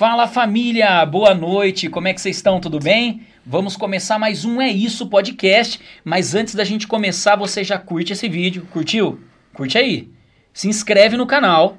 Fala 0.00 0.26
família, 0.26 1.04
boa 1.04 1.34
noite, 1.34 1.90
como 1.90 2.08
é 2.08 2.14
que 2.14 2.22
vocês 2.22 2.36
estão? 2.36 2.58
Tudo 2.58 2.78
bem? 2.78 3.20
Vamos 3.44 3.76
começar 3.76 4.18
mais 4.18 4.46
um 4.46 4.58
É 4.58 4.66
Isso 4.66 5.06
podcast, 5.08 5.78
mas 6.02 6.34
antes 6.34 6.54
da 6.54 6.64
gente 6.64 6.88
começar, 6.88 7.36
você 7.36 7.62
já 7.62 7.78
curte 7.78 8.14
esse 8.14 8.26
vídeo? 8.26 8.66
Curtiu? 8.72 9.20
Curte 9.52 9.76
aí. 9.76 10.08
Se 10.54 10.68
inscreve 10.68 11.18
no 11.18 11.26
canal, 11.26 11.76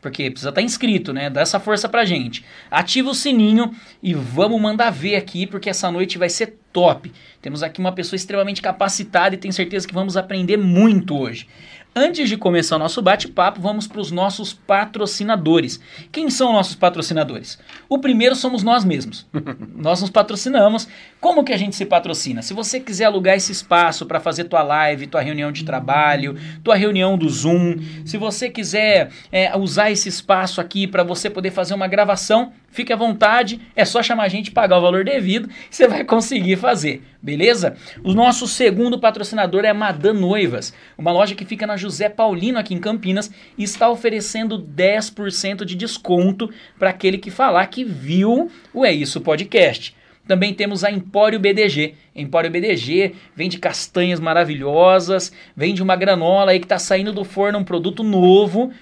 porque 0.00 0.30
precisa 0.30 0.50
estar 0.50 0.62
inscrito, 0.62 1.12
né? 1.12 1.28
Dá 1.28 1.40
essa 1.40 1.58
força 1.58 1.88
pra 1.88 2.04
gente. 2.04 2.44
Ativa 2.70 3.10
o 3.10 3.14
sininho 3.14 3.72
e 4.00 4.14
vamos 4.14 4.60
mandar 4.60 4.90
ver 4.90 5.16
aqui, 5.16 5.44
porque 5.44 5.68
essa 5.68 5.90
noite 5.90 6.16
vai 6.16 6.28
ser 6.28 6.56
top. 6.72 7.10
Temos 7.42 7.60
aqui 7.60 7.80
uma 7.80 7.90
pessoa 7.90 8.16
extremamente 8.16 8.62
capacitada 8.62 9.34
e 9.34 9.38
tenho 9.38 9.52
certeza 9.52 9.88
que 9.88 9.94
vamos 9.94 10.16
aprender 10.16 10.56
muito 10.56 11.18
hoje. 11.18 11.48
Antes 11.96 12.28
de 12.28 12.36
começar 12.36 12.74
o 12.74 12.78
nosso 12.80 13.00
bate-papo, 13.00 13.60
vamos 13.60 13.86
para 13.86 14.00
os 14.00 14.10
nossos 14.10 14.52
patrocinadores. 14.52 15.78
Quem 16.10 16.28
são 16.28 16.52
nossos 16.52 16.74
patrocinadores? 16.74 17.56
O 17.88 18.00
primeiro 18.00 18.34
somos 18.34 18.64
nós 18.64 18.84
mesmos. 18.84 19.24
nós 19.76 20.00
nos 20.00 20.10
patrocinamos. 20.10 20.88
Como 21.24 21.42
que 21.42 21.54
a 21.54 21.56
gente 21.56 21.74
se 21.74 21.86
patrocina? 21.86 22.42
Se 22.42 22.52
você 22.52 22.78
quiser 22.78 23.06
alugar 23.06 23.34
esse 23.34 23.50
espaço 23.50 24.04
para 24.04 24.20
fazer 24.20 24.44
tua 24.44 24.62
live, 24.62 25.06
tua 25.06 25.22
reunião 25.22 25.50
de 25.50 25.64
trabalho, 25.64 26.36
tua 26.62 26.76
reunião 26.76 27.16
do 27.16 27.26
Zoom, 27.30 27.78
se 28.04 28.18
você 28.18 28.50
quiser 28.50 29.08
é, 29.32 29.56
usar 29.56 29.90
esse 29.90 30.06
espaço 30.06 30.60
aqui 30.60 30.86
para 30.86 31.02
você 31.02 31.30
poder 31.30 31.50
fazer 31.50 31.72
uma 31.72 31.88
gravação, 31.88 32.52
fique 32.68 32.92
à 32.92 32.96
vontade, 32.96 33.58
é 33.74 33.86
só 33.86 34.02
chamar 34.02 34.24
a 34.24 34.28
gente, 34.28 34.50
pagar 34.50 34.76
o 34.76 34.82
valor 34.82 35.02
devido, 35.02 35.48
você 35.70 35.88
vai 35.88 36.04
conseguir 36.04 36.56
fazer, 36.56 37.02
beleza? 37.22 37.74
O 38.04 38.12
nosso 38.12 38.46
segundo 38.46 38.98
patrocinador 38.98 39.64
é 39.64 39.72
Madan 39.72 40.12
Noivas, 40.12 40.74
uma 40.98 41.10
loja 41.10 41.34
que 41.34 41.46
fica 41.46 41.66
na 41.66 41.78
José 41.78 42.10
Paulino 42.10 42.58
aqui 42.58 42.74
em 42.74 42.78
Campinas 42.78 43.30
e 43.56 43.64
está 43.64 43.88
oferecendo 43.88 44.58
10% 44.58 45.64
de 45.64 45.74
desconto 45.74 46.50
para 46.78 46.90
aquele 46.90 47.16
que 47.16 47.30
falar 47.30 47.66
que 47.68 47.82
viu 47.82 48.50
o 48.74 48.84
É 48.84 48.92
Isso 48.92 49.22
Podcast. 49.22 50.03
Também 50.26 50.54
temos 50.54 50.84
a 50.84 50.90
Empório 50.90 51.38
BDG. 51.38 51.94
Empório 52.14 52.50
BDG 52.50 53.14
vende 53.34 53.58
castanhas 53.58 54.20
maravilhosas, 54.20 55.32
vende 55.56 55.82
uma 55.82 55.96
granola 55.96 56.52
aí 56.52 56.58
que 56.58 56.64
está 56.64 56.78
saindo 56.78 57.12
do 57.12 57.24
forno, 57.24 57.58
um 57.58 57.64
produto 57.64 58.02
novo 58.02 58.72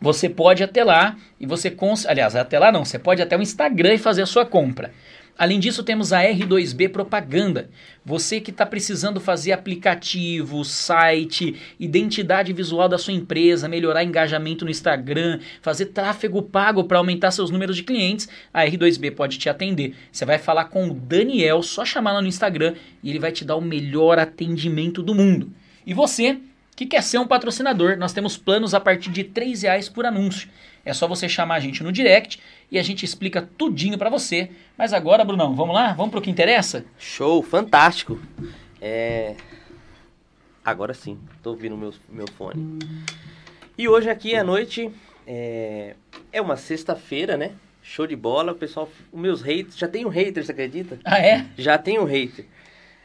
você 0.00 0.28
pode 0.28 0.62
até 0.62 0.82
lá 0.82 1.16
e 1.38 1.46
você 1.46 1.70
cons... 1.70 2.06
aliás, 2.06 2.34
até 2.34 2.58
lá 2.58 2.72
não, 2.72 2.84
você 2.84 2.98
pode 2.98 3.20
até 3.20 3.36
o 3.36 3.42
Instagram 3.42 3.94
e 3.94 3.98
fazer 3.98 4.22
a 4.22 4.26
sua 4.26 4.46
compra. 4.46 4.92
Além 5.38 5.58
disso, 5.58 5.82
temos 5.82 6.12
a 6.12 6.22
R2B 6.22 6.90
Propaganda. 6.90 7.70
Você 8.04 8.40
que 8.40 8.50
está 8.50 8.66
precisando 8.66 9.20
fazer 9.20 9.52
aplicativo, 9.52 10.64
site, 10.64 11.56
identidade 11.78 12.52
visual 12.52 12.88
da 12.88 12.98
sua 12.98 13.12
empresa, 13.12 13.68
melhorar 13.68 14.04
engajamento 14.04 14.64
no 14.64 14.70
Instagram, 14.70 15.40
fazer 15.62 15.86
tráfego 15.86 16.42
pago 16.42 16.84
para 16.84 16.98
aumentar 16.98 17.30
seus 17.30 17.50
números 17.50 17.76
de 17.76 17.82
clientes, 17.82 18.28
a 18.52 18.64
R2B 18.64 19.14
pode 19.14 19.38
te 19.38 19.48
atender. 19.48 19.94
Você 20.12 20.24
vai 20.24 20.38
falar 20.38 20.66
com 20.66 20.88
o 20.88 20.94
Daniel, 20.94 21.62
só 21.62 21.84
chamar 21.84 22.12
lá 22.12 22.22
no 22.22 22.28
Instagram 22.28 22.74
e 23.02 23.10
ele 23.10 23.18
vai 23.18 23.32
te 23.32 23.44
dar 23.44 23.56
o 23.56 23.60
melhor 23.60 24.18
atendimento 24.18 25.02
do 25.02 25.14
mundo. 25.14 25.52
E 25.86 25.94
você 25.94 26.38
que 26.80 26.86
quer 26.86 27.02
ser 27.02 27.18
um 27.18 27.26
patrocinador, 27.26 27.98
nós 27.98 28.14
temos 28.14 28.38
planos 28.38 28.72
a 28.72 28.80
partir 28.80 29.10
de 29.10 29.20
R$ 29.20 29.54
reais 29.60 29.86
por 29.86 30.06
anúncio. 30.06 30.48
É 30.84 30.92
só 30.92 31.06
você 31.06 31.28
chamar 31.28 31.56
a 31.56 31.60
gente 31.60 31.82
no 31.82 31.92
direct 31.92 32.40
e 32.70 32.78
a 32.78 32.82
gente 32.82 33.04
explica 33.04 33.48
tudinho 33.58 33.98
para 33.98 34.08
você. 34.08 34.50
Mas 34.76 34.92
agora, 34.92 35.24
Brunão, 35.24 35.54
vamos 35.54 35.74
lá? 35.74 35.92
Vamos 35.92 36.10
pro 36.10 36.22
que 36.22 36.30
interessa? 36.30 36.84
Show, 36.98 37.42
fantástico. 37.42 38.18
É... 38.80 39.34
Agora 40.64 40.94
sim, 40.94 41.18
tô 41.42 41.50
ouvindo 41.50 41.76
meu, 41.76 41.92
meu 42.08 42.26
fone. 42.36 42.78
E 43.76 43.88
hoje 43.88 44.10
aqui 44.10 44.34
à 44.34 44.44
noite 44.44 44.90
é, 45.26 45.94
é 46.32 46.40
uma 46.40 46.56
sexta-feira, 46.56 47.36
né? 47.36 47.52
Show 47.82 48.06
de 48.06 48.14
bola, 48.14 48.52
o 48.52 48.54
pessoal, 48.54 48.88
os 49.10 49.20
meus 49.20 49.42
haters, 49.42 49.76
já 49.76 49.88
tem 49.88 50.04
um 50.04 50.08
hater, 50.08 50.44
você 50.44 50.52
acredita? 50.52 50.98
Ah, 51.04 51.18
é? 51.18 51.46
Já 51.56 51.78
tem 51.78 51.98
um 51.98 52.04
hater. 52.04 52.44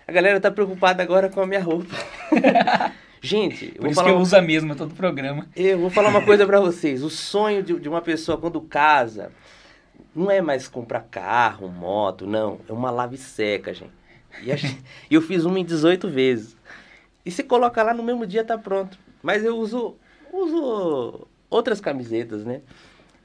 A 0.08 0.12
galera 0.12 0.40
tá 0.40 0.52
preocupada 0.52 1.02
agora 1.02 1.30
com 1.30 1.42
a 1.42 1.48
minha 1.48 1.64
roupa. 1.64 1.96
Gente, 3.26 3.72
Por 3.72 3.90
isso 3.90 4.04
que 4.04 4.10
eu 4.10 4.18
uso 4.20 4.38
a 4.38 4.42
mesma 4.42 4.76
todo 4.76 4.92
o 4.92 4.96
programa. 4.96 5.48
Eu 5.56 5.80
vou 5.80 5.90
falar 5.90 6.10
uma 6.10 6.22
coisa 6.22 6.46
para 6.46 6.60
vocês. 6.60 7.02
O 7.02 7.10
sonho 7.10 7.64
de, 7.64 7.80
de, 7.80 7.90
uma 7.90 8.00
pessoa 8.00 8.38
quando 8.38 8.62
casa 8.62 9.32
não 10.16 10.30
é 10.30 10.42
mais 10.42 10.68
comprar 10.68 11.02
carro, 11.02 11.68
moto, 11.68 12.28
não. 12.28 12.60
É 12.70 12.72
uma 12.72 12.92
lave 12.92 13.18
seca, 13.18 13.74
gente. 13.74 13.92
E 14.44 14.56
gente, 14.56 14.80
eu 15.10 15.24
fiz 15.24 15.44
uma 15.44 15.60
em 15.60 15.66
18 15.66 16.08
vezes. 16.08 16.56
E 17.26 17.32
você 17.32 17.42
coloca 17.42 17.82
lá 17.82 17.96
no 17.96 18.04
mesmo 18.04 18.28
dia 18.28 18.44
tá 18.44 18.60
pronto. 18.60 18.96
Mas 19.24 19.44
eu 19.44 19.58
uso, 19.58 19.96
uso 20.32 21.28
outras 21.50 21.82
camisetas, 21.82 22.46
né? 22.46 22.62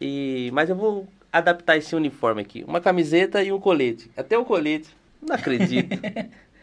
E, 0.00 0.48
mas 0.54 0.70
eu 0.70 0.76
vou 0.76 1.06
adaptar 1.30 1.76
esse 1.76 1.94
uniforme 1.94 2.40
aqui. 2.40 2.64
Uma 2.66 2.80
camiseta 2.80 3.42
e 3.44 3.52
um 3.52 3.60
colete. 3.60 4.10
Até 4.16 4.38
o 4.38 4.46
colete. 4.46 4.96
Não 5.20 5.34
acredito. 5.36 5.98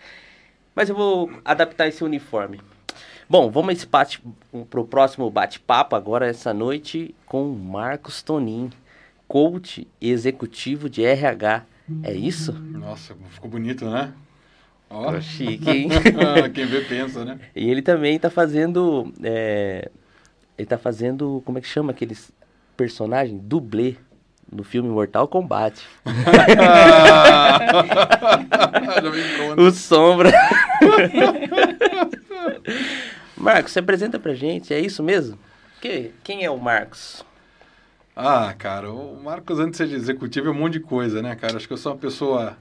mas 0.74 0.90
eu 0.90 0.96
vou 0.96 1.30
adaptar 1.46 1.88
esse 1.88 2.04
uniforme. 2.04 2.60
Bom, 3.30 3.52
vamos 3.52 3.84
para 3.84 4.08
o 4.80 4.86
próximo 4.86 5.30
bate-papo 5.30 5.98
agora 5.98 6.28
essa 6.28 6.54
noite 6.54 7.14
com 7.26 7.50
Marcos 7.50 8.24
Tonin, 8.24 8.70
coach 9.28 9.86
executivo 10.00 10.90
de 10.90 11.04
RH. 11.04 11.66
É 12.04 12.14
isso? 12.14 12.54
Nossa, 12.54 13.14
ficou 13.32 13.52
bonito, 13.52 13.84
né? 13.90 14.14
Ó, 14.90 15.12
oh. 15.12 15.22
chique, 15.22 15.70
hein? 15.70 15.90
Quem 16.56 16.68
vê 16.68 16.86
pensa, 16.86 17.26
né? 17.26 17.38
E 17.54 17.70
ele 17.70 17.82
também 17.82 18.16
está 18.16 18.30
fazendo, 18.30 19.14
é... 19.22 19.92
ele 20.58 20.66
está 20.66 20.78
fazendo, 20.78 21.44
como 21.46 21.58
é 21.58 21.62
que 21.62 21.68
chama 21.68 21.92
aqueles 21.92 22.32
personagens? 22.78 23.42
Dublê 23.44 23.98
no 24.50 24.64
filme 24.64 24.88
Mortal 24.88 25.28
Kombat. 25.28 25.86
o 29.58 29.70
Sombra. 29.72 30.32
Marcos, 33.38 33.72
se 33.72 33.80
apresenta 33.80 34.20
pra 34.20 34.34
gente, 34.34 34.74
é 34.74 34.80
isso 34.80 35.04
mesmo? 35.04 35.38
Que, 35.80 36.12
quem 36.24 36.44
é 36.44 36.50
o 36.50 36.60
Marcos? 36.60 37.24
Ah, 38.16 38.52
cara, 38.58 38.92
o 38.92 39.22
Marcos, 39.24 39.60
antes 39.60 39.80
de 39.80 39.90
ser 39.90 39.96
executivo, 39.96 40.48
é 40.48 40.52
um 40.52 40.56
monte 40.56 40.74
de 40.74 40.80
coisa, 40.80 41.22
né, 41.22 41.36
cara? 41.36 41.56
Acho 41.56 41.68
que 41.68 41.74
eu 41.74 41.78
sou 41.78 41.92
uma 41.92 42.00
pessoa 42.00 42.58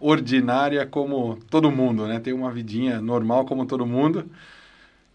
ordinária 0.00 0.84
como 0.84 1.38
todo 1.48 1.70
mundo, 1.70 2.08
né? 2.08 2.18
Tenho 2.18 2.36
uma 2.36 2.50
vidinha 2.50 3.00
normal 3.00 3.46
como 3.46 3.66
todo 3.66 3.86
mundo. 3.86 4.28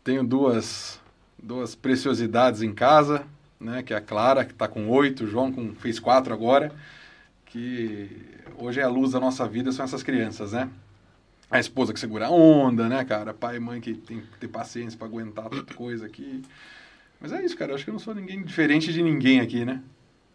Tenho 0.02 0.24
duas, 0.24 1.00
duas 1.38 1.76
preciosidades 1.76 2.62
em 2.62 2.74
casa, 2.74 3.26
né? 3.60 3.84
Que 3.84 3.94
é 3.94 3.98
a 3.98 4.02
Clara, 4.02 4.46
que 4.46 4.54
está 4.54 4.66
com 4.68 4.88
oito, 4.90 5.26
o 5.26 5.28
João 5.28 5.52
com, 5.52 5.76
fez 5.76 6.00
quatro 6.00 6.34
agora. 6.34 6.72
Que 7.46 8.10
hoje 8.58 8.80
é 8.80 8.84
a 8.84 8.90
luz 8.90 9.12
da 9.12 9.20
nossa 9.20 9.46
vida, 9.46 9.74
são 9.74 9.84
essas 9.84 10.04
crianças, 10.04 10.54
né? 10.54 10.70
A 11.52 11.60
esposa 11.60 11.94
que 11.94 12.00
segura 12.00 12.28
a 12.28 12.32
onda, 12.32 12.88
né, 12.88 13.04
cara? 13.04 13.34
Pai 13.34 13.58
e 13.58 13.60
mãe 13.60 13.82
que 13.82 13.94
tem 13.94 14.22
que 14.22 14.38
ter 14.40 14.48
paciência 14.48 14.98
para 14.98 15.08
aguentar 15.08 15.50
tanta 15.50 15.74
coisa 15.74 16.06
aqui. 16.06 16.42
Mas 17.20 17.34
é 17.34 17.44
isso, 17.44 17.58
cara. 17.58 17.72
Eu 17.72 17.76
acho 17.76 17.84
que 17.84 17.90
eu 17.90 17.94
não 17.94 18.00
sou 18.00 18.16
ninguém 18.16 18.42
diferente 18.42 18.92
de 18.94 19.04
ninguém 19.04 19.42
aqui, 19.42 19.66
né? 19.66 19.82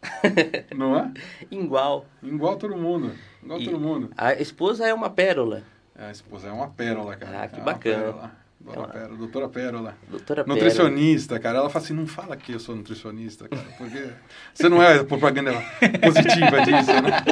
não 0.75 0.95
é? 0.95 1.11
Igual. 1.49 2.05
Igual 2.21 2.55
todo 2.55 2.77
mundo. 2.77 3.11
Igual 3.43 3.59
e 3.59 3.65
todo 3.65 3.79
mundo. 3.79 4.11
A 4.15 4.33
esposa 4.35 4.85
é 4.87 4.93
uma 4.93 5.09
pérola. 5.09 5.63
É, 5.97 6.05
a 6.05 6.11
esposa 6.11 6.47
é 6.47 6.51
uma 6.51 6.69
pérola, 6.69 7.15
cara. 7.15 7.43
Ah, 7.43 7.47
que 7.47 7.59
é 7.59 7.63
bacana. 7.63 8.31
Dona 8.59 8.83
é 8.83 8.87
Pérola, 8.87 9.17
doutora 9.17 9.49
Pérola. 9.49 9.97
Doutora 10.09 10.43
nutricionista, 10.45 11.39
cara. 11.39 11.59
Ela 11.59 11.69
fala 11.69 11.85
assim, 11.85 11.93
não 11.93 12.07
fala 12.07 12.35
que 12.35 12.51
eu 12.51 12.59
sou 12.59 12.75
nutricionista, 12.75 13.47
cara, 13.47 13.65
porque 13.77 14.09
você 14.53 14.67
não 14.67 14.81
é 14.81 15.03
propaganda 15.03 15.53
positiva 16.03 16.61
disso, 16.61 16.91
né? 17.01 17.23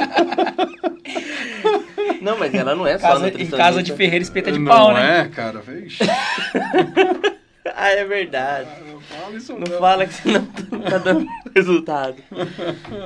Não, 2.20 2.38
mas 2.38 2.54
ela 2.54 2.74
não 2.74 2.86
é 2.86 2.98
casa, 2.98 3.14
só 3.14 3.18
nutricionista. 3.20 3.56
Em 3.56 3.58
casa 3.58 3.82
de 3.82 3.92
Ferreira 3.92 4.22
espeta 4.22 4.52
de 4.52 4.58
não 4.58 4.70
pau, 4.70 4.92
né? 4.92 5.00
Não 5.00 5.08
é, 5.08 5.28
cara. 5.28 5.60
Vixe. 5.60 6.04
ah, 7.74 7.90
é 7.90 8.04
verdade. 8.04 8.68
Ah, 8.70 8.84
não 8.92 9.00
fala 9.00 9.36
isso 9.36 9.52
não. 9.52 9.60
Não 9.60 9.78
fala 9.78 10.06
que 10.06 10.14
você 10.14 10.30
não 10.30 10.80
tá 10.82 10.98
dando 10.98 11.26
resultado. 11.54 12.16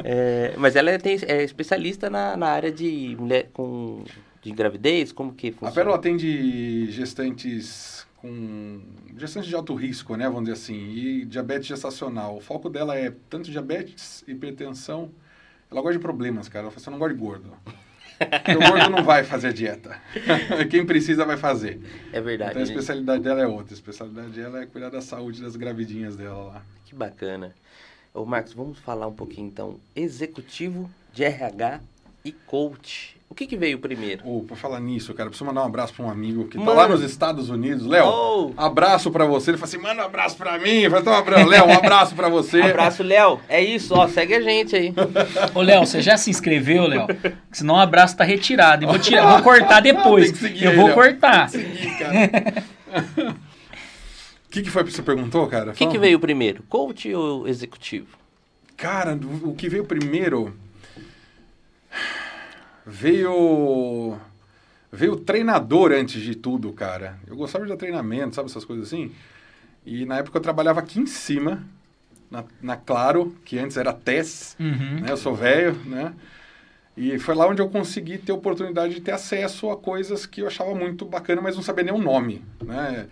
É, 0.04 0.54
mas 0.56 0.76
ela 0.76 0.90
é, 0.90 0.98
tem, 0.98 1.18
é 1.26 1.42
especialista 1.42 2.08
na, 2.10 2.36
na 2.36 2.48
área 2.48 2.70
de 2.70 3.16
mulher 3.18 3.48
com 3.52 4.04
de 4.42 4.52
gravidez, 4.52 5.12
como 5.12 5.34
que 5.34 5.50
funciona? 5.50 5.70
A 5.70 5.74
Pérola 5.74 5.96
atende 5.96 6.90
gestantes 6.90 8.06
com 8.20 8.80
gestantes 9.16 9.48
de 9.48 9.54
alto 9.54 9.74
risco, 9.74 10.14
né, 10.14 10.26
vamos 10.26 10.42
dizer 10.42 10.52
assim, 10.52 10.74
e 10.74 11.24
diabetes 11.24 11.66
gestacional. 11.66 12.36
O 12.36 12.40
foco 12.40 12.68
dela 12.68 12.96
é 12.96 13.12
tanto 13.30 13.50
diabetes, 13.50 14.22
hipertensão. 14.28 15.10
Ela 15.70 15.80
gosta 15.80 15.96
de 15.96 16.02
problemas, 16.02 16.48
cara. 16.48 16.64
Ela 16.64 16.70
fala, 16.70 16.82
você 16.82 16.90
não 16.90 16.98
gosta 16.98 17.14
de 17.14 17.20
gordo. 17.20 17.52
Porque 18.28 18.54
o 18.54 18.58
gordo 18.58 18.90
não 18.90 19.02
vai 19.02 19.24
fazer 19.24 19.52
dieta. 19.52 19.98
Quem 20.68 20.84
precisa 20.84 21.24
vai 21.24 21.38
fazer. 21.38 21.80
É 22.12 22.20
verdade. 22.20 22.50
Então 22.50 22.60
a 22.60 22.64
especialidade 22.64 23.22
dela 23.22 23.40
é 23.40 23.46
outra. 23.46 23.72
A 23.72 23.74
especialidade 23.74 24.28
dela 24.28 24.60
é 24.62 24.66
cuidar 24.66 24.90
da 24.90 25.00
saúde 25.00 25.40
das 25.40 25.56
gravidinhas 25.56 26.16
dela 26.16 26.44
lá. 26.44 26.62
Que 26.84 26.94
bacana. 26.94 27.54
Ô 28.12 28.24
Marcos, 28.24 28.52
vamos 28.52 28.78
falar 28.78 29.06
um 29.06 29.14
pouquinho 29.14 29.48
então. 29.48 29.80
Executivo 29.96 30.90
de 31.12 31.24
RH 31.24 31.80
e 32.24 32.32
coach. 32.32 33.18
O 33.28 33.34
que, 33.34 33.46
que 33.46 33.56
veio 33.56 33.78
primeiro? 33.78 34.22
Oh, 34.26 34.40
por 34.42 34.56
falar 34.56 34.80
nisso, 34.80 35.14
cara, 35.14 35.28
preciso 35.30 35.44
mandar 35.46 35.62
um 35.62 35.66
abraço 35.66 35.94
pra 35.94 36.04
um 36.04 36.10
amigo 36.10 36.46
que 36.48 36.58
Mano. 36.58 36.70
tá 36.72 36.76
lá 36.76 36.88
nos 36.88 37.00
Estados 37.00 37.48
Unidos. 37.48 37.86
Léo, 37.86 38.04
Oh. 38.08 38.52
abraço 38.56 39.08
pra 39.12 39.24
você. 39.24 39.52
Ele 39.52 39.56
falou 39.58 39.68
assim, 39.68 39.78
manda 39.78 40.02
um 40.02 40.06
abraço 40.06 40.36
pra 40.36 40.58
mim. 40.58 40.80
Eu 40.80 40.90
falei, 40.90 41.02
então, 41.02 41.12
um 41.12 41.16
abraço. 41.16 41.46
Léo, 41.48 41.66
um 41.68 41.72
abraço 41.72 42.14
pra 42.16 42.28
você. 42.28 42.60
Abraço, 42.60 43.04
Léo. 43.04 43.40
É 43.48 43.62
isso, 43.62 43.94
ó. 43.94 44.08
Segue 44.08 44.34
a 44.34 44.40
gente 44.40 44.74
aí. 44.74 44.92
Ô, 45.54 45.62
Léo, 45.62 45.86
você 45.86 46.02
já 46.02 46.16
se 46.16 46.28
inscreveu, 46.28 46.88
Léo? 46.88 47.06
Senão 47.52 47.76
o 47.76 47.78
abraço 47.78 48.16
tá 48.16 48.24
retirado. 48.24 48.82
E 48.82 48.86
vou, 48.86 48.98
tirar, 48.98 49.34
vou 49.34 49.42
cortar 49.42 49.80
depois. 49.80 50.24
Tem 50.32 50.32
que 50.32 50.38
seguir 50.40 50.64
Eu 50.64 50.74
vou 50.74 50.86
Léo. 50.86 50.94
cortar. 50.94 51.48
Seguir, 51.50 51.98
cara. 51.98 52.64
O 53.28 53.34
que, 54.50 54.62
que 54.62 54.70
foi 54.70 54.82
que 54.82 54.90
você 54.92 55.02
perguntou, 55.02 55.46
cara? 55.46 55.70
O 55.70 55.74
que, 55.74 55.86
que 55.86 55.98
veio 55.98 56.18
primeiro? 56.18 56.64
Coach 56.68 57.14
ou 57.14 57.46
executivo? 57.46 58.08
Cara, 58.76 59.16
o 59.44 59.54
que 59.54 59.68
veio 59.68 59.84
primeiro 59.84 60.52
veio 62.86 64.16
veio 64.92 65.16
treinador 65.16 65.92
antes 65.92 66.20
de 66.20 66.34
tudo, 66.34 66.72
cara. 66.72 67.18
Eu 67.26 67.36
gostava 67.36 67.64
de 67.64 67.76
treinamento, 67.76 68.34
sabe 68.34 68.48
essas 68.50 68.64
coisas 68.64 68.86
assim? 68.88 69.12
E 69.86 70.04
na 70.04 70.18
época 70.18 70.38
eu 70.38 70.42
trabalhava 70.42 70.80
aqui 70.80 70.98
em 71.00 71.06
cima, 71.06 71.62
na, 72.30 72.44
na 72.60 72.76
Claro, 72.76 73.36
que 73.44 73.58
antes 73.58 73.76
era 73.76 73.92
TES, 73.92 74.56
Uhum. 74.58 75.00
né? 75.00 75.10
Eu 75.12 75.16
sou 75.16 75.34
velho, 75.34 75.74
né? 75.86 76.12
E 76.96 77.18
foi 77.20 77.34
lá 77.34 77.46
onde 77.46 77.62
eu 77.62 77.68
consegui 77.68 78.18
ter 78.18 78.32
oportunidade 78.32 78.94
de 78.94 79.00
ter 79.00 79.12
acesso 79.12 79.70
a 79.70 79.76
coisas 79.76 80.26
que 80.26 80.42
eu 80.42 80.48
achava 80.48 80.74
muito 80.74 81.04
bacana, 81.04 81.40
mas 81.40 81.54
não 81.56 81.62
sabia 81.62 81.84
nem 81.84 81.94
o 81.94 81.98
nome, 81.98 82.44
né? 82.62 83.06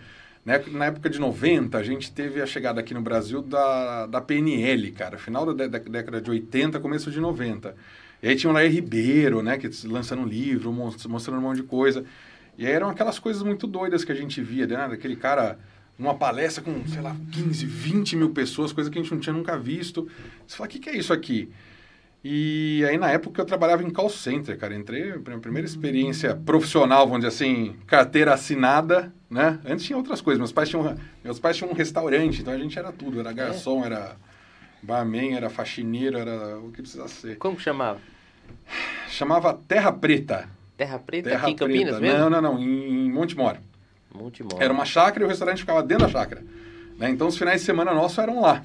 Na 0.73 0.87
época- 0.87 1.11
de 1.11 1.19
90, 1.21 1.77
a 1.79 1.83
gente 1.83 2.11
teve 2.11 2.41
a 2.41 2.47
chegada 2.47 2.81
aqui 2.81 2.93
no 2.95 3.03
Brasil 3.03 3.41
da, 3.43 4.07
da 4.07 4.21
PNL, 4.21 4.91
cara. 4.93 5.19
Final 5.19 5.53
da 5.55 5.67
década 5.67 6.21
de 6.21 6.31
80, 6.31 6.81
começo 6.81 7.11
de 7.11 7.21
90. 7.21 7.75
E 8.23 8.29
aí 8.29 8.37
tinha 8.37 8.51
o 8.51 8.53
Lair 8.53 8.71
Ribeiro, 8.73 9.43
né? 9.43 9.57
Que 9.59 9.69
lançando 9.87 10.23
um 10.23 10.27
livro, 10.27 10.73
mos- 10.73 11.07
mostrando 11.07 11.39
um 11.39 11.43
monte 11.43 11.59
de 11.59 11.63
coisa. 11.65 12.05
E 12.57 12.67
aí 12.67 12.73
eram 12.73 12.89
aquelas 12.89 13.19
coisas 13.19 13.43
muito 13.43 13.67
doidas 13.67 14.05
que 14.05 14.11
a 14.11 14.15
gente 14.15 14.41
via, 14.43 14.67
né? 14.67 14.89
Daquele 14.89 15.15
cara, 15.17 15.59
numa 15.99 16.15
palestra 16.15 16.63
com, 16.63 16.87
sei 16.89 17.01
lá, 17.01 17.15
15, 17.33 17.65
20 17.67 18.17
mil 18.17 18.31
pessoas, 18.31 18.73
coisa 18.73 18.91
que 18.91 18.99
a 18.99 19.03
gente 19.03 19.13
não 19.13 19.21
tinha 19.21 19.33
nunca 19.33 19.57
visto. 19.57 20.09
Você 20.47 20.57
fala, 20.57 20.67
o 20.67 20.71
que, 20.71 20.79
que 20.81 20.91
é 20.91 20.97
isso 20.97 21.13
aqui? 21.13 21.49
E 22.25 22.85
aí, 22.89 22.99
na 22.99 23.11
época, 23.13 23.41
eu 23.41 23.47
trabalhava 23.47 23.85
em 23.85 23.91
call 23.91 24.11
center, 24.11 24.59
cara. 24.59 24.75
Entrei, 24.75 25.13
a 25.13 25.39
primeira 25.39 25.67
experiência 25.67 26.35
profissional, 26.35 27.07
vamos 27.07 27.21
dizer 27.25 27.29
assim, 27.29 27.77
carteira 27.87 28.35
assinada, 28.35 29.13
né? 29.31 29.61
Antes 29.65 29.85
tinha 29.87 29.97
outras 29.97 30.21
coisas. 30.21 30.39
Meus 30.39 30.51
pais 30.51 30.69
tinham, 30.69 30.97
meus 31.23 31.39
pais 31.39 31.57
tinham 31.57 31.71
um 31.71 31.75
restaurante, 31.75 32.41
então 32.41 32.53
a 32.53 32.59
gente 32.59 32.77
era 32.77 32.91
tudo. 32.91 33.21
Era 33.21 33.33
garçom, 33.33 33.85
era 33.85 34.17
barman, 34.83 35.35
era 35.35 35.51
faxineiro, 35.51 36.19
era 36.19 36.59
o 36.59 36.71
que 36.71 36.83
precisasse 36.83 37.15
ser. 37.15 37.39
Como 37.39 37.57
que 37.57 37.63
chamava? 37.63 37.99
Chamava 39.09 39.55
Terra 39.67 39.93
Preta. 39.93 40.49
Terra 40.77 40.99
Preta 40.99 41.31
Terra 41.31 41.43
aqui 41.43 41.53
em 41.53 41.57
Campinas 41.57 41.97
Preta. 41.97 42.01
mesmo? 42.01 42.31
Não, 42.31 42.31
não, 42.31 42.55
não. 42.55 42.59
Em, 42.63 43.11
Montemor. 43.11 43.57
Monte 44.15 44.43
Moro. 44.43 44.57
Era 44.63 44.73
uma 44.73 44.85
chácara 44.85 45.23
e 45.23 45.27
o 45.27 45.29
restaurante 45.29 45.59
ficava 45.59 45.83
dentro 45.83 46.07
da 46.07 46.13
chácara. 46.13 46.43
Né? 46.97 47.11
Então, 47.11 47.27
os 47.27 47.37
finais 47.37 47.61
de 47.61 47.67
semana 47.67 47.93
nossos 47.95 48.19
eram 48.19 48.41
lá. 48.41 48.63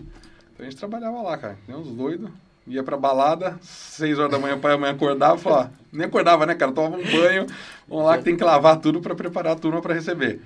Então, 0.54 0.65
a 0.65 0.69
gente 0.69 0.77
trabalhava 0.77 1.21
lá, 1.21 1.38
cara. 1.38 1.57
Tem 1.65 1.75
uns 1.75 1.88
doidos. 1.89 2.30
Ia 2.65 2.81
pra 2.81 2.95
balada, 2.95 3.57
seis 3.62 4.18
horas 4.18 4.31
da 4.31 4.39
manhã, 4.39 4.56
o 4.56 4.60
pai 4.60 4.74
a 4.74 4.77
mãe 4.77 4.89
acordava 4.89 5.36
e 5.36 5.39
falava... 5.39 5.74
Nem 5.92 6.07
acordava, 6.07 6.45
né, 6.45 6.56
cara? 6.56 6.71
Tomava 6.71 6.95
um 6.95 7.04
banho. 7.04 7.45
Vamos 7.89 8.06
lá 8.06 8.18
que 8.18 8.24
tem 8.24 8.38
que 8.38 8.44
lavar 8.44 8.80
tudo 8.80 9.01
para 9.01 9.13
preparar 9.13 9.54
a 9.54 9.56
turma 9.60 9.81
para 9.81 9.94
receber. 9.94 10.39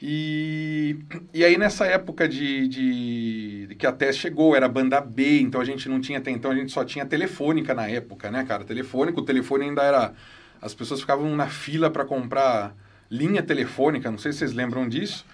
E, 0.00 0.98
e 1.32 1.44
aí, 1.44 1.56
nessa 1.56 1.86
época 1.86 2.28
de, 2.28 2.68
de, 2.68 3.66
de 3.68 3.74
que 3.74 3.86
a 3.86 3.92
TES 3.92 4.16
chegou, 4.16 4.54
era 4.54 4.68
banda 4.68 5.00
B, 5.00 5.40
então 5.40 5.60
a 5.60 5.64
gente 5.64 5.88
não 5.88 6.00
tinha 6.00 6.18
até 6.18 6.30
então, 6.30 6.50
a 6.50 6.54
gente 6.54 6.72
só 6.72 6.84
tinha 6.84 7.06
telefônica 7.06 7.72
na 7.74 7.88
época, 7.88 8.30
né, 8.30 8.44
cara? 8.44 8.64
Telefônica, 8.64 9.18
o 9.20 9.24
telefone 9.24 9.64
ainda 9.66 9.82
era... 9.82 10.12
As 10.60 10.74
pessoas 10.74 11.00
ficavam 11.00 11.34
na 11.36 11.46
fila 11.46 11.90
para 11.90 12.04
comprar 12.04 12.74
linha 13.10 13.42
telefônica, 13.42 14.10
não 14.10 14.18
sei 14.18 14.32
se 14.32 14.38
vocês 14.38 14.52
lembram 14.52 14.88
disso. 14.88 15.24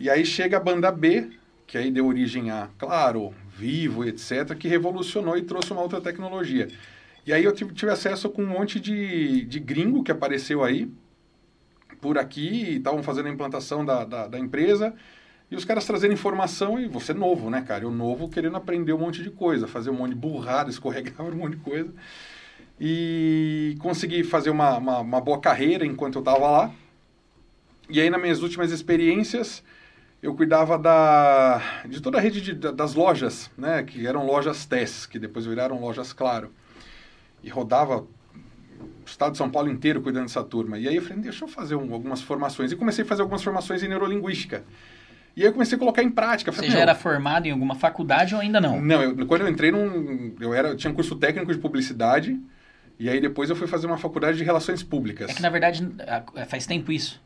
E 0.00 0.10
aí 0.10 0.24
chega 0.24 0.56
a 0.56 0.60
banda 0.60 0.90
B, 0.90 1.30
que 1.66 1.78
aí 1.78 1.90
deu 1.90 2.06
origem 2.06 2.50
a, 2.50 2.68
claro, 2.78 3.32
Vivo, 3.56 4.04
etc., 4.04 4.54
que 4.56 4.66
revolucionou 4.66 5.36
e 5.36 5.42
trouxe 5.42 5.72
uma 5.72 5.82
outra 5.82 6.00
tecnologia. 6.00 6.68
E 7.24 7.32
aí 7.32 7.44
eu 7.44 7.52
tive, 7.52 7.72
tive 7.72 7.92
acesso 7.92 8.28
com 8.28 8.42
um 8.42 8.46
monte 8.46 8.80
de, 8.80 9.44
de 9.44 9.60
gringo 9.60 10.02
que 10.02 10.10
apareceu 10.10 10.64
aí, 10.64 10.90
por 12.02 12.18
aqui, 12.18 12.74
estavam 12.78 13.00
fazendo 13.02 13.28
a 13.28 13.30
implantação 13.30 13.84
da, 13.84 14.04
da, 14.04 14.26
da 14.26 14.38
empresa, 14.38 14.92
e 15.48 15.54
os 15.54 15.64
caras 15.64 15.86
trazendo 15.86 16.12
informação, 16.12 16.78
e 16.78 16.88
você 16.88 17.14
novo, 17.14 17.48
né, 17.48 17.62
cara? 17.62 17.84
Eu 17.84 17.92
novo 17.92 18.28
querendo 18.28 18.56
aprender 18.56 18.92
um 18.92 18.98
monte 18.98 19.22
de 19.22 19.30
coisa, 19.30 19.68
fazer 19.68 19.90
um 19.90 19.94
monte 19.94 20.10
de 20.10 20.16
burrada, 20.16 20.68
escorregava 20.68 21.30
um 21.30 21.36
monte 21.36 21.56
de 21.56 21.62
coisa. 21.62 21.94
E 22.80 23.76
consegui 23.78 24.24
fazer 24.24 24.50
uma, 24.50 24.76
uma, 24.78 24.98
uma 24.98 25.20
boa 25.20 25.40
carreira 25.40 25.86
enquanto 25.86 26.16
eu 26.16 26.20
estava 26.20 26.50
lá. 26.50 26.72
E 27.88 28.00
aí, 28.00 28.10
nas 28.10 28.20
minhas 28.20 28.42
últimas 28.42 28.72
experiências, 28.72 29.62
eu 30.20 30.34
cuidava 30.34 30.76
da, 30.76 31.62
de 31.86 32.00
toda 32.00 32.18
a 32.18 32.20
rede 32.20 32.40
de, 32.40 32.54
da- 32.54 32.72
das 32.72 32.94
lojas, 32.94 33.48
né? 33.56 33.84
Que 33.84 34.06
eram 34.06 34.26
lojas 34.26 34.66
TES, 34.66 35.06
que 35.06 35.18
depois 35.20 35.46
viraram 35.46 35.80
lojas 35.80 36.12
Claro. 36.12 36.50
E 37.44 37.48
rodava 37.48 38.04
o 38.82 39.06
estado 39.06 39.32
de 39.32 39.38
São 39.38 39.50
Paulo 39.50 39.70
inteiro 39.70 40.00
cuidando 40.02 40.24
dessa 40.24 40.42
turma. 40.42 40.78
E 40.78 40.88
aí 40.88 40.96
eu 40.96 41.02
falei, 41.02 41.18
deixa 41.22 41.44
eu 41.44 41.48
fazer 41.48 41.74
um- 41.76 41.92
algumas 41.92 42.20
formações. 42.22 42.72
E 42.72 42.76
comecei 42.76 43.04
a 43.04 43.06
fazer 43.06 43.22
algumas 43.22 43.42
formações 43.42 43.82
em 43.82 43.88
neurolinguística. 43.88 44.64
E 45.36 45.40
aí 45.42 45.46
eu 45.48 45.52
comecei 45.52 45.76
a 45.76 45.78
colocar 45.78 46.02
em 46.02 46.10
prática. 46.10 46.50
Você 46.52 46.56
Falei, 46.56 46.70
já 46.70 46.76
"Meu, 46.76 46.82
era 46.82 46.94
formado 46.94 47.46
em 47.46 47.50
alguma 47.50 47.74
faculdade 47.74 48.34
ou 48.34 48.40
ainda 48.40 48.60
não? 48.60 48.80
não, 48.80 49.02
eu- 49.02 49.26
quando 49.26 49.42
eu 49.42 49.48
entrei, 49.48 49.70
num, 49.70 50.34
eu, 50.40 50.52
era, 50.52 50.68
eu 50.68 50.76
tinha 50.76 50.90
um 50.90 50.94
curso 50.94 51.16
técnico 51.16 51.52
de 51.52 51.58
publicidade. 51.58 52.38
E 52.98 53.08
aí 53.08 53.20
depois 53.20 53.48
eu 53.50 53.56
fui 53.56 53.66
fazer 53.66 53.86
uma 53.86 53.96
faculdade 53.96 54.36
de 54.36 54.44
relações 54.44 54.82
públicas. 54.82 55.30
É 55.30 55.34
que 55.34 55.42
na 55.42 55.48
verdade 55.48 55.88
faz 56.48 56.66
tempo 56.66 56.92
isso. 56.92 57.20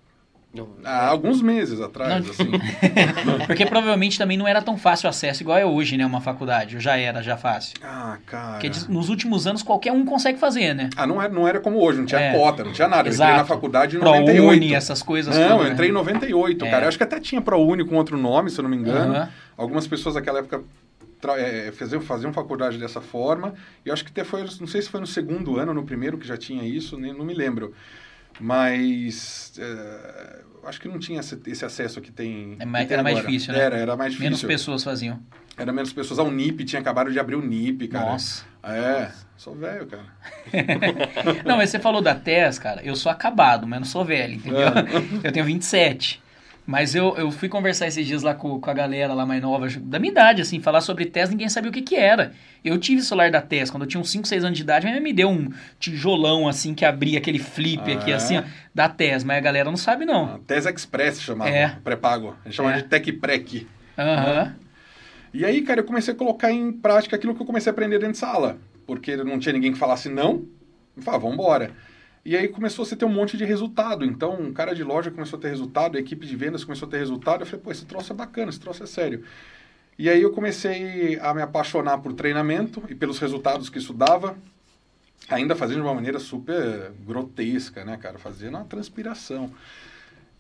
Há 0.85 1.09
alguns 1.09 1.43
meses 1.43 1.81
atrás, 1.81 2.25
Não. 2.25 2.31
assim. 2.31 2.51
Porque 3.47 3.67
provavelmente 3.67 4.19
também 4.19 4.37
não 4.37 4.47
era 4.47 4.63
tão 4.63 4.77
fácil 4.77 5.07
o 5.07 5.11
acesso 5.11 5.43
igual 5.43 5.59
é 5.59 5.65
hoje, 5.67 5.97
né? 5.97 6.07
Uma 6.07 6.21
faculdade. 6.21 6.79
Já 6.81 6.97
era, 6.97 7.23
já 7.23 7.37
fácil. 7.37 7.75
Ah, 7.83 8.19
cara. 8.27 8.53
Porque 8.59 8.71
nos 8.89 9.09
últimos 9.09 9.47
anos 9.47 9.63
qualquer 9.63 9.93
um 9.93 10.05
consegue 10.05 10.39
fazer, 10.39 10.75
né? 10.75 10.91
Ah, 10.97 11.07
não 11.07 11.21
era, 11.21 11.33
não 11.33 11.47
era 11.49 11.61
como 11.61 11.79
hoje, 11.79 11.99
não 11.99 12.07
tinha 12.07 12.21
É. 12.21 12.33
cota, 12.33 12.65
não 12.65 12.73
tinha 12.73 12.89
nada. 12.89 13.09
Eu 13.09 13.13
entrei 13.13 13.27
Exato. 13.27 13.39
na 13.39 13.45
faculdade 13.45 13.97
em 13.97 14.01
98. 14.01 14.43
ProUni, 14.43 14.75
essas 14.75 15.03
coisas 15.03 15.37
Não, 15.37 15.43
todas, 15.49 15.59
eu 15.59 15.65
né? 15.69 15.73
entrei 15.73 15.89
em 15.89 15.93
98, 15.93 16.65
É. 16.65 16.71
cara. 16.71 16.85
Eu 16.85 16.89
acho 16.89 16.99
que 16.99 17.05
até 17.05 17.19
tinha 17.21 17.41
ProUni 17.41 17.85
com 17.85 17.97
outro 17.97 18.17
nome, 18.17 18.51
se 18.51 18.59
eu 18.59 18.63
não 18.63 18.71
me 18.71 18.77
engano. 18.77 19.15
Aham. 19.15 19.29
Algumas 19.57 19.87
pessoas 19.87 20.15
naquela 20.15 20.41
época 20.41 20.63
tra- 21.21 21.39
é, 21.41 21.73
faziam, 21.73 22.01
faziam 22.01 22.33
faculdade 22.33 22.79
dessa 22.79 23.01
forma. 23.01 23.55
E 23.85 23.89
eu 23.89 23.93
acho 23.95 24.05
que 24.05 24.11
até 24.11 24.23
foi, 24.25 24.43
não 24.61 24.67
sei 24.67 24.83
se 24.83 24.89
foi 24.89 25.01
no 25.01 25.07
segundo 25.07 25.59
ano 25.59 25.73
no 25.73 25.83
primeiro 25.85 26.19
que 26.19 26.27
já 26.27 26.37
tinha 26.37 26.63
isso, 26.63 26.99
nem, 26.99 27.13
não 27.13 27.25
me 27.25 27.35
lembro. 27.35 27.73
Mas 28.41 29.53
é, 29.59 30.41
acho 30.65 30.81
que 30.81 30.89
não 30.89 30.99
tinha 30.99 31.21
esse, 31.21 31.39
esse 31.47 31.65
acesso 31.65 32.01
que 32.01 32.11
tem. 32.13 32.57
É 32.59 32.65
mais- 32.65 32.85
que 32.85 32.89
tem 32.89 32.95
era 32.95 33.03
mais 33.03 33.17
agora. 33.19 33.31
difícil, 33.33 33.53
né? 33.53 33.61
Era, 33.61 33.77
era 33.77 33.97
mais 33.97 34.13
difícil. 34.13 34.31
Menos 34.31 34.43
pessoas 34.45 34.85
faziam. 34.85 35.21
Era 35.57 35.73
menos 35.73 35.93
pessoas. 35.93 36.19
A 36.19 36.23
Unip 36.23 36.65
tinha 36.65 36.81
acabado 36.81 37.11
de 37.11 37.19
abrir 37.19 37.35
o 37.37 37.43
NIP, 37.43 37.89
cara. 37.89 38.11
Nossa. 38.11 38.45
É, 38.63 39.11
sou 39.37 39.55
velho, 39.55 39.87
cara. 39.87 40.05
Não, 41.47 41.57
mas 41.57 41.71
você 41.71 41.79
falou 41.79 42.03
da 42.03 42.15
TES, 42.15 42.59
cara. 42.59 42.83
Eu 42.83 42.95
sou 42.97 43.11
acabado, 43.11 43.67
mas 43.67 43.79
não 43.81 43.87
sou 43.87 44.05
velho, 44.05 44.35
entendeu? 44.35 44.61
É. 44.61 44.73
Eu 45.29 45.33
tenho 45.33 45.47
27. 45.47 46.21
Mas 46.67 46.97
eu, 46.97 47.15
eu 47.17 47.31
fui 47.31 47.49
conversar 47.49 47.87
esses 47.87 48.05
dias 48.05 48.23
lá 48.25 48.35
com, 48.35 48.59
com 48.61 48.71
a 48.71 48.75
galera 48.75 49.15
lá 49.15 49.25
mais 49.25 49.41
nova, 49.41 49.69
da 49.83 50.01
minha 50.01 50.11
idade, 50.11 50.43
assim, 50.43 50.61
falar 50.61 50.81
sobre 50.81 51.07
TES, 51.07 51.31
ninguém 51.31 51.49
sabia 51.49 51.71
o 51.71 51.73
que 51.73 51.81
que 51.81 51.95
era. 51.95 52.33
Eu 52.65 52.77
tive 52.77 53.03
celular 53.03 53.31
da 53.31 53.41
TES 53.41 53.71
quando 53.71 53.85
eu 53.85 53.89
tinha 53.89 54.01
uns 54.01 54.11
5, 54.11 54.27
6 54.27 54.43
anos 54.45 54.57
de 54.59 54.65
idade, 54.65 54.85
mas 54.85 55.01
me 55.01 55.13
deu 55.13 55.29
um 55.29 55.49
tijolão, 55.79 56.49
assim, 56.49 56.75
que 56.75 56.85
abria 56.85 57.19
aquele 57.19 57.39
flip 57.39 57.83
Ah, 57.89 57.95
aqui, 57.95 58.11
é? 58.11 58.15
assim, 58.15 58.39
ó, 58.39 58.43
da 58.75 58.89
TES, 58.89 59.23
mas 59.23 59.37
a 59.37 59.41
galera 59.41 59.71
não 59.71 59.77
sabe, 59.77 60.05
não. 60.05 60.25
A 60.35 60.39
Tes 60.45 60.67
Express 60.67 61.23
chamava, 61.23 61.51
É. 61.51 61.69
pré-pago. 61.85 62.37
A 62.45 62.49
gente 62.49 62.57
chamava 62.57 62.77
É. 62.79 62.83
de 62.83 62.89
Tec-Prec. 62.89 63.67
Aham. 63.97 64.57
E 65.33 65.45
aí, 65.45 65.63
cara, 65.63 65.81
eu 65.81 65.85
comecei 65.85 66.15
a 66.15 66.17
colocar 66.17 66.51
em 66.51 66.73
prática 66.73 67.15
aquilo 67.15 67.35
que 67.35 67.43
eu 67.43 67.47
comecei 67.47 67.71
a 67.71 67.73
aprender 67.73 67.99
dentro 67.99 68.13
de 68.15 68.19
sala. 68.19 68.59
Porque 68.87 69.17
não 69.17 69.39
tinha 69.39 69.53
ninguém 69.53 69.73
que 69.73 69.79
falasse 69.79 70.09
não. 70.09 70.45
Eu 70.97 71.03
falava, 71.03 71.23
vamos 71.23 71.35
embora. 71.35 71.71
E 72.27 72.37
aí 72.37 72.49
começou 72.49 72.85
a 72.85 72.97
ter 72.97 73.05
um 73.05 73.09
monte 73.09 73.37
de 73.37 73.45
resultado. 73.45 74.05
Então, 74.05 74.35
um 74.35 74.53
cara 74.53 74.75
de 74.75 74.83
loja 74.83 75.13
começou 75.13 75.39
a 75.39 75.43
ter 75.43 75.49
resultado, 75.49 75.97
a 75.97 76.01
equipe 76.01 76.27
de 76.27 76.35
vendas 76.35 76.65
começou 76.65 76.89
a 76.89 76.91
ter 76.91 76.99
resultado. 76.99 77.43
Eu 77.43 77.47
falei, 77.47 77.61
pô, 77.63 77.71
esse 77.71 77.87
troço 77.87 78.13
é 78.13 78.17
bacana, 78.17 78.51
esse 78.51 78.59
troço 78.59 78.83
é 78.83 78.87
sério. 78.87 79.23
E 79.97 80.11
aí 80.11 80.23
eu 80.23 80.33
comecei 80.33 81.21
a 81.21 81.33
me 81.33 81.41
apaixonar 81.41 81.99
por 81.99 82.13
treinamento 82.15 82.83
e 82.89 82.97
pelos 82.97 83.21
resultados 83.21 83.71
que 83.71 83.79
isso 83.79 83.95
dava. 83.95 84.37
Ainda 85.29 85.55
fazendo 85.55 85.77
de 85.77 85.83
uma 85.83 85.95
maneira 85.95 86.19
super 86.19 86.91
grotesca, 87.07 87.85
né, 87.85 87.97
cara? 87.97 88.19
Fazendo 88.19 88.57
uma 88.57 88.65
transpiração. 88.65 89.53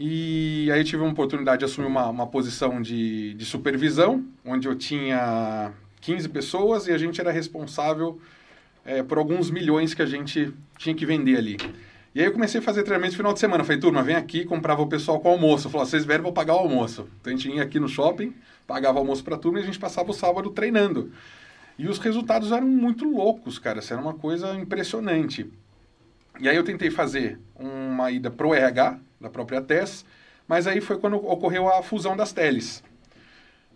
E 0.00 0.69
aí 0.73 0.83
tive 0.83 1.05
uma 1.05 1.12
oportunidade 1.12 1.61
de 1.61 1.66
assumir 1.66 1.87
uma, 1.87 2.09
uma 2.09 2.26
posição 2.26 2.83
de, 2.83 3.33
de 3.35 3.45
supervisão, 3.45 4.26
onde 4.45 4.66
eu 4.66 4.75
tinha 4.75 5.73
15 6.00 6.28
pessoas 6.31 6.88
e 6.88 6.93
a 6.93 6.99
gente 6.99 7.21
era 7.21 7.31
responsável 7.31 8.21
é, 8.87 9.02
por 9.02 9.19
alguns 9.19 9.50
milhões 9.50 9.93
que 9.93 10.00
a 10.00 10.07
gente 10.07 10.55
tinha 10.78 10.95
que 10.95 11.05
vender 11.05 11.37
ali. 11.37 11.57
E 12.14 12.21
aí 12.21 12.26
eu 12.26 12.33
comecei 12.33 12.61
a 12.61 12.62
fazer 12.62 12.83
treinamento 12.83 13.12
no 13.12 13.16
final 13.19 13.33
de 13.35 13.40
semana. 13.40 13.62
Falei, 13.62 13.78
turma, 13.78 14.02
vem 14.02 14.16
aqui, 14.16 14.45
comprava 14.45 14.81
o 14.81 14.87
pessoal 14.87 15.21
com 15.21 15.28
almoço. 15.28 15.69
Falava, 15.69 15.90
vocês 15.90 16.07
vieram, 16.07 16.23
vou 16.23 16.33
pagar 16.33 16.55
o 16.55 16.61
almoço. 16.61 17.07
Então 17.21 17.31
a 17.33 17.37
gente 17.37 17.50
ia 17.50 17.62
aqui 17.62 17.78
no 17.78 17.88
shopping, 17.88 18.33
pagava 18.66 18.99
almoço 18.99 19.23
pra 19.23 19.37
turma 19.37 19.59
e 19.59 19.62
a 19.62 19.66
gente 19.66 19.78
passava 19.78 20.11
o 20.11 20.14
sábado 20.14 20.49
treinando. 20.50 21.12
E 21.78 21.87
os 21.87 21.99
resultados 21.99 22.52
eram 22.52 22.66
muito 22.66 23.05
loucos, 23.05 23.59
cara. 23.59 23.81
Isso 23.81 23.93
era 23.93 24.00
uma 24.00 24.14
coisa 24.14 24.55
impressionante. 24.55 25.50
E 26.40 26.49
aí 26.49 26.57
eu 26.57 26.64
tentei 26.64 26.90
fazer 26.90 27.38
uma 27.55 28.11
ida 28.11 28.31
pro 28.31 28.55
RH, 28.55 28.99
da 29.21 29.28
própria 29.28 29.61
TES, 29.61 30.05
mas 30.47 30.66
aí 30.66 30.81
foi 30.81 30.99
quando 30.99 31.16
ocorreu 31.16 31.69
a 31.69 31.83
fusão 31.83 32.16
das 32.16 32.33
teles. 32.33 32.83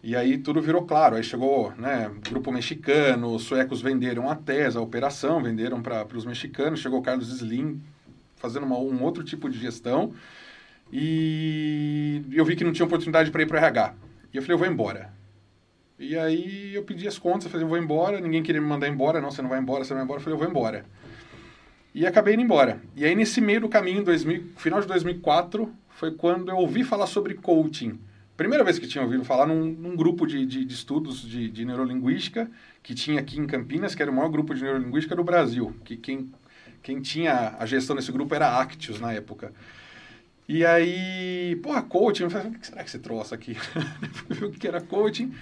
E 0.02 0.16
aí 0.16 0.38
tudo 0.38 0.60
virou 0.62 0.82
claro. 0.86 1.16
Aí 1.16 1.22
chegou, 1.22 1.72
né, 1.76 2.10
grupo 2.28 2.50
mexicano, 2.50 3.34
os 3.34 3.42
suecos 3.42 3.82
venderam 3.82 4.30
a 4.30 4.34
TES, 4.34 4.76
a 4.76 4.80
operação, 4.80 5.42
venderam 5.42 5.82
para 5.82 6.06
os 6.14 6.24
mexicanos, 6.24 6.80
chegou 6.80 7.02
Carlos 7.02 7.28
Slim 7.28 7.80
fazendo 8.36 8.64
uma, 8.64 8.78
um 8.78 9.02
outro 9.02 9.22
tipo 9.22 9.48
de 9.48 9.58
gestão. 9.58 10.12
E 10.92 12.22
eu 12.32 12.44
vi 12.44 12.56
que 12.56 12.64
não 12.64 12.72
tinha 12.72 12.86
oportunidade 12.86 13.30
para 13.30 13.42
ir 13.42 13.46
para 13.46 13.56
o 13.56 13.58
RH. 13.58 13.94
E 14.32 14.36
eu 14.36 14.42
falei, 14.42 14.54
eu 14.54 14.58
vou 14.58 14.66
embora. 14.66 15.12
E 15.98 16.16
aí 16.16 16.74
eu 16.74 16.82
pedi 16.82 17.06
as 17.06 17.18
contas, 17.18 17.44
eu 17.44 17.50
falei, 17.50 17.64
eu 17.64 17.68
vou 17.68 17.78
embora, 17.78 18.20
ninguém 18.20 18.42
queria 18.42 18.60
me 18.60 18.66
mandar 18.66 18.88
embora, 18.88 19.20
não, 19.20 19.30
você 19.30 19.42
não 19.42 19.50
vai 19.50 19.60
embora, 19.60 19.84
você 19.84 19.90
não 19.90 19.98
vai 19.98 20.04
embora. 20.04 20.18
Eu 20.18 20.24
falei, 20.24 20.34
eu 20.34 20.38
vou 20.38 20.48
embora. 20.48 20.84
E 21.94 22.06
acabei 22.06 22.34
indo 22.34 22.42
embora. 22.42 22.80
E 22.96 23.04
aí 23.04 23.14
nesse 23.14 23.40
meio 23.40 23.60
do 23.60 23.68
caminho, 23.68 24.02
2000, 24.02 24.44
final 24.56 24.80
de 24.80 24.86
2004, 24.86 25.70
foi 25.90 26.12
quando 26.12 26.50
eu 26.50 26.56
ouvi 26.56 26.82
falar 26.82 27.06
sobre 27.06 27.34
coaching. 27.34 27.98
Primeira 28.40 28.64
vez 28.64 28.78
que 28.78 28.86
tinha 28.86 29.04
ouvido 29.04 29.22
falar 29.22 29.44
num, 29.46 29.66
num 29.66 29.94
grupo 29.94 30.26
de, 30.26 30.46
de, 30.46 30.64
de 30.64 30.74
estudos 30.74 31.20
de, 31.20 31.50
de, 31.50 31.62
neurolinguística 31.62 32.50
que 32.82 32.94
tinha 32.94 33.20
aqui 33.20 33.38
em 33.38 33.46
Campinas, 33.46 33.94
que 33.94 34.00
era 34.00 34.10
o 34.10 34.14
maior 34.14 34.30
grupo 34.30 34.54
de 34.54 34.62
neurolinguística 34.62 35.14
do 35.14 35.22
Brasil. 35.22 35.76
Que 35.84 35.94
quem, 35.94 36.32
quem 36.82 37.02
tinha 37.02 37.54
a 37.58 37.66
gestão 37.66 37.94
desse 37.94 38.10
grupo 38.10 38.34
era 38.34 38.58
Actius 38.58 38.98
na 38.98 39.12
época. 39.12 39.52
E 40.48 40.64
aí, 40.64 41.54
porra, 41.62 41.82
coaching, 41.82 42.22
eu 42.22 42.30
falei, 42.30 42.48
o 42.48 42.58
que 42.58 42.66
será 42.66 42.82
que 42.82 42.90
você 42.90 42.98
trouxe 42.98 43.34
aqui? 43.34 43.58
o 44.42 44.50
que 44.50 44.66
era 44.66 44.80
coaching. 44.80 45.34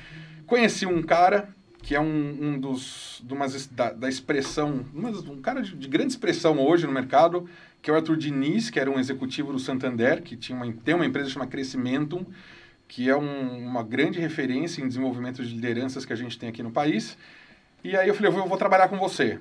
Conheci 0.45 0.85
um 0.85 1.00
cara 1.00 1.55
que 1.81 1.95
é 1.95 2.00
um, 2.00 2.37
um 2.40 2.59
dos 2.59 3.23
de 3.25 3.33
umas, 3.33 3.69
da, 3.69 3.93
da 3.93 4.09
expressão, 4.09 4.85
um 4.93 5.40
cara 5.40 5.62
de, 5.62 5.76
de, 5.76 5.87
grande 5.87 6.14
expressão 6.14 6.59
hoje 6.59 6.85
no 6.85 6.93
mercado, 6.93 7.49
que 7.81 7.90
é 7.90 7.93
o 7.93 7.97
Arthur 7.97 8.17
Diniz, 8.17 8.71
que 8.71 8.81
era 8.81 8.90
um 8.90 8.99
executivo 8.99 9.52
do 9.52 9.61
Santander, 9.61 10.21
que 10.21 10.37
tinha 10.37 10.61
uma, 10.61 10.73
tem 10.73 10.97
uma 10.97 11.07
empresa 11.07 11.31
chamada 11.31 11.49
Crescimentum, 11.49 12.26
que 12.88 13.09
é 13.09 13.16
um, 13.16 13.66
uma 13.66 13.85
grande 13.85 14.18
referência 14.18 14.83
em 14.83 14.88
desenvolvimento 14.88 15.45
de 15.45 15.54
lideranças 15.54 16.07
que 16.07 16.12
a 16.12 16.16
gente 16.16 16.38
tem 16.38 16.49
aqui 16.49 16.62
no 16.62 16.71
país. 16.71 17.16
E 17.85 17.95
aí 17.95 18.09
eu 18.09 18.14
falei, 18.14 18.30
eu 18.30 18.33
vou, 18.33 18.42
eu 18.42 18.49
vou 18.49 18.59
trabalhar 18.59 18.88
com 18.88 18.99
você. 18.99 19.38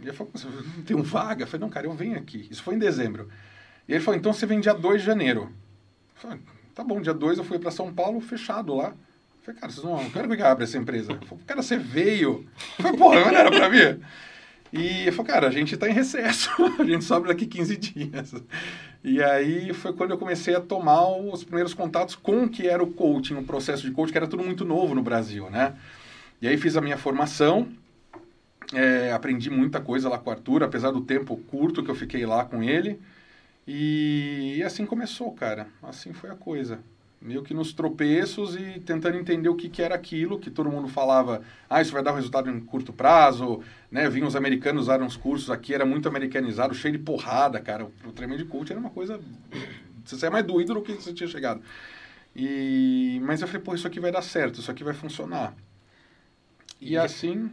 E 0.00 0.02
ele 0.02 0.12
falou, 0.12 0.32
não 0.76 0.82
tem 0.82 0.96
um 0.96 1.02
vaga? 1.02 1.44
Eu 1.44 1.46
falei, 1.46 1.60
não, 1.60 1.70
cara, 1.70 1.86
eu 1.86 1.92
venho 1.92 2.18
aqui. 2.18 2.48
Isso 2.50 2.62
foi 2.62 2.74
em 2.74 2.78
dezembro. 2.78 3.28
E 3.88 3.92
ele 3.94 4.02
falou, 4.02 4.18
então 4.18 4.32
você 4.32 4.44
vem 4.44 4.60
dia 4.60 4.74
2 4.74 5.00
de 5.00 5.06
janeiro. 5.06 5.52
Eu 6.14 6.20
falei, 6.20 6.40
tá 6.74 6.82
bom, 6.82 7.00
dia 7.00 7.14
2 7.14 7.38
eu 7.38 7.44
fui 7.44 7.58
para 7.58 7.70
São 7.70 7.94
Paulo, 7.94 8.20
fechado 8.20 8.74
lá. 8.74 8.88
Eu 8.88 9.42
falei, 9.42 9.60
cara, 9.60 9.72
vocês 9.72 9.84
não, 9.84 10.02
não 10.02 10.10
quero 10.10 10.28
que 10.28 10.42
abra 10.42 10.64
essa 10.64 10.76
empresa. 10.76 11.12
Ele 11.12 11.24
falou, 11.24 11.44
cara, 11.46 11.62
você 11.62 11.78
veio. 11.78 12.44
Eu 12.78 12.82
falei, 12.82 12.98
porra, 12.98 13.20
não 13.20 13.38
era 13.38 13.50
para 13.50 13.70
mim. 13.70 14.02
E 14.72 15.02
ele 15.02 15.12
falou, 15.12 15.26
cara, 15.26 15.48
a 15.48 15.50
gente 15.50 15.74
está 15.74 15.88
em 15.88 15.92
recesso, 15.94 16.50
a 16.78 16.84
gente 16.84 17.04
sobe 17.04 17.28
daqui 17.28 17.46
15 17.46 17.76
dias. 17.76 18.34
E 19.02 19.22
aí 19.22 19.72
foi 19.72 19.92
quando 19.92 20.10
eu 20.10 20.18
comecei 20.18 20.54
a 20.54 20.60
tomar 20.60 21.08
os 21.08 21.44
primeiros 21.44 21.72
contatos 21.72 22.14
com 22.16 22.44
o 22.44 22.48
que 22.48 22.66
era 22.66 22.82
o 22.82 22.92
coaching, 22.92 23.34
o 23.34 23.44
processo 23.44 23.82
de 23.82 23.92
coaching, 23.92 24.12
que 24.12 24.18
era 24.18 24.26
tudo 24.26 24.42
muito 24.42 24.64
novo 24.64 24.94
no 24.94 25.02
Brasil, 25.02 25.48
né? 25.50 25.76
E 26.42 26.48
aí 26.48 26.56
fiz 26.56 26.76
a 26.76 26.80
minha 26.80 26.96
formação, 26.96 27.68
é, 28.72 29.12
aprendi 29.12 29.50
muita 29.50 29.80
coisa 29.80 30.08
lá 30.08 30.18
com 30.18 30.30
o 30.30 30.32
Arthur, 30.32 30.62
apesar 30.62 30.90
do 30.90 31.00
tempo 31.00 31.36
curto 31.36 31.82
que 31.82 31.90
eu 31.90 31.94
fiquei 31.94 32.26
lá 32.26 32.44
com 32.44 32.62
ele. 32.62 33.00
E, 33.66 34.56
e 34.56 34.62
assim 34.62 34.86
começou, 34.86 35.32
cara. 35.32 35.68
Assim 35.82 36.12
foi 36.12 36.30
a 36.30 36.34
coisa. 36.34 36.80
Meio 37.20 37.42
que 37.42 37.52
nos 37.52 37.72
tropeços 37.72 38.54
e 38.54 38.78
tentando 38.78 39.16
entender 39.16 39.48
o 39.48 39.56
que, 39.56 39.68
que 39.68 39.82
era 39.82 39.94
aquilo, 39.94 40.38
que 40.38 40.50
todo 40.50 40.70
mundo 40.70 40.86
falava, 40.86 41.42
ah, 41.68 41.82
isso 41.82 41.92
vai 41.92 42.02
dar 42.02 42.12
um 42.12 42.16
resultado 42.16 42.48
em 42.48 42.60
curto 42.60 42.92
prazo, 42.92 43.60
né? 43.90 44.08
Vinham 44.08 44.28
os 44.28 44.36
americanos 44.36 44.82
usar 44.82 45.02
uns 45.02 45.16
cursos 45.16 45.50
aqui, 45.50 45.74
era 45.74 45.84
muito 45.84 46.08
americanizado, 46.08 46.74
cheio 46.74 46.92
de 46.92 46.98
porrada, 47.02 47.60
cara. 47.60 47.84
O 47.84 48.12
treinamento 48.12 48.44
de 48.44 48.48
coach 48.48 48.70
era 48.70 48.78
uma 48.78 48.90
coisa... 48.90 49.20
Você 50.04 50.16
sai 50.16 50.30
mais 50.30 50.44
doído 50.44 50.74
do 50.74 50.80
que 50.80 50.92
você 50.92 51.12
tinha 51.12 51.28
chegado. 51.28 51.60
E... 52.36 53.20
Mas 53.24 53.42
eu 53.42 53.48
falei, 53.48 53.62
pô, 53.62 53.74
isso 53.74 53.86
aqui 53.86 53.98
vai 53.98 54.12
dar 54.12 54.22
certo, 54.22 54.60
isso 54.60 54.70
aqui 54.70 54.84
vai 54.84 54.94
funcionar. 54.94 55.56
E, 56.80 56.92
e 56.92 56.96
assim... 56.96 57.50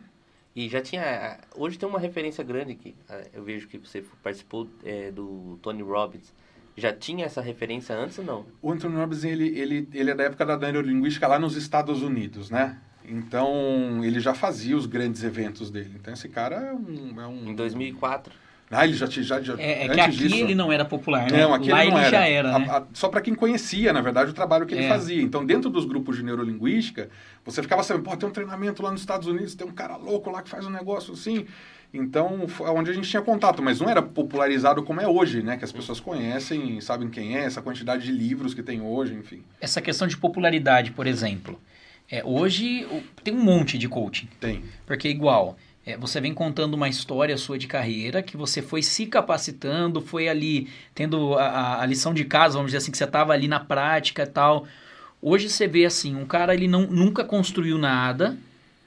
E 0.55 0.69
já 0.69 0.81
tinha. 0.81 1.37
Hoje 1.53 1.77
tem 1.77 1.89
uma 1.89 1.99
referência 1.99 2.41
grande 2.41 2.75
que 2.75 2.95
é, 3.09 3.27
eu 3.33 3.43
vejo 3.43 3.67
que 3.67 3.77
você 3.77 4.05
participou 4.23 4.69
é, 4.85 5.11
do 5.11 5.59
Tony 5.61 5.81
Robbins. 5.81 6.33
Já 6.77 6.91
tinha 6.91 7.25
essa 7.25 7.41
referência 7.41 7.95
antes 7.95 8.17
ou 8.19 8.25
não? 8.25 8.45
O 8.61 8.71
Anthony 8.71 8.95
Robbins, 8.95 9.23
ele, 9.23 9.47
ele, 9.57 9.87
ele 9.93 10.11
é 10.11 10.15
da 10.15 10.23
época 10.25 10.45
da 10.45 10.57
neurolinguística 10.57 11.25
lá 11.27 11.39
nos 11.39 11.55
Estados 11.55 12.01
Unidos, 12.01 12.49
né? 12.49 12.77
Então, 13.07 14.01
ele 14.03 14.19
já 14.19 14.33
fazia 14.33 14.75
os 14.75 14.85
grandes 14.85 15.23
eventos 15.23 15.69
dele. 15.69 15.91
Então, 15.99 16.13
esse 16.13 16.27
cara 16.27 16.55
é 16.57 16.73
um... 16.73 17.21
É 17.21 17.27
um... 17.27 17.49
Em 17.51 17.55
2004. 17.55 18.33
Ah, 18.71 18.83
ele 18.83 18.95
já, 18.95 19.05
já, 19.05 19.39
já 19.41 19.53
É, 19.59 19.85
é 19.85 19.89
que 19.89 19.99
aqui 19.99 20.17
disso, 20.17 20.35
ele 20.35 20.55
não 20.55 20.71
era 20.71 20.83
popular, 20.83 21.29
né? 21.31 21.37
Não, 21.43 21.53
aqui 21.53 21.69
Lá 21.69 21.83
ele, 21.83 21.91
não 21.91 21.97
ele 21.99 22.07
era. 22.07 22.17
já 22.17 22.27
era, 22.27 22.59
né? 22.59 22.67
A, 22.67 22.77
a, 22.79 22.83
só 22.93 23.09
para 23.09 23.21
quem 23.21 23.35
conhecia, 23.35 23.93
na 23.93 24.01
verdade, 24.01 24.31
o 24.31 24.33
trabalho 24.33 24.65
que 24.65 24.73
ele 24.73 24.85
É. 24.85 24.89
fazia. 24.89 25.21
Então, 25.21 25.45
dentro 25.45 25.69
dos 25.69 25.85
grupos 25.85 26.17
de 26.17 26.23
neurolinguística, 26.23 27.09
você 27.45 27.61
ficava 27.61 27.83
sabendo, 27.83 28.03
pô, 28.09 28.17
tem 28.17 28.27
um 28.27 28.31
treinamento 28.31 28.81
lá 28.81 28.91
nos 28.91 29.01
Estados 29.01 29.27
Unidos, 29.27 29.53
tem 29.53 29.67
um 29.67 29.71
cara 29.71 29.95
louco 29.97 30.31
lá 30.31 30.41
que 30.41 30.49
faz 30.49 30.65
um 30.65 30.71
negócio 30.71 31.13
assim. 31.13 31.45
Então, 31.97 32.47
foi 32.47 32.69
onde 32.69 32.91
a 32.91 32.93
gente 32.93 33.09
tinha 33.09 33.21
contato, 33.21 33.61
mas 33.61 33.79
não 33.79 33.89
era 33.89 34.01
popularizado 34.01 34.83
como 34.83 35.01
é 35.01 35.07
hoje, 35.07 35.41
né? 35.41 35.57
Que 35.57 35.63
as 35.65 35.71
pessoas 35.71 35.99
conhecem, 35.99 36.79
sabem 36.81 37.09
quem 37.09 37.37
é, 37.37 37.45
essa 37.45 37.61
quantidade 37.61 38.03
de 38.05 38.11
livros 38.11 38.53
que 38.53 38.61
tem 38.63 38.81
hoje, 38.81 39.13
enfim. 39.13 39.43
Essa 39.61 39.81
questão 39.81 40.07
de 40.07 40.17
popularidade, 40.17 40.91
por 40.91 41.07
exemplo. 41.07 41.59
É, 42.09 42.21
hoje 42.23 42.85
tem 43.23 43.33
um 43.33 43.43
monte 43.43 43.77
de 43.77 43.87
coaching. 43.89 44.27
Tem. 44.39 44.63
Porque, 44.85 45.09
igual, 45.09 45.57
é, 45.85 45.97
você 45.97 46.21
vem 46.21 46.33
contando 46.33 46.75
uma 46.75 46.87
história 46.87 47.35
sua 47.37 47.57
de 47.57 47.65
carreira, 47.67 48.21
que 48.21 48.37
você 48.37 48.61
foi 48.61 48.83
se 48.83 49.05
capacitando, 49.07 49.99
foi 50.01 50.27
ali 50.29 50.67
tendo 50.93 51.33
a, 51.35 51.43
a- 51.47 51.81
a 51.81 51.85
lição 51.85 52.13
de 52.13 52.25
casa, 52.25 52.53
vamos 52.55 52.67
dizer 52.67 52.77
assim, 52.77 52.91
que 52.91 52.97
você 52.97 53.05
estava 53.05 53.33
ali 53.33 53.47
na 53.47 53.59
prática 53.59 54.23
e 54.23 54.27
tal. 54.27 54.67
Hoje 55.21 55.49
você 55.49 55.67
vê 55.67 55.85
assim, 55.85 56.15
um 56.15 56.25
cara 56.25 56.53
ele 56.53 56.67
não, 56.67 56.81
nunca 56.87 57.23
construiu 57.23 57.77
nada, 57.79 58.37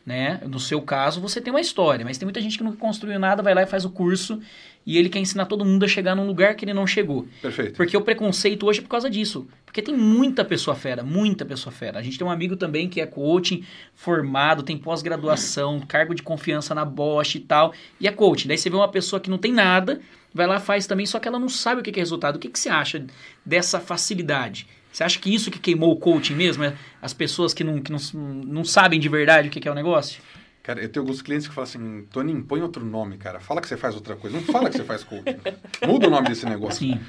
né? 0.09 0.41
No 0.49 0.59
seu 0.59 0.81
caso, 0.81 1.21
você 1.21 1.39
tem 1.39 1.53
uma 1.53 1.61
história, 1.61 2.03
mas 2.03 2.17
tem 2.17 2.25
muita 2.25 2.41
gente 2.41 2.57
que 2.57 2.65
nunca 2.65 2.79
construiu 2.79 3.19
nada, 3.19 3.43
vai 3.43 3.55
lá 3.55 3.63
e 3.63 3.67
faz 3.67 3.85
o 3.85 3.91
curso 3.91 4.41
e 4.87 4.97
ele 4.97 5.11
quer 5.11 5.19
ensinar 5.19 5.45
todo 5.45 5.67
mundo 5.67 5.85
a 5.85 5.89
chegar 5.89 6.15
num 6.15 6.27
lugar 6.27 6.55
que 6.55 6.65
ele 6.65 6.73
não 6.73 6.87
chegou. 6.87 7.29
Perfeito. 7.43 7.77
Porque 7.77 7.95
o 7.95 8.01
preconceito 8.01 8.65
hoje 8.65 8.79
é 8.79 8.83
por 8.83 8.89
causa 8.89 9.11
disso. 9.11 9.47
Porque 9.67 9.83
tem 9.83 9.95
muita 9.95 10.47
pessoa 10.47 10.75
fera, 10.75 11.03
muita 11.03 11.45
pessoa 11.45 11.71
fera. 11.71 11.99
A 11.99 12.03
gente 12.03 12.17
tem 12.17 12.27
um 12.27 12.31
amigo 12.31 12.57
também 12.57 12.89
que 12.89 13.03
é 13.03 13.07
coaching, 13.07 13.63
formado, 13.95 14.63
tem 14.63 14.79
pós-graduação, 14.79 15.79
cargo 15.87 16.15
de 16.15 16.23
confiança 16.23 16.75
na 16.75 16.87
Bosch 16.87 17.35
e 17.35 17.41
tal, 17.41 17.75
e 18.01 18.09
é 18.09 18.11
coaching. 18.11 18.49
Daí 18.49 18.57
você 18.57 18.71
vê 18.71 18.77
uma 18.77 18.89
pessoa 18.89 19.21
que 19.21 19.29
não 19.29 19.37
tem 19.37 19.53
nada, 19.53 20.01
vai 20.33 20.47
lá 20.47 20.59
faz 20.59 20.87
também, 20.87 21.05
só 21.05 21.19
que 21.19 21.29
ela 21.29 21.39
não 21.39 21.51
sabe 21.51 21.83
o 21.83 21.85
que 21.85 21.93
que 21.93 22.01
é 22.01 22.03
resultado. 22.03 22.37
O 22.37 22.39
que, 22.39 22.49
que 22.49 22.59
você 22.59 22.71
acha 22.71 23.05
dessa 23.45 23.79
facilidade? 23.79 24.67
Você 24.99 25.05
acha 25.05 25.19
que 25.21 25.33
isso 25.33 25.49
que 25.49 25.61
queimou 25.61 25.93
o 25.93 25.97
coaching 25.97 26.35
mesmo? 26.35 26.65
É 26.65 26.75
as 27.01 27.15
pessoas 27.15 27.55
que 27.55 27.63
não, 27.63 27.81
que 27.81 27.93
não, 27.93 28.01
não 28.45 28.65
sabem 28.65 28.99
de 28.99 29.09
verdade 29.09 29.47
o 29.47 29.51
que 29.53 29.69
é 29.69 29.71
o 29.71 29.75
negócio? 29.75 30.21
Cara, 30.61 30.81
eu 30.83 30.89
tenho 30.89 31.05
alguns 31.05 31.23
clientes 31.23 31.47
que 31.47 31.55
falam 31.55 31.69
assim, 31.71 32.05
Toninho, 32.11 32.43
põe 32.43 32.61
outro 32.63 32.85
nome, 32.85 33.17
cara. 33.17 33.39
Fala 33.39 33.61
que 33.61 33.69
você 33.69 33.77
faz 33.77 33.95
outra 33.95 34.17
coisa. 34.17 34.37
Não 34.37 34.43
fala 34.45 34.69
que 34.69 34.77
você 34.77 34.83
faz 34.83 35.05
coaching. 35.05 35.37
Muda 35.87 36.09
o 36.09 36.11
nome 36.11 36.27
desse 36.27 36.45
negócio. 36.47 36.81
Sim. 36.85 37.01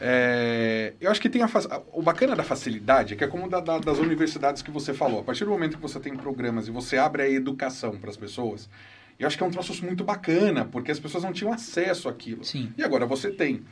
É, 0.00 0.94
eu 0.98 1.10
acho 1.10 1.20
que 1.20 1.28
tem 1.28 1.42
a, 1.42 1.50
o 1.92 2.00
bacana 2.00 2.34
da 2.34 2.42
facilidade 2.42 3.12
é 3.12 3.16
que 3.18 3.24
é 3.24 3.26
como 3.28 3.46
da, 3.46 3.60
da- 3.60 3.78
das 3.78 3.98
universidades 3.98 4.62
que 4.62 4.70
você 4.70 4.94
falou. 4.94 5.20
A 5.20 5.22
partir 5.22 5.44
do 5.44 5.50
momento 5.50 5.76
que 5.76 5.82
você 5.82 6.00
tem 6.00 6.16
programas 6.16 6.66
e 6.66 6.70
você 6.70 6.96
abre 6.96 7.24
a 7.24 7.28
educação 7.28 7.98
para 7.98 8.08
as 8.08 8.16
pessoas, 8.16 8.70
eu 9.18 9.26
acho 9.26 9.36
que 9.36 9.44
é 9.44 9.46
um 9.46 9.50
troço 9.50 9.84
muito 9.84 10.02
bacana, 10.02 10.64
porque 10.64 10.90
as 10.90 10.98
pessoas 10.98 11.22
não 11.22 11.32
tinham 11.32 11.52
acesso 11.52 12.08
àquilo. 12.08 12.42
Sim. 12.42 12.72
E 12.78 12.82
agora 12.82 13.04
você 13.04 13.30
tem. 13.30 13.62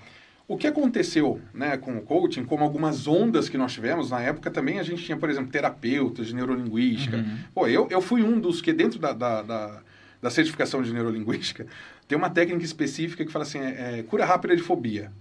O 0.46 0.56
que 0.56 0.66
aconteceu 0.66 1.40
né, 1.54 1.76
com 1.76 1.96
o 1.96 2.02
coaching, 2.02 2.44
como 2.44 2.64
algumas 2.64 3.06
ondas 3.06 3.48
que 3.48 3.56
nós 3.56 3.72
tivemos 3.72 4.10
na 4.10 4.20
época, 4.20 4.50
também 4.50 4.78
a 4.78 4.82
gente 4.82 5.02
tinha, 5.02 5.16
por 5.16 5.30
exemplo, 5.30 5.50
terapeutas 5.50 6.26
de 6.26 6.34
neurolinguística. 6.34 7.16
Uhum. 7.16 7.38
Pô, 7.54 7.66
eu, 7.68 7.88
eu 7.90 8.00
fui 8.00 8.22
um 8.22 8.38
dos 8.38 8.60
que, 8.60 8.72
dentro 8.72 8.98
da, 8.98 9.12
da, 9.12 9.42
da, 9.42 9.82
da 10.20 10.30
certificação 10.30 10.82
de 10.82 10.92
neurolinguística, 10.92 11.66
tem 12.08 12.18
uma 12.18 12.28
técnica 12.28 12.64
específica 12.64 13.24
que 13.24 13.32
fala 13.32 13.44
assim, 13.44 13.58
é, 13.58 14.00
é 14.00 14.02
cura 14.02 14.24
rápida 14.24 14.56
de 14.56 14.62
fobia. 14.62 15.12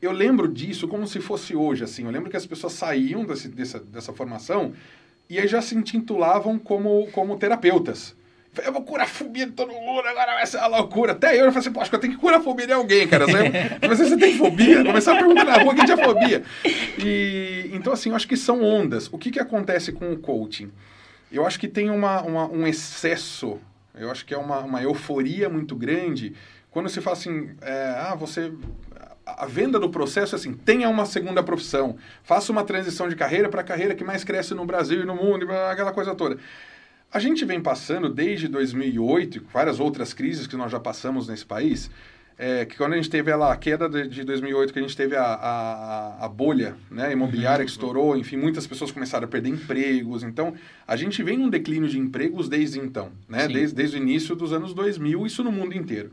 Eu 0.00 0.12
lembro 0.12 0.48
disso 0.48 0.88
como 0.88 1.06
se 1.06 1.20
fosse 1.20 1.54
hoje, 1.54 1.84
assim. 1.84 2.04
Eu 2.04 2.10
lembro 2.10 2.30
que 2.30 2.36
as 2.36 2.46
pessoas 2.46 2.72
saíam 2.72 3.24
desse, 3.24 3.48
dessa, 3.48 3.78
dessa 3.78 4.12
formação 4.12 4.72
e 5.28 5.38
aí 5.38 5.46
já 5.46 5.60
se 5.60 5.76
intitulavam 5.76 6.58
como, 6.58 7.06
como 7.12 7.36
terapeutas. 7.36 8.16
Eu 8.64 8.72
vou 8.72 8.82
curar 8.82 9.04
a 9.04 9.06
fobia 9.08 9.46
de 9.46 9.52
todo 9.52 9.72
mundo, 9.72 10.00
agora 10.08 10.34
vai 10.34 10.44
ser 10.46 10.58
uma 10.58 10.66
loucura. 10.66 11.12
Até 11.12 11.34
eu, 11.34 11.44
eu 11.44 11.52
falei 11.52 11.58
assim, 11.60 11.72
pô, 11.72 11.80
acho 11.80 11.88
que 11.90 11.96
eu 11.96 12.00
tenho 12.00 12.14
que 12.14 12.18
curar 12.18 12.40
a 12.40 12.42
fobia 12.42 12.66
de 12.66 12.72
alguém, 12.72 13.06
cara. 13.06 13.24
Você 13.88 14.16
tem 14.16 14.36
fobia? 14.36 14.84
Começar 14.84 15.12
a 15.14 15.16
perguntar 15.18 15.44
na 15.44 15.58
rua 15.62 15.74
quem 15.74 15.84
tinha 15.84 15.96
fobia. 15.96 16.42
E, 16.98 17.70
então, 17.72 17.92
assim, 17.92 18.10
eu 18.10 18.16
acho 18.16 18.26
que 18.26 18.36
são 18.36 18.62
ondas. 18.62 19.08
O 19.12 19.18
que, 19.18 19.30
que 19.30 19.38
acontece 19.38 19.92
com 19.92 20.12
o 20.12 20.18
coaching? 20.18 20.70
Eu 21.30 21.46
acho 21.46 21.60
que 21.60 21.68
tem 21.68 21.90
uma, 21.90 22.22
uma- 22.22 22.48
um 22.50 22.66
excesso, 22.66 23.60
eu 23.94 24.10
acho 24.10 24.24
que 24.26 24.34
é 24.34 24.38
uma, 24.38 24.58
uma 24.60 24.82
euforia 24.82 25.48
muito 25.48 25.76
grande 25.76 26.34
quando 26.72 26.88
se 26.88 27.00
fala 27.00 27.16
assim, 27.16 27.50
é, 27.62 27.94
ah, 27.98 28.14
você... 28.16 28.52
A 29.26 29.46
venda 29.46 29.78
do 29.78 29.88
processo 29.88 30.34
é 30.34 30.38
assim, 30.38 30.52
tenha 30.54 30.88
uma 30.88 31.06
segunda 31.06 31.40
profissão, 31.40 31.96
faça 32.24 32.50
uma 32.50 32.64
transição 32.64 33.08
de 33.08 33.14
carreira 33.14 33.48
para 33.48 33.60
a 33.60 33.64
carreira 33.64 33.94
que 33.94 34.02
mais 34.02 34.24
cresce 34.24 34.54
no 34.54 34.64
Brasil 34.64 35.02
e 35.02 35.04
no 35.04 35.14
mundo, 35.14 35.46
aquela 35.70 35.92
coisa 35.92 36.16
toda. 36.16 36.36
A 37.12 37.18
gente 37.18 37.44
vem 37.44 37.60
passando 37.60 38.08
desde 38.08 38.46
2008 38.46 39.38
e 39.38 39.40
várias 39.52 39.80
outras 39.80 40.14
crises 40.14 40.46
que 40.46 40.56
nós 40.56 40.70
já 40.70 40.78
passamos 40.78 41.26
nesse 41.26 41.44
país, 41.44 41.90
é, 42.38 42.64
que 42.64 42.76
quando 42.76 42.92
a 42.92 42.96
gente 42.96 43.10
teve 43.10 43.32
a 43.32 43.56
queda 43.56 43.88
de, 43.88 44.06
de 44.06 44.22
2008, 44.22 44.72
que 44.72 44.78
a 44.78 44.82
gente 44.82 44.96
teve 44.96 45.16
a, 45.16 45.24
a, 45.24 46.24
a 46.24 46.28
bolha 46.28 46.76
né, 46.88 47.12
imobiliária 47.12 47.64
que 47.64 47.70
estourou, 47.70 48.16
enfim, 48.16 48.36
muitas 48.36 48.64
pessoas 48.64 48.92
começaram 48.92 49.24
a 49.24 49.28
perder 49.28 49.48
empregos. 49.48 50.22
Então, 50.22 50.54
a 50.86 50.94
gente 50.94 51.20
vem 51.20 51.36
num 51.36 51.50
declínio 51.50 51.88
de 51.88 51.98
empregos 51.98 52.48
desde 52.48 52.78
então, 52.78 53.10
né, 53.28 53.48
desde, 53.48 53.74
desde 53.74 53.96
o 53.96 54.00
início 54.00 54.36
dos 54.36 54.52
anos 54.52 54.72
2000, 54.72 55.26
isso 55.26 55.42
no 55.42 55.50
mundo 55.50 55.74
inteiro. 55.74 56.12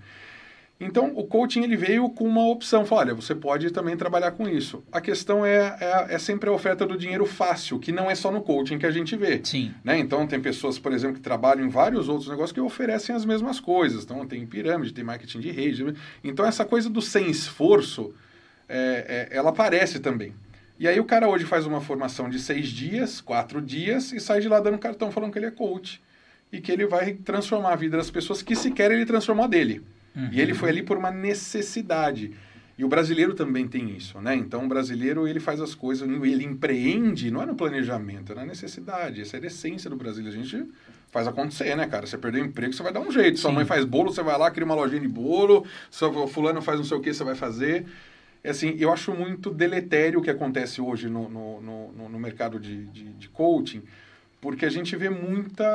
Então, 0.79 1.12
o 1.15 1.24
coaching 1.24 1.63
ele 1.63 1.75
veio 1.75 2.07
com 2.10 2.24
uma 2.24 2.48
opção, 2.48 2.86
falou, 2.86 3.03
olha, 3.03 3.13
você 3.15 3.34
pode 3.34 3.72
também 3.72 3.98
trabalhar 3.98 4.31
com 4.31 4.48
isso. 4.48 4.84
A 4.91 5.01
questão 5.01 5.43
é, 5.43 5.75
é, 5.81 6.13
é, 6.13 6.19
sempre 6.19 6.50
a 6.50 6.53
oferta 6.53 6.86
do 6.86 6.96
dinheiro 6.96 7.25
fácil, 7.25 7.79
que 7.79 7.91
não 7.91 8.12
é 8.12 8.13
só 8.13 8.31
no 8.31 8.41
coaching 8.41 8.77
que 8.77 8.86
a 8.86 8.91
gente 8.91 9.15
vê. 9.15 9.41
Sim. 9.43 9.74
Né? 9.84 9.98
Então, 9.98 10.27
tem 10.27 10.39
pessoas, 10.39 10.77
por 10.77 10.93
exemplo, 10.93 11.15
que 11.15 11.22
trabalham 11.22 11.65
em 11.65 11.69
vários 11.69 12.07
outros 12.07 12.29
negócios 12.29 12.51
que 12.51 12.62
oferecem 12.62 13.15
as 13.15 13.25
mesmas 13.25 13.60
coisas. 13.60 14.03
Então, 14.03 14.25
tem 14.27 14.46
pirâmide, 14.46 14.93
tem 14.93 15.03
marketing 15.03 15.39
de 15.39 15.50
rede. 15.50 15.96
Então, 16.24 16.46
essa 16.46 16.63
coisa 16.63 16.88
do 16.88 17.01
sem 17.01 17.27
esforço, 17.27 18.13
é, 18.69 19.29
é, 19.31 19.36
ela 19.36 19.50
aparece 19.50 20.00
também. 20.00 20.31
E 20.79 20.88
aí 20.88 21.00
o 21.00 21.05
cara 21.05 21.27
hoje 21.27 21.43
faz 21.43 21.65
uma 21.65 21.81
formação 21.81 22.29
de 22.29 22.38
seis 22.38 22.67
dias, 22.67 23.19
quatro 23.19 23.60
dias, 23.60 24.12
e 24.12 24.19
sai 24.19 24.41
de 24.41 24.48
lá 24.48 24.60
dando 24.60 24.77
cartão 24.77 25.12
falando 25.12 25.31
que 25.31 25.39
ele 25.39 25.48
é 25.48 25.51
coach. 25.51 26.00
E 26.51 26.62
que 26.62 26.72
ele 26.72 26.86
vai 26.86 27.13
transformar 27.13 27.74
a 27.74 27.75
vida 27.75 27.98
das 27.98 28.12
pessoas 28.12 28.43
que 28.43 28.55
sequer 28.55 28.91
ele 28.91 29.07
transformou 29.07 29.48
dele. 29.48 29.84
Uhum. 30.17 30.29
E 30.31 30.41
ele 30.41 30.55
foi 30.55 30.69
ali 30.69 30.81
por 30.81 30.97
uma 30.97 31.12
necessidade. 31.12 32.33
E 32.75 32.83
o 32.83 32.88
brasileiro 32.88 33.33
também 33.33 33.67
tem 33.67 33.95
isso, 33.95 34.19
né? 34.19 34.36
Então 34.36 34.65
o 34.65 34.67
brasileiro 34.67 35.27
ele 35.27 35.39
faz 35.39 35.62
as 35.62 35.74
coisas, 35.74 36.07
ele 36.07 36.43
empreende, 36.43 37.31
não 37.31 37.41
é 37.41 37.45
no 37.45 37.55
planejamento, 37.55 38.31
é 38.31 38.36
na 38.36 38.45
necessidade. 38.45 39.21
Essa 39.21 39.38
é 39.38 39.41
a 39.41 39.45
essência 39.45 39.89
do 39.89 39.95
Brasil. 39.95 40.27
A 40.27 40.31
gente 40.31 40.65
faz 41.12 41.27
acontecer, 41.27 41.75
né, 41.75 41.88
cara? 41.88 42.05
Você 42.05 42.17
perdeu 42.17 42.43
o 42.43 42.45
emprego, 42.45 42.74
você 42.74 42.83
vai 42.83 42.93
dar 42.93 43.00
um 43.00 43.12
jeito. 43.12 43.39
Sua 43.39 43.51
Sim. 43.51 43.55
mãe 43.55 43.65
faz 43.65 43.86
bolo, 43.86 44.12
você 44.12 44.21
vai 44.21 44.38
lá, 44.38 44.51
cria 44.51 44.65
uma 44.65 44.75
lojinha 44.75 45.01
de 45.01 45.07
bolo. 45.07 45.65
Seu 45.89 46.27
fulano 46.27 46.62
faz 46.62 46.79
não 46.79 46.86
sei 46.86 46.97
o 46.97 47.01
que, 47.01 47.13
você 47.13 47.24
vai 47.24 47.36
fazer. 47.36 47.86
É 48.43 48.51
assim, 48.51 48.75
eu 48.79 48.91
acho 48.91 49.12
muito 49.12 49.50
deletério 49.50 50.19
o 50.19 50.21
que 50.21 50.29
acontece 50.29 50.79
hoje 50.79 51.09
no, 51.09 51.27
no, 51.27 51.62
no, 51.62 52.09
no 52.09 52.19
mercado 52.19 52.59
de, 52.59 52.86
de, 52.86 53.05
de 53.13 53.29
coaching, 53.29 53.81
porque 54.39 54.65
a 54.65 54.69
gente 54.69 54.95
vê 54.95 55.09
muita 55.09 55.65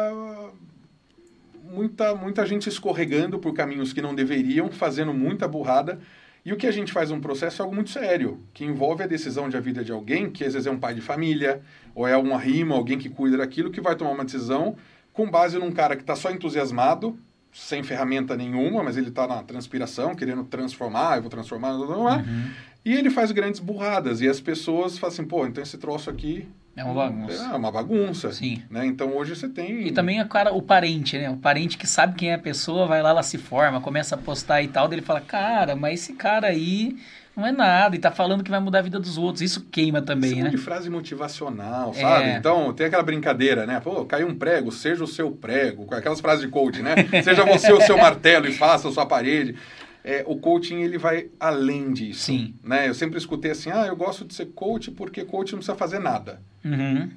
muita, 1.63 2.15
muita 2.15 2.45
gente 2.45 2.69
escorregando 2.69 3.39
por 3.39 3.55
caminhos 3.55 3.93
que 3.93 4.03
não 4.03 4.15
deveriam, 4.15 4.71
fazendo 4.71 5.15
muita 5.15 5.47
burrada. 5.47 5.99
E 6.45 6.53
o 6.53 6.57
que 6.57 6.67
a 6.67 6.73
gente 6.73 6.93
faz 6.93 7.11
um 7.11 7.21
processo 7.21 7.63
é 7.63 7.65
algo 7.65 7.75
muito 7.75 7.91
sério, 7.91 8.41
que 8.53 8.65
envolve 8.65 9.05
a 9.05 9.07
decisão 9.07 9.49
de 9.49 9.57
a 9.57 9.61
vida 9.61 9.85
de 9.85 9.93
alguém, 9.93 10.29
que 10.29 10.45
às 10.45 10.55
vezes 10.55 10.67
é 10.67 10.71
um 10.71 10.79
pai 10.79 10.93
de 10.93 11.01
família, 11.01 11.63
ou 11.95 12.07
é 12.07 12.17
uma 12.17 12.37
rima, 12.39 12.75
alguém 12.75 12.99
que 12.99 13.09
cuida 13.09 13.37
daquilo, 13.37 13.71
que 13.71 13.81
vai 13.81 13.95
tomar 13.95 14.11
uma 14.11 14.25
decisão 14.25 14.77
com 15.13 15.31
base 15.31 15.59
num 15.59 15.71
cara 15.71 15.95
que 15.95 16.03
está 16.03 16.17
só 16.17 16.31
entusiasmado, 16.31 17.17
sem 17.53 17.83
ferramenta 17.83 18.35
nenhuma, 18.35 18.83
mas 18.83 18.97
ele 18.97 19.09
está 19.09 19.27
na 19.27 19.43
transpiração, 19.43 20.15
querendo 20.15 20.43
transformar, 20.45 21.17
eu 21.17 21.23
vou 21.23 21.31
transformar, 21.31 21.69
é? 21.69 22.17
Uhum. 22.17 22.51
E 22.85 22.95
ele 22.95 23.11
faz 23.11 23.31
grandes 23.31 23.61
burradas, 23.61 24.21
e 24.21 24.29
as 24.29 24.41
pessoas 24.41 24.99
falam 24.99 25.13
assim, 25.13 25.25
pô, 25.25 25.47
então 25.47 25.63
esse 25.63 25.79
troço 25.79 26.11
aqui 26.11 26.49
é 26.75 26.85
uma 26.85 26.95
bagunça. 26.95 27.45
É 27.45 27.57
uma 27.57 27.73
bagunça. 27.73 28.33
Sim. 28.33 28.63
Né? 28.71 28.87
Então 28.87 29.15
hoje 29.17 29.37
você 29.37 29.49
tem. 29.49 29.87
E 29.87 29.93
também 29.93 30.21
o 30.21 30.29
cara, 30.29 30.53
o 30.53 30.63
parente, 30.63 31.19
né? 31.19 31.29
O 31.31 31.37
parente 31.37 31.77
que 31.77 31.87
sabe 31.87 32.15
quem 32.15 32.31
é 32.31 32.35
a 32.35 32.39
pessoa, 32.39 32.87
vai 32.87 33.03
lá, 33.03 33.11
ela 33.11 33.23
se 33.23 33.37
forma, 33.37 33.81
começa 33.81 34.15
a 34.15 34.19
postar 34.19 34.63
e 34.63 34.69
tal, 34.69 34.89
daí 34.89 34.99
ele 34.99 35.07
fala, 35.07 35.21
cara, 35.21 35.77
mas 35.77 36.01
esse 36.01 36.15
cara 36.15 36.49
aí 36.49 36.97
não 37.35 37.47
é 37.47 37.53
nada, 37.53 37.97
e 37.97 37.99
tá 37.99 38.11
falando 38.11 38.45
que 38.45 38.51
vai 38.51 38.61
mudar 38.61 38.81
a 38.81 38.83
vida 38.83 39.01
dos 39.01 39.17
outros. 39.17 39.41
Isso 39.41 39.67
queima 39.71 40.03
também, 40.03 40.33
Isso 40.33 40.43
né? 40.43 40.51
de 40.51 40.59
frase 40.59 40.91
motivacional, 40.91 41.95
sabe? 41.95 42.31
É. 42.31 42.37
Então, 42.37 42.73
tem 42.75 42.87
aquela 42.87 43.03
brincadeira, 43.03 43.65
né? 43.67 43.81
Pô, 43.81 44.05
caiu 44.05 44.29
um 44.29 44.35
prego, 44.35 44.71
seja 44.71 45.03
o 45.03 45.07
seu 45.07 45.31
prego, 45.31 45.87
aquelas 45.95 46.21
frases 46.21 46.43
de 46.43 46.49
coach, 46.49 46.83
né? 46.83 46.95
seja 47.23 47.45
você 47.45 47.73
o 47.73 47.81
seu 47.81 47.97
martelo 47.99 48.47
e 48.47 48.53
faça 48.53 48.89
a 48.89 48.93
sua 48.93 49.07
parede 49.07 49.57
é, 50.05 50.25
o 50.27 50.37
coaching 50.37 50.83
ele 50.83 50.99
vai 50.99 51.29
além 51.39 51.93
disso. 51.93 52.25
Sim. 52.25 52.55
Né? 52.63 52.89
Eu 52.89 52.95
sempre 52.95 53.19
escutei 53.19 53.53
assim, 53.53 53.71
ah, 53.71 53.87
eu 53.87 53.97
gosto 53.97 54.25
de 54.25 54.35
ser 54.35 54.47
coach 54.47 54.91
porque 54.91 55.25
coach 55.25 55.53
não 55.53 55.59
precisa 55.59 55.77
fazer 55.77 55.99
nada. 55.99 56.41
Uhum. 56.65 57.11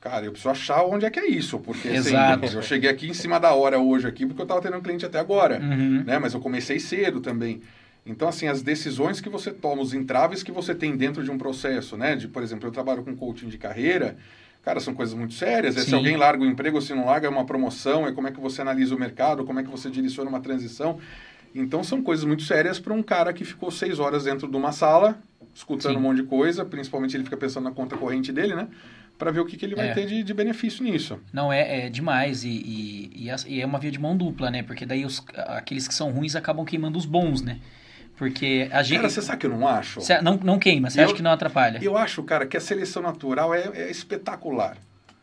Cara, 0.00 0.24
eu 0.24 0.32
preciso 0.32 0.50
achar 0.50 0.82
onde 0.84 1.04
é 1.04 1.10
que 1.10 1.20
é 1.20 1.28
isso, 1.28 1.58
porque 1.58 1.88
assim, 1.88 2.14
eu 2.54 2.62
cheguei 2.62 2.88
aqui 2.88 3.06
em 3.06 3.12
cima 3.12 3.38
da 3.38 3.52
hora 3.52 3.78
hoje 3.78 4.06
aqui 4.06 4.24
porque 4.24 4.40
eu 4.40 4.44
estava 4.44 4.62
tendo 4.62 4.78
um 4.78 4.80
cliente 4.80 5.04
até 5.04 5.18
agora, 5.18 5.60
uhum. 5.60 6.02
né? 6.04 6.18
Mas 6.18 6.32
eu 6.32 6.40
comecei 6.40 6.80
cedo 6.80 7.20
também. 7.20 7.60
Então, 8.06 8.26
assim, 8.26 8.48
as 8.48 8.62
decisões 8.62 9.20
que 9.20 9.28
você 9.28 9.50
toma, 9.50 9.82
os 9.82 9.92
entraves 9.92 10.42
que 10.42 10.50
você 10.50 10.74
tem 10.74 10.96
dentro 10.96 11.22
de 11.22 11.30
um 11.30 11.36
processo, 11.36 11.98
né? 11.98 12.16
De, 12.16 12.28
por 12.28 12.42
exemplo, 12.42 12.66
eu 12.66 12.72
trabalho 12.72 13.02
com 13.02 13.14
coaching 13.14 13.48
de 13.48 13.58
carreira, 13.58 14.16
cara, 14.64 14.80
são 14.80 14.94
coisas 14.94 15.14
muito 15.14 15.34
sérias. 15.34 15.76
É 15.76 15.82
se 15.82 15.94
alguém 15.94 16.16
larga 16.16 16.42
o 16.42 16.46
emprego 16.46 16.80
se 16.80 16.94
não 16.94 17.04
larga, 17.04 17.26
é 17.26 17.30
uma 17.30 17.44
promoção, 17.44 18.06
é 18.06 18.12
como 18.12 18.26
é 18.26 18.32
que 18.32 18.40
você 18.40 18.62
analisa 18.62 18.94
o 18.94 18.98
mercado, 18.98 19.44
como 19.44 19.60
é 19.60 19.62
que 19.62 19.70
você 19.70 19.90
direciona 19.90 20.30
uma 20.30 20.40
transição. 20.40 20.98
Então 21.54 21.82
são 21.82 22.02
coisas 22.02 22.24
muito 22.24 22.42
sérias 22.42 22.78
para 22.78 22.94
um 22.94 23.02
cara 23.02 23.32
que 23.32 23.44
ficou 23.44 23.70
seis 23.70 23.98
horas 23.98 24.24
dentro 24.24 24.48
de 24.48 24.56
uma 24.56 24.72
sala, 24.72 25.18
escutando 25.54 25.92
Sim. 25.92 25.98
um 25.98 26.02
monte 26.02 26.18
de 26.18 26.22
coisa, 26.24 26.64
principalmente 26.64 27.16
ele 27.16 27.24
fica 27.24 27.36
pensando 27.36 27.64
na 27.64 27.72
conta 27.72 27.96
corrente 27.96 28.32
dele, 28.32 28.54
né? 28.54 28.68
Para 29.18 29.30
ver 29.30 29.40
o 29.40 29.44
que, 29.44 29.56
que 29.56 29.66
ele 29.66 29.74
vai 29.74 29.88
é. 29.88 29.92
ter 29.92 30.06
de, 30.06 30.22
de, 30.22 30.32
benefício 30.32 30.82
nisso. 30.82 31.20
Não, 31.30 31.52
é, 31.52 31.86
é 31.86 31.90
demais. 31.90 32.42
E, 32.42 32.48
e, 32.48 33.30
e, 33.46 33.60
é 33.60 33.66
uma 33.66 33.78
via 33.78 33.90
de 33.90 33.98
mão 33.98 34.16
dupla, 34.16 34.50
né? 34.50 34.62
Porque 34.62 34.86
daí 34.86 35.04
os, 35.04 35.22
aqueles 35.34 35.86
que 35.86 35.92
são 35.92 36.10
ruins 36.10 36.34
acabam 36.34 36.64
queimando 36.64 36.98
os 36.98 37.04
bons, 37.04 37.42
né? 37.42 37.58
Porque 38.16 38.68
a 38.72 38.82
gente. 38.82 38.96
Cara, 38.96 39.10
você 39.10 39.20
sabe 39.20 39.38
que 39.38 39.46
eu 39.46 39.50
não 39.50 39.66
acho? 39.66 40.00
Cê, 40.00 40.20
não, 40.22 40.36
não 40.36 40.58
queima, 40.58 40.88
você 40.88 41.00
acha 41.00 41.14
que 41.14 41.22
não 41.22 41.30
atrapalha? 41.30 41.78
Eu 41.82 41.96
acho, 41.96 42.22
cara, 42.22 42.46
que 42.46 42.56
a 42.56 42.60
seleção 42.60 43.02
natural 43.02 43.54
é, 43.54 43.70
é 43.74 43.90
espetacular. 43.90 44.76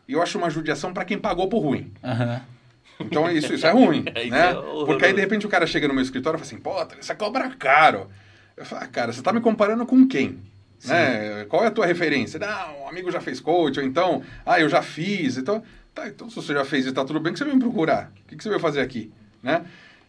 E 0.06 0.12
eu 0.12 0.22
acho 0.22 0.38
uma 0.38 0.48
judiação 0.48 0.92
para 0.92 1.04
quem 1.04 1.18
pagou 1.18 1.48
por 1.48 1.60
ruim. 1.60 1.92
Aham. 2.02 2.34
Uhum. 2.34 2.57
Então 3.00 3.30
isso, 3.30 3.52
isso 3.52 3.66
é 3.66 3.70
ruim, 3.70 4.02
né? 4.30 4.50
É 4.50 4.54
Porque 4.84 5.04
aí 5.04 5.12
de 5.12 5.20
repente 5.20 5.46
o 5.46 5.48
cara 5.48 5.66
chega 5.66 5.86
no 5.86 5.94
meu 5.94 6.02
escritório 6.02 6.36
e 6.36 6.40
fala 6.40 6.46
assim, 6.46 6.60
pô, 6.60 6.96
você 7.00 7.14
cobra 7.14 7.48
caro. 7.50 8.08
Eu 8.56 8.64
falo, 8.64 8.82
ah, 8.82 8.86
cara, 8.88 9.12
você 9.12 9.20
está 9.20 9.32
me 9.32 9.40
comparando 9.40 9.86
com 9.86 10.06
quem? 10.06 10.38
Né? 10.84 11.44
Qual 11.48 11.64
é 11.64 11.68
a 11.68 11.70
tua 11.70 11.86
referência? 11.86 12.38
Não, 12.38 12.84
um 12.84 12.88
amigo 12.88 13.10
já 13.10 13.20
fez 13.20 13.40
coach, 13.40 13.78
ou 13.78 13.84
então, 13.84 14.22
ah, 14.44 14.60
eu 14.60 14.68
já 14.68 14.82
fiz. 14.82 15.36
Então, 15.36 15.62
tá, 15.94 16.08
então 16.08 16.28
se 16.28 16.36
você 16.36 16.52
já 16.52 16.64
fez 16.64 16.86
e 16.86 16.88
está 16.88 17.04
tudo 17.04 17.20
bem, 17.20 17.32
que 17.32 17.38
você 17.38 17.44
veio 17.44 17.56
me 17.56 17.62
procurar? 17.62 18.12
O 18.24 18.28
que, 18.28 18.36
que 18.36 18.42
você 18.42 18.48
veio 18.48 18.60
fazer 18.60 18.80
aqui? 18.80 19.12
Né? 19.42 19.64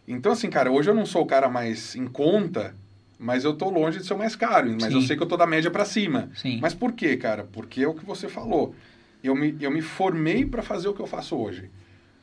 Então, 0.06 0.32
assim, 0.32 0.50
cara, 0.50 0.70
hoje 0.70 0.90
eu 0.90 0.94
não 0.94 1.06
sou 1.06 1.22
o 1.22 1.26
cara 1.26 1.48
mais 1.48 1.94
em 1.94 2.06
conta, 2.06 2.74
mas 3.18 3.44
eu 3.44 3.54
tô 3.54 3.68
longe 3.70 3.98
de 3.98 4.06
ser 4.06 4.14
o 4.14 4.18
mais 4.18 4.34
caro. 4.34 4.70
Mas 4.80 4.92
Sim. 4.92 4.94
eu 4.94 5.02
sei 5.02 5.16
que 5.16 5.22
eu 5.22 5.26
tô 5.26 5.36
da 5.36 5.46
média 5.46 5.70
para 5.70 5.84
cima. 5.84 6.30
Sim. 6.34 6.58
Mas 6.60 6.74
por 6.74 6.92
quê, 6.92 7.16
cara? 7.16 7.46
Porque 7.52 7.82
é 7.82 7.88
o 7.88 7.94
que 7.94 8.04
você 8.04 8.28
falou. 8.28 8.74
Eu 9.22 9.34
me, 9.34 9.56
eu 9.60 9.70
me 9.70 9.82
formei 9.82 10.44
para 10.44 10.62
fazer 10.62 10.88
o 10.88 10.94
que 10.94 11.00
eu 11.00 11.06
faço 11.06 11.36
hoje. 11.36 11.70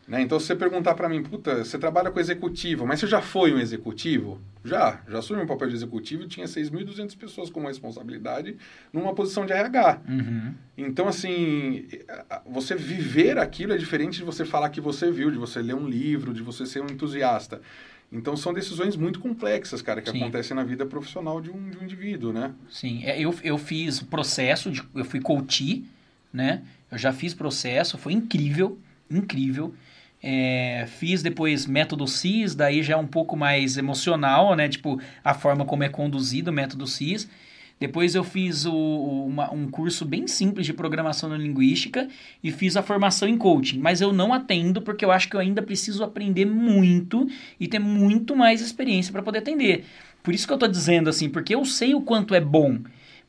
Né? 0.08 0.22
Então, 0.22 0.40
se 0.40 0.46
você 0.46 0.56
perguntar 0.56 0.96
para 0.96 1.10
mim, 1.10 1.22
puta, 1.22 1.66
você 1.66 1.78
trabalha 1.78 2.10
com 2.10 2.20
executivo, 2.20 2.88
mas 2.88 3.00
você 3.00 3.08
já 3.08 3.22
foi 3.22 3.54
um 3.54 3.60
executivo? 3.60 4.40
Já, 4.64 5.02
já 5.08 5.20
assumi 5.20 5.42
um 5.42 5.46
papel 5.46 5.68
de 5.68 5.76
executivo 5.76 6.24
e 6.24 6.28
tinha 6.28 6.46
6.200 6.46 7.18
pessoas 7.18 7.50
como 7.50 7.68
responsabilidade 7.68 8.56
numa 8.94 9.14
posição 9.14 9.46
de 9.46 9.52
RH. 9.52 10.02
Uhum. 10.08 10.54
Então, 10.78 11.10
assim, 11.10 11.86
você 12.46 12.74
viver 12.76 13.38
aquilo 13.38 13.74
é 13.74 13.78
diferente 13.78 14.20
de 14.20 14.24
você 14.24 14.46
falar 14.46 14.70
que 14.70 14.80
você 14.80 15.12
viu, 15.12 15.30
de 15.30 15.38
você 15.38 15.62
ler 15.62 15.76
um 15.76 15.88
livro, 15.88 16.34
de 16.34 16.42
você 16.42 16.66
ser 16.66 16.82
um 16.82 16.88
entusiasta. 16.88 17.62
Então, 18.10 18.38
são 18.38 18.54
decisões 18.54 18.96
muito 18.96 19.20
complexas, 19.20 19.82
cara, 19.82 20.02
que 20.02 20.10
Sim. 20.10 20.22
acontecem 20.22 20.56
na 20.56 20.64
vida 20.64 20.86
profissional 20.86 21.42
de 21.42 21.52
um, 21.52 21.70
de 21.70 21.78
um 21.78 21.84
indivíduo, 21.84 22.32
né? 22.32 22.54
Sim, 22.70 23.04
é, 23.04 23.20
eu, 23.20 23.36
eu 23.44 23.58
fiz 23.58 24.02
processo, 24.02 24.72
de, 24.72 24.82
eu 24.96 25.04
fui 25.04 25.20
coach, 25.20 25.84
né? 26.32 26.64
Eu 26.90 26.98
já 26.98 27.12
fiz 27.12 27.34
processo, 27.34 27.98
foi 27.98 28.14
incrível, 28.14 28.80
incrível. 29.12 29.74
É, 30.22 30.86
fiz 30.88 31.22
depois 31.22 31.66
método 31.66 32.08
CIS, 32.08 32.56
daí 32.56 32.82
já 32.82 32.94
é 32.94 32.98
um 32.98 33.08
pouco 33.08 33.36
mais 33.36 33.78
emocional, 33.78 34.56
né? 34.56 34.68
Tipo, 34.68 35.00
a 35.24 35.34
forma 35.34 35.66
como 35.66 35.84
é 35.84 35.90
conduzido 35.90 36.50
o 36.50 36.54
método 36.54 36.88
CIS. 36.88 37.30
Depois 37.80 38.16
eu 38.16 38.24
fiz 38.24 38.66
o, 38.66 38.74
uma, 38.74 39.54
um 39.54 39.70
curso 39.70 40.04
bem 40.04 40.28
simples 40.28 40.66
de 40.66 40.74
programação 40.74 41.30
na 41.30 41.38
linguística 41.38 42.08
e 42.44 42.52
fiz 42.52 42.76
a 42.76 42.82
formação 42.82 43.28
em 43.28 43.38
coaching. 43.38 43.78
Mas 43.78 44.02
eu 44.02 44.12
não 44.12 44.34
atendo 44.34 44.82
porque 44.82 45.06
eu 45.06 45.12
acho 45.12 45.30
que 45.30 45.36
eu 45.36 45.40
ainda 45.40 45.62
preciso 45.62 46.04
aprender 46.04 46.46
muito 46.46 47.28
e 47.60 47.68
ter 47.68 47.80
muito 47.80 48.36
mais 48.36 48.62
experiência 48.62 49.12
para 49.12 49.22
poder 49.22 49.40
atender. 49.40 49.86
Por 50.24 50.34
isso 50.34 50.48
que 50.48 50.54
eu 50.54 50.56
estou 50.56 50.70
dizendo 50.70 51.10
assim, 51.10 51.30
porque 51.30 51.54
eu 51.54 51.64
sei 51.64 51.94
o 51.94 52.02
quanto 52.02 52.34
é 52.34 52.42
bom. 52.42 52.80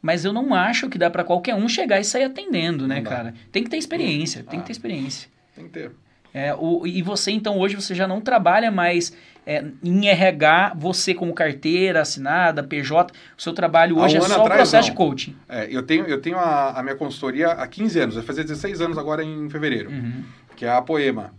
Mas 0.01 0.25
eu 0.25 0.33
não 0.33 0.55
acho 0.55 0.89
que 0.89 0.97
dá 0.97 1.11
para 1.11 1.25
qualquer 1.25 1.55
um 1.55 1.69
chegar 1.69 2.01
e 2.01 2.05
sair 2.05 2.25
atendendo, 2.25 2.87
né, 2.87 3.03
cara? 3.03 3.35
Tem 3.53 3.65
que 3.65 3.69
ter 3.69 3.77
experiência, 3.77 4.45
tem 4.45 4.61
ah, 4.61 4.63
que 4.63 4.67
ter 4.69 4.73
experiência. 4.73 5.29
Tem 5.55 5.65
que 5.65 5.71
ter. 5.71 5.91
É, 6.33 6.55
o, 6.55 6.87
e 6.87 7.03
você, 7.03 7.31
então, 7.31 7.59
hoje 7.59 7.75
você 7.75 7.95
já 7.95 8.07
não 8.07 8.21
trabalha 8.21 8.71
mais 8.71 9.13
é, 9.47 9.65
em 9.83 10.07
RH, 10.09 10.75
você 10.77 11.15
como 11.15 11.33
carteira 11.33 12.03
assinada, 12.03 12.63
PJ, 12.63 13.15
o 13.37 13.43
seu 13.43 13.55
trabalho 13.55 13.99
hoje 13.99 14.17
um 14.17 14.19
é 14.19 14.29
só 14.29 14.43
atrás, 14.43 14.47
o 14.47 14.55
processo 14.57 14.89
não. 14.89 14.95
de 14.95 14.97
coaching. 14.97 15.37
É, 15.49 15.67
eu 15.71 15.83
tenho, 15.83 16.05
eu 16.05 16.21
tenho 16.21 16.37
a, 16.37 16.79
a, 16.79 16.83
minha 16.83 16.95
consultoria 16.95 17.53
há 17.53 17.67
15 17.67 17.99
anos, 17.99 18.15
vai 18.17 18.25
fazer 18.25 18.45
16 18.45 18.83
anos 18.83 18.99
agora 18.99 19.25
em 19.25 19.49
fevereiro, 19.49 19.91
uhum. 19.91 20.23
que 20.55 20.67
é 20.67 20.71
a 20.71 20.83
Poema. 20.83 21.33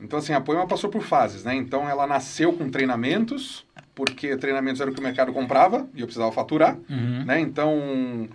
Então, 0.00 0.18
assim, 0.18 0.32
a 0.32 0.40
Poema 0.40 0.66
passou 0.66 0.90
por 0.90 1.02
fases, 1.02 1.44
né? 1.44 1.54
Então, 1.54 1.88
ela 1.88 2.08
nasceu 2.08 2.52
com 2.52 2.68
treinamentos, 2.68 3.64
porque 3.94 4.36
treinamentos 4.36 4.80
era 4.80 4.90
o 4.90 4.94
que 4.94 4.98
o 4.98 5.02
mercado 5.02 5.32
comprava 5.32 5.86
e 5.94 6.00
eu 6.00 6.06
precisava 6.06 6.32
faturar, 6.32 6.76
uhum. 6.90 7.24
né? 7.24 7.38
Então, 7.38 8.28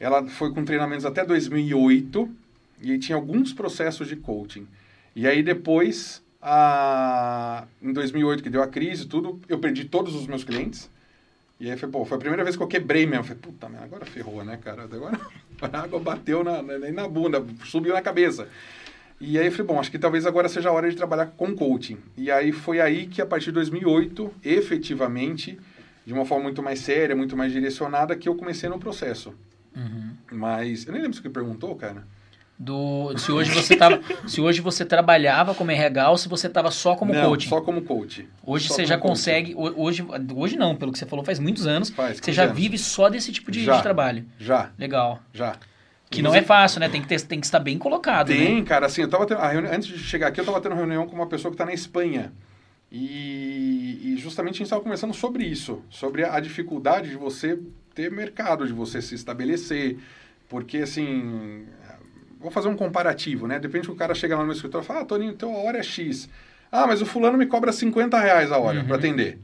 ela 0.00 0.26
foi 0.26 0.52
com 0.52 0.64
treinamentos 0.64 1.06
até 1.06 1.24
2008 1.24 2.28
e 2.82 2.98
tinha 2.98 3.14
alguns 3.14 3.52
processos 3.52 4.08
de 4.08 4.16
coaching. 4.16 4.66
E 5.18 5.26
aí 5.26 5.42
depois, 5.42 6.22
a... 6.40 7.66
em 7.82 7.92
2008, 7.92 8.40
que 8.40 8.48
deu 8.48 8.62
a 8.62 8.68
crise 8.68 9.04
tudo, 9.04 9.40
eu 9.48 9.58
perdi 9.58 9.84
todos 9.84 10.14
os 10.14 10.28
meus 10.28 10.44
clientes. 10.44 10.88
E 11.58 11.68
aí 11.68 11.76
foi, 11.76 11.88
pô, 11.88 12.04
foi 12.04 12.18
a 12.18 12.20
primeira 12.20 12.44
vez 12.44 12.54
que 12.54 12.62
eu 12.62 12.68
quebrei 12.68 13.04
mesmo. 13.04 13.24
Falei, 13.24 13.42
puta, 13.42 13.66
agora 13.82 14.06
ferrou, 14.06 14.44
né, 14.44 14.56
cara? 14.62 14.84
Agora 14.84 15.18
a 15.60 15.80
água 15.80 15.98
bateu 15.98 16.44
na, 16.44 16.62
na, 16.62 16.78
na 16.78 17.08
bunda, 17.08 17.44
subiu 17.64 17.94
na 17.94 18.00
cabeça. 18.00 18.46
E 19.20 19.36
aí 19.36 19.46
eu 19.46 19.50
falei, 19.50 19.66
bom, 19.66 19.80
acho 19.80 19.90
que 19.90 19.98
talvez 19.98 20.24
agora 20.24 20.48
seja 20.48 20.68
a 20.68 20.72
hora 20.72 20.88
de 20.88 20.94
trabalhar 20.94 21.26
com 21.26 21.52
coaching. 21.52 21.98
E 22.16 22.30
aí 22.30 22.52
foi 22.52 22.80
aí 22.80 23.08
que, 23.08 23.20
a 23.20 23.26
partir 23.26 23.46
de 23.46 23.54
2008, 23.54 24.32
efetivamente, 24.44 25.58
de 26.06 26.12
uma 26.12 26.24
forma 26.24 26.44
muito 26.44 26.62
mais 26.62 26.78
séria, 26.78 27.16
muito 27.16 27.36
mais 27.36 27.50
direcionada, 27.50 28.14
que 28.14 28.28
eu 28.28 28.36
comecei 28.36 28.68
no 28.68 28.78
processo. 28.78 29.34
Uhum. 29.74 30.12
Mas, 30.30 30.86
eu 30.86 30.92
nem 30.92 31.02
lembro 31.02 31.16
se 31.16 31.22
você 31.22 31.28
perguntou, 31.28 31.74
cara. 31.74 32.06
Do, 32.60 33.16
se, 33.16 33.30
hoje 33.30 33.52
você 33.52 33.76
tava, 33.76 34.00
se 34.26 34.40
hoje 34.40 34.60
você 34.60 34.84
trabalhava 34.84 35.54
como 35.54 35.70
RH 35.70 36.10
ou 36.10 36.18
se 36.18 36.28
você 36.28 36.48
estava 36.48 36.72
só 36.72 36.96
como 36.96 37.14
não, 37.14 37.28
coach. 37.30 37.48
só 37.48 37.60
como 37.60 37.82
coach. 37.82 38.28
Hoje 38.44 38.66
Só 38.66 38.74
você 38.74 38.84
já 38.84 38.98
consegue. 38.98 39.54
ho- 39.54 39.80
Hoje, 39.80 40.04
hoje 40.34 40.56
não, 40.56 40.74
pelo 40.74 40.90
que 40.90 40.98
você 40.98 41.06
falou, 41.06 41.24
faz 41.24 41.38
muitos 41.38 41.68
anos. 41.68 41.90
Faz, 41.90 42.16
Você 42.16 42.22
15 42.22 42.36
já 42.36 42.42
anos. 42.44 42.56
vive 42.56 42.76
só 42.76 43.08
desse 43.08 43.30
tipo 43.30 43.52
de, 43.52 43.64
Já. 43.64 43.76
de 43.76 43.82
trabalho. 43.84 44.24
Já, 44.40 44.70
Legal. 44.76 45.22
já. 45.32 45.54
Que 46.10 46.20
não 46.22 46.34
é 46.34 46.42
fácil, 46.42 46.80
né? 46.80 46.88
Tem 46.88 47.00
que, 47.02 47.06
ter, 47.06 47.20
tem 47.20 47.38
que 47.38 47.46
estar 47.46 47.60
bem 47.60 47.78
colocado, 47.78 48.30
né? 48.30 48.36
Tem, 48.36 48.64
cara, 48.64 48.86
assim, 48.86 49.02
eu 49.02 49.08
tava 49.08 49.24
tendo, 49.26 49.40
reuni- 49.40 49.68
antes 49.68 49.86
de 49.88 49.98
chegar 49.98 50.26
aqui, 50.28 50.40
eu 50.40 50.42
estava 50.42 50.60
tendo 50.60 50.74
reunião 50.74 51.06
com 51.06 51.14
uma 51.14 51.26
pessoa 51.28 51.50
que 51.52 51.54
está 51.54 51.64
na 51.66 51.72
Espanha. 51.74 52.32
E, 52.90 54.00
e 54.02 54.16
justamente 54.18 54.54
a 54.54 54.58
gente 54.58 54.62
estava 54.66 54.82
conversando 54.82 55.14
sobre 55.14 55.44
isso, 55.44 55.82
sobre 55.90 56.24
a, 56.24 56.34
a 56.34 56.40
dificuldade 56.40 57.10
de 57.10 57.16
você 57.16 57.58
ter 57.94 58.10
mercado, 58.10 58.66
de 58.66 58.72
você 58.72 59.00
se 59.00 59.14
estabelecer. 59.14 59.98
Porque, 60.48 60.78
assim, 60.78 61.66
vou 62.40 62.50
fazer 62.50 62.68
um 62.68 62.76
comparativo, 62.76 63.46
né? 63.46 63.58
De 63.58 63.66
repente 63.66 63.90
o 63.90 63.94
cara 63.94 64.14
chega 64.14 64.34
lá 64.34 64.40
no 64.42 64.46
meu 64.46 64.54
escritório 64.54 64.84
e 64.84 64.86
fala, 64.86 65.00
ah, 65.00 65.04
Toninho, 65.04 65.36
a 65.42 65.46
hora 65.46 65.78
é 65.78 65.82
X. 65.82 66.28
Ah, 66.70 66.86
mas 66.86 67.00
o 67.02 67.06
fulano 67.06 67.36
me 67.38 67.46
cobra 67.46 67.72
50 67.72 68.18
reais 68.18 68.52
a 68.52 68.58
hora 68.58 68.80
Uhum. 68.80 68.86
para 68.86 68.96
atender. 68.96 69.38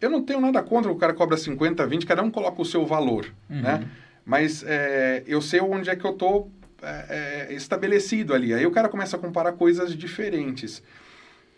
Eu 0.00 0.10
não 0.10 0.22
tenho 0.22 0.40
nada 0.40 0.62
contra 0.62 0.90
o 0.92 0.96
cara 0.96 1.12
cobra 1.12 1.36
50, 1.36 1.84
20, 1.86 2.06
cada 2.06 2.22
um 2.22 2.30
coloca 2.30 2.60
o 2.62 2.64
seu 2.64 2.86
valor, 2.86 3.26
Uhum. 3.50 3.60
né? 3.62 3.88
Mas 4.24 4.62
é, 4.66 5.22
eu 5.26 5.40
sei 5.40 5.60
onde 5.60 5.88
é 5.90 5.96
que 5.96 6.04
eu 6.04 6.12
tô 6.12 6.48
é, 6.82 7.48
estabelecido 7.50 8.32
ali. 8.34 8.52
Aí 8.54 8.64
o 8.66 8.70
cara 8.70 8.88
começa 8.88 9.16
a 9.16 9.18
comparar 9.18 9.52
coisas 9.52 9.94
diferentes. 9.96 10.82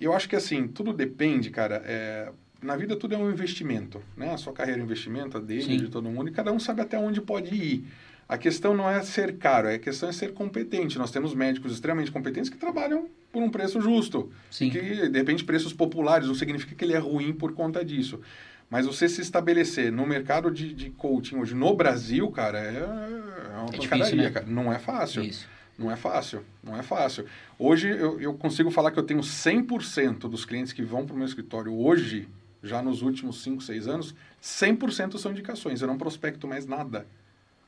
Eu 0.00 0.14
acho 0.14 0.28
que 0.28 0.36
assim, 0.36 0.66
tudo 0.66 0.92
depende, 0.92 1.50
cara. 1.50 1.82
é, 1.84 2.30
na 2.62 2.76
vida 2.76 2.94
tudo 2.94 3.14
é 3.14 3.18
um 3.18 3.30
investimento, 3.30 4.00
né? 4.16 4.32
A 4.32 4.36
sua 4.36 4.52
carreira 4.52 4.80
é 4.80 4.82
um 4.82 4.84
investimento, 4.84 5.36
a 5.38 5.40
dele, 5.40 5.62
Sim. 5.62 5.76
de 5.78 5.88
todo 5.88 6.08
mundo, 6.10 6.28
e 6.28 6.32
cada 6.32 6.52
um 6.52 6.58
sabe 6.60 6.80
até 6.82 6.98
onde 6.98 7.20
pode 7.20 7.54
ir. 7.54 7.84
A 8.30 8.38
questão 8.38 8.76
não 8.76 8.88
é 8.88 9.02
ser 9.02 9.38
caro, 9.38 9.68
a 9.68 9.76
questão 9.76 10.08
é 10.08 10.12
ser 10.12 10.32
competente. 10.32 10.96
Nós 10.96 11.10
temos 11.10 11.34
médicos 11.34 11.72
extremamente 11.72 12.12
competentes 12.12 12.48
que 12.48 12.56
trabalham 12.56 13.08
por 13.32 13.42
um 13.42 13.50
preço 13.50 13.80
justo. 13.80 14.30
Sim. 14.48 14.70
Que, 14.70 15.08
de 15.08 15.18
repente, 15.18 15.42
preços 15.42 15.72
populares 15.72 16.28
não 16.28 16.34
significa 16.36 16.72
que 16.72 16.84
ele 16.84 16.92
é 16.92 16.98
ruim 16.98 17.32
por 17.32 17.52
conta 17.54 17.84
disso. 17.84 18.20
Mas 18.70 18.86
você 18.86 19.08
se 19.08 19.20
estabelecer 19.20 19.90
no 19.90 20.06
mercado 20.06 20.48
de, 20.48 20.72
de 20.72 20.90
coaching 20.90 21.38
hoje 21.38 21.56
no 21.56 21.74
Brasil, 21.74 22.30
cara, 22.30 22.60
é, 22.60 22.76
é 22.76 23.56
uma 23.58 23.74
É 23.74 23.78
difícil, 23.78 24.16
né? 24.18 24.30
cara. 24.30 24.46
Não 24.46 24.72
é 24.72 24.78
fácil. 24.78 25.24
Isso. 25.24 25.48
Não 25.76 25.90
é 25.90 25.96
fácil, 25.96 26.44
não 26.62 26.76
é 26.76 26.84
fácil. 26.84 27.26
Hoje 27.58 27.88
eu, 27.88 28.20
eu 28.20 28.34
consigo 28.34 28.70
falar 28.70 28.92
que 28.92 28.98
eu 29.00 29.02
tenho 29.02 29.22
100% 29.22 30.28
dos 30.28 30.44
clientes 30.44 30.72
que 30.72 30.84
vão 30.84 31.04
para 31.04 31.14
o 31.14 31.16
meu 31.16 31.26
escritório 31.26 31.74
hoje, 31.74 32.28
já 32.62 32.80
nos 32.80 33.02
últimos 33.02 33.42
5, 33.42 33.60
6 33.60 33.88
anos, 33.88 34.14
100% 34.40 35.18
são 35.18 35.32
indicações. 35.32 35.82
Eu 35.82 35.88
não 35.88 35.98
prospecto 35.98 36.46
mais 36.46 36.64
nada. 36.64 37.06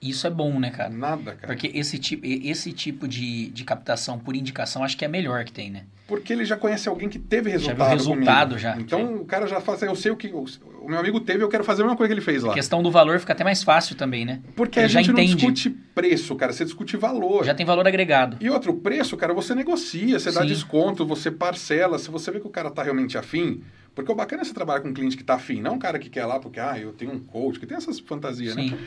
Isso 0.02 0.26
é 0.26 0.30
bom, 0.30 0.58
né, 0.58 0.70
cara? 0.70 0.90
Nada, 0.90 1.32
cara. 1.34 1.46
Porque 1.46 1.70
esse 1.72 1.96
tipo, 1.96 2.26
esse 2.26 2.72
tipo 2.72 3.06
de, 3.06 3.48
de 3.50 3.62
captação 3.64 4.18
por 4.18 4.34
indicação 4.34 4.82
acho 4.82 4.96
que 4.96 5.04
é 5.04 5.08
melhor 5.08 5.44
que 5.44 5.52
tem, 5.52 5.70
né? 5.70 5.84
Porque 6.08 6.32
ele 6.32 6.44
já 6.44 6.56
conhece 6.56 6.88
alguém 6.88 7.08
que 7.08 7.18
teve 7.18 7.50
Já 7.50 7.72
viu 7.72 7.84
resultado. 7.84 7.90
resultado, 7.96 8.48
comigo. 8.50 8.58
já. 8.60 8.76
Então 8.78 9.14
o 9.14 9.24
cara 9.24 9.46
já 9.46 9.60
faz, 9.60 9.80
eu 9.82 9.94
sei 9.94 10.10
o 10.10 10.16
que 10.16 10.26
o, 10.28 10.44
meu 10.88 10.98
amigo 10.98 11.20
teve, 11.20 11.44
eu 11.44 11.48
quero 11.48 11.62
fazer 11.62 11.82
a 11.82 11.84
mesma 11.84 11.96
coisa 11.96 12.08
que 12.08 12.14
ele 12.14 12.20
fez 12.24 12.42
A 12.42 12.48
lá. 12.48 12.54
questão 12.54 12.82
do 12.82 12.90
valor 12.90 13.20
fica 13.20 13.32
até 13.32 13.44
mais 13.44 13.62
fácil 13.62 13.94
também, 13.94 14.24
né? 14.24 14.40
Porque 14.56 14.80
Ele 14.80 14.86
a 14.86 14.88
gente 14.88 15.12
não 15.12 15.24
discute 15.24 15.70
preço, 15.70 16.34
cara, 16.34 16.52
você 16.52 16.64
discute 16.64 16.96
valor. 16.96 17.44
Já 17.44 17.54
tem 17.54 17.64
valor 17.64 17.86
agregado. 17.86 18.36
E 18.40 18.50
outro 18.50 18.74
preço, 18.74 19.16
cara, 19.16 19.32
você 19.32 19.54
negocia, 19.54 20.18
você 20.18 20.32
dá 20.32 20.40
Sim. 20.42 20.48
desconto, 20.48 21.06
você 21.06 21.30
parcela, 21.30 21.98
se 21.98 22.10
você 22.10 22.30
vê 22.32 22.40
que 22.40 22.46
o 22.46 22.50
cara 22.50 22.70
tá 22.70 22.82
realmente 22.82 23.16
afim. 23.16 23.62
Porque 23.94 24.10
o 24.10 24.14
bacana 24.14 24.42
é 24.42 24.44
você 24.44 24.54
trabalhar 24.54 24.80
com 24.80 24.88
um 24.88 24.94
cliente 24.94 25.16
que 25.16 25.22
tá 25.24 25.34
afim, 25.34 25.60
não 25.60 25.74
um 25.74 25.78
cara 25.78 25.98
que 25.98 26.08
quer 26.08 26.24
lá 26.24 26.40
porque, 26.40 26.58
ah, 26.58 26.78
eu 26.78 26.92
tenho 26.92 27.12
um 27.12 27.20
coach, 27.20 27.60
que 27.60 27.66
tem 27.66 27.76
essas 27.76 28.00
fantasias, 28.00 28.54
Sim, 28.54 28.70
né? 28.70 28.78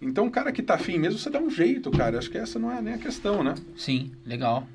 Então, 0.00 0.26
o 0.26 0.30
cara 0.30 0.52
que 0.52 0.62
tá 0.62 0.74
afim 0.74 0.98
mesmo, 0.98 1.18
você 1.18 1.30
dá 1.30 1.38
um 1.40 1.50
jeito, 1.50 1.90
cara. 1.90 2.18
Acho 2.18 2.30
que 2.30 2.38
essa 2.38 2.58
não 2.58 2.70
é 2.70 2.80
nem 2.82 2.94
a 2.94 2.98
questão, 2.98 3.42
né? 3.42 3.54
sim, 3.76 4.12
legal. 4.26 4.66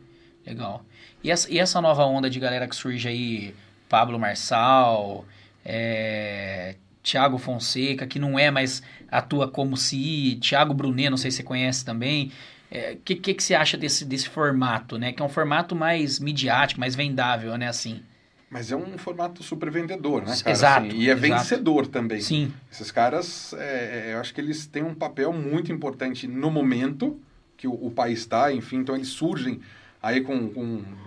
Legal. 0.46 0.84
E 1.24 1.30
essa, 1.30 1.52
e 1.52 1.60
essa 1.60 1.82
nova 1.82 2.06
onda 2.06 2.30
de 2.30 2.40
galera 2.40 2.68
que 2.68 2.76
surge 2.76 3.08
aí, 3.08 3.54
Pablo 3.88 4.18
Marçal, 4.18 5.26
é, 5.64 6.76
Thiago 7.04 7.38
Fonseca, 7.38 8.08
que 8.08 8.18
não 8.18 8.40
é 8.40 8.50
mais 8.50 8.82
atua 9.12 9.48
como 9.48 9.76
se, 9.78 10.38
Thiago 10.42 10.74
Brunet, 10.74 11.10
não 11.10 11.18
sei 11.18 11.32
se 11.32 11.38
você 11.38 11.44
conhece 11.44 11.86
também. 11.86 12.28
O 12.28 12.32
é, 12.72 12.98
que, 13.04 13.16
que, 13.16 13.34
que 13.34 13.44
você 13.44 13.54
acha 13.54 13.78
desse, 13.78 14.06
desse 14.06 14.30
formato, 14.30 14.98
né? 14.98 15.12
Que 15.12 15.22
é 15.22 15.26
um 15.26 15.30
formato 15.30 15.76
mais 15.76 16.20
midiático, 16.20 16.80
mais 16.80 16.96
vendável, 16.96 17.58
né? 17.58 17.68
Assim. 17.68 18.02
Mas 18.50 18.72
é 18.72 18.76
um 18.76 18.98
formato 18.98 19.44
super 19.44 19.70
vendedor, 19.70 20.22
né, 20.24 20.36
cara? 20.38 20.52
Exato, 20.52 20.88
Assim, 20.88 20.98
e 20.98 21.10
é 21.10 21.14
exato. 21.14 21.22
vencedor 21.22 21.88
também. 21.88 22.20
Sim, 22.22 22.52
Esses 22.72 22.90
caras, 22.92 23.54
é, 23.54 24.08
é, 24.10 24.14
eu 24.14 24.20
acho 24.20 24.34
que 24.34 24.42
eles 24.42 24.66
têm 24.66 24.84
um 24.84 24.96
papel 24.96 25.32
muito 25.32 25.72
importante 25.72 26.28
no 26.28 26.50
momento 26.50 27.20
que 27.56 27.68
o, 27.68 27.74
o 27.74 27.92
país 27.92 28.20
está, 28.20 28.52
enfim, 28.52 28.78
então 28.78 28.96
eles 28.96 29.10
surgem 29.10 29.60
aí 30.02 30.22
com, 30.22 30.50
com 30.50 30.64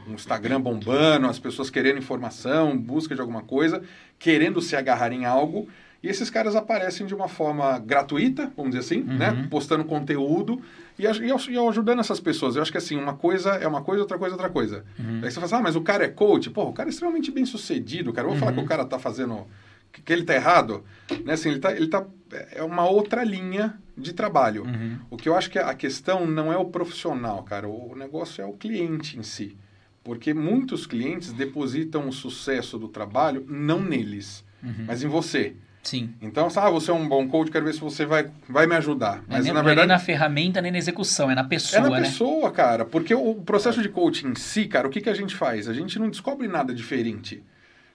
um 0.07 0.15
Instagram 0.15 0.61
bombando, 0.61 1.27
as 1.27 1.39
pessoas 1.39 1.71
querendo 1.71 1.99
informação, 1.99 2.77
busca 2.79 3.15
de 3.15 3.21
alguma 3.21 3.43
coisa, 3.43 3.83
querendo 4.19 4.61
se 4.61 4.77
agarrar 4.77 5.13
em 5.13 5.25
algo, 5.25 5.67
e 6.03 6.09
esses 6.09 6.29
caras 6.29 6.55
aparecem 6.55 7.07
de 7.07 7.15
uma 7.15 7.27
forma 7.29 7.79
gratuita, 7.79 8.53
vamos 8.57 8.73
dizer 8.75 8.81
assim, 8.85 9.03
Uhum. 9.09 9.17
né? 9.19 9.47
Postando 9.51 9.85
conteúdo 9.85 10.61
e, 10.99 11.07
aj- 11.07 11.21
e 11.23 11.31
aj- 11.33 11.49
e 11.51 11.59
ajudando 11.59 12.01
essas 12.01 12.21
pessoas. 12.21 12.57
Eu 12.57 12.63
acho 12.63 12.71
que 12.73 12.79
assim, 12.79 12.97
uma 12.97 13.15
coisa 13.15 13.51
é 13.53 13.67
uma 13.67 13.83
coisa, 13.83 14.03
outra 14.03 14.19
coisa 14.19 14.35
é 14.35 14.37
outra 14.37 14.51
coisa. 14.51 14.85
Uhum. 14.99 15.17
Aí 15.23 15.31
você 15.31 15.35
fala 15.35 15.47
assim, 15.47 15.55
ah, 15.57 15.61
mas 15.63 15.77
o 15.77 15.81
cara 15.81 16.05
é 16.05 16.09
coach. 16.09 16.51
Pô, 16.51 16.65
o 16.65 16.73
cara 16.73 16.89
é 16.89 16.91
extremamente 16.91 17.31
bem 17.31 17.45
sucedido, 17.47 18.13
cara. 18.13 18.27
Eu 18.27 18.31
vou 18.33 18.39
falar 18.39 18.53
Uhum. 18.53 18.59
que 18.59 18.65
o 18.65 18.69
cara 18.69 18.85
tá 18.85 18.99
fazendo. 18.99 19.47
que, 19.93 20.01
que 20.01 20.11
ele 20.13 20.25
tá 20.25 20.35
errado. 20.35 20.83
Né? 21.25 21.35
Assim, 21.35 21.51
ele 21.51 21.59
tá, 21.59 21.71
ele 21.77 21.87
tá. 21.89 22.05
É 22.53 22.63
uma 22.63 22.89
outra 22.89 23.23
linha 23.25 23.79
de 23.97 24.15
trabalho. 24.15 24.65
Uhum. 24.65 24.99
O 25.11 25.17
que 25.19 25.29
eu 25.29 25.37
acho 25.37 25.51
que 25.51 25.59
a 25.59 25.75
questão 25.75 26.27
não 26.27 26.51
é 26.51 26.57
o 26.57 26.65
profissional, 26.65 27.43
cara. 27.43 27.69
O 27.69 27.95
negócio 27.95 28.41
é 28.41 28.47
o 28.47 28.55
cliente 28.55 29.19
em 29.19 29.23
si. 29.23 29.55
Porque 30.03 30.33
muitos 30.33 30.87
clientes 30.87 31.33
depositam 31.33 32.09
o 32.09 32.13
sucesso 32.13 32.79
do 32.79 32.89
trabalho 32.89 33.45
não 33.47 33.81
neles, 33.83 34.43
Uhum. 34.63 34.85
mas 34.87 35.03
em 35.03 35.09
você. 35.09 35.55
Sim. 35.83 36.15
Então, 36.21 36.49
ah, 36.55 36.71
você 36.71 36.91
é 36.91 36.95
um 36.95 37.09
bom 37.09 37.27
coach, 37.29 37.51
quero 37.51 37.65
ver 37.65 37.75
se 37.75 37.81
você 37.81 38.07
vai, 38.07 38.31
vai 38.49 38.67
me 38.67 38.75
ajudar. 38.77 39.19
É 39.19 39.23
Mas, 39.29 39.45
nem- 39.45 39.53
na 39.53 39.55
não 39.55 39.61
é 39.61 39.75
verdade, 39.75 39.89
na 39.89 39.99
ferramenta, 39.99 40.61
nem 40.63 40.71
na 40.73 40.79
execução, 40.79 41.31
é 41.31 41.35
na 41.35 41.41
é 41.43 41.45
pessoa, 41.45 41.83
na 41.83 41.91
né? 41.91 42.01
pessoa, 42.03 42.51
cara. 42.51 42.85
Porque 42.85 43.15
o 43.15 43.35
processo 43.37 43.83
de 43.83 43.89
coaching 43.89 44.29
em 44.29 44.35
si, 44.35 44.67
cara, 44.67 44.87
o 44.87 44.91
que, 44.91 45.01
que 45.01 45.11
a 45.11 45.15
gente 45.15 45.35
faz? 45.35 45.69
A 45.69 45.73
gente 45.73 45.99
não 45.99 46.09
descobre 46.09 46.47
nada 46.49 46.75
diferente. 46.75 47.43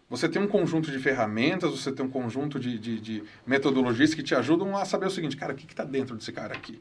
Você 0.10 0.30
tem 0.30 0.42
um 0.42 0.48
conjunto 0.48 0.90
de 0.90 1.00
ferramentas, 1.00 1.70
você 1.72 1.92
tem 1.92 2.06
um 2.06 2.10
conjunto 2.10 2.58
de, 2.60 2.80
de, 2.80 3.00
de 3.00 3.24
metodologias 3.46 4.14
que 4.14 4.24
te 4.24 4.34
ajudam 4.36 4.76
a 4.78 4.86
saber 4.86 5.06
o 5.08 5.10
seguinte, 5.12 5.36
cara, 5.36 5.52
o 5.54 5.56
que 5.56 5.66
está 5.66 5.84
dentro 5.84 6.16
desse 6.16 6.32
cara 6.32 6.54
aqui? 6.54 6.80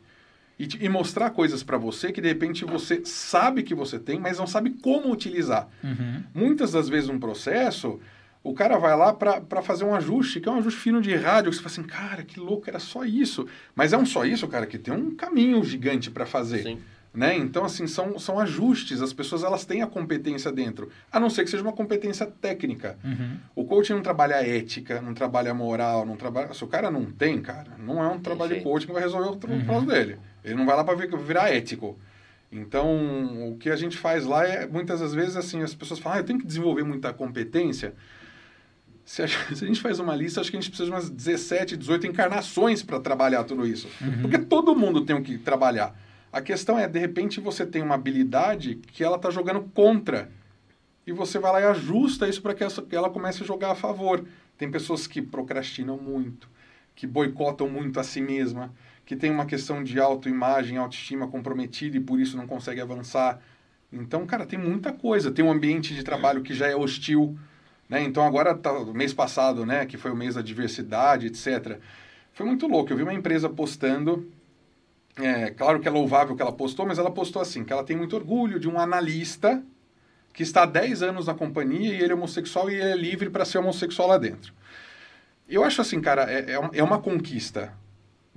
E, 0.59 0.67
te- 0.67 0.79
e 0.83 0.89
mostrar 0.89 1.31
coisas 1.31 1.63
para 1.63 1.77
você 1.77 2.13
que 2.13 2.21
de 2.21 2.29
repente 2.29 2.65
você 2.65 3.03
sabe 3.05 3.63
que 3.65 3.75
você 3.75 3.99
tem, 3.99 4.19
mas 4.21 4.39
não 4.39 4.47
sabe 4.47 4.71
como 4.81 5.11
utilizar. 5.13 5.69
Uhum. 5.83 6.23
Muitas 6.33 6.73
das 6.73 6.89
vezes 6.89 7.11
um 7.11 7.19
processo, 7.19 8.01
o 8.51 8.55
cara 8.55 8.79
vai 8.79 8.97
lá 8.97 9.13
para 9.13 9.63
fazer 9.63 9.85
um 9.85 9.95
ajuste, 9.95 10.41
que 10.41 10.49
é 10.49 10.53
um 10.53 10.59
ajuste 10.59 10.81
fino 10.81 11.01
de 11.03 11.15
rádio, 11.15 11.51
que 11.51 11.57
você 11.57 11.63
fala 11.63 11.73
assim, 11.73 11.83
cara, 11.83 12.23
que 12.23 12.39
louco, 12.39 12.69
era 12.69 12.79
só 12.79 13.05
isso. 13.05 13.47
Mas 13.75 13.93
é 13.93 13.99
um 13.99 14.07
só 14.07 14.25
isso, 14.25 14.47
cara, 14.47 14.67
que 14.67 14.79
tem 14.79 14.95
um 14.95 15.15
caminho 15.15 15.63
gigante 15.65 16.11
para 16.11 16.25
fazer. 16.27 16.63
Sim. 16.63 16.79
Né? 17.13 17.35
Então, 17.35 17.65
assim, 17.65 17.87
são, 17.87 18.19
são 18.19 18.39
ajustes, 18.39 19.01
as 19.01 19.11
pessoas 19.11 19.43
elas 19.43 19.65
têm 19.65 19.81
a 19.81 19.87
competência 19.87 20.53
dentro, 20.53 20.91
a 21.11 21.19
não 21.19 21.31
ser 21.31 21.45
que 21.45 21.51
seja 21.51 21.63
uma 21.63 21.73
competência 21.73 22.27
técnica. 22.27 22.99
Uhum. 23.03 23.39
O 23.55 23.65
coaching 23.65 23.95
não 23.95 24.03
trabalha 24.03 24.35
ética, 24.47 25.01
não 25.01 25.15
trabalha 25.15 25.55
moral, 25.55 26.05
não 26.05 26.15
trabalha. 26.15 26.53
Se 26.53 26.63
o 26.63 26.67
cara 26.67 26.91
não 26.91 27.07
tem, 27.07 27.41
cara, 27.41 27.71
não 27.79 28.05
é 28.05 28.09
um 28.09 28.19
trabalho 28.19 28.57
de 28.57 28.61
coaching 28.63 28.87
que 28.89 28.93
vai 28.93 29.03
resolver 29.03 29.29
o 29.29 29.33
Uhum. 29.33 29.39
problema 29.65 29.87
dele. 29.87 30.19
Ele 30.45 30.55
não 30.55 30.67
vai 30.67 30.77
lá 30.77 30.85
para 30.85 30.95
virar 31.17 31.49
ético. 31.51 31.99
Então, 32.53 33.51
o 33.51 33.57
que 33.57 33.71
a 33.71 33.77
gente 33.77 33.97
faz 33.97 34.25
lá 34.25 34.47
é, 34.47 34.67
muitas 34.67 35.01
das 35.01 35.15
vezes, 35.15 35.37
assim, 35.37 35.63
as 35.63 35.75
pessoas 35.75 35.99
falam, 35.99 36.19
ah, 36.19 36.21
eu 36.21 36.25
tenho 36.25 36.39
que 36.39 36.47
desenvolver 36.47 36.85
muita 36.85 37.13
competência. 37.13 37.95
Se 39.07 39.23
a, 39.23 39.27
gente 39.27 39.81
faz 39.81 40.01
uma 40.01 40.17
lista, 40.17 40.41
acho 40.41 40.51
que 40.51 40.57
a 40.57 40.61
gente 40.61 40.69
precisa 40.69 40.91
de 40.91 40.93
umas 40.93 41.09
17, 41.09 41.77
18 41.77 42.09
encarnações 42.09 42.83
para 42.83 42.99
trabalhar 42.99 43.45
tudo 43.45 43.65
isso. 43.65 43.89
Uhum. 44.01 44.23
Porque 44.23 44.37
todo 44.37 44.75
mundo 44.75 45.05
tem 45.05 45.15
o 45.15 45.23
que 45.23 45.39
trabalhar. 45.39 45.97
A 46.33 46.41
questão 46.43 46.77
é, 46.77 46.89
de 46.89 46.99
repente, 46.99 47.41
você 47.41 47.65
tem 47.65 47.83
uma 47.83 47.95
habilidade 47.95 48.75
que 48.75 49.05
ela 49.05 49.15
está 49.15 49.31
jogando 49.31 49.63
contra. 49.73 50.29
E 51.07 51.13
você 51.13 51.39
vai 51.39 51.53
lá 51.53 51.61
e 51.61 51.65
ajusta 51.67 52.29
isso 52.29 52.43
para 52.43 52.53
que 52.53 52.65
ela 52.97 53.09
comece 53.09 53.45
a 53.45 53.47
jogar 53.47 53.71
a 53.71 53.75
favor. 53.77 54.25
Tem 54.59 54.69
pessoas 54.69 55.07
que 55.07 55.23
procrastinam 55.23 55.97
muito, 55.97 56.49
que 56.97 57.07
boicotam 57.07 57.69
muito 57.69 58.01
a 58.01 58.03
si 58.03 58.21
mesma, 58.21 58.75
que 59.05 59.15
tem 59.15 59.31
uma 59.31 59.47
questão 59.47 59.85
de 59.85 60.01
autoimagem, 60.01 60.79
autoestima 60.79 61.29
comprometida 61.29 61.97
e 61.97 62.01
por 62.01 62.19
isso 62.19 62.37
não 62.37 62.47
consegue 62.47 62.81
avançar. 62.81 63.41
Então, 63.93 64.27
cara, 64.27 64.45
tem 64.45 64.59
muita 64.59 64.93
coisa. 64.93 65.31
Tem 65.31 65.45
um 65.45 65.53
ambiente 65.53 65.95
de 65.95 66.03
trabalho 66.03 66.43
que 66.43 66.53
já 66.53 66.67
é 66.67 66.75
hostil. 66.75 67.39
Né? 67.89 68.03
Então, 68.03 68.25
agora, 68.27 68.55
tá, 68.55 68.73
mês 68.87 69.15
passado, 69.15 69.65
né, 69.65 69.87
que 69.87 69.97
foi 69.97 70.11
o 70.11 70.17
mês 70.17 70.35
da 70.35 70.43
diversidade, 70.43 71.27
etc., 71.27 71.79
foi 72.33 72.45
muito 72.45 72.67
louco. 72.67 72.93
Eu 72.93 72.97
vi 72.97 73.03
uma 73.03 73.15
empresa 73.15 73.49
postando, 73.49 74.31
é, 75.17 75.51
claro 75.51 75.81
que 75.81 75.89
é 75.89 75.91
louvável 75.91 76.35
o 76.35 76.37
que 76.37 76.43
ela 76.43 76.53
postou, 76.53 76.85
mas 76.85 76.99
ela 76.99 77.11
postou 77.11 77.41
assim, 77.41 77.65
que 77.65 77.73
ela 77.73 77.85
tem 77.85 77.97
muito 77.97 78.15
orgulho 78.15 78.61
de 78.61 78.69
um 78.69 78.79
analista 78.79 79.63
que 80.35 80.43
está 80.43 80.65
há 80.65 80.67
10 80.67 81.03
anos 81.03 81.27
na 81.27 81.35
companhia 81.35 81.95
e 81.95 82.03
ele 82.03 82.13
é 82.13 82.15
homossexual 82.15 82.71
e 82.71 82.75
ele 82.75 82.83
é 82.83 82.97
livre 82.97 83.31
para 83.31 83.47
ser 83.47 83.57
homossexual 83.57 84.09
lá 84.09 84.19
dentro. 84.19 84.53
Eu 85.49 85.65
acho 85.65 85.81
assim, 85.81 85.99
cara, 85.99 86.31
é, 86.31 86.59
é 86.75 86.83
uma 86.83 86.99
conquista. 86.99 87.73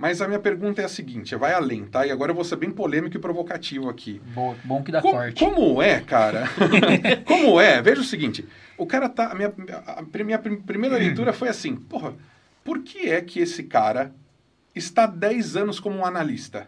Mas 0.00 0.22
a 0.22 0.26
minha 0.26 0.40
pergunta 0.40 0.80
é 0.80 0.86
a 0.86 0.88
seguinte, 0.88 1.36
vai 1.36 1.52
além, 1.52 1.84
tá? 1.84 2.06
E 2.06 2.10
agora 2.10 2.30
eu 2.30 2.34
vou 2.34 2.42
ser 2.42 2.56
bem 2.56 2.70
polêmico 2.70 3.14
e 3.18 3.20
provocativo 3.20 3.90
aqui. 3.90 4.18
Bom, 4.34 4.56
bom 4.64 4.82
que 4.82 4.90
dá 4.90 5.02
como, 5.02 5.12
corte. 5.12 5.44
Como 5.44 5.82
é, 5.82 6.00
cara? 6.00 6.44
como 7.28 7.60
é? 7.60 7.82
Veja 7.82 8.00
o 8.00 8.04
seguinte, 8.04 8.48
o 8.78 8.86
cara 8.86 9.10
tá... 9.10 9.26
A 9.26 9.34
minha, 9.34 9.52
a 9.86 10.24
minha 10.24 10.38
primeira 10.38 10.96
leitura 10.96 11.34
foi 11.34 11.50
assim, 11.50 11.76
porra, 11.76 12.14
por 12.64 12.78
que 12.78 13.10
é 13.10 13.20
que 13.20 13.40
esse 13.40 13.64
cara 13.64 14.10
está 14.74 15.04
10 15.04 15.56
anos 15.56 15.78
como 15.78 15.98
um 15.98 16.06
analista? 16.06 16.66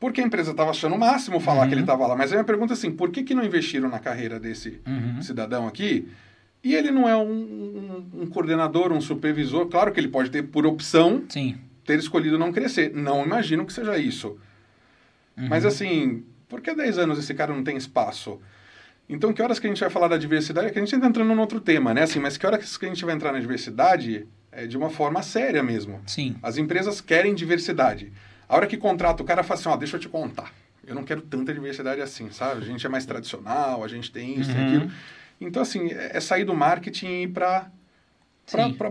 Porque 0.00 0.20
a 0.20 0.24
empresa 0.24 0.50
estava 0.50 0.70
achando 0.70 0.96
o 0.96 0.98
máximo 0.98 1.38
falar 1.38 1.62
uhum. 1.62 1.68
que 1.68 1.74
ele 1.74 1.82
estava 1.82 2.08
lá. 2.08 2.16
Mas 2.16 2.32
a 2.32 2.34
minha 2.34 2.44
pergunta 2.44 2.72
é 2.72 2.74
assim, 2.74 2.90
por 2.90 3.12
que, 3.12 3.22
que 3.22 3.36
não 3.36 3.44
investiram 3.44 3.88
na 3.88 4.00
carreira 4.00 4.40
desse 4.40 4.80
uhum. 4.84 5.22
cidadão 5.22 5.68
aqui 5.68 6.08
e 6.62 6.74
ele 6.74 6.90
não 6.90 7.08
é 7.08 7.16
um, 7.16 7.30
um, 7.30 8.22
um, 8.22 8.26
coordenador, 8.26 8.92
um 8.92 9.00
supervisor. 9.00 9.66
Claro 9.66 9.92
que 9.92 10.00
ele 10.00 10.08
pode 10.08 10.30
ter, 10.30 10.42
por 10.42 10.66
opção, 10.66 11.24
Sim. 11.28 11.56
ter 11.84 11.98
escolhido 11.98 12.38
não 12.38 12.52
crescer. 12.52 12.92
Não 12.92 13.24
imagino 13.24 13.64
que 13.64 13.72
seja 13.72 13.96
isso. 13.98 14.36
Uhum. 15.36 15.48
Mas 15.48 15.64
assim, 15.64 16.24
por 16.48 16.60
que 16.60 16.74
10 16.74 16.98
anos 16.98 17.18
esse 17.18 17.34
cara 17.34 17.54
não 17.54 17.62
tem 17.62 17.76
espaço? 17.76 18.40
Então, 19.08 19.32
que 19.32 19.40
horas 19.40 19.60
que 19.60 19.66
a 19.66 19.70
gente 19.70 19.80
vai 19.80 19.90
falar 19.90 20.08
da 20.08 20.16
diversidade? 20.16 20.66
É 20.66 20.70
que 20.70 20.78
a 20.78 20.82
gente 20.82 20.92
está 20.92 21.06
entrando 21.06 21.32
num 21.32 21.40
outro 21.40 21.60
tema, 21.60 21.94
né? 21.94 22.02
Assim, 22.02 22.18
mas 22.18 22.36
que 22.36 22.44
horas 22.44 22.76
que 22.76 22.86
a 22.86 22.88
gente 22.88 23.04
vai 23.04 23.14
entrar 23.14 23.32
na 23.32 23.38
diversidade 23.38 24.26
é 24.50 24.66
de 24.66 24.76
uma 24.76 24.90
forma 24.90 25.22
séria 25.22 25.62
mesmo. 25.62 26.00
Sim. 26.06 26.34
As 26.42 26.56
empresas 26.56 27.00
querem 27.00 27.34
diversidade. 27.34 28.12
A 28.48 28.56
hora 28.56 28.66
que 28.66 28.76
contrata, 28.76 29.22
o 29.22 29.26
cara 29.26 29.44
fala 29.44 29.60
assim, 29.60 29.68
ó, 29.68 29.76
deixa 29.76 29.96
eu 29.96 30.00
te 30.00 30.08
contar. 30.08 30.52
Eu 30.84 30.94
não 30.94 31.04
quero 31.04 31.20
tanta 31.20 31.52
diversidade 31.52 32.00
assim, 32.00 32.30
sabe? 32.30 32.62
A 32.62 32.64
gente 32.64 32.84
é 32.84 32.88
mais 32.88 33.04
tradicional, 33.04 33.84
a 33.84 33.88
gente 33.88 34.10
tem 34.10 34.38
isso, 34.38 34.50
uhum. 34.50 34.56
tem 34.56 34.66
aquilo. 34.66 34.92
Então, 35.40 35.62
assim, 35.62 35.90
é, 35.90 36.16
é 36.16 36.20
sair 36.20 36.44
do 36.44 36.54
marketing 36.54 37.06
e 37.06 37.22
ir 37.24 37.28
para 37.28 37.70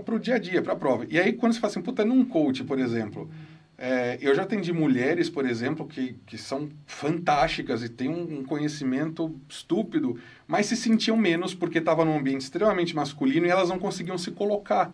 o 0.08 0.20
dia 0.20 0.36
a 0.36 0.40
dia, 0.40 0.62
para 0.62 0.74
a 0.74 0.76
prova. 0.76 1.06
E 1.10 1.20
aí, 1.20 1.34
quando 1.34 1.54
você 1.54 1.60
fala 1.60 1.72
assim, 1.72 1.82
puta, 1.82 2.06
num 2.06 2.24
coach, 2.26 2.64
por 2.64 2.80
exemplo, 2.80 3.30
é, 3.78 4.18
eu 4.22 4.34
já 4.34 4.44
atendi 4.44 4.72
mulheres, 4.72 5.30
por 5.30 5.46
exemplo, 5.46 5.86
que, 5.86 6.16
que 6.26 6.38
são 6.38 6.70
fantásticas 6.86 7.84
e 7.84 7.90
têm 7.90 8.10
um, 8.10 8.40
um 8.40 8.44
conhecimento 8.44 9.36
estúpido, 9.50 10.18
mas 10.48 10.68
se 10.68 10.78
sentiam 10.78 11.18
menos 11.18 11.54
porque 11.54 11.80
estava 11.80 12.06
num 12.06 12.18
ambiente 12.18 12.42
extremamente 12.42 12.96
masculino 12.96 13.46
e 13.46 13.50
elas 13.50 13.70
não 13.70 13.78
conseguiam 13.78 14.18
se 14.18 14.32
colocar. 14.32 14.94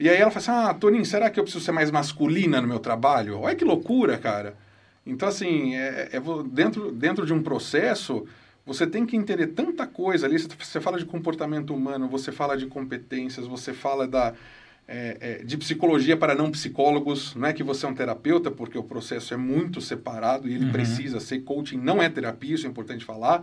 E 0.00 0.08
aí 0.08 0.16
ela 0.16 0.30
fala 0.30 0.62
assim, 0.62 0.70
ah, 0.70 0.74
Toninho, 0.74 1.04
será 1.04 1.30
que 1.30 1.38
eu 1.38 1.44
preciso 1.44 1.64
ser 1.64 1.72
mais 1.72 1.90
masculina 1.90 2.60
no 2.60 2.66
meu 2.66 2.78
trabalho? 2.78 3.40
Olha 3.40 3.54
que 3.54 3.64
loucura, 3.64 4.18
cara. 4.18 4.56
Então, 5.06 5.28
assim, 5.28 5.74
é, 5.76 6.08
é 6.12 6.20
dentro, 6.48 6.90
dentro 6.92 7.26
de 7.26 7.32
um 7.32 7.42
processo 7.42 8.26
você 8.64 8.86
tem 8.86 9.04
que 9.04 9.16
entender 9.16 9.48
tanta 9.48 9.86
coisa 9.86 10.26
ali. 10.26 10.38
Você 10.38 10.80
fala 10.80 10.98
de 10.98 11.04
comportamento 11.04 11.74
humano, 11.74 12.08
você 12.08 12.30
fala 12.30 12.56
de 12.56 12.66
competências, 12.66 13.46
você 13.46 13.72
fala 13.72 14.06
da, 14.06 14.34
é, 14.86 15.16
é, 15.20 15.44
de 15.44 15.56
psicologia 15.56 16.16
para 16.16 16.34
não 16.34 16.50
psicólogos. 16.50 17.34
Não 17.34 17.48
é 17.48 17.52
que 17.52 17.62
você 17.62 17.86
é 17.86 17.88
um 17.88 17.94
terapeuta, 17.94 18.50
porque 18.50 18.78
o 18.78 18.84
processo 18.84 19.34
é 19.34 19.36
muito 19.36 19.80
separado 19.80 20.48
e 20.48 20.54
ele 20.54 20.66
uhum. 20.66 20.72
precisa 20.72 21.18
ser. 21.18 21.40
Coaching 21.40 21.78
não 21.78 22.00
é 22.00 22.08
terapia, 22.08 22.54
isso 22.54 22.66
é 22.66 22.70
importante 22.70 23.04
falar. 23.04 23.42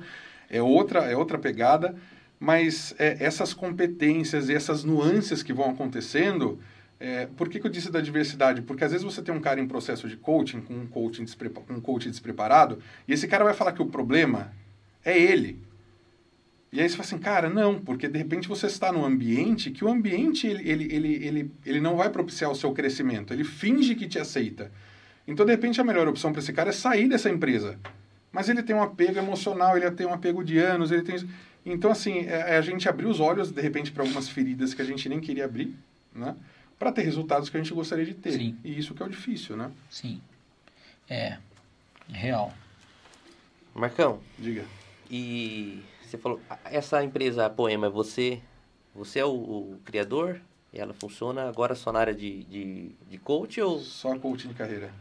É 0.49 0.61
outra, 0.61 1.01
é 1.01 1.15
outra 1.15 1.37
pegada. 1.37 1.95
Mas 2.39 2.95
é, 2.97 3.17
essas 3.19 3.53
competências 3.53 4.47
e 4.47 4.53
essas 4.53 4.85
nuances 4.85 5.43
que 5.43 5.51
vão 5.51 5.71
acontecendo. 5.71 6.59
É, 7.01 7.27
por 7.37 7.47
que, 7.47 7.61
que, 7.61 7.67
eu 7.67 7.71
disse 7.71 7.89
da 7.89 8.01
diversidade? 8.01 8.61
Porque 8.61 8.83
às 8.83 8.91
vezes 8.91 9.05
você 9.05 9.21
tem 9.21 9.33
um 9.33 9.39
cara 9.39 9.59
em 9.59 9.67
processo 9.67 10.07
de 10.07 10.17
coaching, 10.17 10.59
com 10.59 10.73
um 10.73 10.85
coaching, 10.85 11.25
um 11.69 11.79
coaching 11.79 12.09
despreparado, 12.09 12.79
e 13.07 13.13
esse 13.13 13.25
cara 13.25 13.45
vai 13.45 13.53
falar 13.53 13.71
que 13.71 13.81
o 13.81 13.85
problema 13.85 14.51
é 15.03 15.17
ele. 15.17 15.61
E 16.71 16.79
aí 16.79 16.87
você 16.87 16.95
fala 16.95 17.07
assim, 17.07 17.17
cara, 17.17 17.49
não, 17.49 17.79
porque 17.79 18.07
de 18.07 18.17
repente 18.17 18.47
você 18.47 18.67
está 18.67 18.91
num 18.91 19.03
ambiente 19.03 19.71
que 19.71 19.83
o 19.83 19.89
ambiente 19.89 20.45
ele, 20.45 20.69
ele, 20.69 20.95
ele, 20.95 21.25
ele, 21.25 21.51
ele 21.65 21.81
não 21.81 21.97
vai 21.97 22.09
propiciar 22.09 22.51
o 22.51 22.55
seu 22.55 22.71
crescimento, 22.73 23.33
ele 23.33 23.43
finge 23.43 23.95
que 23.95 24.07
te 24.07 24.19
aceita. 24.19 24.71
Então, 25.29 25.45
de 25.45 25.51
repente, 25.51 25.79
a 25.79 25.83
melhor 25.83 26.07
opção 26.07 26.31
para 26.31 26.41
esse 26.41 26.51
cara 26.51 26.69
é 26.69 26.73
sair 26.73 27.07
dessa 27.07 27.29
empresa. 27.29 27.77
Mas 28.31 28.49
ele 28.49 28.63
tem 28.63 28.75
um 28.75 28.81
apego 28.81 29.19
emocional, 29.19 29.77
ele 29.77 29.89
tem 29.91 30.07
um 30.07 30.13
apego 30.13 30.43
de 30.43 30.57
anos, 30.57 30.91
ele 30.91 31.03
tem. 31.03 31.17
Então, 31.63 31.91
assim, 31.91 32.25
é, 32.25 32.55
é 32.55 32.57
a 32.57 32.61
gente 32.61 32.89
abrir 32.89 33.05
os 33.05 33.19
olhos, 33.19 33.51
de 33.51 33.61
repente, 33.61 33.91
para 33.91 34.01
algumas 34.01 34.27
feridas 34.27 34.73
que 34.73 34.81
a 34.81 34.85
gente 34.85 35.07
nem 35.07 35.19
queria 35.19 35.45
abrir, 35.45 35.75
né? 36.15 36.35
Para 36.79 36.91
ter 36.91 37.03
resultados 37.03 37.47
que 37.47 37.57
a 37.57 37.61
gente 37.61 37.73
gostaria 37.73 38.05
de 38.05 38.15
ter. 38.15 38.31
Sim. 38.31 38.57
E 38.63 38.77
isso 38.77 38.95
que 38.95 39.03
é 39.03 39.05
o 39.05 39.09
difícil, 39.09 39.55
né? 39.55 39.69
Sim. 39.89 40.19
É. 41.07 41.37
Real. 42.07 42.51
Marcão. 43.75 44.19
Diga. 44.37 44.65
E 45.09 45.81
você 46.03 46.17
falou, 46.17 46.39
essa 46.65 47.03
empresa 47.03 47.45
a 47.45 47.49
Poema, 47.49 47.89
você, 47.89 48.39
você 48.93 49.19
é 49.19 49.25
o, 49.25 49.29
o 49.29 49.79
criador? 49.83 50.39
E 50.71 50.79
ela 50.79 50.93
funciona 50.93 51.47
agora 51.47 51.73
só 51.73 51.91
na 51.91 51.99
área 51.99 52.13
de, 52.13 52.43
de, 52.43 52.91
de 53.09 53.17
coach 53.17 53.59
ou... 53.59 53.79
Só 53.79 54.17
coaching 54.19 54.49
de 54.49 54.53
carreira. 54.53 54.91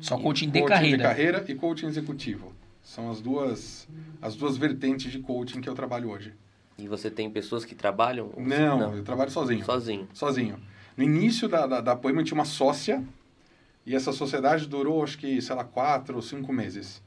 Só 0.00 0.16
coaching 0.16 0.50
de 0.50 0.60
coaching 0.60 0.72
carreira. 0.72 0.96
de 0.96 1.02
carreira 1.02 1.44
e 1.48 1.54
coaching 1.54 1.86
executivo. 1.86 2.52
São 2.82 3.10
as 3.10 3.20
duas, 3.20 3.88
as 4.20 4.36
duas 4.36 4.56
vertentes 4.56 5.10
de 5.10 5.18
coaching 5.18 5.60
que 5.60 5.68
eu 5.68 5.74
trabalho 5.74 6.10
hoje. 6.10 6.32
E 6.78 6.86
você 6.86 7.10
tem 7.10 7.30
pessoas 7.30 7.64
que 7.64 7.74
trabalham? 7.74 8.32
Não, 8.36 8.78
não. 8.78 8.96
eu 8.96 9.02
trabalho 9.02 9.30
sozinho. 9.30 9.64
Sozinho. 9.64 10.08
Sozinho. 10.12 10.60
No 10.96 11.02
início 11.02 11.48
da, 11.48 11.66
da, 11.66 11.80
da 11.80 11.96
Poema 11.96 12.22
tinha 12.22 12.36
uma 12.36 12.44
sócia 12.44 13.02
e 13.84 13.94
essa 13.94 14.12
sociedade 14.12 14.68
durou, 14.68 15.02
acho 15.02 15.18
que, 15.18 15.40
sei 15.40 15.56
lá, 15.56 15.64
quatro 15.64 16.16
ou 16.16 16.22
cinco 16.22 16.52
meses 16.52 17.02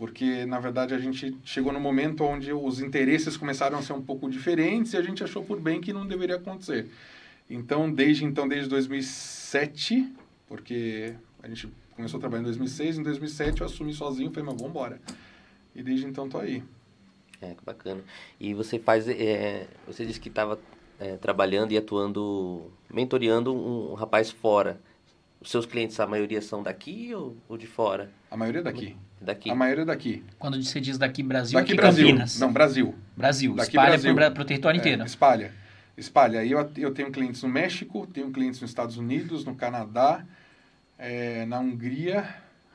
porque 0.00 0.46
na 0.46 0.58
verdade 0.58 0.94
a 0.94 0.98
gente 0.98 1.36
chegou 1.44 1.74
no 1.74 1.78
momento 1.78 2.24
onde 2.24 2.50
os 2.54 2.80
interesses 2.80 3.36
começaram 3.36 3.76
a 3.76 3.82
ser 3.82 3.92
um 3.92 4.00
pouco 4.00 4.30
diferentes 4.30 4.94
e 4.94 4.96
a 4.96 5.02
gente 5.02 5.22
achou 5.22 5.44
por 5.44 5.60
bem 5.60 5.78
que 5.78 5.92
não 5.92 6.06
deveria 6.06 6.36
acontecer. 6.36 6.88
Então, 7.50 7.92
desde 7.92 8.24
então, 8.24 8.48
desde 8.48 8.66
2007, 8.70 10.10
porque 10.48 11.14
a 11.42 11.48
gente 11.48 11.68
começou 11.94 12.16
a 12.16 12.20
trabalhar 12.22 12.40
em 12.40 12.44
2006, 12.44 12.96
em 12.96 13.02
2007 13.02 13.60
eu 13.60 13.66
assumi 13.66 13.92
sozinho, 13.92 14.30
falei, 14.30 14.46
mas 14.46 14.54
vamos 14.54 14.70
embora. 14.70 14.98
E 15.76 15.82
desde 15.82 16.06
então 16.06 16.30
tô 16.30 16.38
aí. 16.38 16.62
É, 17.38 17.52
que 17.52 17.62
bacana. 17.62 18.02
E 18.40 18.54
você 18.54 18.78
faz, 18.78 19.06
é, 19.06 19.66
você 19.86 20.06
disse 20.06 20.18
que 20.18 20.30
estava 20.30 20.58
é, 20.98 21.18
trabalhando 21.18 21.72
e 21.72 21.76
atuando, 21.76 22.72
mentoreando 22.90 23.54
um 23.54 23.92
rapaz 23.92 24.30
fora. 24.30 24.80
Os 25.40 25.50
seus 25.50 25.64
clientes, 25.64 25.98
a 25.98 26.06
maioria 26.06 26.42
são 26.42 26.62
daqui 26.62 27.14
ou, 27.14 27.36
ou 27.48 27.56
de 27.56 27.66
fora? 27.66 28.10
A 28.30 28.36
maioria 28.36 28.62
daqui. 28.62 28.96
Daqui. 29.20 29.50
A 29.50 29.54
maioria 29.54 29.82
é 29.82 29.86
daqui. 29.86 30.22
Quando 30.38 30.62
você 30.62 30.80
diz 30.80 30.98
daqui 30.98 31.22
Brasil, 31.22 31.58
daqui 31.58 31.72
aqui 31.72 31.80
Brasil. 31.80 32.06
Campinas. 32.06 32.38
Não, 32.38 32.52
Brasil. 32.52 32.94
Brasil. 33.16 33.54
Daqui 33.54 33.70
espalha 33.70 33.88
Brasil. 33.90 34.14
para 34.14 34.42
o 34.42 34.44
território 34.44 34.78
É, 34.78 34.80
inteiro. 34.80 35.04
espalha. 35.04 35.52
Espalha. 35.96 36.40
Aí 36.40 36.50
eu, 36.50 36.70
eu 36.76 36.92
tenho 36.92 37.10
clientes 37.10 37.42
no 37.42 37.48
México, 37.48 38.06
tenho 38.06 38.30
clientes 38.30 38.60
nos 38.60 38.70
Estados 38.70 38.96
Unidos, 38.96 39.44
no 39.44 39.54
Canadá, 39.54 40.24
é, 40.98 41.44
na 41.46 41.58
Hungria, 41.58 42.28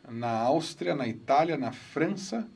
na 0.10 0.30
Áustria, 0.30 0.94
na 0.96 1.08
Itália, 1.08 1.58
na 1.58 1.72
França, 1.72 2.48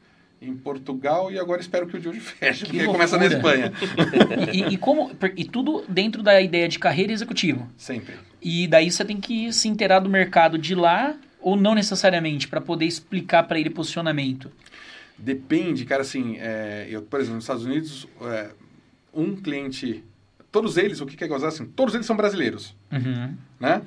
em 0.41 0.55
Portugal 0.55 1.31
e 1.31 1.37
agora 1.37 1.59
espero 1.59 1.85
que 1.87 1.97
o 1.97 1.99
Diogo 1.99 2.19
feche, 2.19 2.65
Que 2.65 2.71
porque 2.71 2.85
começa 2.85 3.17
na 3.17 3.25
loucura. 3.25 3.55
Espanha. 3.55 3.73
E, 4.53 4.73
e 4.73 4.77
como, 4.77 5.11
e 5.35 5.45
tudo 5.45 5.83
dentro 5.87 6.23
da 6.23 6.39
ideia 6.41 6.67
de 6.67 6.79
carreira 6.79 7.11
executiva. 7.11 7.67
Sempre. 7.77 8.15
E 8.41 8.67
daí 8.67 8.89
você 8.89 9.03
tem 9.03 9.19
que 9.19 9.51
se 9.51 9.67
inteirar 9.67 9.99
do 9.99 10.09
mercado 10.09 10.57
de 10.57 10.73
lá 10.75 11.15
ou 11.41 11.55
não 11.57 11.75
necessariamente 11.75 12.47
para 12.47 12.61
poder 12.61 12.85
explicar 12.85 13.43
para 13.43 13.59
ele 13.59 13.69
posicionamento. 13.69 14.49
Depende, 15.17 15.83
cara, 15.85 16.01
assim, 16.03 16.37
é, 16.39 16.87
eu, 16.89 17.01
por 17.01 17.19
exemplo, 17.19 17.35
nos 17.35 17.43
Estados 17.43 17.65
Unidos, 17.65 18.07
é, 18.21 18.51
um 19.13 19.35
cliente, 19.35 20.03
todos 20.49 20.77
eles, 20.77 21.01
o 21.01 21.05
que 21.05 21.17
que 21.17 21.23
é 21.23 21.27
gozar, 21.27 21.49
assim, 21.49 21.65
todos 21.65 21.93
eles 21.93 22.05
são 22.07 22.15
brasileiros, 22.15 22.73
Uhum. 22.91 23.35
né? 23.59 23.81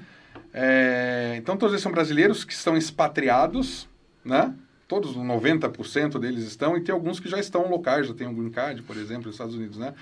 É, 0.52 1.34
então, 1.38 1.56
todos 1.56 1.72
eles 1.72 1.82
são 1.82 1.90
brasileiros 1.92 2.44
que 2.44 2.52
estão 2.52 2.76
expatriados, 2.76 3.88
né? 4.22 4.52
Todos, 4.88 5.16
90% 5.16 6.18
deles 6.18 6.44
estão, 6.44 6.76
e 6.76 6.80
tem 6.80 6.92
alguns 6.92 7.18
que 7.18 7.28
já 7.28 7.38
estão 7.38 7.68
locais, 7.68 8.06
já 8.06 8.14
tem 8.14 8.26
um 8.26 8.34
green 8.34 8.50
card, 8.50 8.82
por 8.82 8.96
exemplo, 8.96 9.26
nos 9.26 9.34
Estados 9.34 9.54
Unidos, 9.54 9.78
né? 9.78 9.94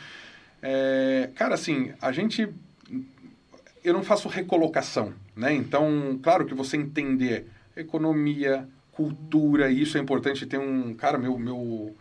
É, 0.63 1.31
cara, 1.37 1.55
assim, 1.55 1.93
a 2.01 2.11
gente... 2.13 2.49
Eu 3.83 3.95
não 3.95 4.03
faço 4.03 4.29
recolocação, 4.29 5.15
né? 5.35 5.55
Então, 5.55 6.19
claro 6.23 6.45
que 6.45 6.55
você 6.55 6.77
entender 6.77 7.47
economia, 7.77 8.67
cultura, 8.93 9.71
isso 9.71 9.97
é 9.97 10.01
importante. 10.01 10.45
Tem 10.47 10.59
um... 10.59 10.93
Cara, 10.95 11.17
meu... 11.17 11.39
meu 11.39 11.95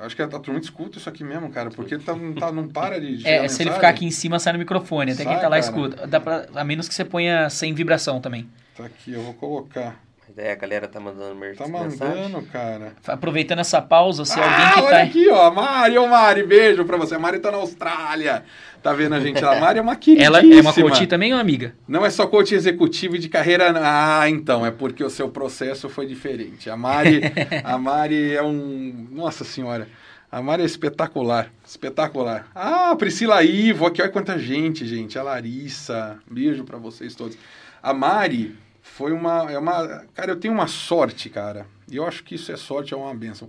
acho 0.00 0.14
que 0.14 0.22
a, 0.22 0.26
a 0.26 0.38
turma 0.38 0.60
escuta 0.60 0.98
isso 0.98 1.08
aqui 1.08 1.24
mesmo, 1.24 1.50
cara, 1.50 1.70
porque 1.70 1.98
tá, 1.98 2.14
não, 2.14 2.32
tá, 2.34 2.52
não 2.52 2.68
para 2.68 3.00
de... 3.00 3.16
de 3.16 3.26
É, 3.26 3.48
se 3.48 3.62
ele 3.62 3.72
ficar 3.72 3.88
aqui 3.88 4.04
em 4.04 4.10
cima, 4.10 4.38
sai 4.38 4.52
no 4.52 4.58
microfone. 4.58 5.12
Até 5.12 5.24
quem 5.24 5.32
Sai, 5.32 5.40
tá 5.40 5.48
lá 5.48 5.60
cara. 5.60 5.60
escuta. 5.60 6.06
Dá 6.06 6.20
pra, 6.20 6.46
a 6.54 6.62
menos 6.62 6.88
que 6.88 6.94
você 6.94 7.04
ponha 7.04 7.48
sem 7.50 7.74
vibração 7.74 8.20
também. 8.20 8.48
Tá 8.76 8.84
aqui, 8.84 9.12
eu 9.12 9.22
vou 9.22 9.34
colocar. 9.34 10.07
Daí 10.36 10.50
a 10.50 10.54
galera 10.54 10.86
tá 10.86 11.00
mandando 11.00 11.34
mer- 11.34 11.56
Tá 11.56 11.66
mensagem. 11.66 11.98
mandando, 11.98 12.42
cara. 12.46 12.92
Aproveitando 13.06 13.58
essa 13.58 13.80
pausa, 13.82 14.24
se 14.24 14.38
alguém 14.38 14.54
ah, 14.54 14.72
que 14.74 14.80
olha 14.80 14.90
tá. 14.96 15.02
aqui, 15.02 15.28
ó. 15.28 15.50
Mari, 15.50 15.98
ô 15.98 16.06
Mari, 16.06 16.42
beijo 16.44 16.84
pra 16.84 16.96
você. 16.96 17.14
A 17.14 17.18
Mari 17.18 17.38
tá 17.40 17.50
na 17.50 17.58
Austrália. 17.58 18.44
Tá 18.82 18.92
vendo 18.92 19.14
a 19.14 19.20
gente? 19.20 19.44
A 19.44 19.56
Mari 19.60 19.78
é 19.78 19.82
uma 19.82 19.96
queridíssima. 19.96 20.38
Ela 20.38 20.54
é 20.54 20.60
uma 20.60 20.72
coach 20.72 21.06
também 21.06 21.34
ou 21.34 21.40
amiga? 21.40 21.74
Não 21.88 22.04
é 22.06 22.10
só 22.10 22.26
coach 22.26 22.54
executivo 22.54 23.16
e 23.16 23.18
de 23.18 23.28
carreira. 23.28 23.72
Ah, 23.76 24.28
então, 24.28 24.64
é 24.64 24.70
porque 24.70 25.02
o 25.02 25.10
seu 25.10 25.28
processo 25.28 25.88
foi 25.88 26.06
diferente. 26.06 26.70
A 26.70 26.76
Mari, 26.76 27.20
a 27.64 27.76
Mari 27.78 28.34
é 28.36 28.42
um. 28.42 29.08
Nossa 29.10 29.44
Senhora. 29.44 29.88
A 30.30 30.42
Mari 30.42 30.62
é 30.62 30.66
espetacular. 30.66 31.50
Espetacular. 31.66 32.46
Ah, 32.54 32.94
Priscila 32.96 33.42
Ivo, 33.42 33.86
aqui, 33.86 34.02
olha 34.02 34.10
quanta 34.10 34.38
gente, 34.38 34.86
gente. 34.86 35.18
A 35.18 35.22
Larissa. 35.22 36.18
Beijo 36.30 36.64
pra 36.64 36.76
vocês 36.76 37.14
todos. 37.14 37.36
A 37.82 37.94
Mari 37.94 38.54
foi 38.98 39.12
uma. 39.12 39.48
É 39.48 39.56
uma 39.56 40.04
cara, 40.12 40.32
eu 40.32 40.40
tenho 40.40 40.52
uma 40.52 40.66
sorte, 40.66 41.30
cara. 41.30 41.68
E 41.88 41.94
eu 41.94 42.04
acho 42.04 42.24
que 42.24 42.34
isso 42.34 42.50
é 42.50 42.56
sorte, 42.56 42.92
é 42.92 42.96
uma 42.96 43.14
benção. 43.14 43.48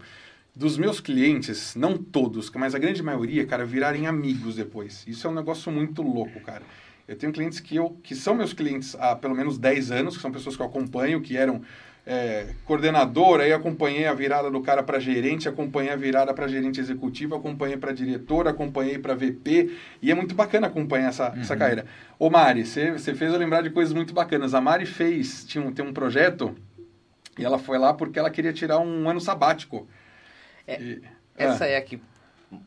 Dos 0.56 0.78
meus 0.78 1.00
clientes, 1.00 1.76
não 1.76 1.98
todos, 1.98 2.52
mas 2.52 2.76
a 2.76 2.80
grande 2.80 3.02
maioria, 3.02 3.44
cara, 3.48 3.66
virarem 3.66 4.06
amigos 4.06 4.56
depois. 4.56 5.04
Isso 5.08 5.26
é 5.26 5.30
um 5.30 5.34
negócio 5.34 5.72
muito 5.72 6.04
louco, 6.04 6.40
cara. 6.42 6.62
Eu 7.08 7.16
tenho 7.16 7.34
clientes 7.34 7.60
que, 7.60 7.76
eu, 7.76 7.98
que 8.04 8.14
são 8.14 8.36
meus 8.36 8.54
clientes 8.54 8.96
há 9.00 9.16
pelo 9.16 9.34
menos 9.34 9.58
10 9.58 9.90
anos, 9.90 10.16
que 10.16 10.22
são 10.22 10.32
pessoas 10.32 10.56
que 10.56 10.62
eu 10.62 10.68
acompanho, 10.68 11.20
que 11.20 11.36
eram 11.36 11.64
é, 12.12 12.56
coordenador, 12.66 13.40
aí 13.40 13.54
acompanhei 13.54 14.08
a 14.08 14.14
virada 14.16 14.50
do 14.50 14.60
cara 14.62 14.82
para 14.82 15.00
gerente, 15.00 15.48
acompanhei 15.48 15.94
a 15.94 15.96
virada 15.96 16.34
para 16.34 16.48
gerente 16.48 16.80
executivo, 16.80 17.36
acompanhei 17.36 17.78
para 17.78 17.92
diretor, 17.92 18.48
acompanhei 18.48 18.98
para 18.98 19.14
VP, 19.14 19.78
e 20.02 20.10
é 20.10 20.16
muito 20.16 20.34
bacana 20.34 20.66
acompanhar 20.66 21.10
essa, 21.10 21.32
essa 21.40 21.56
carreira. 21.56 21.86
Ô 22.18 22.28
Mari, 22.28 22.66
você 22.66 22.94
você 22.94 23.14
fez 23.14 23.32
eu 23.32 23.38
lembrar 23.38 23.62
de 23.62 23.70
coisas 23.70 23.94
muito 23.94 24.12
bacanas. 24.12 24.56
A 24.56 24.60
Mari 24.60 24.88
fez, 24.88 25.46
tinha 25.46 25.64
um, 25.64 25.72
tem 25.72 25.86
um 25.86 25.94
projeto, 25.94 26.56
e 27.38 27.46
ela 27.46 27.60
foi 27.60 27.78
lá 27.78 27.94
porque 27.94 28.18
ela 28.18 28.32
queria 28.32 28.52
tirar 28.52 28.80
um 28.80 29.08
ano 29.08 29.22
sabático. 29.22 29.88
É, 30.66 30.82
E- 30.82 31.02
Essa 31.38 31.66
ah. 31.66 31.68
é 31.68 31.78
a 31.78 31.82
que 31.82 32.02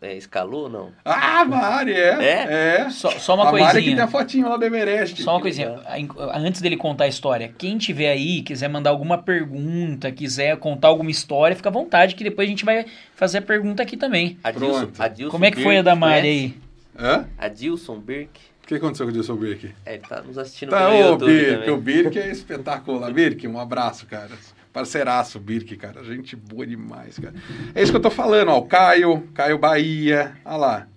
é, 0.00 0.16
escalou 0.16 0.64
ou 0.64 0.68
não? 0.68 0.92
Ah, 1.04 1.44
Mari, 1.44 1.92
é. 1.92 2.24
É? 2.24 2.76
É. 2.82 2.90
Só, 2.90 3.10
só 3.10 3.34
uma 3.34 3.48
a 3.48 3.52
Mari 3.52 3.64
que 3.66 3.72
coisinha. 3.72 3.96
tem 3.96 4.04
a 4.04 4.08
fotinho 4.08 4.48
lá 4.48 4.56
do 4.56 4.64
Everest. 4.64 5.22
Só 5.22 5.32
uma 5.32 5.40
coisinha, 5.40 5.80
A- 5.86 6.38
antes 6.38 6.60
dele 6.60 6.76
contar 6.76 7.04
a 7.04 7.08
história, 7.08 7.52
quem 7.58 7.78
tiver 7.78 8.10
aí, 8.10 8.42
quiser 8.42 8.68
mandar 8.68 8.90
alguma 8.90 9.18
pergunta, 9.18 10.10
quiser 10.12 10.56
contar 10.58 10.88
alguma 10.88 11.10
história, 11.10 11.56
fica 11.56 11.68
à 11.68 11.72
vontade 11.72 12.14
que 12.14 12.24
depois 12.24 12.46
a 12.46 12.50
gente 12.50 12.64
vai 12.64 12.86
fazer 13.16 13.38
a 13.38 13.42
pergunta 13.42 13.82
aqui 13.82 13.96
também. 13.96 14.38
Adilson, 14.44 14.80
Pronto. 14.80 15.00
Adilson 15.02 15.30
Como 15.30 15.44
é 15.44 15.50
que 15.50 15.62
foi 15.62 15.76
a 15.78 15.82
Birk, 15.82 15.84
da 15.84 15.96
Mari 15.96 16.28
aí? 16.28 16.54
Hã? 16.98 17.26
Adilson 17.38 17.98
Birk. 17.98 18.40
O 18.62 18.66
que 18.66 18.74
aconteceu 18.76 19.04
com 19.06 19.10
o 19.10 19.12
Dilson 19.12 19.34
Birk? 19.34 19.74
É, 19.84 19.94
ele 19.94 20.02
tá 20.08 20.22
nos 20.22 20.38
assistindo 20.38 20.70
Tá, 20.70 20.88
pelo 20.88 20.92
ô, 20.94 21.10
YouTube 21.12 21.26
Birk, 21.32 21.54
também. 21.56 21.70
o 21.70 21.76
Birk 21.78 22.18
é 22.18 22.30
espetacular. 22.30 23.12
Birk, 23.12 23.48
um 23.48 23.58
abraço, 23.58 24.06
cara. 24.06 24.30
Parceiraço, 24.72 25.38
Birk, 25.38 25.76
cara. 25.76 26.02
Gente 26.02 26.34
boa 26.34 26.66
demais, 26.66 27.18
cara. 27.18 27.34
É 27.74 27.82
isso 27.82 27.92
que 27.92 27.96
eu 27.98 28.02
tô 28.02 28.10
falando, 28.10 28.48
ó. 28.48 28.58
O 28.58 28.66
Caio, 28.66 29.28
Caio 29.34 29.58
Bahia, 29.58 30.34
olha 30.44 30.56
lá. 30.56 30.88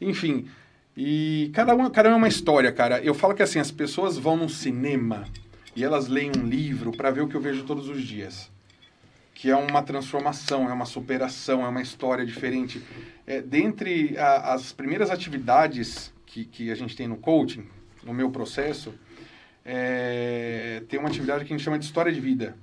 Enfim, 0.00 0.46
e 0.96 1.50
cada 1.52 1.74
um, 1.74 1.90
cada 1.90 2.08
um 2.08 2.12
é 2.12 2.16
uma 2.16 2.28
história, 2.28 2.72
cara. 2.72 3.00
Eu 3.02 3.12
falo 3.14 3.34
que 3.34 3.42
assim, 3.42 3.58
as 3.58 3.70
pessoas 3.70 4.16
vão 4.16 4.36
num 4.36 4.48
cinema 4.48 5.26
e 5.76 5.84
elas 5.84 6.08
leem 6.08 6.32
um 6.36 6.46
livro 6.46 6.92
para 6.92 7.10
ver 7.10 7.20
o 7.20 7.28
que 7.28 7.34
eu 7.34 7.40
vejo 7.40 7.64
todos 7.64 7.88
os 7.88 8.02
dias. 8.02 8.50
Que 9.34 9.50
é 9.50 9.56
uma 9.56 9.82
transformação, 9.82 10.68
é 10.68 10.72
uma 10.72 10.84
superação, 10.86 11.64
é 11.64 11.68
uma 11.68 11.82
história 11.82 12.24
diferente. 12.24 12.82
É, 13.26 13.40
dentre 13.42 14.16
a- 14.18 14.54
as 14.54 14.72
primeiras 14.72 15.10
atividades 15.10 16.12
que, 16.26 16.44
que 16.44 16.70
a 16.70 16.74
gente 16.74 16.96
tem 16.96 17.06
no 17.06 17.16
coaching, 17.16 17.64
no 18.02 18.12
meu 18.14 18.30
processo, 18.30 18.94
é, 19.64 20.82
tem 20.88 20.98
uma 20.98 21.08
atividade 21.08 21.44
que 21.44 21.52
a 21.52 21.56
gente 21.56 21.64
chama 21.64 21.78
de 21.78 21.84
história 21.84 22.10
de 22.12 22.20
vida. 22.20 22.56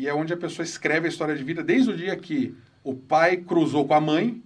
E 0.00 0.08
é 0.08 0.14
onde 0.14 0.32
a 0.32 0.36
pessoa 0.36 0.64
escreve 0.64 1.04
a 1.04 1.08
história 1.10 1.36
de 1.36 1.44
vida 1.44 1.62
desde 1.62 1.90
o 1.90 1.94
dia 1.96 2.16
que 2.16 2.54
o 2.82 2.94
pai 2.94 3.36
cruzou 3.36 3.86
com 3.86 3.92
a 3.92 4.00
mãe 4.00 4.42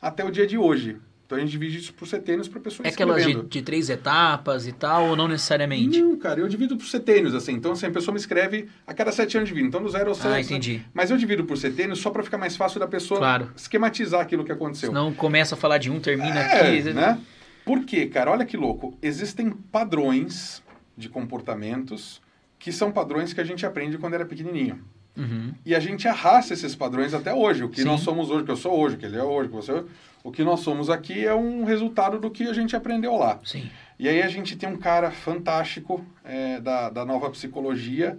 até 0.00 0.24
o 0.24 0.30
dia 0.30 0.46
de 0.46 0.56
hoje. 0.56 0.96
Então 1.26 1.36
a 1.36 1.40
gente 1.40 1.50
divide 1.50 1.78
isso 1.78 1.92
por 1.92 2.06
setênios 2.06 2.46
para 2.46 2.60
a 2.60 2.62
pessoa 2.62 2.86
É 2.86 2.90
aquelas 2.92 3.24
de, 3.24 3.34
de 3.46 3.62
três 3.62 3.90
etapas 3.90 4.64
e 4.64 4.70
tal, 4.70 5.08
ou 5.08 5.16
não 5.16 5.26
necessariamente? 5.26 6.00
Não, 6.00 6.16
cara, 6.16 6.38
eu 6.38 6.46
divido 6.46 6.76
por 6.76 6.86
setênios, 6.86 7.34
assim. 7.34 7.54
Então, 7.54 7.72
assim, 7.72 7.86
a 7.86 7.90
pessoa 7.90 8.12
me 8.14 8.20
escreve 8.20 8.68
a 8.86 8.94
cada 8.94 9.10
sete 9.10 9.36
anos 9.36 9.48
de 9.48 9.54
vida. 9.56 9.66
Então, 9.66 9.82
do 9.82 9.88
zero 9.88 10.10
ao 10.10 10.14
sete. 10.14 10.28
Ah, 10.32 10.40
entendi. 10.40 10.82
Mas 10.94 11.10
eu 11.10 11.16
divido 11.16 11.44
por 11.44 11.58
setênios 11.58 11.98
só 11.98 12.10
para 12.10 12.22
ficar 12.22 12.38
mais 12.38 12.56
fácil 12.56 12.78
da 12.78 12.86
pessoa 12.86 13.18
Claro. 13.18 13.50
esquematizar 13.56 14.20
aquilo 14.20 14.44
que 14.44 14.52
aconteceu. 14.52 14.90
Senão 14.90 15.12
começa 15.12 15.56
a 15.56 15.58
falar 15.58 15.78
de 15.78 15.90
um, 15.90 15.98
termina 15.98 16.38
É, 16.38 16.78
aqui. 16.78 16.92
né? 16.92 17.20
Por 17.64 17.84
quê, 17.84 18.06
cara? 18.06 18.30
Olha 18.30 18.44
que 18.44 18.56
louco. 18.56 18.96
Existem 19.02 19.50
padrões 19.50 20.62
de 20.96 21.08
comportamentos 21.08 22.22
que 22.58 22.72
são 22.72 22.90
padrões 22.90 23.32
que 23.32 23.40
a 23.40 23.44
gente 23.44 23.64
aprende 23.64 23.98
quando 23.98 24.14
era 24.14 24.24
pequenininho. 24.24 24.82
Uhum. 25.16 25.54
E 25.64 25.74
a 25.74 25.80
gente 25.80 26.06
arrasta 26.06 26.52
esses 26.52 26.74
padrões 26.74 27.14
até 27.14 27.32
hoje. 27.32 27.64
O 27.64 27.68
que 27.68 27.80
Sim. 27.80 27.86
nós 27.86 28.00
somos 28.00 28.30
hoje, 28.30 28.44
que 28.44 28.50
eu 28.50 28.56
sou 28.56 28.78
hoje, 28.78 28.96
que 28.96 29.06
ele 29.06 29.16
é 29.16 29.22
hoje, 29.22 29.48
que 29.48 29.54
você 29.54 29.72
é, 29.72 29.84
o 30.22 30.30
que 30.30 30.44
nós 30.44 30.60
somos 30.60 30.90
aqui 30.90 31.24
é 31.24 31.34
um 31.34 31.64
resultado 31.64 32.18
do 32.18 32.30
que 32.30 32.44
a 32.44 32.52
gente 32.52 32.76
aprendeu 32.76 33.16
lá. 33.16 33.40
Sim. 33.44 33.70
E 33.98 34.08
aí 34.08 34.22
a 34.22 34.28
gente 34.28 34.56
tem 34.56 34.68
um 34.68 34.76
cara 34.76 35.10
fantástico 35.10 36.04
é, 36.24 36.60
da, 36.60 36.90
da 36.90 37.04
nova 37.04 37.30
psicologia, 37.30 38.18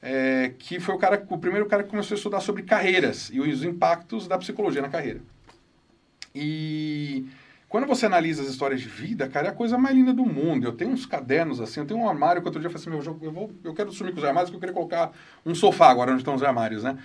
é, 0.00 0.52
que 0.58 0.78
foi 0.78 0.94
o, 0.94 0.98
cara, 0.98 1.24
o 1.28 1.38
primeiro 1.38 1.66
cara 1.66 1.82
que 1.82 1.90
começou 1.90 2.14
a 2.14 2.18
estudar 2.18 2.40
sobre 2.40 2.62
carreiras 2.62 3.30
e 3.32 3.40
os 3.40 3.64
impactos 3.64 4.28
da 4.28 4.38
psicologia 4.38 4.80
na 4.80 4.88
carreira. 4.88 5.20
E 6.34 7.26
quando 7.68 7.86
você 7.86 8.06
analisa 8.06 8.42
as 8.42 8.48
histórias 8.48 8.80
de 8.80 8.88
vida, 8.88 9.28
cara, 9.28 9.48
é 9.48 9.50
a 9.50 9.54
coisa 9.54 9.76
mais 9.76 9.94
linda 9.94 10.12
do 10.12 10.24
mundo. 10.24 10.66
Eu 10.66 10.72
tenho 10.72 10.90
uns 10.90 11.04
cadernos 11.04 11.60
assim, 11.60 11.80
eu 11.80 11.86
tenho 11.86 12.00
um 12.00 12.08
armário 12.08 12.40
que 12.40 12.48
outro 12.48 12.60
dia 12.60 12.68
eu 12.68 12.72
falei 12.72 12.98
assim, 12.98 13.10
meu, 13.10 13.18
eu, 13.22 13.32
vou, 13.32 13.52
eu 13.62 13.74
quero 13.74 13.92
sumir 13.92 14.12
com 14.12 14.18
os 14.18 14.24
armários, 14.24 14.50
porque 14.50 14.56
eu 14.56 14.60
queria 14.60 14.74
colocar 14.74 15.12
um 15.44 15.54
sofá 15.54 15.90
agora 15.90 16.10
onde 16.10 16.22
estão 16.22 16.34
os 16.34 16.42
armários, 16.42 16.82
né? 16.82 16.96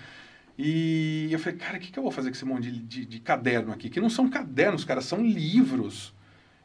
E 0.57 1.27
eu 1.31 1.39
falei, 1.39 1.57
cara, 1.57 1.77
o 1.77 1.79
que, 1.79 1.91
que 1.91 1.99
eu 1.99 2.03
vou 2.03 2.11
fazer 2.11 2.29
com 2.29 2.35
esse 2.35 2.45
monte 2.45 2.71
de, 2.71 2.79
de, 2.79 3.05
de 3.05 3.19
caderno 3.19 3.73
aqui? 3.73 3.89
Que 3.89 3.99
não 3.99 4.09
são 4.09 4.29
cadernos, 4.29 4.85
cara, 4.85 5.01
são 5.01 5.21
livros. 5.21 6.13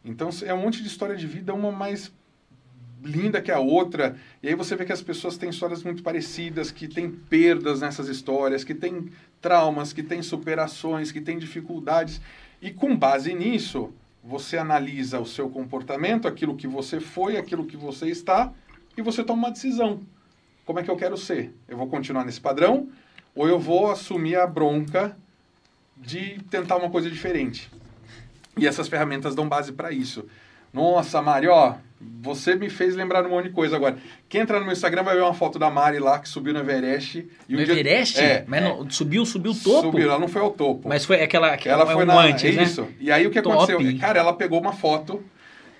Então 0.05 0.31
é 0.45 0.55
um 0.55 0.63
monte 0.63 0.81
de 0.83 0.89
história 0.89 1.17
de 1.17 1.27
vida, 1.27 1.53
uma 1.53 1.73
mais 1.73 2.13
linda 3.03 3.41
que 3.41 3.51
a 3.51 3.59
outra. 3.59 4.17
E 4.43 4.49
aí 4.49 4.55
você 4.55 4.77
vê 4.77 4.85
que 4.85 4.93
as 4.93 5.03
pessoas 5.03 5.37
têm 5.37 5.51
histórias 5.51 5.83
muito 5.83 6.03
parecidas, 6.03 6.71
que 6.71 6.87
têm 6.87 7.11
perdas 7.11 7.81
nessas 7.81 8.09
histórias, 8.09 8.63
que 8.63 8.75
têm 8.75 9.11
traumas, 9.41 9.93
que 9.93 10.03
têm 10.03 10.23
superações, 10.23 11.11
que 11.11 11.21
têm 11.21 11.39
dificuldades. 11.39 12.21
E 12.61 12.71
com 12.71 12.97
base 12.97 13.35
nisso, 13.35 13.93
você 14.23 14.59
analisa 14.59 15.21
o 15.21 15.27
seu 15.27 15.49
comportamento, 15.49 16.27
aquilo 16.27 16.57
que 16.57 16.67
você 16.67 17.01
foi, 17.01 17.37
aquilo 17.37 17.65
que 17.65 17.77
você 17.77 18.09
está, 18.09 18.53
e 18.97 19.03
você 19.03 19.23
toma 19.23 19.47
uma 19.47 19.53
decisão. 19.53 20.01
Como 20.67 20.79
é 20.79 20.83
que 20.83 20.91
eu 20.91 20.97
quero 20.97 21.17
ser? 21.17 21.55
Eu 21.67 21.79
vou 21.79 21.87
continuar 21.87 22.25
nesse 22.25 22.41
padrão 22.41 22.89
ou 23.35 23.49
eu 23.49 23.59
vou 23.59 23.91
assumir 23.91 24.37
a 24.37 24.47
bronca 24.47 25.17
de 25.97 26.41
tentar 26.51 26.77
uma 26.77 26.91
coisa 26.91 27.09
diferente? 27.11 27.71
E 28.57 28.67
essas 28.67 28.89
ferramentas 28.89 29.35
dão 29.35 29.49
base 29.49 29.73
para 29.73 29.93
isso. 29.93 30.27
Nossa, 30.73 31.23
Mari, 31.23 31.49
ó, 31.49 31.77
você 32.01 32.55
me 32.55 32.71
fez 32.71 32.95
lembrar 32.95 33.23
de 33.23 33.29
um 33.29 33.31
monte 33.31 33.45
de 33.49 33.51
coisa 33.51 33.75
agora. 33.77 33.97
Quem 34.29 34.41
entrar 34.43 34.59
no 34.61 34.65
meu 34.65 34.73
Instagram 34.73 35.03
vai 35.03 35.17
ver 35.17 35.23
uma 35.23 35.35
foto 35.35 35.59
da 35.59 35.69
Mari 35.71 35.99
lá 35.99 36.19
que 36.19 36.29
subiu 36.29 36.53
no 36.53 36.61
Everest. 36.61 37.27
E 37.49 37.53
No 37.55 37.61
um 37.61 37.65
dia- 37.65 37.75
Everest? 37.75 38.21
É. 38.21 38.45
Mas 38.47 38.63
não- 38.63 38.89
subiu, 38.91 39.27
subiu 39.27 39.53
o 39.53 39.55
topo? 39.55 39.91
Subiu, 39.91 40.09
ela 40.11 40.19
não 40.19 40.29
foi 40.29 40.41
ao 40.43 40.51
topo. 40.51 40.89
Mas 40.89 41.05
foi 41.05 41.21
aquela, 41.23 41.53
aquela 41.53 41.83
Ela 41.83 41.91
é 41.91 41.95
foi 41.95 42.05
um 42.05 42.07
na. 42.07 42.21
antes, 42.21 42.55
né? 42.55 42.63
isso. 42.63 42.87
E 43.01 43.11
aí 43.11 43.27
o 43.27 43.31
que 43.31 43.43
Top. 43.43 43.57
aconteceu? 43.57 43.99
Cara, 43.99 44.19
ela 44.19 44.33
pegou 44.33 44.61
uma 44.61 44.73
foto 44.73 45.23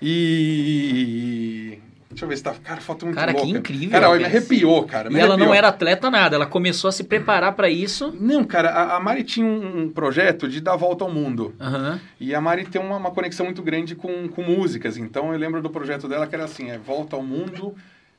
e. 0.01 1.79
Deixa 2.19 2.25
eu 2.25 2.29
ver 2.29 2.37
se 2.37 2.43
tá. 2.43 2.53
Cara, 2.61 2.81
foto 2.81 3.05
muito 3.05 3.15
Cara, 3.15 3.33
que 3.33 3.41
louca. 3.41 3.57
incrível. 3.59 3.91
Cara, 3.91 4.09
olha, 4.09 4.19
me 4.19 4.25
arrepiou, 4.25 4.83
cara. 4.83 5.09
E 5.09 5.13
me 5.13 5.19
ela 5.19 5.37
não 5.37 5.45
arrepiou. 5.45 5.53
era 5.53 5.67
atleta 5.69 6.09
nada, 6.09 6.35
ela 6.35 6.45
começou 6.45 6.89
a 6.89 6.91
se 6.91 7.05
preparar 7.05 7.53
pra 7.53 7.69
isso. 7.69 8.13
Não, 8.19 8.43
cara, 8.43 8.71
a, 8.71 8.97
a 8.97 8.99
Mari 8.99 9.23
tinha 9.23 9.45
um, 9.45 9.83
um 9.83 9.89
projeto 9.89 10.49
de 10.49 10.59
dar 10.59 10.73
a 10.73 10.75
volta 10.75 11.05
ao 11.05 11.09
mundo. 11.09 11.55
Aham. 11.57 11.97
E 12.19 12.35
a 12.35 12.41
Mari 12.41 12.65
tem 12.65 12.81
uma, 12.81 12.97
uma 12.97 13.11
conexão 13.11 13.45
muito 13.45 13.61
grande 13.61 13.95
com, 13.95 14.27
com 14.27 14.43
músicas. 14.43 14.97
Então 14.97 15.31
eu 15.31 15.39
lembro 15.39 15.61
do 15.61 15.69
projeto 15.69 16.09
dela 16.09 16.27
que 16.27 16.35
era 16.35 16.43
assim: 16.43 16.69
é 16.69 16.77
Volta 16.77 17.15
ao 17.15 17.23
Mundo. 17.23 17.73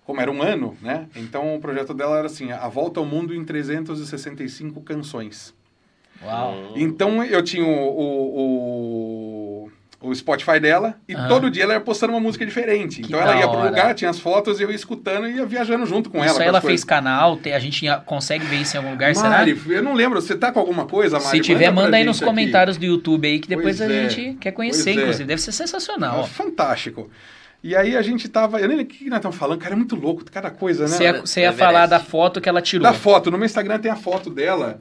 Como 0.06 0.18
era 0.18 0.32
um 0.32 0.42
ano, 0.42 0.74
né? 0.80 1.06
Então 1.14 1.54
o 1.54 1.60
projeto 1.60 1.92
dela 1.92 2.16
era 2.16 2.26
assim: 2.26 2.52
a 2.52 2.68
volta 2.68 3.00
ao 3.00 3.04
mundo 3.04 3.34
em 3.34 3.44
365 3.44 4.80
canções. 4.80 5.52
Uau. 6.24 6.52
Hum. 6.52 6.72
Então 6.76 7.22
eu 7.24 7.42
tinha 7.42 7.64
o, 7.64 7.68
o, 7.68 8.38
o, 8.38 9.49
o 10.00 10.14
Spotify 10.14 10.58
dela 10.58 10.96
e 11.06 11.14
todo 11.14 11.50
dia 11.50 11.64
ela 11.64 11.74
ia 11.74 11.80
postando 11.80 12.12
uma 12.14 12.20
música 12.20 12.46
diferente. 12.46 13.02
Que 13.02 13.08
então 13.08 13.20
ela 13.20 13.36
ia 13.36 13.46
pro 13.46 13.58
hora. 13.58 13.68
lugar, 13.68 13.94
tinha 13.94 14.10
as 14.10 14.18
fotos 14.18 14.58
e 14.58 14.62
eu 14.62 14.70
ia 14.70 14.74
escutando 14.76 15.28
e 15.28 15.34
ia 15.36 15.44
viajando 15.44 15.84
junto 15.84 16.08
com 16.08 16.18
ela. 16.18 16.26
Isso 16.26 16.36
aí 16.36 16.44
as 16.44 16.48
ela 16.48 16.60
coisas. 16.60 16.80
fez 16.80 16.84
canal, 16.84 17.38
a 17.44 17.58
gente 17.58 17.84
consegue 18.06 18.44
ver 18.46 18.56
isso 18.62 18.76
em 18.76 18.78
algum 18.78 18.90
lugar, 18.92 19.14
Mari, 19.14 19.56
será? 19.56 19.76
eu 19.76 19.82
não 19.82 19.92
lembro, 19.92 20.20
você 20.20 20.34
tá 20.34 20.50
com 20.50 20.58
alguma 20.58 20.86
coisa, 20.86 21.18
Mari? 21.18 21.30
Se 21.30 21.40
tiver, 21.40 21.66
pra 21.66 21.72
manda 21.82 21.96
aí 21.98 22.04
nos 22.04 22.16
aqui. 22.16 22.24
comentários 22.24 22.78
do 22.78 22.84
YouTube 22.86 23.28
aí, 23.28 23.38
que 23.38 23.48
depois 23.48 23.76
Pois 23.78 23.90
a 23.90 23.92
é. 23.94 24.08
gente 24.08 24.38
quer 24.38 24.52
conhecer, 24.52 24.84
Pois 24.84 24.96
é. 24.96 25.00
inclusive. 25.02 25.24
Deve 25.24 25.42
ser 25.42 25.52
sensacional. 25.52 26.20
É 26.20 26.26
fantástico. 26.26 27.10
E 27.62 27.76
aí 27.76 27.94
a 27.94 28.00
gente 28.00 28.26
tava. 28.26 28.58
Eu 28.58 28.68
nem 28.68 28.78
lembro 28.78 28.90
o 28.94 28.96
que 28.96 29.04
nós 29.10 29.18
estamos 29.18 29.36
falando, 29.36 29.58
cara, 29.60 29.74
é 29.74 29.76
muito 29.76 29.94
louco, 29.96 30.24
cada 30.32 30.50
coisa, 30.50 30.84
né? 30.84 30.88
Você 30.88 31.02
ia, 31.04 31.20
você 31.20 31.40
ia 31.40 31.48
Everest. 31.48 31.62
falar 31.62 31.84
da 31.86 32.00
foto 32.00 32.40
que 32.40 32.48
ela 32.48 32.62
tirou. 32.62 32.82
Da 32.84 32.94
foto, 32.94 33.30
no 33.30 33.36
meu 33.36 33.44
Instagram 33.44 33.78
tem 33.78 33.90
a 33.90 33.96
foto 33.96 34.30
dela. 34.30 34.80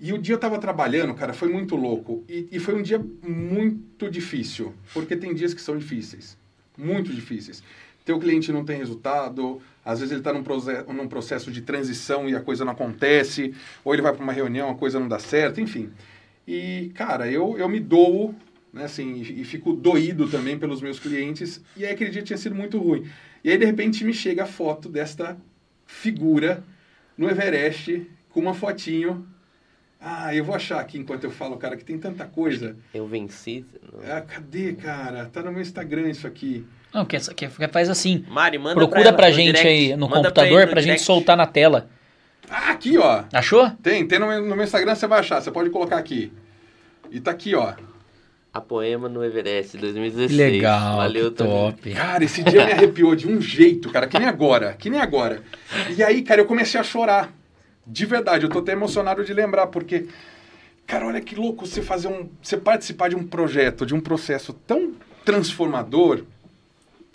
E 0.00 0.12
o 0.12 0.18
dia 0.18 0.34
eu 0.34 0.38
tava 0.38 0.58
trabalhando, 0.58 1.14
cara, 1.14 1.32
foi 1.32 1.48
muito 1.48 1.76
louco. 1.76 2.24
E, 2.28 2.48
e 2.52 2.58
foi 2.58 2.74
um 2.74 2.82
dia 2.82 2.98
muito 3.22 4.10
difícil. 4.10 4.74
Porque 4.92 5.16
tem 5.16 5.34
dias 5.34 5.54
que 5.54 5.60
são 5.60 5.78
difíceis. 5.78 6.36
Muito 6.76 7.12
difíceis. 7.12 7.62
teu 8.04 8.18
cliente 8.18 8.52
não 8.52 8.64
tem 8.64 8.76
resultado, 8.76 9.62
às 9.84 10.00
vezes 10.00 10.12
ele 10.12 10.20
está 10.20 10.32
num, 10.32 10.42
proce- 10.42 10.82
num 10.88 11.08
processo 11.08 11.50
de 11.50 11.62
transição 11.62 12.28
e 12.28 12.34
a 12.34 12.40
coisa 12.40 12.64
não 12.64 12.72
acontece, 12.72 13.54
ou 13.84 13.94
ele 13.94 14.02
vai 14.02 14.12
para 14.12 14.22
uma 14.22 14.32
reunião, 14.32 14.70
a 14.70 14.74
coisa 14.74 14.98
não 15.00 15.08
dá 15.08 15.18
certo, 15.18 15.60
enfim. 15.60 15.90
E, 16.46 16.90
cara, 16.94 17.30
eu, 17.30 17.56
eu 17.56 17.68
me 17.68 17.80
dou, 17.80 18.34
né, 18.72 18.84
assim, 18.84 19.14
e, 19.22 19.40
e 19.40 19.44
fico 19.44 19.72
doído 19.72 20.28
também 20.28 20.58
pelos 20.58 20.82
meus 20.82 20.98
clientes, 20.98 21.62
e 21.76 21.86
aí 21.86 21.92
aquele 21.92 22.10
dia 22.10 22.22
tinha 22.22 22.36
sido 22.36 22.54
muito 22.54 22.78
ruim. 22.78 23.06
E 23.42 23.50
aí, 23.50 23.56
de 23.56 23.64
repente, 23.64 24.04
me 24.04 24.12
chega 24.12 24.42
a 24.42 24.46
foto 24.46 24.88
desta 24.88 25.36
figura 25.86 26.62
no 27.16 27.28
Everest, 27.30 28.06
com 28.30 28.40
uma 28.40 28.54
fotinho. 28.54 29.26
Ah, 30.06 30.34
eu 30.34 30.44
vou 30.44 30.54
achar 30.54 30.78
aqui 30.80 30.98
enquanto 30.98 31.24
eu 31.24 31.30
falo, 31.30 31.56
cara, 31.56 31.78
que 31.78 31.84
tem 31.84 31.98
tanta 31.98 32.26
coisa. 32.26 32.76
Eu 32.92 33.06
venci. 33.06 33.64
Ah, 34.06 34.20
cadê, 34.20 34.74
cara? 34.74 35.30
Tá 35.32 35.40
no 35.42 35.50
meu 35.50 35.62
Instagram 35.62 36.10
isso 36.10 36.26
aqui. 36.26 36.66
Não, 36.92 37.06
que, 37.06 37.18
que, 37.18 37.48
que 37.48 37.68
faz 37.68 37.88
assim. 37.88 38.22
Mari, 38.28 38.58
manda 38.58 38.74
Procura 38.74 39.14
pra, 39.14 39.28
ela 39.28 39.34
no 39.36 39.42
gente 39.42 39.56
direct. 39.56 39.66
aí 39.66 39.96
no 39.96 40.06
Manda 40.06 40.10
pra 40.10 40.28
computador 40.28 40.58
ele 40.58 40.66
no 40.66 40.70
pra 40.72 40.82
gente 40.82 41.00
soltar 41.00 41.38
na 41.38 41.46
tela. 41.46 41.88
Ah, 42.50 42.72
aqui, 42.72 42.98
ó. 42.98 43.24
Achou? 43.32 43.70
Tem, 43.82 44.06
tem 44.06 44.18
no 44.18 44.26
meu, 44.26 44.42
no 44.42 44.54
meu 44.54 44.64
Instagram, 44.64 44.94
você 44.94 45.06
vai 45.06 45.20
achar. 45.20 45.40
Você 45.40 45.50
pode 45.50 45.70
colocar 45.70 45.96
aqui. 45.96 46.30
E 47.10 47.18
tá 47.18 47.30
aqui, 47.30 47.54
ó. 47.54 47.72
A 48.52 48.60
poema 48.60 49.08
no 49.08 49.24
Everest 49.24 49.78
2016. 49.78 50.38
Legal, 50.38 50.98
Valeu, 50.98 51.30
top. 51.30 51.92
Cara, 51.94 52.22
esse 52.22 52.42
dia 52.42 52.66
me 52.66 52.72
arrepiou 52.72 53.16
de 53.16 53.26
um 53.26 53.40
jeito, 53.40 53.90
cara, 53.90 54.06
que 54.06 54.18
nem 54.18 54.28
agora, 54.28 54.74
que 54.74 54.90
nem 54.90 55.00
agora. 55.00 55.42
E 55.96 56.02
aí, 56.04 56.22
cara, 56.22 56.42
eu 56.42 56.46
comecei 56.46 56.78
a 56.78 56.84
chorar. 56.84 57.32
De 57.86 58.06
verdade, 58.06 58.44
eu 58.44 58.50
tô 58.50 58.60
até 58.60 58.72
emocionado 58.72 59.24
de 59.24 59.32
lembrar, 59.32 59.66
porque, 59.66 60.06
cara, 60.86 61.06
olha 61.06 61.20
que 61.20 61.34
louco 61.34 61.66
você 61.66 61.82
fazer 61.82 62.08
um. 62.08 62.28
Você 62.42 62.56
participar 62.56 63.08
de 63.08 63.16
um 63.16 63.26
projeto, 63.26 63.84
de 63.84 63.94
um 63.94 64.00
processo 64.00 64.52
tão 64.52 64.94
transformador, 65.24 66.24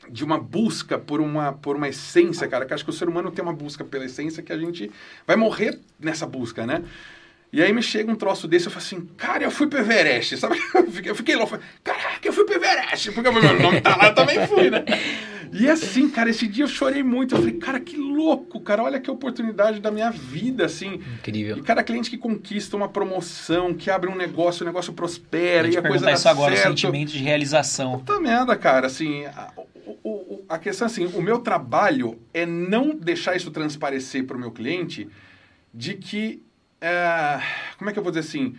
de 0.10 0.24
uma 0.24 0.40
busca 0.40 0.98
por 0.98 1.22
uma, 1.22 1.54
por 1.54 1.76
uma 1.76 1.88
essência, 1.88 2.48
cara, 2.48 2.66
que 2.66 2.74
acho 2.74 2.84
que 2.84 2.90
o 2.90 2.94
ser 2.94 3.08
humano 3.08 3.32
tem 3.32 3.44
uma 3.44 3.54
busca 3.54 3.84
pela 3.84 4.06
essência 4.06 4.44
que 4.44 4.52
a 4.52 4.58
gente 4.58 4.92
vai 5.26 5.36
morrer 5.36 5.80
nessa 6.00 6.26
busca, 6.26 6.66
né? 6.66 6.84
E 7.52 7.64
aí 7.64 7.74
me 7.74 7.82
chega 7.82 8.12
um 8.12 8.16
troço 8.16 8.48
desse, 8.48 8.68
eu 8.68 8.72
falo 8.72 8.84
assim, 8.86 9.02
cara, 9.18 9.44
eu 9.44 9.50
fui 9.50 9.66
pro 9.68 9.80
Everest, 9.80 10.38
sabe? 10.38 10.60
Eu 10.76 10.92
fiquei, 10.92 11.12
eu 11.12 11.16
fiquei 11.16 11.36
louco, 11.36 11.52
falei, 11.52 11.66
caraca, 11.84 12.28
eu 12.28 12.34
fui 12.34 12.46
pro 12.46 12.56
Everest, 12.56 13.12
porque 13.12 13.30
meu 13.32 13.42
nome 13.60 13.82
tá 13.82 13.96
lá, 13.96 14.08
eu 14.08 14.16
também 14.16 14.46
fui, 14.48 14.70
né? 14.70 14.84
E 15.52 15.68
assim, 15.68 16.08
cara, 16.10 16.30
esse 16.30 16.48
dia 16.48 16.64
eu 16.64 16.68
chorei 16.68 17.02
muito, 17.02 17.34
eu 17.34 17.40
falei, 17.40 17.56
cara, 17.58 17.80
que 17.80 17.98
louco, 17.98 18.60
cara, 18.62 18.84
olha 18.84 19.00
que 19.00 19.10
oportunidade 19.10 19.80
da 19.80 19.90
minha 19.90 20.12
vida, 20.12 20.66
assim. 20.66 20.94
E 21.02 21.14
Incrível. 21.16 21.64
cada 21.64 21.84
cliente 21.84 22.10
que 22.10 22.18
conquista 22.20 22.78
uma 22.78 22.88
promoção, 22.88 23.74
que 23.74 23.90
abre 23.90 24.10
um 24.12 24.16
negócio, 24.16 24.64
o 24.64 24.66
negócio 24.68 24.94
prospera 24.94 25.68
e 25.68 25.76
a 25.78 25.82
coisa 25.82 26.06
dá 26.06 26.12
isso 26.14 26.30
agora, 26.30 26.54
o 26.54 26.56
certo. 26.58 26.70
sentimento 26.70 27.12
de 27.12 27.20
realização. 27.20 27.98
Puta 28.00 28.20
merda, 28.20 28.56
cara, 28.56 28.86
assim, 28.88 29.26
a, 29.26 29.52
o- 30.04 30.44
a 30.48 30.58
questão 30.60 30.86
assim, 30.86 31.06
o 31.08 31.22
meu 31.22 31.40
trabalho 31.40 32.20
é 32.34 32.46
não 32.46 32.96
deixar 32.96 33.36
isso 33.36 33.50
transparecer 33.52 34.24
para 34.26 34.38
o 34.38 34.40
meu 34.40 34.52
cliente 34.52 35.08
de 35.74 35.94
que, 35.96 36.42
é, 36.82 37.42
como 37.78 37.90
é 37.90 37.94
que 37.94 38.00
eu 38.00 38.04
vou 38.04 38.12
dizer 38.12 38.28
assim, 38.28 38.56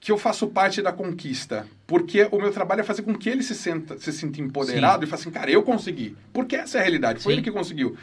que 0.00 0.12
eu 0.12 0.18
faço 0.18 0.46
parte 0.48 0.80
da 0.80 0.92
conquista, 0.92 1.66
porque 1.86 2.28
o 2.30 2.38
meu 2.38 2.50
trabalho 2.52 2.80
é 2.80 2.84
fazer 2.84 3.02
com 3.02 3.14
que 3.14 3.28
ele 3.28 3.42
se, 3.42 3.54
senta, 3.54 3.98
se 3.98 4.12
sinta 4.12 4.40
empoderado 4.40 5.04
e 5.04 5.08
fale 5.08 5.20
assim, 5.20 5.30
cara, 5.30 5.50
eu 5.50 5.62
consegui, 5.62 6.16
porque 6.32 6.56
essa 6.56 6.78
é 6.78 6.80
a 6.80 6.84
realidade, 6.84 7.22
foi 7.22 7.32
Sim. 7.32 7.38
ele 7.38 7.42
que 7.42 7.50
conseguiu. 7.50 7.96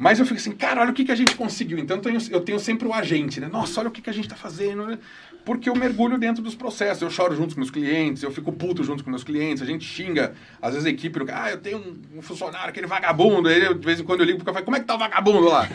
Mas 0.00 0.18
eu 0.18 0.24
fico 0.24 0.40
assim, 0.40 0.52
cara, 0.52 0.80
olha 0.80 0.92
o 0.92 0.94
que, 0.94 1.04
que 1.04 1.12
a 1.12 1.14
gente 1.14 1.34
conseguiu. 1.34 1.78
Então 1.78 1.98
eu 1.98 2.02
tenho, 2.02 2.18
eu 2.30 2.40
tenho 2.40 2.58
sempre 2.58 2.88
o 2.88 2.94
agente, 2.94 3.38
né? 3.38 3.48
Nossa, 3.48 3.80
olha 3.80 3.90
o 3.90 3.92
que, 3.92 4.00
que 4.00 4.08
a 4.08 4.12
gente 4.14 4.24
está 4.24 4.34
fazendo. 4.34 4.98
Né? 5.40 5.42
Porque 5.44 5.68
eu 5.68 5.74
mergulho 5.74 6.18
dentro 6.18 6.42
dos 6.42 6.54
processos. 6.54 7.02
Eu 7.02 7.10
choro 7.10 7.34
junto 7.34 7.54
com 7.54 7.60
meus 7.60 7.70
clientes, 7.70 8.22
eu 8.22 8.30
fico 8.30 8.52
puto 8.52 8.84
junto 8.84 9.02
com 9.02 9.10
meus 9.10 9.24
clientes, 9.24 9.62
a 9.62 9.66
gente 9.66 9.84
xinga, 9.84 10.32
às 10.60 10.72
vezes 10.72 10.86
a 10.86 10.90
equipe, 10.90 11.18
ah, 11.32 11.50
eu 11.50 11.58
tenho 11.58 11.78
um, 11.78 12.18
um 12.18 12.22
funcionário, 12.22 12.68
aquele 12.68 12.86
vagabundo. 12.86 13.48
Aí 13.48 13.62
eu, 13.64 13.74
de 13.74 13.84
vez 13.84 14.00
em 14.00 14.04
quando 14.04 14.20
eu 14.20 14.26
ligo 14.26 14.38
pro 14.38 14.46
café, 14.52 14.62
como 14.64 14.76
é 14.76 14.80
que 14.80 14.86
tá 14.86 14.94
o 14.94 14.98
vagabundo 14.98 15.48
lá? 15.48 15.66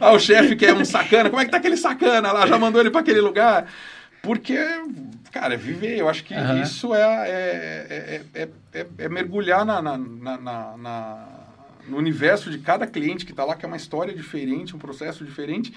ah, 0.00 0.12
o 0.12 0.18
chefe 0.18 0.56
que 0.56 0.66
é 0.66 0.74
um 0.74 0.84
sacana, 0.84 1.30
como 1.30 1.40
é 1.40 1.44
que 1.44 1.50
tá 1.50 1.56
aquele 1.58 1.76
sacana 1.76 2.32
lá? 2.32 2.46
Já 2.46 2.58
mandou 2.58 2.80
ele 2.80 2.90
para 2.90 3.00
aquele 3.00 3.20
lugar? 3.20 3.66
Porque, 4.22 4.58
cara, 5.30 5.54
é 5.54 5.56
viver. 5.56 5.98
Eu 5.98 6.08
acho 6.08 6.24
que 6.24 6.34
Aham. 6.34 6.60
isso 6.62 6.94
é, 6.94 7.00
é, 7.00 8.22
é, 8.34 8.42
é, 8.42 8.48
é- 8.74 8.86
é 8.98 9.08
mergulhar 9.08 9.64
na, 9.64 9.80
na, 9.80 9.96
na- 9.96 10.76
na- 10.76 11.28
no 11.88 11.96
universo 11.96 12.50
de 12.50 12.58
cada 12.58 12.86
cliente 12.86 13.24
que 13.24 13.30
está 13.30 13.44
lá, 13.44 13.54
que 13.54 13.64
é 13.64 13.68
uma 13.68 13.76
história 13.76 14.12
diferente, 14.12 14.74
um 14.74 14.78
processo 14.78 15.24
diferente, 15.24 15.72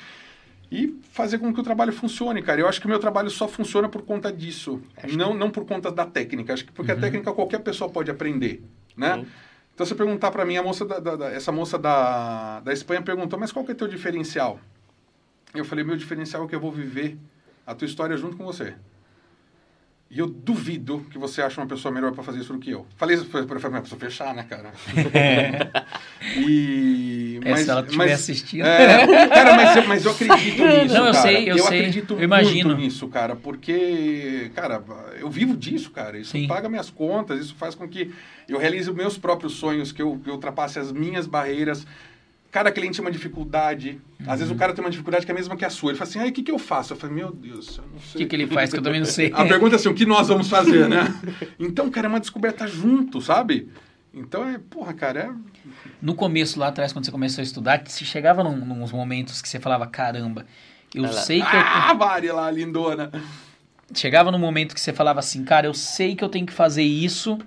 e 0.71 0.99
fazer 1.11 1.39
com 1.39 1.53
que 1.53 1.59
o 1.59 1.63
trabalho 1.63 1.91
funcione, 1.91 2.41
cara. 2.41 2.61
Eu 2.61 2.67
acho 2.67 2.79
que 2.79 2.85
o 2.85 2.89
meu 2.89 2.99
trabalho 2.99 3.29
só 3.29 3.47
funciona 3.47 3.89
por 3.89 4.03
conta 4.03 4.31
disso, 4.31 4.81
não, 5.15 5.33
não 5.33 5.49
por 5.49 5.65
conta 5.65 5.91
da 5.91 6.05
técnica. 6.05 6.53
Acho 6.53 6.65
que 6.65 6.71
porque 6.71 6.91
a 6.91 6.95
técnica 6.95 7.31
qualquer 7.33 7.59
pessoa 7.59 7.89
pode 7.89 8.11
aprender, 8.11 8.63
né? 8.95 9.15
Sim. 9.15 9.27
Então, 9.73 9.85
você 9.85 9.95
perguntar 9.95 10.29
para 10.31 10.43
mim, 10.45 10.57
a 10.57 10.63
moça 10.63 10.85
da, 10.85 10.99
da- 10.99 11.15
da- 11.15 11.31
essa 11.31 11.51
moça 11.51 11.77
da, 11.79 12.59
da 12.59 12.73
Espanha 12.73 13.01
perguntou, 13.01 13.39
mas 13.39 13.51
qual 13.51 13.63
que 13.65 13.71
é 13.71 13.75
teu 13.75 13.87
diferencial? 13.87 14.59
Eu 15.55 15.63
falei, 15.65 15.83
meu 15.85 15.95
diferencial 15.95 16.43
é 16.43 16.47
que 16.47 16.53
eu 16.55 16.59
vou 16.59 16.71
viver 16.71 17.17
a 17.65 17.73
tua 17.73 17.85
história 17.85 18.15
junto 18.17 18.35
com 18.37 18.43
você. 18.45 18.75
E 20.11 20.17
eu 20.17 20.25
duvido 20.25 21.05
que 21.11 21.19
você 21.19 21.39
ache 21.39 21.59
uma 21.59 21.67
pessoa 21.67 21.93
melhor 21.93 22.11
para 22.13 22.23
fazer 22.23 22.39
isso 22.39 22.51
do 22.51 22.57
que 22.57 22.71
eu. 22.71 22.83
Falei 22.97 23.15
isso 23.15 23.25
para 23.25 23.41
a 23.41 23.81
pessoa 23.81 23.99
fechar, 23.99 24.33
né, 24.33 24.43
cara? 24.49 24.71
e... 26.35 27.39
É, 27.45 27.55
se 27.57 27.69
ela 27.69 27.81
estiver 27.81 28.13
assistindo. 28.13 28.65
É, 28.65 29.27
cara, 29.27 29.55
mas 29.55 29.75
eu, 29.75 29.87
mas 29.87 30.05
eu 30.05 30.11
acredito 30.11 30.65
nisso, 30.65 30.93
Não, 30.97 31.05
eu 31.05 31.13
cara. 31.13 31.21
sei, 31.21 31.51
eu 31.51 31.59
sei, 31.59 31.79
acredito 31.79 32.13
eu 32.15 32.23
imagino. 32.23 32.69
muito 32.69 32.81
nisso, 32.81 33.07
cara, 33.07 33.35
porque, 33.35 34.51
cara, 34.55 34.83
eu 35.19 35.29
vivo 35.29 35.55
disso, 35.55 35.91
cara. 35.91 36.17
Isso 36.17 36.31
Sim. 36.31 36.47
paga 36.47 36.67
minhas 36.67 36.89
contas, 36.89 37.39
isso 37.39 37.53
faz 37.53 37.75
com 37.75 37.87
que 37.87 38.11
eu 38.47 38.57
realize 38.57 38.89
os 38.89 38.95
meus 38.95 39.15
próprios 39.15 39.53
sonhos, 39.53 39.91
que 39.91 40.01
eu, 40.01 40.19
que 40.23 40.29
eu 40.29 40.33
ultrapasse 40.33 40.79
as 40.79 40.91
minhas 40.91 41.27
barreiras. 41.27 41.85
Cada 42.51 42.71
cliente 42.71 42.95
tem 42.97 43.05
uma 43.05 43.11
dificuldade. 43.11 44.01
Às 44.25 44.39
vezes 44.39 44.51
o 44.51 44.55
cara 44.55 44.73
tem 44.73 44.83
uma 44.83 44.89
dificuldade 44.89 45.23
que 45.25 45.31
é 45.31 45.35
a 45.35 45.37
mesma 45.37 45.55
que 45.55 45.63
a 45.63 45.69
sua. 45.69 45.91
Ele 45.91 45.97
fala 45.99 46.09
assim, 46.09 46.19
aí, 46.19 46.29
o 46.29 46.33
que, 46.33 46.41
que 46.41 46.51
eu 46.51 46.57
faço? 46.57 46.93
Eu 46.93 46.97
falei, 46.97 47.15
meu 47.15 47.31
Deus, 47.31 47.77
eu 47.77 47.83
não 47.83 47.97
O 47.97 48.01
sei. 48.01 48.21
que, 48.21 48.27
que 48.27 48.35
ele 48.35 48.47
faz 48.47 48.71
que 48.71 48.79
eu 48.79 48.83
também 48.83 48.99
não 48.99 49.05
sei. 49.05 49.31
A 49.35 49.45
pergunta 49.45 49.75
é 49.75 49.77
assim, 49.77 49.87
o 49.89 49.93
que 49.93 50.05
nós 50.05 50.27
vamos 50.27 50.49
fazer, 50.49 50.89
né? 50.89 51.13
Então, 51.59 51.89
cara, 51.91 52.07
é 52.07 52.09
uma 52.09 52.19
descoberta 52.19 52.65
junto, 52.67 53.21
sabe? 53.21 53.69
Então, 54.11 54.47
é, 54.49 54.57
porra, 54.57 54.93
cara, 54.93 55.19
é... 55.19 55.29
No 56.01 56.15
começo, 56.15 56.59
lá 56.59 56.69
atrás, 56.69 56.91
quando 56.91 57.05
você 57.05 57.11
começou 57.11 57.41
a 57.41 57.43
estudar, 57.43 57.77
que 57.79 57.91
se 57.91 58.03
chegava 58.03 58.43
num, 58.43 58.55
nos 58.65 58.91
momentos 58.91 59.41
que 59.41 59.47
você 59.47 59.59
falava, 59.59 59.85
caramba, 59.85 60.47
eu 60.95 61.03
Ela- 61.05 61.13
sei 61.13 61.41
que 61.41 61.55
eu... 61.55 61.59
Ah, 61.59 61.93
Mari 61.93 62.31
lá, 62.31 62.49
lindona. 62.49 63.11
Chegava 63.93 64.31
num 64.31 64.39
momento 64.39 64.73
que 64.73 64.81
você 64.81 64.91
falava 64.91 65.19
assim, 65.19 65.43
cara, 65.43 65.67
eu 65.67 65.73
sei 65.75 66.15
que 66.15 66.23
eu 66.23 66.29
tenho 66.29 66.45
que 66.47 66.53
fazer 66.53 66.81
isso, 66.83 67.37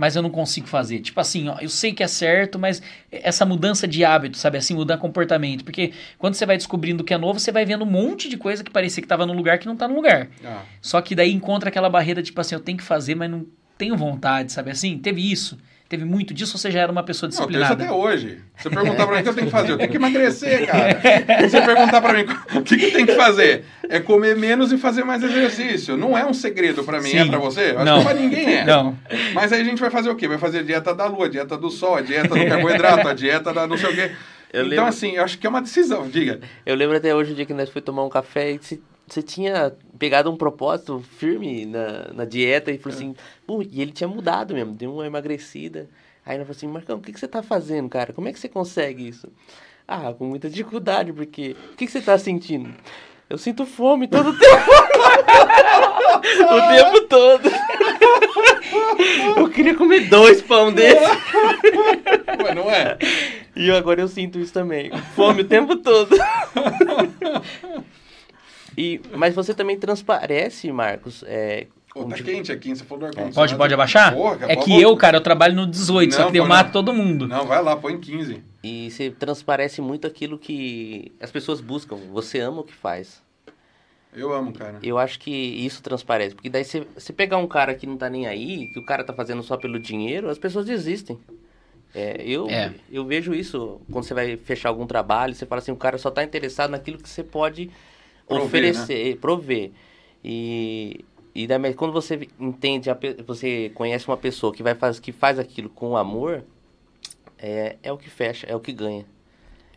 mas 0.00 0.16
eu 0.16 0.22
não 0.22 0.30
consigo 0.30 0.66
fazer. 0.66 1.00
Tipo 1.00 1.20
assim, 1.20 1.46
ó, 1.48 1.58
eu 1.60 1.68
sei 1.68 1.92
que 1.92 2.02
é 2.02 2.06
certo, 2.06 2.58
mas 2.58 2.80
essa 3.12 3.44
mudança 3.44 3.86
de 3.86 4.02
hábito, 4.02 4.38
sabe 4.38 4.56
assim, 4.56 4.72
mudar 4.72 4.96
comportamento. 4.96 5.62
Porque 5.62 5.92
quando 6.16 6.32
você 6.32 6.46
vai 6.46 6.56
descobrindo 6.56 7.02
o 7.02 7.04
que 7.04 7.12
é 7.12 7.18
novo, 7.18 7.38
você 7.38 7.52
vai 7.52 7.66
vendo 7.66 7.84
um 7.84 7.90
monte 7.90 8.26
de 8.26 8.38
coisa 8.38 8.64
que 8.64 8.70
parecia 8.70 9.02
que 9.02 9.04
estava 9.04 9.26
no 9.26 9.34
lugar 9.34 9.58
que 9.58 9.66
não 9.66 9.76
tá 9.76 9.86
no 9.86 9.94
lugar. 9.94 10.28
Ah, 10.42 10.62
Só 10.80 11.02
que 11.02 11.14
daí 11.14 11.30
encontra 11.30 11.68
aquela 11.68 11.90
barreira, 11.90 12.22
tipo 12.22 12.40
assim, 12.40 12.54
eu 12.54 12.62
tenho 12.62 12.78
que 12.78 12.84
fazer, 12.84 13.14
mas 13.14 13.30
não 13.30 13.44
tenho 13.76 13.94
vontade, 13.94 14.52
sabe 14.52 14.70
assim? 14.70 14.96
Teve 14.96 15.20
isso. 15.30 15.58
Teve 15.90 16.04
muito 16.04 16.32
disso 16.32 16.52
ou 16.54 16.58
você 16.60 16.70
já 16.70 16.82
era 16.82 16.92
uma 16.92 17.02
pessoa 17.02 17.28
Não, 17.28 17.34
eu 17.36 17.46
disciplinada? 17.48 17.82
até 17.84 17.92
hoje. 17.92 18.38
Você 18.56 18.70
perguntar 18.70 19.06
pra 19.08 19.16
mim 19.16 19.20
o 19.20 19.22
que 19.24 19.28
eu 19.28 19.34
tenho 19.34 19.46
que 19.48 19.52
fazer, 19.52 19.72
eu 19.72 19.76
tenho 19.78 19.90
que 19.90 19.96
emagrecer, 19.96 20.64
cara. 20.70 21.00
Você 21.48 21.60
perguntar 21.60 22.00
pra 22.00 22.12
mim 22.14 22.24
o 22.54 22.62
que, 22.62 22.76
que 22.76 22.90
tem 22.92 23.04
que 23.04 23.16
fazer, 23.16 23.64
é 23.88 23.98
comer 23.98 24.36
menos 24.36 24.70
e 24.70 24.78
fazer 24.78 25.02
mais 25.02 25.20
exercício. 25.24 25.96
Não 25.96 26.16
é 26.16 26.24
um 26.24 26.32
segredo 26.32 26.84
pra 26.84 27.00
mim, 27.00 27.08
Sim. 27.10 27.18
é 27.18 27.24
pra 27.26 27.38
você? 27.40 27.74
Acho 27.76 27.84
Não. 27.84 27.98
que 27.98 28.04
pra 28.04 28.14
ninguém 28.14 28.54
é. 28.58 28.64
Não. 28.64 28.96
Mas 29.34 29.52
aí 29.52 29.62
a 29.62 29.64
gente 29.64 29.80
vai 29.80 29.90
fazer 29.90 30.10
o 30.10 30.14
quê? 30.14 30.28
Vai 30.28 30.38
fazer 30.38 30.60
a 30.60 30.62
dieta 30.62 30.94
da 30.94 31.06
lua, 31.06 31.26
a 31.26 31.28
dieta 31.28 31.58
do 31.58 31.68
sol, 31.70 31.96
a 31.96 32.00
dieta 32.02 32.28
do 32.36 32.46
carboidrato, 32.46 33.08
a 33.08 33.12
dieta 33.12 33.52
da 33.52 33.66
não 33.66 33.76
sei 33.76 33.90
o 33.90 33.94
quê. 33.94 34.12
Eu 34.52 34.60
então, 34.62 34.68
lembro- 34.68 34.86
assim, 34.86 35.16
eu 35.16 35.24
acho 35.24 35.38
que 35.38 35.46
é 35.46 35.50
uma 35.50 35.60
decisão, 35.62 36.08
diga. 36.08 36.38
Eu 36.66 36.74
lembro 36.76 36.96
até 36.96 37.12
hoje 37.14 37.32
o 37.32 37.34
dia 37.34 37.46
que 37.46 37.54
nós 37.54 37.68
foi 37.68 37.82
tomar 37.82 38.04
um 38.04 38.08
café 38.08 38.52
e 38.52 38.58
você, 38.58 38.80
você 39.14 39.22
tinha 39.22 39.72
pegado 39.98 40.30
um 40.30 40.36
propósito 40.36 41.02
firme 41.18 41.66
na, 41.66 42.12
na 42.12 42.24
dieta 42.24 42.70
e 42.70 42.78
falou 42.78 42.96
assim, 42.96 43.14
"Pô", 43.46 43.62
e 43.62 43.80
ele 43.80 43.92
tinha 43.92 44.08
mudado 44.08 44.54
mesmo, 44.54 44.72
deu 44.72 44.92
uma 44.94 45.06
emagrecida. 45.06 45.88
Aí 46.24 46.36
ela 46.36 46.44
falou 46.44 46.56
assim, 46.56 46.68
Marcão, 46.68 46.98
o 46.98 47.00
que, 47.00 47.12
que 47.12 47.18
você 47.18 47.26
tá 47.26 47.42
fazendo, 47.42 47.88
cara? 47.88 48.12
Como 48.12 48.28
é 48.28 48.32
que 48.32 48.38
você 48.38 48.48
consegue 48.48 49.08
isso? 49.08 49.28
Ah, 49.88 50.12
com 50.16 50.26
muita 50.26 50.48
dificuldade, 50.48 51.12
porque. 51.12 51.56
O 51.72 51.76
que, 51.76 51.86
que 51.86 51.92
você 51.92 52.00
tá 52.00 52.16
sentindo? 52.16 52.72
Eu 53.28 53.36
sinto 53.38 53.66
fome 53.66 54.06
todo 54.06 54.30
o 54.30 54.38
tempo. 54.38 54.70
o 56.52 56.68
tempo 56.68 57.00
todo. 57.08 57.50
eu 59.36 59.48
queria 59.50 59.74
comer 59.74 60.08
dois 60.08 60.42
pão 60.42 60.72
desse. 60.72 61.04
Ué, 62.44 62.54
não 62.54 62.70
é? 62.70 62.96
E 63.56 63.70
agora 63.70 64.00
eu 64.00 64.08
sinto 64.08 64.38
isso 64.38 64.52
também. 64.52 64.90
Fome 65.16 65.42
o 65.42 65.44
tempo 65.44 65.76
todo. 65.76 66.16
e, 68.80 69.00
mas 69.16 69.34
você 69.34 69.52
também 69.54 69.78
transparece, 69.78 70.70
Marcos. 70.72 71.22
É, 71.26 71.66
Pô, 71.92 72.04
tá 72.04 72.16
di- 72.16 72.22
quente 72.22 72.52
aqui, 72.52 72.74
você 72.74 72.84
falou 72.84 73.00
do 73.00 73.06
ar-condicionado. 73.06 73.34
Pode, 73.34 73.56
pode 73.56 73.74
abaixar? 73.74 74.14
Porra, 74.14 74.46
é 74.48 74.54
pode 74.54 74.64
que 74.64 74.80
eu, 74.80 74.96
cara, 74.96 75.16
eu 75.16 75.20
trabalho 75.20 75.54
no 75.54 75.66
18, 75.66 76.12
só 76.14 76.20
Não, 76.20 76.26
que 76.28 76.32
daí 76.32 76.40
eu 76.40 76.46
mato 76.46 76.66
não. 76.66 76.72
todo 76.72 76.92
mundo. 76.94 77.26
Não, 77.26 77.46
vai 77.46 77.62
lá, 77.62 77.76
põe 77.76 77.98
15. 77.98 78.42
E 78.62 78.90
você 78.90 79.10
transparece 79.10 79.80
muito 79.80 80.06
aquilo 80.06 80.38
que 80.38 81.10
as 81.20 81.30
pessoas 81.30 81.60
buscam. 81.60 81.96
Você 82.12 82.38
ama 82.38 82.60
o 82.60 82.64
que 82.64 82.72
faz. 82.74 83.20
Eu 84.14 84.32
amo, 84.32 84.52
cara. 84.52 84.78
Eu 84.82 84.98
acho 84.98 85.18
que 85.20 85.30
isso 85.30 85.82
transparece. 85.82 86.34
Porque 86.34 86.48
daí 86.50 86.64
você, 86.64 86.84
você 86.96 87.12
pegar 87.12 87.36
um 87.38 87.46
cara 87.46 87.74
que 87.74 87.86
não 87.86 87.96
tá 87.96 88.08
nem 88.10 88.26
aí, 88.26 88.66
que 88.72 88.78
o 88.78 88.84
cara 88.84 89.04
tá 89.04 89.12
fazendo 89.12 89.42
só 89.42 89.56
pelo 89.56 89.78
dinheiro, 89.78 90.28
as 90.28 90.38
pessoas 90.38 90.66
desistem. 90.66 91.18
É, 91.94 92.20
eu, 92.24 92.48
É. 92.48 92.72
eu 92.90 93.04
vejo 93.04 93.34
isso 93.34 93.80
quando 93.90 94.04
você 94.04 94.14
vai 94.14 94.36
fechar 94.36 94.68
algum 94.68 94.86
trabalho, 94.86 95.34
você 95.34 95.44
fala 95.46 95.60
assim, 95.60 95.72
o 95.72 95.76
cara 95.76 95.98
só 95.98 96.08
tá 96.10 96.22
interessado 96.22 96.70
naquilo 96.70 96.98
que 96.98 97.08
você 97.08 97.22
pode 97.24 97.68
Prover, 98.36 98.46
oferecer, 98.46 99.16
prover. 99.18 99.70
E, 100.24 101.04
e 101.34 101.46
daí, 101.46 101.58
mas 101.58 101.74
quando 101.74 101.92
você 101.92 102.28
entende, 102.38 102.90
a 102.90 102.98
você 103.26 103.70
conhece 103.74 104.06
uma 104.08 104.16
pessoa 104.16 104.52
que, 104.52 104.62
vai 104.62 104.74
faz, 104.74 104.98
que 105.00 105.12
faz 105.12 105.38
aquilo 105.38 105.68
com 105.68 105.96
amor, 105.96 106.44
é, 107.38 107.76
é 107.82 107.92
o 107.92 107.98
que 107.98 108.10
fecha, 108.10 108.46
é 108.46 108.54
o 108.54 108.60
que 108.60 108.72
ganha. 108.72 109.04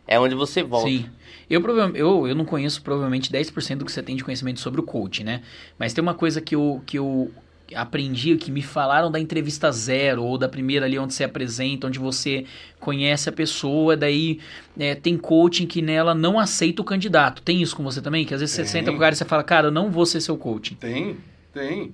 É 0.06 0.20
onde 0.20 0.36
você 0.36 0.62
volta. 0.62 0.88
Sim. 0.90 1.10
Eu, 1.50 1.62
eu, 1.96 2.28
eu 2.28 2.36
não 2.36 2.44
conheço 2.44 2.82
provavelmente 2.82 3.32
10% 3.32 3.78
do 3.78 3.86
que 3.86 3.92
você 3.92 4.04
tem 4.04 4.16
de 4.16 4.24
conhecimento 4.24 4.60
sobre 4.60 4.82
o 4.82 4.84
coach, 4.84 5.24
né? 5.24 5.42
Mas 5.80 5.94
tem 5.94 6.02
uma 6.02 6.14
coisa 6.14 6.42
que 6.42 6.56
eu, 6.56 6.82
que 6.86 6.98
eu 6.98 7.32
aprendi, 7.76 8.36
que 8.38 8.52
me 8.52 8.62
falaram 8.62 9.12
da 9.12 9.20
entrevista 9.20 9.72
zero, 9.72 10.24
ou 10.24 10.38
da 10.38 10.50
primeira 10.50 10.86
ali 10.86 10.98
onde 10.98 11.14
você 11.14 11.24
apresenta, 11.24 11.88
onde 11.88 12.00
você 12.00 12.46
conhece 12.80 13.30
a 13.30 13.32
pessoa, 13.32 13.96
daí 13.96 14.40
é, 14.78 14.96
tem 14.96 15.18
coaching 15.18 15.66
que 15.66 15.82
nela 15.82 16.14
não 16.14 16.40
aceita 16.40 16.82
o 16.82 16.86
candidato. 16.86 17.42
Tem 17.42 17.62
isso 17.62 17.76
com 17.76 17.84
você 17.84 18.02
também? 18.02 18.26
Que 18.26 18.34
às 18.34 18.42
vezes 18.42 18.56
você 18.56 18.64
Tem. 18.64 18.72
senta 18.72 18.92
com 18.92 18.98
o 18.98 19.00
cara 19.00 19.14
e 19.14 19.18
você 19.18 19.26
fala, 19.26 19.44
cara, 19.44 19.68
eu 19.68 19.72
não 19.72 19.90
vou 19.90 20.06
ser 20.06 20.22
seu 20.22 20.38
coaching. 20.38 20.76
Tem, 20.76 21.18
tem. 21.54 21.94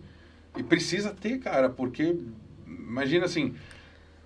E 0.58 0.64
precisa 0.64 1.12
ter, 1.12 1.38
cara, 1.40 1.70
porque 1.70 2.16
imagina 2.68 3.26
assim, 3.26 3.54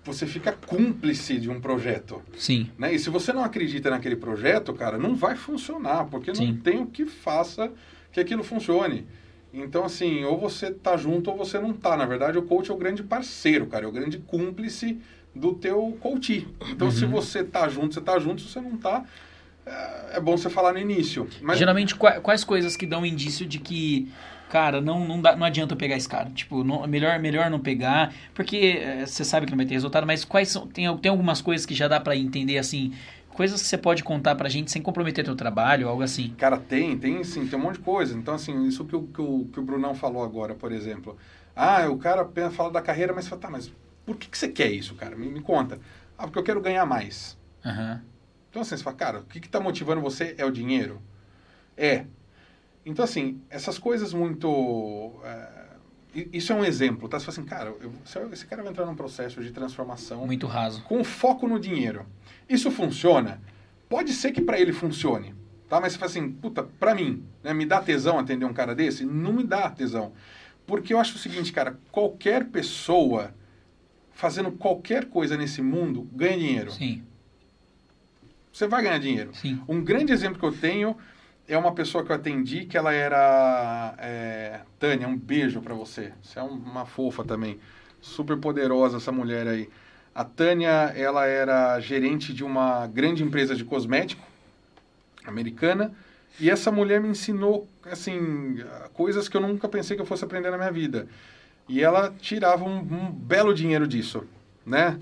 você 0.04 0.26
fica 0.26 0.52
cúmplice 0.52 1.38
de 1.38 1.48
um 1.50 1.60
projeto, 1.60 2.22
Sim. 2.36 2.68
né? 2.78 2.94
E 2.94 2.98
se 2.98 3.08
você 3.08 3.32
não 3.32 3.42
acredita 3.42 3.90
naquele 3.90 4.16
projeto, 4.16 4.72
cara, 4.74 4.98
não 4.98 5.14
vai 5.14 5.34
funcionar, 5.36 6.04
porque 6.06 6.34
Sim. 6.34 6.48
não 6.48 6.56
tem 6.56 6.80
o 6.80 6.86
que 6.86 7.06
faça 7.06 7.72
que 8.12 8.20
aquilo 8.20 8.44
funcione. 8.44 9.06
Então, 9.54 9.84
assim, 9.84 10.24
ou 10.24 10.38
você 10.38 10.70
tá 10.72 10.96
junto 10.96 11.30
ou 11.30 11.36
você 11.36 11.58
não 11.60 11.72
tá. 11.72 11.96
Na 11.96 12.04
verdade, 12.06 12.36
o 12.36 12.42
coach 12.42 12.70
é 12.70 12.74
o 12.74 12.76
grande 12.76 13.02
parceiro, 13.02 13.66
cara, 13.66 13.84
é 13.84 13.88
o 13.88 13.92
grande 13.92 14.18
cúmplice 14.18 14.98
do 15.34 15.54
teu 15.54 15.96
coach. 16.00 16.46
Então, 16.70 16.90
se 16.90 17.06
você 17.06 17.42
tá 17.44 17.68
junto, 17.68 17.94
você 17.94 18.00
tá 18.00 18.18
junto, 18.18 18.42
se 18.42 18.48
você 18.48 18.60
não 18.60 18.76
tá, 18.76 19.04
é 19.66 20.16
é 20.16 20.20
bom 20.20 20.36
você 20.36 20.48
falar 20.50 20.72
no 20.72 20.78
início. 20.78 21.28
Mas 21.40 21.58
Geralmente, 21.58 21.94
qua- 21.96 22.20
quais 22.20 22.44
coisas 22.44 22.76
que 22.76 22.86
dão 22.86 23.04
indício 23.04 23.44
de 23.46 23.58
que, 23.58 24.08
cara, 24.48 24.80
não, 24.80 25.04
não, 25.06 25.20
dá, 25.20 25.34
não 25.34 25.44
adianta 25.44 25.74
pegar 25.74 25.96
esse 25.96 26.08
cara? 26.08 26.30
Tipo, 26.30 26.62
não, 26.62 26.86
melhor, 26.86 27.18
melhor 27.18 27.50
não 27.50 27.58
pegar, 27.58 28.14
porque 28.32 28.78
eh, 28.80 29.04
você 29.06 29.24
sabe 29.24 29.46
que 29.46 29.50
não 29.52 29.56
vai 29.56 29.66
ter 29.66 29.74
resultado, 29.74 30.06
mas 30.06 30.24
quais 30.24 30.48
são. 30.48 30.68
Tem, 30.68 30.96
tem 30.98 31.10
algumas 31.10 31.40
coisas 31.40 31.66
que 31.66 31.74
já 31.74 31.88
dá 31.88 31.98
pra 31.98 32.14
entender, 32.16 32.58
assim, 32.58 32.92
coisas 33.34 33.60
que 33.60 33.68
você 33.68 33.76
pode 33.76 34.02
contar 34.02 34.34
pra 34.36 34.48
gente 34.48 34.70
sem 34.70 34.80
comprometer 34.80 35.24
teu 35.24 35.36
trabalho, 35.36 35.88
algo 35.88 36.02
assim. 36.02 36.32
Cara, 36.38 36.56
tem, 36.56 36.96
tem 36.96 37.22
sim, 37.24 37.46
tem 37.46 37.58
um 37.58 37.62
monte 37.62 37.76
de 37.78 37.82
coisa. 37.84 38.16
Então, 38.16 38.34
assim, 38.34 38.66
isso 38.66 38.84
que 38.84 38.96
o, 38.96 39.02
que 39.02 39.20
o, 39.20 39.44
que 39.52 39.60
o 39.60 39.62
Brunão 39.62 39.94
falou 39.94 40.22
agora, 40.22 40.54
por 40.54 40.72
exemplo. 40.72 41.16
Ah, 41.54 41.88
o 41.88 41.98
cara 41.98 42.26
fala 42.50 42.70
da 42.70 42.80
carreira, 42.80 43.12
mas 43.12 43.28
fala, 43.28 43.40
tá, 43.42 43.50
mas 43.50 43.70
por 44.06 44.16
que, 44.16 44.28
que 44.28 44.38
você 44.38 44.48
quer 44.48 44.70
isso, 44.70 44.94
cara? 44.94 45.14
Me, 45.16 45.28
me 45.28 45.40
conta. 45.40 45.78
Ah, 46.16 46.24
porque 46.24 46.38
eu 46.38 46.44
quero 46.44 46.60
ganhar 46.60 46.86
mais. 46.86 47.36
Aham. 47.64 48.02
Então, 48.50 48.62
assim, 48.62 48.76
você 48.76 48.84
fala, 48.84 48.96
cara, 48.96 49.18
o 49.20 49.24
que 49.24 49.38
está 49.38 49.58
motivando 49.60 50.00
você 50.00 50.34
é 50.38 50.44
o 50.44 50.50
dinheiro? 50.50 51.02
É. 51.76 52.06
Então, 52.86 53.04
assim, 53.04 53.40
essas 53.50 53.78
coisas 53.78 54.12
muito. 54.12 55.12
é, 55.24 55.63
isso 56.32 56.52
é 56.52 56.56
um 56.56 56.64
exemplo, 56.64 57.08
tá? 57.08 57.18
Você 57.18 57.26
fala 57.26 57.38
assim, 57.38 57.44
cara, 57.48 57.74
eu, 57.80 57.92
se 58.04 58.18
eu- 58.18 58.32
esse 58.32 58.46
cara 58.46 58.62
vai 58.62 58.70
entrar 58.72 58.86
num 58.86 58.94
processo 58.94 59.42
de 59.42 59.50
transformação 59.50 60.26
Muito 60.26 60.46
raso. 60.46 60.82
com 60.84 61.02
foco 61.04 61.46
no 61.48 61.58
dinheiro. 61.58 62.06
Isso 62.48 62.70
funciona? 62.70 63.40
Pode 63.88 64.12
ser 64.12 64.32
que 64.32 64.40
para 64.40 64.58
ele 64.58 64.72
funcione, 64.72 65.34
tá? 65.68 65.80
Mas 65.80 65.92
você 65.92 65.98
fala 65.98 66.10
assim, 66.10 66.30
puta, 66.30 66.62
pra 66.62 66.94
mim, 66.94 67.24
né, 67.42 67.52
me 67.52 67.66
dá 67.66 67.80
tesão 67.80 68.18
atender 68.18 68.44
um 68.44 68.52
cara 68.52 68.74
desse? 68.74 69.04
Não 69.04 69.32
me 69.32 69.44
dá 69.44 69.68
tesão. 69.70 70.12
Porque 70.66 70.94
eu 70.94 70.98
acho 70.98 71.16
o 71.16 71.18
seguinte, 71.18 71.52
cara, 71.52 71.78
qualquer 71.92 72.44
pessoa 72.46 73.34
fazendo 74.12 74.52
qualquer 74.52 75.06
coisa 75.06 75.36
nesse 75.36 75.60
mundo 75.60 76.08
ganha 76.12 76.38
dinheiro. 76.38 76.70
Sim, 76.70 77.02
Você 78.52 78.66
vai 78.68 78.82
ganhar 78.82 78.98
dinheiro. 78.98 79.30
sim. 79.34 79.60
Um 79.68 79.82
grande 79.82 80.12
exemplo 80.12 80.38
que 80.38 80.46
eu 80.46 80.52
tenho 80.52 80.96
é 81.48 81.56
uma 81.58 81.72
pessoa 81.74 82.04
que 82.04 82.10
eu 82.10 82.16
atendi 82.16 82.64
que 82.64 82.76
ela 82.76 82.92
era 82.92 83.94
é, 83.98 84.60
Tânia, 84.78 85.06
um 85.08 85.16
beijo 85.16 85.60
pra 85.60 85.74
você. 85.74 86.12
Você 86.22 86.38
é 86.38 86.42
um- 86.42 86.48
uma 86.48 86.86
fofa 86.86 87.24
também. 87.24 87.58
Super 88.00 88.36
poderosa 88.36 88.96
essa 88.98 89.12
mulher 89.12 89.46
aí. 89.46 89.68
A 90.14 90.24
Tânia, 90.24 90.92
ela 90.96 91.26
era 91.26 91.78
gerente 91.80 92.32
de 92.32 92.44
uma 92.44 92.86
grande 92.86 93.22
empresa 93.22 93.54
de 93.54 93.64
cosmético 93.64 94.22
americana. 95.26 95.92
E 96.40 96.50
essa 96.50 96.70
mulher 96.70 97.00
me 97.00 97.08
ensinou, 97.08 97.68
assim, 97.84 98.56
coisas 98.92 99.28
que 99.28 99.36
eu 99.36 99.40
nunca 99.40 99.68
pensei 99.68 99.96
que 99.96 100.02
eu 100.02 100.06
fosse 100.06 100.24
aprender 100.24 100.50
na 100.50 100.58
minha 100.58 100.72
vida. 100.72 101.06
E 101.68 101.82
ela 101.82 102.12
tirava 102.20 102.64
um, 102.64 102.78
um 102.78 103.10
belo 103.10 103.54
dinheiro 103.54 103.86
disso, 103.86 104.24
né? 104.66 104.98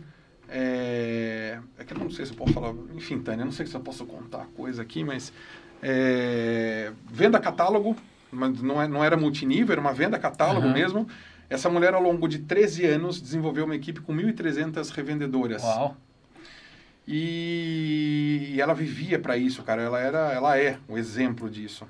É, 0.49 1.59
é 1.79 1.85
que 1.85 1.95
eu 1.95 1.99
não 1.99 2.11
sei 2.11 2.27
se 2.27 2.33
eu 2.33 2.37
posso 2.37 2.53
falar. 2.53 2.75
Enfim, 2.95 3.19
Tânia, 3.21 3.43
eu 3.43 3.47
não 3.47 3.53
sei 3.53 3.67
se 3.67 3.75
eu 3.75 3.81
posso 3.81 4.05
contar 4.05 4.47
coisa 4.55 4.83
aqui, 4.83 5.03
mas. 5.03 5.33
É, 5.83 6.93
venda 7.11 7.39
catálogo, 7.41 7.97
mas 8.31 8.63
não, 8.63 8.81
é, 8.81 8.87
não 8.89 9.03
era 9.05 9.17
multinível, 9.17 9.73
era 9.73 9.81
uma 9.81 9.93
venda 9.93 10.19
catálogo 10.19 10.67
Aham. 10.69 10.73
mesmo. 10.75 11.09
Essa 11.51 11.69
mulher, 11.69 11.93
ao 11.93 12.03
longo 12.03 12.27
de 12.29 12.39
13 12.39 12.87
anos, 12.87 13.21
desenvolveu 13.21 13.65
uma 13.67 13.75
equipe 13.77 14.01
com 14.01 14.15
1.300 14.15 14.89
revendedoras. 14.91 15.63
Uau. 15.63 15.97
E, 17.07 18.53
e 18.55 18.61
ela 18.61 18.75
vivia 18.75 19.19
para 19.19 19.37
isso, 19.37 19.63
cara. 19.63 19.83
Ela 19.83 20.01
era, 20.01 20.33
ela 20.33 20.59
é 20.59 20.79
o 20.89 20.97
exemplo 20.97 21.51
disso. 21.51 21.87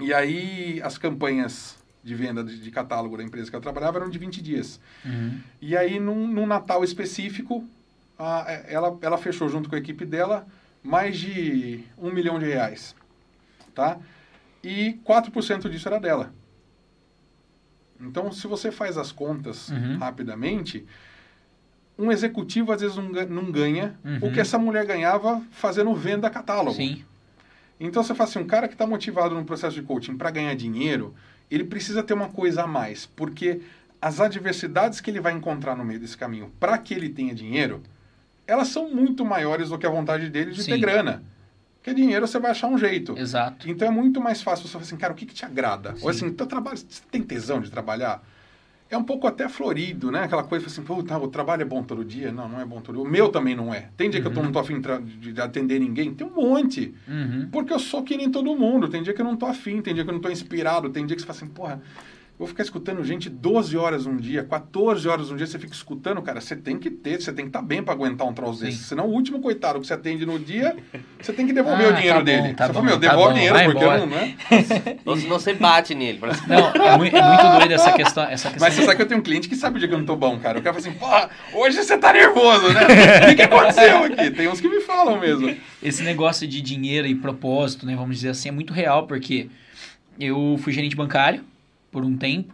E 0.00 0.12
aí 0.12 0.80
as 0.82 0.98
campanhas 0.98 1.76
de 2.02 2.14
venda 2.14 2.42
de, 2.42 2.58
de 2.58 2.70
catálogo 2.70 3.16
da 3.16 3.22
empresa 3.22 3.48
que 3.48 3.54
ela 3.54 3.62
trabalhava 3.62 3.98
eram 3.98 4.10
de 4.10 4.18
20 4.18 4.42
dias. 4.42 4.80
Uhum. 5.04 5.38
E 5.60 5.76
aí 5.76 6.00
num, 6.00 6.26
num 6.26 6.46
Natal 6.46 6.82
específico, 6.82 7.64
a- 8.18 8.44
ela, 8.66 8.98
ela 9.00 9.18
fechou 9.18 9.48
junto 9.48 9.68
com 9.68 9.74
a 9.76 9.78
equipe 9.78 10.04
dela 10.04 10.46
mais 10.84 11.16
de 11.18 11.82
um 11.98 12.12
milhão 12.12 12.38
de 12.38 12.44
reais, 12.44 12.94
tá? 13.74 13.98
E 14.62 14.98
4% 15.04 15.68
disso 15.70 15.88
era 15.88 15.98
dela. 15.98 16.32
Então, 18.00 18.30
se 18.30 18.46
você 18.46 18.70
faz 18.70 18.98
as 18.98 19.10
contas 19.10 19.70
Uhum. 19.70 19.98
rapidamente, 19.98 20.84
um 21.98 22.10
executivo 22.12 22.72
às 22.72 22.80
vezes 22.80 22.96
não 22.96 23.10
ga- 23.12 23.24
não 23.26 23.50
ganha 23.50 23.98
Uhum. 24.04 24.28
o 24.28 24.32
que 24.32 24.40
essa 24.40 24.58
mulher 24.58 24.84
ganhava 24.84 25.42
fazendo 25.52 25.94
venda 25.94 26.28
catálogo. 26.28 26.76
Sim. 26.76 27.04
Então 27.80 28.02
você 28.02 28.14
fala 28.14 28.28
assim, 28.28 28.38
um 28.40 28.46
cara 28.46 28.68
que 28.68 28.74
está 28.74 28.86
motivado 28.86 29.34
no 29.34 29.44
processo 29.44 29.74
de 29.76 29.82
coaching 29.82 30.16
para 30.16 30.30
ganhar 30.30 30.54
dinheiro, 30.54 31.14
ele 31.50 31.64
precisa 31.64 32.02
ter 32.02 32.14
uma 32.14 32.28
coisa 32.28 32.62
a 32.64 32.66
mais, 32.66 33.06
porque 33.06 33.60
as 34.02 34.20
adversidades 34.20 35.00
que 35.00 35.10
ele 35.10 35.20
vai 35.20 35.32
encontrar 35.32 35.74
no 35.76 35.84
meio 35.84 35.98
desse 36.00 36.16
caminho 36.16 36.52
para 36.60 36.76
que 36.78 36.94
ele 36.94 37.08
tenha 37.08 37.34
dinheiro, 37.34 37.82
elas 38.46 38.68
são 38.68 38.90
muito 38.90 39.24
maiores 39.24 39.68
do 39.70 39.78
que 39.78 39.86
a 39.86 39.90
vontade 39.90 40.28
dele 40.28 40.50
de 40.52 40.62
Sim. 40.62 40.72
ter 40.72 40.78
grana. 40.78 41.22
Porque 41.82 41.92
dinheiro 41.94 42.26
você 42.26 42.38
vai 42.38 42.50
achar 42.50 42.66
um 42.68 42.78
jeito. 42.78 43.16
Exato. 43.18 43.68
Então 43.70 43.86
é 43.86 43.90
muito 43.90 44.20
mais 44.20 44.40
fácil 44.42 44.66
você 44.66 44.72
falar 44.72 44.84
assim, 44.84 44.96
cara, 44.96 45.12
o 45.12 45.16
que, 45.16 45.26
que 45.26 45.34
te 45.34 45.44
agrada? 45.44 45.90
Ou 46.00 46.10
Sim. 46.12 46.26
assim, 46.26 46.32
teu 46.32 46.46
trabalho, 46.46 46.78
você 46.78 47.02
tem 47.10 47.22
tesão 47.22 47.60
de 47.60 47.70
trabalhar? 47.70 48.22
É 48.90 48.96
um 48.96 49.02
pouco 49.02 49.26
até 49.26 49.48
florido, 49.48 50.10
né? 50.10 50.24
Aquela 50.24 50.44
coisa 50.44 50.66
assim, 50.66 50.82
pô, 50.82 51.02
tá, 51.02 51.18
o 51.18 51.26
trabalho 51.28 51.62
é 51.62 51.64
bom 51.64 51.82
todo 51.82 52.04
dia? 52.04 52.30
Não, 52.32 52.48
não 52.48 52.60
é 52.60 52.64
bom 52.64 52.80
todo 52.80 52.94
dia. 52.96 53.04
O 53.04 53.08
meu 53.10 53.28
também 53.28 53.54
não 53.56 53.74
é. 53.74 53.88
Tem 53.96 54.08
dia 54.08 54.20
que 54.20 54.26
eu 54.26 54.32
Uhum. 54.32 54.44
não 54.44 54.52
tô 54.52 54.58
afim 54.60 54.80
de, 54.80 55.40
atender 55.40 55.78
ninguém? 55.80 56.14
Tem 56.14 56.26
um 56.26 56.30
monte. 56.30 56.94
Uhum. 57.08 57.48
Porque 57.50 57.72
eu 57.72 57.78
sou 57.78 58.02
que 58.02 58.16
nem 58.16 58.30
todo 58.30 58.54
mundo. 58.56 58.88
Tem 58.88 59.02
dia 59.02 59.12
que 59.12 59.20
eu 59.20 59.24
não 59.24 59.36
tô 59.36 59.46
afim, 59.46 59.82
tem 59.82 59.94
dia 59.94 60.04
que 60.04 60.10
eu 60.10 60.14
não 60.14 60.20
tô 60.20 60.30
inspirado, 60.30 60.90
tem 60.90 61.04
dia 61.04 61.16
que 61.16 61.22
você 61.22 61.26
fala 61.26 61.36
assim, 61.38 61.48
porra, 61.48 61.82
vou 62.36 62.48
ficar 62.48 62.62
escutando 62.64 63.02
gente 63.04 63.30
12 63.30 63.76
horas 63.76 64.06
um 64.06 64.16
dia, 64.16 64.42
14 64.42 65.08
horas 65.08 65.30
um 65.30 65.36
dia, 65.36 65.46
você 65.46 65.58
fica 65.58 65.72
escutando, 65.72 66.20
cara, 66.20 66.40
você 66.40 66.56
tem 66.56 66.76
que 66.78 66.90
ter, 66.90 67.20
você 67.22 67.32
tem 67.32 67.44
que 67.44 67.48
estar 67.50 67.62
bem 67.62 67.82
para 67.82 67.94
aguentar 67.94 68.26
um 68.26 68.32
troço 68.32 68.58
Sim. 68.58 68.66
desse. 68.66 68.78
Senão 68.84 69.06
o 69.06 69.12
último 69.12 69.40
coitado 69.40 69.80
que 69.80 69.86
você 69.86 69.94
atende 69.94 70.26
no 70.26 70.38
dia, 70.38 70.76
você 71.20 71.32
tem 71.32 71.46
que 71.46 71.52
devolver 71.52 71.86
Ah, 71.86 71.90
o 71.90 71.92
dinheiro 71.92 72.14
tá 72.14 72.18
bom, 72.18 72.24
dele. 72.24 72.54
tá 72.54 72.66
você 72.66 72.72
bom, 72.72 72.74
fala, 72.80 72.86
meu, 72.86 72.94
tá 73.00 73.08
devolve 73.08 73.24
bom, 73.24 73.30
o 73.30 73.34
dinheiro, 73.34 73.54
porque 73.54 73.78
embora. 73.84 73.98
eu 74.00 74.06
não, 74.06 74.16
né? 74.16 74.36
Ou 75.06 75.16
senão 75.16 75.38
você 75.38 75.54
bate 75.54 75.94
nele. 75.94 76.18
Não, 76.48 76.84
é, 76.84 76.88
é 76.88 76.96
muito 76.98 77.12
doido 77.58 77.72
essa 77.72 77.92
questão. 77.92 78.24
Essa 78.24 78.48
questão 78.50 78.66
Mas 78.68 78.74
você 78.74 78.82
sabe 78.82 78.96
que 78.96 79.02
eu 79.02 79.06
tenho 79.06 79.20
um 79.20 79.24
cliente 79.24 79.48
que 79.48 79.54
sabe 79.56 79.76
o 79.76 79.78
dia 79.78 79.86
que 79.88 79.94
eu 79.94 79.98
não 79.98 80.06
tô 80.06 80.16
bom, 80.16 80.38
cara. 80.38 80.58
O 80.58 80.62
cara 80.62 80.74
fala 80.78 80.88
assim, 80.88 80.98
porra, 80.98 81.30
hoje 81.52 81.76
você 81.76 81.96
tá 81.96 82.12
nervoso, 82.12 82.72
né? 82.72 82.80
O 82.82 83.26
que, 83.28 83.34
que 83.36 83.42
aconteceu 83.42 84.04
aqui? 84.04 84.30
Tem 84.32 84.48
uns 84.48 84.60
que 84.60 84.68
me 84.68 84.80
falam 84.80 85.20
mesmo. 85.20 85.54
esse 85.82 86.02
negócio 86.02 86.48
de 86.48 86.60
dinheiro 86.60 87.06
e 87.06 87.14
propósito, 87.14 87.86
né, 87.86 87.94
vamos 87.94 88.16
dizer 88.16 88.30
assim, 88.30 88.48
é 88.48 88.52
muito 88.52 88.72
real, 88.72 89.06
porque 89.06 89.48
eu 90.18 90.58
fui 90.62 90.72
gerente 90.72 90.96
bancário 90.96 91.44
por 91.94 92.04
um 92.04 92.16
tempo 92.16 92.52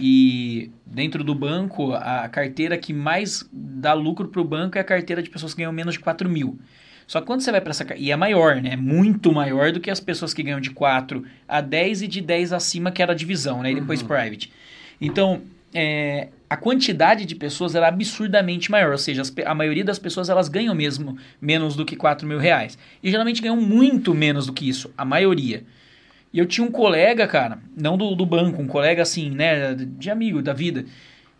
e 0.00 0.70
dentro 0.86 1.24
do 1.24 1.34
banco, 1.34 1.92
a 1.92 2.28
carteira 2.28 2.78
que 2.78 2.92
mais 2.92 3.44
dá 3.52 3.92
lucro 3.92 4.28
para 4.28 4.40
o 4.40 4.44
banco 4.44 4.78
é 4.78 4.80
a 4.80 4.84
carteira 4.84 5.20
de 5.20 5.28
pessoas 5.28 5.52
que 5.52 5.58
ganham 5.58 5.72
menos 5.72 5.94
de 5.94 6.00
4 6.00 6.28
mil. 6.28 6.56
Só 7.04 7.20
que 7.20 7.26
quando 7.26 7.40
você 7.40 7.50
vai 7.50 7.60
para 7.60 7.70
essa 7.70 7.84
e 7.96 8.12
é 8.12 8.16
maior, 8.16 8.62
né? 8.62 8.76
Muito 8.76 9.32
maior 9.32 9.72
do 9.72 9.80
que 9.80 9.90
as 9.90 9.98
pessoas 9.98 10.32
que 10.32 10.42
ganham 10.42 10.60
de 10.60 10.70
4 10.70 11.24
a 11.48 11.60
10 11.60 12.02
e 12.02 12.06
de 12.06 12.20
10 12.20 12.52
acima, 12.52 12.92
que 12.92 13.02
era 13.02 13.12
a 13.12 13.16
divisão, 13.16 13.60
né? 13.60 13.72
E 13.72 13.74
depois 13.74 14.00
private. 14.00 14.52
Então, 15.00 15.42
é, 15.74 16.28
a 16.48 16.56
quantidade 16.56 17.24
de 17.24 17.34
pessoas 17.34 17.74
era 17.74 17.88
absurdamente 17.88 18.70
maior, 18.70 18.92
ou 18.92 18.98
seja, 18.98 19.22
as 19.22 19.34
a 19.44 19.54
maioria 19.54 19.84
das 19.84 19.98
pessoas 19.98 20.28
elas 20.28 20.48
ganham 20.48 20.74
mesmo 20.76 21.18
menos 21.40 21.74
do 21.74 21.84
que 21.84 21.96
4 21.96 22.26
mil 22.26 22.38
reais. 22.38 22.78
E 23.02 23.10
geralmente 23.10 23.42
ganham 23.42 23.60
muito 23.60 24.14
menos 24.14 24.46
do 24.46 24.52
que 24.52 24.68
isso, 24.68 24.92
a 24.96 25.04
maioria. 25.04 25.64
E 26.32 26.38
eu 26.38 26.46
tinha 26.46 26.66
um 26.66 26.70
colega, 26.70 27.26
cara, 27.26 27.58
não 27.76 27.96
do, 27.96 28.14
do 28.14 28.26
banco, 28.26 28.60
um 28.60 28.66
colega 28.66 29.02
assim, 29.02 29.30
né, 29.30 29.74
de 29.74 30.10
amigo 30.10 30.42
da 30.42 30.52
vida, 30.52 30.84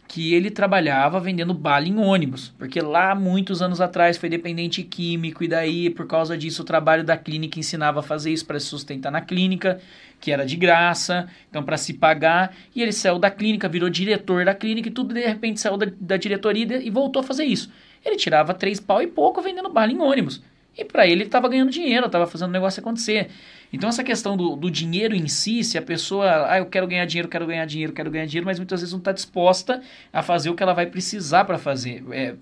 que 0.08 0.32
ele 0.32 0.50
trabalhava 0.50 1.20
vendendo 1.20 1.52
bala 1.52 1.86
em 1.86 1.98
ônibus, 1.98 2.54
porque 2.58 2.80
lá 2.80 3.14
muitos 3.14 3.60
anos 3.60 3.78
atrás 3.78 4.16
foi 4.16 4.30
dependente 4.30 4.82
químico 4.82 5.44
e 5.44 5.48
daí 5.48 5.90
por 5.90 6.06
causa 6.06 6.36
disso 6.36 6.62
o 6.62 6.64
trabalho 6.64 7.04
da 7.04 7.14
clínica 7.14 7.58
ensinava 7.58 8.00
a 8.00 8.02
fazer 8.02 8.32
isso 8.32 8.46
para 8.46 8.58
se 8.58 8.66
sustentar 8.66 9.12
na 9.12 9.20
clínica, 9.20 9.78
que 10.18 10.32
era 10.32 10.46
de 10.46 10.56
graça, 10.56 11.28
então 11.50 11.62
para 11.62 11.76
se 11.76 11.92
pagar, 11.92 12.56
e 12.74 12.82
ele 12.82 12.90
saiu 12.90 13.18
da 13.18 13.30
clínica, 13.30 13.68
virou 13.68 13.90
diretor 13.90 14.46
da 14.46 14.54
clínica 14.54 14.88
e 14.88 14.92
tudo 14.92 15.12
de 15.12 15.20
repente 15.20 15.60
saiu 15.60 15.76
da, 15.76 15.86
da 16.00 16.16
diretoria 16.16 16.82
e 16.82 16.88
voltou 16.88 17.20
a 17.20 17.22
fazer 17.22 17.44
isso. 17.44 17.70
Ele 18.02 18.16
tirava 18.16 18.54
três 18.54 18.80
pau 18.80 19.02
e 19.02 19.06
pouco 19.06 19.42
vendendo 19.42 19.68
bala 19.68 19.92
em 19.92 20.00
ônibus. 20.00 20.42
E 20.76 20.84
para 20.84 21.04
ele 21.04 21.16
ele 21.16 21.22
estava 21.24 21.48
ganhando 21.48 21.70
dinheiro, 21.70 22.06
estava 22.06 22.26
fazendo 22.26 22.48
o 22.48 22.52
negócio 22.52 22.80
acontecer. 22.80 23.28
Então, 23.72 23.88
essa 23.88 24.02
questão 24.02 24.36
do, 24.36 24.56
do, 24.56 24.70
dinheiro 24.70 25.14
em 25.14 25.28
si, 25.28 25.62
se 25.62 25.76
a 25.76 25.82
pessoa, 25.82 26.50
ah, 26.50 26.58
eu 26.58 26.66
quero 26.66 26.86
ganhar 26.86 27.04
dinheiro, 27.04 27.28
quero 27.28 27.46
ganhar 27.46 27.66
dinheiro, 27.66 27.92
quero 27.92 28.10
ganhar 28.10 28.26
dinheiro, 28.26 28.46
mas 28.46 28.58
muitas 28.58 28.80
vezes 28.80 28.92
não 28.92 28.98
está 28.98 29.12
disposta 29.12 29.82
a 30.12 30.22
fazer 30.22 30.50
o 30.50 30.54
que 30.54 30.62
ela 30.62 30.72
vai 30.72 30.86
precisar 30.86 31.44
para 31.44 31.58
fazer. 31.58 32.02
É, 32.10 32.34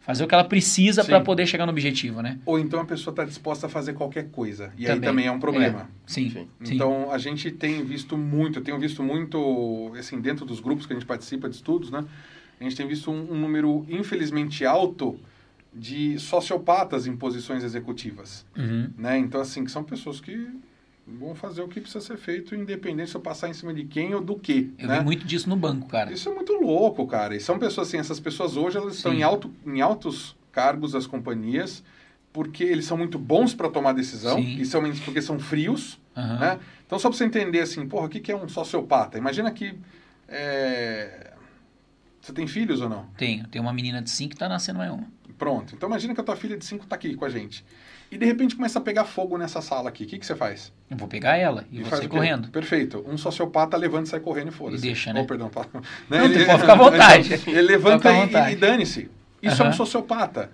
fazer 0.00 0.24
o 0.24 0.26
que 0.26 0.34
ela 0.34 0.44
precisa 0.44 1.04
para 1.04 1.20
poder 1.20 1.46
chegar 1.46 1.66
no 1.66 1.72
objetivo, 1.72 2.22
né? 2.22 2.38
Ou 2.44 2.58
então 2.58 2.80
a 2.80 2.84
pessoa 2.84 3.12
está 3.12 3.24
disposta 3.24 3.66
a 3.66 3.68
fazer 3.68 3.92
qualquer 3.92 4.30
coisa. 4.30 4.72
E 4.76 4.84
também. 4.84 4.92
aí 4.92 5.00
também 5.00 5.26
é 5.26 5.32
um 5.32 5.38
problema. 5.38 5.80
É. 5.80 5.84
Sim, 6.06 6.30
sim. 6.30 6.74
Então, 6.74 7.12
a 7.12 7.18
gente 7.18 7.50
tem 7.50 7.84
visto 7.84 8.16
muito, 8.16 8.58
eu 8.58 8.62
tenho 8.62 8.78
visto 8.78 9.02
muito, 9.02 9.92
assim, 9.98 10.20
dentro 10.20 10.44
dos 10.44 10.58
grupos 10.58 10.86
que 10.86 10.92
a 10.92 10.96
gente 10.96 11.06
participa 11.06 11.48
de 11.48 11.56
estudos, 11.56 11.90
né? 11.90 12.04
A 12.58 12.64
gente 12.64 12.76
tem 12.76 12.86
visto 12.86 13.10
um, 13.10 13.32
um 13.32 13.36
número, 13.36 13.86
infelizmente, 13.88 14.64
alto 14.64 15.18
de 15.72 16.18
sociopatas 16.18 17.06
em 17.06 17.16
posições 17.16 17.62
executivas. 17.62 18.44
Uhum. 18.56 18.90
Né? 18.96 19.18
Então, 19.18 19.40
assim, 19.40 19.64
que 19.64 19.70
são 19.70 19.84
pessoas 19.84 20.20
que 20.20 20.48
vão 21.06 21.34
fazer 21.34 21.62
o 21.62 21.68
que 21.68 21.80
precisa 21.80 22.04
ser 22.04 22.16
feito, 22.16 22.54
independente 22.54 23.10
se 23.10 23.16
eu 23.16 23.20
passar 23.20 23.48
em 23.48 23.54
cima 23.54 23.72
de 23.72 23.84
quem 23.84 24.14
ou 24.14 24.20
do 24.20 24.36
que. 24.36 24.72
Eu 24.78 24.88
né? 24.88 24.98
vi 24.98 25.04
muito 25.04 25.26
disso 25.26 25.48
no 25.48 25.56
banco, 25.56 25.88
cara. 25.88 26.12
Isso 26.12 26.28
é 26.28 26.34
muito 26.34 26.52
louco, 26.54 27.06
cara. 27.06 27.34
E 27.34 27.40
são 27.40 27.58
pessoas 27.58 27.88
assim, 27.88 27.98
essas 27.98 28.20
pessoas 28.20 28.56
hoje 28.56 28.76
elas 28.76 28.92
Sim. 28.92 28.98
estão 28.98 29.14
em, 29.14 29.22
alto, 29.22 29.52
em 29.66 29.80
altos 29.80 30.36
cargos 30.52 30.92
das 30.92 31.06
companhias, 31.06 31.82
porque 32.32 32.62
eles 32.62 32.84
são 32.84 32.96
muito 32.96 33.18
bons 33.18 33.54
para 33.54 33.68
tomar 33.68 33.92
decisão, 33.92 34.36
Sim. 34.36 34.60
e 34.60 34.64
são, 34.64 34.82
porque 35.04 35.22
são 35.22 35.38
frios. 35.38 35.98
Uhum. 36.16 36.38
Né? 36.38 36.58
Então, 36.86 36.98
só 36.98 37.08
para 37.08 37.16
você 37.16 37.24
entender 37.24 37.60
assim, 37.60 37.86
porra, 37.86 38.06
o 38.06 38.08
que, 38.08 38.20
que 38.20 38.32
é 38.32 38.36
um 38.36 38.48
sociopata? 38.48 39.18
Imagina 39.18 39.50
que. 39.50 39.78
É... 40.28 41.28
Você 42.20 42.32
tem 42.34 42.46
filhos 42.46 42.82
ou 42.82 42.88
não? 42.88 43.06
Tenho. 43.16 43.46
Tenho 43.48 43.64
uma 43.64 43.72
menina 43.72 44.02
de 44.02 44.10
5 44.10 44.28
que 44.28 44.36
está 44.36 44.48
nascendo 44.48 44.78
mais 44.78 44.92
uma. 44.92 45.06
Pronto. 45.40 45.74
Então 45.74 45.88
imagina 45.88 46.14
que 46.14 46.20
a 46.20 46.22
tua 46.22 46.36
filha 46.36 46.54
de 46.54 46.66
5 46.66 46.84
está 46.84 46.96
aqui 46.96 47.16
com 47.16 47.24
a 47.24 47.30
gente. 47.30 47.64
E 48.10 48.18
de 48.18 48.26
repente 48.26 48.54
começa 48.54 48.78
a 48.78 48.82
pegar 48.82 49.06
fogo 49.06 49.38
nessa 49.38 49.62
sala 49.62 49.88
aqui. 49.88 50.04
O 50.04 50.06
que, 50.06 50.18
que 50.18 50.26
você 50.26 50.36
faz? 50.36 50.70
Eu 50.90 50.98
vou 50.98 51.08
pegar 51.08 51.38
ela 51.38 51.64
e, 51.72 51.78
e 51.78 51.82
vou 51.82 51.98
sair 51.98 52.08
correndo. 52.08 52.50
Perfeito. 52.50 53.02
Um 53.08 53.16
sociopata 53.16 53.74
levanta 53.74 54.04
e 54.04 54.08
sai 54.08 54.20
correndo 54.20 54.48
e 54.48 54.50
foda-se. 54.50 54.84
E 54.84 54.88
deixa, 54.88 55.14
né? 55.14 55.22
Oh, 55.22 55.26
perdão. 55.26 55.50
Né? 55.72 55.80
Não, 56.10 56.24
ele, 56.26 56.44
pode 56.44 56.60
ficar 56.60 56.72
à 56.74 56.76
vontade. 56.90 57.34
ele 57.48 57.62
levanta 57.62 58.12
e, 58.12 58.52
e 58.52 58.56
dane-se. 58.56 59.10
Isso 59.42 59.62
uhum. 59.62 59.68
é 59.68 59.70
um 59.70 59.72
sociopata. 59.72 60.50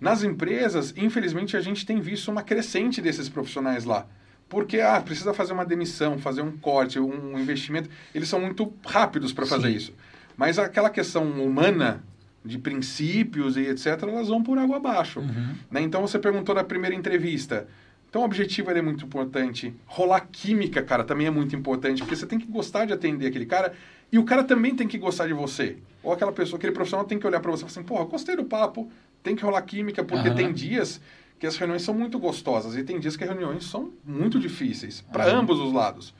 Nas 0.00 0.22
empresas, 0.24 0.94
infelizmente, 0.96 1.54
a 1.54 1.60
gente 1.60 1.84
tem 1.84 2.00
visto 2.00 2.30
uma 2.30 2.42
crescente 2.42 3.02
desses 3.02 3.28
profissionais 3.28 3.84
lá. 3.84 4.06
Porque, 4.48 4.80
ah, 4.80 4.98
precisa 5.02 5.34
fazer 5.34 5.52
uma 5.52 5.66
demissão, 5.66 6.18
fazer 6.18 6.40
um 6.40 6.56
corte, 6.56 6.98
um 6.98 7.38
investimento. 7.38 7.90
Eles 8.14 8.26
são 8.26 8.40
muito 8.40 8.72
rápidos 8.86 9.34
para 9.34 9.44
fazer 9.44 9.68
Sim. 9.68 9.76
isso. 9.76 9.94
Mas 10.34 10.58
aquela 10.58 10.88
questão 10.88 11.24
humana 11.24 12.02
de 12.44 12.58
princípios 12.58 13.56
e 13.56 13.60
etc., 13.60 14.02
elas 14.02 14.28
vão 14.28 14.42
por 14.42 14.58
água 14.58 14.76
abaixo. 14.76 15.20
Uhum. 15.20 15.54
Né? 15.70 15.82
Então 15.82 16.00
você 16.00 16.18
perguntou 16.18 16.54
na 16.54 16.64
primeira 16.64 16.94
entrevista. 16.94 17.66
Então 18.08 18.22
o 18.22 18.24
objetivo 18.24 18.70
é 18.70 18.82
muito 18.82 19.04
importante. 19.04 19.74
Rolar 19.86 20.26
química, 20.32 20.82
cara, 20.82 21.04
também 21.04 21.26
é 21.26 21.30
muito 21.30 21.54
importante, 21.54 22.02
porque 22.02 22.16
você 22.16 22.26
tem 22.26 22.38
que 22.38 22.46
gostar 22.46 22.84
de 22.84 22.92
atender 22.92 23.26
aquele 23.26 23.46
cara 23.46 23.72
e 24.10 24.18
o 24.18 24.24
cara 24.24 24.42
também 24.42 24.74
tem 24.74 24.88
que 24.88 24.98
gostar 24.98 25.26
de 25.26 25.32
você. 25.32 25.76
Ou 26.02 26.12
aquela 26.12 26.32
pessoa, 26.32 26.56
aquele 26.56 26.72
profissional 26.72 27.06
tem 27.06 27.18
que 27.18 27.26
olhar 27.26 27.40
para 27.40 27.50
você 27.50 27.64
e 27.64 27.68
falar 27.68 27.70
assim, 27.70 27.82
porra, 27.82 28.04
gostei 28.04 28.34
do 28.34 28.44
papo, 28.44 28.90
tem 29.22 29.36
que 29.36 29.44
rolar 29.44 29.62
química, 29.62 30.02
porque 30.02 30.30
uhum. 30.30 30.34
tem 30.34 30.52
dias 30.52 31.00
que 31.38 31.46
as 31.46 31.56
reuniões 31.56 31.82
são 31.82 31.94
muito 31.94 32.18
gostosas 32.18 32.76
e 32.76 32.82
tem 32.82 32.98
dias 32.98 33.16
que 33.16 33.22
as 33.22 33.30
reuniões 33.30 33.64
são 33.64 33.92
muito 34.04 34.38
difíceis, 34.38 35.00
para 35.12 35.32
uhum. 35.32 35.40
ambos 35.40 35.60
os 35.60 35.72
lados. 35.72 36.12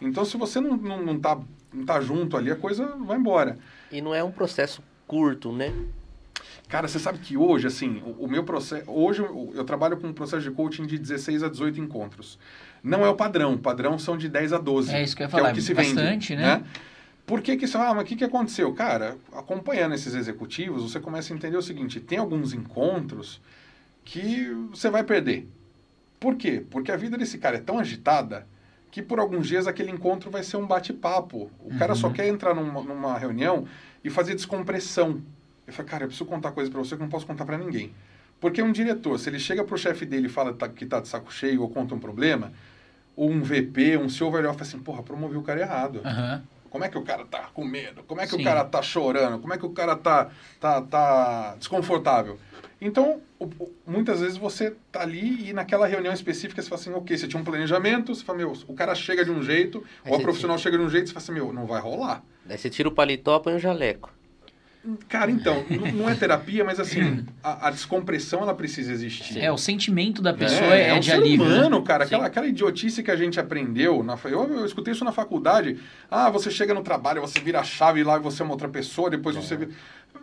Então 0.00 0.24
se 0.24 0.36
você 0.36 0.60
não, 0.60 0.76
não, 0.76 1.02
não, 1.02 1.18
tá, 1.18 1.38
não 1.72 1.84
tá 1.84 2.00
junto 2.00 2.36
ali, 2.36 2.50
a 2.50 2.56
coisa 2.56 2.86
vai 3.00 3.18
embora. 3.18 3.58
E 3.90 4.00
não 4.00 4.14
é 4.14 4.22
um 4.22 4.30
processo 4.30 4.82
curto, 5.12 5.52
né? 5.52 5.70
Cara, 6.70 6.88
você 6.88 6.98
sabe 6.98 7.18
que 7.18 7.36
hoje, 7.36 7.66
assim, 7.66 8.02
o, 8.06 8.24
o 8.24 8.28
meu 8.28 8.44
processo. 8.44 8.90
Hoje 8.90 9.20
eu, 9.20 9.52
eu, 9.54 9.62
trabalho 9.62 9.98
com 9.98 10.06
um 10.06 10.12
processo 10.14 10.42
de 10.42 10.50
coaching 10.50 10.86
de 10.86 10.96
16 10.96 11.42
a 11.42 11.48
18 11.50 11.78
encontros. 11.78 12.38
Não 12.82 13.04
é 13.04 13.10
o 13.10 13.14
padrão. 13.14 13.52
O 13.52 13.58
padrão 13.58 13.98
são 13.98 14.16
de 14.16 14.26
10 14.26 14.54
a 14.54 14.58
12. 14.58 14.90
É 14.90 15.02
isso 15.02 15.14
que 15.14 15.22
eu 15.22 15.26
ia 15.26 15.28
falar. 15.28 15.42
Que 15.42 15.48
é 15.48 15.52
o 15.52 15.54
que 15.56 15.60
se 15.60 15.74
bastante, 15.74 16.30
vende, 16.30 16.36
né? 16.36 16.56
né? 16.56 16.64
Por 17.26 17.42
que 17.42 17.58
que 17.58 17.66
isso? 17.66 17.76
Ah, 17.76 17.92
mas 17.92 18.04
o 18.04 18.06
que, 18.06 18.16
que 18.16 18.24
aconteceu? 18.24 18.72
Cara, 18.72 19.18
acompanhando 19.34 19.94
esses 19.94 20.14
executivos, 20.14 20.90
você 20.90 20.98
começa 20.98 21.30
a 21.30 21.36
entender 21.36 21.58
o 21.58 21.62
seguinte: 21.62 22.00
tem 22.00 22.16
alguns 22.16 22.54
encontros 22.54 23.38
que 24.06 24.50
você 24.70 24.88
vai 24.88 25.04
perder. 25.04 25.46
Por 26.18 26.36
quê? 26.36 26.64
Porque 26.70 26.90
a 26.90 26.96
vida 26.96 27.18
desse 27.18 27.36
cara 27.36 27.58
é 27.58 27.60
tão 27.60 27.78
agitada 27.78 28.46
que 28.92 29.00
por 29.00 29.18
alguns 29.18 29.48
dias 29.48 29.66
aquele 29.66 29.90
encontro 29.90 30.30
vai 30.30 30.42
ser 30.44 30.58
um 30.58 30.66
bate-papo. 30.66 31.50
O 31.60 31.72
uhum. 31.72 31.78
cara 31.78 31.94
só 31.94 32.08
uhum. 32.08 32.12
quer 32.12 32.28
entrar 32.28 32.54
numa, 32.54 32.82
numa 32.82 33.18
reunião 33.18 33.66
e 34.04 34.10
fazer 34.10 34.34
descompressão. 34.34 35.22
Eu 35.66 35.72
falei, 35.72 35.90
cara, 35.90 36.04
eu 36.04 36.08
preciso 36.08 36.28
contar 36.28 36.52
coisa 36.52 36.70
para 36.70 36.78
você 36.78 36.94
que 36.94 37.00
eu 37.00 37.06
não 37.06 37.10
posso 37.10 37.26
contar 37.26 37.46
para 37.46 37.56
ninguém. 37.56 37.90
Porque 38.38 38.62
um 38.62 38.70
diretor, 38.70 39.18
se 39.18 39.30
ele 39.30 39.38
chega 39.38 39.64
pro 39.64 39.78
chefe 39.78 40.04
dele 40.04 40.26
e 40.26 40.28
fala 40.28 40.54
que 40.68 40.84
tá 40.84 41.00
de 41.00 41.08
saco 41.08 41.32
cheio 41.32 41.62
ou 41.62 41.70
conta 41.70 41.94
um 41.94 41.98
problema, 41.98 42.52
ou 43.16 43.30
um 43.30 43.42
VP, 43.42 43.96
um 43.96 44.10
CEO 44.10 44.30
vai 44.30 44.42
olhar 44.42 44.50
e 44.50 44.52
fala 44.52 44.68
assim, 44.68 44.78
porra, 44.78 45.02
promoveu 45.02 45.40
o 45.40 45.42
cara 45.42 45.60
errado. 45.60 46.02
Uhum. 46.04 46.42
Como 46.68 46.84
é 46.84 46.88
que 46.90 46.98
o 46.98 47.02
cara 47.02 47.24
tá 47.24 47.48
com 47.54 47.64
medo? 47.64 48.02
Como 48.02 48.20
é 48.20 48.24
que 48.24 48.34
Sim. 48.34 48.42
o 48.42 48.44
cara 48.44 48.62
tá 48.62 48.82
chorando? 48.82 49.38
Como 49.38 49.54
é 49.54 49.58
que 49.58 49.64
o 49.64 49.70
cara 49.70 49.96
tá, 49.96 50.30
tá, 50.60 50.82
tá 50.82 51.54
desconfortável? 51.58 52.38
Então, 52.84 53.20
muitas 53.86 54.20
vezes 54.20 54.36
você 54.36 54.74
tá 54.90 55.02
ali 55.02 55.48
e 55.48 55.52
naquela 55.52 55.86
reunião 55.86 56.12
específica 56.12 56.60
você 56.60 56.68
fala 56.68 56.80
assim, 56.80 56.92
ok, 56.92 57.16
você 57.16 57.28
tinha 57.28 57.40
um 57.40 57.44
planejamento, 57.44 58.12
você 58.12 58.24
fala, 58.24 58.38
meu, 58.38 58.52
o 58.66 58.74
cara 58.74 58.92
chega 58.92 59.24
de 59.24 59.30
um 59.30 59.40
jeito, 59.40 59.84
ou 60.04 60.16
a 60.16 60.20
profissional 60.20 60.58
chega 60.58 60.76
de 60.76 60.82
um 60.82 60.90
jeito, 60.90 61.06
você 61.06 61.14
fala 61.14 61.22
assim, 61.22 61.32
meu, 61.32 61.52
não 61.52 61.64
vai 61.64 61.80
rolar. 61.80 62.24
Daí 62.44 62.58
você 62.58 62.68
tira 62.68 62.88
o 62.88 62.92
paletó, 62.92 63.38
põe 63.38 63.54
o 63.54 63.58
jaleco. 63.60 64.10
Cara, 65.08 65.30
então, 65.30 65.64
não 65.94 66.10
é 66.10 66.14
terapia, 66.16 66.64
mas 66.64 66.80
assim, 66.80 67.24
a, 67.40 67.68
a, 67.68 67.70
descompressão 67.70 68.42
ela 68.42 68.52
precisa 68.52 68.92
existir. 68.92 69.38
É, 69.38 69.52
o 69.52 69.56
sentimento 69.56 70.20
da 70.20 70.34
pessoa 70.34 70.74
é, 70.74 70.82
é, 70.82 70.88
é 70.88 70.94
um 70.94 70.98
de 70.98 71.06
ser 71.06 71.12
alívio. 71.12 71.46
Humano, 71.46 71.82
cara, 71.84 72.02
aquela, 72.02 72.26
aquela 72.26 72.48
idiotice 72.48 73.00
que 73.00 73.10
a 73.10 73.14
gente 73.14 73.38
aprendeu. 73.38 74.02
Na, 74.02 74.18
eu, 74.24 74.52
eu 74.52 74.66
escutei 74.66 74.92
isso 74.92 75.04
na 75.04 75.12
faculdade. 75.12 75.78
Ah, 76.10 76.28
você 76.30 76.50
chega 76.50 76.74
no 76.74 76.82
trabalho, 76.82 77.20
você 77.20 77.38
vira 77.38 77.60
a 77.60 77.62
chave 77.62 78.02
lá 78.02 78.16
e 78.16 78.20
você 78.20 78.42
é 78.42 78.44
uma 78.44 78.54
outra 78.54 78.68
pessoa, 78.68 79.08
depois 79.08 79.36
é. 79.36 79.40
você 79.40 79.56
vira. 79.56 79.70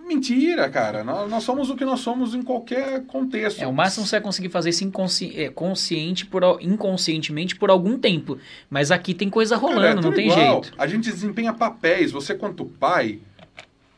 Mentira, 0.05 0.67
cara. 0.69 1.03
Nós, 1.03 1.29
nós, 1.29 1.43
somos 1.43 1.69
o 1.69 1.75
que 1.75 1.85
nós 1.85 1.99
somos 1.99 2.33
em 2.33 2.41
qualquer 2.41 3.05
contexto. 3.05 3.61
É, 3.61 3.67
o 3.67 3.71
máximo 3.71 4.07
você 4.07 4.15
vai 4.15 4.21
conseguir 4.21 4.49
fazer 4.49 4.71
isso 4.71 4.83
inconsci 4.83 5.39
é, 5.39 5.49
consciente 5.49 6.25
por, 6.25 6.41
inconscientemente 6.61 7.55
por 7.55 7.69
algum 7.69 7.97
tempo. 7.97 8.39
Mas 8.69 8.89
aqui 8.89 9.13
tem 9.13 9.29
coisa 9.29 9.55
rolando, 9.55 9.81
cara, 9.81 9.99
é 9.99 10.01
não 10.01 10.11
tem 10.11 10.27
igual. 10.27 10.63
jeito. 10.63 10.73
A 10.77 10.87
gente 10.87 11.11
desempenha 11.11 11.53
papéis. 11.53 12.11
Você, 12.11 12.33
quanto 12.33 12.65
pai, 12.65 13.19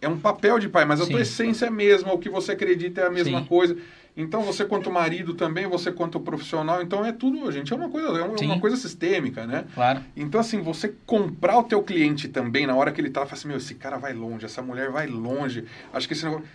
é 0.01 0.09
um 0.09 0.17
papel 0.17 0.59
de 0.59 0.67
pai, 0.67 0.83
mas 0.83 0.99
a 0.99 1.05
Sim. 1.05 1.11
tua 1.11 1.21
essência 1.21 1.65
é 1.65 1.67
a 1.69 1.71
mesma, 1.71 2.11
o 2.11 2.17
que 2.17 2.29
você 2.29 2.53
acredita 2.53 3.01
é 3.01 3.07
a 3.07 3.11
mesma 3.11 3.39
Sim. 3.39 3.45
coisa. 3.45 3.77
Então, 4.15 4.41
você 4.41 4.65
quanto 4.65 4.91
marido 4.91 5.33
também, 5.33 5.67
você 5.67 5.91
quanto 5.91 6.19
profissional, 6.19 6.81
então 6.81 7.05
é 7.05 7.11
tudo, 7.13 7.49
gente, 7.51 7.71
é 7.71 7.75
uma 7.75 7.89
coisa, 7.89 8.07
é 8.09 8.23
uma, 8.23 8.35
uma 8.39 8.59
coisa 8.59 8.75
sistêmica, 8.75 9.47
né? 9.47 9.65
Claro. 9.73 10.01
Então, 10.15 10.39
assim, 10.39 10.61
você 10.61 10.93
comprar 11.05 11.57
o 11.57 11.63
teu 11.63 11.81
cliente 11.81 12.27
também, 12.27 12.67
na 12.67 12.75
hora 12.75 12.91
que 12.91 12.99
ele 12.99 13.09
tá, 13.09 13.21
fala 13.21 13.33
assim, 13.33 13.47
meu, 13.47 13.57
esse 13.57 13.75
cara 13.75 13.97
vai 13.97 14.13
longe, 14.13 14.45
essa 14.45 14.61
mulher 14.61 14.91
vai 14.91 15.07
longe, 15.07 15.65
acho 15.93 16.07
que 16.07 16.13
esse 16.13 16.25
negócio 16.25 16.45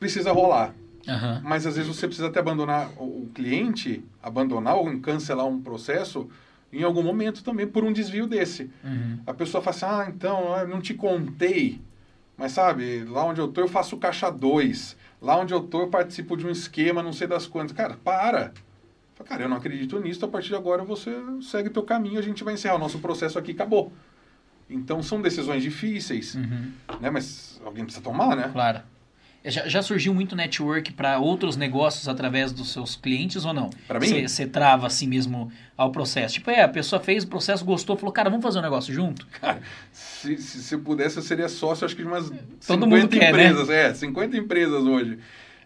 precisa 0.00 0.32
rolar. 0.32 0.74
Uhum. 1.06 1.40
Mas, 1.44 1.66
às 1.66 1.76
vezes, 1.76 1.94
você 1.94 2.06
precisa 2.06 2.28
até 2.28 2.40
abandonar 2.40 2.90
o 2.96 3.28
cliente, 3.34 4.02
abandonar 4.22 4.76
ou 4.76 4.98
cancelar 5.00 5.46
um 5.46 5.60
processo 5.60 6.28
em 6.72 6.82
algum 6.82 7.02
momento 7.02 7.44
também, 7.44 7.66
por 7.66 7.84
um 7.84 7.92
desvio 7.92 8.26
desse. 8.26 8.70
Uhum. 8.82 9.20
A 9.26 9.34
pessoa 9.34 9.62
fala 9.62 9.76
assim, 9.76 9.86
ah, 9.86 10.12
então, 10.12 10.58
eu 10.58 10.66
não 10.66 10.80
te 10.80 10.94
contei 10.94 11.80
mas 12.36 12.52
sabe, 12.52 13.04
lá 13.04 13.24
onde 13.24 13.40
eu 13.40 13.48
tô 13.48 13.62
eu 13.62 13.68
faço 13.68 13.96
caixa 13.96 14.30
2. 14.30 14.96
Lá 15.26 15.36
onde 15.36 15.52
eu 15.52 15.60
tô 15.60 15.80
eu 15.80 15.88
participo 15.88 16.36
de 16.36 16.46
um 16.46 16.50
esquema, 16.50 17.02
não 17.02 17.12
sei 17.12 17.26
das 17.26 17.48
quantas. 17.48 17.76
Cara, 17.76 17.96
para. 17.96 18.52
Cara, 19.24 19.42
eu 19.42 19.48
não 19.48 19.56
acredito 19.56 19.98
nisso, 19.98 20.24
a 20.24 20.28
partir 20.28 20.50
de 20.50 20.54
agora 20.54 20.84
você 20.84 21.10
segue 21.42 21.68
teu 21.68 21.82
caminho, 21.82 22.16
a 22.16 22.22
gente 22.22 22.44
vai 22.44 22.54
encerrar 22.54 22.76
o 22.76 22.78
nosso 22.78 23.00
processo 23.00 23.36
aqui, 23.36 23.50
acabou. 23.50 23.92
Então 24.70 25.02
são 25.02 25.20
decisões 25.20 25.64
difíceis, 25.64 26.36
uhum. 26.36 26.70
né? 27.00 27.10
Mas 27.10 27.60
alguém 27.64 27.82
precisa 27.82 28.04
tomar, 28.04 28.36
né? 28.36 28.50
Claro. 28.52 28.82
Já, 29.50 29.68
já 29.68 29.82
surgiu 29.82 30.12
muito 30.12 30.34
network 30.34 30.92
para 30.92 31.18
outros 31.18 31.56
negócios 31.56 32.08
através 32.08 32.52
dos 32.52 32.72
seus 32.72 32.96
clientes 32.96 33.44
ou 33.44 33.54
não? 33.54 33.70
Para 33.86 34.00
mim? 34.00 34.26
Você 34.26 34.46
trava 34.46 34.86
assim 34.86 35.06
mesmo 35.06 35.50
ao 35.76 35.90
processo. 35.92 36.34
Tipo, 36.34 36.50
é, 36.50 36.62
a 36.62 36.68
pessoa 36.68 37.00
fez 37.00 37.24
o 37.24 37.28
processo, 37.28 37.64
gostou, 37.64 37.96
falou, 37.96 38.12
cara, 38.12 38.28
vamos 38.28 38.42
fazer 38.44 38.58
um 38.58 38.62
negócio 38.62 38.92
junto? 38.92 39.26
Cara, 39.40 39.60
se, 39.92 40.36
se, 40.38 40.62
se 40.62 40.74
eu 40.74 40.80
pudesse, 40.80 41.16
eu 41.18 41.22
seria 41.22 41.48
sócio, 41.48 41.84
acho 41.84 41.94
que 41.94 42.02
de 42.02 42.08
umas 42.08 42.28
Todo 42.66 42.84
50 42.84 43.08
quer, 43.08 43.20
né? 43.32 43.46
empresas. 43.46 43.68
Né? 43.68 43.86
É, 43.86 43.94
50 43.94 44.36
empresas 44.36 44.82
hoje. 44.84 45.18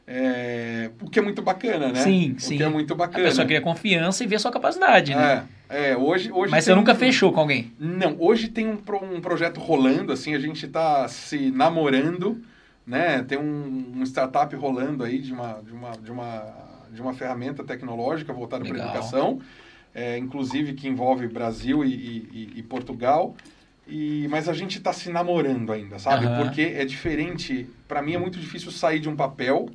É, 0.07 0.91
o 1.01 1.09
que 1.09 1.21
é 1.21 1.23
muito 1.23 1.41
bacana, 1.41 1.89
né? 1.93 2.03
Sim, 2.03 2.35
sim. 2.37 2.55
O 2.55 2.59
que 2.59 2.63
é 2.65 2.69
muito 2.69 2.95
bacana. 2.97 3.25
A 3.25 3.29
pessoa 3.29 3.47
cria 3.47 3.61
confiança 3.61 4.25
e 4.25 4.27
vê 4.27 4.35
a 4.35 4.39
sua 4.41 4.51
capacidade, 4.51 5.15
né? 5.15 5.45
É. 5.69 5.93
É, 5.93 5.97
hoje, 5.97 6.33
hoje 6.33 6.51
Mas 6.51 6.65
você 6.65 6.75
nunca 6.75 6.93
um- 6.93 6.97
fechou 6.97 7.33
com 7.33 7.39
alguém? 7.39 7.73
Não, 7.79 8.17
hoje 8.19 8.49
tem 8.49 8.67
um, 8.67 8.77
um 9.15 9.21
projeto 9.21 9.61
rolando, 9.61 10.13
assim, 10.13 10.35
a 10.35 10.39
gente 10.41 10.67
tá 10.67 11.07
se 11.07 11.53
namorando, 11.53 12.43
né? 12.91 13.23
Tem 13.23 13.39
um, 13.39 13.93
um 13.99 14.03
startup 14.03 14.55
rolando 14.57 15.05
aí 15.05 15.21
de 15.21 15.33
uma, 15.33 15.63
de 15.63 15.73
uma, 15.73 15.91
de 15.93 16.11
uma, 16.11 16.87
de 16.91 17.01
uma 17.01 17.15
ferramenta 17.15 17.63
tecnológica 17.63 18.33
voltada 18.33 18.65
para 18.65 18.73
Legal. 18.75 18.89
educação, 18.89 19.41
é, 19.95 20.19
inclusive 20.19 20.73
que 20.75 20.89
envolve 20.89 21.29
Brasil 21.29 21.85
e, 21.85 21.89
e- 21.95 22.53
e 22.57 22.63
Portugal. 22.65 23.37
E, 23.87 24.27
mas 24.29 24.49
a 24.49 24.53
gente 24.53 24.79
está 24.79 24.93
se 24.93 25.09
namorando 25.11 25.73
ainda, 25.73 25.99
sabe? 26.01 26.27
Aham. 26.27 26.37
Porque 26.37 26.63
é 26.63 26.85
diferente. 26.85 27.69
Para 27.87 28.03
mim 28.03 28.15
é 28.15 28.19
muito 28.19 28.39
difícil 28.41 28.73
sair 28.73 28.99
de 28.99 29.09
um 29.09 29.15
papel 29.17 29.69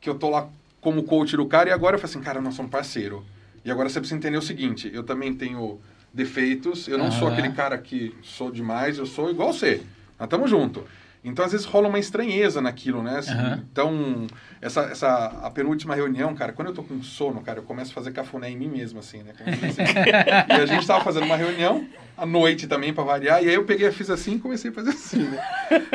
que 0.00 0.08
eu 0.08 0.14
tô 0.16 0.30
lá 0.30 0.48
como 0.80 1.02
coach 1.02 1.36
do 1.36 1.46
cara 1.46 1.68
e 1.68 1.72
agora 1.72 1.96
eu 1.96 2.00
falo 2.00 2.10
assim, 2.10 2.20
cara, 2.20 2.40
nós 2.40 2.54
somos 2.54 2.70
parceiro. 2.70 3.24
E 3.64 3.70
agora 3.72 3.88
você 3.88 3.98
precisa 3.98 4.16
entender 4.16 4.36
o 4.38 4.42
seguinte, 4.42 4.88
eu 4.94 5.02
também 5.02 5.34
tenho 5.34 5.80
defeitos, 6.14 6.86
eu 6.86 6.96
não 6.96 7.10
sou 7.10 7.26
Aham. 7.26 7.32
aquele 7.38 7.52
cara 7.54 7.76
que 7.76 8.14
sou 8.22 8.52
demais, 8.52 8.98
eu 8.98 9.06
sou 9.06 9.28
igual 9.30 9.52
você. 9.52 9.82
Nós 10.18 10.26
estamos 10.26 10.48
juntos. 10.48 10.84
Então, 11.28 11.44
às 11.44 11.52
vezes, 11.52 11.66
rola 11.66 11.88
uma 11.88 11.98
estranheza 11.98 12.60
naquilo, 12.60 13.02
né? 13.02 13.18
Assim, 13.18 13.32
Aham. 13.32 13.64
Então, 13.70 14.26
essa, 14.60 14.82
essa, 14.82 15.26
a 15.42 15.50
penúltima 15.50 15.94
reunião, 15.94 16.34
cara, 16.34 16.52
quando 16.52 16.68
eu 16.68 16.74
tô 16.74 16.82
com 16.82 17.02
sono, 17.02 17.40
cara, 17.42 17.58
eu 17.58 17.62
começo 17.64 17.90
a 17.90 17.94
fazer 17.94 18.12
cafuné 18.12 18.48
em 18.50 18.56
mim 18.56 18.68
mesmo, 18.68 19.00
assim, 19.00 19.22
né? 19.22 19.32
Fosse- 19.34 19.82
e 20.48 20.60
a 20.60 20.66
gente 20.66 20.86
tava 20.86 21.02
fazendo 21.04 21.24
uma 21.24 21.36
reunião, 21.36 21.86
à 22.16 22.24
noite 22.24 22.66
também, 22.66 22.94
pra 22.94 23.04
variar, 23.04 23.42
e 23.42 23.48
aí 23.48 23.54
eu 23.54 23.64
peguei, 23.64 23.90
fiz 23.90 24.08
assim 24.08 24.36
e 24.36 24.38
comecei 24.38 24.70
a 24.70 24.74
fazer 24.74 24.90
assim, 24.90 25.18
né? 25.24 25.38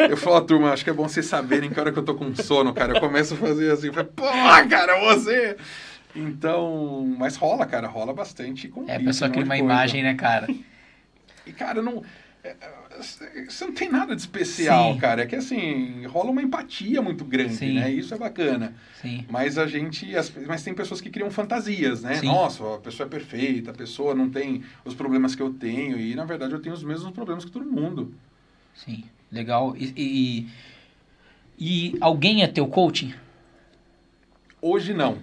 Eu 0.09 0.17
falo, 0.17 0.35
ó, 0.35 0.41
turma, 0.41 0.71
acho 0.71 0.83
que 0.83 0.89
é 0.89 0.93
bom 0.93 1.07
vocês 1.07 1.25
saberem 1.25 1.69
que 1.69 1.79
hora 1.79 1.91
que 1.91 1.97
eu 1.99 2.03
tô 2.03 2.13
com 2.15 2.35
sono, 2.35 2.73
cara, 2.73 2.93
eu 2.93 2.99
começo 2.99 3.33
a 3.33 3.37
fazer 3.37 3.71
assim, 3.71 3.87
eu 3.87 3.93
falei, 3.93 4.09
pô, 4.15 4.25
cara, 4.69 4.99
você... 4.99 5.55
Então, 6.15 7.15
mas 7.17 7.35
rola, 7.37 7.65
cara, 7.65 7.87
rola 7.87 8.13
bastante. 8.13 8.67
com 8.67 8.83
É, 8.87 8.97
a 8.97 8.99
pessoa 8.99 9.29
cria 9.29 9.45
uma 9.45 9.55
coisa. 9.57 9.63
imagem, 9.63 10.03
né, 10.03 10.13
cara? 10.13 10.47
E, 11.45 11.51
cara, 11.53 11.81
não. 11.81 12.03
É, 12.43 12.49
é, 12.59 13.45
Você 13.45 13.65
não 13.65 13.73
tem 13.73 13.89
nada 13.89 14.15
de 14.15 14.21
especial, 14.21 14.93
Sim. 14.93 14.99
cara. 14.99 15.21
É 15.23 15.25
que 15.25 15.35
assim, 15.35 16.05
rola 16.05 16.31
uma 16.31 16.41
empatia 16.41 17.01
muito 17.01 17.23
grande, 17.23 17.55
Sim. 17.55 17.75
né? 17.75 17.91
Isso 17.91 18.13
é 18.13 18.17
bacana. 18.17 18.73
Sim. 19.01 19.25
Mas 19.29 19.57
a 19.57 19.67
gente. 19.67 20.15
as- 20.15 20.31
mas 20.47 20.63
tem 20.63 20.73
pessoas 20.73 20.99
que 21.01 21.09
criam 21.09 21.29
fantasias, 21.31 22.01
né? 22.03 22.15
Sim. 22.15 22.27
Nossa, 22.27 22.75
a 22.75 22.79
pessoa 22.79 23.07
é 23.07 23.09
perfeita, 23.09 23.71
a 23.71 23.73
pessoa 23.73 24.13
não 24.15 24.29
tem 24.29 24.63
os 24.85 24.93
problemas 24.93 25.35
que 25.35 25.41
eu 25.41 25.53
tenho. 25.53 25.99
E 25.99 26.15
na 26.15 26.25
verdade 26.25 26.53
eu 26.53 26.59
tenho 26.61 26.73
os 26.75 26.83
mesmos 26.83 27.11
problemas 27.11 27.45
que 27.45 27.51
todo 27.51 27.65
mundo. 27.65 28.13
Sim. 28.73 29.03
Legal. 29.31 29.75
E, 29.77 29.93
e, 29.95 30.47
e 31.93 31.97
alguém 32.01 32.43
é 32.43 32.47
teu 32.47 32.67
coaching? 32.67 33.13
Hoje 34.61 34.93
não. 34.93 35.17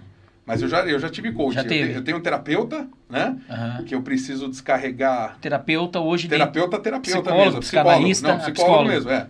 Mas 0.48 0.62
eu 0.62 0.68
já, 0.68 0.80
eu 0.86 0.98
já 0.98 1.08
tive 1.10 1.30
coach. 1.32 1.54
Já 1.54 1.60
Eu 1.62 1.68
teve. 1.68 1.88
te- 1.92 1.96
Eu, 1.96 2.02
tenho 2.04 2.16
um 2.16 2.20
terapeuta, 2.20 2.88
né? 3.08 3.38
Aham. 3.50 3.84
Que 3.84 3.94
eu 3.94 4.02
preciso 4.02 4.48
descarregar 4.48 5.38
Terapeuta 5.40 6.00
hoje 6.00 6.26
Terapeuta, 6.26 6.78
terapeuta 6.78 7.20
Psicólogo, 7.20 7.44
mesmo. 7.44 7.60
psicanalista, 7.60 8.28
Não, 8.28 8.38
psicólogo, 8.38 8.88
psicólogo. 8.88 8.88
mesmo, 8.88 9.10
é. 9.10 9.26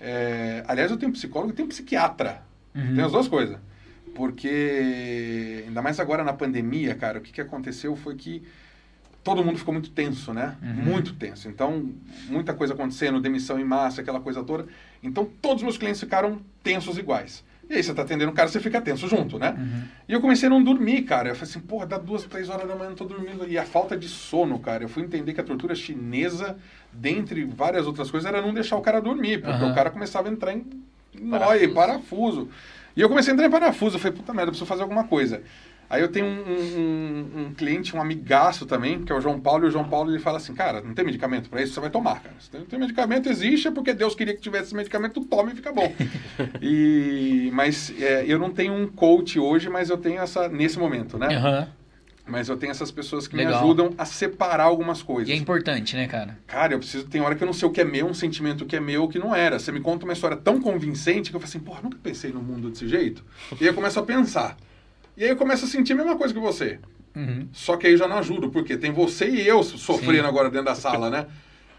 É, 0.00 0.64
Aliás, 0.68 0.90
eu 0.90 0.96
tenho 0.96 1.12
psicólogo 1.12 1.52
e 1.52 1.54
tenho 1.56 1.68
psiquiatra. 1.68 2.42
Uhum. 2.74 2.94
Tem 2.96 3.04
as 3.04 3.12
duas 3.12 3.28
coisas. 3.28 3.56
Porque, 4.14 5.64
ainda 5.66 5.80
mais 5.82 6.00
agora 6.00 6.24
na 6.24 6.32
pandemia, 6.32 6.94
cara, 6.94 7.18
o 7.18 7.20
que, 7.22 7.32
que 7.32 7.40
aconteceu 7.40 7.94
foi 7.96 8.14
que 8.14 8.42
todo 9.22 9.44
mundo 9.44 9.58
ficou 9.58 9.72
muito 9.74 9.90
tenso, 9.90 10.32
né? 10.32 10.56
Uhum. 10.62 10.84
Muito 10.84 11.14
tenso. 11.14 11.48
Então, 11.48 11.90
muita 12.28 12.54
coisa 12.54 12.74
acontecendo, 12.74 13.20
demissão 13.20 13.58
em 13.58 13.64
massa, 13.64 14.00
aquela 14.00 14.20
coisa 14.20 14.42
toda. 14.42 14.66
Então, 15.02 15.24
todos 15.40 15.58
os 15.58 15.62
meus 15.62 15.78
clientes 15.78 16.00
ficaram 16.00 16.40
tensos 16.62 16.96
iguais. 16.98 17.44
E 17.68 17.74
aí, 17.74 17.82
você 17.82 17.92
tá 17.92 18.02
atendendo 18.02 18.30
um 18.30 18.34
cara, 18.34 18.48
você 18.48 18.60
fica 18.60 18.80
tenso 18.80 19.08
junto, 19.08 19.38
né? 19.38 19.54
Uhum. 19.58 19.82
E 20.08 20.12
eu 20.12 20.20
comecei 20.20 20.46
a 20.46 20.50
não 20.50 20.62
dormir, 20.62 21.02
cara. 21.02 21.30
Eu 21.30 21.34
falei 21.34 21.50
assim, 21.50 21.60
porra, 21.60 21.84
dá 21.86 21.98
duas, 21.98 22.22
três 22.24 22.48
horas 22.48 22.66
da 22.68 22.76
manhã, 22.76 22.90
não 22.90 22.96
tô 22.96 23.04
dormindo. 23.04 23.44
E 23.48 23.58
a 23.58 23.64
falta 23.64 23.96
de 23.96 24.08
sono, 24.08 24.58
cara. 24.60 24.84
Eu 24.84 24.88
fui 24.88 25.02
entender 25.02 25.32
que 25.32 25.40
a 25.40 25.44
tortura 25.44 25.74
chinesa, 25.74 26.56
dentre 26.92 27.44
várias 27.44 27.86
outras 27.86 28.10
coisas, 28.10 28.28
era 28.30 28.40
não 28.40 28.54
deixar 28.54 28.76
o 28.76 28.80
cara 28.80 29.00
dormir. 29.00 29.38
Porque 29.42 29.62
Aham. 29.64 29.72
o 29.72 29.74
cara 29.74 29.90
começava 29.90 30.28
a 30.28 30.32
entrar 30.32 30.52
em 30.52 30.64
nóia, 31.20 31.40
Parafuso. 31.40 31.64
e 31.64 31.68
parafuso. 31.74 32.48
E 32.96 33.00
eu 33.00 33.08
comecei 33.08 33.32
a 33.32 33.34
entrar 33.34 33.46
em 33.46 33.50
parafuso. 33.50 33.96
Eu 33.96 34.00
falei, 34.00 34.16
puta 34.16 34.32
merda, 34.32 34.48
eu 34.48 34.52
preciso 34.52 34.66
fazer 34.66 34.82
alguma 34.82 35.04
coisa. 35.04 35.42
Aí 35.88 36.02
eu 36.02 36.08
tenho 36.08 36.26
um, 36.26 36.30
um- 36.30 37.40
um- 37.46 37.54
cliente, 37.54 37.94
um 37.94 38.00
amigaço 38.00 38.66
também, 38.66 39.04
que 39.04 39.12
é 39.12 39.14
o 39.14 39.20
João 39.20 39.40
Paulo, 39.40 39.64
e 39.64 39.68
o 39.68 39.70
João 39.70 39.88
Paulo 39.88 40.10
ele 40.10 40.18
fala 40.18 40.38
assim, 40.38 40.54
cara, 40.54 40.80
não 40.80 40.94
tem 40.94 41.04
medicamento 41.04 41.48
pra 41.48 41.62
isso, 41.62 41.74
você 41.74 41.80
vai 41.80 41.90
tomar, 41.90 42.20
cara. 42.20 42.34
Se 42.40 42.50
tem, 42.50 42.60
tem 42.62 42.78
medicamento, 42.78 43.28
existe, 43.28 43.68
é 43.68 43.70
porque 43.70 43.92
Deus 43.94 44.14
queria 44.14 44.34
que 44.34 44.40
tivesse 44.40 44.64
esse 44.66 44.74
medicamento, 44.74 45.14
tu 45.20 45.24
toma 45.24 45.52
e 45.52 45.54
fica 45.54 45.72
bom. 45.72 45.92
e, 46.60 47.50
mas 47.52 47.92
é, 48.00 48.24
eu 48.26 48.38
não 48.38 48.50
tenho 48.50 48.72
um 48.72 48.86
coach 48.86 49.38
hoje, 49.38 49.68
mas 49.68 49.88
eu 49.90 49.96
tenho 49.96 50.20
essa, 50.20 50.48
nesse 50.48 50.78
momento, 50.78 51.18
né? 51.18 51.34
Aham. 51.36 51.68
Mas 52.28 52.48
eu 52.48 52.56
tenho 52.56 52.72
essas 52.72 52.90
pessoas 52.90 53.28
que 53.28 53.36
Legal. 53.36 53.52
me 53.52 53.58
ajudam 53.58 53.94
a 53.96 54.04
separar 54.04 54.64
algumas 54.64 55.00
coisas. 55.00 55.28
E 55.28 55.32
é 55.32 55.36
importante, 55.36 55.94
né, 55.94 56.08
cara? 56.08 56.36
Cara, 56.46 56.74
eu 56.74 56.78
preciso. 56.80 57.06
Tem 57.06 57.20
hora 57.20 57.36
que 57.36 57.42
eu 57.44 57.46
não 57.46 57.54
sei 57.54 57.68
o 57.68 57.70
que 57.70 57.80
é 57.80 57.84
meu, 57.84 58.04
um 58.06 58.14
sentimento 58.14 58.66
que 58.66 58.74
é 58.74 58.80
meu, 58.80 59.04
o 59.04 59.08
que 59.08 59.16
não 59.16 59.32
era. 59.32 59.60
Você 59.60 59.70
me 59.70 59.80
conta 59.80 60.04
uma 60.04 60.12
história 60.12 60.36
tão 60.36 60.60
convincente 60.60 61.30
que 61.30 61.36
eu 61.36 61.40
falo 61.40 61.48
assim, 61.48 61.60
porra, 61.60 61.82
nunca 61.84 61.96
pensei 62.02 62.32
no 62.32 62.42
mundo 62.42 62.68
desse 62.68 62.88
jeito. 62.88 63.24
E 63.52 63.62
aí 63.62 63.66
eu 63.68 63.74
começo 63.74 64.00
a 64.00 64.02
pensar. 64.02 64.56
E 65.16 65.24
aí 65.24 65.30
eu 65.30 65.36
começo 65.36 65.64
a 65.64 65.68
sentir 65.68 65.92
a 65.94 65.96
mesma 65.96 66.16
coisa 66.16 66.34
que 66.34 66.40
você. 66.40 66.78
Uhum. 67.14 67.48
Só 67.52 67.76
que 67.76 67.86
aí 67.86 67.94
eu 67.94 67.98
já 67.98 68.06
não 68.06 68.18
ajudo, 68.18 68.50
porque 68.50 68.76
tem 68.76 68.92
você 68.92 69.28
e 69.28 69.46
eu 69.46 69.62
sofrendo 69.62 70.22
Sim. 70.22 70.28
agora 70.28 70.50
dentro 70.50 70.66
da 70.66 70.74
sala, 70.74 71.08
né? 71.08 71.26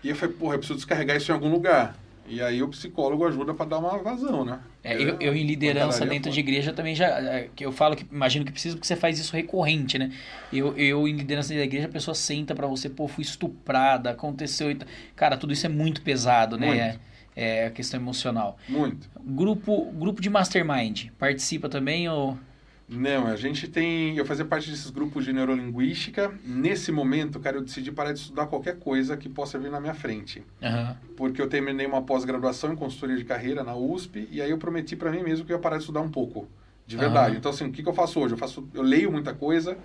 E 0.04 0.10
eu 0.10 0.16
falei, 0.16 0.36
porra, 0.36 0.56
eu 0.56 0.60
preciso 0.60 0.78
descarregar 0.78 1.18
isso 1.18 1.32
em 1.32 1.34
algum 1.36 1.50
lugar. 1.50 1.96
E 2.30 2.42
aí 2.42 2.62
o 2.62 2.68
psicólogo 2.68 3.26
ajuda 3.26 3.54
pra 3.54 3.66
dar 3.66 3.78
uma 3.78 3.98
vazão, 4.00 4.44
né? 4.44 4.60
É, 4.84 5.02
eu, 5.02 5.18
eu 5.20 5.34
em 5.34 5.46
liderança 5.46 6.06
dentro 6.06 6.30
de 6.30 6.40
igreja 6.40 6.74
também 6.74 6.94
já. 6.94 7.08
é, 7.08 7.50
que 7.56 7.66
eu 7.66 7.72
falo 7.72 7.96
que 7.96 8.06
imagino 8.12 8.44
que 8.44 8.52
precisa 8.52 8.76
porque 8.76 8.86
você 8.86 8.98
faz 8.98 9.18
isso 9.18 9.34
recorrente, 9.34 9.98
né? 9.98 10.12
Eu, 10.52 10.78
eu 10.78 11.08
em 11.08 11.16
liderança 11.16 11.54
da 11.54 11.62
igreja, 11.62 11.88
a 11.88 11.92
pessoa 11.92 12.14
senta 12.14 12.54
pra 12.54 12.68
você, 12.68 12.90
pô, 12.90 13.08
fui 13.08 13.24
estuprada, 13.24 14.10
aconteceu. 14.10 14.70
e. 14.70 14.78
Cara, 15.16 15.38
tudo 15.38 15.54
isso 15.54 15.66
é 15.66 15.70
muito 15.70 16.02
pesado, 16.02 16.58
né? 16.58 16.68
Muito. 16.68 16.82
É, 16.82 17.00
é 17.64 17.68
a 17.68 17.72
questão 17.72 17.98
emocional. 17.98 18.58
Muito. 18.68 19.10
Grupo, 19.22 19.86
grupo 19.94 20.22
de 20.22 20.30
mastermind, 20.30 21.10
participa 21.18 21.70
também 21.70 22.10
ou. 22.10 22.38
Não, 22.90 23.28
a 23.28 23.36
gente 23.36 23.68
tem. 23.68 24.16
Eu 24.18 24.26
fazia 24.26 24.46
parte 24.46 24.70
desses 24.70 24.90
grupos 24.90 25.26
de 25.26 25.34
neurolinguística. 25.34 26.34
Nesse 26.46 26.92
momento, 26.92 27.38
cara, 27.40 27.58
eu 27.58 27.62
decidi 27.62 27.92
parar 27.92 28.14
de 28.14 28.20
estudar 28.20 28.48
qualquer 28.48 28.80
coisa 28.80 29.18
que 29.18 29.28
possa 29.28 29.60
vir 29.60 29.70
na 29.70 29.80
minha 29.80 29.94
frente. 29.94 30.42
Aham. 30.64 30.96
Porque 31.18 31.42
eu 31.42 31.50
terminei 31.50 31.86
uma 31.86 32.02
pós-graduação 32.02 32.72
em 32.72 32.76
consultoria 32.78 33.18
de 33.18 33.26
carreira 33.26 33.62
na 33.64 33.76
USP 33.76 34.30
e 34.32 34.42
aí 34.42 34.50
eu 34.50 34.58
prometi 34.58 34.96
pra 34.96 35.12
mim 35.12 35.22
mesmo 35.22 35.46
que 35.46 35.52
eu 35.52 35.58
ia 35.58 35.62
parar 35.62 35.78
de 35.78 35.84
estudar 35.84 36.00
um 36.02 36.10
pouco. 36.10 36.48
De 36.86 36.96
verdade. 36.96 37.32
Aham. 37.32 37.38
Então, 37.38 37.52
assim, 37.52 37.68
o 37.68 37.72
que, 37.72 37.84
que 37.84 37.90
eu 37.90 37.94
faço 37.94 38.22
hoje? 38.22 38.34
Eu, 38.34 38.38
faço, 38.38 38.66
eu 38.74 38.82
leio 38.82 39.12
muita 39.12 39.34
coisa, 39.34 39.78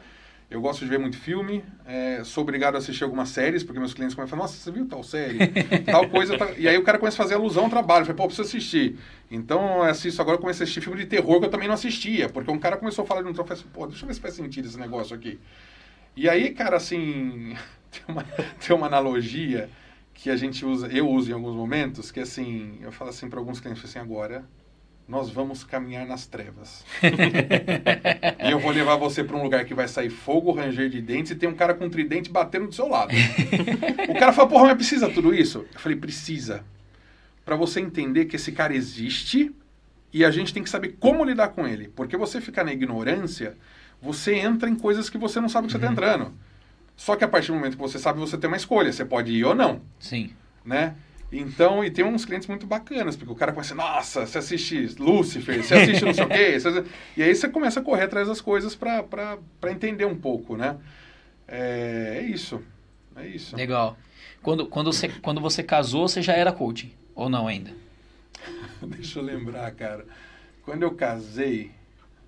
eu 0.52 0.60
gosto 0.60 0.80
de 0.80 0.86
ver 0.90 0.98
muito 0.98 1.16
filme, 1.16 1.64
é, 1.86 2.22
sou 2.24 2.42
obrigado 2.42 2.74
a 2.74 2.78
assistir 2.78 3.04
algumas 3.04 3.30
séries, 3.30 3.64
porque 3.64 3.78
meus 3.80 3.94
clientes 3.94 4.14
começam 4.14 4.34
a 4.34 4.38
falar, 4.38 4.42
nossa, 4.48 4.58
você 4.62 4.70
viu 4.70 4.86
tal 4.86 5.02
série? 5.02 5.38
tal 5.90 6.08
coisa. 6.08 6.36
tal- 6.36 6.52
E 6.58 6.68
aí 6.68 6.76
o 6.76 6.82
cara 6.84 6.98
começa 6.98 7.16
a 7.16 7.24
fazer 7.24 7.34
alusão 7.34 7.64
ao 7.64 7.70
trabalho. 7.70 8.04
Falei, 8.04 8.16
pô, 8.16 8.26
preciso 8.26 8.46
assistir. 8.48 8.98
Então 9.30 9.78
eu 9.78 9.82
assisto 9.84 10.20
agora, 10.20 10.36
eu 10.36 10.40
comecei 10.40 10.62
a 10.62 10.64
assistir 10.64 10.80
filme 10.82 10.98
de 10.98 11.06
terror 11.06 11.40
que 11.40 11.46
eu 11.46 11.50
também 11.50 11.66
não 11.68 11.74
assistia, 11.74 12.28
porque 12.28 12.50
um 12.50 12.58
cara 12.58 12.76
começou 12.76 13.04
a 13.04 13.06
falar 13.06 13.22
de 13.22 13.28
um 13.28 13.42
assim, 13.52 13.64
pô, 13.72 13.86
deixa 13.86 14.04
eu 14.04 14.08
ver 14.08 14.14
se 14.14 14.20
faz 14.20 14.34
sentido 14.34 14.66
esse 14.68 14.78
negócio 14.78 15.16
aqui. 15.16 15.38
E 16.16 16.28
aí, 16.28 16.50
cara, 16.50 16.76
assim, 16.76 17.56
tem 17.90 18.02
uma, 18.08 18.24
tem 18.24 18.76
uma 18.76 18.86
analogia 18.86 19.70
que 20.14 20.30
a 20.30 20.36
gente 20.36 20.64
usa, 20.64 20.88
eu 20.88 21.08
uso 21.08 21.30
em 21.30 21.34
alguns 21.34 21.56
momentos, 21.56 22.10
que 22.12 22.20
assim, 22.20 22.78
eu 22.82 22.92
falo 22.92 23.10
assim 23.10 23.28
para 23.28 23.38
alguns 23.38 23.60
clientes 23.60 23.84
assim, 23.84 23.98
agora 23.98 24.44
nós 25.06 25.30
vamos 25.30 25.64
caminhar 25.64 26.06
nas 26.06 26.26
trevas. 26.26 26.84
e 27.02 28.50
eu 28.50 28.58
vou 28.58 28.70
levar 28.70 28.96
você 28.96 29.22
para 29.22 29.36
um 29.36 29.42
lugar 29.42 29.64
que 29.64 29.74
vai 29.74 29.88
sair 29.88 30.10
fogo, 30.10 30.52
ranger 30.52 30.88
de 30.88 31.00
dentes 31.00 31.32
e 31.32 31.34
tem 31.34 31.48
um 31.48 31.54
cara 31.54 31.74
com 31.74 31.86
um 31.86 31.90
tridente 31.90 32.30
batendo 32.30 32.68
do 32.68 32.74
seu 32.74 32.88
lado. 32.88 33.12
o 34.08 34.14
cara 34.14 34.32
fala, 34.32 34.48
porra, 34.48 34.66
mas 34.66 34.76
precisa 34.76 35.10
tudo 35.10 35.34
isso? 35.34 35.66
Eu 35.72 35.80
falei, 35.80 35.98
precisa. 35.98 36.64
Para 37.44 37.56
você 37.56 37.80
entender 37.80 38.26
que 38.26 38.36
esse 38.36 38.52
cara 38.52 38.74
existe 38.74 39.52
e 40.12 40.24
a 40.24 40.30
gente 40.30 40.54
tem 40.54 40.62
que 40.62 40.70
saber 40.70 40.96
como 41.00 41.24
lidar 41.24 41.48
com 41.48 41.66
ele. 41.66 41.88
Porque 41.88 42.16
você 42.16 42.40
ficar 42.40 42.64
na 42.64 42.72
ignorância, 42.72 43.56
você 44.00 44.34
entra 44.34 44.68
em 44.68 44.76
coisas 44.76 45.10
que 45.10 45.18
você 45.18 45.40
não 45.40 45.48
sabe 45.48 45.66
que 45.66 45.72
você 45.72 45.78
está 45.78 45.90
entrando. 45.90 46.32
Só 46.96 47.16
que 47.16 47.24
a 47.24 47.28
partir 47.28 47.48
do 47.48 47.54
momento 47.54 47.72
que 47.72 47.82
você 47.82 47.98
sabe, 47.98 48.20
você 48.20 48.36
tem 48.36 48.48
uma 48.48 48.56
escolha. 48.56 48.92
Você 48.92 49.04
pode 49.04 49.32
ir 49.32 49.44
ou 49.44 49.54
não, 49.54 49.80
Sim. 49.98 50.30
né? 50.64 50.94
Então, 51.32 51.82
e 51.82 51.90
tem 51.90 52.04
uns 52.04 52.26
clientes 52.26 52.46
muito 52.46 52.66
bacanas, 52.66 53.16
porque 53.16 53.32
o 53.32 53.34
cara 53.34 53.52
começa, 53.52 53.74
nossa, 53.74 54.26
você 54.26 54.36
assiste 54.38 54.94
Lúcifer, 54.98 55.64
você 55.64 55.74
assiste 55.74 56.04
não 56.04 56.12
sei 56.12 56.24
o 56.24 56.28
quê. 56.28 56.60
você- 56.60 56.84
E 57.16 57.22
aí 57.22 57.34
você 57.34 57.48
começa 57.48 57.80
a 57.80 57.82
correr 57.82 58.02
atrás 58.02 58.28
das 58.28 58.40
coisas 58.40 58.74
para 58.74 59.38
entender 59.70 60.04
um 60.04 60.14
pouco, 60.16 60.56
né? 60.58 60.76
É, 61.48 62.18
é 62.20 62.22
isso. 62.22 62.62
É 63.16 63.26
isso. 63.26 63.56
Legal. 63.56 63.96
Quando, 64.42 64.66
quando, 64.66 64.92
você, 64.92 65.08
quando 65.08 65.40
você 65.40 65.62
casou, 65.62 66.06
você 66.06 66.20
já 66.20 66.34
era 66.34 66.52
coaching? 66.52 66.92
Ou 67.14 67.28
não 67.30 67.46
ainda? 67.46 67.70
Deixa 68.82 69.18
eu 69.18 69.22
lembrar, 69.24 69.70
cara. 69.72 70.04
Quando 70.64 70.82
eu 70.82 70.92
casei, 70.94 71.70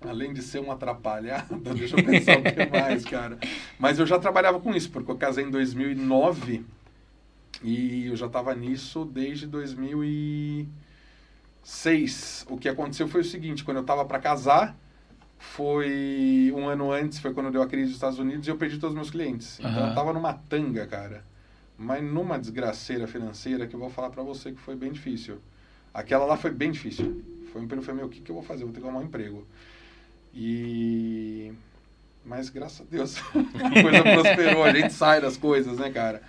além 0.01 0.33
de 0.33 0.41
ser 0.41 0.59
um 0.59 0.71
atrapalhado, 0.71 1.55
deixa 1.75 1.95
eu 1.97 2.03
pensar 2.03 2.37
o 2.39 2.43
que 2.43 2.65
mais, 2.65 3.03
cara. 3.05 3.37
Mas 3.77 3.99
eu 3.99 4.05
já 4.05 4.17
trabalhava 4.17 4.59
com 4.59 4.73
isso, 4.73 4.89
porque 4.89 5.11
eu 5.11 5.15
casei 5.17 5.43
em 5.45 5.49
2009 5.51 6.63
e 7.63 8.07
eu 8.07 8.15
já 8.15 8.27
estava 8.27 8.53
nisso 8.55 9.05
desde 9.05 9.47
2006. 9.47 12.45
O 12.49 12.57
que 12.57 12.69
aconteceu 12.69 13.07
foi 13.07 13.21
o 13.21 13.25
seguinte, 13.25 13.63
quando 13.63 13.77
eu 13.77 13.81
estava 13.81 14.05
para 14.05 14.19
casar, 14.19 14.77
foi 15.37 16.51
um 16.55 16.67
ano 16.67 16.91
antes, 16.91 17.19
foi 17.19 17.33
quando 17.33 17.51
deu 17.51 17.61
a 17.61 17.67
crise 17.67 17.87
dos 17.87 17.95
Estados 17.95 18.19
Unidos 18.19 18.47
e 18.47 18.51
eu 18.51 18.57
perdi 18.57 18.77
todos 18.77 18.93
os 18.93 18.95
meus 18.95 19.09
clientes. 19.09 19.59
Então 19.59 19.71
Aham. 19.71 19.89
eu 19.89 19.95
tava 19.95 20.13
numa 20.13 20.33
tanga, 20.33 20.85
cara. 20.87 21.23
Mas 21.77 22.03
numa 22.03 22.39
desgraceira 22.39 23.07
financeira 23.07 23.67
que 23.67 23.75
eu 23.75 23.79
vou 23.79 23.89
falar 23.89 24.09
pra 24.09 24.23
você 24.23 24.51
que 24.51 24.59
foi 24.59 24.75
bem 24.75 24.91
difícil. 24.91 25.39
Aquela 25.93 26.25
lá 26.25 26.37
foi 26.37 26.51
bem 26.51 26.71
difícil. 26.71 27.23
Foi 27.51 27.61
um 27.61 27.67
período, 27.67 27.85
falei, 27.85 27.99
meu, 27.99 28.07
o 28.07 28.09
que, 28.09 28.21
que 28.21 28.29
eu 28.29 28.35
vou 28.35 28.43
fazer? 28.43 28.63
Eu 28.63 28.67
vou 28.67 28.73
ter 28.73 28.81
que 28.81 28.85
arrumar 28.85 29.01
um 29.01 29.07
emprego. 29.07 29.45
E... 30.33 31.53
Mas 32.25 32.49
graças 32.49 32.81
a 32.81 32.89
Deus 32.89 33.17
a 33.31 33.81
coisa 33.81 34.01
prosperou, 34.01 34.63
a 34.63 34.73
gente 34.73 34.93
sai 34.93 35.21
das 35.21 35.37
coisas, 35.37 35.77
né, 35.77 35.91
cara? 35.91 36.23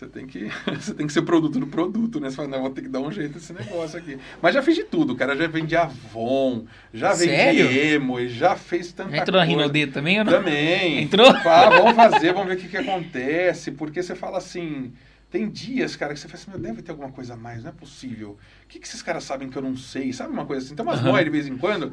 Você 0.00 0.06
tem 0.06 0.26
que, 0.26 0.48
você 0.80 0.94
tem 0.94 1.06
que 1.06 1.12
ser 1.12 1.20
produto 1.20 1.60
do 1.60 1.66
produto, 1.66 2.18
né? 2.18 2.30
Você 2.30 2.36
fala, 2.36 2.48
não, 2.48 2.62
vou 2.62 2.70
ter 2.70 2.80
que 2.80 2.88
dar 2.88 3.00
um 3.00 3.12
jeito 3.12 3.34
nesse 3.34 3.52
negócio 3.52 3.98
aqui. 3.98 4.18
Mas 4.40 4.54
já 4.54 4.62
fiz 4.62 4.74
de 4.74 4.84
tudo, 4.84 5.14
cara. 5.14 5.36
Já 5.36 5.46
vendi 5.46 5.76
Avon, 5.76 6.64
já 6.92 7.12
vendi 7.12 7.32
Sério? 7.32 7.70
emo, 7.70 8.26
já 8.26 8.56
fez 8.56 8.94
tanta 8.94 9.10
Já 9.10 9.18
entrou 9.18 9.38
na 9.38 9.46
coisa. 9.46 9.60
Rinodê 9.60 9.86
também 9.88 10.18
ou 10.18 10.24
não? 10.24 10.32
Também. 10.32 11.02
Entrou? 11.02 11.26
Fala, 11.44 11.76
vamos 11.76 11.96
fazer, 11.96 12.32
vamos 12.32 12.48
ver 12.48 12.54
o 12.54 12.56
que, 12.56 12.68
que 12.68 12.78
acontece. 12.78 13.72
Porque 13.72 14.02
você 14.02 14.14
fala 14.14 14.38
assim. 14.38 14.90
Tem 15.30 15.48
dias, 15.48 15.94
cara, 15.94 16.12
que 16.14 16.18
você 16.18 16.26
fala 16.26 16.42
assim, 16.42 16.50
meu, 16.50 16.58
deve 16.58 16.82
ter 16.82 16.90
alguma 16.90 17.12
coisa 17.12 17.34
a 17.34 17.36
mais, 17.36 17.62
não 17.62 17.70
é 17.70 17.72
possível. 17.72 18.38
O 18.64 18.66
que, 18.66 18.80
que 18.80 18.86
esses 18.86 19.00
caras 19.00 19.22
sabem 19.22 19.48
que 19.48 19.56
eu 19.56 19.62
não 19.62 19.76
sei? 19.76 20.12
Sabe 20.12 20.32
uma 20.32 20.44
coisa 20.44 20.64
assim? 20.64 20.74
Tem 20.74 20.84
umas 20.84 21.02
noias 21.02 21.24
de 21.24 21.30
vez 21.30 21.46
em 21.46 21.56
quando. 21.56 21.92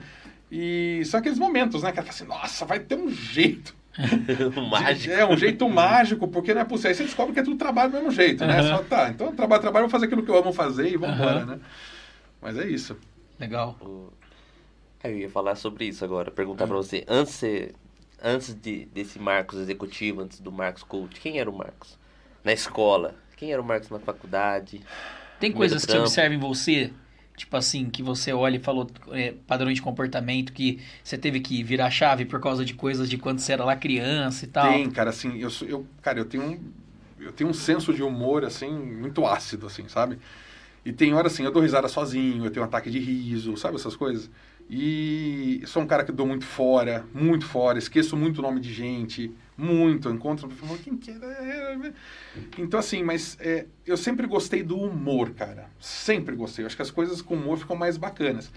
E 0.51 1.03
são 1.05 1.19
aqueles 1.19 1.37
momentos, 1.37 1.83
né? 1.83 1.91
Que 1.91 1.99
ela 1.99 2.07
fala 2.07 2.15
assim, 2.15 2.25
nossa, 2.25 2.65
vai 2.65 2.79
ter 2.79 2.95
um 2.95 3.11
jeito. 3.11 3.76
Mágico. 4.69 5.13
É, 5.13 5.25
um 5.25 5.35
jeito 5.37 5.67
mágico, 5.69 6.27
porque 6.27 6.53
não 6.53 6.61
é 6.61 6.65
possível. 6.65 6.89
Aí 6.91 6.95
você 6.95 7.03
descobre 7.03 7.33
que 7.33 7.39
é 7.39 7.43
tudo 7.43 7.57
trabalho 7.57 7.91
do 7.91 7.97
mesmo 7.97 8.11
jeito, 8.11 8.45
né? 8.45 8.61
Só 8.63 8.83
tá, 8.83 9.09
então 9.09 9.35
trabalho, 9.35 9.61
trabalho, 9.61 9.83
vou 9.85 9.91
fazer 9.91 10.05
aquilo 10.05 10.23
que 10.23 10.29
eu 10.29 10.37
amo 10.37 10.53
fazer 10.53 10.89
e 10.91 10.97
vamos 10.97 11.15
embora, 11.17 11.37
Aham. 11.39 11.45
né? 11.45 11.59
Mas 12.41 12.57
é 12.57 12.67
isso. 12.67 12.95
Legal. 13.39 13.75
O- 13.81 14.11
Eu 15.03 15.17
ia 15.17 15.29
falar 15.29 15.55
sobre 15.55 15.85
isso 15.85 16.03
agora, 16.03 16.29
perguntar 16.31 16.65
Ah. 16.65 16.67
pra 16.67 16.77
você. 16.77 17.03
Antes, 17.07 17.41
antes 18.21 18.53
de, 18.53 18.85
desse 18.85 19.19
Marcos 19.19 19.59
executivo, 19.59 20.21
antes 20.21 20.39
do 20.39 20.51
Marcos 20.51 20.83
coach, 20.83 21.19
quem 21.19 21.39
era 21.39 21.49
o 21.49 21.57
Marcos? 21.57 21.97
Na 22.43 22.51
escola? 22.53 23.15
Quem 23.35 23.51
era 23.51 23.61
o 23.61 23.65
Marcos 23.65 23.89
na 23.89 23.99
faculdade? 23.99 24.81
Tem 25.39 25.51
coisas 25.51 25.77
que 25.85 25.91
você 25.91 25.97
trampo. 25.97 26.07
observa 26.07 26.33
em 26.33 26.39
você, 26.39 26.91
tipo 27.37 27.55
assim, 27.55 27.89
que 27.89 28.01
você 28.01 28.33
olha 28.33 28.57
e 28.57 28.59
falou 28.59 28.89
é, 29.11 29.33
padrões 29.45 29.75
de 29.75 29.81
comportamento 29.81 30.51
que 30.51 30.81
você 31.03 31.17
teve 31.17 31.39
que 31.39 31.63
virar 31.63 31.91
chave 31.91 32.25
por 32.25 32.41
causa 32.41 32.65
de 32.65 32.73
coisas 32.73 33.07
de 33.07 33.17
quando 33.17 33.39
você 33.39 33.53
era 33.53 33.63
lá 33.63 33.75
criança 33.75 34.43
e 34.43 34.47
tal. 34.47 34.73
Tem, 34.73 34.89
cara, 34.89 35.11
assim, 35.11 35.37
eu, 35.37 35.49
eu, 35.67 35.87
cara, 36.01 36.19
eu 36.19 36.25
tenho 36.25 36.43
um, 36.43 36.59
eu 37.19 37.31
tenho 37.31 37.49
um 37.49 37.53
senso 37.53 37.93
de 37.93 38.01
humor, 38.01 38.43
assim, 38.43 38.71
muito 38.71 39.23
ácido, 39.25 39.67
assim, 39.67 39.87
sabe? 39.87 40.17
E 40.83 40.91
tem 40.91 41.13
hora, 41.13 41.27
assim, 41.27 41.43
eu 41.43 41.51
dou 41.51 41.61
risada 41.61 41.87
sozinho, 41.87 42.43
eu 42.45 42.49
tenho 42.51 42.65
um 42.65 42.67
ataque 42.67 42.89
de 42.89 42.97
riso, 42.97 43.55
sabe 43.55 43.75
essas 43.75 43.95
coisas? 43.95 44.29
E 44.69 45.61
sou 45.65 45.81
um 45.81 45.87
cara 45.87 46.03
que 46.03 46.11
dou 46.11 46.27
muito 46.27 46.45
fora, 46.45 47.05
muito 47.13 47.45
fora, 47.45 47.77
esqueço 47.77 48.17
muito 48.17 48.39
o 48.39 48.41
nome 48.41 48.59
de 48.59 48.73
gente, 48.73 49.33
muito, 49.57 50.09
encontro, 50.09 50.49
falo, 50.49 50.77
quem 50.77 50.97
que 50.97 51.09
era? 51.09 51.93
Então, 52.57 52.79
assim, 52.79 53.01
mas 53.01 53.37
é, 53.39 53.65
eu 53.85 53.95
sempre 53.95 54.27
gostei 54.27 54.63
do 54.63 54.77
humor, 54.77 55.31
cara, 55.31 55.69
sempre 55.79 56.35
gostei. 56.35 56.63
Eu 56.63 56.67
acho 56.67 56.75
que 56.75 56.81
as 56.81 56.91
coisas 56.91 57.21
com 57.21 57.35
humor 57.35 57.57
ficam 57.57 57.77
mais 57.77 57.97
bacanas. 57.97 58.51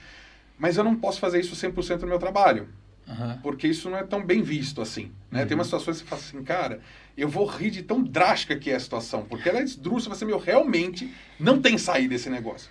Mas 0.58 0.76
eu 0.76 0.84
não 0.84 0.96
posso 0.96 1.20
fazer 1.20 1.40
isso 1.40 1.54
100% 1.54 2.00
no 2.00 2.08
meu 2.08 2.18
trabalho 2.18 2.68
Aham. 3.10 3.38
porque 3.42 3.66
isso 3.66 3.90
não 3.90 3.98
é 3.98 4.04
tão 4.04 4.24
bem 4.24 4.42
visto 4.42 4.80
assim. 4.80 5.10
Né? 5.30 5.42
Uhum. 5.42 5.48
Tem 5.48 5.54
umas 5.54 5.66
situações 5.66 6.00
que 6.00 6.04
você 6.04 6.08
fala 6.08 6.22
assim, 6.22 6.42
cara, 6.44 6.80
eu 7.16 7.28
vou 7.28 7.44
rir 7.44 7.70
de 7.70 7.82
tão 7.82 8.02
drástica 8.02 8.56
que 8.56 8.70
é 8.70 8.76
a 8.76 8.80
situação, 8.80 9.24
porque 9.24 9.48
ela 9.48 9.58
é 9.58 9.62
esdrúxula, 9.62 10.14
você, 10.14 10.24
meu, 10.24 10.38
realmente 10.38 11.12
não 11.38 11.60
tem 11.60 11.76
saída 11.76 12.14
esse 12.14 12.30
negócio. 12.30 12.70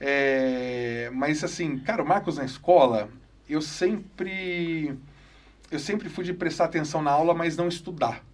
É, 0.00 1.10
mas 1.12 1.44
assim, 1.44 1.78
cara, 1.78 2.02
o 2.02 2.06
Marcos 2.08 2.38
na 2.38 2.44
escola, 2.44 3.10
eu 3.46 3.60
sempre 3.60 4.98
eu 5.70 5.78
sempre 5.78 6.08
fui 6.08 6.24
de 6.24 6.32
prestar 6.32 6.64
atenção 6.64 7.02
na 7.02 7.10
aula, 7.10 7.34
mas 7.34 7.56
não 7.56 7.68
estudar. 7.68 8.24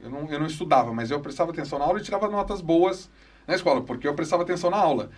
Eu 0.00 0.08
não, 0.08 0.30
eu 0.30 0.38
não 0.38 0.46
estudava, 0.46 0.92
mas 0.94 1.10
eu 1.10 1.20
prestava 1.20 1.50
atenção 1.50 1.78
na 1.78 1.84
aula 1.84 1.98
e 1.98 2.02
tirava 2.02 2.28
notas 2.28 2.60
boas 2.60 3.10
na 3.46 3.54
escola, 3.54 3.82
porque 3.82 4.06
eu 4.06 4.14
prestava 4.14 4.44
atenção 4.44 4.70
na 4.70 4.78
aula. 4.78 5.10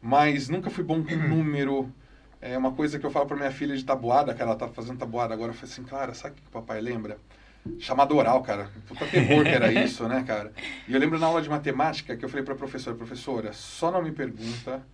Mas 0.00 0.48
nunca 0.48 0.70
fui 0.70 0.84
bom 0.84 1.02
com 1.02 1.16
número. 1.16 1.90
É 2.40 2.56
uma 2.56 2.72
coisa 2.72 2.98
que 2.98 3.06
eu 3.06 3.10
falo 3.10 3.26
pra 3.26 3.36
minha 3.36 3.50
filha 3.50 3.76
de 3.76 3.84
tabuada, 3.84 4.34
cara, 4.34 4.50
ela 4.50 4.58
tá 4.58 4.68
fazendo 4.68 4.98
tabuada 4.98 5.32
agora, 5.32 5.50
eu 5.50 5.54
falei 5.54 5.72
assim, 5.72 5.82
Clara, 5.82 6.14
sabe 6.14 6.34
o 6.34 6.42
que 6.42 6.48
o 6.48 6.50
papai 6.50 6.80
lembra? 6.80 7.18
Chamada 7.78 8.14
oral, 8.14 8.42
cara. 8.42 8.70
Puta 8.86 9.06
terror 9.06 9.42
que 9.42 9.50
era 9.50 9.72
isso, 9.72 10.06
né, 10.06 10.22
cara? 10.24 10.52
E 10.86 10.94
eu 10.94 11.00
lembro 11.00 11.18
na 11.18 11.26
aula 11.26 11.42
de 11.42 11.48
matemática 11.48 12.16
que 12.16 12.24
eu 12.24 12.28
falei 12.28 12.44
pra 12.44 12.54
professora, 12.54 12.94
professora, 12.94 13.52
só 13.52 13.90
não 13.90 14.02
me 14.02 14.12
pergunta 14.12 14.84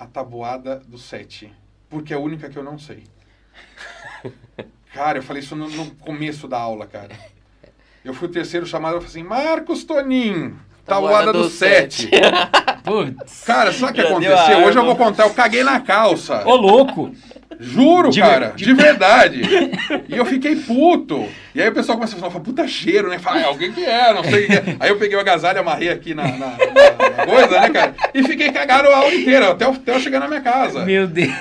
a 0.00 0.06
tabuada 0.06 0.82
do 0.88 0.96
7, 0.96 1.52
porque 1.90 2.14
é 2.14 2.16
a 2.16 2.20
única 2.20 2.48
que 2.48 2.56
eu 2.56 2.64
não 2.64 2.78
sei. 2.78 3.04
Cara, 4.94 5.18
eu 5.18 5.22
falei 5.22 5.42
isso 5.42 5.54
no, 5.54 5.68
no 5.68 5.90
começo 5.96 6.48
da 6.48 6.58
aula, 6.58 6.84
cara. 6.86 7.14
Eu 8.04 8.12
fui 8.12 8.26
o 8.26 8.30
terceiro 8.30 8.66
chamado, 8.66 8.96
eu 8.96 9.00
falei 9.00 9.10
assim, 9.10 9.22
Marcos 9.22 9.84
Toninho, 9.84 10.58
tabuada 10.84 11.32
do 11.32 11.48
7. 11.48 12.10
Putz. 12.82 13.44
Cara, 13.44 13.72
sabe 13.72 13.92
o 13.92 13.94
que 13.94 14.00
aconteceu? 14.00 14.64
Hoje 14.64 14.78
eu 14.78 14.84
vou 14.84 14.96
contar, 14.96 15.24
eu 15.24 15.34
caguei 15.34 15.62
na 15.62 15.80
calça. 15.80 16.44
Ô, 16.44 16.56
louco! 16.56 17.14
Juro, 17.58 18.10
De 18.10 18.20
cara, 18.20 18.48
ver- 18.50 18.54
de- 18.56 18.64
de 18.64 18.72
verdade. 18.74 19.42
E 20.08 20.16
eu 20.16 20.24
fiquei 20.24 20.56
puto. 20.56 21.26
E 21.54 21.60
aí 21.60 21.68
o 21.68 21.72
pessoal 21.74 21.98
começa 21.98 22.16
a 22.16 22.18
falar, 22.30 22.40
puta 22.40 22.66
cheiro, 22.68 23.08
né? 23.08 23.18
Fala, 23.18 23.40
"Ah, 23.40 23.46
alguém 23.46 23.72
que 23.72 23.84
é, 23.84 24.14
não 24.14 24.22
sei. 24.24 24.44
o 24.44 24.46
que 24.46 24.52
é." 24.54 24.76
Aí 24.80 24.88
eu 24.90 24.96
peguei 24.98 25.16
o 25.16 25.20
agasalho, 25.20 25.60
amarrei 25.60 25.88
aqui 25.90 26.14
na, 26.14 26.24
na- 26.24 26.36
na- 26.56 27.16
na 27.16 27.26
coisa, 27.26 27.60
né, 27.60 27.70
cara? 27.70 27.94
E 28.14 28.22
fiquei 28.22 28.50
cagado 28.52 28.88
a 28.88 28.96
aula 28.96 29.14
inteira, 29.14 29.50
até 29.50 29.64
eu, 29.64 29.70
até 29.72 29.94
eu 29.94 30.00
chegar 30.00 30.20
na 30.20 30.28
minha 30.28 30.40
casa. 30.40 30.84
Meu 30.84 31.06
Deus. 31.06 31.32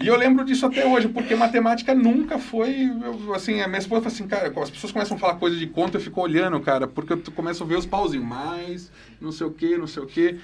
E 0.00 0.08
eu 0.08 0.16
lembro 0.16 0.44
disso 0.44 0.66
até 0.66 0.84
hoje, 0.84 1.06
porque 1.06 1.32
matemática 1.36 1.94
nunca 1.94 2.36
foi. 2.36 2.90
eu, 3.04 3.32
assim, 3.34 3.60
a 3.60 3.68
minha 3.68 3.78
esposa 3.78 4.02
fala 4.02 4.12
assim, 4.14 4.26
cara, 4.26 4.52
as 4.60 4.68
pessoas 4.70 4.92
começam 4.92 5.16
a 5.16 5.20
falar 5.20 5.34
coisa 5.36 5.56
de 5.56 5.66
conta, 5.68 5.96
eu 5.96 6.00
fico 6.00 6.20
olhando, 6.20 6.58
cara, 6.58 6.88
porque 6.88 7.12
eu 7.12 7.22
começo 7.36 7.62
a 7.62 7.66
ver 7.66 7.76
os 7.76 7.86
pauzinhos, 7.86 8.26
mais, 8.26 8.90
não 9.20 9.30
sei 9.30 9.46
o 9.46 9.52
que, 9.52 9.78
não 9.78 9.86
sei 9.86 10.02
o 10.02 10.06
que. 10.06 10.40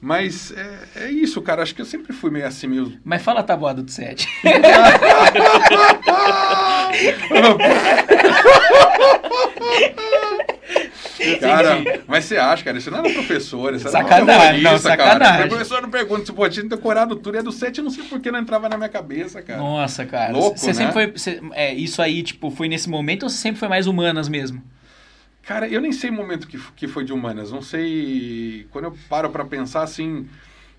Mas 0.00 0.52
é, 0.52 0.78
é 1.06 1.10
isso, 1.10 1.42
cara. 1.42 1.62
Acho 1.62 1.74
que 1.74 1.80
eu 1.82 1.86
sempre 1.86 2.12
fui 2.12 2.30
meio 2.30 2.46
assim, 2.46 2.66
meio. 2.66 2.98
Mas 3.04 3.22
fala 3.22 3.40
a 3.40 3.42
tabuada 3.42 3.82
do 3.82 3.90
7. 3.90 4.26
Cara, 11.40 11.82
mas 12.06 12.24
você 12.24 12.36
acha, 12.36 12.62
cara, 12.64 12.78
isso 12.78 12.90
não 12.90 12.98
era 12.98 13.10
professor, 13.12 13.74
isso 13.74 13.88
era 13.88 13.98
Sacanagem, 13.98 14.60
uma 14.60 14.70
não, 14.72 14.78
sacanagem. 14.78 15.18
Cara. 15.18 15.44
O 15.46 15.48
professor 15.48 15.82
não 15.82 15.90
pergunta 15.90 16.24
se 16.26 16.32
pô, 16.32 16.48
tinha 16.48 16.64
decorado 16.66 17.16
tudo, 17.16 17.38
é 17.38 17.42
do 17.42 17.50
7, 17.52 17.78
eu 17.78 17.84
não 17.84 17.90
sei 17.90 18.04
por 18.04 18.20
que 18.20 18.30
não 18.30 18.38
entrava 18.38 18.68
na 18.68 18.76
minha 18.76 18.88
cabeça, 18.88 19.42
cara. 19.42 19.58
Nossa, 19.58 20.06
cara. 20.06 20.32
Louco, 20.32 20.58
você 20.58 20.68
né? 20.68 20.72
sempre 20.74 20.92
foi. 20.92 21.06
você- 21.12 21.40
é, 21.52 21.74
isso 21.74 22.00
aí, 22.00 22.22
tipo, 22.22 22.50
foi 22.50 22.68
nesse 22.68 22.88
momento 22.88 23.24
ou 23.24 23.28
você 23.28 23.36
sempre 23.36 23.58
foi 23.58 23.68
mais 23.68 23.86
humanas 23.86 24.28
mesmo? 24.28 24.62
Cara, 25.48 25.66
eu 25.66 25.80
nem 25.80 25.92
sei 25.92 26.10
o 26.10 26.12
momento 26.12 26.46
que, 26.46 26.58
que 26.76 26.86
foi 26.86 27.04
de 27.04 27.10
humanas, 27.10 27.50
não 27.50 27.62
sei. 27.62 28.66
Quando 28.70 28.84
eu 28.84 28.98
paro 29.08 29.30
pra 29.30 29.46
pensar 29.46 29.82
assim. 29.82 30.28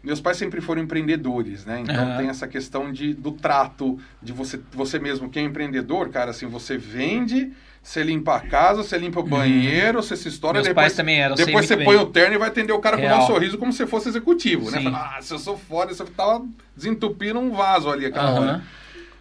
Meus 0.04 0.22
pais 0.22 0.38
sempre 0.38 0.62
foram 0.62 0.82
empreendedores, 0.84 1.66
né? 1.66 1.80
Então 1.82 1.96
Aham. 2.06 2.18
tem 2.18 2.30
essa 2.30 2.48
questão 2.48 2.90
de, 2.90 3.14
do 3.16 3.32
trato, 3.34 4.00
de 4.22 4.32
você, 4.32 4.58
você 4.72 4.98
mesmo 5.00 5.28
que 5.30 5.40
é 5.40 5.42
empreendedor, 5.42 6.08
cara, 6.10 6.32
assim, 6.32 6.46
você 6.46 6.78
vende, 6.78 7.52
você 7.84 8.02
limpa 8.02 8.36
a 8.38 8.40
casa, 8.40 8.82
você 8.82 8.98
limpa 8.98 9.20
o 9.20 9.24
banheiro, 9.24 10.02
você 10.02 10.16
se 10.16 10.30
estoura, 10.30 10.60
Uhum. 10.60 10.64
Meus 10.64 10.68
depois, 10.70 10.86
pais 10.86 10.96
também 10.96 11.20
eram, 11.20 11.36
depois 11.36 11.66
você 11.66 11.76
muito 11.76 11.86
põe 11.86 11.98
bem. 11.98 12.06
o 12.06 12.10
terno 12.12 12.36
e 12.36 12.38
vai 12.38 12.48
atender 12.48 12.72
o 12.72 12.80
cara 12.80 12.96
com 12.96 13.04
Real. 13.04 13.24
um 13.24 13.28
sorriso 13.28 13.58
como 13.58 13.74
se 13.74 13.86
fosse 13.88 14.08
executivo, 14.08 14.72
né? 14.72 14.78
Sim. 14.78 14.84
Fala, 14.86 15.16
ah, 15.18 15.22
se 15.22 15.34
eu 15.34 15.40
sou 15.40 15.58
foda, 15.58 15.94
você 15.94 16.06
tava 16.06 16.48
desentupindo 16.74 17.38
um 17.38 17.52
vaso 17.52 17.90
ali 17.90 18.06
aquela 18.06 18.30
Aham. 18.30 18.40
hora. 18.40 18.62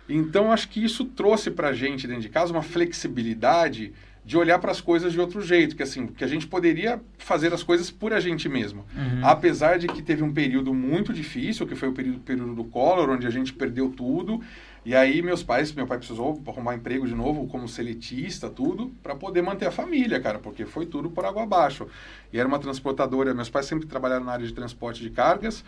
Então, 0.09 0.53
acho 0.53 0.69
que 0.69 0.83
isso 0.83 1.05
trouxe 1.07 1.51
pra 1.51 1.73
gente 1.73 2.07
dentro 2.07 2.23
de 2.23 2.29
casa 2.29 2.53
uma 2.53 2.63
flexibilidade 2.63 3.93
de 4.29 4.37
olhar 4.37 4.59
para 4.59 4.71
as 4.71 4.79
coisas 4.79 5.11
de 5.11 5.19
outro 5.19 5.41
jeito, 5.41 5.75
que 5.75 5.83
assim, 5.83 6.07
que 6.07 6.23
a 6.23 6.27
gente 6.27 6.47
poderia 6.47 7.01
fazer 7.17 7.51
as 7.55 7.63
coisas 7.63 7.91
por 7.91 8.13
a 8.13 8.21
gente 8.21 8.47
mesmo. 8.47 8.85
Uhum. 8.95 9.25
Apesar 9.25 9.79
de 9.79 9.87
que 9.87 10.03
teve 10.03 10.23
um 10.23 10.31
período 10.31 10.75
muito 10.75 11.15
difícil, 11.15 11.67
que 11.67 11.75
foi 11.75 11.89
o 11.89 11.93
período, 11.93 12.21
período 12.21 12.55
do 12.55 12.65
Collor, 12.65 13.09
onde 13.09 13.27
a 13.27 13.31
gente 13.31 13.55
perdeu 13.55 13.89
tudo. 13.89 14.43
E 14.85 14.95
aí 14.95 15.23
meus 15.23 15.43
pais, 15.43 15.73
meu 15.73 15.87
pai 15.87 15.97
precisou 15.97 16.43
arrumar 16.47 16.75
emprego 16.75 17.07
de 17.07 17.15
novo 17.15 17.47
como 17.47 17.67
seletista, 17.67 18.51
tudo, 18.51 18.93
para 19.03 19.15
poder 19.15 19.41
manter 19.41 19.65
a 19.65 19.71
família, 19.71 20.21
cara, 20.21 20.39
porque 20.39 20.67
foi 20.67 20.85
tudo 20.85 21.09
por 21.09 21.25
água 21.25 21.45
abaixo. 21.45 21.87
E 22.31 22.39
era 22.39 22.47
uma 22.47 22.59
transportadora, 22.59 23.33
meus 23.33 23.49
pais 23.49 23.65
sempre 23.65 23.87
trabalharam 23.87 24.27
na 24.27 24.33
área 24.33 24.47
de 24.47 24.53
transporte 24.53 25.01
de 25.01 25.09
cargas, 25.09 25.65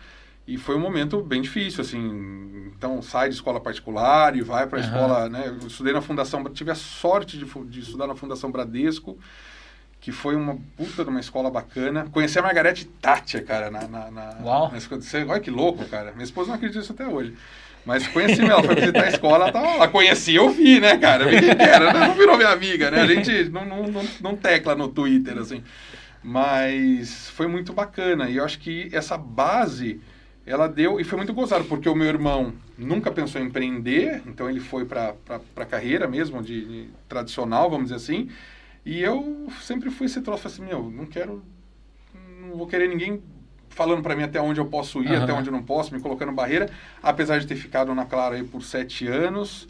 e 0.47 0.57
foi 0.57 0.75
um 0.75 0.79
momento 0.79 1.21
bem 1.21 1.41
difícil, 1.41 1.81
assim. 1.81 2.71
Então, 2.75 3.01
sai 3.01 3.29
de 3.29 3.35
escola 3.35 3.59
particular 3.59 4.35
e 4.35 4.41
vai 4.41 4.65
para 4.67 4.79
a 4.79 4.81
Aham. 4.81 4.89
escola, 4.89 5.29
né? 5.29 5.43
Eu 5.47 5.67
estudei 5.67 5.93
na 5.93 6.01
Fundação, 6.01 6.43
tive 6.45 6.71
a 6.71 6.75
sorte 6.75 7.37
de, 7.37 7.45
de 7.45 7.79
estudar 7.79 8.07
na 8.07 8.15
Fundação 8.15 8.51
Bradesco, 8.51 9.17
que 9.99 10.11
foi 10.11 10.35
uma 10.35 10.57
puta 10.75 11.03
de 11.03 11.09
uma 11.09 11.19
escola 11.19 11.51
bacana. 11.51 12.07
Conheci 12.11 12.39
a 12.39 12.41
Margarete 12.41 12.85
Tátia, 12.85 13.41
cara, 13.43 13.69
na, 13.69 13.87
na, 13.87 14.09
na, 14.11 14.37
Uau. 14.43 14.71
na 14.71 15.31
Olha 15.31 15.39
que 15.39 15.51
louco, 15.51 15.85
cara. 15.85 16.11
Minha 16.11 16.23
esposa 16.23 16.49
não 16.49 16.55
acredita 16.55 16.79
nisso 16.79 16.91
até 16.91 17.07
hoje. 17.07 17.35
Mas 17.85 18.07
conheci 18.07 18.41
ela, 18.41 18.63
foi 18.63 18.75
visitar 18.75 19.03
a 19.03 19.09
escola, 19.09 19.45
ela, 19.45 19.51
tava, 19.51 19.67
ela 19.67 19.87
conhecia, 19.87 20.37
eu 20.37 20.49
vi, 20.49 20.79
né, 20.79 20.97
cara? 20.97 21.25
Vi 21.25 21.39
quem 21.39 21.55
que 21.55 21.63
era, 21.63 21.91
não 21.93 22.13
virou 22.13 22.37
minha 22.37 22.49
amiga, 22.49 22.91
né? 22.91 23.01
A 23.01 23.07
gente 23.07 23.49
não, 23.49 23.65
não, 23.65 23.87
não, 23.87 24.03
não 24.21 24.35
tecla 24.35 24.75
no 24.75 24.87
Twitter, 24.87 25.37
assim. 25.37 25.63
Mas 26.23 27.29
foi 27.31 27.47
muito 27.47 27.73
bacana. 27.73 28.29
E 28.29 28.37
eu 28.37 28.45
acho 28.45 28.59
que 28.59 28.89
essa 28.93 29.17
base 29.17 29.99
ela 30.51 30.67
deu, 30.67 30.99
e 30.99 31.03
foi 31.03 31.17
muito 31.17 31.33
gozado, 31.33 31.63
porque 31.65 31.87
o 31.87 31.95
meu 31.95 32.07
irmão 32.07 32.53
nunca 32.77 33.11
pensou 33.11 33.39
em 33.39 33.45
empreender, 33.45 34.21
então 34.25 34.49
ele 34.49 34.59
foi 34.59 34.85
para 34.85 35.15
a 35.55 35.65
carreira 35.65 36.07
mesmo, 36.07 36.43
de, 36.43 36.65
de, 36.65 36.89
tradicional, 37.07 37.69
vamos 37.69 37.85
dizer 37.85 37.95
assim, 37.95 38.29
e 38.85 39.01
eu 39.01 39.47
sempre 39.61 39.89
fui 39.89 40.07
esse 40.07 40.21
troço 40.21 40.47
assim, 40.47 40.63
meu, 40.63 40.89
não 40.89 41.05
quero, 41.05 41.41
não 42.41 42.57
vou 42.57 42.67
querer 42.67 42.89
ninguém 42.89 43.21
falando 43.69 44.01
para 44.01 44.15
mim 44.15 44.23
até 44.23 44.41
onde 44.41 44.59
eu 44.59 44.65
posso 44.65 45.01
ir, 45.01 45.11
uhum. 45.11 45.23
até 45.23 45.31
onde 45.31 45.47
eu 45.47 45.53
não 45.53 45.63
posso, 45.63 45.93
me 45.93 46.01
colocando 46.01 46.33
barreira, 46.33 46.69
apesar 47.01 47.39
de 47.39 47.47
ter 47.47 47.55
ficado 47.55 47.95
na 47.95 48.05
Clara 48.05 48.35
aí 48.35 48.43
por 48.43 48.61
sete 48.61 49.07
anos, 49.07 49.69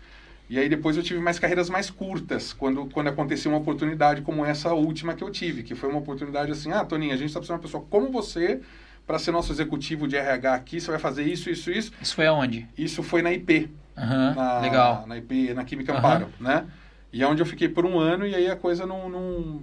e 0.49 0.57
aí 0.57 0.67
depois 0.67 0.97
eu 0.97 1.03
tive 1.03 1.19
mais 1.19 1.37
carreiras 1.37 1.69
mais 1.69 1.89
curtas, 1.89 2.53
quando, 2.53 2.87
quando 2.87 3.07
aconteceu 3.07 3.51
uma 3.51 3.59
oportunidade 3.59 4.21
como 4.21 4.43
essa 4.43 4.73
última 4.73 5.13
que 5.13 5.23
eu 5.23 5.29
tive, 5.29 5.63
que 5.63 5.75
foi 5.75 5.89
uma 5.89 5.99
oportunidade 5.99 6.51
assim, 6.51 6.71
ah, 6.71 6.83
Toninho, 6.83 7.13
a 7.13 7.17
gente 7.17 7.27
está 7.27 7.39
precisando 7.39 7.59
de 7.59 7.65
uma 7.65 7.69
pessoa 7.69 7.85
como 7.89 8.11
você 8.11 8.59
para 9.05 9.19
ser 9.19 9.31
nosso 9.31 9.51
executivo 9.51 10.07
de 10.07 10.15
RH 10.15 10.53
aqui, 10.53 10.79
você 10.79 10.89
vai 10.91 10.99
fazer 10.99 11.23
isso, 11.23 11.49
isso, 11.49 11.71
isso. 11.71 11.91
Isso 12.01 12.15
foi 12.15 12.27
aonde? 12.27 12.67
Isso 12.77 13.03
foi 13.03 13.21
na 13.21 13.31
IP. 13.31 13.69
Uhum, 13.97 14.35
na, 14.35 14.59
legal. 14.59 15.05
Na 15.07 15.17
IP, 15.17 15.53
na 15.53 15.63
Química 15.63 15.97
Amparo, 15.97 16.25
uhum. 16.25 16.47
né? 16.47 16.65
E 17.11 17.21
é 17.21 17.27
onde 17.27 17.41
eu 17.41 17.45
fiquei 17.45 17.67
por 17.67 17.85
um 17.85 17.99
ano 17.99 18.25
e 18.25 18.33
aí 18.33 18.49
a 18.49 18.55
coisa 18.55 18.85
não, 18.85 19.09
não, 19.09 19.61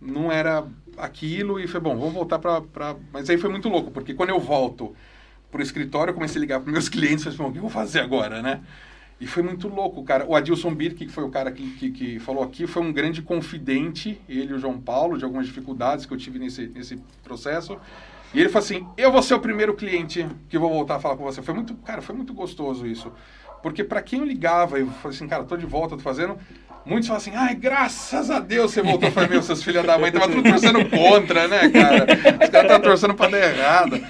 não 0.00 0.32
era 0.32 0.64
aquilo 0.98 1.60
e 1.60 1.66
foi 1.66 1.80
bom, 1.80 1.96
vamos 1.96 2.12
voltar 2.12 2.38
para... 2.38 2.96
Mas 3.12 3.30
aí 3.30 3.38
foi 3.38 3.48
muito 3.48 3.68
louco, 3.68 3.90
porque 3.90 4.14
quando 4.14 4.30
eu 4.30 4.40
volto 4.40 4.94
pro 5.50 5.62
escritório, 5.62 6.10
eu 6.10 6.14
comecei 6.14 6.38
a 6.38 6.40
ligar 6.40 6.60
para 6.60 6.72
meus 6.72 6.88
clientes 6.90 7.24
e 7.24 7.30
falei, 7.30 7.50
o 7.50 7.52
que 7.52 7.58
eu 7.58 7.62
vou 7.62 7.70
fazer 7.70 8.00
agora, 8.00 8.42
né? 8.42 8.60
E 9.22 9.26
foi 9.26 9.40
muito 9.40 9.68
louco, 9.68 10.02
cara. 10.02 10.26
O 10.26 10.34
Adilson 10.34 10.74
Birk, 10.74 10.96
que 11.06 11.12
foi 11.12 11.22
o 11.22 11.28
cara 11.28 11.52
que, 11.52 11.70
que, 11.76 11.90
que, 11.92 12.18
falou 12.18 12.42
aqui, 12.42 12.66
foi 12.66 12.82
um 12.82 12.92
grande 12.92 13.22
confidente, 13.22 14.20
ele 14.28 14.50
e 14.50 14.54
o 14.54 14.58
João 14.58 14.80
Paulo, 14.80 15.16
de 15.16 15.24
algumas 15.24 15.46
dificuldades 15.46 16.04
que 16.04 16.12
eu 16.12 16.18
tive 16.18 16.40
nesse, 16.40 16.66
nesse 16.66 16.96
processo. 17.22 17.78
E 18.34 18.40
ele 18.40 18.48
falou 18.48 18.64
assim: 18.64 18.86
eu 18.96 19.12
vou 19.12 19.22
ser 19.22 19.34
o 19.34 19.40
primeiro 19.40 19.74
cliente 19.74 20.26
que 20.48 20.58
vou 20.58 20.70
voltar 20.70 20.96
a 20.96 21.00
falar 21.00 21.16
com 21.16 21.24
você. 21.24 21.42
Foi 21.42 21.54
muito, 21.54 21.74
cara, 21.76 22.00
foi 22.00 22.14
muito 22.14 22.32
gostoso 22.32 22.86
isso. 22.86 23.12
Porque 23.62 23.84
para 23.84 24.02
quem 24.02 24.18
eu 24.18 24.24
ligava, 24.24 24.78
eu 24.78 24.88
falei 24.88 25.16
assim, 25.16 25.28
cara, 25.28 25.44
tô 25.44 25.56
de 25.56 25.66
volta, 25.66 25.96
tô 25.96 26.02
fazendo. 26.02 26.36
Muitos 26.84 27.06
falam 27.06 27.18
assim, 27.18 27.30
ai, 27.36 27.54
graças 27.54 28.28
a 28.28 28.40
Deus 28.40 28.72
você 28.72 28.82
voltou. 28.82 29.08
Eu 29.08 29.12
falei, 29.12 29.28
meu, 29.30 29.42
seus 29.42 29.62
filhos 29.62 29.86
da 29.86 29.96
mãe 29.96 30.10
tava 30.10 30.28
tudo 30.28 30.42
torcendo 30.42 30.84
contra, 30.90 31.46
né, 31.46 31.68
cara? 31.68 32.06
Os 32.42 32.50
caras 32.50 32.62
estavam 32.62 32.80
torcendo 32.80 33.14
pra 33.14 33.28
dar 33.28 33.38
errado. 33.38 34.00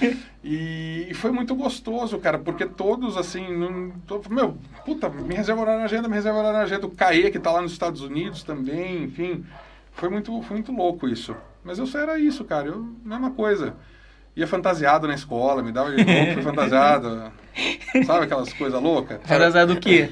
E, 0.42 1.06
e, 1.10 1.14
foi 1.14 1.30
muito 1.30 1.54
gostoso, 1.54 2.18
cara, 2.18 2.38
porque 2.38 2.64
todos, 2.64 3.18
assim, 3.18 3.46
não, 3.54 3.92
meu, 4.30 4.56
puta, 4.86 5.10
me 5.10 5.34
reserva 5.34 5.60
horário 5.60 5.80
na 5.80 5.84
agenda, 5.84 6.08
me 6.08 6.14
reserva 6.14 6.38
horário 6.38 6.58
na 6.58 6.64
agenda. 6.64 6.86
O 6.86 6.90
Caê, 6.90 7.30
que 7.30 7.38
tá 7.38 7.52
lá 7.52 7.60
nos 7.60 7.72
Estados 7.72 8.00
Unidos 8.00 8.42
também, 8.42 9.04
enfim. 9.04 9.44
Foi 9.92 10.08
muito, 10.08 10.40
foi 10.42 10.56
muito 10.56 10.72
louco 10.72 11.06
isso. 11.06 11.36
Mas 11.62 11.78
eu 11.78 11.86
só 11.86 11.98
era 11.98 12.18
isso, 12.18 12.42
cara, 12.42 12.68
eu, 12.68 12.88
mesma 13.04 13.30
coisa 13.32 13.76
ia 14.36 14.46
fantasiado 14.46 15.06
na 15.06 15.14
escola, 15.14 15.62
me 15.62 15.72
dava 15.72 15.90
de 15.90 16.02
roupa, 16.02 16.32
fui 16.34 16.42
fantasiado. 16.42 17.32
Sabe 18.06 18.24
aquelas 18.24 18.52
coisas 18.52 18.80
loucas? 18.80 19.18
Fantasiado 19.24 19.74
do 19.74 19.80
quê? 19.80 20.10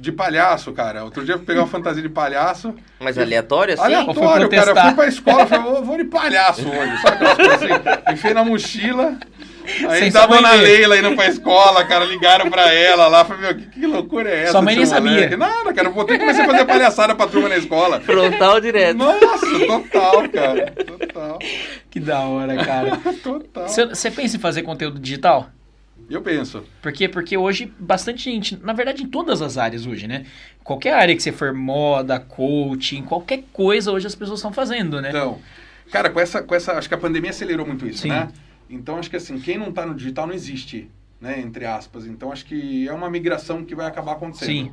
De 0.00 0.10
palhaço, 0.10 0.72
cara. 0.72 1.04
Outro 1.04 1.24
dia 1.24 1.34
eu 1.34 1.38
pegar 1.38 1.60
uma 1.60 1.68
fantasia 1.68 2.02
de 2.02 2.08
palhaço. 2.08 2.74
Mas 2.98 3.16
aleatório 3.16 3.74
assim? 3.74 3.84
Aleatório, 3.84 4.48
cara. 4.48 4.70
Eu 4.70 4.76
fui 4.76 4.94
pra 4.94 5.06
escola, 5.06 5.46
falei, 5.46 5.64
vou, 5.64 5.84
vou 5.84 5.96
de 5.96 6.04
palhaço 6.04 6.68
hoje. 6.68 7.00
Sabe 7.00 7.14
aquelas 7.14 7.36
coisas 7.36 7.62
assim? 7.62 8.12
Enfiei 8.12 8.34
na 8.34 8.44
mochila. 8.44 9.16
Aí 9.88 10.10
da 10.10 10.26
dona 10.26 10.54
Leila 10.54 10.98
indo 10.98 11.14
pra 11.14 11.28
escola, 11.28 11.84
cara, 11.84 12.04
ligaram 12.04 12.50
pra 12.50 12.72
ela 12.72 13.06
lá, 13.06 13.24
falei, 13.24 13.42
meu, 13.42 13.54
que, 13.54 13.66
que 13.66 13.86
loucura 13.86 14.28
é 14.28 14.42
essa? 14.42 14.52
Sua 14.52 14.62
mãe 14.62 14.74
nem 14.74 14.84
sabia. 14.86 15.36
Nada, 15.36 15.72
cara, 15.72 15.88
eu 15.88 15.92
voltei 15.92 16.16
e 16.16 16.18
comecei 16.18 16.42
a 16.42 16.46
fazer 16.46 16.64
palhaçada 16.64 17.14
pra 17.14 17.28
turma 17.28 17.48
na 17.48 17.56
escola. 17.56 18.00
Frontal 18.00 18.60
direto. 18.60 18.96
Nossa, 18.96 19.46
total, 19.66 20.28
cara, 20.28 20.72
total. 20.72 21.38
Que 21.92 22.00
da 22.00 22.20
hora, 22.20 22.56
cara. 22.64 22.96
total. 23.22 23.68
Você 23.68 24.10
pensa 24.10 24.36
em 24.36 24.40
fazer 24.40 24.62
conteúdo 24.62 24.98
digital? 24.98 25.50
Eu 26.08 26.22
penso. 26.22 26.64
Por 26.80 26.90
quê? 26.90 27.06
Porque 27.06 27.36
hoje 27.36 27.70
bastante 27.78 28.24
gente, 28.24 28.56
na 28.56 28.72
verdade 28.72 29.02
em 29.02 29.06
todas 29.06 29.42
as 29.42 29.58
áreas 29.58 29.86
hoje, 29.86 30.08
né? 30.08 30.24
Qualquer 30.64 30.94
área 30.94 31.14
que 31.14 31.22
você 31.22 31.30
for, 31.30 31.52
moda, 31.52 32.18
coaching, 32.18 33.02
qualquer 33.02 33.44
coisa 33.52 33.92
hoje 33.92 34.06
as 34.06 34.14
pessoas 34.14 34.38
estão 34.38 34.52
fazendo, 34.52 35.02
né? 35.02 35.10
Então, 35.10 35.38
cara, 35.90 36.08
com 36.08 36.18
essa, 36.18 36.42
com 36.42 36.54
essa, 36.54 36.72
acho 36.72 36.88
que 36.88 36.94
a 36.94 36.98
pandemia 36.98 37.30
acelerou 37.30 37.66
muito 37.66 37.86
isso, 37.86 38.02
Sim. 38.02 38.08
né? 38.08 38.28
Então, 38.70 38.96
acho 38.96 39.10
que 39.10 39.16
assim, 39.16 39.38
quem 39.38 39.58
não 39.58 39.68
está 39.68 39.84
no 39.84 39.94
digital 39.94 40.26
não 40.26 40.34
existe, 40.34 40.90
né? 41.20 41.38
Entre 41.40 41.66
aspas. 41.66 42.06
Então, 42.06 42.32
acho 42.32 42.46
que 42.46 42.88
é 42.88 42.92
uma 42.92 43.10
migração 43.10 43.64
que 43.64 43.74
vai 43.74 43.86
acabar 43.86 44.12
acontecendo. 44.12 44.46
Sim. 44.46 44.72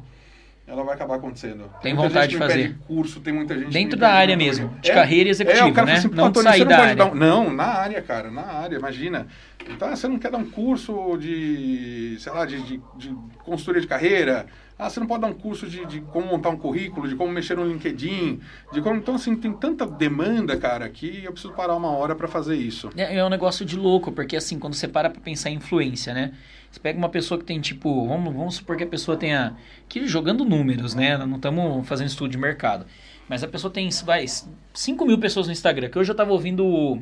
Ela 0.69 0.83
vai 0.83 0.93
acabar 0.93 1.15
acontecendo. 1.15 1.67
Tem 1.81 1.95
muita 1.95 2.09
vontade 2.09 2.31
de 2.31 2.37
fazer. 2.37 2.77
curso, 2.87 3.19
tem 3.19 3.33
muita 3.33 3.57
gente 3.57 3.73
Dentro 3.73 3.97
da 3.97 4.11
área 4.11 4.37
mesmo, 4.37 4.69
de 4.81 4.91
é, 4.91 4.93
carreira 4.93 5.27
executiva, 5.27 5.65
é, 5.65 5.71
o 5.71 5.73
cara 5.73 5.87
né? 5.87 5.93
Assim, 5.93 6.09
não 6.09 6.33
sair 6.33 6.63
da 6.63 6.77
área. 6.77 7.05
Um, 7.05 7.15
não, 7.15 7.51
na 7.51 7.65
área, 7.65 7.99
cara, 8.03 8.29
na 8.29 8.43
área, 8.43 8.77
imagina. 8.77 9.25
Então, 9.67 9.89
você 9.89 10.07
não 10.07 10.19
quer 10.19 10.29
dar 10.29 10.37
um 10.37 10.47
curso 10.49 11.17
de, 11.17 12.17
sei 12.19 12.31
lá, 12.31 12.45
de, 12.45 12.61
de, 12.61 12.81
de 12.97 13.15
consultoria 13.43 13.81
de 13.81 13.87
carreira, 13.87 14.45
ah, 14.77 14.89
você 14.89 14.99
não 14.99 15.07
pode 15.07 15.21
dar 15.21 15.27
um 15.27 15.33
curso 15.33 15.67
de, 15.67 15.85
de, 15.87 16.01
como 16.01 16.27
montar 16.27 16.49
um 16.49 16.57
currículo, 16.57 17.07
de 17.07 17.15
como 17.15 17.33
mexer 17.33 17.57
no 17.57 17.65
LinkedIn, 17.65 18.39
de 18.71 18.81
como... 18.81 18.95
Então, 18.95 19.15
assim, 19.15 19.35
tem 19.35 19.51
tanta 19.51 19.85
demanda, 19.85 20.55
cara, 20.55 20.87
que 20.87 21.25
eu 21.25 21.31
preciso 21.31 21.53
parar 21.53 21.75
uma 21.75 21.89
hora 21.89 22.15
para 22.15 22.27
fazer 22.27 22.55
isso. 22.55 22.89
É, 22.95 23.17
é 23.17 23.25
um 23.25 23.29
negócio 23.29 23.65
de 23.65 23.75
louco, 23.75 24.11
porque 24.11 24.37
assim, 24.37 24.59
quando 24.59 24.75
você 24.75 24.87
para 24.87 25.09
pra 25.09 25.19
pensar 25.19 25.49
em 25.49 25.55
influência, 25.55 26.13
né? 26.13 26.31
Você 26.71 26.79
pega 26.79 26.97
uma 26.97 27.09
pessoa 27.09 27.39
que 27.39 27.45
tem, 27.45 27.59
tipo, 27.59 28.07
vamos, 28.07 28.33
vamos 28.33 28.55
supor 28.55 28.77
que 28.77 28.83
a 28.83 28.87
pessoa 28.87 29.17
tenha... 29.17 29.55
Que 29.87 30.07
jogando 30.07 30.45
números, 30.45 30.93
né? 30.93 31.17
Não 31.17 31.37
estamos 31.37 31.87
fazendo 31.87 32.07
estudo 32.07 32.29
de 32.29 32.37
mercado. 32.37 32.85
Mas 33.27 33.43
a 33.43 33.47
pessoa 33.47 33.71
tem, 33.71 33.89
vai, 34.03 34.25
5 34.73 35.05
mil 35.05 35.17
pessoas 35.17 35.47
no 35.47 35.53
Instagram, 35.53 35.89
que 35.89 35.97
hoje 35.97 36.11
eu 36.11 36.15
tava 36.15 36.31
ouvindo 36.31 36.65
o 36.65 37.01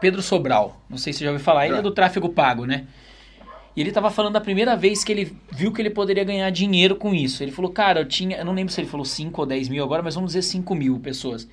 Pedro 0.00 0.22
Sobral. 0.22 0.80
Não 0.88 0.96
sei 0.96 1.12
se 1.12 1.20
você 1.20 1.24
já 1.24 1.30
ouviu 1.30 1.44
falar. 1.44 1.66
Ele 1.66 1.76
é 1.76 1.82
do 1.82 1.90
tráfego 1.90 2.28
pago, 2.28 2.64
né? 2.64 2.86
E 3.76 3.80
ele 3.80 3.90
estava 3.90 4.10
falando 4.10 4.32
da 4.32 4.40
primeira 4.40 4.76
vez 4.76 5.04
que 5.04 5.12
ele 5.12 5.36
viu 5.52 5.72
que 5.72 5.80
ele 5.80 5.90
poderia 5.90 6.24
ganhar 6.24 6.50
dinheiro 6.50 6.96
com 6.96 7.14
isso. 7.14 7.42
Ele 7.42 7.52
falou, 7.52 7.70
cara, 7.70 8.00
eu 8.00 8.04
tinha. 8.04 8.36
Eu 8.38 8.44
não 8.44 8.52
lembro 8.52 8.72
se 8.72 8.80
ele 8.80 8.88
falou 8.88 9.04
5 9.04 9.40
ou 9.40 9.46
10 9.46 9.68
mil 9.68 9.84
agora, 9.84 10.02
mas 10.02 10.16
vamos 10.16 10.30
dizer 10.30 10.42
5 10.42 10.74
mil 10.74 10.98
pessoas. 10.98 11.48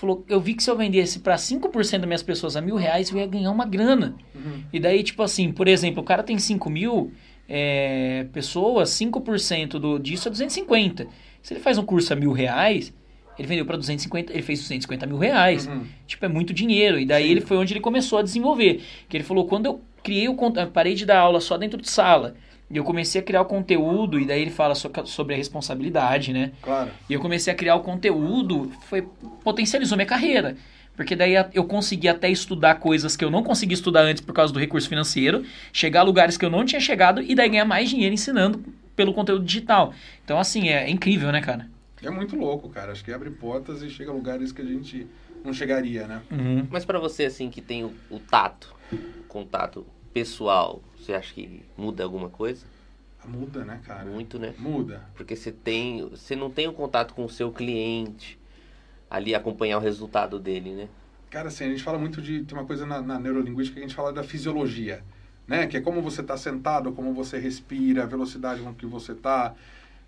Falou, 0.00 0.24
eu 0.30 0.40
vi 0.40 0.54
que 0.54 0.62
se 0.62 0.70
eu 0.70 0.76
vendesse 0.78 1.18
para 1.18 1.36
5% 1.36 1.98
das 1.98 2.06
minhas 2.06 2.22
pessoas 2.22 2.56
a 2.56 2.62
mil 2.62 2.74
reais, 2.74 3.10
eu 3.10 3.18
ia 3.18 3.26
ganhar 3.26 3.50
uma 3.50 3.66
grana. 3.66 4.16
Uhum. 4.34 4.62
E 4.72 4.80
daí, 4.80 5.02
tipo 5.02 5.22
assim, 5.22 5.52
por 5.52 5.68
exemplo, 5.68 6.02
o 6.02 6.04
cara 6.04 6.22
tem 6.22 6.38
5 6.38 6.70
mil 6.70 7.12
é, 7.46 8.24
pessoas, 8.32 8.88
5% 8.92 9.72
do, 9.72 9.98
disso 9.98 10.26
é 10.26 10.30
250. 10.30 11.06
Se 11.42 11.52
ele 11.52 11.60
faz 11.60 11.76
um 11.76 11.84
curso 11.84 12.14
a 12.14 12.16
mil 12.16 12.32
reais, 12.32 12.94
ele 13.38 13.46
vendeu 13.46 13.66
para 13.66 13.76
250, 13.76 14.32
ele 14.32 14.40
fez 14.40 14.60
250 14.60 15.06
mil 15.06 15.18
reais. 15.18 15.66
Uhum. 15.66 15.84
Tipo, 16.06 16.24
é 16.24 16.28
muito 16.28 16.54
dinheiro. 16.54 16.98
E 16.98 17.04
daí 17.04 17.24
Sim. 17.24 17.30
ele 17.32 17.40
foi 17.42 17.58
onde 17.58 17.74
ele 17.74 17.80
começou 17.80 18.18
a 18.18 18.22
desenvolver. 18.22 18.82
Que 19.06 19.18
ele 19.18 19.24
falou, 19.24 19.46
quando 19.46 19.66
eu 19.66 19.82
criei 20.02 20.30
o 20.30 20.36
parei 20.72 20.94
de 20.94 21.04
dar 21.04 21.18
aula 21.18 21.40
só 21.40 21.58
dentro 21.58 21.78
de 21.78 21.90
sala. 21.90 22.36
E 22.70 22.76
eu 22.76 22.84
comecei 22.84 23.20
a 23.20 23.24
criar 23.24 23.42
o 23.42 23.46
conteúdo, 23.46 24.20
e 24.20 24.24
daí 24.24 24.42
ele 24.42 24.50
fala 24.50 24.74
sobre 24.76 25.34
a 25.34 25.36
responsabilidade, 25.36 26.32
né? 26.32 26.52
Claro. 26.62 26.90
E 27.08 27.12
eu 27.12 27.20
comecei 27.20 27.52
a 27.52 27.56
criar 27.56 27.74
o 27.74 27.80
conteúdo, 27.80 28.70
foi 28.88 29.02
potencializou 29.42 29.96
minha 29.96 30.06
carreira. 30.06 30.56
Porque 30.94 31.16
daí 31.16 31.32
eu 31.54 31.64
consegui 31.64 32.08
até 32.08 32.28
estudar 32.28 32.74
coisas 32.76 33.16
que 33.16 33.24
eu 33.24 33.30
não 33.30 33.42
consegui 33.42 33.74
estudar 33.74 34.02
antes 34.02 34.22
por 34.22 34.34
causa 34.34 34.52
do 34.52 34.58
recurso 34.58 34.88
financeiro, 34.88 35.44
chegar 35.72 36.00
a 36.00 36.02
lugares 36.02 36.36
que 36.36 36.44
eu 36.44 36.50
não 36.50 36.64
tinha 36.64 36.80
chegado 36.80 37.22
e 37.22 37.34
daí 37.34 37.48
ganhar 37.48 37.64
mais 37.64 37.88
dinheiro 37.88 38.12
ensinando 38.12 38.62
pelo 38.94 39.14
conteúdo 39.14 39.44
digital. 39.44 39.94
Então, 40.24 40.38
assim, 40.38 40.68
é, 40.68 40.84
é 40.84 40.90
incrível, 40.90 41.32
né, 41.32 41.40
cara? 41.40 41.68
É 42.02 42.10
muito 42.10 42.36
louco, 42.36 42.68
cara. 42.68 42.92
Acho 42.92 43.04
que 43.04 43.12
abre 43.12 43.30
portas 43.30 43.82
e 43.82 43.90
chega 43.90 44.10
a 44.10 44.14
lugares 44.14 44.52
que 44.52 44.60
a 44.60 44.64
gente 44.64 45.06
não 45.44 45.52
chegaria, 45.52 46.06
né? 46.06 46.20
Uhum. 46.30 46.66
Mas 46.70 46.84
para 46.84 46.98
você, 46.98 47.24
assim, 47.24 47.50
que 47.50 47.60
tem 47.60 47.82
o, 47.82 47.94
o 48.10 48.18
tato, 48.18 48.74
contato 49.26 49.86
pessoal, 50.12 50.82
você 51.00 51.14
acha 51.14 51.34
que 51.34 51.62
muda 51.76 52.04
alguma 52.04 52.28
coisa? 52.28 52.64
Muda, 53.24 53.64
né, 53.64 53.80
cara? 53.84 54.04
Muito, 54.04 54.38
né? 54.38 54.54
Muda. 54.58 55.04
Porque 55.14 55.36
você 55.36 55.52
tem, 55.52 56.08
você 56.08 56.34
não 56.34 56.50
tem 56.50 56.66
o 56.66 56.70
um 56.70 56.74
contato 56.74 57.14
com 57.14 57.24
o 57.24 57.28
seu 57.28 57.52
cliente 57.52 58.38
ali 59.10 59.34
acompanhar 59.34 59.78
o 59.78 59.80
resultado 59.80 60.38
dele, 60.38 60.72
né? 60.72 60.88
Cara, 61.28 61.48
assim, 61.48 61.64
a 61.64 61.68
gente 61.68 61.82
fala 61.82 61.98
muito 61.98 62.22
de 62.22 62.44
tem 62.44 62.56
uma 62.56 62.64
coisa 62.64 62.86
na, 62.86 63.02
na 63.02 63.18
neurolinguística 63.18 63.74
que 63.74 63.84
a 63.84 63.86
gente 63.86 63.94
fala 63.94 64.12
da 64.12 64.22
fisiologia, 64.22 65.02
né? 65.46 65.66
Que 65.66 65.76
é 65.76 65.80
como 65.80 66.00
você 66.00 66.20
está 66.20 66.36
sentado, 66.36 66.92
como 66.92 67.12
você 67.12 67.38
respira, 67.38 68.04
a 68.04 68.06
velocidade 68.06 68.62
com 68.62 68.74
que 68.74 68.86
você 68.86 69.12
está 69.12 69.54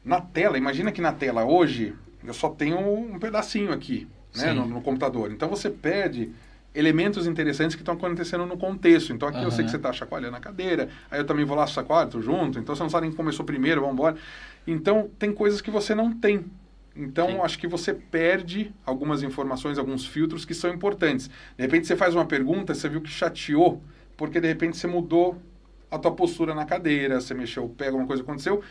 na 0.05 0.21
tela. 0.21 0.57
Imagina 0.57 0.91
que 0.91 1.01
na 1.01 1.13
tela 1.13 1.45
hoje 1.45 1.95
eu 2.25 2.35
só 2.35 2.49
tenho 2.49 2.79
um 2.79 3.19
pedacinho 3.19 3.73
aqui, 3.73 4.09
né, 4.35 4.53
no, 4.53 4.67
no 4.67 4.81
computador. 4.81 5.31
Então 5.33 5.49
você 5.49 5.69
perde 5.69 6.33
elementos 6.75 7.27
interessantes 7.27 7.77
que 7.77 7.83
estão 7.83 7.95
acontecendo 7.95 8.47
no 8.47 8.57
contexto. 8.57 9.13
Então 9.13 9.29
aqui 9.29 9.39
uhum. 9.39 9.45
eu 9.45 9.51
sei 9.51 9.65
que 9.65 9.71
você 9.71 9.77
está 9.77 9.93
chacoalhando 9.93 10.37
a 10.37 10.41
cadeira, 10.41 10.89
aí 11.11 11.21
eu 11.21 11.25
também 11.25 11.45
vou 11.45 11.57
lá 11.57 11.67
chacoalho, 11.67 12.23
junto, 12.23 12.59
então 12.59 12.75
você 12.75 12.83
não 12.83 12.91
sabe 12.91 13.07
quem 13.07 13.17
começou 13.17 13.45
primeiro, 13.45 13.81
vamos 13.81 13.95
embora. 13.95 14.17
Então 14.67 15.11
tem 15.19 15.33
coisas 15.33 15.61
que 15.61 15.71
você 15.71 15.95
não 15.95 16.13
tem. 16.13 16.45
Então 16.95 17.29
Sim. 17.29 17.41
acho 17.41 17.59
que 17.59 17.67
você 17.67 17.95
perde 17.95 18.73
algumas 18.85 19.23
informações, 19.23 19.79
alguns 19.79 20.07
filtros 20.07 20.45
que 20.45 20.55
são 20.55 20.71
importantes. 20.71 21.29
De 21.57 21.63
repente 21.63 21.87
você 21.87 21.97
faz 21.97 22.15
uma 22.15 22.25
pergunta, 22.25 22.75
você 22.75 22.89
viu 22.89 23.01
que 23.01 23.11
chateou, 23.11 23.83
porque 24.17 24.41
de 24.41 24.49
repente 24.49 24.77
você 24.77 24.87
mudou 24.87 25.41
a 25.91 25.99
tua 25.99 26.13
postura 26.13 26.55
na 26.55 26.65
cadeira, 26.65 27.21
você 27.21 27.35
mexeu 27.35 27.65
o 27.65 27.69
pé, 27.69 27.89
alguma 27.89 28.07
coisa 28.07 28.23
aconteceu. 28.23 28.63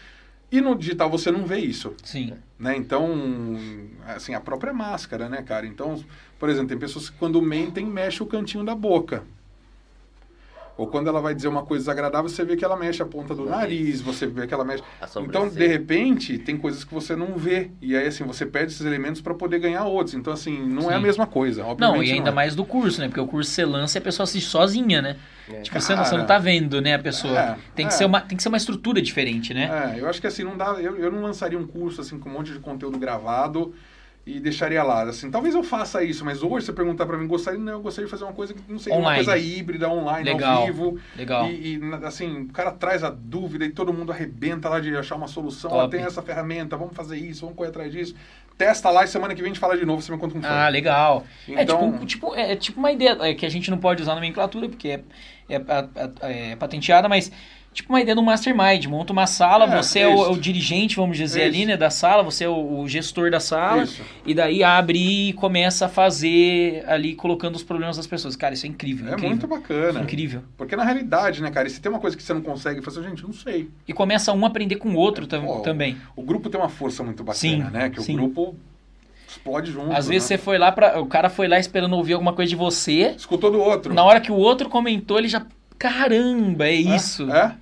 E 0.51 0.59
no 0.59 0.75
digital 0.75 1.09
você 1.09 1.31
não 1.31 1.45
vê 1.45 1.59
isso. 1.59 1.95
Sim. 2.03 2.33
Né? 2.59 2.75
Então, 2.75 3.57
assim, 4.05 4.33
a 4.33 4.41
própria 4.41 4.73
máscara, 4.73 5.29
né, 5.29 5.41
cara? 5.41 5.65
Então, 5.65 6.03
por 6.41 6.49
exemplo, 6.49 6.69
tem 6.69 6.77
pessoas 6.79 7.07
que 7.07 7.15
quando 7.19 7.39
mentem, 7.39 7.85
mexem 7.85 8.23
o 8.23 8.25
cantinho 8.25 8.63
da 8.65 8.73
boca. 8.73 9.21
Ou 10.75 10.87
quando 10.87 11.07
ela 11.07 11.21
vai 11.21 11.35
dizer 11.35 11.47
uma 11.47 11.61
coisa 11.61 11.83
desagradável, 11.83 12.27
você 12.27 12.43
vê 12.43 12.57
que 12.57 12.65
ela 12.65 12.75
mexe 12.75 12.99
a 12.99 13.05
ponta 13.05 13.35
do 13.35 13.45
nariz, 13.45 14.01
você 14.01 14.25
vê 14.25 14.47
que 14.47 14.53
ela 14.55 14.65
mexe. 14.65 14.83
Então, 15.17 15.47
de 15.47 15.67
repente, 15.67 16.39
tem 16.39 16.57
coisas 16.57 16.83
que 16.83 16.91
você 16.91 17.15
não 17.15 17.37
vê. 17.37 17.69
E 17.79 17.95
aí, 17.95 18.07
assim, 18.07 18.23
você 18.23 18.43
perde 18.43 18.71
esses 18.71 18.83
elementos 18.83 19.21
para 19.21 19.35
poder 19.35 19.59
ganhar 19.59 19.85
outros. 19.85 20.15
Então, 20.15 20.33
assim, 20.33 20.59
não 20.67 20.89
é 20.89 20.95
a 20.95 20.97
Sim. 20.97 21.03
mesma 21.03 21.27
coisa. 21.27 21.63
Obviamente, 21.63 21.97
Não, 21.97 22.03
e 22.03 22.11
ainda 22.11 22.31
é. 22.31 22.33
mais 22.33 22.55
do 22.55 22.65
curso, 22.65 23.01
né? 23.01 23.07
Porque 23.07 23.21
o 23.21 23.27
curso 23.27 23.51
você 23.51 23.63
lança 23.63 23.99
e 23.99 23.99
a 23.99 24.01
pessoa 24.01 24.23
assiste 24.23 24.49
sozinha, 24.49 24.99
né? 24.99 25.17
É. 25.47 25.61
Tipo, 25.61 25.79
você, 25.79 25.93
não, 25.93 26.03
você 26.03 26.17
não 26.17 26.25
tá 26.25 26.39
vendo, 26.39 26.81
né, 26.81 26.95
a 26.95 26.99
pessoa. 26.99 27.37
É, 27.37 27.57
tem, 27.75 27.85
que 27.85 27.93
é. 27.93 27.97
ser 27.97 28.05
uma, 28.05 28.19
tem 28.19 28.35
que 28.35 28.41
ser 28.41 28.49
uma 28.49 28.57
estrutura 28.57 28.99
diferente, 28.99 29.53
né? 29.53 29.93
É, 29.95 29.99
eu 29.99 30.09
acho 30.09 30.19
que 30.19 30.25
assim, 30.25 30.43
não 30.43 30.57
dá. 30.57 30.71
Eu, 30.81 30.97
eu 30.97 31.11
não 31.11 31.21
lançaria 31.21 31.59
um 31.59 31.67
curso 31.67 32.01
assim 32.01 32.17
com 32.17 32.27
um 32.27 32.33
monte 32.33 32.51
de 32.51 32.57
conteúdo 32.57 32.97
gravado 32.97 33.75
e 34.25 34.39
deixaria 34.39 34.83
lá. 34.83 35.01
Assim, 35.03 35.31
talvez 35.31 35.55
eu 35.55 35.63
faça 35.63 36.03
isso, 36.03 36.23
mas 36.23 36.43
hoje 36.43 36.65
você 36.67 36.73
perguntar 36.73 37.05
pra 37.05 37.17
mim, 37.17 37.25
gostaria, 37.27 37.59
não, 37.59 37.73
eu 37.73 37.81
gostaria 37.81 38.05
de 38.05 38.11
fazer 38.11 38.23
uma 38.23 38.33
coisa 38.33 38.53
que 38.53 38.61
não 38.71 38.77
seria 38.77 38.97
Online. 38.99 39.19
uma 39.19 39.25
coisa 39.25 39.37
híbrida, 39.37 39.89
online, 39.89 40.23
Legal. 40.31 40.59
ao 40.59 40.65
vivo. 40.67 40.99
Legal. 41.17 41.47
E, 41.49 41.77
e, 41.77 41.81
assim, 42.05 42.41
o 42.43 42.49
cara 42.49 42.71
traz 42.71 43.03
a 43.03 43.09
dúvida 43.09 43.65
e 43.65 43.69
todo 43.69 43.91
mundo 43.91 44.11
arrebenta 44.11 44.69
lá 44.69 44.79
de 44.79 44.95
achar 44.95 45.15
uma 45.15 45.27
solução. 45.27 45.71
Ó, 45.71 45.87
tem 45.87 46.01
essa 46.01 46.21
ferramenta, 46.21 46.77
vamos 46.77 46.95
fazer 46.95 47.17
isso, 47.17 47.41
vamos 47.41 47.55
correr 47.55 47.69
atrás 47.69 47.91
disso. 47.91 48.13
Testa 48.57 48.91
lá 48.91 49.03
e 49.03 49.07
semana 49.07 49.33
que 49.33 49.41
vem 49.41 49.49
a 49.49 49.53
gente 49.53 49.59
fala 49.59 49.75
de 49.75 49.85
novo, 49.85 50.01
você 50.03 50.11
me 50.11 50.19
conta 50.19 50.33
como 50.33 50.43
foi. 50.45 50.53
Ah, 50.53 50.69
legal. 50.69 51.25
É, 51.49 51.63
Então- 51.63 51.91
tipo, 51.93 52.05
tipo, 52.05 52.35
é, 52.35 52.51
é 52.51 52.55
tipo 52.55 52.79
uma 52.79 52.91
ideia 52.91 53.17
é, 53.21 53.33
que 53.33 53.45
a 53.45 53.49
gente 53.49 53.71
não 53.71 53.77
pode 53.79 54.03
usar 54.03 54.13
nomenclatura, 54.13 54.69
porque 54.69 54.87
é, 54.89 55.03
é, 55.49 55.55
é- 55.55 56.51
é 56.51 56.55
patenteada, 56.55 57.09
mas 57.09 57.31
tipo 57.73 57.91
uma 57.91 58.01
ideia 58.01 58.15
do 58.15 58.21
mastermind. 58.21 58.85
Monta 58.85 59.13
uma 59.13 59.25
sala, 59.27 59.65
É, 59.65 59.77
você 59.81 59.99
é 59.99 60.07
o, 60.07 60.25
é 60.25 60.29
o 60.29 60.37
dirigente, 60.37 60.95
vamos 60.95 61.17
dizer, 61.17 61.43
ali, 61.43 61.65
né, 61.65 61.77
da 61.77 61.89
sala, 61.89 62.21
você 62.23 62.43
é 62.43 62.49
o, 62.49 62.79
o 62.81 62.87
gestor 62.87 63.31
da 63.31 63.39
sala, 63.39 63.83
Isso. 63.83 64.01
e 64.25 64.33
daí 64.33 64.63
abre 64.63 65.29
e 65.29 65.33
começa 65.33 65.85
a 65.85 65.89
fazer 65.89 66.83
ali, 66.87 67.15
colocando 67.15 67.55
os 67.55 67.63
problemas 67.63 67.97
das 67.97 68.07
pessoas. 68.07 68.35
Cara, 68.35 68.53
isso 68.53 68.65
é 68.65 68.69
incrível. 68.69 69.05
É 69.07 69.09
incrível. 69.11 69.29
muito 69.29 69.47
bacana. 69.47 70.01
Incrível. 70.01 70.43
Porque 70.57 70.75
na 70.75 70.83
realidade, 70.83 71.41
né, 71.41 71.49
cara, 71.49 71.67
e 71.67 71.71
se 71.71 71.79
tem 71.81 71.89
uma 71.91 71.99
coisa 71.99 72.15
que 72.17 72.23
você 72.23 72.33
não 72.33 72.41
consegue 72.41 72.81
fazer, 72.81 73.03
gente, 73.03 73.23
não 73.23 73.33
sei. 73.33 73.69
E 73.87 73.93
começa 73.93 74.33
um 74.33 74.43
a 74.43 74.47
aprender 74.47 74.75
com 74.75 74.89
o 74.89 74.95
outro 74.95 75.25
tam- 75.27 75.45
Pô, 75.45 75.59
também. 75.59 75.97
O 76.15 76.21
grupo 76.21 76.49
tem 76.49 76.59
uma 76.59 76.69
força 76.69 77.03
muito 77.03 77.23
bacana, 77.23 77.39
Sim, 77.39 77.63
né? 77.71 77.89
Que 77.89 78.01
sim. 78.01 78.13
o 78.13 78.17
grupo 78.17 78.55
explode 79.27 79.71
junto. 79.71 79.93
Às 79.93 80.07
vezes 80.07 80.29
né? 80.29 80.35
você 80.35 80.43
foi 80.43 80.57
lá 80.57 80.71
para 80.71 80.99
O 80.99 81.05
cara 81.05 81.29
foi 81.29 81.47
lá 81.47 81.57
esperando 81.57 81.93
ouvir 81.95 82.13
alguma 82.13 82.33
coisa 82.33 82.49
de 82.49 82.55
você. 82.55 83.13
Escutou 83.17 83.49
do 83.49 83.59
outro. 83.61 83.93
Na 83.93 84.03
hora 84.03 84.19
que 84.19 84.31
o 84.31 84.35
outro 84.35 84.69
comentou, 84.69 85.17
ele 85.17 85.29
já. 85.29 85.45
Caramba, 85.79 86.67
é 86.67 86.73
isso. 86.75 87.31
É? 87.31 87.55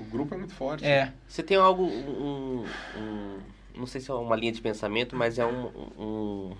O 0.00 0.04
grupo 0.04 0.34
é 0.34 0.38
muito 0.38 0.54
forte. 0.54 0.84
É. 0.84 1.12
Você 1.28 1.42
tem 1.42 1.56
algo, 1.56 1.84
um, 1.84 2.64
um- 2.96 3.38
não 3.76 3.86
sei 3.86 4.00
se 4.00 4.10
é 4.10 4.14
uma 4.14 4.34
linha 4.36 4.52
de 4.52 4.60
pensamento, 4.60 5.14
mas 5.16 5.38
é 5.38 5.46
um, 5.46 5.66
um, 5.98 6.56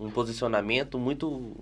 um 0.00 0.10
posicionamento 0.10 0.98
muito 0.98 1.56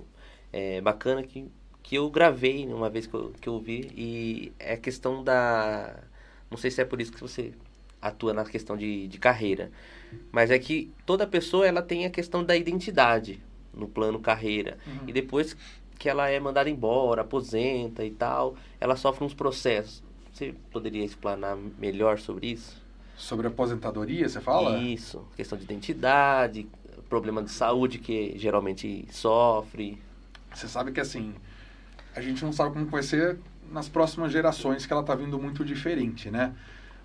é, 0.52 0.80
bacana 0.80 1.22
que, 1.22 1.46
que 1.82 1.96
eu 1.96 2.10
gravei 2.10 2.66
uma 2.66 2.90
vez 2.90 3.06
que 3.06 3.14
eu, 3.14 3.32
que 3.40 3.48
eu 3.48 3.58
vi 3.60 3.90
e 3.96 4.52
é 4.58 4.74
a 4.74 4.76
questão 4.76 5.22
da, 5.22 5.96
não 6.50 6.58
sei 6.58 6.70
se 6.70 6.80
é 6.80 6.84
por 6.84 7.00
isso 7.00 7.12
que 7.12 7.20
você 7.20 7.52
atua 8.00 8.32
na 8.34 8.44
questão 8.44 8.76
de, 8.76 9.06
de 9.08 9.18
carreira, 9.18 9.70
mas 10.30 10.50
é 10.50 10.58
que 10.58 10.90
toda 11.06 11.26
pessoa 11.26 11.66
ela 11.66 11.80
tem 11.82 12.04
a 12.04 12.10
questão 12.10 12.42
da 12.44 12.56
identidade 12.56 13.40
no 13.72 13.86
plano 13.88 14.18
carreira 14.18 14.78
Uhum. 14.86 15.04
e 15.08 15.12
depois 15.12 15.56
que 15.98 16.08
ela 16.08 16.28
é 16.28 16.40
mandada 16.40 16.68
embora, 16.68 17.22
aposenta 17.22 18.04
e 18.04 18.10
tal, 18.10 18.56
ela 18.80 18.96
sofre 18.96 19.24
uns 19.24 19.34
processos. 19.34 20.02
Você 20.32 20.54
poderia 20.70 21.04
explanar 21.04 21.56
melhor 21.78 22.18
sobre 22.18 22.52
isso? 22.52 22.80
Sobre 23.16 23.46
aposentadoria, 23.46 24.26
você 24.28 24.40
fala? 24.40 24.78
Isso, 24.78 25.22
questão 25.36 25.58
de 25.58 25.64
identidade, 25.64 26.66
problema 27.08 27.42
de 27.42 27.50
saúde 27.50 27.98
que 27.98 28.32
geralmente 28.38 29.06
sofre. 29.10 30.00
Você 30.52 30.66
sabe 30.66 30.90
que 30.90 31.00
assim, 31.00 31.34
a 32.16 32.20
gente 32.22 32.42
não 32.42 32.52
sabe 32.52 32.72
como 32.72 32.86
vai 32.86 33.02
ser 33.02 33.38
nas 33.70 33.88
próximas 33.88 34.32
gerações, 34.32 34.86
que 34.86 34.92
ela 34.92 35.02
tá 35.02 35.14
vindo 35.14 35.38
muito 35.38 35.64
diferente, 35.64 36.30
né? 36.30 36.54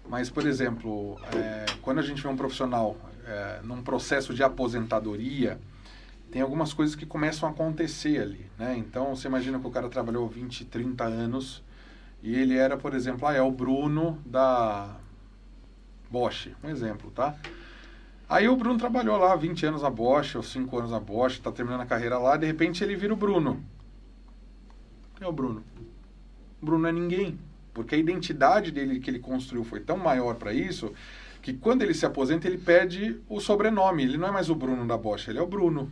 Mas, 0.09 0.29
por 0.29 0.45
exemplo, 0.45 1.19
é, 1.35 1.65
quando 1.81 1.99
a 1.99 2.01
gente 2.01 2.23
vê 2.23 2.29
um 2.29 2.37
profissional 2.37 2.95
é, 3.25 3.59
num 3.63 3.81
processo 3.83 4.33
de 4.33 4.41
aposentadoria, 4.41 5.59
tem 6.31 6.41
algumas 6.41 6.73
coisas 6.73 6.95
que 6.95 7.05
começam 7.05 7.47
a 7.47 7.51
acontecer 7.51 8.21
ali, 8.21 8.49
né? 8.57 8.77
Então, 8.77 9.13
você 9.13 9.27
imagina 9.27 9.59
que 9.59 9.67
o 9.67 9.71
cara 9.71 9.89
trabalhou 9.89 10.27
20, 10.29 10.63
30 10.63 11.03
anos 11.03 11.61
e 12.27 12.35
ele 12.35 12.57
era, 12.57 12.75
por 12.75 12.93
exemplo, 12.93 13.25
ah, 13.25 13.33
é 13.33 13.41
o 13.41 13.49
Bruno 13.49 14.21
da 14.25 14.97
Bosch, 16.11 16.49
um 16.61 16.67
exemplo, 16.67 17.09
tá? 17.09 17.33
Aí 18.27 18.49
o 18.49 18.55
Bruno 18.57 18.77
trabalhou 18.77 19.17
lá 19.17 19.33
20 19.33 19.65
anos 19.65 19.81
na 19.81 19.89
Bosch, 19.89 20.35
ou 20.35 20.43
5 20.43 20.77
anos 20.77 20.91
na 20.91 20.99
Bosch, 20.99 21.39
tá 21.39 21.53
terminando 21.53 21.79
a 21.79 21.85
carreira 21.85 22.17
lá, 22.17 22.35
de 22.35 22.45
repente 22.45 22.83
ele 22.83 22.97
vira 22.97 23.13
o 23.13 23.15
Bruno. 23.15 23.63
Quem 25.15 25.25
é 25.25 25.29
o 25.29 25.31
Bruno? 25.31 25.63
O 26.61 26.65
Bruno 26.65 26.85
é 26.85 26.91
ninguém. 26.91 27.39
Porque 27.73 27.95
a 27.95 27.97
identidade 27.97 28.73
dele 28.73 28.99
que 28.99 29.09
ele 29.09 29.19
construiu 29.19 29.63
foi 29.63 29.79
tão 29.79 29.95
maior 29.95 30.35
para 30.35 30.51
isso 30.51 30.91
que 31.41 31.53
quando 31.53 31.81
ele 31.83 31.93
se 31.93 32.05
aposenta 32.05 32.45
ele 32.45 32.57
perde 32.57 33.21
o 33.29 33.39
sobrenome. 33.39 34.03
Ele 34.03 34.17
não 34.17 34.27
é 34.27 34.31
mais 34.31 34.49
o 34.49 34.55
Bruno 34.55 34.85
da 34.85 34.97
Bosch, 34.97 35.29
ele 35.29 35.39
é 35.39 35.41
o 35.41 35.47
Bruno. 35.47 35.89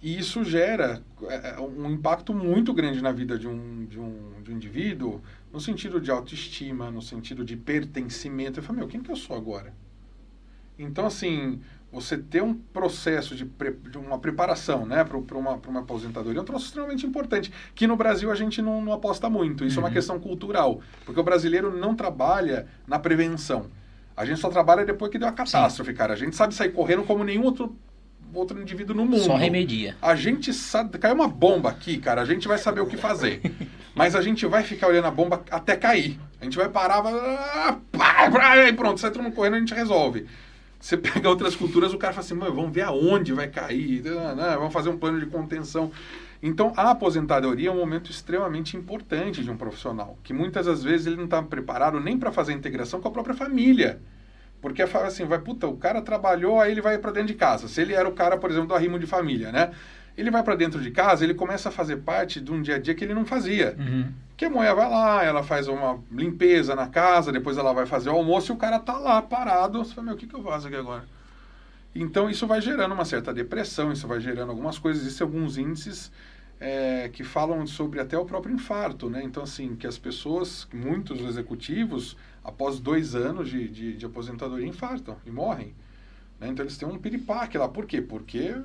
E 0.00 0.16
isso 0.16 0.44
gera 0.44 1.02
é, 1.28 1.50
é, 1.56 1.60
um 1.60 1.90
impacto 1.90 2.32
muito 2.32 2.72
grande 2.72 3.02
na 3.02 3.10
vida 3.10 3.36
de 3.38 3.48
um, 3.48 3.84
de 3.86 3.98
um, 3.98 4.42
de 4.44 4.52
um 4.52 4.54
indivíduo, 4.54 5.20
no 5.52 5.60
sentido 5.60 6.00
de 6.00 6.10
autoestima, 6.10 6.90
no 6.90 7.02
sentido 7.02 7.44
de 7.44 7.56
pertencimento. 7.56 8.60
Eu 8.60 8.62
falo, 8.62 8.78
meu, 8.78 8.88
quem 8.88 9.00
que 9.02 9.10
eu 9.10 9.16
sou 9.16 9.36
agora? 9.36 9.72
Então, 10.78 11.06
assim, 11.06 11.60
você 11.90 12.16
ter 12.16 12.40
um 12.42 12.54
processo 12.54 13.34
de, 13.34 13.44
pre- 13.44 13.72
de 13.72 13.98
uma 13.98 14.18
preparação 14.20 14.86
né, 14.86 15.02
para 15.02 15.16
uma, 15.36 15.58
pra 15.58 15.70
uma 15.70 15.80
aposentadoria 15.80 16.38
é 16.38 16.42
um 16.42 16.44
troço 16.44 16.66
extremamente 16.66 17.04
importante, 17.04 17.52
que 17.74 17.86
no 17.86 17.96
Brasil 17.96 18.30
a 18.30 18.34
gente 18.36 18.62
não, 18.62 18.80
não 18.80 18.92
aposta 18.92 19.28
muito. 19.28 19.64
Isso 19.64 19.80
é 19.80 19.82
uma 19.82 19.88
Uhum. 19.88 19.94
questão 19.94 20.20
cultural, 20.20 20.80
porque 21.04 21.18
o 21.18 21.24
brasileiro 21.24 21.76
não 21.76 21.96
trabalha 21.96 22.68
na 22.86 22.98
prevenção. 23.00 23.66
A 24.16 24.24
gente 24.24 24.38
só 24.40 24.48
trabalha 24.48 24.84
depois 24.84 25.10
que 25.10 25.18
deu 25.18 25.28
a 25.28 25.32
catástrofe, 25.32 25.92
cara. 25.92 26.12
A 26.12 26.16
gente 26.16 26.36
sabe 26.36 26.54
sair 26.54 26.70
correndo 26.72 27.02
como 27.04 27.24
nenhum 27.24 27.42
outro, 27.44 27.74
outro 28.34 28.60
indivíduo 28.60 28.94
no 28.94 29.04
mundo. 29.04 29.20
Só 29.20 29.36
remedia. 29.36 29.96
A 30.00 30.14
gente 30.14 30.52
sabe. 30.52 30.98
Caiu 30.98 31.14
uma 31.14 31.28
bomba 31.28 31.70
aqui, 31.70 31.98
cara. 31.98 32.22
A 32.22 32.24
gente 32.24 32.46
vai 32.48 32.58
saber 32.58 32.80
o 32.80 32.86
que 32.86 32.96
fazer. 32.96 33.40
Mas 33.94 34.14
a 34.14 34.22
gente 34.22 34.46
vai 34.46 34.62
ficar 34.62 34.88
olhando 34.88 35.06
a 35.06 35.10
bomba 35.10 35.42
até 35.50 35.76
cair. 35.76 36.18
A 36.40 36.44
gente 36.44 36.56
vai 36.56 36.68
parar, 36.68 37.00
vai. 37.00 37.12
ah, 38.00 38.68
e 38.68 38.72
pronto, 38.72 39.00
sai 39.00 39.10
todo 39.10 39.22
mundo 39.22 39.34
correndo 39.34 39.54
a 39.54 39.58
gente 39.58 39.74
resolve. 39.74 40.26
Você 40.78 40.96
pega 40.96 41.28
outras 41.28 41.56
culturas, 41.56 41.92
o 41.92 41.98
cara 41.98 42.12
fala 42.12 42.24
assim, 42.24 42.34
"Mano, 42.34 42.54
vamos 42.54 42.72
ver 42.72 42.82
aonde 42.82 43.32
vai 43.32 43.48
cair, 43.48 44.02
né, 44.04 44.34
né, 44.36 44.56
vamos 44.56 44.72
fazer 44.72 44.88
um 44.88 44.96
plano 44.96 45.18
de 45.18 45.26
contenção. 45.26 45.90
Então, 46.40 46.72
a 46.76 46.90
aposentadoria 46.90 47.68
é 47.68 47.72
um 47.72 47.76
momento 47.76 48.12
extremamente 48.12 48.76
importante 48.76 49.42
de 49.42 49.50
um 49.50 49.56
profissional, 49.56 50.16
que 50.22 50.32
muitas 50.32 50.66
das 50.66 50.84
vezes 50.84 51.08
ele 51.08 51.16
não 51.16 51.24
está 51.24 51.42
preparado 51.42 51.98
nem 51.98 52.16
para 52.16 52.30
fazer 52.30 52.52
a 52.52 52.54
integração 52.54 53.00
com 53.00 53.08
a 53.08 53.10
própria 53.10 53.34
família. 53.34 54.00
Porque 54.60 54.86
fala 54.86 55.06
assim, 55.06 55.24
vai, 55.24 55.38
puta, 55.38 55.66
o 55.66 55.76
cara 55.76 56.02
trabalhou, 56.02 56.60
aí 56.60 56.72
ele 56.72 56.80
vai 56.80 56.98
para 56.98 57.12
dentro 57.12 57.28
de 57.28 57.34
casa. 57.34 57.68
Se 57.68 57.80
ele 57.80 57.94
era 57.94 58.08
o 58.08 58.12
cara, 58.12 58.36
por 58.36 58.50
exemplo, 58.50 58.68
do 58.68 58.74
arrimo 58.74 58.98
de 58.98 59.06
família, 59.06 59.52
né? 59.52 59.70
Ele 60.16 60.30
vai 60.32 60.42
para 60.42 60.56
dentro 60.56 60.80
de 60.80 60.90
casa, 60.90 61.24
ele 61.24 61.34
começa 61.34 61.68
a 61.68 61.72
fazer 61.72 61.98
parte 61.98 62.40
de 62.40 62.50
um 62.50 62.60
dia 62.60 62.74
a 62.74 62.78
dia 62.78 62.92
que 62.92 63.04
ele 63.04 63.14
não 63.14 63.24
fazia. 63.24 63.76
Uhum. 63.78 64.12
Que 64.36 64.46
a 64.46 64.50
mulher 64.50 64.74
vai 64.74 64.90
lá, 64.90 65.24
ela 65.24 65.44
faz 65.44 65.68
uma 65.68 66.00
limpeza 66.10 66.74
na 66.74 66.88
casa, 66.88 67.30
depois 67.30 67.56
ela 67.56 67.72
vai 67.72 67.86
fazer 67.86 68.10
o 68.10 68.14
almoço 68.14 68.50
e 68.50 68.54
o 68.54 68.58
cara 68.58 68.80
tá 68.80 68.98
lá 68.98 69.22
parado. 69.22 69.78
Você 69.78 69.94
fala, 69.94 70.06
meu, 70.06 70.14
o 70.14 70.18
que, 70.18 70.26
que 70.26 70.34
eu 70.34 70.42
faço 70.42 70.66
aqui 70.66 70.76
agora? 70.76 71.04
Então 71.94 72.28
isso 72.28 72.46
vai 72.46 72.60
gerando 72.60 72.92
uma 72.92 73.04
certa 73.04 73.32
depressão, 73.32 73.92
isso 73.92 74.06
vai 74.06 74.20
gerando 74.20 74.50
algumas 74.50 74.78
coisas, 74.78 75.02
existem 75.02 75.24
alguns 75.24 75.56
índices 75.56 76.10
é, 76.60 77.08
que 77.12 77.22
falam 77.24 77.66
sobre 77.66 78.00
até 78.00 78.18
o 78.18 78.24
próprio 78.24 78.54
infarto, 78.54 79.08
né? 79.08 79.22
Então, 79.22 79.42
assim, 79.42 79.76
que 79.76 79.86
as 79.86 79.98
pessoas, 79.98 80.68
muitos 80.72 81.20
executivos, 81.20 82.16
após 82.48 82.80
dois 82.80 83.14
anos 83.14 83.50
de, 83.50 83.68
de, 83.68 83.96
de 83.96 84.06
aposentadoria, 84.06 84.66
infartam 84.66 85.16
e 85.26 85.30
morrem. 85.30 85.74
Né? 86.40 86.48
Então 86.48 86.64
eles 86.64 86.78
têm 86.78 86.88
um 86.88 86.98
piripaque 86.98 87.58
lá. 87.58 87.68
Por 87.68 87.84
quê? 87.84 88.00
Porque 88.00 88.56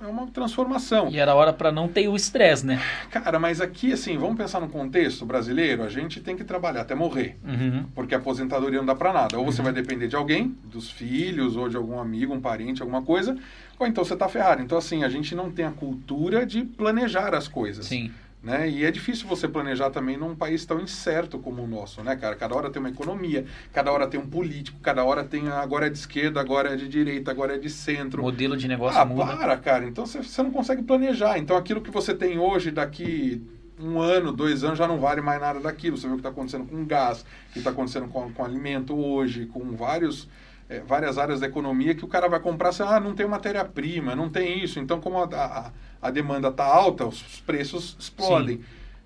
é 0.00 0.06
uma 0.06 0.26
transformação. 0.26 1.08
E 1.10 1.18
era 1.18 1.34
hora 1.34 1.52
pra 1.52 1.70
não 1.70 1.86
ter 1.86 2.08
o 2.08 2.16
estresse, 2.16 2.64
né? 2.64 2.80
Cara, 3.10 3.38
mas 3.38 3.60
aqui, 3.60 3.92
assim, 3.92 4.16
vamos 4.16 4.36
pensar 4.36 4.60
no 4.60 4.68
contexto 4.68 5.24
brasileiro, 5.24 5.82
a 5.82 5.88
gente 5.88 6.20
tem 6.20 6.36
que 6.36 6.44
trabalhar 6.44 6.82
até 6.82 6.94
morrer. 6.94 7.38
Uhum. 7.44 7.84
Porque 7.94 8.14
a 8.14 8.18
aposentadoria 8.18 8.78
não 8.78 8.86
dá 8.86 8.94
pra 8.94 9.12
nada. 9.12 9.38
Ou 9.38 9.44
você 9.44 9.60
vai 9.62 9.72
depender 9.72 10.08
de 10.08 10.16
alguém, 10.16 10.56
dos 10.64 10.90
filhos, 10.90 11.56
ou 11.56 11.68
de 11.68 11.76
algum 11.76 11.98
amigo, 11.98 12.32
um 12.32 12.40
parente, 12.40 12.80
alguma 12.82 13.02
coisa, 13.02 13.36
ou 13.78 13.86
então 13.86 14.04
você 14.04 14.16
tá 14.16 14.28
ferrado. 14.28 14.62
Então, 14.62 14.76
assim, 14.78 15.04
a 15.04 15.08
gente 15.08 15.34
não 15.34 15.50
tem 15.50 15.64
a 15.64 15.70
cultura 15.70 16.44
de 16.46 16.62
planejar 16.62 17.34
as 17.34 17.48
coisas. 17.48 17.86
Sim. 17.86 18.10
Né? 18.42 18.70
E 18.70 18.84
é 18.84 18.90
difícil 18.92 19.26
você 19.26 19.48
planejar 19.48 19.90
também 19.90 20.16
num 20.16 20.36
país 20.36 20.64
tão 20.64 20.78
incerto 20.80 21.36
como 21.38 21.62
o 21.62 21.66
nosso, 21.66 22.00
né, 22.04 22.14
cara? 22.14 22.36
Cada 22.36 22.54
hora 22.54 22.70
tem 22.70 22.78
uma 22.78 22.90
economia, 22.90 23.44
cada 23.72 23.90
hora 23.90 24.06
tem 24.06 24.20
um 24.20 24.26
político, 24.26 24.78
cada 24.80 25.02
hora 25.02 25.24
tem. 25.24 25.48
Agora 25.48 25.86
é 25.86 25.90
de 25.90 25.98
esquerda, 25.98 26.40
agora 26.40 26.72
é 26.74 26.76
de 26.76 26.86
direita, 26.88 27.30
agora 27.32 27.56
é 27.56 27.58
de 27.58 27.66
O 27.66 27.70
centro. 27.70 28.22
modelo 28.22 28.56
de 28.56 28.68
negócio 28.68 29.00
Ah, 29.00 29.04
muda. 29.04 29.36
para, 29.36 29.56
cara. 29.56 29.84
Então 29.84 30.06
você, 30.06 30.22
você 30.22 30.42
não 30.44 30.52
consegue 30.52 30.82
planejar. 30.82 31.38
Então 31.38 31.56
aquilo 31.56 31.80
que 31.80 31.90
você 31.90 32.14
tem 32.14 32.38
hoje, 32.38 32.70
daqui 32.70 33.42
um 33.80 33.98
ano, 34.00 34.30
dois 34.32 34.62
anos, 34.62 34.78
já 34.78 34.86
não 34.86 35.00
vale 35.00 35.20
mais 35.20 35.40
nada 35.40 35.58
daquilo. 35.58 35.96
Você 35.96 36.06
vê 36.06 36.12
o 36.12 36.16
que 36.16 36.20
está 36.20 36.30
acontecendo 36.30 36.66
com 36.66 36.84
gás, 36.84 37.22
o 37.50 37.52
que 37.52 37.58
está 37.58 37.70
acontecendo 37.70 38.06
com, 38.06 38.32
com 38.32 38.44
alimento 38.44 38.94
hoje, 38.96 39.46
com 39.46 39.72
vários, 39.74 40.28
eh, 40.68 40.82
várias 40.86 41.18
áreas 41.18 41.40
da 41.40 41.46
economia 41.46 41.94
que 41.94 42.04
o 42.04 42.08
cara 42.08 42.28
vai 42.28 42.40
comprar, 42.40 42.70
assim, 42.70 42.82
ah, 42.82 43.00
não 43.00 43.14
tem 43.14 43.26
matéria-prima, 43.26 44.16
não 44.16 44.28
tem 44.28 44.62
isso. 44.62 44.78
Então, 44.78 45.00
como 45.00 45.18
a, 45.18 45.24
a, 45.24 45.72
a 46.02 46.10
demanda 46.10 46.48
está 46.48 46.64
alta, 46.64 47.06
os 47.06 47.40
preços 47.40 47.96
explodem. 47.98 48.60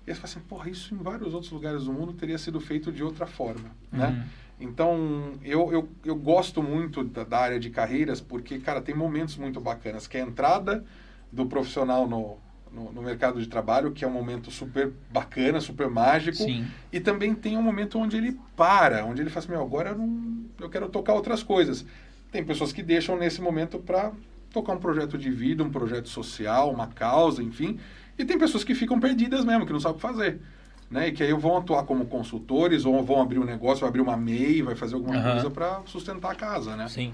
E 0.05 0.09
aí 0.11 0.15
você 0.15 0.21
fala 0.21 0.25
assim, 0.25 0.39
porra, 0.41 0.69
isso 0.69 0.93
em 0.93 0.97
vários 0.97 1.33
outros 1.33 1.51
lugares 1.51 1.85
do 1.85 1.93
mundo 1.93 2.13
teria 2.13 2.37
sido 2.37 2.59
feito 2.59 2.91
de 2.91 3.03
outra 3.03 3.25
forma, 3.25 3.71
né? 3.91 4.07
Uhum. 4.07 4.41
Então, 4.61 5.33
eu, 5.43 5.71
eu, 5.73 5.89
eu 6.05 6.15
gosto 6.15 6.61
muito 6.61 7.03
da, 7.03 7.23
da 7.23 7.39
área 7.39 7.59
de 7.59 7.71
carreiras 7.71 8.21
porque, 8.21 8.59
cara, 8.59 8.79
tem 8.79 8.93
momentos 8.93 9.35
muito 9.37 9.59
bacanas, 9.59 10.07
que 10.07 10.17
é 10.17 10.21
a 10.21 10.25
entrada 10.25 10.85
do 11.31 11.47
profissional 11.47 12.07
no, 12.07 12.37
no, 12.73 12.91
no 12.91 13.01
mercado 13.01 13.39
de 13.39 13.47
trabalho, 13.47 13.91
que 13.91 14.05
é 14.05 14.07
um 14.07 14.11
momento 14.11 14.49
super 14.49 14.91
bacana, 15.11 15.59
super 15.59 15.89
mágico. 15.89 16.37
Sim. 16.37 16.67
E 16.91 16.99
também 16.99 17.33
tem 17.33 17.57
um 17.57 17.61
momento 17.61 17.99
onde 17.99 18.17
ele 18.17 18.39
para, 18.55 19.05
onde 19.05 19.21
ele 19.21 19.29
fala 19.29 19.39
assim, 19.39 19.51
meu, 19.51 19.61
agora 19.61 19.89
eu, 19.89 19.97
não, 19.97 20.45
eu 20.59 20.69
quero 20.69 20.87
tocar 20.89 21.13
outras 21.13 21.43
coisas. 21.43 21.85
Tem 22.31 22.43
pessoas 22.43 22.71
que 22.71 22.81
deixam 22.81 23.17
nesse 23.17 23.41
momento 23.41 23.77
para 23.77 24.11
tocar 24.51 24.73
um 24.73 24.79
projeto 24.79 25.17
de 25.17 25.29
vida, 25.29 25.63
um 25.63 25.69
projeto 25.69 26.07
social, 26.07 26.71
uma 26.71 26.87
causa, 26.87 27.43
enfim. 27.43 27.79
E 28.17 28.23
tem 28.23 28.37
pessoas 28.37 28.63
que 28.63 28.73
ficam 28.73 28.99
perdidas 28.99 29.43
mesmo, 29.43 29.65
que 29.65 29.73
não 29.73 29.79
sabem 29.79 29.97
o 29.97 29.99
que 29.99 30.07
fazer. 30.07 30.41
Né? 30.89 31.07
E 31.07 31.11
que 31.11 31.23
aí 31.23 31.33
vão 31.33 31.57
atuar 31.57 31.83
como 31.83 32.05
consultores, 32.05 32.85
ou 32.85 33.01
vão 33.03 33.21
abrir 33.21 33.39
um 33.39 33.45
negócio, 33.45 33.81
vai 33.81 33.89
abrir 33.89 34.01
uma 34.01 34.17
MEI, 34.17 34.61
vai 34.61 34.75
fazer 34.75 34.95
alguma 34.95 35.17
Aham. 35.17 35.31
coisa 35.31 35.49
para 35.49 35.81
sustentar 35.85 36.31
a 36.31 36.35
casa, 36.35 36.75
né? 36.75 36.87
Sim. 36.89 37.13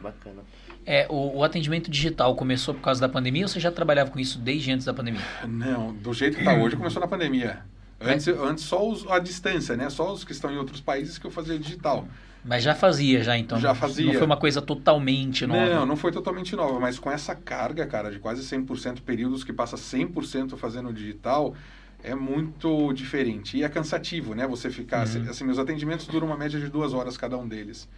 Bacana. 0.00 0.42
É, 0.84 1.06
o, 1.08 1.38
o 1.38 1.44
atendimento 1.44 1.90
digital 1.90 2.34
começou 2.34 2.74
por 2.74 2.80
causa 2.80 3.00
da 3.00 3.08
pandemia 3.08 3.44
ou 3.44 3.48
você 3.48 3.60
já 3.60 3.70
trabalhava 3.70 4.10
com 4.10 4.18
isso 4.18 4.38
desde 4.38 4.72
antes 4.72 4.84
da 4.84 4.92
pandemia? 4.92 5.22
Não, 5.46 5.92
do 5.92 6.12
jeito 6.12 6.36
que 6.36 6.44
tá 6.44 6.54
hoje, 6.54 6.76
começou 6.76 7.00
na 7.00 7.08
pandemia. 7.08 7.60
Antes, 8.00 8.26
antes 8.26 8.64
só 8.64 8.86
os, 8.88 9.08
a 9.08 9.18
distância, 9.18 9.76
né? 9.76 9.88
Só 9.88 10.12
os 10.12 10.24
que 10.24 10.32
estão 10.32 10.50
em 10.50 10.56
outros 10.56 10.80
países 10.80 11.18
que 11.18 11.26
eu 11.26 11.30
fazia 11.30 11.58
digital. 11.58 12.06
Mas 12.44 12.64
já 12.64 12.74
fazia, 12.74 13.22
já 13.22 13.38
então. 13.38 13.60
Já 13.60 13.74
fazia. 13.74 14.06
Não 14.06 14.14
foi 14.14 14.26
uma 14.26 14.36
coisa 14.36 14.60
totalmente 14.60 15.46
nova. 15.46 15.74
Não, 15.74 15.86
não 15.86 15.96
foi 15.96 16.10
totalmente 16.10 16.56
nova, 16.56 16.80
mas 16.80 16.98
com 16.98 17.10
essa 17.10 17.34
carga, 17.34 17.86
cara, 17.86 18.10
de 18.10 18.18
quase 18.18 18.42
100%, 18.42 19.02
períodos 19.02 19.44
que 19.44 19.52
passa 19.52 19.76
100% 19.76 20.56
fazendo 20.56 20.92
digital, 20.92 21.54
é 22.02 22.14
muito 22.14 22.92
diferente. 22.92 23.56
E 23.56 23.62
é 23.62 23.68
cansativo, 23.68 24.34
né? 24.34 24.44
Você 24.48 24.70
ficar... 24.70 25.06
Uhum. 25.06 25.30
Assim, 25.30 25.44
meus 25.44 25.58
atendimentos 25.58 26.08
duram 26.08 26.26
uma 26.26 26.36
média 26.36 26.58
de 26.58 26.68
duas 26.68 26.92
horas 26.92 27.16
cada 27.16 27.38
um 27.38 27.46
deles. 27.46 27.88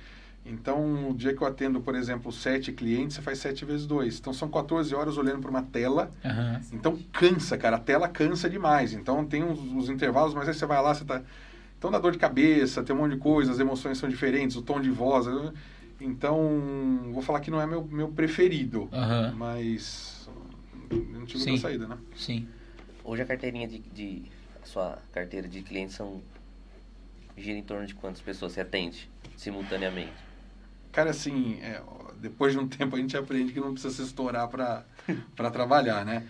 Então, 0.47 1.09
o 1.11 1.15
dia 1.15 1.35
que 1.35 1.43
eu 1.43 1.47
atendo, 1.47 1.81
por 1.81 1.95
exemplo, 1.95 2.31
sete 2.31 2.71
clientes, 2.73 3.17
você 3.17 3.23
faz 3.23 3.39
sete 3.39 3.65
vezes 3.65 3.87
dois. 3.87 4.19
Então, 4.19 4.33
são 4.33 4.49
14 4.49 4.95
horas 4.95 5.17
olhando 5.17 5.41
para 5.41 5.51
uma 5.51 5.63
tela. 5.63 6.11
Aham. 6.25 6.61
Então, 6.71 6.99
cansa, 7.13 7.57
cara. 7.57 7.77
A 7.77 7.81
tela 7.81 8.09
cansa 8.09 8.49
demais. 8.51 8.93
Então, 8.93 9.25
tem 9.25 9.43
os, 9.43 9.59
os 9.73 9.89
intervalos, 9.89 10.35
mas 10.35 10.47
aí 10.49 10.55
você 10.55 10.67
vai 10.67 10.83
lá, 10.83 10.95
você 10.95 11.05
tá... 11.05 11.23
Então, 11.79 11.91
dá 11.91 11.99
dor 11.99 12.13
de 12.13 12.19
cabeça, 12.19 12.83
tem 12.83 12.95
um 12.95 12.99
monte 13.01 13.13
de 13.13 13.19
coisa, 13.19 13.53
as 13.53 13.59
emoções 13.59 13.97
são 13.99 14.09
diferentes, 14.09 14.57
o 14.57 14.63
tom 14.63 14.81
de 14.81 14.91
voz... 14.91 15.27
Então, 16.01 17.11
vou 17.13 17.23
falar 17.23 17.41
que 17.41 17.51
não 17.51 17.61
é 17.61 17.67
meu, 17.67 17.85
meu 17.85 18.09
preferido, 18.09 18.89
Aham. 18.93 19.33
mas 19.37 20.29
não 20.91 21.25
tive 21.25 21.39
Sim. 21.45 21.51
outra 21.53 21.69
saída, 21.69 21.87
né? 21.89 21.97
Sim. 22.17 22.49
Hoje 23.05 23.23
a 23.23 23.25
carteirinha 23.25 23.67
de, 23.69 23.79
de- 23.79 24.23
A 24.63 24.67
sua 24.67 24.99
carteira 25.13 25.47
de 25.49 25.63
clientes 25.63 25.95
são. 25.95 26.21
gira 27.37 27.57
em 27.59 27.63
torno 27.63 27.87
de 27.87 27.95
quantas 27.95 28.21
pessoas 28.21 28.53
você 28.53 28.61
atende 28.61 29.09
simultaneamente? 29.37 30.24
Cara, 30.95 31.11
assim, 31.11 31.59
é, 31.61 31.81
depois 32.21 32.53
de 32.53 32.59
um 32.59 32.67
tempo 32.69 32.97
a 32.97 32.99
gente 32.99 33.17
aprende 33.17 33.53
que 33.53 33.61
não 33.61 33.73
precisa 33.73 33.95
se 33.95 34.03
estourar 34.03 34.49
para 34.49 35.51
trabalhar, 35.51 36.05
né? 36.05 36.23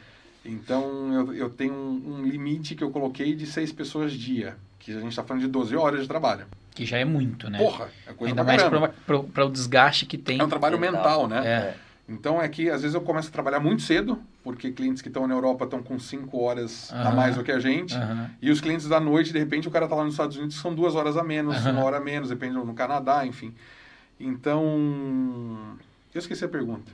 Então, 0.44 1.12
eu, 1.12 1.34
eu 1.34 1.50
tenho 1.50 1.72
um, 1.72 2.16
um 2.16 2.22
limite 2.22 2.74
que 2.74 2.84
eu 2.84 2.90
coloquei 2.90 3.34
de 3.34 3.46
seis 3.46 3.72
pessoas 3.72 4.12
dia, 4.12 4.56
que 4.78 4.92
a 4.92 5.00
gente 5.00 5.10
está 5.10 5.24
falando 5.24 5.42
de 5.42 5.48
12 5.48 5.74
horas 5.74 6.02
de 6.02 6.08
trabalho. 6.08 6.46
Que 6.74 6.84
já 6.84 6.98
é 6.98 7.04
muito, 7.04 7.48
né? 7.48 7.58
Porra, 7.58 7.88
é 8.06 8.12
coisa 8.12 8.32
Ainda 8.32 8.44
pra 8.44 8.68
mais 8.68 8.92
para 9.32 9.44
o 9.46 9.50
desgaste 9.50 10.06
que 10.06 10.18
tem. 10.18 10.40
É 10.40 10.44
um 10.44 10.48
trabalho 10.48 10.78
mental, 10.78 11.28
né? 11.28 11.46
É. 11.46 11.74
Então 12.06 12.42
é 12.42 12.46
que 12.48 12.68
às 12.68 12.82
vezes 12.82 12.94
eu 12.94 13.00
começo 13.00 13.28
a 13.28 13.32
trabalhar 13.32 13.60
muito 13.60 13.80
cedo, 13.80 14.22
porque 14.42 14.70
clientes 14.72 15.00
que 15.00 15.08
estão 15.08 15.26
na 15.26 15.34
Europa 15.34 15.64
estão 15.64 15.82
com 15.82 15.98
5 15.98 16.38
horas 16.38 16.92
a 16.92 16.96
Aham. 16.96 17.12
mais 17.12 17.36
do 17.36 17.42
que 17.42 17.52
a 17.52 17.58
gente. 17.58 17.94
Aham. 17.94 18.30
E 18.42 18.50
os 18.50 18.60
clientes 18.60 18.86
da 18.86 19.00
noite, 19.00 19.32
de 19.32 19.38
repente, 19.38 19.66
o 19.68 19.70
cara 19.70 19.88
tá 19.88 19.94
lá 19.94 20.04
nos 20.04 20.14
Estados 20.14 20.36
Unidos, 20.36 20.56
são 20.56 20.74
duas 20.74 20.94
horas 20.94 21.16
a 21.16 21.24
menos, 21.24 21.56
Aham. 21.56 21.72
uma 21.72 21.82
hora 21.84 21.96
a 21.96 22.00
menos, 22.00 22.28
depende 22.28 22.54
no 22.54 22.74
Canadá, 22.74 23.24
enfim. 23.24 23.54
Então. 24.26 25.76
Eu 26.14 26.18
esqueci 26.18 26.44
a 26.44 26.48
pergunta. 26.48 26.90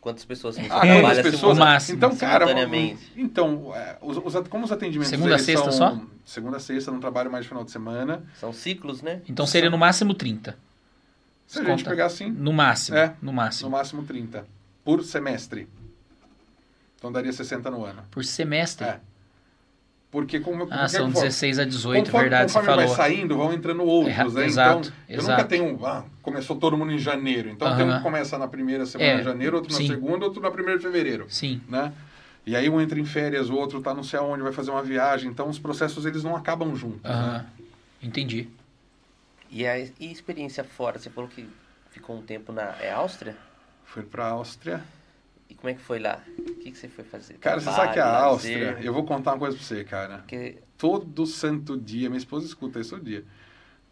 Quantas 0.00 0.24
pessoas 0.24 0.54
você 0.54 0.62
Ah, 0.66 0.68
trabalha 0.80 1.00
quantas 1.02 1.30
pessoas? 1.32 1.58
Máximo. 1.58 1.96
Então, 1.96 2.16
cara, 2.16 2.46
simultaneamente? 2.46 3.12
então, 3.16 3.72
é, 3.74 3.98
os, 4.00 4.16
os- 4.16 4.48
como 4.48 4.64
os 4.64 4.70
atendimentos. 4.72 5.10
Segunda 5.10 5.36
sexta 5.38 5.70
são, 5.72 5.90
só? 5.96 6.00
Segunda 6.24 6.56
a 6.58 6.60
sexta, 6.60 6.92
não 6.92 7.00
trabalho 7.00 7.30
mais 7.30 7.44
de 7.44 7.48
final 7.48 7.64
de 7.64 7.70
semana. 7.72 8.22
São 8.38 8.52
ciclos, 8.52 9.02
né? 9.02 9.20
Então 9.28 9.46
seria 9.46 9.68
no 9.68 9.76
máximo 9.78 10.14
30. 10.14 10.56
Se 11.46 11.58
a 11.58 11.64
gente 11.64 11.78
Conta. 11.78 11.90
pegar 11.90 12.06
assim, 12.06 12.30
No 12.30 12.52
máximo. 12.52 12.96
É. 12.96 13.08
No 13.20 13.30
no 13.30 13.32
máximo. 13.32 13.70
máximo 13.70 14.02
30 14.04 14.46
por 14.84 15.02
semestre. 15.04 15.68
Então 16.96 17.10
daria 17.12 17.32
60 17.32 17.70
no 17.70 17.84
ano. 17.84 18.02
Por 18.10 18.24
semestre. 18.24 18.86
É. 18.86 19.00
Porque 20.16 20.40
como 20.40 20.62
eu 20.62 20.68
Ah, 20.70 20.88
são 20.88 21.04
conforme- 21.08 21.28
16 21.28 21.58
a 21.58 21.64
18, 21.66 22.04
conforme, 22.06 22.22
verdade, 22.30 22.50
você 22.50 22.58
conforme 22.58 22.82
falou. 22.82 22.96
vai 22.96 23.10
saindo, 23.10 23.36
vão 23.36 23.52
entrando 23.52 23.82
outros, 23.84 24.16
É, 24.34 24.40
né? 24.40 24.46
exato, 24.46 24.78
então, 24.88 24.92
eu 25.10 25.18
exato. 25.18 25.30
nunca 25.42 25.44
tenho. 25.44 25.86
Ah, 25.86 26.04
começou 26.22 26.56
todo 26.56 26.74
mundo 26.74 26.90
em 26.90 26.98
janeiro. 26.98 27.50
Então 27.50 27.76
tem 27.76 27.84
um 27.86 27.98
que 27.98 28.02
começa 28.02 28.38
na 28.38 28.48
primeira 28.48 28.86
semana 28.86 29.10
É, 29.10 29.16
de 29.18 29.24
janeiro, 29.24 29.56
outro 29.56 29.70
na 29.70 29.76
sim. 29.76 29.86
segunda, 29.86 30.24
outro 30.24 30.40
na 30.40 30.50
primeira 30.50 30.78
de 30.78 30.86
fevereiro. 30.86 31.26
Sim. 31.28 31.60
Né? 31.68 31.92
E 32.46 32.56
aí 32.56 32.66
um 32.70 32.80
entra 32.80 32.98
em 32.98 33.04
férias, 33.04 33.50
o 33.50 33.56
outro 33.56 33.82
tá 33.82 33.92
não 33.92 34.02
sei 34.02 34.18
aonde, 34.18 34.42
vai 34.42 34.52
fazer 34.52 34.70
uma 34.70 34.82
viagem. 34.82 35.28
Então 35.30 35.50
os 35.50 35.58
processos 35.58 36.06
eles 36.06 36.24
não 36.24 36.34
acabam 36.34 36.74
juntos. 36.74 37.04
Aham. 37.04 37.32
Né? 37.34 37.46
Entendi. 38.02 38.48
E 39.50 39.66
a 39.66 39.78
e 39.78 39.90
experiência 40.00 40.64
fora? 40.64 40.98
Você 40.98 41.10
falou 41.10 41.28
que 41.28 41.46
ficou 41.90 42.16
um 42.16 42.22
tempo 42.22 42.54
na 42.54 42.74
é 42.80 42.90
Áustria? 42.90 43.36
Fui 43.84 44.02
pra 44.02 44.28
Áustria. 44.28 44.80
E 45.48 45.54
como 45.54 45.70
é 45.70 45.74
que 45.74 45.80
foi 45.80 45.98
lá? 45.98 46.20
O 46.38 46.42
que, 46.56 46.70
que 46.72 46.76
você 46.78 46.88
foi 46.88 47.04
fazer? 47.04 47.34
Cara, 47.34 47.60
você 47.60 47.70
sabe 47.70 47.92
que 47.92 48.00
a 48.00 48.02
Trabalho, 48.02 48.24
Áustria, 48.26 48.70
lazer? 48.72 48.84
eu 48.84 48.92
vou 48.92 49.04
contar 49.04 49.32
uma 49.32 49.38
coisa 49.38 49.56
pra 49.56 49.64
você, 49.64 49.84
cara. 49.84 50.18
Porque 50.18 50.58
Todo 50.76 51.24
santo 51.26 51.76
dia, 51.78 52.08
minha 52.10 52.18
esposa 52.18 52.46
escuta 52.46 52.80
isso 52.80 52.90
todo 52.90 53.04
dia. 53.04 53.24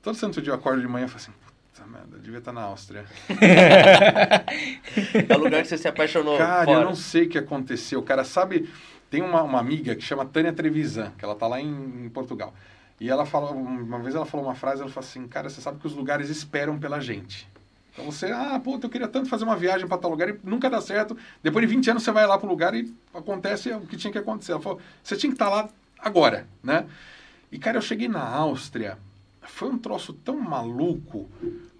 Todo 0.02 0.14
santo 0.16 0.42
dia 0.42 0.50
eu 0.52 0.56
acordo 0.56 0.82
de 0.82 0.88
manhã 0.88 1.06
e 1.06 1.08
falo 1.08 1.20
assim, 1.22 1.32
puta 1.72 1.86
merda, 1.86 2.16
eu 2.16 2.20
devia 2.20 2.38
estar 2.40 2.52
na 2.52 2.62
Áustria. 2.62 3.04
é 5.28 5.34
o 5.34 5.38
lugar 5.38 5.62
que 5.62 5.68
você 5.68 5.78
se 5.78 5.88
apaixonou 5.88 6.36
Cara, 6.36 6.64
fora. 6.66 6.80
eu 6.80 6.84
não 6.84 6.94
sei 6.94 7.24
o 7.24 7.28
que 7.28 7.38
aconteceu. 7.38 8.02
Cara, 8.02 8.24
sabe, 8.24 8.68
tem 9.08 9.22
uma, 9.22 9.42
uma 9.42 9.58
amiga 9.58 9.94
que 9.94 10.02
chama 10.02 10.26
Tânia 10.26 10.52
Trevisan, 10.52 11.12
que 11.16 11.24
ela 11.24 11.34
tá 11.34 11.46
lá 11.46 11.60
em, 11.60 12.04
em 12.04 12.08
Portugal. 12.10 12.52
E 13.00 13.08
ela 13.10 13.24
falou, 13.24 13.52
uma 13.52 13.98
vez 14.00 14.14
ela 14.14 14.26
falou 14.26 14.46
uma 14.46 14.54
frase, 14.54 14.82
ela 14.82 14.90
falou 14.90 15.08
assim, 15.08 15.26
cara, 15.26 15.48
você 15.48 15.60
sabe 15.60 15.78
que 15.80 15.86
os 15.86 15.94
lugares 15.94 16.28
esperam 16.28 16.78
pela 16.78 17.00
gente. 17.00 17.48
Então 17.94 18.04
você, 18.06 18.26
ah, 18.26 18.60
puta, 18.62 18.86
eu 18.86 18.90
queria 18.90 19.06
tanto 19.06 19.28
fazer 19.28 19.44
uma 19.44 19.56
viagem 19.56 19.86
para 19.86 19.96
tal 19.96 20.10
lugar 20.10 20.28
e 20.28 20.38
nunca 20.42 20.68
dá 20.68 20.80
certo. 20.80 21.16
Depois 21.40 21.66
de 21.66 21.72
20 21.72 21.90
anos 21.92 22.02
você 22.02 22.10
vai 22.10 22.26
lá 22.26 22.36
pro 22.36 22.48
lugar 22.48 22.74
e 22.74 22.92
acontece 23.14 23.70
o 23.70 23.86
que 23.86 23.96
tinha 23.96 24.12
que 24.12 24.18
acontecer. 24.18 24.52
Ela 24.52 24.60
falou, 24.60 24.80
você 25.02 25.16
tinha 25.16 25.30
que 25.30 25.36
estar 25.36 25.48
lá 25.48 25.68
agora, 25.98 26.48
né? 26.62 26.86
E, 27.52 27.58
cara, 27.58 27.78
eu 27.78 27.82
cheguei 27.82 28.08
na 28.08 28.20
Áustria, 28.20 28.98
foi 29.42 29.68
um 29.70 29.78
troço 29.78 30.12
tão 30.12 30.36
maluco, 30.40 31.30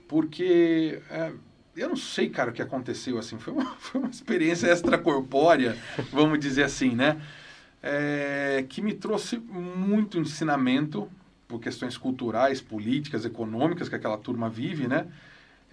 porque 0.07 1.03
é, 1.11 1.33
eu 1.77 1.89
não 1.89 1.97
sei, 1.97 2.31
cara, 2.31 2.51
o 2.51 2.55
que 2.55 2.63
aconteceu, 2.63 3.19
assim, 3.19 3.37
foi 3.39 3.53
uma, 3.53 3.75
foi 3.81 4.01
uma 4.01 4.11
experiência 4.11 4.69
extracorpórea, 4.69 5.77
vamos 6.13 6.39
dizer 6.39 6.63
assim, 6.63 6.91
né? 6.95 7.21
É, 7.83 8.65
que 8.69 8.81
me 8.81 8.95
trouxe 8.95 9.37
muito 9.37 10.19
ensinamento 10.19 11.11
por 11.49 11.61
questões 11.61 11.99
culturais, 11.99 12.61
políticas, 12.61 13.25
econômicas 13.25 13.89
que 13.89 13.95
aquela 13.97 14.17
turma 14.17 14.49
vive, 14.49 14.87
né? 14.87 15.09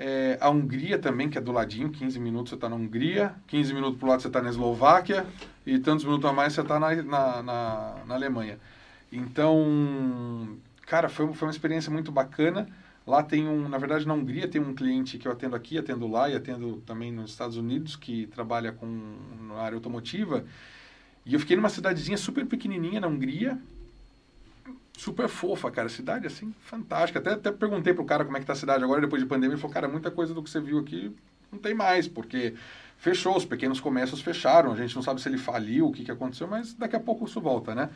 É, 0.03 0.35
a 0.41 0.49
Hungria 0.49 0.97
também, 0.97 1.29
que 1.29 1.37
é 1.37 1.41
do 1.41 1.51
ladinho, 1.51 1.91
15 1.91 2.19
minutos 2.19 2.49
você 2.49 2.55
está 2.55 2.67
na 2.67 2.75
Hungria, 2.75 3.35
15 3.45 3.71
minutos 3.71 3.99
pro 3.99 4.07
lado 4.07 4.19
você 4.19 4.29
está 4.29 4.41
na 4.41 4.49
Eslováquia, 4.49 5.27
e 5.63 5.77
tantos 5.77 6.03
minutos 6.03 6.27
a 6.27 6.33
mais 6.33 6.53
você 6.53 6.61
está 6.61 6.79
na, 6.79 6.95
na, 7.03 7.43
na, 7.43 7.95
na 8.07 8.15
Alemanha. 8.15 8.57
Então, 9.11 10.57
cara, 10.87 11.07
foi, 11.07 11.31
foi 11.35 11.47
uma 11.47 11.51
experiência 11.51 11.91
muito 11.91 12.11
bacana. 12.11 12.67
Lá 13.05 13.21
tem 13.21 13.47
um, 13.47 13.69
na 13.69 13.77
verdade, 13.77 14.07
na 14.07 14.15
Hungria 14.15 14.47
tem 14.47 14.59
um 14.59 14.73
cliente 14.73 15.19
que 15.19 15.27
eu 15.27 15.31
atendo 15.31 15.55
aqui, 15.55 15.77
atendo 15.77 16.07
lá 16.07 16.27
e 16.27 16.35
atendo 16.35 16.77
também 16.83 17.11
nos 17.11 17.29
Estados 17.29 17.55
Unidos, 17.55 17.95
que 17.95 18.25
trabalha 18.25 18.71
com 18.71 18.87
na 19.49 19.61
área 19.61 19.75
automotiva. 19.75 20.43
E 21.23 21.35
eu 21.35 21.39
fiquei 21.39 21.55
numa 21.55 21.69
cidadezinha 21.69 22.17
super 22.17 22.43
pequenininha 22.47 22.99
na 22.99 23.07
Hungria, 23.07 23.55
super 25.03 25.27
fofa, 25.27 25.71
cara. 25.71 25.89
Cidade, 25.89 26.27
assim, 26.27 26.53
fantástica. 26.61 27.19
Até, 27.19 27.31
até 27.31 27.51
perguntei 27.51 27.93
pro 27.93 28.05
cara 28.05 28.23
como 28.23 28.37
é 28.37 28.39
que 28.39 28.45
tá 28.45 28.53
a 28.53 28.55
cidade 28.55 28.83
agora, 28.83 29.01
depois 29.01 29.21
de 29.21 29.27
pandemia. 29.27 29.55
Ele 29.55 29.61
falou, 29.61 29.73
cara, 29.73 29.87
muita 29.87 30.11
coisa 30.11 30.33
do 30.33 30.43
que 30.43 30.49
você 30.49 30.59
viu 30.61 30.77
aqui 30.79 31.11
não 31.51 31.59
tem 31.59 31.73
mais, 31.73 32.07
porque 32.07 32.53
fechou, 32.97 33.35
os 33.35 33.43
pequenos 33.45 33.79
comércios 33.79 34.21
fecharam. 34.21 34.71
A 34.71 34.75
gente 34.75 34.95
não 34.95 35.01
sabe 35.01 35.19
se 35.21 35.27
ele 35.27 35.37
faliu, 35.37 35.87
o 35.87 35.91
que, 35.91 36.03
que 36.03 36.11
aconteceu, 36.11 36.47
mas 36.47 36.73
daqui 36.73 36.95
a 36.95 36.99
pouco 36.99 37.25
isso 37.25 37.41
volta, 37.41 37.73
né? 37.73 37.89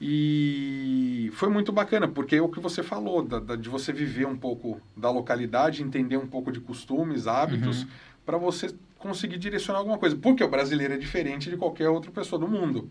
E 0.00 1.30
foi 1.34 1.48
muito 1.48 1.72
bacana, 1.72 2.06
porque 2.06 2.36
é 2.36 2.40
o 2.42 2.48
que 2.48 2.60
você 2.60 2.82
falou, 2.82 3.20
da, 3.22 3.40
da- 3.40 3.56
de 3.56 3.68
você 3.68 3.92
viver 3.92 4.26
um 4.26 4.36
pouco 4.36 4.80
da 4.96 5.10
localidade, 5.10 5.82
entender 5.82 6.16
um 6.16 6.26
pouco 6.26 6.52
de 6.52 6.60
costumes, 6.60 7.26
hábitos, 7.26 7.82
Uhum. 7.82 7.88
para 8.24 8.38
você 8.38 8.72
conseguir 8.96 9.38
direcionar 9.38 9.80
alguma 9.80 9.98
coisa. 9.98 10.14
Porque 10.16 10.42
o 10.44 10.48
brasileiro 10.48 10.94
é 10.94 10.96
diferente 10.98 11.50
de 11.50 11.56
qualquer 11.56 11.88
outra 11.88 12.10
pessoa 12.12 12.38
do 12.38 12.46
mundo. 12.46 12.88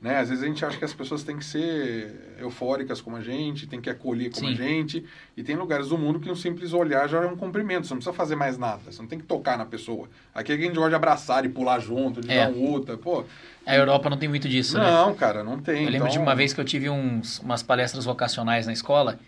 Né? 0.00 0.16
Às 0.18 0.28
vezes 0.28 0.44
a 0.44 0.46
gente 0.46 0.64
acha 0.64 0.78
que 0.78 0.84
as 0.84 0.92
pessoas 0.92 1.24
têm 1.24 1.36
que 1.36 1.44
ser 1.44 2.36
eufóricas 2.38 3.00
como 3.00 3.16
a 3.16 3.20
gente, 3.20 3.66
tem 3.66 3.80
que 3.80 3.90
acolher 3.90 4.30
como 4.30 4.46
Sim. 4.46 4.52
a 4.52 4.56
gente. 4.56 5.04
E 5.36 5.42
tem 5.42 5.56
lugares 5.56 5.88
do 5.88 5.98
mundo 5.98 6.20
que 6.20 6.30
um 6.30 6.36
simples 6.36 6.72
olhar 6.72 7.08
já 7.08 7.18
é 7.18 7.26
um 7.26 7.36
cumprimento. 7.36 7.84
Você 7.86 7.94
não 7.94 7.98
precisa 7.98 8.14
fazer 8.14 8.36
mais 8.36 8.56
nada. 8.56 8.80
Você 8.92 9.02
não 9.02 9.08
tem 9.08 9.18
que 9.18 9.24
tocar 9.26 9.58
na 9.58 9.64
pessoa. 9.66 10.08
Aqui 10.32 10.52
a 10.52 10.56
gente 10.56 10.74
gosta 10.76 10.90
de 10.90 10.94
abraçar 10.94 11.44
e 11.44 11.48
pular 11.48 11.80
junto, 11.80 12.20
de 12.20 12.30
É. 12.30 12.46
dar 12.46 12.52
um 12.52 12.70
luta. 12.72 12.96
Pô, 12.96 13.24
A 13.66 13.74
Europa 13.74 14.08
não 14.08 14.16
tem 14.16 14.28
muito 14.28 14.48
disso, 14.48 14.78
né? 14.78 14.84
não, 14.88 15.14
cara, 15.14 15.42
não 15.42 15.58
tem. 15.58 15.84
Eu 15.84 15.90
lembro 15.90 16.08
de 16.08 16.14
Então, 16.14 16.22
uma 16.22 16.36
vez 16.36 16.52
que 16.54 16.60
eu 16.60 16.64
tive 16.64 16.88
uns, 16.88 17.40
umas 17.40 17.64
palestras 17.64 18.04
vocacionais 18.04 18.66
na 18.68 18.72
escola 18.72 19.18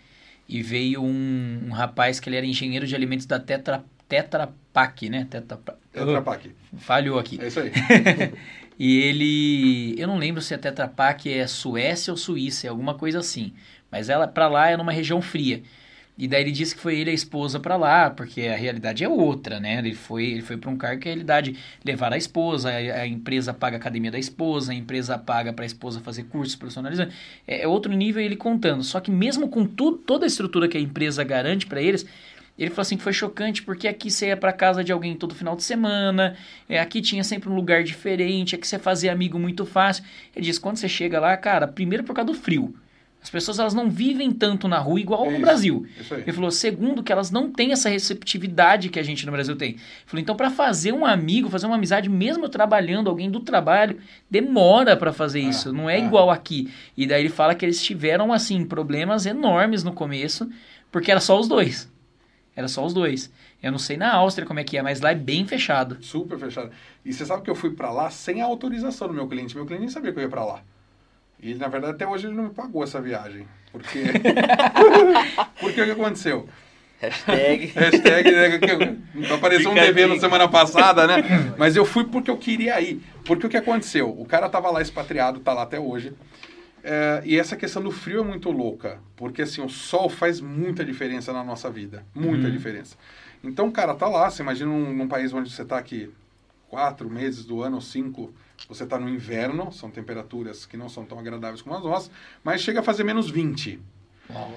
e 0.47 0.61
veio 0.61 1.01
um, 1.03 1.63
um 1.67 1.71
rapaz 1.71 2.19
que 2.21 2.29
ele 2.29 2.37
era 2.37 2.45
engenheiro 2.45 2.87
de 2.87 2.95
alimentos 2.95 3.25
da 3.25 3.39
Tetra, 3.39 3.83
Tetra 4.07 4.49
Pak, 4.71 5.09
né? 5.09 5.27
Tetra, 5.29 5.59
Tetra 5.91 6.21
Pak. 6.21 6.49
Falhou 6.77 7.19
aqui. 7.19 7.37
É 7.41 7.47
isso 7.47 7.59
aí. 7.59 7.71
E 8.83 8.97
ele, 8.97 9.93
eu 10.01 10.07
não 10.07 10.17
lembro 10.17 10.41
se 10.41 10.55
a 10.55 10.57
Tetra 10.57 10.87
Pak 10.87 11.31
é 11.31 11.45
Suécia 11.45 12.11
ou 12.11 12.17
Suíça, 12.17 12.65
é 12.65 12.69
alguma 12.71 12.95
coisa 12.95 13.19
assim. 13.19 13.53
Mas 13.91 14.09
ela 14.09 14.27
para 14.27 14.47
lá 14.47 14.71
é 14.71 14.75
numa 14.75 14.91
região 14.91 15.21
fria. 15.21 15.61
E 16.17 16.27
daí 16.27 16.41
ele 16.41 16.51
disse 16.51 16.73
que 16.73 16.81
foi 16.81 16.97
ele 16.97 17.11
e 17.11 17.13
a 17.13 17.13
esposa 17.13 17.59
para 17.59 17.75
lá, 17.75 18.09
porque 18.09 18.41
a 18.41 18.55
realidade 18.55 19.03
é 19.03 19.07
outra, 19.07 19.59
né? 19.59 19.77
Ele 19.77 19.93
foi, 19.93 20.25
ele 20.31 20.41
foi 20.41 20.57
para 20.57 20.71
um 20.71 20.75
cargo 20.75 20.99
que 20.99 21.07
a 21.07 21.11
realidade 21.11 21.55
levar 21.85 22.11
a 22.11 22.17
esposa, 22.17 22.71
a, 22.71 23.01
a 23.01 23.07
empresa 23.07 23.53
paga 23.53 23.77
a 23.77 23.79
academia 23.79 24.09
da 24.09 24.17
esposa, 24.17 24.71
a 24.71 24.75
empresa 24.75 25.15
paga 25.15 25.53
para 25.53 25.63
a 25.63 25.67
esposa 25.67 25.99
fazer 25.99 26.23
cursos 26.23 26.55
personalizados. 26.55 27.13
É, 27.47 27.61
é 27.61 27.67
outro 27.67 27.93
nível 27.93 28.23
ele 28.23 28.35
contando. 28.35 28.83
Só 28.83 28.99
que 28.99 29.11
mesmo 29.11 29.47
com 29.47 29.63
tudo, 29.63 29.99
toda 29.99 30.25
a 30.25 30.27
estrutura 30.27 30.67
que 30.67 30.77
a 30.77 30.81
empresa 30.81 31.23
garante 31.23 31.67
para 31.67 31.79
eles, 31.83 32.03
ele 32.63 32.69
falou 32.71 32.81
assim 32.81 32.97
que 32.97 33.03
foi 33.03 33.13
chocante 33.13 33.63
porque 33.63 33.87
aqui 33.87 34.11
você 34.11 34.27
ia 34.27 34.37
para 34.37 34.53
casa 34.53 34.83
de 34.83 34.91
alguém 34.91 35.15
todo 35.15 35.33
final 35.33 35.55
de 35.55 35.63
semana, 35.63 36.35
é, 36.69 36.79
aqui 36.79 37.01
tinha 37.01 37.23
sempre 37.23 37.49
um 37.49 37.55
lugar 37.55 37.83
diferente, 37.83 38.55
aqui 38.55 38.67
você 38.67 38.77
fazia 38.79 39.11
amigo 39.11 39.39
muito 39.39 39.65
fácil. 39.65 40.03
Ele 40.35 40.45
disse 40.45 40.59
quando 40.59 40.77
você 40.77 40.87
chega 40.89 41.19
lá, 41.19 41.35
cara, 41.37 41.67
primeiro 41.67 42.03
por 42.03 42.13
causa 42.13 42.31
do 42.31 42.37
frio. 42.37 42.73
As 43.21 43.29
pessoas 43.29 43.59
elas 43.59 43.73
não 43.73 43.87
vivem 43.87 44.31
tanto 44.31 44.67
na 44.67 44.79
rua 44.79 44.99
igual 44.99 45.25
É 45.25 45.29
no 45.29 45.31
isso. 45.33 45.41
Brasil. 45.41 45.85
Isso. 45.99 46.15
Ele 46.15 46.31
falou, 46.33 46.49
segundo, 46.49 47.03
que 47.03 47.11
elas 47.11 47.29
não 47.29 47.51
têm 47.51 47.71
essa 47.71 47.87
receptividade 47.87 48.89
que 48.89 48.99
a 48.99 49.03
gente 49.03 49.25
no 49.27 49.31
Brasil 49.31 49.55
tem. 49.55 49.69
Ele 49.71 49.79
falou, 50.07 50.21
então, 50.21 50.35
para 50.35 50.49
fazer 50.49 50.91
um 50.91 51.05
amigo, 51.05 51.47
fazer 51.47 51.67
uma 51.67 51.75
amizade, 51.75 52.09
mesmo 52.09 52.49
trabalhando, 52.49 53.09
alguém 53.11 53.29
do 53.29 53.39
trabalho, 53.39 53.99
demora 54.29 54.97
para 54.97 55.13
fazer 55.13 55.39
Ah, 55.41 55.49
isso. 55.49 55.71
Não 55.71 55.87
é 55.87 55.97
ah. 55.97 55.99
igual 55.99 56.31
aqui. 56.31 56.73
E 56.97 57.05
daí 57.05 57.21
ele 57.21 57.29
fala 57.29 57.53
que 57.53 57.63
eles 57.63 57.83
tiveram, 57.83 58.33
assim, 58.33 58.65
problemas 58.65 59.27
enormes 59.27 59.83
no 59.83 59.93
começo, 59.93 60.49
porque 60.91 61.11
era 61.11 61.19
só 61.19 61.39
os 61.39 61.47
dois. 61.47 61.90
Era 62.61 62.67
só 62.67 62.85
os 62.85 62.93
dois. 62.93 63.31
Eu 63.61 63.71
não 63.71 63.79
sei 63.79 63.97
na 63.97 64.13
Áustria 64.13 64.45
como 64.45 64.59
é 64.59 64.63
que 64.63 64.77
é, 64.77 64.83
mas 64.83 65.01
lá 65.01 65.11
é 65.11 65.15
bem 65.15 65.47
fechado. 65.47 65.97
Super 65.99 66.37
fechado. 66.37 66.69
E 67.03 67.11
você 67.11 67.25
sabe 67.25 67.41
que 67.41 67.49
eu 67.49 67.55
fui 67.55 67.71
pra 67.71 67.91
lá 67.91 68.11
sem 68.11 68.39
a 68.39 68.45
autorização 68.45 69.07
do 69.07 69.13
meu 69.15 69.27
cliente. 69.27 69.55
Meu 69.55 69.65
cliente 69.65 69.81
nem 69.81 69.89
sabia 69.89 70.11
que 70.13 70.19
eu 70.19 70.23
ia 70.23 70.29
pra 70.29 70.45
lá. 70.45 70.61
E 71.41 71.49
ele, 71.49 71.59
na 71.59 71.67
verdade, 71.67 71.95
até 71.95 72.07
hoje 72.07 72.27
ele 72.27 72.35
não 72.35 72.43
me 72.43 72.49
pagou 72.51 72.83
essa 72.83 73.01
viagem. 73.01 73.47
Porque. 73.71 74.03
porque 75.59 75.81
o 75.81 75.85
que 75.85 75.91
aconteceu? 75.91 76.47
Hashtag. 76.99 77.65
Hashtag, 77.73 78.31
né, 78.31 78.59
que 78.59 79.33
apareceu 79.33 79.71
um 79.71 79.73
Fica 79.73 79.81
a 79.81 79.87
devendo 79.87 80.13
dica. 80.13 80.21
semana 80.21 80.47
passada, 80.47 81.07
né? 81.07 81.15
Mas 81.57 81.75
eu 81.75 81.83
fui 81.83 82.03
porque 82.03 82.29
eu 82.29 82.37
queria 82.37 82.79
ir. 82.79 83.01
Porque 83.25 83.47
o 83.47 83.49
que 83.49 83.57
aconteceu? 83.57 84.07
O 84.07 84.23
cara 84.23 84.47
tava 84.47 84.69
lá 84.69 84.83
expatriado, 84.83 85.39
tá 85.39 85.51
lá 85.51 85.63
até 85.63 85.79
hoje. 85.79 86.13
É, 86.83 87.21
e 87.25 87.37
essa 87.37 87.55
questão 87.55 87.81
do 87.81 87.91
frio 87.91 88.21
é 88.21 88.23
muito 88.23 88.49
louca. 88.51 88.99
Porque 89.15 89.41
assim, 89.43 89.61
o 89.61 89.69
sol 89.69 90.09
faz 90.09 90.41
muita 90.41 90.83
diferença 90.83 91.31
na 91.31 91.43
nossa 91.43 91.69
vida. 91.69 92.05
Muita 92.13 92.47
Uhum. 92.47 92.53
diferença. 92.53 92.95
Então 93.43 93.67
o 93.67 93.71
cara 93.71 93.93
tá 93.95 94.07
lá, 94.07 94.29
você 94.29 94.41
imagina 94.43 94.71
num, 94.71 94.93
num 94.93 95.07
país 95.07 95.33
onde 95.33 95.49
você 95.51 95.65
tá 95.65 95.77
aqui 95.77 96.11
quatro 96.69 97.09
meses 97.09 97.43
do 97.43 97.61
ano, 97.61 97.81
cinco, 97.81 98.33
você 98.69 98.85
tá 98.85 98.97
no 98.99 99.09
inverno, 99.09 99.71
são 99.71 99.89
temperaturas 99.89 100.65
que 100.65 100.77
não 100.77 100.87
são 100.87 101.03
tão 101.05 101.19
agradáveis 101.19 101.61
como 101.61 101.75
as 101.75 101.83
nossas, 101.83 102.11
mas 102.43 102.61
chega 102.61 102.79
a 102.79 102.83
fazer 102.83 103.03
menos 103.03 103.29
20. 103.29 103.79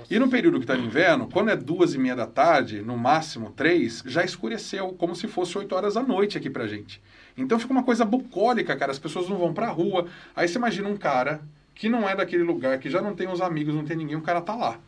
E 0.09 0.18
no 0.20 0.28
período 0.28 0.59
que 0.59 0.64
está 0.64 0.76
no 0.76 0.84
inverno, 0.84 1.28
quando 1.32 1.51
é 1.51 1.56
duas 1.56 1.94
e 1.94 1.98
meia 1.98 2.14
da 2.14 2.26
tarde, 2.26 2.80
no 2.82 2.96
máximo 2.96 3.51
três, 3.51 4.02
já 4.06 4.22
escureceu, 4.24 4.92
como 4.96 5.16
se 5.16 5.26
fosse 5.26 5.59
oito 5.59 5.74
horas 5.74 5.94
da 5.94 6.02
noite 6.02 6.38
aqui 6.38 6.48
pra 6.48 6.68
gente. 6.68 7.02
Então 7.36 7.59
fica 7.59 7.72
uma 7.72 7.82
coisa 7.82 8.05
bucólica, 8.05 8.76
cara. 8.76 8.92
As 8.92 8.98
pessoas 9.01 9.28
não 9.28 9.36
vão 9.36 9.52
pra 9.52 9.66
rua. 9.70 10.06
Aí 10.36 10.46
você 10.46 10.59
imagina 10.59 10.88
um 10.88 10.96
cara 10.96 11.40
que 11.74 11.88
não 11.88 12.09
é 12.09 12.14
daquele 12.14 12.42
lugar, 12.42 12.78
que 12.78 12.88
já 12.88 13.02
não 13.02 13.14
tem 13.14 13.28
os 13.28 13.40
amigos, 13.40 13.74
não 13.74 13.84
tem 13.84 13.96
ninguém, 13.96 14.16
o 14.16 14.22
cara 14.22 14.40
tá 14.40 14.55
lá. 14.55 14.78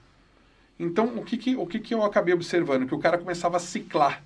Então, 0.79 1.17
o 1.17 1.25
que 1.25 1.37
que, 1.37 1.57
o 1.57 1.67
que 1.67 1.79
que 1.79 1.95
eu 1.95 2.03
acabei 2.03 2.35
observando? 2.35 2.87
Que 2.87 2.95
o 2.95 2.99
cara 2.99 3.19
começava 3.19 3.57
a 3.57 3.61
ciclar. 3.61 4.23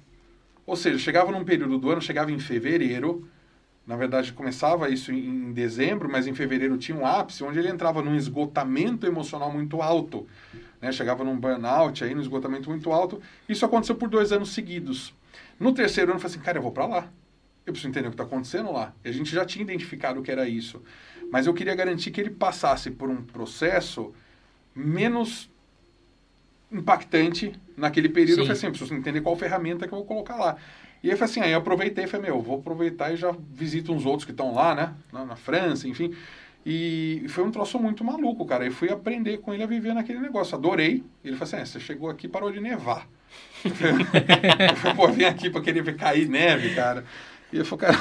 Ou 0.66 0.76
seja, 0.76 0.98
chegava 0.98 1.32
num 1.32 1.44
período 1.44 1.78
do 1.78 1.90
ano, 1.90 2.02
chegava 2.02 2.30
em 2.30 2.38
fevereiro, 2.38 3.28
na 3.86 3.96
verdade 3.96 4.32
começava 4.32 4.88
isso 4.88 5.10
em, 5.10 5.26
em 5.26 5.52
dezembro, 5.52 6.08
mas 6.08 6.26
em 6.26 6.34
fevereiro 6.34 6.76
tinha 6.76 6.96
um 6.96 7.06
ápice, 7.06 7.42
onde 7.42 7.58
ele 7.58 7.68
entrava 7.68 8.02
num 8.02 8.14
esgotamento 8.14 9.06
emocional 9.06 9.52
muito 9.52 9.80
alto. 9.80 10.26
Né? 10.80 10.92
Chegava 10.92 11.24
num 11.24 11.36
burnout, 11.36 12.02
aí, 12.04 12.14
num 12.14 12.20
esgotamento 12.20 12.70
muito 12.70 12.92
alto. 12.92 13.20
Isso 13.48 13.64
aconteceu 13.64 13.94
por 13.94 14.08
dois 14.08 14.32
anos 14.32 14.50
seguidos. 14.50 15.14
No 15.58 15.72
terceiro 15.72 16.10
ano, 16.10 16.18
eu 16.18 16.20
falei 16.20 16.36
assim, 16.36 16.44
cara, 16.44 16.58
eu 16.58 16.62
vou 16.62 16.72
para 16.72 16.86
lá. 16.86 17.08
Eu 17.66 17.72
preciso 17.72 17.88
entender 17.88 18.08
o 18.08 18.10
que 18.10 18.14
está 18.14 18.24
acontecendo 18.24 18.72
lá. 18.72 18.94
E 19.04 19.08
a 19.08 19.12
gente 19.12 19.30
já 19.30 19.44
tinha 19.44 19.62
identificado 19.62 20.20
o 20.20 20.22
que 20.22 20.30
era 20.30 20.48
isso. 20.48 20.82
Mas 21.30 21.46
eu 21.46 21.54
queria 21.54 21.74
garantir 21.74 22.10
que 22.10 22.20
ele 22.20 22.30
passasse 22.30 22.90
por 22.90 23.08
um 23.08 23.22
processo 23.22 24.12
menos 24.74 25.48
impactante 26.70 27.52
naquele 27.76 28.08
período. 28.08 28.36
Sim. 28.36 28.40
Eu 28.40 28.46
falei 28.46 28.58
assim, 28.58 28.70
preciso 28.70 28.94
entender 28.94 29.20
qual 29.20 29.36
ferramenta 29.36 29.86
que 29.86 29.94
eu 29.94 29.98
vou 29.98 30.06
colocar 30.06 30.36
lá. 30.36 30.56
E 31.02 31.08
aí 31.08 31.14
eu 31.14 31.18
falei 31.18 31.30
assim, 31.30 31.40
aí 31.40 31.52
eu 31.52 31.58
aproveitei 31.58 32.04
e 32.04 32.06
falei, 32.06 32.30
meu, 32.30 32.40
vou 32.40 32.58
aproveitar 32.58 33.12
e 33.12 33.16
já 33.16 33.34
visito 33.52 33.92
uns 33.92 34.04
outros 34.04 34.24
que 34.24 34.32
estão 34.32 34.54
lá, 34.54 34.74
né? 34.74 34.94
Na, 35.12 35.24
na 35.24 35.36
França, 35.36 35.88
enfim. 35.88 36.14
E 36.64 37.24
foi 37.28 37.42
um 37.42 37.50
troço 37.50 37.78
muito 37.78 38.04
maluco, 38.04 38.44
cara. 38.44 38.66
E 38.66 38.70
fui 38.70 38.90
aprender 38.90 39.38
com 39.38 39.54
ele 39.54 39.62
a 39.62 39.66
viver 39.66 39.94
naquele 39.94 40.20
negócio. 40.20 40.54
Adorei. 40.54 41.02
Ele 41.24 41.36
falou 41.36 41.44
assim, 41.44 41.56
é, 41.56 41.64
você 41.64 41.80
chegou 41.80 42.10
aqui 42.10 42.26
e 42.26 42.30
parou 42.30 42.52
de 42.52 42.60
nevar. 42.60 43.08
Eu 43.64 44.76
falei, 44.76 44.96
pô, 44.96 45.08
vem 45.08 45.26
aqui 45.26 45.48
pra 45.48 45.60
querer 45.60 45.82
ver 45.82 45.96
cair 45.96 46.28
neve, 46.28 46.74
cara. 46.74 47.04
E 47.52 47.58
eu 47.58 47.64
falei, 47.64 47.86
cara... 47.86 47.98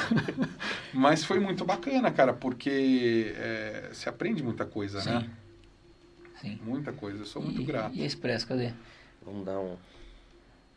Mas 0.92 1.24
foi 1.24 1.40
muito 1.40 1.64
bacana, 1.64 2.10
cara, 2.10 2.32
porque 2.32 3.34
é, 3.36 3.90
se 3.92 4.08
aprende 4.08 4.42
muita 4.42 4.64
coisa, 4.64 5.02
né? 5.04 5.28
Sim. 6.40 6.58
Muita 6.64 6.92
coisa. 6.92 7.18
Eu 7.22 7.26
sou 7.26 7.42
muito 7.42 7.60
e, 7.60 7.64
grato. 7.64 7.94
E 7.94 8.02
a 8.02 8.06
Expresso, 8.06 8.46
cadê? 8.46 8.72
Vamos 9.24 9.44
dar 9.44 9.58
um. 9.58 9.76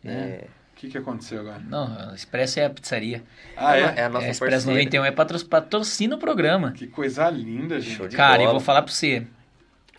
Né? 0.04 0.14
É, 0.14 0.48
O 0.74 0.76
que, 0.76 0.90
que 0.90 0.98
aconteceu 0.98 1.40
agora? 1.40 1.60
Não, 1.60 2.10
a 2.10 2.14
Expresso 2.14 2.60
é 2.60 2.66
a 2.66 2.70
pizzaria. 2.70 3.24
Ah, 3.56 3.78
é? 3.78 3.82
é 3.82 4.04
a 4.04 4.10
nossa 4.10 4.26
É, 4.26 4.28
a 4.28 4.32
Expresso 4.32 4.66
parceira. 4.68 4.84
91 4.84 5.06
é 5.06 5.12
patro, 5.12 5.45
patrocina 5.45 6.16
o 6.16 6.20
programa. 6.20 6.72
Que 6.74 6.88
coisa 6.88 7.30
linda, 7.30 7.80
gente. 7.80 7.95
Show 7.95 8.08
de 8.08 8.18
Cara, 8.18 8.38
bola. 8.40 8.50
eu 8.50 8.52
vou 8.52 8.60
falar 8.60 8.82
pra 8.82 8.91
você. 8.91 9.26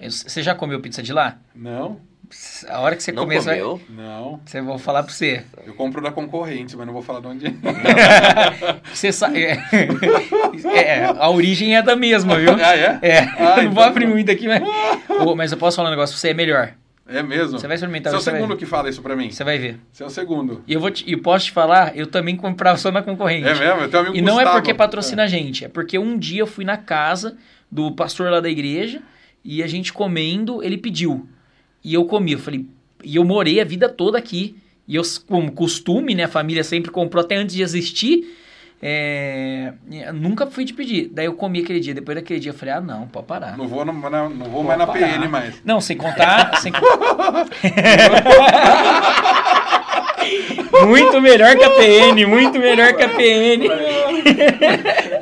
Você 0.00 0.42
já 0.42 0.54
comeu 0.54 0.80
pizza 0.80 1.02
de 1.02 1.12
lá? 1.12 1.38
Não, 1.54 2.00
A 2.68 2.80
hora 2.80 2.96
que 2.96 3.02
você 3.02 3.12
Não 3.12 3.26
vai- 3.26 3.38
comeu? 3.38 3.80
não. 3.88 4.40
você 4.44 4.60
vou 4.60 4.78
falar 4.78 5.02
pra 5.02 5.12
você. 5.12 5.44
Eu 5.66 5.74
compro 5.74 6.00
da 6.02 6.10
concorrente, 6.10 6.76
mas 6.76 6.86
não 6.86 6.92
vou 6.94 7.02
falar 7.02 7.20
de 7.20 7.26
onde 7.26 7.46
é. 7.46 7.50
Você 8.92 9.12
sabe. 9.12 9.42
É, 9.44 9.58
é, 10.74 11.04
a 11.04 11.28
origem 11.30 11.76
é 11.76 11.82
da 11.82 11.94
mesma, 11.96 12.36
viu? 12.38 12.52
Ah, 12.54 12.76
é? 12.76 12.98
É, 13.02 13.18
Ah, 13.20 13.56
não 13.62 13.64
vou 13.64 13.72
então 13.72 13.82
abrir 13.84 14.06
tá. 14.06 14.10
muito 14.12 14.30
aqui, 14.30 14.48
mas. 14.48 14.62
Ô, 15.08 15.34
mas 15.36 15.52
eu 15.52 15.58
posso 15.58 15.76
falar 15.76 15.88
um 15.88 15.92
negócio 15.92 16.14
pra 16.14 16.20
você, 16.20 16.28
é 16.30 16.34
melhor. 16.34 16.72
É 17.06 17.22
mesmo? 17.22 17.58
Você 17.58 17.66
vai 17.66 17.74
experimentar, 17.74 18.10
Você 18.12 18.16
é 18.16 18.20
o 18.20 18.22
vai 18.24 18.34
segundo 18.34 18.50
ver. 18.54 18.58
que 18.58 18.64
fala 18.66 18.88
isso 18.88 19.02
pra 19.02 19.14
mim. 19.14 19.30
Você 19.30 19.44
vai 19.44 19.58
ver. 19.58 19.78
Você 19.92 20.02
é 20.02 20.06
o 20.06 20.10
segundo. 20.10 20.64
E 20.66 20.72
eu 20.72 20.80
vou 20.80 20.90
te, 20.90 21.04
e 21.06 21.14
posso 21.18 21.46
te 21.46 21.52
falar, 21.52 21.94
eu 21.94 22.06
também 22.06 22.34
comprava 22.34 22.78
só 22.78 22.90
na 22.90 23.02
concorrente. 23.02 23.46
É 23.46 23.54
mesmo? 23.54 23.82
Eu 23.82 23.90
tenho 23.90 24.02
um 24.02 24.06
amigo 24.06 24.16
E 24.16 24.22
não 24.22 24.34
é 24.40 24.44
Gustavo. 24.44 24.56
porque 24.56 24.72
patrocina 24.72 25.24
a 25.24 25.26
gente, 25.26 25.66
é 25.66 25.68
porque 25.68 25.98
um 25.98 26.16
dia 26.18 26.40
eu 26.40 26.46
fui 26.46 26.64
na 26.64 26.78
casa 26.78 27.36
do 27.70 27.92
pastor 27.92 28.30
lá 28.30 28.40
da 28.40 28.48
igreja 28.48 29.02
e 29.44 29.62
a 29.62 29.66
gente 29.66 29.92
comendo, 29.92 30.62
ele 30.62 30.78
pediu. 30.78 31.28
E 31.84 31.94
eu 31.94 32.04
comi, 32.06 32.32
eu 32.32 32.38
falei, 32.38 32.64
e 33.04 33.16
eu 33.16 33.24
morei 33.24 33.60
a 33.60 33.64
vida 33.64 33.88
toda 33.88 34.16
aqui. 34.18 34.56
E 34.88 34.96
eu, 34.96 35.02
como 35.28 35.52
costume, 35.52 36.14
né, 36.14 36.24
a 36.24 36.28
família 36.28 36.64
sempre 36.64 36.90
comprou 36.90 37.22
até 37.22 37.36
antes 37.36 37.54
de 37.54 37.62
existir. 37.62 38.36
é, 38.82 39.72
nunca 40.14 40.46
fui 40.46 40.64
te 40.64 40.72
pedir. 40.74 41.08
Daí 41.12 41.26
eu 41.26 41.34
comi 41.34 41.60
aquele 41.60 41.80
dia. 41.80 41.94
Depois 41.94 42.16
daquele 42.16 42.40
dia 42.40 42.50
eu 42.50 42.54
falei, 42.54 42.74
ah, 42.74 42.80
não, 42.80 43.06
pode 43.08 43.26
parar. 43.26 43.56
Não 43.56 43.66
vou, 43.68 43.84
na- 43.84 43.92
na- 43.92 44.28
não 44.28 44.46
vou 44.46 44.62
mais 44.62 44.78
na 44.78 44.86
parar. 44.86 44.98
PN 45.18 45.28
mais. 45.28 45.54
Não, 45.64 45.80
sem 45.80 45.96
contar. 45.96 46.58
sem... 46.60 46.72
muito 50.86 51.20
melhor 51.20 51.56
que 51.56 51.64
a 51.64 51.70
PN, 51.70 52.26
muito 52.26 52.58
melhor 52.58 52.92
que 52.94 53.02
a 53.02 53.08
PN. 53.08 53.68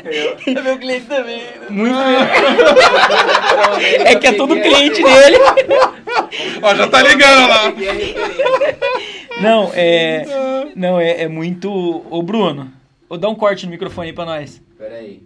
É 0.46 0.62
meu 0.62 0.78
cliente 0.78 1.06
também. 1.06 1.42
Muito. 1.70 1.96
É 4.04 4.14
que 4.16 4.26
é 4.26 4.32
todo 4.32 4.54
cliente 4.60 5.02
dele. 5.02 5.38
Ó, 6.62 6.74
já 6.74 6.88
tá 6.88 7.02
ligando 7.02 7.48
lá. 7.48 7.72
Não, 9.40 9.70
é. 9.74 10.24
Não, 10.76 11.00
é, 11.00 11.22
é 11.22 11.28
muito. 11.28 11.70
Ô, 12.10 12.22
Bruno, 12.22 12.70
ô, 13.08 13.16
dá 13.16 13.28
um 13.28 13.34
corte 13.34 13.64
no 13.64 13.72
microfone 13.72 14.08
aí 14.08 14.12
pra 14.12 14.24
nós. 14.24 14.60
Pera 14.78 14.96
aí. 14.96 15.22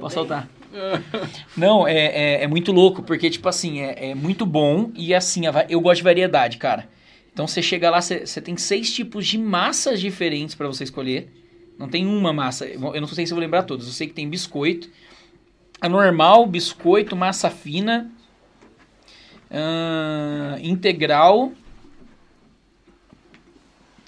Posso 0.00 0.14
soltar? 0.14 0.48
Não, 1.56 1.86
é, 1.86 1.94
é, 1.94 2.44
é 2.44 2.46
muito 2.46 2.72
louco, 2.72 3.02
porque, 3.02 3.28
tipo 3.30 3.48
assim, 3.48 3.80
é, 3.80 4.10
é 4.10 4.14
muito 4.14 4.46
bom 4.46 4.90
e 4.94 5.14
assim, 5.14 5.42
eu 5.68 5.80
gosto 5.80 5.98
de 5.98 6.04
variedade, 6.04 6.58
cara. 6.58 6.88
Então 7.32 7.46
você 7.46 7.62
chega 7.62 7.90
lá, 7.90 8.00
você, 8.00 8.26
você 8.26 8.40
tem 8.40 8.56
seis 8.56 8.92
tipos 8.92 9.26
de 9.26 9.38
massas 9.38 10.00
diferentes 10.00 10.54
para 10.54 10.66
você 10.66 10.84
escolher. 10.84 11.30
Não 11.78 11.88
tem 11.88 12.06
uma 12.06 12.32
massa. 12.32 12.66
Eu 12.66 13.00
não 13.00 13.08
sei 13.08 13.26
se 13.26 13.32
eu 13.32 13.36
vou 13.36 13.42
lembrar 13.42 13.62
todas. 13.62 13.86
Eu 13.86 13.92
sei 13.92 14.06
que 14.06 14.12
tem 14.12 14.28
biscoito. 14.28 14.90
A 15.80 15.88
normal, 15.88 16.46
biscoito, 16.46 17.16
massa 17.16 17.50
fina, 17.50 18.10
ah, 19.50 20.56
integral. 20.62 21.52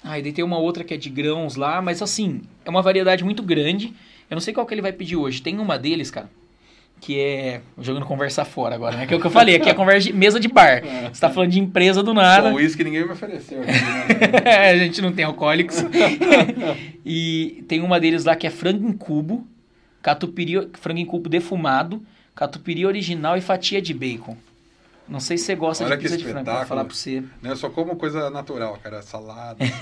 Ah, 0.03 0.19
e 0.19 0.21
daí 0.21 0.31
tem 0.31 0.45
uma 0.45 0.59
outra 0.59 0.83
que 0.83 0.93
é 0.93 0.97
de 0.97 1.09
grãos 1.09 1.55
lá, 1.55 1.81
mas 1.81 2.01
assim, 2.01 2.43
é 2.63 2.69
uma 2.69 2.81
variedade 2.81 3.23
muito 3.23 3.41
grande. 3.41 3.93
Eu 4.29 4.35
não 4.35 4.39
sei 4.41 4.53
qual 4.53 4.65
que 4.65 4.73
ele 4.73 4.81
vai 4.81 4.93
pedir 4.93 5.15
hoje. 5.15 5.41
Tem 5.41 5.59
uma 5.59 5.77
deles, 5.77 6.09
cara, 6.09 6.29
que 6.99 7.19
é. 7.19 7.61
Jogando 7.79 8.05
conversa 8.05 8.43
fora 8.43 8.75
agora, 8.75 8.97
né? 8.97 9.05
Que 9.05 9.13
é 9.13 9.17
o 9.17 9.19
que 9.19 9.27
eu 9.27 9.31
falei, 9.31 9.55
aqui 9.55 9.69
é 9.69 9.73
conversa 9.73 10.07
de 10.07 10.13
mesa 10.13 10.39
de 10.39 10.47
bar. 10.47 10.81
Você 11.11 11.21
tá 11.21 11.29
falando 11.29 11.51
de 11.51 11.59
empresa 11.59 12.01
do 12.01 12.13
nada. 12.13 12.49
Só 12.49 12.55
uísque 12.55 12.83
ninguém 12.83 13.05
me 13.05 13.11
ofereceu. 13.11 13.61
Aqui, 13.61 13.71
né? 14.43 14.69
a 14.71 14.77
gente 14.77 15.01
não 15.01 15.11
tem 15.11 15.25
alcoólicos. 15.25 15.83
e 17.05 17.63
tem 17.67 17.81
uma 17.81 17.99
deles 17.99 18.25
lá 18.25 18.35
que 18.35 18.47
é 18.47 18.49
frango 18.49 18.87
em 18.87 18.93
cubo, 18.93 19.47
catupiry, 20.01 20.69
frango 20.73 20.99
em 20.99 21.05
cubo 21.05 21.29
defumado, 21.29 22.01
catupiry 22.33 22.85
original 22.85 23.37
e 23.37 23.41
fatia 23.41 23.81
de 23.81 23.93
bacon. 23.93 24.35
Não 25.07 25.19
sei 25.19 25.37
se 25.37 25.45
você 25.45 25.55
gosta 25.55 25.85
Olha 25.85 25.95
de 25.95 26.01
que 26.01 26.09
pizza 26.09 26.17
de 26.17 26.23
frango, 26.23 26.51
vou 26.51 26.65
falar 26.65 26.83
pra 26.83 26.93
você. 26.95 27.21
Né, 27.41 27.51
Eu 27.51 27.55
só 27.55 27.69
como 27.69 27.95
coisa 27.95 28.29
natural, 28.31 28.79
cara. 28.81 29.03
Salada, 29.03 29.63
assim. 29.63 29.75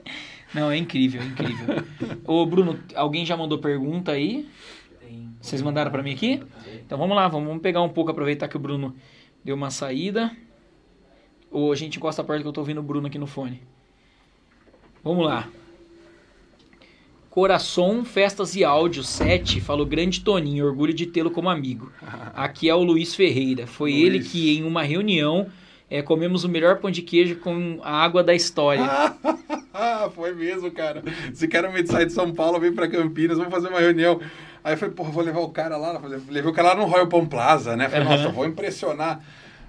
Não, 0.54 0.70
é 0.70 0.76
incrível, 0.76 1.20
é 1.20 1.24
incrível. 1.24 1.84
Ô, 2.24 2.46
Bruno, 2.46 2.78
alguém 2.94 3.26
já 3.26 3.36
mandou 3.36 3.58
pergunta 3.58 4.12
aí? 4.12 4.48
Vocês 5.40 5.60
mandaram 5.60 5.90
pra 5.90 6.02
mim 6.02 6.12
aqui? 6.12 6.42
Então 6.84 6.98
vamos 6.98 7.16
lá, 7.16 7.28
vamos, 7.28 7.60
pegar 7.60 7.82
um 7.82 7.88
pouco, 7.88 8.10
aproveitar 8.10 8.48
que 8.48 8.56
o 8.56 8.60
Bruno 8.60 8.94
deu 9.44 9.54
uma 9.54 9.70
saída. 9.70 10.30
Ou 11.50 11.72
a 11.72 11.76
gente 11.76 11.98
encosta 11.98 12.24
perto 12.24 12.42
que 12.42 12.48
eu 12.48 12.52
tô 12.52 12.60
ouvindo 12.60 12.80
o 12.80 12.82
Bruno 12.82 13.06
aqui 13.06 13.18
no 13.18 13.26
fone. 13.26 13.62
Vamos 15.02 15.24
lá. 15.24 15.48
Coração, 17.30 18.04
Festas 18.04 18.54
e 18.54 18.62
Áudio 18.62 19.02
7 19.02 19.60
falou 19.60 19.84
grande 19.84 20.20
Toninho, 20.20 20.64
orgulho 20.64 20.94
de 20.94 21.06
tê-lo 21.06 21.30
como 21.30 21.50
amigo. 21.50 21.92
Aqui 22.32 22.68
é 22.68 22.74
o 22.74 22.82
Luiz 22.82 23.14
Ferreira. 23.14 23.66
Foi 23.66 23.90
Luiz. 23.90 24.04
ele 24.04 24.20
que 24.20 24.56
em 24.56 24.62
uma 24.62 24.82
reunião 24.82 25.48
eh, 25.90 26.00
comemos 26.00 26.44
o 26.44 26.48
melhor 26.48 26.78
pão 26.78 26.90
de 26.90 27.02
queijo 27.02 27.36
com 27.36 27.80
a 27.82 27.92
água 27.92 28.22
da 28.22 28.34
história. 28.34 28.84
Foi 30.14 30.32
mesmo, 30.32 30.70
cara. 30.70 31.02
Esse 31.32 31.48
cara 31.48 31.70
me 31.70 31.84
sai 31.86 32.06
de 32.06 32.12
São 32.12 32.32
Paulo, 32.32 32.60
vem 32.60 32.72
pra 32.72 32.88
Campinas, 32.88 33.36
vamos 33.36 33.52
fazer 33.52 33.68
uma 33.68 33.80
reunião. 33.80 34.20
Aí 34.64 34.72
eu 34.72 34.78
falei, 34.78 34.94
porra, 34.94 35.10
vou 35.10 35.22
levar 35.22 35.40
o 35.40 35.50
cara 35.50 35.76
lá. 35.76 36.00
Levei 36.28 36.50
o 36.50 36.54
cara 36.54 36.68
lá 36.68 36.74
no 36.76 36.86
Royal 36.86 37.06
Palm 37.06 37.26
Plaza, 37.26 37.76
né? 37.76 37.86
Falei, 37.88 38.06
Aham. 38.06 38.16
nossa, 38.16 38.28
vou 38.30 38.46
impressionar. 38.46 39.20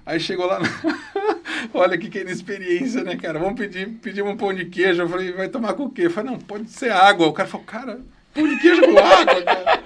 Aí 0.06 0.18
chegou 0.18 0.46
lá, 0.46 0.58
no... 0.58 0.66
olha 1.74 1.98
que 1.98 2.08
que 2.08 2.20
inexperiência, 2.20 3.02
né, 3.04 3.16
cara? 3.16 3.38
Vamos 3.38 3.58
pedir, 3.60 3.88
pedir 3.88 4.22
um 4.22 4.36
pão 4.36 4.54
de 4.54 4.64
queijo. 4.64 5.02
Eu 5.02 5.08
falei, 5.08 5.32
vai 5.32 5.48
tomar 5.48 5.74
com 5.74 5.84
o 5.84 5.90
quê? 5.90 6.02
Eu 6.06 6.10
falei, 6.10 6.30
não, 6.30 6.38
pode 6.38 6.70
ser 6.70 6.90
água. 6.90 7.26
O 7.26 7.32
cara 7.32 7.48
falou, 7.48 7.66
cara, 7.66 7.98
pão 8.32 8.48
de 8.48 8.56
queijo 8.58 8.80
com 8.82 8.98
água, 8.98 9.42
cara. 9.42 9.80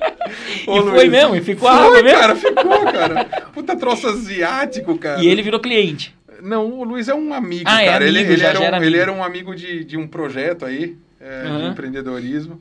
Ô, 0.66 0.78
E 0.78 0.82
foi 0.90 1.08
mesmo, 1.08 1.34
e 1.34 1.40
ficou 1.40 1.68
foi, 1.68 1.78
água 1.78 2.02
mesmo? 2.02 2.18
cara, 2.20 2.36
ficou, 2.36 2.84
cara. 2.92 3.24
Puta 3.52 3.76
troço 3.76 4.06
asiático, 4.08 4.96
cara. 4.98 5.20
E 5.22 5.26
ele 5.26 5.42
virou 5.42 5.58
cliente. 5.58 6.14
Não, 6.42 6.66
o 6.70 6.84
Luiz 6.84 7.08
é 7.08 7.14
um 7.14 7.34
amigo, 7.34 7.64
Ah, 7.66 7.82
é 7.82 7.86
cara. 7.86 8.06
ele, 8.06 8.18
amigo, 8.18 8.32
ele, 8.34 8.40
já- 8.42 8.48
era 8.50 8.60
um, 8.60 8.62
era 8.62 8.76
ele 8.76 8.86
amigo. 8.86 9.02
era 9.02 9.12
um 9.12 9.24
amigo 9.24 9.54
de, 9.56 9.84
de 9.84 9.96
um 9.96 10.06
projeto 10.06 10.64
aí, 10.64 10.96
é, 11.20 11.42
de 11.42 11.48
Aham. 11.48 11.68
empreendedorismo. 11.72 12.60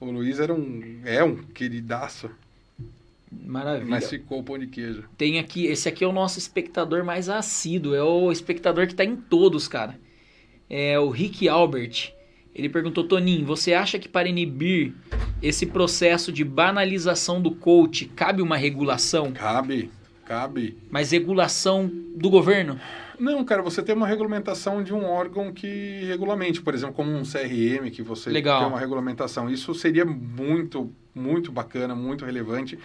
O 0.00 0.06
Luiz 0.10 0.38
era 0.38 0.54
um. 0.54 1.00
É 1.04 1.22
um 1.24 1.36
queridaço, 1.36 2.30
Maravilha. 3.30 3.88
mas 3.88 4.08
ficou 4.08 4.40
o 4.40 4.42
pão 4.42 4.58
de 4.58 4.66
queijo. 4.66 5.04
Tem 5.16 5.38
aqui, 5.38 5.66
esse 5.66 5.88
aqui 5.88 6.04
é 6.04 6.06
o 6.06 6.12
nosso 6.12 6.38
espectador 6.38 7.04
mais 7.04 7.28
assíduo, 7.28 7.94
é 7.94 8.02
o 8.02 8.30
espectador 8.30 8.86
que 8.86 8.94
tá 8.94 9.04
em 9.04 9.16
todos, 9.16 9.66
cara. 9.66 9.98
É 10.70 10.98
o 10.98 11.08
Rick 11.10 11.48
Albert. 11.48 12.12
Ele 12.54 12.68
perguntou, 12.68 13.04
Toninho, 13.04 13.46
você 13.46 13.72
acha 13.72 13.98
que 13.98 14.08
para 14.08 14.28
inibir 14.28 14.92
esse 15.40 15.64
processo 15.64 16.32
de 16.32 16.44
banalização 16.44 17.40
do 17.40 17.52
coach, 17.52 18.06
cabe 18.06 18.42
uma 18.42 18.56
regulação? 18.56 19.32
Cabe, 19.32 19.90
cabe. 20.26 20.76
Mas 20.90 21.12
regulação 21.12 21.90
do 22.16 22.28
governo? 22.28 22.78
Não, 23.18 23.44
cara, 23.44 23.62
você 23.62 23.82
tem 23.82 23.94
uma 23.94 24.06
regulamentação 24.06 24.82
de 24.82 24.94
um 24.94 25.04
órgão 25.04 25.52
que 25.52 26.04
regulamente, 26.06 26.62
por 26.62 26.74
exemplo, 26.74 26.94
como 26.94 27.10
um 27.10 27.22
CRM, 27.24 27.90
que 27.90 28.02
você 28.02 28.30
Legal. 28.30 28.60
tem 28.60 28.68
uma 28.68 28.78
regulamentação. 28.78 29.50
Isso 29.50 29.74
seria 29.74 30.04
muito, 30.04 30.92
muito 31.14 31.50
bacana, 31.50 31.94
muito 31.94 32.24
relevante. 32.24 32.78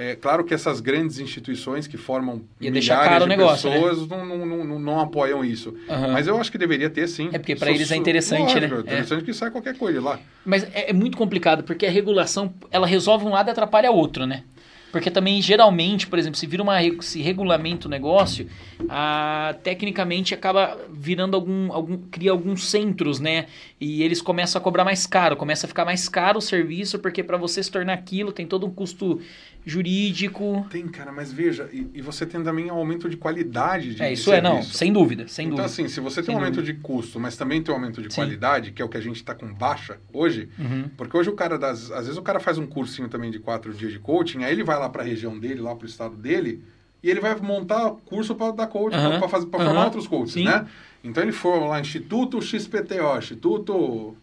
É 0.00 0.14
claro 0.14 0.44
que 0.44 0.54
essas 0.54 0.78
grandes 0.80 1.18
instituições 1.18 1.88
que 1.88 1.96
formam 1.96 2.42
Ia 2.60 2.70
milhares 2.70 3.16
o 3.16 3.20
de 3.22 3.26
negócio, 3.28 3.68
né? 3.68 3.76
pessoas 3.80 4.06
não, 4.08 4.24
não, 4.24 4.46
não, 4.46 4.64
não- 4.64 4.78
não 4.78 5.00
apoiam 5.00 5.44
isso. 5.44 5.74
Aham. 5.88 6.12
Mas 6.12 6.28
eu 6.28 6.40
acho 6.40 6.52
que 6.52 6.58
deveria 6.58 6.88
ter 6.88 7.08
sim. 7.08 7.30
É 7.32 7.38
porque 7.38 7.56
Sou- 7.56 7.66
eles 7.68 7.90
é 7.90 7.96
interessante, 7.96 8.42
lógico, 8.54 8.60
né? 8.76 8.76
É 8.76 8.80
interessante 8.82 9.24
que 9.24 9.34
sai 9.34 9.50
qualquer 9.50 9.76
coisa 9.76 10.00
lá. 10.00 10.20
Mas 10.46 10.62
é, 10.72 10.90
é 10.90 10.92
muito 10.92 11.16
complicado, 11.16 11.64
porque 11.64 11.84
a 11.84 11.90
regulação, 11.90 12.54
ela 12.70 12.86
resolve 12.86 13.24
um 13.24 13.30
lado 13.30 13.48
e 13.48 13.50
atrapalha 13.50 13.90
outro, 13.90 14.24
né? 14.24 14.44
Porque 14.90 15.10
também, 15.10 15.40
geralmente, 15.42 16.06
por 16.06 16.18
exemplo, 16.18 16.38
se 16.38 16.46
vira 16.46 16.62
uma, 16.62 16.76
se 17.00 17.20
regulamenta 17.20 17.86
o 17.86 17.90
negócio, 17.90 18.48
a, 18.88 19.54
tecnicamente 19.62 20.34
acaba 20.34 20.78
virando 20.90 21.34
algum, 21.34 21.72
algum. 21.72 21.98
cria 22.10 22.30
alguns 22.30 22.68
centros, 22.68 23.20
né? 23.20 23.46
E 23.80 24.02
eles 24.02 24.22
começam 24.22 24.58
a 24.58 24.62
cobrar 24.62 24.84
mais 24.84 25.06
caro, 25.06 25.36
começa 25.36 25.66
a 25.66 25.68
ficar 25.68 25.84
mais 25.84 26.08
caro 26.08 26.38
o 26.38 26.42
serviço, 26.42 26.98
porque 26.98 27.22
para 27.22 27.36
você 27.36 27.62
se 27.62 27.70
tornar 27.70 27.92
aquilo 27.92 28.32
tem 28.32 28.46
todo 28.46 28.66
um 28.66 28.70
custo 28.70 29.20
jurídico. 29.68 30.66
Tem, 30.70 30.86
cara, 30.88 31.12
mas 31.12 31.32
veja, 31.32 31.68
e, 31.72 31.86
e 31.94 32.00
você 32.02 32.24
tem 32.26 32.42
também 32.42 32.70
um 32.70 32.74
aumento 32.74 33.08
de 33.08 33.16
qualidade 33.16 33.94
de 33.94 34.02
É, 34.02 34.12
isso 34.12 34.32
é, 34.32 34.40
não, 34.40 34.62
sem 34.62 34.92
dúvida, 34.92 35.26
sem 35.28 35.46
então, 35.46 35.56
dúvida. 35.58 35.66
assim, 35.66 35.88
se 35.88 36.00
você 36.00 36.16
tem 36.16 36.26
Sem 36.26 36.34
um 36.34 36.38
aumento 36.38 36.62
de 36.62 36.74
custo, 36.74 37.20
mas 37.20 37.36
também 37.36 37.62
tem 37.62 37.72
um 37.72 37.76
aumento 37.76 38.00
de 38.02 38.08
Sim. 38.10 38.16
qualidade, 38.16 38.72
que 38.72 38.80
é 38.80 38.84
o 38.84 38.88
que 38.88 38.96
a 38.96 39.00
gente 39.00 39.16
está 39.16 39.34
com 39.34 39.52
baixa 39.52 39.98
hoje, 40.12 40.48
Uhum. 40.58 40.90
porque 40.96 41.16
hoje 41.16 41.30
o 41.30 41.34
cara, 41.34 41.58
das, 41.58 41.90
às 41.90 42.02
vezes 42.06 42.16
o 42.16 42.22
cara 42.22 42.40
faz 42.40 42.58
um 42.58 42.66
cursinho 42.66 43.08
também 43.08 43.30
de 43.30 43.38
quatro 43.38 43.72
dias 43.72 43.92
de 43.92 43.98
coaching, 43.98 44.44
aí 44.44 44.52
ele 44.52 44.64
vai 44.64 44.78
lá 44.78 44.88
para 44.88 45.02
a 45.02 45.06
região 45.06 45.38
dele, 45.38 45.60
lá 45.60 45.74
para 45.74 45.84
o 45.84 45.88
estado 45.88 46.16
dele, 46.16 46.62
e 47.02 47.10
ele 47.10 47.20
vai 47.20 47.34
montar 47.36 47.90
curso 48.06 48.34
para 48.34 48.52
dar 48.52 48.66
coaching, 48.66 48.96
Aham. 48.98 49.20
para 49.20 49.38
Aham. 49.38 49.48
formar 49.50 49.84
outros 49.84 50.06
coaches, 50.08 50.34
Sim. 50.34 50.44
né? 50.44 50.66
Então 51.04 51.22
ele 51.22 51.32
for 51.32 51.58
lá, 51.68 51.80
Instituto 51.80 52.40
XPTO, 52.42 53.18
Instituto 53.18 54.16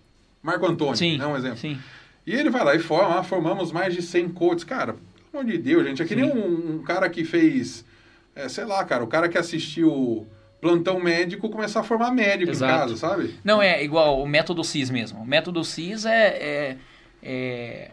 Marco 0.43 0.65
Antônio, 0.65 0.97
Sim, 0.97 1.19
é 1.19 1.25
um 1.25 1.35
exemplo. 1.37 1.57
sim. 1.57 1.77
E 2.27 2.33
ele 2.33 2.49
vai 2.49 2.63
lá 2.63 2.75
e 2.75 2.79
forma, 2.79 3.19
ah, 3.19 3.23
formamos 3.23 3.71
mais 3.71 3.93
de 3.93 4.01
100 4.01 4.29
coaches. 4.29 4.63
Cara, 4.63 4.95
amor 5.39 5.45
de 5.45 5.57
Deus, 5.57 5.85
gente. 5.85 6.01
É 6.01 6.05
que 6.05 6.15
nem 6.15 6.25
um, 6.25 6.75
um 6.75 6.83
cara 6.83 7.09
que 7.09 7.23
fez, 7.23 7.85
é, 8.35 8.47
sei 8.49 8.65
lá, 8.65 8.83
cara, 8.83 9.03
o 9.03 9.07
cara 9.07 9.27
que 9.29 9.37
assistiu 9.37 10.27
plantão 10.61 10.99
médico 10.99 11.49
começar 11.49 11.81
a 11.81 11.83
formar 11.83 12.11
médico 12.11 12.51
Exato. 12.51 12.73
em 12.73 12.77
casa, 12.77 12.97
sabe? 12.97 13.35
Não, 13.43 13.61
é 13.61 13.83
igual 13.83 14.21
o 14.21 14.27
método 14.27 14.63
CIS 14.63 14.89
mesmo. 14.89 15.19
O 15.19 15.25
método 15.25 15.63
CIS 15.63 16.05
é. 16.05 16.27
é- 16.27 16.77
é- 17.21 17.91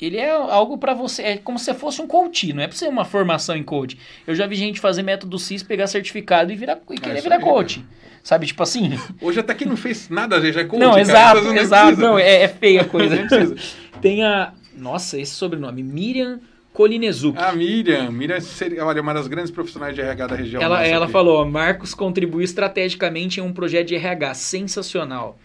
ele 0.00 0.16
é 0.16 0.30
algo 0.30 0.78
pra 0.78 0.94
você. 0.94 1.22
É 1.22 1.36
como 1.36 1.58
se 1.58 1.74
fosse 1.74 2.00
um 2.00 2.06
coach, 2.06 2.54
não 2.54 2.62
é 2.62 2.66
pra 2.66 2.74
ser 2.74 2.88
uma 2.88 3.04
formação 3.04 3.54
em 3.54 3.62
coach. 3.62 3.98
Eu 4.26 4.34
já 4.34 4.46
vi 4.46 4.54
gente 4.56 4.80
fazer 4.80 5.02
método 5.02 5.38
CIS, 5.38 5.62
pegar 5.62 5.86
certificado 5.88 6.50
e, 6.50 6.56
virar, 6.56 6.78
e 6.90 6.96
querer 6.98 7.18
É 7.18 7.20
virar 7.20 7.38
coach. 7.40 7.84
Sabe, 8.22 8.46
tipo 8.46 8.62
assim. 8.62 8.98
Hoje 9.20 9.40
até 9.40 9.54
quem 9.54 9.66
não 9.66 9.76
fez 9.76 10.08
nada, 10.08 10.40
já 10.52 10.60
é 10.60 10.64
coach, 10.64 10.80
não, 10.80 10.90
cara, 10.90 11.00
exato, 11.02 11.52
exato. 11.52 11.86
precisa. 11.88 12.08
Não, 12.08 12.18
é, 12.18 12.42
é 12.42 12.48
feia 12.48 12.80
a 12.80 12.84
coisa. 12.86 13.16
Tem 14.00 14.24
a. 14.24 14.54
Nossa, 14.80 15.18
esse 15.18 15.32
sobrenome. 15.32 15.82
Miriam 15.82 16.40
Kolinezuk. 16.72 17.36
A 17.38 17.52
Miriam, 17.52 18.10
Miriam 18.10 18.40
seria, 18.40 18.84
olha, 18.84 19.02
uma 19.02 19.12
das 19.12 19.26
grandes 19.26 19.50
profissionais 19.50 19.94
de 19.94 20.00
RH 20.00 20.26
da 20.26 20.36
região. 20.36 20.62
ela 20.62 20.86
ela 20.86 21.04
aqui. 21.04 21.12
falou: 21.12 21.44
Marcos 21.44 21.94
contribuiu 21.94 22.44
estrategicamente 22.44 23.40
em 23.40 23.42
um 23.42 23.52
projeto 23.52 23.88
de 23.88 23.96
RH 23.96 24.34
sensacional. 24.34 25.38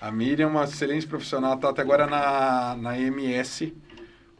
A 0.00 0.10
Miriam 0.10 0.46
é 0.46 0.50
uma 0.50 0.64
excelente 0.64 1.06
profissional, 1.06 1.54
está 1.54 1.70
até 1.70 1.80
agora 1.80 2.08
na, 2.08 2.76
na 2.76 2.98
MS, 2.98 3.72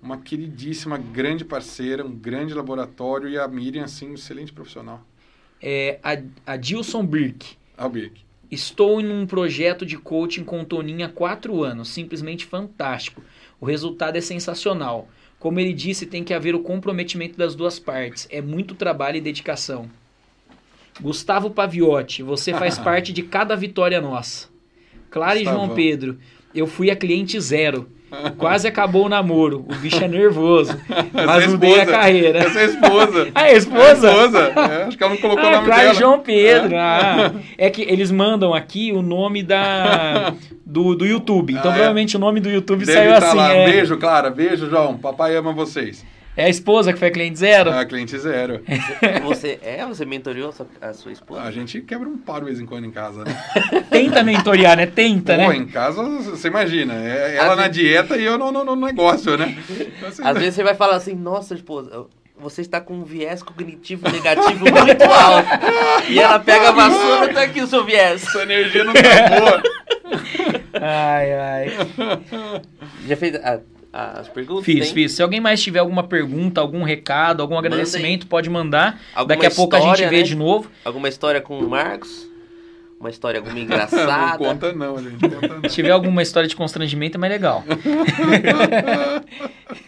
uma 0.03 0.19
queridíssima, 0.19 0.99
grande 0.99 1.45
parceira, 1.45 2.05
um 2.05 2.11
grande 2.11 2.53
laboratório, 2.53 3.29
e 3.29 3.39
a 3.39 3.47
Miriam, 3.47 3.87
sim, 3.87 4.11
um 4.11 4.15
excelente 4.15 4.53
profissional. 4.53 5.07
É, 5.62 6.01
a, 6.03 6.19
a 6.45 6.57
Dilson 6.57 7.07
Birk. 7.07 7.57
Albirk. 7.77 8.24
Estou 8.51 9.01
em 9.01 9.11
um 9.11 9.24
projeto 9.24 9.87
de 9.87 9.97
coaching 9.97 10.43
com 10.43 10.61
o 10.61 10.65
Toninho 10.65 11.07
há 11.07 11.09
quatro 11.09 11.62
anos, 11.62 11.89
simplesmente 11.89 12.45
fantástico. 12.45 13.23
O 13.63 13.65
resultado 13.65 14.17
é 14.17 14.21
sensacional. 14.21 15.09
Como 15.39 15.61
ele 15.61 15.73
disse, 15.73 16.05
tem 16.05 16.25
que 16.25 16.35
haver 16.35 16.53
o 16.53 16.65
comprometimento 16.65 17.39
das 17.39 17.55
duas 17.55 17.79
partes. 17.79 18.27
É 18.29 18.43
muito 18.43 18.75
trabalho 18.75 19.19
e 19.19 19.21
dedicação. 19.21 19.89
Gustavo 21.01 21.49
Paviotti, 21.49 22.25
você 22.25 22.53
faz 22.53 22.77
parte 22.83 23.13
de 23.13 23.23
cada 23.23 23.55
vitória 23.55 24.01
nossa. 24.01 24.49
Clara 25.09 25.39
e 25.39 25.45
João. 25.45 25.77
Pedro, 25.77 26.19
eu 26.53 26.67
fui 26.67 26.91
a 26.91 26.97
cliente 26.97 27.41
zero. 27.41 27.89
Quase 28.37 28.69
acabou 28.69 29.07
o 29.07 29.09
namoro. 29.09 29.65
O 29.69 29.75
bicho 29.77 30.03
é 30.03 30.09
nervoso. 30.09 30.77
Mas 31.13 31.29
Essa 31.29 31.45
é 31.45 31.49
mudei 31.49 31.81
a 31.81 31.87
carreira. 31.87 32.39
Essa 32.41 32.59
é 32.61 32.63
a 32.63 32.67
esposa. 32.67 33.29
Ah, 33.35 33.49
é 33.49 33.55
a 33.55 33.57
esposa? 33.57 34.07
É 34.09 34.11
a 34.11 34.25
esposa. 34.27 34.39
É, 34.57 34.83
acho 34.85 34.97
que 34.99 35.03
ela 35.05 35.13
não 35.15 35.21
colocou 35.21 35.45
o 35.45 35.47
Ah, 35.49 35.53
nome 35.53 35.65
Clara 35.67 35.83
dela. 35.83 35.95
João 35.95 36.19
Pedro. 36.21 36.77
Ah, 36.77 37.33
é 37.57 37.71
que 37.71 37.83
eles 37.83 38.11
mandam 38.11 38.53
aqui 38.55 38.93
o 38.93 39.01
nome 39.03 39.43
da 39.43 40.35
do, 40.67 40.95
do 40.95 41.07
YouTube. 41.07 41.53
Então 41.53 41.71
Ah, 41.71 41.75
é. 41.75 41.77
provavelmente 41.77 42.17
o 42.17 42.21
nome 42.21 42.41
do 42.41 42.51
YouTube 42.51 42.85
Deve 42.85 42.99
saiu 42.99 43.13
estar 43.15 43.29
assim. 43.29 43.37
lá. 43.39 43.53
é. 43.55 43.65
Beijo, 43.71 43.97
Clara. 43.97 44.31
Beijo, 44.31 44.69
João. 44.69 44.97
Papai 44.99 45.35
ama 45.37 45.53
vocês. 45.53 46.05
É 46.35 46.47
a 46.47 46.49
esposa 46.49 46.93
que 46.95 46.99
foi 46.99 47.09
a 47.09 47.11
cliente 47.11 47.39
zero? 47.39 47.71
Ah, 47.71 47.85
cliente 47.85 48.19
zero. 48.19 48.63
Você 49.23 49.59
é? 49.63 49.85
Você 49.87 50.05
mentoriou 50.07 50.49
a 50.49 50.53
sua, 50.53 50.67
a 50.81 50.93
sua 50.95 51.13
esposa? 51.13 51.43
A 51.43 51.51
gente 51.51 51.81
quebra 51.83 52.09
um 52.09 52.17
pau 52.17 52.39
de 52.41 52.47
vez 52.47 52.59
em 52.59 52.65
quando 52.65 52.87
em 52.87 52.91
casa, 52.91 53.23
né? 53.25 53.45
Tenta 53.91 54.23
mentorear, 54.23 54.77
né? 54.77 54.87
Tenta, 54.87 55.35
Pô, 55.37 55.49
né? 55.51 55.57
em 55.57 55.67
casa, 55.67 56.03
você 56.03 56.49
imagina, 56.49 56.95
é 56.95 57.37
ela 57.37 57.51
Às 57.53 57.57
na 57.59 57.63
vezes- 57.69 57.77
dieta 57.77 58.17
e 58.17 58.25
eu 58.25 58.39
no, 58.39 58.51
no, 58.51 58.65
no 58.65 58.77
negócio, 58.77 59.37
né? 59.37 59.55
Então, 59.69 60.09
assim, 60.09 60.23
Às 60.25 60.39
vezes 60.39 60.55
você 60.55 60.63
vai 60.63 60.75
falar 60.75 60.97
assim, 60.97 61.15
nossa, 61.15 61.55
esposa, 61.55 62.07
você 62.39 62.63
está 62.63 62.81
com 62.81 62.95
um 62.95 63.05
viés 63.05 63.43
cognitivo 63.43 64.09
negativo 64.11 64.65
muito 64.65 65.03
alto. 65.05 65.49
E 66.09 66.19
ela 66.19 66.41
pega 66.41 66.71
a 66.71 66.73
vassoura 66.73 67.31
e 67.31 67.35
tá 67.35 67.43
aqui 67.43 67.61
o 67.61 67.67
seu 67.67 67.85
viés. 67.85 68.27
Essa 68.27 68.43
energia 68.43 68.85
não 68.85 68.95
tá 68.95 69.01
boa. 69.39 69.63
Ai, 70.81 71.33
ai. 71.33 71.67
Já 73.07 73.17
fez 73.17 73.35
a- 73.37 73.61
as 73.93 74.28
perguntas? 74.28 74.64
Fiz, 74.64 74.86
Tem? 74.86 74.94
fiz. 74.94 75.12
Se 75.12 75.23
alguém 75.23 75.40
mais 75.40 75.62
tiver 75.62 75.81
alguma 75.81 76.02
pergunta, 76.05 76.60
algum 76.60 76.82
recado, 76.82 77.43
algum 77.43 77.59
agradecimento, 77.59 78.27
pode 78.27 78.48
mandar. 78.48 78.98
Alguma 79.14 79.36
Daqui 79.36 79.47
a 79.47 79.51
pouco 79.51 79.77
a 79.77 79.81
gente 79.81 79.90
história, 79.90 80.09
vê 80.10 80.16
né? 80.19 80.23
de 80.23 80.35
novo. 80.35 80.70
Alguma 80.85 81.09
história 81.09 81.40
com 81.40 81.59
o 81.59 81.69
Marcos? 81.69 82.28
Uma 82.98 83.10
história 83.10 83.39
alguma 83.40 83.55
Não 83.56 83.62
engraçada? 83.62 84.39
conta 84.39 84.73
não, 84.73 84.97
gente. 85.02 85.19
Conta 85.28 85.48
não. 85.48 85.69
Se 85.69 85.74
tiver 85.74 85.90
alguma 85.90 86.23
história 86.23 86.48
de 86.48 86.56
constrangimento, 86.56 87.16
é 87.16 87.20
mais 87.20 87.32
legal. 87.32 87.64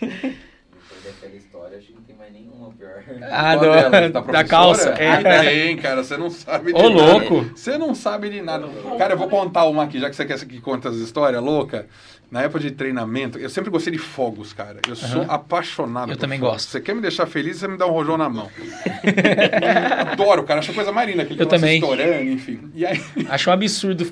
Depois 0.00 1.04
daquela 1.04 1.34
história, 1.36 1.78
acho 1.78 1.86
que 1.86 1.92
não 1.94 2.02
tem 2.02 2.16
mais 2.16 2.32
nenhuma 2.32 2.70
pior. 2.72 3.02
Ah, 3.30 3.54
do- 3.56 3.60
delas? 3.62 4.12
da, 4.12 4.22
professora? 4.22 4.44
calça. 4.48 4.94
Ah, 4.98 5.02
É. 5.02 5.42
Tem, 5.66 5.76
cara, 5.76 6.02
você 6.02 6.16
não 6.16 6.30
sabe 6.30 6.72
de 6.72 6.78
Ô, 6.80 6.90
nada. 6.90 7.02
louco. 7.12 7.44
Você 7.54 7.78
não 7.78 7.94
sabe 7.94 8.28
de 8.30 8.42
nada. 8.42 8.66
Cara, 8.98 9.14
eu 9.14 9.18
vou 9.18 9.28
contar 9.28 9.64
uma 9.66 9.84
aqui, 9.84 9.98
já 10.00 10.10
que 10.10 10.16
você 10.16 10.24
quer 10.24 10.38
que 10.44 10.60
conta 10.60 10.88
as 10.88 10.96
histórias 10.96 11.42
louca. 11.42 11.86
Na 12.34 12.42
época 12.42 12.58
de 12.58 12.72
treinamento, 12.72 13.38
eu 13.38 13.48
sempre 13.48 13.70
gostei 13.70 13.92
de 13.92 13.98
fogos, 14.00 14.52
cara. 14.52 14.80
Eu 14.88 14.96
sou 14.96 15.22
Aham. 15.22 15.30
apaixonado 15.30 16.10
Eu 16.10 16.16
também 16.16 16.40
fogos. 16.40 16.54
gosto. 16.54 16.70
Você 16.72 16.80
quer 16.80 16.92
me 16.92 17.00
deixar 17.00 17.26
feliz, 17.26 17.58
você 17.58 17.68
me 17.68 17.76
dá 17.78 17.86
um 17.86 17.92
rojão 17.92 18.16
na 18.18 18.28
mão. 18.28 18.50
Adoro, 20.10 20.42
cara. 20.42 20.58
Acho 20.58 20.74
coisa 20.74 20.90
mais 20.90 21.08
linda. 21.08 21.22
Aquele 21.22 21.40
Eu 21.40 21.46
também. 21.46 21.76
estourando, 21.76 22.28
enfim. 22.28 22.58
E 22.74 22.84
aí, 22.84 23.00
Acho 23.30 23.50
um 23.50 23.52
absurdo 23.52 24.04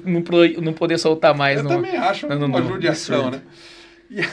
não, 0.62 0.72
poder 0.72 0.98
soltar 0.98 1.34
mais. 1.36 1.58
eu 1.58 1.64
no- 1.64 1.68
também 1.70 1.96
acho 1.96 2.28
no- 2.28 2.38
no- 2.38 2.46
uma 2.46 2.62
judiação, 2.62 3.26
absurdo. 3.26 3.42
né? 4.08 4.24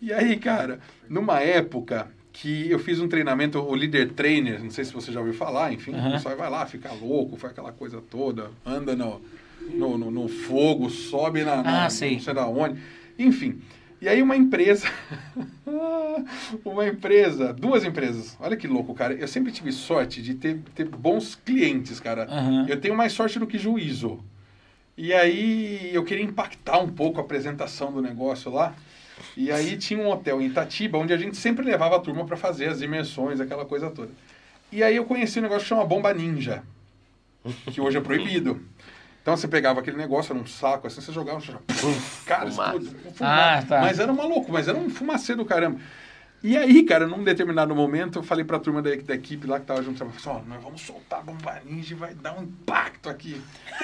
E, 0.00 0.06
e 0.08 0.12
aí, 0.12 0.36
cara, 0.36 0.80
numa 1.08 1.38
época 1.38 2.08
que 2.32 2.68
eu 2.68 2.80
fiz 2.80 2.98
um 2.98 3.06
treinamento, 3.06 3.60
o 3.60 3.72
Leader 3.72 4.10
Trainer, 4.14 4.60
não 4.60 4.70
sei 4.72 4.84
se 4.84 4.92
você 4.92 5.12
já 5.12 5.20
ouviu 5.20 5.34
falar, 5.34 5.72
enfim, 5.72 5.94
Aham. 5.94 6.08
o 6.08 6.12
pessoal 6.14 6.36
vai 6.36 6.50
lá, 6.50 6.66
fica 6.66 6.90
louco, 6.90 7.36
foi 7.36 7.50
aquela 7.50 7.70
coisa 7.70 8.02
toda, 8.10 8.50
anda 8.66 8.96
no, 8.96 9.20
no, 9.74 9.96
no- 9.96 10.10
no 10.10 10.26
fogo, 10.28 10.90
sobe 10.90 11.44
na, 11.44 11.60
Ah, 11.64 11.82
não 11.84 11.90
sei 11.90 12.18
da 12.34 12.48
onde, 12.48 12.80
enfim. 13.18 13.60
E 14.00 14.08
aí 14.08 14.20
uma 14.20 14.36
empresa, 14.36 14.88
uma 16.64 16.88
empresa, 16.88 17.52
duas 17.52 17.84
empresas, 17.84 18.36
olha 18.40 18.56
que 18.56 18.66
louco, 18.66 18.92
cara, 18.94 19.14
eu 19.14 19.28
sempre 19.28 19.52
tive 19.52 19.70
sorte 19.70 20.20
de 20.20 20.34
ter, 20.34 20.58
ter 20.74 20.86
bons 20.86 21.36
clientes, 21.36 22.00
cara. 22.00 22.24
Aham. 22.24 22.66
Eu 22.68 22.80
tenho 22.80 22.96
mais 22.96 23.12
sorte 23.12 23.38
do 23.38 23.46
que 23.46 23.56
juízo. 23.56 24.18
E 24.96 25.14
aí 25.14 25.90
eu 25.94 26.04
queria 26.04 26.24
impactar 26.24 26.78
um 26.78 26.88
pouco 26.88 27.20
a 27.20 27.22
apresentação 27.22 27.92
do 27.92 28.02
negócio 28.02 28.50
lá. 28.50 28.74
E 29.36 29.52
aí 29.52 29.76
tinha 29.76 30.00
um 30.00 30.08
hotel 30.10 30.42
em 30.42 30.46
Itatiba, 30.46 30.98
onde 30.98 31.12
a 31.12 31.16
gente 31.16 31.36
sempre 31.36 31.64
levava 31.64 31.96
a 31.96 32.00
turma 32.00 32.24
para 32.24 32.36
fazer 32.36 32.68
as 32.68 32.82
imersões, 32.82 33.40
aquela 33.40 33.64
coisa 33.64 33.88
toda. 33.88 34.10
E 34.70 34.82
aí 34.82 34.96
eu 34.96 35.04
conheci 35.04 35.38
um 35.38 35.42
negócio 35.42 35.62
que 35.62 35.68
chama 35.68 35.84
bomba 35.84 36.12
ninja, 36.12 36.62
que 37.70 37.80
hoje 37.80 37.98
é 37.98 38.00
proibido. 38.00 38.60
Então 39.22 39.36
você 39.36 39.46
pegava 39.46 39.78
aquele 39.80 39.96
negócio, 39.96 40.32
era 40.32 40.42
um 40.42 40.46
saco, 40.46 40.88
assim, 40.88 41.00
você 41.00 41.12
jogava, 41.12 41.38
você 41.40 41.52
jogava 41.52 41.64
cara, 42.26 42.50
fumaça. 42.50 42.96
Ah, 43.20 43.62
tá. 43.66 43.80
Mas 43.80 43.98
era 44.00 44.10
uma 44.10 44.24
louco, 44.24 44.50
mas 44.52 44.66
era 44.66 44.76
um 44.76 44.90
fumacê 44.90 45.34
do 45.36 45.44
caramba. 45.44 45.78
E 46.42 46.56
aí, 46.58 46.82
cara, 46.82 47.06
num 47.06 47.22
determinado 47.22 47.72
momento, 47.72 48.18
eu 48.18 48.22
falei 48.24 48.44
pra 48.44 48.58
turma 48.58 48.82
da, 48.82 48.90
da 48.96 49.14
equipe 49.14 49.46
lá 49.46 49.60
que 49.60 49.66
tava 49.66 49.80
junto, 49.80 50.02
eu 50.02 50.10
falei, 50.10 50.40
ó, 50.44 50.48
nós 50.52 50.60
vamos 50.60 50.80
soltar 50.80 51.20
a 51.20 51.22
bomba 51.22 51.56
ninja 51.64 51.94
e 51.94 51.96
vai 51.96 52.14
dar 52.14 52.36
um 52.36 52.42
impacto 52.42 53.08
aqui. 53.08 53.40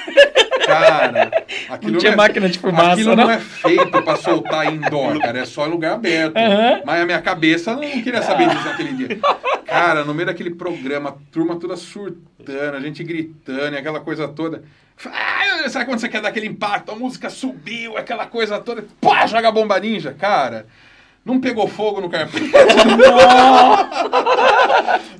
Cara, 0.66 1.31
aquilo 1.70 1.93
Não 1.93 1.98
tinha 2.01 2.12
é- 2.12 2.16
máquina 2.16 2.48
de 2.48 2.59
fumaça, 2.59 2.93
Aquilo 2.93 3.15
não? 3.16 3.24
não 3.24 3.31
é 3.31 3.39
feito 3.39 4.02
pra 4.02 4.16
soltar 4.16 4.73
indoor, 4.74 5.19
cara, 5.19 5.39
é 5.39 5.44
só 5.47 5.66
em 5.66 5.70
lugar 5.70 5.94
aberto. 5.94 6.36
Aham. 6.36 6.82
Mas 6.85 7.01
a 7.01 7.06
minha 7.06 7.23
cabeça 7.23 7.74
não 7.74 7.81
queria 8.02 8.20
saber 8.23 8.48
disso 8.51 8.65
naquele 8.65 8.93
dia. 8.93 9.20
Cara, 9.65 10.05
no 10.05 10.12
meio 10.12 10.27
daquele 10.27 10.51
programa, 10.55 11.10
a 11.10 11.15
turma 11.32 11.56
toda 11.56 11.74
surtando, 11.77 12.77
a 12.77 12.81
gente 12.81 13.02
gritando 13.05 13.74
e 13.77 13.78
aquela 13.78 14.01
coisa 14.01 14.28
toda. 14.28 14.62
Ah, 15.07 15.69
sabe 15.69 15.85
quando 15.85 16.01
você 16.01 16.09
quer 16.09 16.20
dar 16.20 16.29
aquele 16.31 16.47
impacto? 16.47 16.91
A 16.91 16.97
música 16.97 17.31
subiu, 17.31 17.97
aquela 17.97 18.27
coisa 18.27 18.59
toda. 18.59 18.85
Pá, 19.01 19.27
joga 19.27 19.49
a 19.49 19.53
bomba 19.53 19.79
ninja. 19.79 20.12
Cara, 20.12 20.66
não 21.29 21.39
pegou 21.39 21.69
fogo 21.69 22.01
no 22.01 22.09
carpete. 22.09 22.51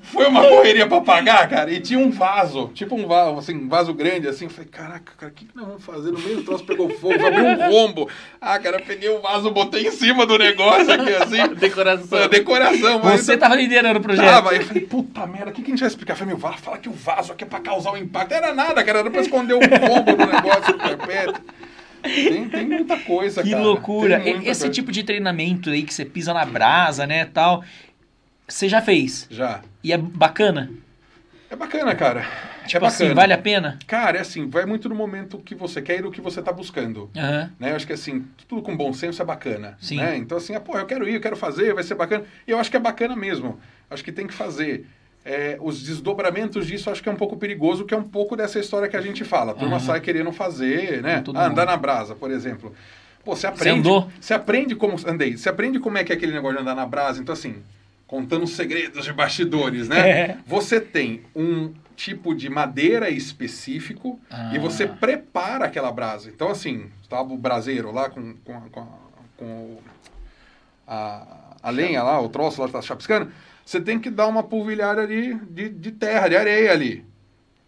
Foi 0.03 0.27
uma 0.27 0.43
correria 0.43 0.87
pra 0.87 1.03
pagar, 1.03 1.47
cara. 1.49 1.71
E 1.71 1.81
tinha 1.81 1.99
um 1.99 2.11
vaso, 2.11 2.71
tipo 2.75 2.95
um 2.95 3.07
vaso, 3.07 3.39
assim, 3.39 3.55
um 3.55 3.69
vaso 3.69 3.93
grande, 3.93 4.27
assim. 4.27 4.47
Eu 4.47 4.51
falei, 4.51 4.71
caraca, 4.71 5.13
cara, 5.19 5.31
o 5.31 5.35
que, 5.35 5.45
que 5.45 5.55
nós 5.55 5.67
vamos 5.67 5.85
fazer? 5.85 6.11
No 6.11 6.19
meio 6.19 6.37
do 6.37 6.45
troço 6.45 6.65
pegou 6.65 6.89
fogo, 6.89 7.15
abriu 7.15 7.45
um 7.45 7.71
rombo. 7.71 8.09
Ah, 8.41 8.59
cara, 8.59 8.81
peguei 8.81 9.11
o 9.11 9.21
vaso, 9.21 9.51
botei 9.51 9.87
em 9.87 9.91
cima 9.91 10.25
do 10.25 10.39
negócio 10.39 10.91
aqui, 10.91 11.15
assim. 11.15 11.47
Decoração. 11.55 12.29
Decoração. 12.29 13.01
mas 13.05 13.21
Você 13.21 13.37
tava 13.37 13.55
liderando 13.55 13.99
o 13.99 14.03
projeto. 14.03 14.25
Tava, 14.25 14.55
eu 14.55 14.65
falei, 14.65 14.87
puta 14.87 15.27
merda, 15.27 15.51
o 15.51 15.53
que, 15.53 15.61
que 15.61 15.71
a 15.71 15.73
gente 15.73 15.81
vai 15.81 15.89
explicar? 15.89 16.15
Eu 16.15 16.17
falei, 16.17 16.35
meu, 16.35 16.53
fala 16.53 16.79
que 16.79 16.89
o 16.89 16.93
vaso 16.93 17.33
aqui 17.33 17.45
é 17.45 17.47
pra 17.47 17.61
causar 17.61 17.93
o 17.93 17.99
impacto. 17.99 18.33
Era 18.33 18.55
nada, 18.55 18.83
cara, 18.83 19.01
era 19.01 19.11
pra 19.11 19.21
esconder 19.21 19.55
o 19.55 19.61
rombo 19.61 20.17
do 20.17 20.27
negócio 20.27 20.73
do 20.73 20.79
carpete. 20.79 21.39
Tem, 22.03 22.49
tem 22.49 22.67
muita 22.67 22.97
coisa, 22.99 23.43
Que 23.43 23.51
cara. 23.51 23.63
loucura. 23.63 24.21
Tem 24.21 24.35
muita 24.35 24.51
Esse 24.51 24.61
coisa. 24.63 24.75
tipo 24.75 24.93
de 24.93 25.03
treinamento 25.03 25.71
aí 25.71 25.83
que 25.83 25.93
você 25.93 26.05
pisa 26.05 26.33
na 26.33 26.45
brasa, 26.45 27.07
né, 27.07 27.25
tal, 27.25 27.65
você 28.47 28.69
já 28.69 28.81
fez. 28.81 29.27
Já. 29.31 29.63
E 29.83 29.93
é 29.93 29.99
bacana? 29.99 30.71
É 31.51 31.57
bacana, 31.57 31.95
cara. 31.95 32.27
Tipo 32.67 32.85
é 32.85 32.89
assim, 32.89 33.05
bacana. 33.05 33.21
vale 33.23 33.33
a 33.33 33.39
pena? 33.39 33.79
Cara, 33.87 34.19
é 34.19 34.21
assim, 34.21 34.49
vai 34.51 34.67
muito 34.67 34.89
no 34.89 34.95
momento 34.95 35.39
que 35.39 35.55
você 35.55 35.81
quer 35.81 35.99
e 36.01 36.03
do 36.03 36.11
que 36.11 36.21
você 36.21 36.43
tá 36.43 36.53
buscando. 36.53 37.11
Aham. 37.17 37.51
Né? 37.59 37.71
Eu 37.71 37.77
acho 37.77 37.87
que 37.87 37.93
assim, 37.95 38.27
tudo 38.47 38.61
com 38.61 38.77
bom 38.77 38.93
senso 38.93 39.23
é 39.23 39.25
bacana. 39.25 39.77
Sim. 39.81 39.97
Né? 39.97 40.17
Então, 40.19 40.37
assim, 40.37 40.55
ah, 40.55 40.61
pô, 40.61 40.77
eu 40.77 40.85
quero 40.85 41.09
ir, 41.09 41.15
eu 41.15 41.21
quero 41.21 41.37
fazer, 41.37 41.73
vai 41.73 41.83
ser 41.83 41.95
bacana. 41.95 42.25
E 42.47 42.51
eu 42.51 42.59
acho 42.59 42.71
que 42.71 42.77
é 42.77 42.81
bacana 42.81 43.17
mesmo. 43.17 43.59
Acho 43.91 44.05
que 44.05 44.13
tem 44.13 44.27
que 44.27 44.35
fazer. 44.35 44.87
É, 45.25 45.59
os 45.61 45.83
desdobramentos 45.83 46.67
disso 46.67 46.89
acho 46.91 47.03
que 47.03 47.09
é 47.09 47.13
um 47.13 47.17
pouco 47.17 47.37
perigoso, 47.37 47.85
que 47.85 47.93
é 47.93 47.97
um 47.97 48.03
pouco 48.03 48.35
dessa 48.37 48.59
história 48.59 48.89
que 48.89 48.97
a 48.97 49.01
gente 49.01 49.25
fala. 49.25 49.53
A 49.53 49.55
turma 49.55 49.77
Aham. 49.77 49.85
sai 49.85 50.01
querendo 50.01 50.33
fazer, 50.33 51.03
né? 51.03 51.23
Ah, 51.35 51.47
andar 51.47 51.67
na 51.67 51.77
brasa, 51.77 52.15
por 52.15 52.31
exemplo. 52.31 52.75
Pô, 53.25 53.37
você 53.37 53.47
aprende. 53.47 53.81
andou? 53.81 54.09
Você 54.19 54.33
aprende 54.33 54.75
como. 54.75 54.97
Andei. 55.07 55.37
Você 55.37 55.49
aprende 55.51 55.79
como 55.81 55.99
é 55.99 56.05
que 56.05 56.13
é 56.13 56.17
aquele 56.17 56.33
negócio 56.33 56.57
de 56.57 56.63
andar 56.63 56.75
na 56.75 56.87
brasa. 56.87 57.21
Então, 57.21 57.35
assim, 57.35 57.57
contando 58.07 58.45
os 58.45 58.53
segredos 58.57 59.05
de 59.05 59.13
bastidores, 59.13 59.87
né? 59.87 60.09
É. 60.11 60.37
Você 60.47 60.81
tem 60.81 61.23
um 61.37 61.75
tipo 61.95 62.35
de 62.35 62.49
madeira 62.49 63.11
específico 63.11 64.19
Ah. 64.31 64.53
e 64.55 64.59
você 64.59 64.87
prepara 64.87 65.67
aquela 65.67 65.93
brasa. 65.93 66.31
Então, 66.31 66.49
assim, 66.49 66.87
estava 67.03 67.31
o 67.35 67.37
braseiro 67.37 67.93
lá 67.93 68.09
com, 68.09 68.35
com, 68.45 68.53
a- 68.57 68.61
com, 68.73 68.87
com 69.37 69.77
a, 70.87 71.27
a 71.63 71.71
lenha 71.71 72.03
lá, 72.03 72.21
o 72.21 72.29
troço 72.29 72.63
lá 72.63 72.69
tá 72.69 72.81
chapiscando. 72.81 73.31
Você 73.69 73.83
tem 73.83 73.99
que 73.99 74.09
dar 74.09 74.27
uma 74.29 74.43
polvilhada 74.43 75.07
de, 75.07 75.35
de, 75.51 75.69
de 75.69 75.93
terra, 75.93 76.27
de 76.27 76.35
areia 76.35 76.73
ali. 76.73 77.05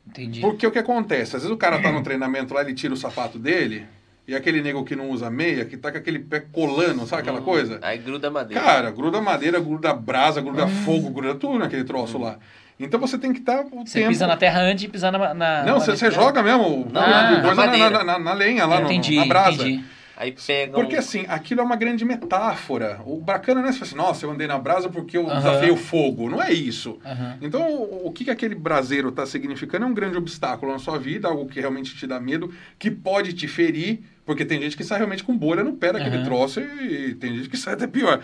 Entendi. 0.08 0.40
Porque 0.40 0.66
o 0.66 0.70
que 0.70 0.78
acontece? 0.78 1.36
Às 1.36 1.42
vezes 1.42 1.50
o 1.50 1.58
cara 1.58 1.78
tá 1.78 1.92
no 1.92 2.02
treinamento 2.02 2.54
lá, 2.54 2.62
ele 2.62 2.72
tira 2.72 2.94
o 2.94 2.96
sapato 2.96 3.38
dele, 3.38 3.86
e 4.26 4.34
aquele 4.34 4.62
nego 4.62 4.82
que 4.82 4.96
não 4.96 5.10
usa 5.10 5.28
meia, 5.28 5.66
que 5.66 5.76
tá 5.76 5.92
com 5.92 5.98
aquele 5.98 6.18
pé 6.18 6.40
colando, 6.40 7.06
sabe 7.06 7.20
aquela 7.20 7.42
coisa? 7.42 7.78
Aí 7.82 7.98
gruda 7.98 8.30
madeira. 8.30 8.62
Cara, 8.64 8.90
gruda 8.90 9.20
madeira, 9.20 9.60
gruda 9.60 9.92
brasa, 9.92 10.40
gruda 10.40 10.64
Hum. 10.64 10.70
fogo, 10.86 11.10
gruda 11.10 11.34
tudo 11.34 11.58
naquele 11.58 11.84
troço 11.84 12.16
lá. 12.16 12.38
Então 12.78 12.98
você 12.98 13.18
tem 13.18 13.30
que 13.34 13.40
estar 13.40 13.60
o 13.70 13.84
Você 13.86 13.98
tempo... 13.98 14.08
pisa 14.08 14.26
na 14.26 14.38
terra 14.38 14.62
antes 14.62 14.80
de 14.80 14.88
pisar 14.88 15.12
na. 15.12 15.34
na 15.34 15.64
Não, 15.64 15.78
você, 15.80 15.94
você 15.94 16.10
joga 16.10 16.42
mesmo 16.42 16.88
Na- 16.90 17.42
coisa 17.42 17.66
na 17.66 17.90
na, 17.90 18.04
na, 18.04 18.18
na- 18.18 18.32
lenha 18.32 18.64
lá, 18.64 18.80
no- 18.80 18.88
na 18.90 19.24
brasa. 19.26 19.68
entendi. 19.68 19.84
Aí 20.20 20.34
pega 20.46 20.74
Porque 20.74 20.96
assim, 20.96 21.24
aquilo 21.28 21.62
é 21.62 21.64
uma 21.64 21.76
grande 21.76 22.04
metáfora. 22.04 23.00
O 23.06 23.16
bacana 23.18 23.62
não 23.62 23.68
é 23.70 23.72
você 23.72 23.78
falar 23.78 23.86
assim, 23.88 23.96
nossa, 23.96 24.26
eu 24.26 24.30
andei 24.30 24.46
na 24.46 24.58
brasa 24.58 24.90
porque 24.90 25.16
eu 25.16 25.26
Aham. 25.26 25.36
desafiei 25.38 25.70
o 25.70 25.76
fogo. 25.78 26.28
Não 26.28 26.42
é 26.42 26.52
isso. 26.52 26.98
Então, 27.40 27.66
o, 27.72 28.08
o 28.08 28.12
que, 28.12 28.24
que 28.24 28.30
aquele 28.30 28.54
braseiro 28.54 29.08
está 29.08 29.24
significando 29.24 29.86
é 29.86 29.88
um 29.88 29.94
grande 29.94 30.18
obstáculo 30.18 30.72
na 30.72 30.78
sua 30.78 30.98
vida, 30.98 31.26
algo 31.26 31.46
que 31.46 31.58
realmente 31.58 31.96
te 31.96 32.06
dá 32.06 32.20
medo, 32.20 32.52
que 32.78 32.90
pode 32.90 33.32
te 33.32 33.48
ferir, 33.48 34.00
porque 34.26 34.44
tem 34.44 34.60
gente 34.60 34.76
que 34.76 34.84
sai 34.84 34.98
realmente 34.98 35.24
com 35.24 35.34
bolha 35.34 35.64
no 35.64 35.72
pé 35.72 35.90
daquele 35.90 36.22
troço 36.22 36.60
e, 36.60 37.10
e 37.10 37.14
tem 37.14 37.34
gente 37.36 37.48
que 37.48 37.56
sai 37.56 37.72
até 37.72 37.86
pior. 37.86 38.20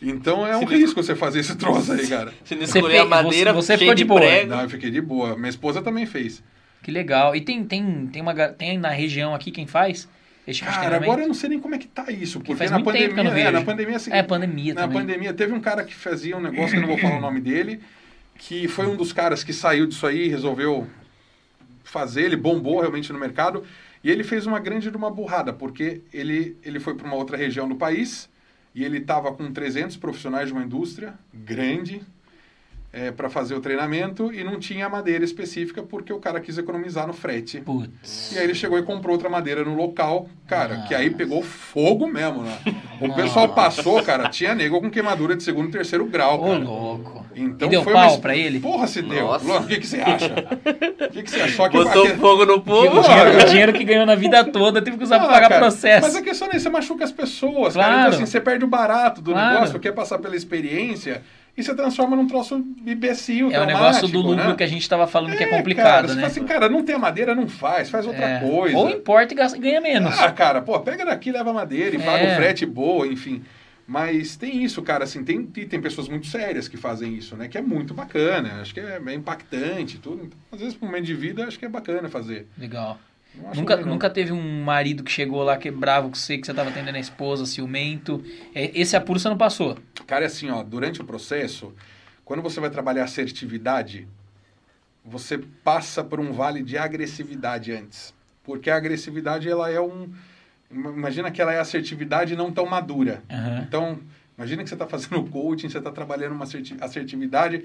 Então 0.00 0.46
é 0.46 0.56
um 0.56 0.66
Se 0.66 0.74
risco 0.74 1.02
você 1.02 1.14
fazer 1.14 1.40
esse 1.40 1.56
troço 1.56 1.92
aí, 1.92 2.06
cara. 2.06 2.32
Se 2.44 2.54
não 2.54 2.66
Você 2.66 2.78
escolher 2.78 2.98
a 2.98 3.04
madeira, 3.04 3.52
você- 3.52 3.74
você 3.74 3.78
ficou 3.78 3.94
de 3.94 4.04
boa. 4.04 4.20
prego. 4.20 4.50
Não, 4.50 4.62
eu 4.62 4.68
fiquei 4.70 4.90
de 4.90 5.00
boa. 5.00 5.36
Minha 5.36 5.50
esposa 5.50 5.82
também 5.82 6.06
fez. 6.06 6.42
Que 6.82 6.90
legal. 6.90 7.36
E 7.36 7.40
tem, 7.40 7.64
tem, 7.64 8.06
tem, 8.06 8.20
uma, 8.22 8.34
tem 8.48 8.78
na 8.78 8.90
região 8.90 9.34
aqui 9.34 9.50
quem 9.50 9.66
faz 9.66 10.02
de 10.04 10.08
Cara, 10.46 10.72
treinamento? 10.78 11.04
agora 11.04 11.22
eu 11.22 11.28
não 11.28 11.34
sei 11.34 11.48
nem 11.50 11.58
como 11.58 11.74
é 11.74 11.78
que 11.78 11.86
tá 11.88 12.10
isso, 12.10 12.38
porque 12.40 12.54
faz 12.54 12.70
na 12.70 12.82
pandemia, 12.82 13.22
não 13.24 13.32
é, 13.32 13.50
na 13.50 13.62
pandemia 13.62 13.96
assim, 13.96 14.12
É, 14.12 14.22
pandemia 14.22 14.74
na 14.74 14.82
também. 14.82 14.98
pandemia 14.98 15.32
teve 15.32 15.52
um 15.52 15.60
cara 15.60 15.82
que 15.84 15.94
fazia 15.94 16.36
um 16.36 16.40
negócio 16.40 16.70
que 16.72 16.76
eu 16.76 16.80
não 16.82 16.88
vou 16.88 16.98
falar 16.98 17.16
o 17.16 17.20
nome 17.20 17.40
dele, 17.40 17.80
que 18.36 18.68
foi 18.68 18.86
um 18.86 18.96
dos 18.96 19.12
caras 19.12 19.42
que 19.42 19.52
saiu 19.52 19.86
disso 19.86 20.06
aí, 20.06 20.28
resolveu 20.28 20.86
fazer, 21.82 22.22
ele 22.22 22.36
bombou 22.36 22.80
realmente 22.80 23.12
no 23.12 23.18
mercado, 23.18 23.64
e 24.02 24.10
ele 24.10 24.22
fez 24.24 24.46
uma 24.46 24.58
grande 24.58 24.90
de 24.90 24.96
uma 24.96 25.10
burrada, 25.10 25.52
porque 25.52 26.02
ele 26.12 26.56
ele 26.62 26.78
foi 26.78 26.94
para 26.94 27.06
uma 27.06 27.16
outra 27.16 27.36
região 27.36 27.68
do 27.68 27.76
país 27.76 28.28
e 28.74 28.84
ele 28.84 28.98
estava 28.98 29.32
com 29.32 29.50
300 29.52 29.96
profissionais 29.96 30.48
de 30.48 30.52
uma 30.52 30.62
indústria 30.62 31.14
grande 31.32 32.02
para 33.16 33.28
fazer 33.28 33.54
o 33.54 33.60
treinamento 33.60 34.32
e 34.32 34.44
não 34.44 34.58
tinha 34.58 34.88
madeira 34.88 35.24
específica 35.24 35.82
porque 35.82 36.12
o 36.12 36.18
cara 36.18 36.40
quis 36.40 36.56
economizar 36.58 37.06
no 37.06 37.12
frete. 37.12 37.60
Putz. 37.60 38.32
E 38.32 38.38
aí 38.38 38.44
ele 38.44 38.54
chegou 38.54 38.78
e 38.78 38.82
comprou 38.82 39.14
outra 39.14 39.28
madeira 39.28 39.64
no 39.64 39.74
local, 39.74 40.28
cara, 40.46 40.76
Nossa. 40.76 40.88
que 40.88 40.94
aí 40.94 41.10
pegou 41.10 41.42
fogo 41.42 42.06
mesmo, 42.06 42.42
né? 42.42 42.56
O 43.00 43.12
pessoal 43.14 43.48
passou, 43.48 44.02
cara, 44.02 44.28
tinha 44.28 44.54
nego 44.54 44.80
com 44.80 44.90
queimadura 44.90 45.34
de 45.36 45.42
segundo 45.42 45.68
e 45.68 45.72
terceiro 45.72 46.04
grau, 46.06 46.40
Ô, 46.40 46.46
cara. 46.48 46.58
louco. 46.64 47.24
Então 47.36 47.66
e 47.66 47.70
deu 47.72 47.82
foi 47.82 47.92
pau 47.92 48.12
uma... 48.12 48.18
pra 48.20 48.36
ele? 48.36 48.60
Porra, 48.60 48.86
se 48.86 49.02
deu. 49.02 49.26
Nossa. 49.26 49.44
Luan, 49.44 49.60
O 49.62 49.66
que, 49.66 49.78
que 49.80 49.86
você 49.88 50.00
acha? 50.00 50.32
O 51.06 51.10
que, 51.10 51.22
que 51.24 51.30
você 51.30 51.40
acha? 51.40 51.56
Só 51.56 51.68
que 51.68 51.76
Botou 51.76 52.06
fogo 52.10 52.46
no 52.46 52.54
O 52.54 52.60
povo. 52.62 53.00
dinheiro, 53.02 53.38
o 53.40 53.44
dinheiro 53.50 53.72
que 53.72 53.82
ganhou 53.82 54.06
na 54.06 54.14
vida 54.14 54.44
toda 54.44 54.80
teve 54.80 54.96
que 54.96 55.02
usar 55.02 55.18
pra 55.18 55.26
Ah, 55.28 55.32
pagar 55.32 55.48
cara, 55.48 55.60
processo. 55.60 56.06
Mas 56.06 56.14
a 56.14 56.22
questão 56.22 56.48
é, 56.52 56.58
você 56.60 56.68
machuca 56.68 57.02
as 57.02 57.10
pessoas, 57.10 57.74
cara. 57.74 57.86
Claro. 57.88 58.00
Então, 58.08 58.22
assim, 58.22 58.26
você 58.26 58.40
perde 58.40 58.64
o 58.64 58.68
barato 58.68 59.20
do 59.20 59.32
Claro. 59.32 59.54
negócio, 59.54 59.80
quer 59.80 59.90
passar 59.92 60.18
pela 60.20 60.36
experiência 60.36 61.22
e 61.56 61.62
você 61.62 61.74
transforma 61.74 62.16
num 62.16 62.26
troço 62.26 62.56
imbecil, 62.86 63.50
é 63.52 63.60
o 63.60 63.64
negócio 63.66 64.02
do 64.02 64.10
traumático, 64.10 64.18
lucro 64.18 64.48
né? 64.50 64.54
que 64.56 64.62
a 64.64 64.66
gente 64.66 64.88
tava 64.88 65.06
falando 65.06 65.36
que 65.36 65.42
é 65.42 65.46
cara, 65.46 65.56
complicado, 65.58 66.08
você 66.08 66.14
né? 66.14 66.20
fala 66.22 66.26
assim, 66.32 66.44
cara, 66.44 66.68
não 66.68 66.82
tem 66.82 66.94
a 66.94 66.98
madeira, 66.98 67.34
não 67.34 67.48
faz, 67.48 67.88
faz 67.90 68.06
outra 68.06 68.24
É. 68.24 68.40
coisa. 68.40 68.76
Ou 68.76 68.90
importa 68.90 69.32
e 69.34 69.58
ganha 69.58 69.80
menos. 69.80 70.18
Ah, 70.18 70.32
cara, 70.32 70.60
pô, 70.62 70.78
pega 70.80 71.04
daqui, 71.04 71.30
leva 71.30 71.52
madeira 71.52 71.94
e 71.94 71.98
paga 71.98 72.24
É. 72.24 72.32
o 72.32 72.36
frete 72.36 72.66
boa, 72.66 73.06
enfim. 73.06 73.42
Mas 73.86 74.34
tem 74.34 74.64
isso, 74.64 74.80
cara, 74.82 75.04
assim, 75.04 75.22
tem, 75.22 75.44
tem 75.44 75.66
tem 75.68 75.80
pessoas 75.80 76.08
muito 76.08 76.26
sérias 76.26 76.66
que 76.66 76.76
fazem 76.76 77.14
isso, 77.14 77.36
né? 77.36 77.48
Que 77.48 77.58
é 77.58 77.62
muito 77.62 77.92
bacana, 77.92 78.60
acho 78.62 78.72
que 78.72 78.80
é, 78.80 78.98
é 79.06 79.14
impactante 79.14 79.96
e 79.96 79.98
tudo. 79.98 80.24
Então, 80.24 80.38
às 80.50 80.58
vezes, 80.58 80.74
pro 80.74 80.86
momento 80.86 81.04
de 81.04 81.14
vida, 81.14 81.44
acho 81.46 81.58
que 81.58 81.66
é 81.66 81.68
bacana 81.68 82.08
fazer. 82.08 82.46
Legal. 82.58 82.98
Nunca, 83.54 83.76
nunca 83.78 84.10
teve 84.10 84.32
um 84.32 84.62
marido 84.62 85.02
que 85.02 85.10
chegou 85.10 85.42
lá 85.42 85.56
que 85.56 85.68
é 85.68 85.70
bravo 85.72 86.08
com 86.08 86.14
você, 86.14 86.38
que 86.38 86.46
você 86.46 86.54
tava 86.54 86.70
atendendo 86.70 86.96
a 86.96 87.00
esposa, 87.00 87.44
ciumento. 87.46 88.22
É, 88.54 88.70
Esse 88.78 88.96
apuro 88.96 89.18
você 89.18 89.28
não 89.28 89.36
passou. 89.36 89.76
Cara, 90.06 90.24
é 90.24 90.26
assim, 90.26 90.50
ó, 90.50 90.62
durante 90.62 91.00
o 91.00 91.04
processo, 91.04 91.72
quando 92.24 92.42
você 92.42 92.60
vai 92.60 92.70
trabalhar 92.70 93.04
assertividade, 93.04 94.06
você 95.04 95.38
passa 95.62 96.02
por 96.02 96.20
um 96.20 96.32
vale 96.32 96.62
de 96.62 96.78
agressividade 96.78 97.72
antes. 97.72 98.14
Porque 98.42 98.70
a 98.70 98.76
agressividade, 98.76 99.48
ela 99.48 99.70
é 99.70 99.80
um... 99.80 100.10
Imagina 100.70 101.30
que 101.30 101.40
ela 101.40 101.52
é 101.52 101.58
assertividade 101.60 102.34
não 102.36 102.50
tão 102.52 102.66
madura. 102.66 103.22
Aham. 103.30 103.64
Então, 103.66 103.98
imagina 104.36 104.62
que 104.62 104.68
você 104.68 104.74
está 104.74 104.86
fazendo 104.86 105.22
coaching, 105.30 105.68
você 105.68 105.78
está 105.78 105.90
trabalhando 105.90 106.32
uma 106.32 106.44
asserti- 106.44 106.76
assertividade, 106.80 107.64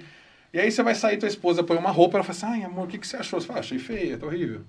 e 0.54 0.60
aí 0.60 0.72
você 0.72 0.82
vai 0.84 0.96
sair, 0.96 1.18
tua 1.18 1.28
esposa 1.28 1.64
põe 1.64 1.78
uma 1.78 1.92
roupa, 1.92 2.18
ela 2.18 2.24
fala 2.24 2.38
assim, 2.54 2.62
ai, 2.62 2.68
amor, 2.70 2.86
o 2.86 2.88
que, 2.88 2.98
que 2.98 3.08
você 3.08 3.18
achou? 3.18 3.40
Você 3.40 3.48
fala, 3.48 3.60
achei 3.60 3.80
feia, 3.80 4.18
tá 4.18 4.26
horrível. 4.26 4.62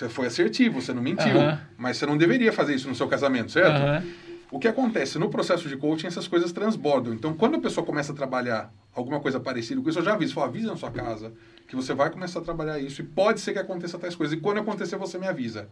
Você 0.00 0.08
foi 0.08 0.26
assertivo, 0.28 0.80
você 0.80 0.94
não 0.94 1.02
mentiu, 1.02 1.38
Aham. 1.38 1.60
mas 1.76 1.98
você 1.98 2.06
não 2.06 2.16
deveria 2.16 2.50
fazer 2.54 2.74
isso 2.74 2.88
no 2.88 2.94
seu 2.94 3.06
casamento, 3.06 3.52
certo? 3.52 3.82
Aham. 3.82 4.02
O 4.50 4.58
que 4.58 4.66
acontece? 4.66 5.18
No 5.18 5.28
processo 5.28 5.68
de 5.68 5.76
coaching, 5.76 6.06
essas 6.06 6.26
coisas 6.26 6.50
transbordam. 6.52 7.12
Então, 7.12 7.34
quando 7.34 7.56
a 7.56 7.60
pessoa 7.60 7.84
começa 7.84 8.10
a 8.12 8.14
trabalhar 8.14 8.72
alguma 8.94 9.20
coisa 9.20 9.38
parecida 9.38 9.80
com 9.80 9.90
isso, 9.90 9.98
eu 9.98 10.02
já 10.02 10.14
aviso. 10.14 10.32
Falo, 10.32 10.46
avisa 10.46 10.68
na 10.68 10.76
sua 10.76 10.90
casa 10.90 11.32
que 11.68 11.76
você 11.76 11.92
vai 11.92 12.10
começar 12.10 12.40
a 12.40 12.42
trabalhar 12.42 12.78
isso 12.80 13.02
e 13.02 13.04
pode 13.04 13.40
ser 13.40 13.52
que 13.52 13.58
aconteça 13.58 13.98
tais 13.98 14.16
coisas. 14.16 14.36
E 14.36 14.40
quando 14.40 14.58
acontecer, 14.58 14.96
você 14.96 15.18
me 15.18 15.28
avisa. 15.28 15.68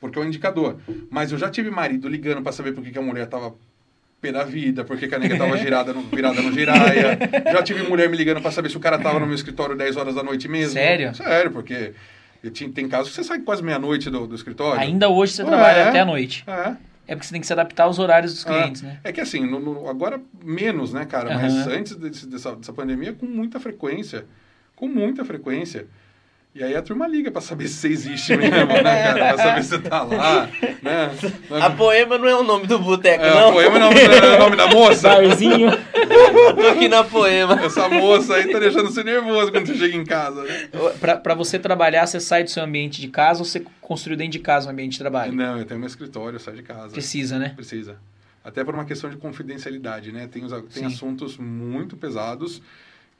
Porque 0.00 0.18
é 0.18 0.22
um 0.22 0.24
indicador. 0.24 0.78
Mas 1.10 1.32
eu 1.32 1.38
já 1.38 1.50
tive 1.50 1.68
marido 1.68 2.08
ligando 2.08 2.42
para 2.42 2.52
saber 2.52 2.72
por 2.72 2.82
que, 2.82 2.92
que 2.92 2.98
a 2.98 3.02
mulher 3.02 3.26
tava 3.26 3.54
pé 4.22 4.32
da 4.32 4.44
vida, 4.44 4.84
por 4.84 4.96
que, 4.96 5.12
a 5.12 5.18
nega 5.18 5.36
tava 5.36 5.58
girada 5.58 5.92
no, 5.92 6.02
virada 6.02 6.40
no 6.40 6.50
giraia. 6.50 7.18
Já 7.52 7.62
tive 7.62 7.82
mulher 7.82 8.08
me 8.08 8.16
ligando 8.16 8.40
para 8.40 8.50
saber 8.50 8.70
se 8.70 8.76
o 8.76 8.80
cara 8.80 8.98
tava 8.98 9.20
no 9.20 9.26
meu 9.26 9.34
escritório 9.34 9.76
10 9.76 9.96
horas 9.98 10.14
da 10.14 10.22
noite 10.22 10.48
mesmo. 10.48 10.72
Sério? 10.72 11.14
Sério, 11.14 11.50
porque 11.50 11.92
eu 12.44 12.50
tinha- 12.50 12.70
tem 12.70 12.88
casos 12.88 13.08
que 13.10 13.16
você 13.16 13.24
sai 13.24 13.40
quase 13.40 13.62
meia-noite 13.62 14.08
do, 14.10 14.26
do 14.26 14.34
escritório. 14.34 14.80
Ainda 14.80 15.08
hoje 15.08 15.32
você 15.32 15.42
Ué. 15.42 15.48
trabalha 15.48 15.88
até 15.88 16.00
a 16.00 16.04
noite. 16.04 16.44
É. 16.46 16.76
É 17.06 17.14
porque 17.14 17.26
você 17.26 17.32
tem 17.32 17.40
que 17.40 17.46
se 17.46 17.52
adaptar 17.52 17.84
aos 17.84 17.98
horários 17.98 18.32
dos 18.32 18.44
clientes, 18.44 18.82
Ah, 18.82 18.86
né? 18.86 19.00
É 19.04 19.12
que 19.12 19.20
assim, 19.20 19.44
no- 19.46 19.60
no- 19.60 19.88
agora 19.90 20.18
menos, 20.42 20.92
né, 20.92 21.04
cara? 21.04 21.34
Mas 21.34 21.52
Aham. 21.54 21.72
antes 21.72 21.94
desse- 21.96 22.26
dessa, 22.26 22.56
dessa 22.56 22.72
pandemia, 22.72 23.12
com 23.12 23.26
muita 23.26 23.60
frequência. 23.60 24.24
Com 24.74 24.88
muita 24.88 25.22
frequência. 25.24 25.86
E 26.54 26.62
aí 26.62 26.76
a 26.76 26.82
turma 26.82 27.08
liga 27.08 27.32
pra 27.32 27.40
saber 27.40 27.66
se 27.66 27.74
você 27.74 27.88
existe 27.88 28.36
mesmo, 28.36 28.54
né, 28.54 28.82
cara? 29.02 29.34
Pra 29.34 29.36
saber 29.36 29.62
se 29.64 29.68
você 29.70 29.78
tá 29.80 30.02
lá, 30.04 30.48
né? 30.80 31.10
A 31.60 31.70
poema 31.70 32.16
não 32.16 32.28
é 32.28 32.36
o 32.36 32.44
nome 32.44 32.68
do 32.68 32.78
boteco, 32.78 33.24
É, 33.24 33.30
não. 33.34 33.48
a 33.48 33.52
poema 33.52 33.78
não 33.80 33.90
é 33.90 34.36
o 34.36 34.38
nome 34.38 34.56
da 34.56 34.68
moça. 34.68 35.08
Barzinho. 35.08 35.70
Tô 36.54 36.66
aqui 36.68 36.86
na 36.88 37.02
poema. 37.02 37.60
Essa 37.60 37.88
moça 37.88 38.36
aí 38.36 38.52
tá 38.52 38.60
deixando 38.60 38.88
você 38.88 39.02
nervoso 39.02 39.50
quando 39.50 39.66
você 39.66 39.74
chega 39.74 39.96
em 39.96 40.04
casa, 40.04 40.44
né? 40.44 40.68
pra, 41.00 41.16
pra 41.16 41.34
você 41.34 41.58
trabalhar, 41.58 42.06
você 42.06 42.20
sai 42.20 42.44
do 42.44 42.50
seu 42.50 42.62
ambiente 42.62 43.00
de 43.00 43.08
casa 43.08 43.40
ou 43.40 43.44
você 43.44 43.64
construiu 43.80 44.16
dentro 44.16 44.32
de 44.34 44.38
casa 44.38 44.68
um 44.68 44.70
ambiente 44.70 44.92
de 44.92 44.98
trabalho? 45.00 45.32
Não, 45.32 45.58
eu 45.58 45.64
tenho 45.64 45.80
meu 45.80 45.88
escritório, 45.88 46.36
eu 46.36 46.40
saio 46.40 46.56
de 46.58 46.62
casa. 46.62 46.90
Precisa, 46.90 47.36
né? 47.36 47.52
Precisa. 47.56 47.96
Até 48.44 48.62
por 48.62 48.74
uma 48.74 48.84
questão 48.84 49.10
de 49.10 49.16
confidencialidade, 49.16 50.12
né? 50.12 50.28
Tem, 50.30 50.44
os, 50.44 50.52
tem 50.52 50.68
Sim. 50.68 50.84
assuntos 50.86 51.36
muito 51.36 51.96
pesados 51.96 52.62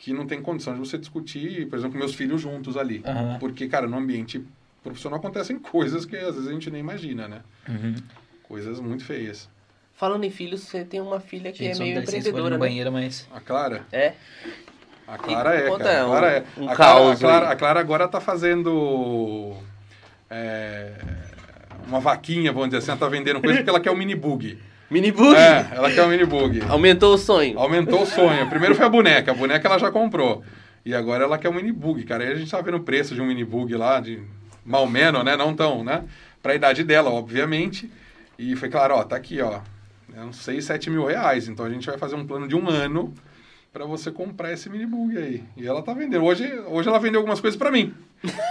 que 0.05 0.13
não 0.13 0.27
tem 0.27 0.43
condição 0.43 0.75
de 0.75 0.81
você 0.81 0.99
discutir, 0.99 1.67
por 1.67 1.79
exemplo, 1.79 1.93
com 1.95 1.99
meus 1.99 2.15
filhos 2.15 2.39
juntos 2.39 2.77
ali. 2.77 3.03
Aham. 3.07 3.39
Porque, 3.41 3.67
cara, 3.67 3.87
no 3.87 3.97
ambiente 3.97 4.45
profissional 4.83 5.19
acontecem 5.19 5.59
coisas 5.59 6.05
que 6.05 6.15
às 6.15 6.35
vezes 6.35 6.47
a 6.47 6.53
gente 6.53 6.71
nem 6.71 6.79
imagina, 6.79 7.27
né? 7.27 7.41
Uhum. 7.67 7.95
Coisas 8.43 8.81
muito 8.81 9.03
feias. 9.03 9.49
Falando 9.95 10.25
em 10.25 10.31
filhos, 10.31 10.61
você 10.61 10.85
tem 10.85 11.01
uma 11.01 11.21
filha 11.21 11.51
que 11.53 11.65
Gente, 11.65 11.77
é 11.77 11.79
meio 11.79 11.99
empreendedora, 12.01 12.45
no 12.45 12.51
né? 12.51 12.59
banheiro, 12.59 12.93
mas... 12.93 13.27
A 13.33 13.41
Clara? 13.41 13.87
É. 13.91 14.13
A 15.09 15.17
Clara 15.17 15.55
é, 15.55 15.69
conta 15.71 15.85
cara. 15.85 16.03
A 16.03 16.05
um- 16.05 16.11
Clara 16.11 16.31
é. 16.31 16.45
um 16.59 16.69
a, 16.69 16.77
Clara, 16.77 17.11
a, 17.13 17.17
Clara, 17.17 17.49
a 17.49 17.57
Clara 17.57 17.81
agora 17.81 18.07
tá 18.07 18.21
fazendo 18.21 19.57
é, 20.29 20.93
uma 21.89 22.01
vaquinha, 22.01 22.53
vamos 22.53 22.69
dizer 22.69 22.79
assim, 22.81 22.91
ela 22.91 23.01
tá 23.01 23.09
vendendo 23.09 23.41
coisa 23.41 23.57
porque 23.57 23.71
ela 23.71 23.81
quer 23.81 23.91
um 23.91 23.97
mini 23.97 24.15
bug. 24.15 24.59
Mini 24.91 25.11
bug. 25.11 25.35
É, 25.35 25.67
ela 25.73 25.91
quer 25.91 26.05
um 26.05 26.09
mini 26.09 26.25
bug. 26.25 26.61
Aumentou 26.69 27.15
o 27.15 27.19
sonho. 27.19 27.59
Aumentou 27.59 28.03
o 28.03 28.07
sonho. 28.07 28.49
Primeiro 28.49 28.75
foi 28.75 28.85
a 28.85 28.89
boneca, 28.89 29.31
a 29.33 29.35
boneca 29.35 29.67
ela 29.67 29.79
já 29.79 29.91
comprou. 29.91 30.43
E 30.85 30.95
agora 30.95 31.25
ela 31.25 31.39
quer 31.39 31.49
um 31.49 31.55
mini 31.55 31.73
bug, 31.73 32.03
cara. 32.05 32.25
Aí 32.25 32.33
a 32.33 32.35
gente 32.35 32.51
tá 32.51 32.61
vendo 32.61 32.77
o 32.77 32.81
preço 32.81 33.15
de 33.15 33.21
um 33.21 33.27
mini 33.27 33.45
bug 33.45 33.75
lá, 33.75 33.99
de 34.01 34.21
mal 34.65 34.87
menos, 34.87 35.25
né? 35.25 35.37
Não 35.37 35.55
tão, 35.55 35.83
né? 35.83 36.05
Pra 36.43 36.55
idade 36.55 36.85
dela, 36.85 37.11
obviamente. 37.11 37.91
E 38.39 38.55
foi 38.57 38.69
claro, 38.69 38.95
ó, 38.95 39.03
tá 39.05 39.17
aqui, 39.17 39.41
ó. 39.41 39.61
É 40.17 40.21
uns 40.23 40.37
6, 40.37 40.65
7 40.65 40.91
mil 40.91 41.07
reais. 41.07 41.49
Então 41.49 41.65
a 41.65 41.71
gente 41.71 41.87
vai 41.87 41.97
fazer 41.99 42.15
um 42.15 42.27
plano 42.27 42.47
de 42.47 42.55
um 42.55 42.69
ano 42.69 43.13
pra 43.73 43.85
você 43.87 44.11
comprar 44.13 44.53
esse 44.53 44.69
mini 44.69 44.87
bug 44.87 45.17
aí. 45.17 45.43
E 45.57 45.67
ela 45.67 45.83
tá 45.83 45.93
vendendo. 45.95 46.25
Hoje, 46.25 46.45
hoje 46.69 46.89
ela 46.89 46.99
vendeu 47.01 47.21
algumas 47.21 47.41
coisas 47.41 47.59
pra 47.59 47.71
mim. 47.73 47.93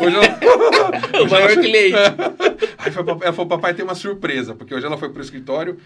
Hoje 0.01 0.15
ela... 0.15 0.26
O 1.23 1.30
maior 1.30 1.51
ela- 1.51 1.61
cliente. 1.61 1.95
Aí 2.77 2.91
foi, 2.91 3.03
papai- 3.03 3.27
ela 3.27 3.34
falou, 3.34 3.47
papai 3.47 3.73
tem 3.73 3.85
uma 3.85 3.95
surpresa, 3.95 4.53
porque 4.53 4.76
hoje 4.76 4.85
ela 4.85 4.97
foi 4.97 5.10
pro 5.10 5.22
escritório, 5.22 5.77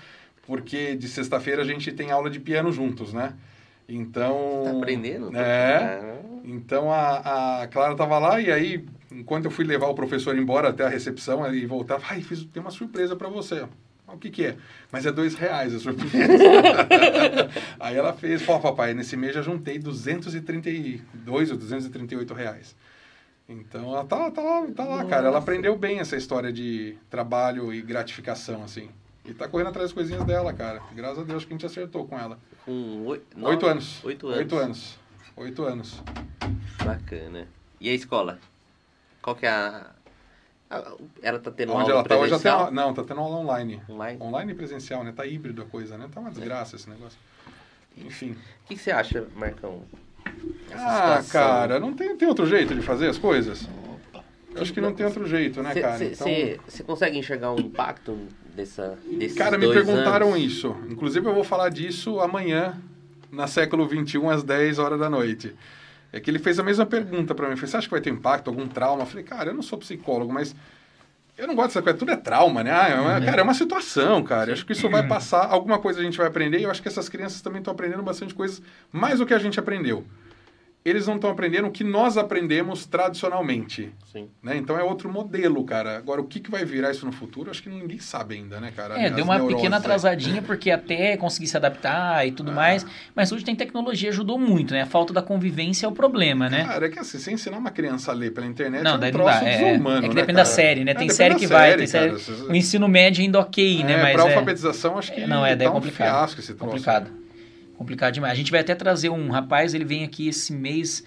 porque 0.48 0.96
de 0.96 1.08
sexta-feira 1.08 1.62
a 1.62 1.66
gente 1.66 1.92
tem 1.92 2.10
aula 2.10 2.30
de 2.30 2.40
piano 2.40 2.72
juntos, 2.72 3.14
né? 3.14 3.34
Então... 3.88 4.64
Tá 4.64 4.72
aprendendo? 4.72 5.38
É. 5.38 6.20
Então 6.46 6.92
a, 6.92 7.62
a 7.62 7.68
Clara 7.68 7.96
tava 7.96 8.18
lá 8.18 8.40
e 8.40 8.52
aí, 8.52 8.86
enquanto 9.12 9.46
eu 9.46 9.52
fui 9.52 9.66
levar 9.66 9.88
o 9.88 9.94
professor 9.94 10.38
embora 10.38 10.70
até 10.70 10.86
a 10.86 10.90
recepção 10.90 11.54
e 11.54 11.66
voltar, 11.66 12.00
ai, 12.10 12.22
fiz, 12.22 12.46
tem 12.46 12.62
uma 12.62 12.72
surpresa 12.72 13.16
para 13.16 13.28
você. 13.28 13.68
O 14.08 14.18
que 14.18 14.30
que 14.30 14.46
é? 14.46 14.56
Mas 14.90 15.06
é 15.06 15.12
dois 15.12 15.36
reais 15.36 15.76
a 15.76 15.80
surpresa. 15.80 16.16
aí 17.78 17.98
ela 17.98 18.14
fez, 18.14 18.42
falou, 18.42 18.62
papai, 18.62 18.94
nesse 18.94 19.18
mês 19.18 19.36
já 19.36 19.42
juntei 19.42 19.78
232 19.78 21.52
ou 21.52 21.58
238 21.58 22.34
reais. 22.34 22.74
Então 23.50 23.92
ela 23.92 24.06
tá, 24.06 24.32
tá 24.32 24.42
lá, 24.42 24.68
tá 24.74 24.84
lá 24.86 25.06
cara. 25.06 25.24
Ela 25.24 25.32
Nossa. 25.32 25.38
aprendeu 25.40 25.78
bem 25.78 26.00
essa 26.00 26.16
história 26.16 26.52
de 26.52 26.98
trabalho 27.10 27.74
e 27.74 27.82
gratificação, 27.82 28.64
assim. 28.64 28.90
E 29.28 29.34
tá 29.34 29.48
correndo 29.48 29.68
atrás 29.68 29.90
das 29.90 29.94
coisinhas 29.94 30.24
dela, 30.24 30.54
cara. 30.54 30.82
Graças 30.96 31.20
a 31.20 31.24
Deus 31.24 31.44
que 31.44 31.52
a 31.52 31.56
gente 31.56 31.66
acertou 31.66 32.08
com 32.08 32.18
ela. 32.18 32.40
Com 32.66 33.06
oi- 33.06 33.18
Oito 33.18 33.38
nove- 33.38 33.66
anos. 33.68 34.04
Oito 34.04 34.28
anos. 34.28 34.38
Oito 34.40 34.56
anos. 34.58 35.00
Oito 35.36 35.64
anos. 35.64 36.04
Bacana. 36.84 37.48
E 37.80 37.90
a 37.90 37.94
escola? 37.94 38.40
Qual 39.22 39.36
que 39.36 39.46
é 39.46 39.50
a... 39.50 39.92
Ela 41.22 41.40
tá 41.40 41.52
tendo 41.52 41.72
Onde 41.74 41.92
aula 41.92 41.94
ela 41.94 42.04
tá 42.04 42.16
hoje, 42.18 42.34
ela 42.34 42.42
tem 42.42 42.52
presencial? 42.52 42.72
não, 42.72 42.94
tá 42.94 43.04
tendo 43.04 43.20
aula 43.20 43.38
online. 43.38 43.82
Online? 43.90 44.22
Online 44.22 44.52
e 44.52 44.56
presencial, 44.56 45.04
né? 45.04 45.14
Tá 45.16 45.26
híbrido 45.26 45.62
a 45.62 45.66
coisa, 45.66 45.98
né? 45.98 46.10
Tá 46.14 46.20
uma 46.20 46.30
desgraça 46.30 46.76
esse 46.76 46.90
negócio. 46.90 47.18
Enfim. 47.98 48.32
O 48.32 48.68
que, 48.68 48.76
que 48.76 48.82
você 48.82 48.92
acha, 48.92 49.28
Marcão? 49.36 49.84
Essa 50.70 50.86
ah, 50.86 51.22
situação? 51.22 51.42
cara, 51.42 51.80
não 51.80 51.94
tem, 51.94 52.16
tem 52.18 52.28
outro 52.28 52.46
jeito 52.46 52.76
de 52.76 52.82
fazer 52.82 53.08
as 53.08 53.18
coisas? 53.18 53.68
Eu 54.54 54.62
acho 54.62 54.74
que 54.74 54.82
não 54.82 54.94
tem 54.94 55.06
outro 55.06 55.26
jeito, 55.28 55.62
né, 55.62 55.74
cara? 55.74 56.04
Então, 56.04 56.28
Você 56.68 56.84
consegue 56.84 57.18
enxergar 57.18 57.52
um 57.52 57.60
impacto 57.60 58.18
dessa, 58.58 58.98
desses 59.10 59.38
cara, 59.38 59.58
me 59.58 59.72
perguntaram 59.72 60.30
anos? 60.34 60.42
isso. 60.42 60.76
Inclusive, 60.90 61.26
eu 61.26 61.34
vou 61.34 61.44
falar 61.44 61.70
disso 61.70 62.20
amanhã, 62.20 62.76
na 63.32 63.48
século 63.48 63.88
XXI, 63.88 64.26
às 64.30 64.44
10 64.44 64.80
horas 64.80 65.00
da 65.00 65.10
noite. 65.10 65.54
É 66.12 66.20
que 66.20 66.30
ele 66.32 66.40
fez 66.40 66.58
a 66.60 66.64
mesma 66.64 66.86
pergunta 66.86 67.36
pra 67.36 67.46
mim. 67.46 67.52
Ele 67.52 67.58
falou, 67.60 67.70
você 67.72 67.78
acha 67.78 67.88
que 67.88 67.92
vai 67.92 68.02
ter 68.02 68.10
impacto, 68.10 68.50
algum 68.50 68.68
trauma? 68.68 69.04
Eu 69.04 69.06
falei, 69.06 69.24
cara, 69.24 69.50
eu 69.52 69.54
não 69.54 69.62
sou 69.62 69.78
psicólogo, 69.78 70.34
mas 70.34 70.56
eu 71.38 71.46
não 71.48 71.54
gosto 71.54 71.68
dessa 71.70 71.82
coisa. 71.82 71.98
Tudo 71.98 72.12
é 72.12 72.16
trauma, 72.16 72.64
né? 72.64 72.72
Ah, 72.72 72.88
é 72.90 73.00
uma- 73.00 73.22
Cara, 73.22 73.42
é 73.42 73.44
uma 73.44 73.54
situação, 73.54 74.24
cara. 74.24 74.50
Eu 74.50 74.54
acho 74.54 74.66
que 74.66 74.72
isso 74.74 74.90
vai 74.90 75.06
passar. 75.08 75.46
Alguma 75.46 75.78
coisa 75.78 76.00
a 76.00 76.04
gente 76.04 76.18
vai 76.18 76.26
aprender. 76.28 76.60
E 76.60 76.64
eu 76.64 76.72
acho 76.72 76.82
que 76.82 76.88
essas 76.88 77.08
crianças 77.10 77.42
também 77.42 77.60
estão 77.60 77.74
aprendendo 77.74 78.02
bastante 78.02 78.34
coisas, 78.34 78.62
mais 78.92 79.20
do 79.20 79.26
que 79.26 79.34
a 79.34 79.38
gente 79.40 79.60
aprendeu. 79.60 80.04
Eles 80.86 81.06
não 81.06 81.16
estão 81.16 81.30
aprendendo 81.30 81.68
o 81.68 81.72
que 81.72 81.84
nós 81.84 82.16
aprendemos 82.18 82.86
tradicionalmente. 82.86 83.92
Sim. 84.12 84.30
Né? 84.42 84.56
Então 84.56 84.80
é 84.80 84.84
outro 84.84 85.12
modelo, 85.12 85.64
cara. 85.66 85.98
Agora, 85.98 86.22
o 86.22 86.24
que, 86.24 86.40
que 86.40 86.50
vai 86.50 86.64
virar 86.64 86.92
isso 86.92 87.06
no 87.06 87.12
futuro, 87.12 87.52
acho 87.52 87.62
que 87.62 87.70
ninguém 87.70 88.00
sabe 88.00 88.36
ainda, 88.36 88.60
né, 88.62 88.72
cara? 88.74 88.98
É, 88.98 89.08
As 89.08 89.16
deu 89.16 89.26
uma 89.26 89.36
neuroses 89.36 89.58
pequena 89.58 89.76
aí. 89.76 89.80
atrasadinha, 89.82 90.42
porque 90.42 90.72
até 90.72 91.18
conseguir 91.18 91.48
se 91.48 91.58
adaptar 91.58 92.26
e 92.26 92.32
tudo 92.32 92.54
mais. 92.54 92.86
Mas 93.14 93.32
hoje 93.32 93.44
tem 93.44 93.54
tecnologia, 93.56 94.10
ajudou 94.10 94.40
muito, 94.40 94.74
né? 94.74 94.84
A 94.84 94.86
falta 94.86 95.12
da 95.14 95.22
convivência 95.22 95.86
é 95.86 95.90
o 95.90 95.92
problema, 95.92 96.50
né? 96.50 96.64
Cara, 96.64 96.86
é 96.86 96.90
que 96.90 97.00
assim, 97.00 97.18
você 97.20 97.32
ensinar 97.32 97.58
uma 97.58 97.72
criança 97.72 98.12
a 98.12 98.16
ler 98.16 98.32
pela 98.32 98.48
internet 98.48 98.82
Não, 98.84 98.92
é 98.92 98.96
um 98.96 99.00
daí 99.00 99.12
não 99.12 99.26
dá. 99.26 99.44
É, 99.44 99.72
desumano, 99.72 99.98
é 99.98 100.02
que 100.10 100.16
né, 100.16 100.22
depende 100.22 100.38
da 100.38 100.44
cara? 100.44 100.56
série, 100.56 100.84
né? 100.86 100.92
É, 100.92 100.94
Tem 100.96 101.08
depende 101.08 101.14
série 101.16 101.34
da 101.34 101.40
que 101.40 101.48
vai, 101.48 101.76
tem 101.76 101.88
cara. 101.88 102.18
série... 102.18 102.42
O 102.44 102.56
ensino 102.56 102.88
médio 102.88 103.22
ainda 103.24 103.40
ok, 103.40 103.84
né? 103.84 103.94
É, 103.94 104.02
Mas 104.04 104.14
pra 104.14 104.24
é 104.24 104.28
alfabetização, 104.28 104.98
acho 104.98 105.14
que 105.14 105.28
Não, 105.28 105.46
é, 105.46 105.56
daí 105.56 105.68
é 105.68 105.70
tá 105.70 105.76
um 105.76 105.82
complicado. 105.82 106.08
fiasco 106.08 106.40
esse 106.40 106.54
troço. 106.54 106.72
complicado. 106.72 107.12
Complicado 107.78 108.14
demais. 108.14 108.34
A 108.34 108.36
gente 108.36 108.52
vai 108.52 108.60
até 108.62 108.74
trazer 108.76 109.10
um 109.10 109.30
rapaz, 109.30 109.74
ele 109.74 109.86
vem 109.86 110.04
aqui 110.04 110.28
esse 110.28 110.52
mês, 110.52 111.04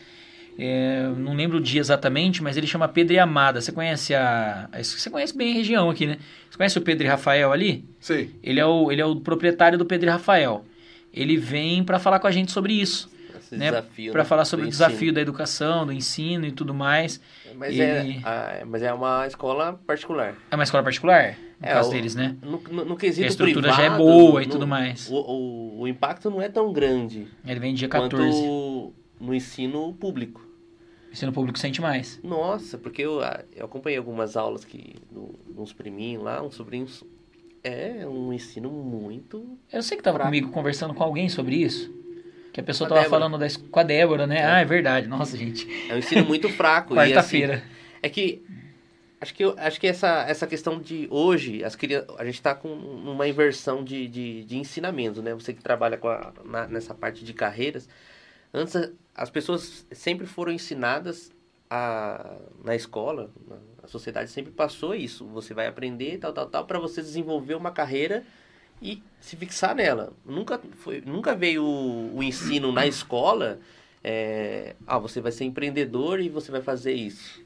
é, 0.58 1.02
não 1.16 1.34
lembro 1.34 1.58
o 1.58 1.60
dia 1.60 1.80
exatamente, 1.80 2.42
mas 2.42 2.56
ele 2.56 2.66
chama 2.66 2.86
Pedro 2.86 3.12
e 3.14 3.18
Amada. 3.18 3.60
Você 3.60 3.72
conhece 3.72 4.14
a. 4.14 4.68
Você 4.82 5.10
conhece 5.10 5.36
bem 5.36 5.52
a 5.52 5.54
região 5.56 5.90
aqui, 5.90 6.06
né? 6.06 6.18
Você 6.48 6.56
conhece 6.56 6.78
o 6.78 6.82
Pedro 6.82 7.04
e 7.06 7.08
Rafael 7.08 7.52
ali? 7.52 7.84
Sei. 7.98 8.30
Ele 8.42 8.60
é 8.60 8.66
o, 8.66 8.92
ele 8.92 9.00
é 9.00 9.04
o 9.04 9.16
proprietário 9.16 9.76
do 9.76 9.84
Pedro 9.84 10.08
e 10.08 10.12
Rafael. 10.12 10.64
Ele 11.12 11.36
vem 11.36 11.82
para 11.82 11.98
falar 11.98 12.20
com 12.20 12.28
a 12.28 12.30
gente 12.30 12.52
sobre 12.52 12.72
isso, 12.72 13.10
Esse 13.36 13.56
né? 13.56 13.72
Para 14.12 14.24
falar 14.24 14.44
sobre 14.44 14.64
o 14.66 14.68
ensino. 14.68 14.86
desafio 14.86 15.12
da 15.12 15.20
educação, 15.20 15.84
do 15.84 15.92
ensino 15.92 16.46
e 16.46 16.52
tudo 16.52 16.72
mais. 16.72 17.20
Mas, 17.56 17.72
Ele- 17.72 17.82
é, 17.82 18.20
ah, 18.22 18.62
mas 18.64 18.80
é 18.80 18.92
uma 18.92 19.26
escola 19.26 19.80
particular. 19.84 20.36
É 20.52 20.54
uma 20.54 20.62
escola 20.62 20.84
particular, 20.84 21.34
no 21.60 21.66
É, 21.68 21.72
caso 21.74 21.90
deles, 21.90 22.14
né? 22.14 22.36
No, 22.42 22.58
no, 22.70 22.84
no 22.86 22.96
quesito 22.96 23.22
E 23.22 23.24
a 23.24 23.28
estrutura 23.28 23.68
privado, 23.68 23.82
já 23.88 23.94
é 23.94 23.96
boa 23.96 24.42
e 24.42 24.46
no- 24.46 24.52
tudo 24.52 24.66
mais. 24.66 25.08
O, 25.10 25.14
o, 25.16 25.80
o 25.82 25.88
impacto 25.88 26.30
não 26.30 26.40
é 26.40 26.48
tão 26.48 26.72
grande 26.72 27.26
Ele 27.46 27.60
vem 27.60 27.74
dia 27.74 27.88
14. 27.88 28.16
quanto 28.16 28.92
no 29.20 29.34
ensino 29.34 29.92
público. 29.94 30.40
O 31.08 31.12
ensino 31.12 31.32
público 31.32 31.58
sente 31.58 31.80
mais. 31.80 32.18
Nossa, 32.22 32.78
porque 32.78 33.02
eu, 33.02 33.20
ah, 33.20 33.44
eu 33.54 33.66
acompanhei 33.66 33.98
algumas 33.98 34.36
aulas 34.36 34.64
que 34.64 34.94
uns 35.56 35.72
priminhos 35.72 36.22
lá, 36.22 36.42
uns 36.42 36.54
sobrinhos. 36.54 37.04
É 37.62 38.06
um 38.06 38.32
ensino 38.32 38.70
muito. 38.70 39.58
Eu 39.70 39.82
sei 39.82 39.98
que 39.98 40.02
tava 40.02 40.18
comigo 40.20 40.50
conversando 40.50 40.94
com 40.94 41.02
alguém 41.02 41.28
sobre 41.28 41.56
isso. 41.56 41.92
Que 42.54 42.60
a 42.60 42.62
pessoa 42.62 42.88
Com 42.88 42.94
a 42.94 42.96
tava 42.96 43.04
Débora. 43.08 43.20
falando 43.30 43.38
da, 43.38 43.68
com 43.70 43.80
a 43.80 43.82
Débora, 43.82 44.26
né? 44.26 44.42
Ah, 44.46 44.60
é 44.60 44.64
verdade. 44.64 45.06
Nossa, 45.06 45.36
gente. 45.36 45.68
É 45.90 45.94
um 45.94 45.98
ensino 45.98 46.24
muito 46.24 46.48
fraco. 46.48 46.94
e, 46.96 46.98
assim, 46.98 47.12
Quarta-feira. 47.12 47.62
É 48.02 48.08
que 48.08 48.42
acho 49.20 49.34
que, 49.34 49.44
acho 49.44 49.80
que 49.80 49.86
essa, 49.86 50.22
essa 50.28 50.46
questão 50.46 50.80
de 50.80 51.06
hoje, 51.10 51.62
as 51.64 51.76
a 52.18 52.24
gente 52.24 52.34
está 52.34 52.54
com 52.54 52.68
uma 52.72 53.28
inversão 53.28 53.84
de, 53.84 54.08
de, 54.08 54.44
de 54.44 54.56
ensinamento, 54.58 55.22
né? 55.22 55.34
Você 55.34 55.52
que 55.52 55.62
trabalha 55.62 55.96
com 55.98 56.08
a- 56.08 56.32
na- 56.44 56.66
nessa 56.66 56.94
parte 56.94 57.24
de 57.24 57.32
carreiras. 57.34 57.88
Antes, 58.52 58.74
as 59.14 59.30
pessoas 59.30 59.86
sempre 59.92 60.26
foram 60.26 60.52
ensinadas 60.52 61.30
a, 61.68 62.36
na 62.64 62.74
escola, 62.74 63.30
a 63.82 63.86
sociedade 63.86 64.30
sempre 64.30 64.52
passou 64.52 64.94
isso. 64.94 65.24
Você 65.26 65.54
vai 65.54 65.66
aprender, 65.66 66.18
tal, 66.18 66.32
tal, 66.32 66.46
tal, 66.46 66.64
para 66.66 66.78
você 66.78 67.00
desenvolver 67.00 67.54
uma 67.54 67.70
carreira 67.70 68.24
e 68.82 69.02
se 69.20 69.36
fixar 69.36 69.74
nela. 69.74 70.12
Nunca, 70.24 70.60
foi, 70.78 71.00
nunca 71.02 71.34
veio 71.34 71.62
o, 71.64 72.16
o 72.18 72.22
ensino 72.22 72.72
na 72.72 72.86
escola. 72.86 73.60
é, 74.02 74.74
ah, 74.86 74.98
você 74.98 75.20
vai 75.20 75.30
ser 75.32 75.44
empreendedor 75.44 76.20
e 76.20 76.28
você 76.28 76.50
vai 76.50 76.62
fazer 76.62 76.92
isso. 76.94 77.40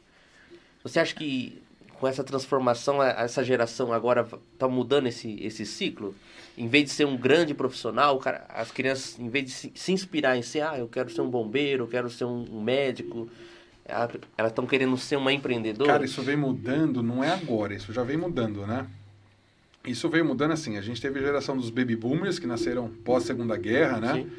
Você 0.83 1.01
acha 1.01 1.15
que 1.15 1.63
com 1.99 2.07
essa 2.07 2.23
transformação, 2.25 3.03
essa 3.03 3.43
geração 3.45 3.93
agora 3.93 4.27
está 4.53 4.69
mudando 4.69 5.07
esse, 5.07 5.37
esse 5.43 5.65
ciclo? 5.65 6.15
Em 6.57 6.69
vez 6.69 6.85
de 6.85 6.91
ser 6.91 7.05
um 7.07 7.17
grande 7.17 7.53
profissional, 7.55 8.17
cara- 8.19 8.47
as 8.49 8.71
crianças, 8.71 9.19
em 9.19 9.29
vez 9.29 9.45
de 9.47 9.51
se, 9.51 9.73
se 9.75 9.93
inspirar 9.93 10.37
em 10.37 10.43
ser, 10.43 10.61
ah, 10.61 10.79
eu 10.79 10.87
quero 10.89 11.11
ser 11.11 11.21
um 11.21 11.29
bombeiro, 11.29 11.85
eu 11.85 11.89
quero 11.89 12.09
ser 12.09 12.25
um, 12.25 12.61
médico, 12.63 13.29
ela- 13.85 14.11
elas 14.39 14.53
estão 14.53 14.67
querendo 14.67 14.97
ser 14.97 15.17
uma 15.17 15.33
empreendedora? 15.33 15.91
Cara, 15.93 16.05
isso 16.05 16.23
vem 16.23 16.37
mudando, 16.37 17.03
não 17.03 17.23
é 17.25 17.31
agora, 17.31 17.75
isso 17.75 17.93
já 17.93 18.03
vem 18.05 18.17
mudando, 18.17 18.67
né? 18.67 18.87
Isso 19.87 20.09
veio 20.09 20.25
mudando 20.25 20.53
assim, 20.53 20.79
a 20.79 20.81
gente 20.81 21.01
teve 21.01 21.19
a 21.19 21.23
geração 21.23 21.57
dos 21.57 21.69
baby 21.71 21.95
boomers, 21.97 22.39
que 22.39 22.47
nasceram 22.47 22.89
pós-segunda 22.89 23.57
guerra, 23.57 24.01
né? 24.01 24.13
Sim. 24.15 24.31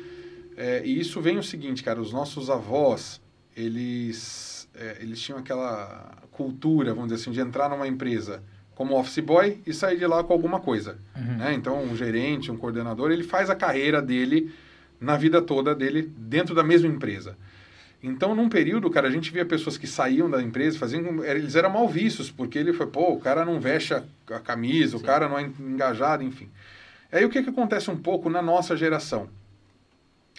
É, 0.58 0.82
e 0.86 1.00
isso 1.00 1.20
vem 1.22 1.38
o 1.38 1.44
seguinte, 1.44 1.84
cara, 1.84 2.00
os 2.02 2.14
nossos 2.14 2.50
avós, 2.50 3.22
eles, 3.58 4.55
é, 4.78 4.98
eles 5.02 5.20
tinham 5.20 5.40
aquela 5.40 6.14
cultura, 6.32 6.94
vamos 6.94 7.10
dizer 7.10 7.22
assim, 7.22 7.32
de 7.32 7.40
entrar 7.40 7.70
numa 7.70 7.88
empresa 7.88 8.44
como 8.76 9.00
office 9.00 9.20
boy 9.20 9.62
e 9.66 9.74
sair 9.74 9.98
de 9.98 10.06
lá 10.06 10.24
com 10.24 10.34
alguma 10.34 10.60
coisa. 10.60 10.98
Uhum. 11.16 11.38
Né? 11.38 11.54
Então, 11.54 11.82
um 11.82 11.96
gerente, 11.96 12.52
um 12.52 12.58
coordenador, 12.58 13.12
ele 13.12 13.24
faz 13.24 13.50
a 13.50 13.56
carreira 13.56 14.02
dele 14.02 14.54
na 15.00 15.16
vida 15.16 15.42
toda 15.42 15.74
dele 15.74 16.12
dentro 16.18 16.54
da 16.54 16.64
mesma 16.64 16.88
empresa. 16.88 17.38
Então, 18.04 18.36
num 18.36 18.50
período, 18.50 18.90
cara, 18.90 19.08
a 19.08 19.12
gente 19.12 19.32
via 19.32 19.46
pessoas 19.46 19.78
que 19.78 19.88
saíam 19.88 20.30
da 20.30 20.42
empresa, 20.42 20.78
faziam, 20.78 21.24
eles 21.24 21.56
eram 21.56 21.72
mal 21.72 21.88
vistos, 21.88 22.30
porque 22.30 22.60
ele 22.60 22.72
foi, 22.74 22.86
pô, 22.86 23.14
o 23.14 23.20
cara 23.20 23.44
não 23.44 23.60
veste 23.60 23.94
a, 23.94 24.04
camisa, 24.44 24.98
o 24.98 25.02
cara 25.02 25.28
não 25.28 25.40
é 25.40 25.50
engajado, 25.60 26.22
enfim. 26.22 26.50
Aí 27.12 27.26
o 27.26 27.30
que, 27.30 27.42
que 27.42 27.50
acontece 27.50 27.90
um 27.90 27.98
pouco 27.98 28.30
na 28.30 28.42
nossa 28.42 28.76
geração? 28.76 29.30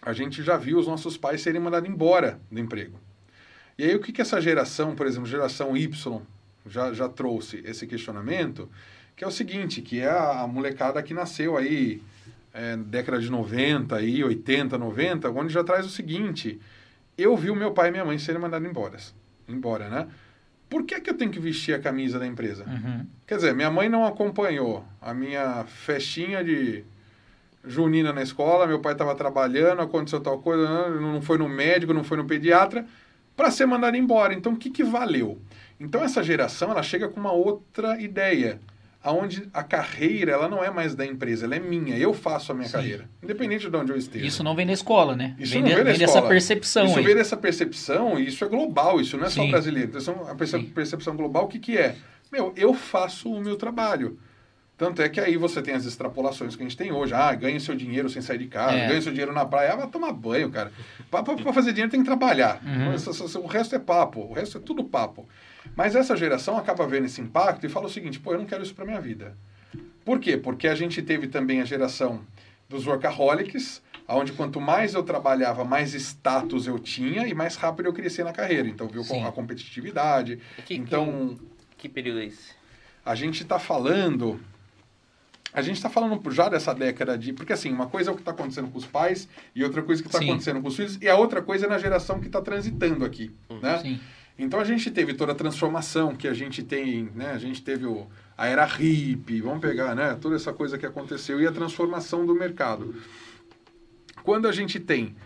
A 0.02 0.12
gente 0.12 0.42
já 0.42 0.56
viu 0.56 0.78
os 0.78 0.86
nossos 0.86 1.16
pais 1.16 1.40
serem 1.40 1.60
mandados 1.60 1.88
embora 1.88 2.38
do 2.52 2.60
emprego. 2.60 3.00
E 3.78 3.84
aí 3.84 3.94
o 3.94 4.00
que, 4.00 4.12
que 4.12 4.22
essa 4.22 4.40
geração, 4.40 4.94
por 4.94 5.06
exemplo, 5.06 5.28
geração 5.28 5.76
Y, 5.76 6.22
já, 6.66 6.92
já 6.92 7.08
trouxe 7.08 7.62
esse 7.64 7.86
questionamento, 7.86 8.68
que 9.14 9.24
é 9.24 9.26
o 9.26 9.30
seguinte, 9.30 9.80
que 9.80 10.00
é 10.00 10.08
a, 10.08 10.42
a 10.42 10.46
molecada 10.46 11.02
que 11.02 11.14
nasceu 11.14 11.56
aí 11.56 12.02
é, 12.52 12.76
década 12.76 13.18
de 13.18 13.30
90, 13.30 13.94
aí, 13.94 14.24
80, 14.24 14.78
90, 14.78 15.30
onde 15.30 15.52
já 15.52 15.62
traz 15.62 15.84
o 15.84 15.90
seguinte, 15.90 16.58
eu 17.16 17.36
vi 17.36 17.50
o 17.50 17.56
meu 17.56 17.72
pai 17.72 17.88
e 17.88 17.90
minha 17.90 18.04
mãe 18.04 18.18
serem 18.18 18.40
mandados 18.40 18.68
embora, 18.68 18.96
embora, 19.46 19.88
né? 19.88 20.06
Por 20.68 20.84
que, 20.84 21.00
que 21.00 21.08
eu 21.08 21.14
tenho 21.14 21.30
que 21.30 21.38
vestir 21.38 21.74
a 21.74 21.78
camisa 21.78 22.18
da 22.18 22.26
empresa? 22.26 22.64
Uhum. 22.64 23.06
Quer 23.26 23.36
dizer, 23.36 23.54
minha 23.54 23.70
mãe 23.70 23.88
não 23.88 24.04
acompanhou 24.04 24.84
a 25.00 25.14
minha 25.14 25.64
festinha 25.64 26.42
de 26.42 26.82
junina 27.64 28.12
na 28.12 28.22
escola, 28.22 28.66
meu 28.66 28.80
pai 28.80 28.92
estava 28.92 29.14
trabalhando, 29.14 29.82
aconteceu 29.82 30.20
tal 30.20 30.38
coisa, 30.40 30.90
não 30.90 31.20
foi 31.22 31.38
no 31.38 31.48
médico, 31.48 31.92
não 31.92 32.02
foi 32.02 32.16
no 32.16 32.24
pediatra, 32.24 32.86
para 33.36 33.50
ser 33.50 33.66
mandado 33.66 33.96
embora. 33.96 34.32
Então, 34.34 34.52
o 34.52 34.56
que, 34.56 34.70
que 34.70 34.82
valeu? 34.82 35.38
Então, 35.78 36.02
essa 36.02 36.22
geração, 36.22 36.70
ela 36.70 36.82
chega 36.82 37.08
com 37.08 37.20
uma 37.20 37.32
outra 37.32 38.00
ideia, 38.00 38.58
aonde 39.04 39.48
a 39.52 39.62
carreira, 39.62 40.32
ela 40.32 40.48
não 40.48 40.64
é 40.64 40.70
mais 40.70 40.94
da 40.94 41.04
empresa, 41.04 41.44
ela 41.44 41.54
é 41.54 41.60
minha, 41.60 41.96
eu 41.98 42.14
faço 42.14 42.50
a 42.50 42.54
minha 42.54 42.66
Sim. 42.66 42.72
carreira, 42.72 43.08
independente 43.22 43.68
de 43.70 43.76
onde 43.76 43.92
eu 43.92 43.96
esteja. 43.96 44.24
Isso 44.24 44.42
não 44.42 44.56
vem 44.56 44.66
da 44.66 44.72
escola, 44.72 45.14
né? 45.14 45.36
Isso 45.38 45.52
vem 45.52 45.62
não 45.62 45.68
vem 45.68 45.78
da 45.78 45.84
vem 45.90 45.98
dessa 45.98 46.22
percepção 46.22 46.86
Isso 46.86 46.98
aí. 46.98 47.04
vem 47.04 47.14
dessa 47.14 47.36
percepção, 47.36 48.18
e 48.18 48.26
isso 48.26 48.42
é 48.44 48.48
global, 48.48 49.00
isso 49.00 49.16
não 49.18 49.26
é 49.26 49.30
só 49.30 49.42
Sim. 49.42 49.50
brasileiro. 49.50 49.92
Então, 49.94 50.26
a 50.28 50.34
perce- 50.34 50.58
Sim. 50.58 50.64
percepção 50.64 51.14
global, 51.14 51.44
o 51.44 51.48
que, 51.48 51.58
que 51.58 51.76
é? 51.76 51.94
Meu, 52.32 52.52
eu 52.56 52.72
faço 52.74 53.30
o 53.30 53.40
meu 53.40 53.56
trabalho. 53.56 54.18
Tanto 54.76 55.00
é 55.00 55.08
que 55.08 55.18
aí 55.18 55.36
você 55.38 55.62
tem 55.62 55.72
as 55.74 55.86
extrapolações 55.86 56.54
que 56.54 56.62
a 56.62 56.66
gente 56.66 56.76
tem 56.76 56.92
hoje. 56.92 57.14
Ah, 57.14 57.34
ganha 57.34 57.58
seu 57.58 57.74
dinheiro 57.74 58.10
sem 58.10 58.20
sair 58.20 58.38
de 58.38 58.46
casa, 58.46 58.76
É. 58.76 58.88
ganha 58.88 59.00
seu 59.00 59.10
dinheiro 59.10 59.32
na 59.32 59.44
praia. 59.46 59.72
Ah, 59.72 59.76
vai 59.76 59.86
tomar 59.86 60.12
banho, 60.12 60.50
cara. 60.50 60.70
Pra 61.10 61.24
fazer 61.52 61.72
dinheiro 61.72 61.90
tem 61.90 62.00
que 62.00 62.06
trabalhar. 62.06 62.60
Uhum. 62.62 63.42
O 63.42 63.46
resto 63.46 63.74
é 63.74 63.78
papo, 63.78 64.20
o 64.20 64.32
resto 64.34 64.58
é 64.58 64.60
tudo 64.60 64.84
papo. 64.84 65.26
Mas 65.74 65.96
essa 65.96 66.14
geração 66.14 66.58
acaba 66.58 66.86
vendo 66.86 67.06
esse 67.06 67.20
impacto 67.22 67.64
e 67.64 67.68
fala 67.70 67.86
o 67.86 67.90
seguinte, 67.90 68.20
pô, 68.20 68.32
eu 68.32 68.38
não 68.38 68.44
quero 68.44 68.62
isso 68.62 68.74
pra 68.74 68.84
minha 68.84 69.00
vida. 69.00 69.34
Por 70.04 70.20
quê? 70.20 70.36
Porque 70.36 70.68
a 70.68 70.74
gente 70.74 71.00
teve 71.02 71.26
também 71.26 71.60
a 71.62 71.64
geração 71.64 72.20
dos 72.68 72.86
workaholics, 72.86 73.82
onde 74.06 74.32
quanto 74.32 74.60
mais 74.60 74.92
eu 74.94 75.02
trabalhava, 75.02 75.64
mais 75.64 75.94
status 75.94 76.66
eu 76.66 76.78
tinha 76.78 77.26
e 77.26 77.34
mais 77.34 77.56
rápido 77.56 77.86
eu 77.86 77.92
crescia 77.92 78.24
na 78.24 78.32
carreira. 78.32 78.68
Então, 78.68 78.86
viu 78.88 79.02
Sim. 79.02 79.24
a 79.24 79.32
competitividade. 79.32 80.38
Que, 80.64 80.74
então, 80.76 81.36
que, 81.70 81.76
que 81.78 81.88
período 81.88 82.20
é 82.20 82.26
esse? 82.26 82.54
a 83.04 83.14
gente 83.14 83.42
está 83.42 83.58
falando. 83.58 84.38
A 85.52 85.62
gente 85.62 85.76
está 85.76 85.88
falando 85.88 86.20
já 86.30 86.48
dessa 86.48 86.74
década 86.74 87.16
de. 87.16 87.32
Porque, 87.32 87.52
assim, 87.52 87.72
uma 87.72 87.86
coisa 87.86 88.10
é 88.10 88.12
o 88.12 88.14
que 88.14 88.22
está 88.22 88.32
acontecendo 88.32 88.68
com 88.68 88.78
os 88.78 88.86
pais 88.86 89.28
e 89.54 89.64
outra 89.64 89.82
coisa 89.82 90.02
que 90.02 90.08
está 90.08 90.18
acontecendo 90.18 90.60
com 90.60 90.68
os 90.68 90.76
filhos, 90.76 90.98
e 91.00 91.08
a 91.08 91.16
outra 91.16 91.40
coisa 91.40 91.66
é 91.66 91.68
na 91.68 91.78
geração 91.78 92.20
que 92.20 92.26
está 92.26 92.40
transitando 92.40 93.04
aqui. 93.04 93.30
Né? 93.62 93.78
Sim. 93.78 94.00
Então 94.38 94.60
a 94.60 94.64
gente 94.64 94.90
teve 94.90 95.14
toda 95.14 95.32
a 95.32 95.34
transformação 95.34 96.14
que 96.14 96.28
a 96.28 96.34
gente 96.34 96.62
tem, 96.62 97.10
né? 97.14 97.30
A 97.30 97.38
gente 97.38 97.62
teve 97.62 97.86
o, 97.86 98.06
a 98.36 98.46
era 98.46 98.66
hippie, 98.66 99.40
vamos 99.40 99.60
pegar, 99.60 99.94
né? 99.94 100.16
Toda 100.20 100.36
essa 100.36 100.52
coisa 100.52 100.76
que 100.76 100.84
aconteceu 100.84 101.40
e 101.40 101.46
a 101.46 101.52
transformação 101.52 102.26
do 102.26 102.34
mercado. 102.34 102.94
Quando 104.22 104.46
a 104.46 104.52
gente 104.52 104.78
tem 104.78 105.16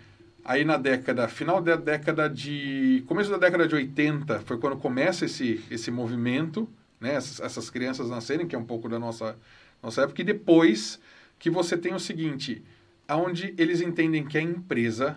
aí 0.44 0.64
na 0.64 0.76
década, 0.76 1.26
final 1.26 1.60
da 1.60 1.74
década 1.74 2.28
de, 2.28 3.02
começo 3.08 3.30
da 3.30 3.36
década 3.36 3.66
de 3.66 3.74
80, 3.74 4.40
foi 4.40 4.58
quando 4.58 4.76
começa 4.76 5.24
esse 5.24 5.60
esse 5.68 5.90
movimento, 5.90 6.68
né? 7.00 7.14
Essas, 7.14 7.40
essas 7.40 7.68
crianças 7.68 8.08
nascerem, 8.08 8.46
que 8.46 8.54
é 8.54 8.58
um 8.58 8.64
pouco 8.64 8.88
da 8.88 8.98
nossa 8.98 9.36
nossa 9.82 10.02
época 10.02 10.22
e 10.22 10.24
depois 10.24 11.00
que 11.38 11.50
você 11.50 11.76
tem 11.76 11.94
o 11.94 12.00
seguinte, 12.00 12.62
aonde 13.08 13.54
eles 13.56 13.80
entendem 13.80 14.26
que 14.26 14.38
a 14.38 14.42
empresa 14.42 15.16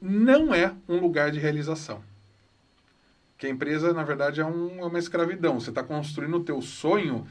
não 0.00 0.54
é 0.54 0.74
um 0.88 0.98
lugar 0.98 1.30
de 1.30 1.38
realização 1.38 2.02
que 3.38 3.46
a 3.46 3.50
empresa, 3.50 3.94
na 3.94 4.02
verdade, 4.02 4.40
é, 4.40 4.44
um, 4.44 4.80
é 4.80 4.84
uma 4.84 4.98
escravidão. 4.98 5.60
Você 5.60 5.70
está 5.70 5.82
construindo 5.82 6.36
o 6.36 6.44
teu 6.44 6.60
sonho 6.60 7.26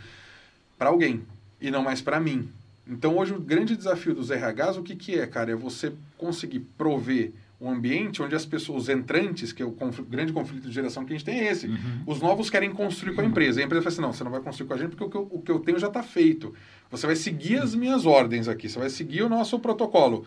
para 0.78 0.90
alguém 0.90 1.24
e 1.60 1.70
não 1.70 1.84
mais 1.84 2.02
para 2.02 2.20
mim. 2.20 2.50
Então, 2.88 3.18
hoje, 3.18 3.34
o 3.34 3.40
grande 3.40 3.76
desafio 3.76 4.16
dos 4.16 4.30
RHs, 4.30 4.78
o 4.78 4.84
que, 4.84 4.96
que 4.96 5.20
é, 5.20 5.28
cara? 5.28 5.52
É 5.52 5.56
você 5.56 5.92
conseguir 6.18 6.62
prover 6.78 7.34
um 7.60 7.72
ambiente 7.72 8.22
onde 8.22 8.36
as 8.36 8.46
pessoas, 8.46 8.84
os 8.84 8.90
entrantes, 8.90 9.52
que 9.52 9.64
é 9.64 9.66
o 9.66 9.72
conflito, 9.72 10.08
grande 10.10 10.32
conflito 10.32 10.68
de 10.68 10.72
geração 10.72 11.04
que 11.04 11.14
a 11.14 11.18
gente 11.18 11.26
tem 11.26 11.40
é 11.40 11.52
esse. 11.52 11.68
Os 12.06 12.22
novos 12.22 12.50
querem 12.50 12.72
construir 12.72 13.16
com 13.16 13.22
a 13.22 13.26
empresa. 13.26 13.60
E 13.60 13.64
a 13.64 13.66
empresa 13.66 13.82
fala 13.84 13.94
assim, 13.94 14.02
não, 14.02 14.14
você 14.14 14.24
não 14.24 14.32
vai 14.32 14.42
construir 14.42 14.68
com 14.68 14.74
a 14.76 14.78
gente 14.78 14.96
porque 14.96 15.04
o 15.04 15.10
que 15.10 15.18
eu, 15.18 15.28
o 15.32 15.42
que 15.42 15.52
eu 15.52 15.60
tenho 15.60 15.80
já 15.80 15.88
está 15.88 16.04
feito. 16.04 16.54
Você 16.92 17.08
vai 17.08 17.16
seguir 17.16 17.58
as 17.58 17.74
minhas 17.74 18.06
ordens 18.06 18.48
aqui, 18.48 18.70
você 18.70 18.78
vai 18.78 18.90
seguir 18.90 19.24
o 19.24 19.30
nosso 19.30 19.60
protocolo. 19.60 20.26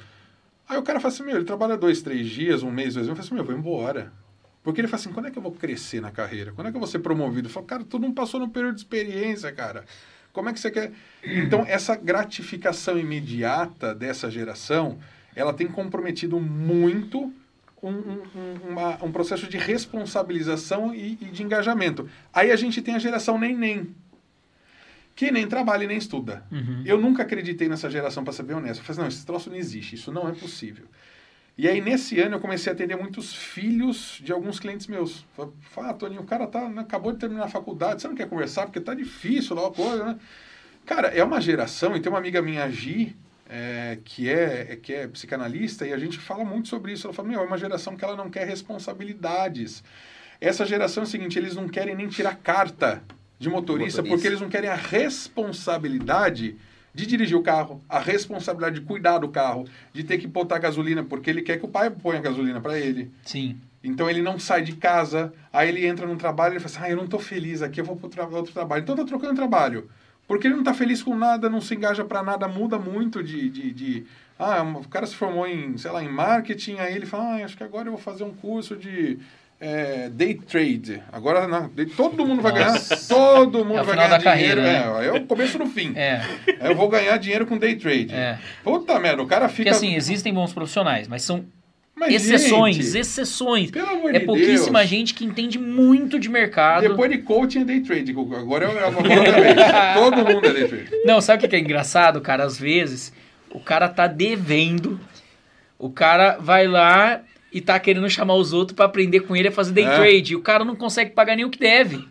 Aí 0.68 0.76
o 0.76 0.82
cara 0.82 0.98
fala 0.98 1.14
assim, 1.14 1.22
meu, 1.22 1.36
ele 1.36 1.44
trabalha 1.44 1.76
dois, 1.76 2.02
três 2.02 2.28
dias, 2.28 2.62
um 2.62 2.70
mês, 2.70 2.94
dois 2.94 3.06
meses, 3.06 3.08
eu 3.08 3.14
falo 3.14 3.26
assim, 3.26 3.34
meu, 3.34 3.42
eu 3.44 3.46
vou 3.46 3.56
embora. 3.56 4.12
Porque 4.62 4.80
ele 4.80 4.88
fala 4.88 5.00
assim, 5.00 5.12
quando 5.12 5.26
é 5.26 5.30
que 5.30 5.38
eu 5.38 5.42
vou 5.42 5.52
crescer 5.52 6.00
na 6.00 6.10
carreira? 6.10 6.52
Quando 6.52 6.66
é 6.66 6.70
que 6.70 6.76
eu 6.76 6.80
vou 6.80 6.88
ser 6.88 6.98
promovido? 6.98 7.48
Eu 7.48 7.52
falo, 7.52 7.66
cara, 7.66 7.84
tu 7.84 7.98
não 7.98 8.12
passou 8.12 8.40
no 8.40 8.48
período 8.48 8.74
de 8.74 8.80
experiência, 8.80 9.50
cara. 9.52 9.84
Como 10.32 10.48
é 10.48 10.52
que 10.52 10.60
você 10.60 10.70
quer... 10.70 10.92
Então, 11.24 11.64
essa 11.66 11.96
gratificação 11.96 12.98
imediata 12.98 13.94
dessa 13.94 14.30
geração, 14.30 14.98
ela 15.34 15.52
tem 15.52 15.66
comprometido 15.66 16.38
muito 16.40 17.32
um, 17.82 17.88
um, 17.90 18.22
um, 18.34 18.70
uma- 18.70 19.04
um 19.04 19.10
processo 19.12 19.46
de 19.46 19.56
responsabilização 19.56 20.94
e, 20.94 21.12
e 21.20 21.24
de 21.26 21.42
engajamento. 21.42 22.08
Aí 22.32 22.50
a 22.50 22.56
gente 22.56 22.82
tem 22.82 22.94
a 22.94 22.98
geração 22.98 23.38
nem-nem, 23.38 23.94
que 25.14 25.30
nem 25.30 25.46
trabalha 25.46 25.84
e 25.84 25.86
nem 25.86 25.96
estuda. 25.96 26.44
Uhum. 26.50 26.82
Eu 26.84 27.00
nunca 27.00 27.22
acreditei 27.22 27.68
nessa 27.68 27.90
geração, 27.90 28.22
para 28.24 28.32
ser 28.32 28.42
bem 28.42 28.56
honesto. 28.56 28.80
Eu 28.80 28.84
falei, 28.84 28.92
assim, 28.92 29.00
não, 29.00 29.08
esse 29.08 29.26
troço 29.26 29.50
não 29.50 29.56
existe, 29.56 29.94
isso 29.94 30.12
não 30.12 30.28
é 30.28 30.32
possível. 30.32 30.84
E 31.58 31.68
aí, 31.68 31.80
nesse 31.80 32.18
ano, 32.20 32.36
eu 32.36 32.40
comecei 32.40 32.72
a 32.72 32.74
atender 32.74 32.96
muitos 32.96 33.34
filhos 33.34 34.18
de 34.22 34.32
alguns 34.32 34.58
clientes 34.58 34.86
meus. 34.86 35.26
Falei, 35.34 35.90
ah, 35.90 35.92
Toninho, 35.94 36.22
o 36.22 36.24
cara 36.26 36.46
tá, 36.46 36.66
né, 36.68 36.80
acabou 36.80 37.12
de 37.12 37.18
terminar 37.18 37.44
a 37.44 37.48
faculdade, 37.48 38.00
você 38.00 38.08
não 38.08 38.14
quer 38.14 38.28
conversar? 38.28 38.64
Porque 38.66 38.80
tá 38.80 38.94
difícil 38.94 39.54
lá 39.56 39.70
coisa, 39.70 40.04
né? 40.04 40.18
Cara, 40.86 41.08
é 41.08 41.22
uma 41.22 41.40
geração, 41.40 41.94
e 41.94 42.00
tem 42.00 42.10
uma 42.10 42.18
amiga 42.18 42.40
minha, 42.40 42.68
Gi, 42.70 43.14
é, 43.50 43.98
que, 44.04 44.30
é, 44.30 44.78
que 44.80 44.94
é 44.94 45.08
psicanalista, 45.08 45.84
e 45.84 45.92
a 45.92 45.98
gente 45.98 46.18
fala 46.18 46.44
muito 46.44 46.68
sobre 46.68 46.92
isso. 46.92 47.06
Ela 47.06 47.12
fala, 47.12 47.28
meu, 47.28 47.40
é 47.40 47.44
uma 47.44 47.58
geração 47.58 47.96
que 47.96 48.04
ela 48.04 48.16
não 48.16 48.30
quer 48.30 48.46
responsabilidades. 48.46 49.82
Essa 50.40 50.64
geração 50.64 51.02
é 51.02 51.06
o 51.06 51.08
seguinte, 51.08 51.36
eles 51.36 51.56
não 51.56 51.68
querem 51.68 51.96
nem 51.96 52.08
tirar 52.08 52.36
carta 52.36 53.02
de 53.38 53.48
motorista, 53.48 54.02
Motorista. 54.02 54.02
porque 54.02 54.26
eles 54.26 54.40
não 54.40 54.48
querem 54.48 54.70
a 54.70 54.76
responsabilidade 54.76 56.56
de 56.94 57.06
dirigir 57.06 57.36
o 57.36 57.42
carro, 57.42 57.82
a 57.88 57.98
responsabilidade 57.98 58.80
de 58.80 58.86
cuidar 58.86 59.18
do 59.18 59.28
carro, 59.28 59.66
de 59.92 60.04
ter 60.04 60.18
que 60.18 60.26
botar 60.26 60.58
gasolina, 60.58 61.02
porque 61.02 61.30
ele 61.30 61.42
quer 61.42 61.58
que 61.58 61.64
o 61.64 61.68
pai 61.68 61.90
ponha 61.90 62.20
gasolina 62.20 62.60
para 62.60 62.78
ele. 62.78 63.10
Sim. 63.24 63.58
Então 63.82 64.08
ele 64.08 64.22
não 64.22 64.38
sai 64.38 64.62
de 64.62 64.76
casa, 64.76 65.32
aí 65.52 65.68
ele 65.68 65.86
entra 65.86 66.06
num 66.06 66.16
trabalho 66.16 66.56
e 66.56 66.60
fala 66.60 66.66
assim, 66.66 66.84
ah, 66.84 66.90
eu 66.90 66.96
não 66.96 67.06
tô 67.06 67.18
feliz 67.18 67.62
aqui, 67.62 67.80
eu 67.80 67.84
vou 67.84 67.96
para 67.96 68.26
outro 68.26 68.52
trabalho. 68.52 68.82
Então 68.82 68.94
tá 68.94 69.04
trocando 69.04 69.34
trabalho. 69.34 69.88
Porque 70.30 70.46
ele 70.46 70.54
não 70.54 70.62
tá 70.62 70.72
feliz 70.72 71.02
com 71.02 71.16
nada, 71.16 71.50
não 71.50 71.60
se 71.60 71.74
engaja 71.74 72.04
para 72.04 72.22
nada, 72.22 72.46
muda 72.46 72.78
muito 72.78 73.20
de, 73.20 73.48
de, 73.50 73.72
de- 73.72 74.04
Ah, 74.38 74.62
o 74.62 74.86
cara 74.88 75.04
se 75.04 75.16
formou 75.16 75.44
em, 75.44 75.76
sei 75.76 75.90
lá, 75.90 76.04
em 76.04 76.08
marketing, 76.08 76.76
aí 76.78 76.94
ele 76.94 77.04
fala, 77.04 77.34
ah, 77.34 77.44
acho 77.44 77.56
que 77.56 77.64
agora 77.64 77.88
eu 77.88 77.92
vou 77.94 78.00
fazer 78.00 78.22
um 78.22 78.32
curso 78.32 78.76
de 78.76 79.18
é, 79.60 80.08
day 80.08 80.34
trade. 80.34 81.02
Agora 81.10 81.48
não, 81.48 81.68
todo 81.96 82.24
mundo 82.24 82.40
vai 82.42 82.52
ganhar, 82.52 82.70
Nossa. 82.74 83.12
todo 83.12 83.64
mundo 83.64 83.80
É 83.80 83.82
vai 83.82 83.96
ganhar 83.96 84.06
dinheiro. 84.18 84.22
carreira, 84.22 84.62
né? 84.62 85.04
é, 85.04 85.08
é 85.08 85.12
o 85.14 85.26
começo 85.26 85.58
no 85.58 85.66
fim. 85.66 85.92
É, 85.96 86.22
Eu 86.62 86.76
vou 86.76 86.88
ganhar 86.88 87.16
dinheiro 87.18 87.44
com 87.44 87.58
day 87.58 87.74
trade. 87.74 88.14
é. 88.14 88.38
Puta 88.62 89.00
merda, 89.00 89.20
o 89.24 89.26
cara 89.26 89.46
Porque 89.48 89.64
fica... 89.64 89.72
assim, 89.72 89.96
existem 89.96 90.32
bons 90.32 90.52
profissionais, 90.52 91.08
mas 91.08 91.22
são 91.24 91.44
Mas, 92.00 92.14
exceções, 92.14 92.76
gente, 92.76 92.96
exceções. 92.98 93.70
Pelo 93.70 93.90
amor 93.90 94.14
É 94.14 94.18
de 94.18 94.24
pouquíssima 94.24 94.78
Deus. 94.78 94.90
gente 94.90 95.12
que 95.14 95.22
entende 95.24 95.58
muito 95.58 96.18
de 96.18 96.30
mercado. 96.30 96.88
Depois 96.88 97.10
de 97.10 97.18
coaching 97.18 97.60
é 97.60 97.64
day 97.64 97.80
trade. 97.80 98.10
Agora 98.12 98.64
é 98.64 98.86
outra 98.86 99.02
vez. 99.02 99.54
Todo 99.94 100.16
mundo 100.16 100.46
é 100.46 100.52
day 100.54 100.66
trade. 100.68 100.88
Não, 101.04 101.20
sabe 101.20 101.44
o 101.44 101.48
que 101.48 101.54
é 101.54 101.58
engraçado, 101.58 102.20
cara? 102.22 102.42
Às 102.44 102.58
vezes, 102.58 103.12
o 103.50 103.60
cara 103.60 103.86
tá 103.88 104.06
devendo, 104.06 104.98
o 105.78 105.90
cara 105.90 106.38
vai 106.40 106.66
lá 106.66 107.20
e 107.52 107.60
tá 107.60 107.78
querendo 107.78 108.08
chamar 108.08 108.34
os 108.34 108.52
outros 108.52 108.74
pra 108.74 108.86
aprender 108.86 109.20
com 109.20 109.36
ele 109.36 109.48
a 109.48 109.52
fazer 109.52 109.72
day 109.72 109.84
É. 109.84 109.94
trade. 109.94 110.32
E 110.32 110.36
o 110.36 110.40
cara 110.40 110.64
não 110.64 110.74
consegue 110.74 111.10
pagar 111.10 111.36
nem 111.36 111.44
o 111.44 111.50
que 111.50 111.58
deve. 111.58 112.08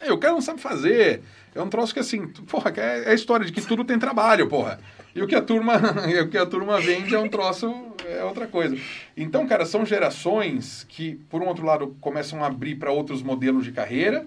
É, 0.00 0.12
o 0.12 0.18
cara 0.18 0.34
não 0.34 0.40
sabe 0.40 0.60
fazer. 0.60 1.22
É 1.54 1.62
um 1.62 1.68
troço 1.68 1.94
que 1.94 2.00
assim, 2.00 2.26
porra, 2.26 2.72
é 2.76 3.04
é 3.04 3.10
a 3.10 3.14
história 3.14 3.46
de 3.46 3.52
que 3.52 3.60
tudo 3.60 3.84
tem 3.84 3.98
trabalho, 3.98 4.48
porra. 4.48 4.80
E 5.14 5.22
o 5.22 5.26
que 5.26 5.34
a 5.34 5.42
turma, 5.42 5.74
o 6.22 6.28
que 6.28 6.38
a 6.38 6.46
turma 6.46 6.80
vende 6.80 7.14
é 7.14 7.18
um 7.18 7.28
troço, 7.28 7.74
é 8.08 8.24
outra 8.24 8.46
coisa. 8.46 8.76
Então, 9.16 9.46
cara, 9.46 9.64
são 9.66 9.84
gerações 9.84 10.86
que, 10.88 11.14
por 11.28 11.42
um 11.42 11.46
outro 11.48 11.64
lado, 11.66 11.94
começam 12.00 12.42
a 12.42 12.46
abrir 12.46 12.76
para 12.76 12.90
outros 12.90 13.22
modelos 13.22 13.64
de 13.64 13.72
carreira. 13.72 14.24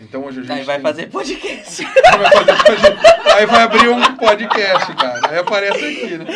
Então 0.00 0.24
hoje 0.24 0.38
a 0.38 0.42
gente 0.44 0.52
Aí 0.52 0.62
vai 0.64 0.76
tem- 0.76 0.82
fazer 0.84 1.06
podcast. 1.08 1.82
vai 1.84 2.30
fazer 2.30 2.64
podcast. 2.64 3.34
Aí 3.34 3.46
vai 3.46 3.62
abrir 3.64 3.88
um 3.88 4.14
podcast, 4.14 4.94
cara. 4.94 5.20
Aí 5.28 5.38
aparece 5.38 5.84
aqui, 5.84 6.18
né? 6.18 6.26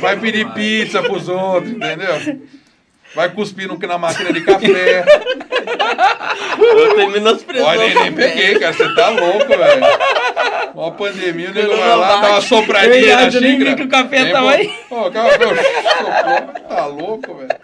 Vai 0.00 0.16
pedir 0.20 0.48
pizza 0.52 1.02
pros 1.02 1.28
outros, 1.28 1.72
entendeu? 1.72 2.40
Vai 3.12 3.30
cuspir 3.30 3.66
no, 3.66 3.76
na 3.78 3.98
máquina 3.98 4.32
de 4.32 4.42
café. 4.42 5.04
Você 6.56 7.06
menosprezou 7.08 7.66
Olha, 7.66 7.80
nem, 7.80 7.94
nem 7.94 8.10
o 8.10 8.14
café. 8.14 8.28
peguei, 8.28 8.58
cara. 8.60 8.72
Você 8.72 8.94
tá 8.94 9.08
louco, 9.08 9.48
velho. 9.48 9.84
Uma 10.74 10.92
pandemia, 10.92 11.50
o 11.50 11.54
nego 11.54 11.76
vai 11.76 11.96
lá, 11.96 12.20
dá 12.20 12.28
uma 12.30 12.40
sopradinha 12.40 12.90
Verdade, 13.00 13.30
na 13.32 13.36
eu 13.36 13.40
nem 13.42 13.52
xícara. 13.58 13.70
vi 13.70 13.76
que 13.76 13.82
o 13.82 13.88
café 13.88 14.30
tava 14.32 14.46
bo- 14.46 14.52
aí. 14.52 14.74
Ó, 14.90 15.08
o 15.08 15.12
café. 15.12 16.60
Tá 16.68 16.86
louco, 16.86 17.34
velho. 17.34 17.60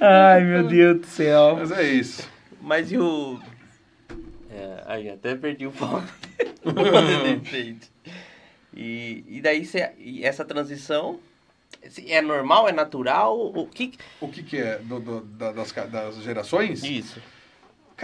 Ai, 0.00 0.40
meu 0.44 0.66
Deus 0.68 1.00
do 1.00 1.06
céu. 1.06 1.56
Mas 1.58 1.70
é 1.72 1.82
isso. 1.84 2.28
Mas 2.60 2.90
e 2.92 2.98
o. 2.98 3.38
É, 4.50 4.82
aí 4.86 5.08
até 5.10 5.34
perdi 5.34 5.66
o 5.66 5.70
foco. 5.72 6.02
E, 8.74 9.22
e 9.28 9.40
daí 9.42 9.66
cê, 9.66 9.90
e 9.98 10.24
essa 10.24 10.46
transição 10.46 11.20
é 12.08 12.22
normal, 12.22 12.66
é 12.68 12.72
natural? 12.72 13.38
O 13.54 13.66
que. 13.66 13.92
O 14.18 14.28
que 14.28 14.42
que 14.42 14.56
é 14.56 14.78
do- 14.78 14.98
do- 14.98 15.20
da- 15.20 15.52
das, 15.52 15.70
das 15.72 16.16
gerações? 16.22 16.82
Isso. 16.82 17.20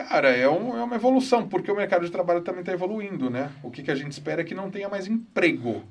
Cara, 0.07 0.31
é, 0.31 0.49
um- 0.49 0.79
é 0.79 0.83
uma 0.85 0.95
evolução, 0.95 1.49
porque 1.49 1.73
o 1.73 1.75
mercado 1.77 2.05
de 2.05 2.13
trabalho 2.13 2.41
também 2.43 2.61
está 2.61 2.73
evoluindo, 2.73 3.29
né? 3.29 3.51
O 3.65 3.71
que, 3.71 3.83
que 3.83 3.91
a 3.91 3.95
gente 3.97 4.13
espera 4.13 4.43
é 4.43 4.45
que 4.45 4.55
não 4.55 4.71
tenha 4.71 4.89
mais 4.89 5.09
emprego 5.09 5.83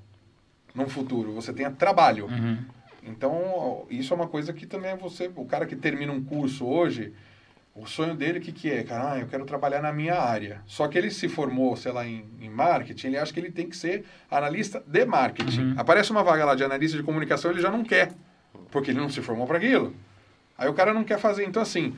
no 0.73 0.87
futuro, 0.87 1.33
você 1.33 1.51
tenha 1.51 1.69
trabalho. 1.69 2.27
Uhum. 2.27 2.57
Então, 3.03 3.85
isso 3.89 4.13
é 4.13 4.15
uma 4.15 4.27
coisa 4.27 4.53
que 4.53 4.65
também 4.65 4.91
é 4.91 4.95
você, 4.95 5.29
o 5.35 5.43
cara 5.43 5.65
que 5.65 5.75
termina 5.75 6.13
um 6.13 6.23
curso 6.23 6.65
hoje, 6.65 7.11
o 7.75 7.85
sonho 7.85 8.15
dele, 8.15 8.39
o 8.39 8.41
que, 8.41 8.53
que 8.53 8.71
é? 8.71 8.81
Cara, 8.83 9.11
ah, 9.11 9.19
eu 9.19 9.27
quero 9.27 9.43
trabalhar 9.45 9.81
na 9.81 9.91
minha 9.91 10.15
área. 10.15 10.61
Só 10.65 10.87
que 10.87 10.97
ele 10.97 11.11
se 11.11 11.27
formou, 11.27 11.75
sei 11.75 11.91
lá, 11.91 12.07
em, 12.07 12.25
em 12.41 12.49
marketing, 12.49 13.07
ele 13.07 13.17
acha 13.17 13.33
que 13.33 13.39
ele 13.41 13.51
tem 13.51 13.67
que 13.67 13.75
ser 13.75 14.05
analista 14.31 14.81
de 14.87 15.05
marketing. 15.05 15.61
Uhum. 15.61 15.73
Aparece 15.77 16.11
uma 16.11 16.23
vaga 16.23 16.45
lá 16.45 16.55
de 16.55 16.63
analista 16.63 16.95
de 16.97 17.03
comunicação, 17.03 17.51
ele 17.51 17.61
já 17.61 17.69
não 17.69 17.83
quer, 17.83 18.13
porque 18.71 18.91
ele 18.91 18.99
não 18.99 19.09
se 19.09 19.21
formou 19.21 19.45
para 19.45 19.57
aquilo. 19.57 19.93
Aí 20.57 20.67
o 20.69 20.73
cara 20.73 20.93
não 20.93 21.03
quer 21.03 21.19
fazer. 21.19 21.43
Então, 21.45 21.61
assim, 21.61 21.93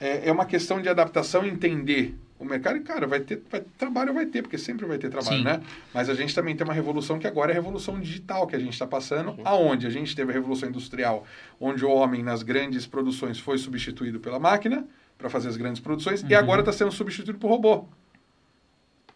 é, 0.00 0.28
é 0.28 0.32
uma 0.32 0.44
questão 0.46 0.80
de 0.80 0.88
adaptação 0.88 1.44
e 1.44 1.48
entender 1.48 2.14
o 2.38 2.44
mercado. 2.44 2.76
E, 2.76 2.80
cara, 2.80 3.06
vai 3.06 3.20
ter 3.20 3.42
vai- 3.50 3.62
trabalho, 3.78 4.12
vai 4.12 4.26
ter, 4.26 4.42
porque 4.42 4.58
sempre 4.58 4.84
vai 4.86 4.98
ter 4.98 5.08
trabalho, 5.08 5.38
Sim. 5.38 5.44
né? 5.44 5.60
Mas 5.94 6.10
a 6.10 6.14
gente 6.14 6.34
também 6.34 6.54
tem 6.54 6.64
uma 6.66 6.74
revolução 6.74 7.18
que 7.18 7.26
agora 7.26 7.50
é 7.50 7.52
a 7.52 7.54
revolução 7.54 7.98
digital 7.98 8.46
que 8.46 8.54
a 8.54 8.58
gente 8.58 8.72
está 8.74 8.86
passando. 8.86 9.36
Aonde 9.44 9.86
a 9.86 9.90
gente 9.90 10.14
teve 10.14 10.30
a 10.30 10.34
revolução 10.34 10.68
industrial, 10.68 11.26
onde 11.60 11.84
o 11.84 11.90
homem 11.90 12.22
nas 12.22 12.42
grandes 12.42 12.86
produções 12.86 13.38
foi 13.38 13.56
substituído 13.58 14.20
pela 14.20 14.38
máquina 14.38 14.86
para 15.16 15.30
fazer 15.30 15.48
as 15.48 15.56
grandes 15.56 15.80
produções 15.80 16.20
e 16.22 16.26
Uhum. 16.34 16.38
agora 16.38 16.60
está 16.60 16.72
sendo 16.72 16.92
substituído 16.92 17.38
por 17.38 17.48
robô. 17.48 17.86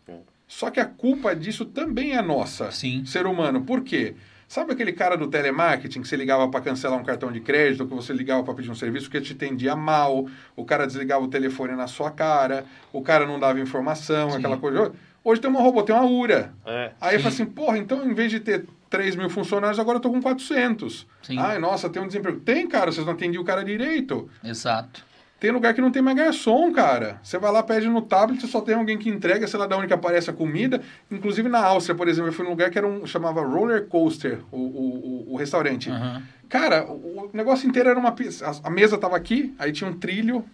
É. 0.08 0.16
Só 0.48 0.70
que 0.70 0.80
a 0.80 0.86
culpa 0.86 1.36
disso 1.36 1.64
também 1.66 2.16
é 2.16 2.22
nossa, 2.22 2.70
Sim. 2.72 3.04
ser 3.04 3.26
humano. 3.26 3.62
Por 3.64 3.82
quê? 3.82 4.14
Sabe 4.50 4.72
aquele 4.72 4.92
cara 4.92 5.16
do 5.16 5.28
telemarketing 5.28 6.02
que 6.02 6.08
você 6.08 6.16
ligava 6.16 6.48
para 6.48 6.60
cancelar 6.60 6.98
um 6.98 7.04
cartão 7.04 7.30
de 7.30 7.38
crédito, 7.38 7.82
ou 7.82 7.86
que 7.86 7.94
você 7.94 8.12
ligava 8.12 8.42
para 8.42 8.52
pedir 8.52 8.68
um 8.68 8.74
serviço 8.74 9.08
que 9.08 9.20
te 9.20 9.32
atendia 9.32 9.76
mal, 9.76 10.26
o 10.56 10.64
cara 10.64 10.88
desligava 10.88 11.24
o 11.24 11.28
telefone 11.28 11.76
na 11.76 11.86
sua 11.86 12.10
cara, 12.10 12.64
o 12.92 13.00
cara 13.00 13.24
não 13.24 13.38
dava 13.38 13.60
informação, 13.60 14.32
Sim. 14.32 14.38
aquela 14.38 14.56
coisa. 14.56 14.90
Hoje 15.22 15.40
tem 15.40 15.48
uma 15.48 15.60
robô, 15.60 15.84
tem 15.84 15.94
uma 15.94 16.04
URA. 16.04 16.52
É. 16.66 16.90
Aí 17.00 17.14
eu 17.14 17.20
falo 17.20 17.32
assim, 17.32 17.46
porra, 17.46 17.78
então 17.78 18.04
em 18.04 18.12
vez 18.12 18.28
de 18.28 18.40
ter 18.40 18.66
3 18.88 19.14
mil 19.14 19.30
funcionários, 19.30 19.78
agora 19.78 19.98
eu 19.98 20.02
tô 20.02 20.10
com 20.10 20.20
400. 20.20 21.06
Sim. 21.22 21.38
Ai, 21.38 21.60
nossa, 21.60 21.88
tem 21.88 22.02
um 22.02 22.08
desemprego. 22.08 22.40
Tem, 22.40 22.66
cara, 22.66 22.90
vocês 22.90 23.06
não 23.06 23.12
atendiam 23.12 23.44
o 23.44 23.46
cara 23.46 23.62
direito. 23.62 24.28
Exato. 24.42 25.04
Tem 25.40 25.50
lugar 25.50 25.72
que 25.72 25.80
não 25.80 25.90
tem 25.90 26.02
mais 26.02 26.16
garçom, 26.16 26.70
cara. 26.70 27.18
Você 27.22 27.38
vai 27.38 27.50
lá, 27.50 27.62
pede 27.62 27.88
no 27.88 28.02
tablet, 28.02 28.46
só 28.46 28.60
tem 28.60 28.74
alguém 28.74 28.98
que 28.98 29.08
entrega, 29.08 29.46
sei 29.48 29.58
lá 29.58 29.66
de 29.66 29.74
onde 29.74 29.86
que 29.86 29.92
aparece 29.94 30.28
a 30.28 30.34
comida. 30.34 30.82
Inclusive 31.10 31.48
na 31.48 31.64
Áustria, 31.64 31.94
por 31.96 32.06
exemplo, 32.08 32.28
eu 32.28 32.32
fui 32.34 32.44
num 32.44 32.50
lugar 32.50 32.68
que 32.70 32.76
era 32.76 32.86
um, 32.86 33.06
chamava 33.06 33.40
Roller 33.40 33.86
Coaster, 33.86 34.40
o, 34.52 34.56
o, 34.58 35.26
o, 35.28 35.32
o 35.32 35.36
restaurante. 35.36 35.88
Uhum. 35.88 36.22
Cara, 36.48 36.84
o, 36.84 36.92
o 36.92 37.30
negócio 37.32 37.66
inteiro 37.66 37.88
era 37.88 37.98
uma... 37.98 38.10
A, 38.10 38.68
a 38.68 38.70
mesa 38.70 38.98
tava 38.98 39.16
aqui, 39.16 39.54
aí 39.58 39.72
tinha 39.72 39.88
um 39.88 39.94
trilho 39.94 40.44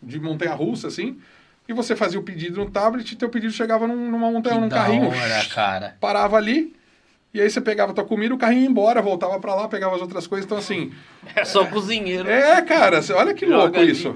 de 0.00 0.20
montanha-russa, 0.20 0.86
assim, 0.86 1.18
e 1.68 1.72
você 1.72 1.96
fazia 1.96 2.20
o 2.20 2.22
pedido 2.22 2.60
no 2.64 2.70
tablet 2.70 3.10
e 3.10 3.16
teu 3.16 3.28
pedido 3.28 3.52
chegava 3.52 3.88
num- 3.88 4.10
numa 4.12 4.30
montanha, 4.30 4.54
Que 4.54 4.60
num 4.60 4.68
da 4.68 4.76
carrinho. 4.76 5.08
hora, 5.08 5.44
cara. 5.52 5.96
Parava 6.00 6.36
ali, 6.36 6.72
e 7.34 7.40
aí 7.40 7.50
você 7.50 7.60
pegava 7.60 7.90
a 7.90 7.94
tua 7.96 8.04
comida, 8.04 8.32
o 8.32 8.38
carrinho 8.38 8.62
ia 8.62 8.68
embora, 8.68 9.02
voltava 9.02 9.40
pra 9.40 9.56
lá, 9.56 9.66
pegava 9.66 9.96
as 9.96 10.00
outras 10.02 10.26
coisas. 10.28 10.46
Então, 10.46 10.56
assim, 10.58 10.92
É 11.34 11.44
só 11.44 11.66
cozinheiro. 11.66 12.28
é, 12.30 12.62
cara, 12.62 13.00
olha 13.16 13.34
que 13.34 13.44
louco 13.44 13.76
ali. 13.76 13.90
isso. 13.90 14.14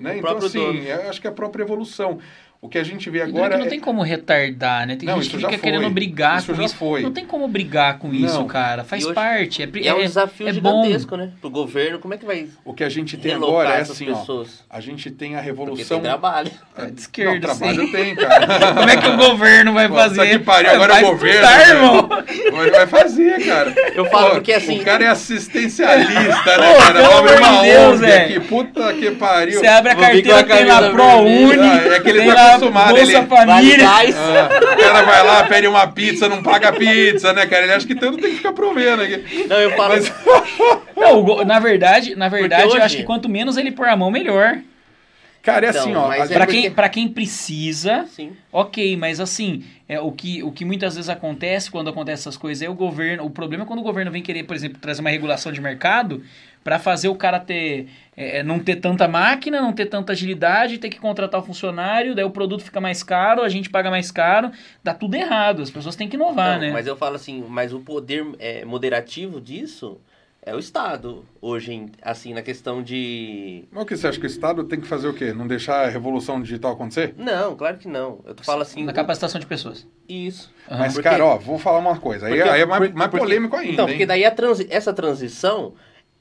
Né? 0.00 0.18
Então, 0.18 0.36
assim, 0.38 0.58
dono. 0.58 0.78
eu 0.82 1.08
acho 1.08 1.20
que 1.20 1.26
é 1.26 1.30
a 1.30 1.32
própria 1.32 1.62
evolução. 1.62 2.18
O 2.60 2.68
que 2.68 2.78
a 2.78 2.82
gente 2.82 3.08
vê 3.10 3.18
dura 3.24 3.28
agora 3.30 3.50
que 3.54 3.58
não 3.60 3.66
é- 3.66 3.68
tem 3.68 3.78
como 3.78 4.02
retardar, 4.02 4.86
né? 4.86 4.96
Tem 4.96 5.06
Não, 5.08 5.16
gente 5.16 5.30
que 5.30 5.36
isso 5.36 5.40
já 5.42 5.48
fica 5.50 5.60
foi. 5.60 5.70
querendo 5.70 5.90
brigar 5.90 6.38
Isso 6.38 6.46
com 6.48 6.54
já 6.54 6.64
isso. 6.64 6.76
foi. 6.76 7.02
Não 7.02 7.12
tem 7.12 7.24
como 7.24 7.46
brigar 7.46 7.98
com 7.98 8.12
isso, 8.12 8.34
Não. 8.38 8.46
cara. 8.46 8.82
Faz 8.82 9.04
hoje- 9.04 9.14
parte. 9.14 9.62
É, 9.62 9.68
E 9.74 9.86
é 9.88 9.94
um 9.94 9.98
desafio 10.00 10.48
é 10.48 10.52
bom. 10.54 10.82
gigantesco, 10.82 11.16
né? 11.16 11.30
Pro 11.40 11.50
governo, 11.50 11.98
como 11.98 12.14
é 12.14 12.16
que 12.16 12.24
vai 12.24 12.46
o 12.64 12.72
que 12.74 12.82
a 12.82 12.88
gente 12.88 13.16
tem 13.16 13.34
agora 13.34 13.76
é 13.76 13.80
essas 13.80 13.90
assim, 13.96 14.10
ó. 14.10 14.16
pessoas? 14.16 14.64
A 14.68 14.80
gente 14.80 15.10
tem 15.10 15.34
a 15.34 15.38
Porque 15.38 15.50
revolução. 15.50 15.98
tem 15.98 16.04
trabalho. 16.10 16.50
É 16.76 16.80
de 16.86 16.88
Não, 16.88 16.94
esquerda, 16.96 17.40
trabalho 17.54 17.86
sim. 17.86 17.92
tem, 17.92 18.14
cara. 18.16 18.46
Como 18.74 18.90
é 18.90 18.96
que 18.96 19.08
o 19.08 19.16
governo 19.16 19.72
vai 19.72 19.88
Puta 19.88 20.00
fazer? 20.00 20.28
que 20.30 20.38
pariu, 20.40 20.70
agora 20.72 20.92
vai 20.94 21.04
o 21.04 21.06
governo, 21.08 21.46
estudar, 21.46 21.68
irmão. 21.68 22.08
Ele 22.62 22.70
vai 22.70 22.86
fazer, 22.86 23.46
cara. 23.46 23.74
Eu 23.94 24.04
falo 24.06 24.26
Pô, 24.28 24.34
porque 24.36 24.52
assim. 24.52 24.80
O 24.80 24.84
cara 24.84 25.04
é 25.04 25.08
assistencialista, 25.08 26.14
né, 26.58 26.74
cara? 26.78 26.92
pelo 26.92 27.12
amor 27.12 27.38
uma 27.38 27.60
de 27.62 27.68
Deus, 27.68 28.00
velho. 28.00 28.40
Puta 28.42 28.92
que 28.94 29.10
pariu. 29.12 29.60
Você 29.60 29.66
abre 29.66 29.92
a 29.92 29.94
carteira, 29.96 30.44
com 30.44 30.52
a 30.52 30.56
tem 30.56 30.64
lá 30.66 30.90
ProUni. 30.90 31.68
É 31.68 32.00
que 32.00 32.12
ele 32.54 32.60
tem 32.60 32.72
tá 32.72 32.86
Bolsa 32.88 33.02
ele- 33.02 33.26
Família. 33.26 33.88
Ah, 33.90 34.48
o 34.72 34.76
cara 34.78 35.02
vai 35.02 35.24
lá, 35.24 35.44
pede 35.44 35.66
uma 35.66 35.86
pizza, 35.88 36.28
não 36.28 36.42
paga 36.42 36.72
pizza, 36.72 37.32
né, 37.32 37.46
cara? 37.46 37.64
Ele 37.64 37.72
acha 37.72 37.86
que 37.86 37.94
tanto 37.94 38.18
tem 38.18 38.30
que 38.30 38.36
ficar 38.38 38.52
provendo 38.52 39.02
aqui. 39.02 39.46
Não, 39.48 39.56
eu 39.56 39.70
falo. 39.72 39.94
Mas- 39.94 40.12
Não, 40.96 41.44
na 41.44 41.58
verdade, 41.58 42.14
na 42.16 42.28
verdade 42.28 42.62
Porque 42.62 42.76
eu 42.78 42.82
acho 42.82 42.94
hoje- 42.94 42.96
que 42.98 43.04
quanto 43.04 43.28
menos 43.28 43.56
ele 43.56 43.70
pôr 43.70 43.86
a 43.88 43.96
mão, 43.96 44.10
melhor. 44.10 44.58
Cara, 45.42 45.66
é 45.66 45.70
Então, 45.70 45.80
assim, 45.82 45.94
ó. 45.94 46.12
é 46.12 46.26
Pra 46.26 46.38
porque- 46.46 46.60
quem, 46.62 46.70
pra 46.72 46.88
quem 46.88 47.08
precisa, 47.08 48.04
Sim. 48.14 48.32
ok, 48.52 48.96
mas 48.96 49.20
assim, 49.20 49.62
é, 49.88 50.00
o, 50.00 50.10
que, 50.10 50.42
o 50.42 50.50
que 50.50 50.64
muitas 50.64 50.96
vezes 50.96 51.08
acontece 51.08 51.70
quando 51.70 51.88
acontecem 51.88 52.22
essas 52.22 52.36
coisas 52.36 52.60
é 52.60 52.68
o 52.68 52.74
governo. 52.74 53.24
O 53.24 53.30
problema 53.30 53.62
é 53.62 53.66
quando 53.66 53.80
o 53.80 53.82
governo 53.84 54.10
vem 54.10 54.22
querer, 54.22 54.42
por 54.42 54.56
exemplo, 54.56 54.78
trazer 54.80 55.00
uma 55.00 55.10
regulação 55.10 55.52
de 55.52 55.60
mercado 55.60 56.22
pra 56.64 56.80
fazer 56.80 57.06
o 57.08 57.14
cara 57.14 57.38
ter. 57.38 57.86
é, 58.16 58.42
não 58.42 58.58
ter 58.58 58.76
tanta 58.76 59.06
máquina, 59.06 59.60
não 59.60 59.72
ter 59.72 59.86
tanta 59.86 60.12
agilidade, 60.12 60.78
ter 60.78 60.88
que 60.88 60.98
contratar 60.98 61.40
o 61.40 61.44
funcionário, 61.44 62.16
daí 62.16 62.24
o 62.24 62.30
produto 62.30 62.64
fica 62.64 62.80
mais 62.80 63.04
caro, 63.04 63.42
a 63.42 63.48
gente 63.48 63.70
paga 63.70 63.88
mais 63.88 64.10
caro, 64.10 64.50
dá 64.82 64.92
tudo 64.92 65.14
errado. 65.14 65.62
As 65.62 65.70
pessoas 65.70 65.94
têm 65.94 66.08
que 66.08 66.16
inovar, 66.16 66.54
Não, 66.54 66.66
né? 66.66 66.72
Mas 66.72 66.88
eu 66.88 66.96
falo 66.96 67.14
assim, 67.14 67.44
mas 67.48 67.72
o 67.72 67.78
poder 67.78 68.26
é, 68.40 68.64
moderativo 68.64 69.40
disso 69.40 70.00
é 70.46 70.54
o 70.54 70.58
Estado. 70.60 71.24
Hoje, 71.42 71.86
assim, 72.00 72.32
na 72.32 72.40
questão 72.40 72.82
de. 72.82 73.64
Mas 73.70 73.82
o 73.82 73.86
que 73.86 73.96
você 73.96 74.06
acha 74.06 74.18
que 74.18 74.24
o 74.24 74.28
Estado 74.28 74.62
tem 74.64 74.80
que 74.80 74.86
fazer 74.86 75.08
o 75.08 75.12
quê? 75.12 75.32
Não 75.34 75.46
deixar 75.46 75.84
a 75.84 75.88
revolução 75.90 76.40
digital 76.40 76.72
acontecer? 76.72 77.14
Não, 77.18 77.56
claro 77.56 77.76
que 77.76 77.88
não. 77.88 78.20
Eu 78.24 78.34
falo 78.42 78.62
assim. 78.62 78.84
Na 78.84 78.92
capacitação 78.92 79.40
de 79.40 79.46
pessoas. 79.46 79.86
Isso. 80.08 80.50
Aham. 80.70 80.78
Mas, 80.78 80.94
Porque- 80.94 81.08
cara, 81.08 81.24
ó, 81.24 81.36
vou 81.36 81.58
falar 81.58 81.78
uma 81.80 81.98
coisa. 81.98 82.26
Aí, 82.28 82.34
Porque- 82.36 82.48
aí 82.48 82.60
é 82.60 82.66
mais, 82.66 82.86
por- 82.88 82.96
mais 82.96 83.10
porque- 83.10 83.24
polêmico 83.26 83.56
ainda, 83.56 83.72
Então, 83.72 83.84
hein? 83.88 83.94
porque 83.94 84.06
daí 84.06 84.24
a 84.24 84.30
transi- 84.30 84.68
essa 84.70 84.92
transição 84.94 85.74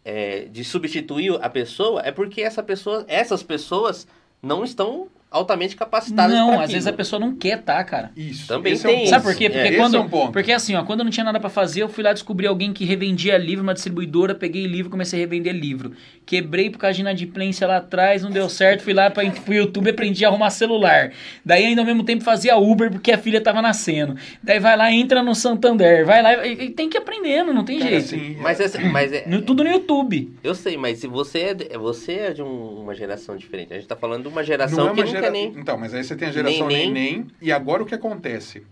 é, 0.04 0.46
de 0.52 0.64
substituir 0.64 1.36
a 1.42 1.50
pessoa 1.50 2.02
é 2.04 2.12
porque 2.12 2.42
essa 2.42 2.62
pessoa, 2.62 3.06
essas 3.08 3.42
pessoas 3.42 4.08
não 4.42 4.64
estão 4.64 5.08
altamente 5.36 5.76
capacitadas 5.76 6.34
Não, 6.36 6.50
às 6.52 6.56
aquilo. 6.56 6.72
vezes 6.74 6.88
a 6.88 6.94
pessoa 6.94 7.20
não 7.20 7.36
quer, 7.36 7.62
tá, 7.62 7.84
cara? 7.84 8.12
Isso. 8.16 8.48
Também 8.48 8.74
esse 8.74 8.86
é 8.86 8.90
um 8.90 8.92
tem 8.92 9.00
ponto. 9.02 9.10
Sabe 9.10 9.24
por 9.26 9.36
quê? 9.36 9.50
Porque, 9.50 9.68
É, 9.68 9.72
quando, 9.76 9.98
é 9.98 10.00
um 10.00 10.08
ponto. 10.10 10.32
porque 10.32 10.52
assim, 10.52 10.76
ó, 10.76 10.84
quando 10.84 11.00
eu 11.00 11.04
não 11.04 11.12
tinha 11.12 11.24
nada 11.24 11.40
pra 11.40 11.50
fazer, 11.50 11.82
eu 11.84 11.90
fui 11.90 12.04
lá 12.04 12.14
descobrir 12.14 12.48
alguém 12.48 12.72
que 12.74 12.86
revendia 12.86 13.38
livro, 13.38 13.64
uma 13.64 13.74
distribuidora, 13.74 14.34
peguei 14.34 14.66
livro, 14.66 14.90
comecei 14.90 15.20
a 15.20 15.22
revender 15.22 15.54
livro. 15.54 15.92
Quebrei 16.26 16.70
por 16.70 16.78
causa 16.80 16.96
de 16.96 17.02
inadimplência 17.02 17.68
lá 17.68 17.78
atrás, 17.78 18.24
não 18.24 18.32
deu 18.32 18.50
certo, 18.50 18.82
fui 18.84 18.94
lá 18.94 19.10
para 19.12 19.30
pro 19.32 19.54
YouTube, 19.54 19.90
aprendi 19.90 20.24
a 20.26 20.30
arrumar 20.30 20.50
celular. 20.50 21.12
Daí 21.46 21.66
ainda 21.66 21.82
ao 21.82 21.86
mesmo 21.86 22.04
tempo 22.04 22.24
fazia 22.24 22.58
Uber 22.58 22.90
porque 22.92 23.12
a 23.12 23.18
filha 23.18 23.42
tava 23.42 23.62
nascendo. 23.62 24.16
Daí 24.42 24.60
vai 24.60 24.76
lá, 24.78 24.92
entra 24.92 25.22
no 25.22 25.36
Santander, 25.36 26.06
vai 26.06 26.22
lá 26.24 26.46
e, 26.48 26.54
e 26.66 26.70
tem 26.72 26.90
que 26.90 26.98
ir 26.98 27.02
aprendendo, 27.02 27.54
não 27.54 27.64
tem 27.64 27.78
Cara, 27.80 27.92
jeito. 27.92 28.06
assim, 28.06 28.38
Mas, 28.40 28.60
essa- 28.60 28.80
mas 28.80 29.12
é, 29.14 29.24
No- 29.28 29.42
tudo 29.42 29.64
no 29.64 29.70
YouTube. 29.70 30.34
eu 30.44 30.56
sei, 30.56 30.78
mas 30.78 31.00
se 31.00 31.08
você 31.08 31.40
é, 31.40 31.54
de- 31.54 31.78
você 31.78 32.14
é 32.14 32.34
de 32.34 32.42
um- 32.42 32.82
uma 32.82 32.96
geração 32.96 33.36
diferente. 33.38 33.74
A 33.74 33.76
gente 33.76 33.88
tá 33.88 33.96
falando 33.96 34.24
de 34.24 34.28
uma 34.30 34.42
Não 34.42 34.44
geração 34.48 34.88
é 34.90 34.94
que 34.94 35.00
uma 35.02 35.06
não 35.06 35.12
gera... 35.32 35.60
Então, 35.60 35.78
mas 35.78 35.94
aí 35.94 36.04
você 36.04 36.16
tem 36.16 36.28
a 36.28 36.32
geração 36.32 36.68
Nem, 36.68 36.92
neném, 36.92 37.28
e 37.42 37.52
agora 37.52 37.84
o 37.84 37.86
que 37.86 37.96
acontece? 37.96 38.64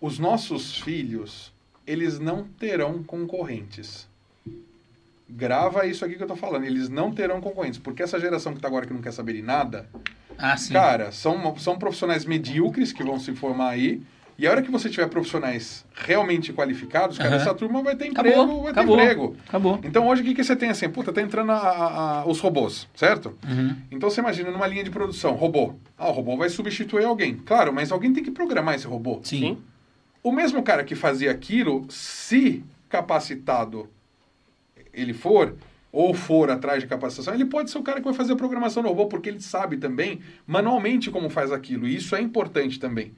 Os 0.00 0.18
nossos 0.18 0.78
filhos, 0.80 1.52
eles 1.86 2.18
não 2.18 2.44
terão 2.44 3.02
concorrentes. 3.02 4.06
Grava 5.28 5.86
isso 5.86 6.04
aqui 6.04 6.16
que 6.16 6.22
eu 6.22 6.26
tô 6.28 6.36
falando, 6.36 6.64
eles 6.64 6.88
não 6.88 7.10
terão 7.10 7.40
concorrentes, 7.40 7.78
porque 7.78 8.02
essa 8.02 8.20
geração 8.20 8.54
que 8.54 8.60
tá 8.60 8.68
agora 8.68 8.86
que 8.86 8.92
não 8.92 9.00
quer 9.00 9.12
saber 9.12 9.32
de 9.32 9.42
nada, 9.42 9.88
Ah, 10.36 10.56
sim. 10.56 10.72
cara, 10.72 11.10
são, 11.10 11.56
são 11.56 11.78
profissionais 11.78 12.24
medíocres 12.26 12.92
que 12.92 13.02
vão 13.02 13.18
se 13.18 13.34
formar 13.34 13.70
aí, 13.70 14.02
e 14.38 14.46
a 14.46 14.50
hora 14.50 14.62
que 14.62 14.70
você 14.70 14.90
tiver 14.90 15.06
profissionais 15.08 15.84
realmente 15.94 16.52
qualificados, 16.52 17.16
cara, 17.18 17.30
Aham. 17.30 17.36
essa 17.36 17.54
turma 17.54 17.82
vai 17.82 17.94
ter 17.96 18.06
emprego, 18.08 18.40
Acabou, 18.40 18.62
vai 18.62 18.72
acabou. 18.72 18.96
ter 18.96 19.02
emprego. 19.02 19.36
Acabou. 19.48 19.80
Então 19.84 20.06
hoje 20.08 20.22
o 20.22 20.24
que, 20.24 20.34
que 20.34 20.42
você 20.44 20.56
tem 20.56 20.70
assim? 20.70 20.88
Puta, 20.88 21.12
tá 21.12 21.22
entrando 21.22 21.52
a- 21.52 21.56
a- 21.56 22.20
a- 22.22 22.26
os 22.26 22.40
robôs, 22.40 22.88
certo? 22.94 23.36
Uhum. 23.48 23.76
Então 23.90 24.10
você 24.10 24.20
imagina 24.20 24.50
numa 24.50 24.66
linha 24.66 24.82
de 24.84 24.90
produção, 24.90 25.34
robô. 25.34 25.74
Ah, 25.96 26.08
o 26.08 26.12
robô 26.12 26.36
vai 26.36 26.48
substituir 26.48 27.04
alguém. 27.04 27.34
Claro, 27.36 27.72
mas 27.72 27.92
alguém 27.92 28.12
tem 28.12 28.24
que 28.24 28.30
programar 28.30 28.74
esse 28.74 28.86
robô. 28.86 29.20
Sim. 29.22 29.38
Sim. 29.40 29.58
O 30.22 30.32
mesmo 30.32 30.62
cara 30.62 30.82
que 30.82 30.94
fazia 30.94 31.30
aquilo, 31.30 31.84
se 31.88 32.64
capacitado 32.88 33.88
ele 34.92 35.12
for, 35.12 35.54
ou 35.92 36.12
for 36.14 36.50
atrás 36.50 36.82
de 36.82 36.88
capacitação, 36.88 37.34
ele 37.34 37.44
pode 37.44 37.70
ser 37.70 37.78
o 37.78 37.82
cara 37.82 37.98
que 37.98 38.04
vai 38.04 38.14
fazer 38.14 38.32
a 38.32 38.36
programação 38.36 38.82
do 38.82 38.88
robô, 38.88 39.06
porque 39.06 39.28
ele 39.28 39.40
sabe 39.40 39.76
também 39.76 40.20
manualmente 40.46 41.10
como 41.10 41.28
faz 41.30 41.52
aquilo. 41.52 41.86
E 41.86 41.94
isso 41.96 42.16
é 42.16 42.20
importante 42.20 42.80
também. 42.80 43.12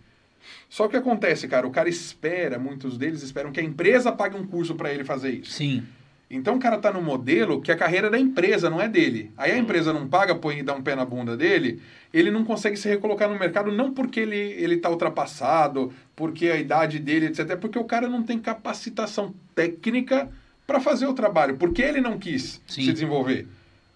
Só 0.69 0.89
que 0.89 0.97
acontece, 0.97 1.49
cara, 1.49 1.67
o 1.67 1.71
cara 1.71 1.89
espera, 1.89 2.59
muitos 2.59 2.99
deles 2.99 3.23
esperam 3.23 3.53
que 3.53 3.61
a 3.61 3.63
empresa 3.63 4.13
pague 4.13 4.37
um 4.37 4.47
curso 4.47 4.75
para 4.75 4.93
ele 4.93 5.05
fazer 5.05 5.31
isso. 5.31 5.53
Sim. 5.53 5.83
Então 6.29 6.57
o 6.57 6.59
cara 6.59 6.77
tá 6.79 6.93
num 6.93 7.03
modelo 7.03 7.61
que 7.61 7.71
a 7.71 7.77
carreira 7.77 8.09
é 8.09 8.11
da 8.11 8.19
empresa, 8.19 8.69
não 8.69 8.81
é 8.81 8.89
dele. 8.89 9.31
Aí 9.37 9.53
a 9.53 9.59
empresa 9.59 9.93
não 9.93 10.09
paga, 10.09 10.35
põe 10.35 10.59
e 10.59 10.63
dá 10.63 10.75
um 10.75 10.83
pé 10.83 10.97
na 10.97 11.05
bunda 11.05 11.37
dele, 11.37 11.81
ele 12.13 12.33
não 12.33 12.45
consegue 12.45 12.77
se 12.77 12.89
recolocar 12.89 13.29
no 13.29 13.39
mercado, 13.39 13.71
não 13.71 13.93
porque 13.93 14.21
ele, 14.21 14.37
ele 14.37 14.79
tá 14.79 14.91
ultrapassado, 14.91 15.93
porque 16.17 16.49
a 16.49 16.57
idade 16.57 16.99
dele, 16.99 17.27
etc. 17.27 17.51
É 17.51 17.57
porque 17.57 17.79
o 17.79 17.85
cara 17.85 18.09
não 18.09 18.25
tem 18.25 18.39
capacitação 18.41 19.33
técnica 19.55 20.29
para 20.67 20.81
fazer 20.81 21.07
o 21.07 21.15
trabalho, 21.15 21.57
porque 21.57 21.81
ele 21.81 22.01
não 22.01 22.19
quis 22.19 22.61
Sim. 22.67 22.87
se 22.87 22.93
desenvolver. 22.93 23.47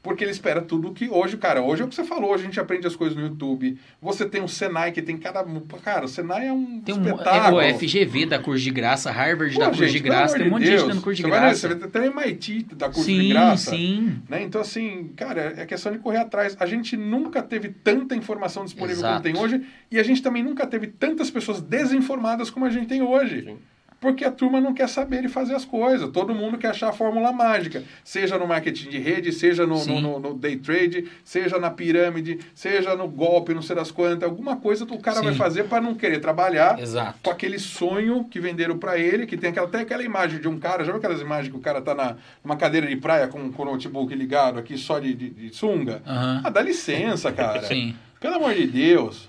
Porque 0.02 0.24
ele 0.24 0.30
espera 0.30 0.62
tudo 0.62 0.92
que 0.92 1.10
hoje, 1.10 1.36
cara, 1.36 1.60
hoje 1.60 1.82
é 1.82 1.84
o 1.84 1.88
que 1.88 1.94
você 1.94 2.04
falou, 2.04 2.30
hoje 2.30 2.44
a 2.44 2.46
gente 2.46 2.58
aprende 2.58 2.86
as 2.86 2.96
coisas 2.96 3.14
no 3.14 3.22
YouTube. 3.22 3.78
Você 4.00 4.24
tem 4.24 4.42
o 4.42 4.48
Senai 4.48 4.92
que 4.92 5.02
tem 5.02 5.18
cada, 5.18 5.44
cara, 5.82 6.06
o 6.06 6.08
Senai 6.08 6.46
é 6.46 6.52
um 6.52 6.80
Tem 6.80 6.94
um, 6.94 7.04
é, 7.06 7.10
espetáculo. 7.10 7.58
o 7.58 7.78
FGV 7.78 8.26
da 8.26 8.38
curso 8.38 8.64
de 8.64 8.70
graça, 8.70 9.10
Harvard 9.10 9.52
Pô, 9.52 9.60
da 9.60 9.66
curso 9.66 9.84
gente, 9.84 9.92
de 9.92 10.00
graça, 10.00 10.38
tem 10.38 10.46
um 10.46 10.50
monte 10.50 10.62
de 10.62 10.70
gente 10.70 10.86
dando 10.86 11.02
curso 11.02 11.16
de 11.16 11.22
você 11.22 11.28
vai, 11.28 11.40
graça. 11.40 11.68
Você 11.68 11.74
vai 11.74 11.88
ter 11.88 12.04
MIT 12.04 12.62
da 12.74 12.86
curso 12.86 13.04
sim, 13.04 13.20
de 13.20 13.28
graça. 13.28 13.70
sim. 13.70 14.22
Né? 14.26 14.42
Então, 14.42 14.60
assim, 14.62 15.12
cara, 15.14 15.54
é 15.58 15.66
questão 15.66 15.92
de 15.92 15.98
correr 15.98 16.18
atrás. 16.18 16.56
A 16.58 16.64
gente 16.64 16.96
nunca 16.96 17.42
teve 17.42 17.68
tanta 17.68 18.16
informação 18.16 18.64
disponível 18.64 19.00
Exato. 19.00 19.22
como 19.22 19.34
tem 19.34 19.42
hoje, 19.42 19.66
e 19.90 19.98
a 19.98 20.02
gente 20.02 20.22
também 20.22 20.42
nunca 20.42 20.66
teve 20.66 20.86
tantas 20.86 21.30
pessoas 21.30 21.60
desinformadas 21.60 22.48
como 22.48 22.64
a 22.64 22.70
gente 22.70 22.86
tem 22.86 23.02
hoje. 23.02 23.42
Sim. 23.44 23.58
Porque 24.00 24.24
a 24.24 24.30
turma 24.32 24.62
não 24.62 24.72
quer 24.72 24.88
saber 24.88 25.20
de 25.20 25.28
fazer 25.28 25.54
as 25.54 25.66
coisas. 25.66 26.08
Todo 26.10 26.34
mundo 26.34 26.56
quer 26.56 26.68
achar 26.68 26.88
a 26.88 26.92
fórmula 26.92 27.30
mágica. 27.32 27.84
Seja 28.02 28.38
no 28.38 28.46
marketing 28.46 28.88
de 28.88 28.98
rede, 28.98 29.30
seja 29.30 29.66
no, 29.66 29.84
no, 29.84 30.00
no- 30.00 30.18
no 30.18 30.34
day 30.34 30.56
trade, 30.56 31.06
seja 31.22 31.58
na 31.58 31.68
pirâmide, 31.70 32.38
seja 32.54 32.96
no 32.96 33.06
golpe, 33.06 33.52
não 33.52 33.60
sei 33.60 33.76
das 33.76 33.90
quantas. 33.90 34.22
Alguma 34.26 34.56
coisa 34.56 34.84
o 34.84 34.98
cara 34.98 35.20
vai 35.20 35.32
Sim. 35.34 35.38
fazer 35.38 35.64
para 35.64 35.82
não 35.82 35.94
querer 35.94 36.18
trabalhar 36.18 36.78
Exato. 36.80 37.18
com 37.22 37.30
aquele 37.30 37.58
sonho 37.58 38.24
que 38.24 38.40
venderam 38.40 38.78
pra 38.78 38.96
ele, 38.98 39.26
que 39.26 39.36
tem 39.36 39.50
aquela, 39.50 39.66
até 39.66 39.80
aquela 39.80 40.02
imagem 40.02 40.40
de 40.40 40.48
um 40.48 40.58
cara, 40.58 40.82
já 40.82 40.92
viu 40.92 40.98
aquelas 40.98 41.20
imagens 41.20 41.52
que 41.52 41.58
o 41.58 41.60
cara 41.60 41.82
tá 41.82 41.94
na, 41.94 42.16
numa 42.42 42.56
cadeira 42.56 42.86
de 42.86 42.96
praia 42.96 43.28
com, 43.28 43.52
com 43.52 43.62
o 43.62 43.66
notebook 43.66 44.14
ligado 44.14 44.58
aqui 44.58 44.78
só 44.78 44.98
de, 44.98 45.12
de, 45.12 45.28
de 45.28 45.54
sunga? 45.54 46.00
Aham. 46.06 46.40
Ah, 46.42 46.48
dá 46.48 46.62
licença, 46.62 47.30
cara. 47.32 47.62
Sim. 47.64 47.94
Pelo 48.18 48.36
amor 48.36 48.54
de 48.54 48.66
Deus. 48.66 49.28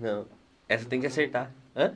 Não. 0.00 0.24
Essa 0.66 0.86
tem 0.86 0.98
que 0.98 1.06
acertar. 1.06 1.50
Hã? 1.76 1.92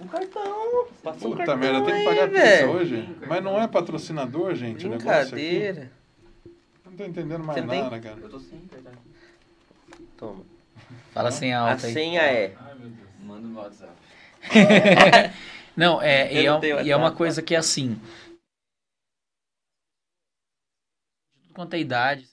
Um 0.00 0.06
cartão. 0.06 0.88
Passa 1.02 1.26
um 1.26 1.30
Puta 1.32 1.36
cartão 1.38 1.56
merda, 1.56 1.84
tem 1.84 1.94
que 1.94 2.00
aí, 2.00 2.04
pagar 2.04 2.28
pizza 2.30 2.66
hoje. 2.70 3.16
Mas 3.26 3.42
não 3.42 3.60
é 3.60 3.66
patrocinador, 3.66 4.54
gente, 4.54 4.86
o 4.86 4.90
negócio 4.90 5.10
aqui. 5.10 5.30
Brincadeira. 5.34 5.92
Não 6.84 6.92
tô 6.92 7.04
entendendo 7.04 7.44
mais 7.44 7.58
Você 7.58 7.60
não 7.62 7.68
tem? 7.68 7.82
nada, 7.82 8.00
cara. 8.00 8.20
Eu 8.20 8.28
tô 8.28 8.38
sem, 8.38 8.60
verdade. 8.70 8.98
Toma. 10.16 10.44
Fala 11.12 11.30
sem 11.32 11.52
A 11.52 11.70
alta 11.72 11.86
aí. 11.86 11.92
senha 11.92 12.22
é. 12.22 12.54
Ai, 12.60 12.74
meu 12.74 12.88
Deus. 12.90 13.08
Manda 13.20 13.48
no 13.48 13.58
WhatsApp. 13.58 13.92
Não, 15.76 16.02
é, 16.02 16.32
e, 16.34 16.44
não 16.44 16.60
é, 16.60 16.82
e 16.82 16.90
é 16.90 16.96
uma 16.96 17.12
coisa 17.12 17.40
que 17.40 17.54
é 17.54 17.58
assim. 17.58 17.94
De 17.94 18.00
tudo 21.42 21.54
quanto 21.54 21.74
é 21.74 21.78
idade. 21.78 22.28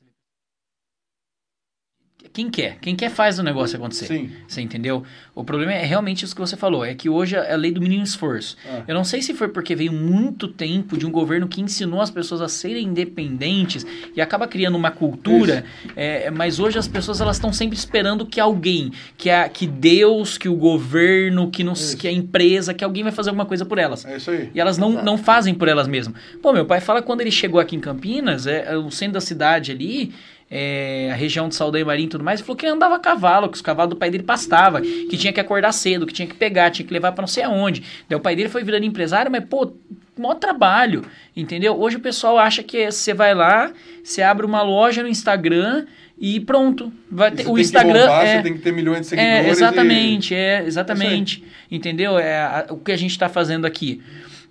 Quem 2.31 2.49
quer? 2.49 2.77
Quem 2.81 2.95
quer 2.95 3.09
faz 3.09 3.39
o 3.39 3.43
negócio 3.43 3.77
acontecer. 3.77 4.05
Sim. 4.07 4.31
Você 4.47 4.61
entendeu? 4.61 5.03
O 5.33 5.43
problema 5.43 5.73
é 5.73 5.85
realmente 5.85 6.25
isso 6.25 6.35
que 6.35 6.41
você 6.41 6.55
falou. 6.55 6.85
É 6.85 6.93
que 6.93 7.09
hoje 7.09 7.35
é 7.35 7.53
a 7.53 7.55
lei 7.55 7.71
do 7.71 7.81
mínimo 7.81 8.03
esforço. 8.03 8.57
Ah. 8.65 8.83
Eu 8.87 8.95
não 8.95 9.03
sei 9.03 9.21
se 9.21 9.33
foi 9.33 9.47
porque 9.47 9.75
veio 9.75 9.91
muito 9.91 10.47
tempo 10.47 10.97
de 10.97 11.05
um 11.05 11.11
governo 11.11 11.47
que 11.47 11.61
ensinou 11.61 12.01
as 12.01 12.09
pessoas 12.09 12.41
a 12.41 12.47
serem 12.47 12.87
independentes 12.87 13.85
e 14.15 14.21
acaba 14.21 14.47
criando 14.47 14.75
uma 14.75 14.91
cultura. 14.91 15.65
é, 15.95 16.29
mas 16.31 16.59
hoje 16.59 16.77
as 16.77 16.87
pessoas 16.87 17.21
elas 17.21 17.37
estão 17.37 17.51
sempre 17.53 17.77
esperando 17.77 18.25
que 18.25 18.39
alguém, 18.39 18.91
que, 19.17 19.29
a, 19.29 19.47
que 19.49 19.67
Deus, 19.67 20.37
que 20.37 20.49
o 20.49 20.55
governo, 20.55 21.49
que, 21.49 21.63
nos, 21.63 21.81
Isso. 21.81 21.97
que 21.97 22.07
a 22.07 22.11
empresa, 22.11 22.73
que 22.73 22.83
alguém 22.83 23.03
vai 23.03 23.11
fazer 23.11 23.29
alguma 23.29 23.45
coisa 23.45 23.65
por 23.65 23.77
elas. 23.77 24.05
É 24.05 24.17
isso 24.17 24.31
aí. 24.31 24.49
E 24.53 24.59
elas 24.59 24.77
não, 24.77 24.91
Exato. 24.91 25.05
não 25.05 25.17
fazem 25.17 25.53
por 25.53 25.67
elas 25.67 25.87
mesmas. 25.87 26.15
Pô, 26.41 26.53
meu 26.53 26.65
pai 26.65 26.81
fala 26.81 27.01
que 27.01 27.07
quando 27.07 27.21
ele 27.21 27.31
chegou 27.31 27.59
aqui 27.59 27.75
em 27.75 27.79
Campinas, 27.79 28.47
é, 28.47 28.73
é, 28.73 28.77
o 28.77 28.91
centro 28.91 29.13
da 29.13 29.21
cidade 29.21 29.71
ali, 29.71 30.13
é, 30.57 31.09
a 31.11 31.15
região 31.15 31.49
de 31.49 31.55
Saldanha 31.55 31.83
Marim 31.83 32.03
e 32.05 32.07
tudo 32.07 32.23
mais, 32.23 32.39
ele 32.39 32.45
falou 32.47 32.55
que 32.57 32.65
andava 32.65 32.95
a 32.95 32.99
cavalo, 32.99 33.49
que 33.49 33.55
os 33.55 33.61
cavalos 33.61 33.89
do 33.89 33.95
pai 33.97 34.09
dele 34.09 34.23
pastava, 34.23 34.79
que 34.81 35.17
tinha 35.17 35.33
que 35.33 35.39
acordar 35.39 35.71
cedo, 35.73 36.05
que 36.05 36.13
tinha 36.13 36.27
que 36.27 36.35
pegar, 36.35 36.69
tinha 36.71 36.87
que 36.87 36.93
levar 36.93 37.11
pra 37.11 37.21
não 37.23 37.27
sei 37.27 37.43
aonde. 37.43 37.83
Daí 38.07 38.17
o 38.17 38.21
pai 38.21 38.35
dele 38.35 38.47
foi 38.47 38.63
virando 38.63 38.85
empresário, 38.85 39.29
mas, 39.29 39.43
pô, 39.43 39.73
maior 40.17 40.35
trabalho, 40.35 41.03
entendeu? 41.35 41.77
Hoje 41.77 41.97
o 41.97 41.99
pessoal 41.99 42.37
acha 42.37 42.63
que 42.63 42.89
você 42.89 43.13
vai 43.13 43.33
lá, 43.35 43.71
você 44.01 44.21
abre 44.21 44.45
uma 44.45 44.61
loja 44.61 45.03
no 45.03 45.09
Instagram 45.09 45.85
e 46.17 46.39
pronto. 46.39 46.93
Vai 47.11 47.31
ter, 47.31 47.45
o 47.47 47.59
Instagram 47.59 48.01
bombar, 48.05 48.25
é, 48.25 48.41
tem 48.41 48.53
que 48.53 48.59
ter 48.59 48.71
milhões 48.71 49.01
de 49.01 49.07
seguidores. 49.07 49.35
é, 49.35 49.47
e- 49.47 49.51
exatamente, 49.51 50.33
é, 50.35 50.63
exatamente. 50.65 51.43
Entendeu? 51.69 52.17
É 52.17 52.37
a- 52.39 52.65
o 52.69 52.77
que 52.77 52.93
a 52.93 52.97
gente 52.97 53.11
está 53.11 53.27
fazendo 53.27 53.65
aqui. 53.65 54.01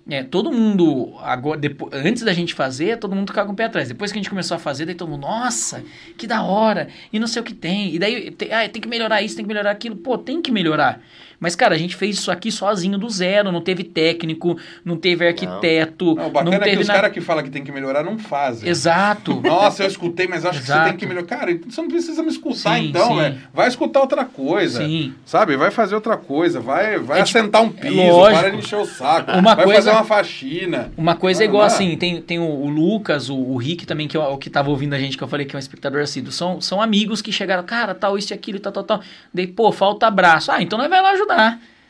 É, 0.07 0.21
todo 0.23 0.51
mundo, 0.51 1.15
agora, 1.19 1.59
depo- 1.59 1.89
antes 1.91 2.21
da 2.21 2.31
gente 2.31 2.53
fazer, 2.53 2.97
todo 2.99 3.15
mundo 3.15 3.29
ficava 3.31 3.47
com 3.47 3.53
o 3.53 3.55
pé 3.55 3.63
atrás. 3.65 3.87
Depois 3.87 4.11
que 4.11 4.19
a 4.19 4.21
gente 4.21 4.29
começou 4.29 4.53
a 4.55 4.59
fazer, 4.59 4.85
daí 4.85 4.93
todo 4.93 5.09
mundo, 5.09 5.21
nossa, 5.21 5.83
que 6.15 6.27
da 6.27 6.43
hora, 6.43 6.89
e 7.11 7.17
não 7.17 7.25
sei 7.25 7.41
o 7.41 7.45
que 7.45 7.55
tem. 7.55 7.93
E 7.95 7.97
daí, 7.97 8.29
tem, 8.29 8.53
ah, 8.53 8.69
tem 8.69 8.79
que 8.81 8.87
melhorar 8.87 9.23
isso, 9.23 9.35
tem 9.35 9.43
que 9.43 9.47
melhorar 9.47 9.71
aquilo. 9.71 9.95
Pô, 9.95 10.15
tem 10.15 10.43
que 10.43 10.51
melhorar. 10.51 11.01
Mas, 11.39 11.55
cara, 11.55 11.75
a 11.75 11.77
gente 11.77 11.95
fez 11.95 12.17
isso 12.17 12.31
aqui 12.31 12.51
sozinho 12.51 12.97
do 12.97 13.09
zero, 13.09 13.51
não 13.51 13.61
teve 13.61 13.83
técnico, 13.83 14.57
não 14.83 14.97
teve 14.97 15.27
arquiteto, 15.27 16.05
Não, 16.05 16.15
não, 16.15 16.27
o 16.27 16.29
bacana 16.31 16.55
é 16.55 16.59
que 16.59 16.65
teve 16.65 16.81
os 16.81 16.87
nada. 16.87 16.99
caras 17.01 17.13
que 17.13 17.21
falam 17.21 17.43
que 17.43 17.49
tem 17.49 17.63
que 17.63 17.71
melhorar 17.71 18.03
não 18.03 18.17
fazem. 18.17 18.69
Exato. 18.69 19.41
Nossa, 19.45 19.83
eu 19.83 19.87
escutei, 19.87 20.27
mas 20.27 20.45
acho 20.45 20.59
que 20.59 20.65
Exato. 20.65 20.83
você 20.83 20.89
tem 20.89 20.97
que 20.97 21.05
melhorar. 21.05 21.25
Cara, 21.27 21.51
então 21.51 21.69
você 21.69 21.81
não 21.81 21.89
precisa 21.89 22.21
me 22.23 22.29
escutar 22.29 22.77
Sim, 22.77 22.87
então, 22.89 23.07
sim. 23.09 23.15
velho. 23.19 23.37
Vai 23.53 23.67
escutar 23.67 24.01
outra 24.01 24.25
coisa. 24.25 24.79
Sim. 24.85 25.13
Sabe? 25.25 25.55
Vai 25.57 25.71
fazer 25.71 25.95
outra 25.95 26.17
coisa. 26.17 26.59
Vai, 26.59 26.97
vai 26.99 27.21
É 27.21 27.23
tipo- 27.23 27.37
assentar 27.39 27.61
um 27.61 27.69
piso, 27.69 27.95
lógico. 27.95 28.39
para 28.41 28.49
de 28.51 28.57
encher 28.57 28.77
o 28.79 28.85
saco. 28.85 29.31
Uma 29.31 29.55
vai 29.55 29.65
coisa- 29.65 29.81
fazer 29.81 29.89
uma 29.97 30.03
faxina. 30.03 30.91
Uma 30.97 31.15
coisa 31.15 31.43
é 31.43 31.47
Não, 31.47 31.51
igual 31.53 31.67
não 31.67 31.71
é? 31.71 31.75
assim, 31.75 31.95
tem, 31.97 32.21
tem 32.21 32.39
o, 32.39 32.43
o 32.45 32.69
Lucas, 32.69 33.29
o, 33.29 33.35
o 33.35 33.57
Rick 33.57 33.85
também, 33.85 34.07
que 34.07 34.15
é 34.15 34.19
o, 34.19 34.33
o 34.33 34.37
que 34.37 34.49
tava 34.49 34.69
ouvindo 34.69 34.93
a 34.93 34.99
gente, 34.99 35.17
que 35.17 35.23
eu 35.23 35.27
falei 35.27 35.45
que 35.45 35.55
é 35.55 35.57
um 35.57 35.59
espectador 35.59 36.01
assíduo. 36.01 36.31
São, 36.31 36.59
são 36.61 36.81
amigos 36.81 37.21
que 37.21 37.31
chegaram, 37.31 37.63
cara, 37.63 37.93
tal, 37.93 38.17
isso 38.17 38.31
e 38.31 38.35
aquilo, 38.35 38.59
tal, 38.59 38.71
tal, 38.71 38.83
tal. 38.83 39.01
Daí, 39.33 39.47
pô, 39.47 39.71
falta 39.71 40.07
abraço. 40.07 40.51
Ah, 40.51 40.61
então 40.61 40.77
nós 40.77 40.89
vai 40.89 41.01
lá 41.01 41.11
ajudar. 41.11 41.24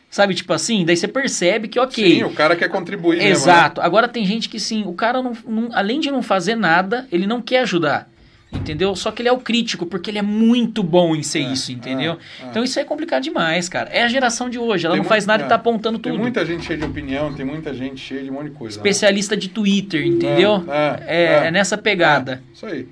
Sabe, 0.10 0.34
tipo 0.34 0.54
assim, 0.54 0.86
daí 0.86 0.96
você 0.96 1.08
percebe 1.10 1.68
que, 1.68 1.78
ok. 1.78 2.16
Sim, 2.18 2.24
o 2.24 2.34
cara 2.34 2.56
quer 2.56 2.70
contribuir 2.70 3.18
mesmo, 3.18 3.28
né? 3.28 3.32
Exato. 3.54 3.82
Agora 3.82 4.08
tem 4.08 4.26
gente 4.26 4.48
que 4.48 4.60
sim, 4.62 4.84
o 4.88 4.94
cara 4.94 5.22
não, 5.22 5.34
não- 5.46 5.70
além 5.74 6.00
de 6.00 6.10
não 6.10 6.22
fazer 6.24 6.56
nada, 6.56 7.06
ele 7.12 7.28
não 7.28 7.42
quer 7.42 7.60
ajudar. 7.60 8.10
Entendeu? 8.54 8.96
Só 8.96 9.12
que 9.12 9.22
ele 9.22 9.28
é 9.28 9.32
o 9.34 9.38
crítico, 9.40 9.86
porque 9.86 10.10
ele 10.10 10.18
é 10.20 10.22
muito 10.22 10.82
bom 10.82 11.14
em 11.14 11.22
ser 11.24 11.40
É, 11.40 11.52
isso, 11.52 11.74
entendeu? 11.74 12.14
é, 12.14 12.46
é. 12.46 12.48
Então 12.50 12.64
isso 12.64 12.80
é 12.80 12.86
complicado 12.86 13.24
demais, 13.24 13.68
cara. 13.68 13.90
É 13.90 14.04
a 14.04 14.08
geração 14.08 14.50
de 14.50 14.58
hoje, 14.58 14.86
ela 14.86 14.96
Tem 14.96 15.02
não 15.04 15.10
faz 15.10 15.24
muito- 15.26 15.28
nada 15.34 15.44
e 15.44 15.46
é. 15.48 15.50
tá 15.50 15.56
apontando 15.56 16.00
Tem 16.00 16.14
tudo. 16.14 16.22
muita 16.22 16.46
gente 16.46 16.64
cheia 16.64 16.80
de 16.80 16.86
opinião, 16.86 17.34
tem 17.34 17.46
muita 17.46 17.74
gente 17.74 18.00
cheia 18.00 18.24
de 18.24 18.30
um 18.30 18.34
monte 18.36 18.52
de 18.52 18.56
coisa. 18.56 18.78
né? 18.78 18.80
Especialista 18.80 19.36
de 19.36 19.50
Twitter, 19.50 20.06
entendeu? 20.08 20.64
É, 20.70 21.04
É, 21.06 21.24
é, 21.44 21.48
é 21.48 21.52
nessa 21.52 21.78
pegada. 21.78 22.42
É, 22.50 22.54
isso 22.54 22.66
aí. 22.66 22.88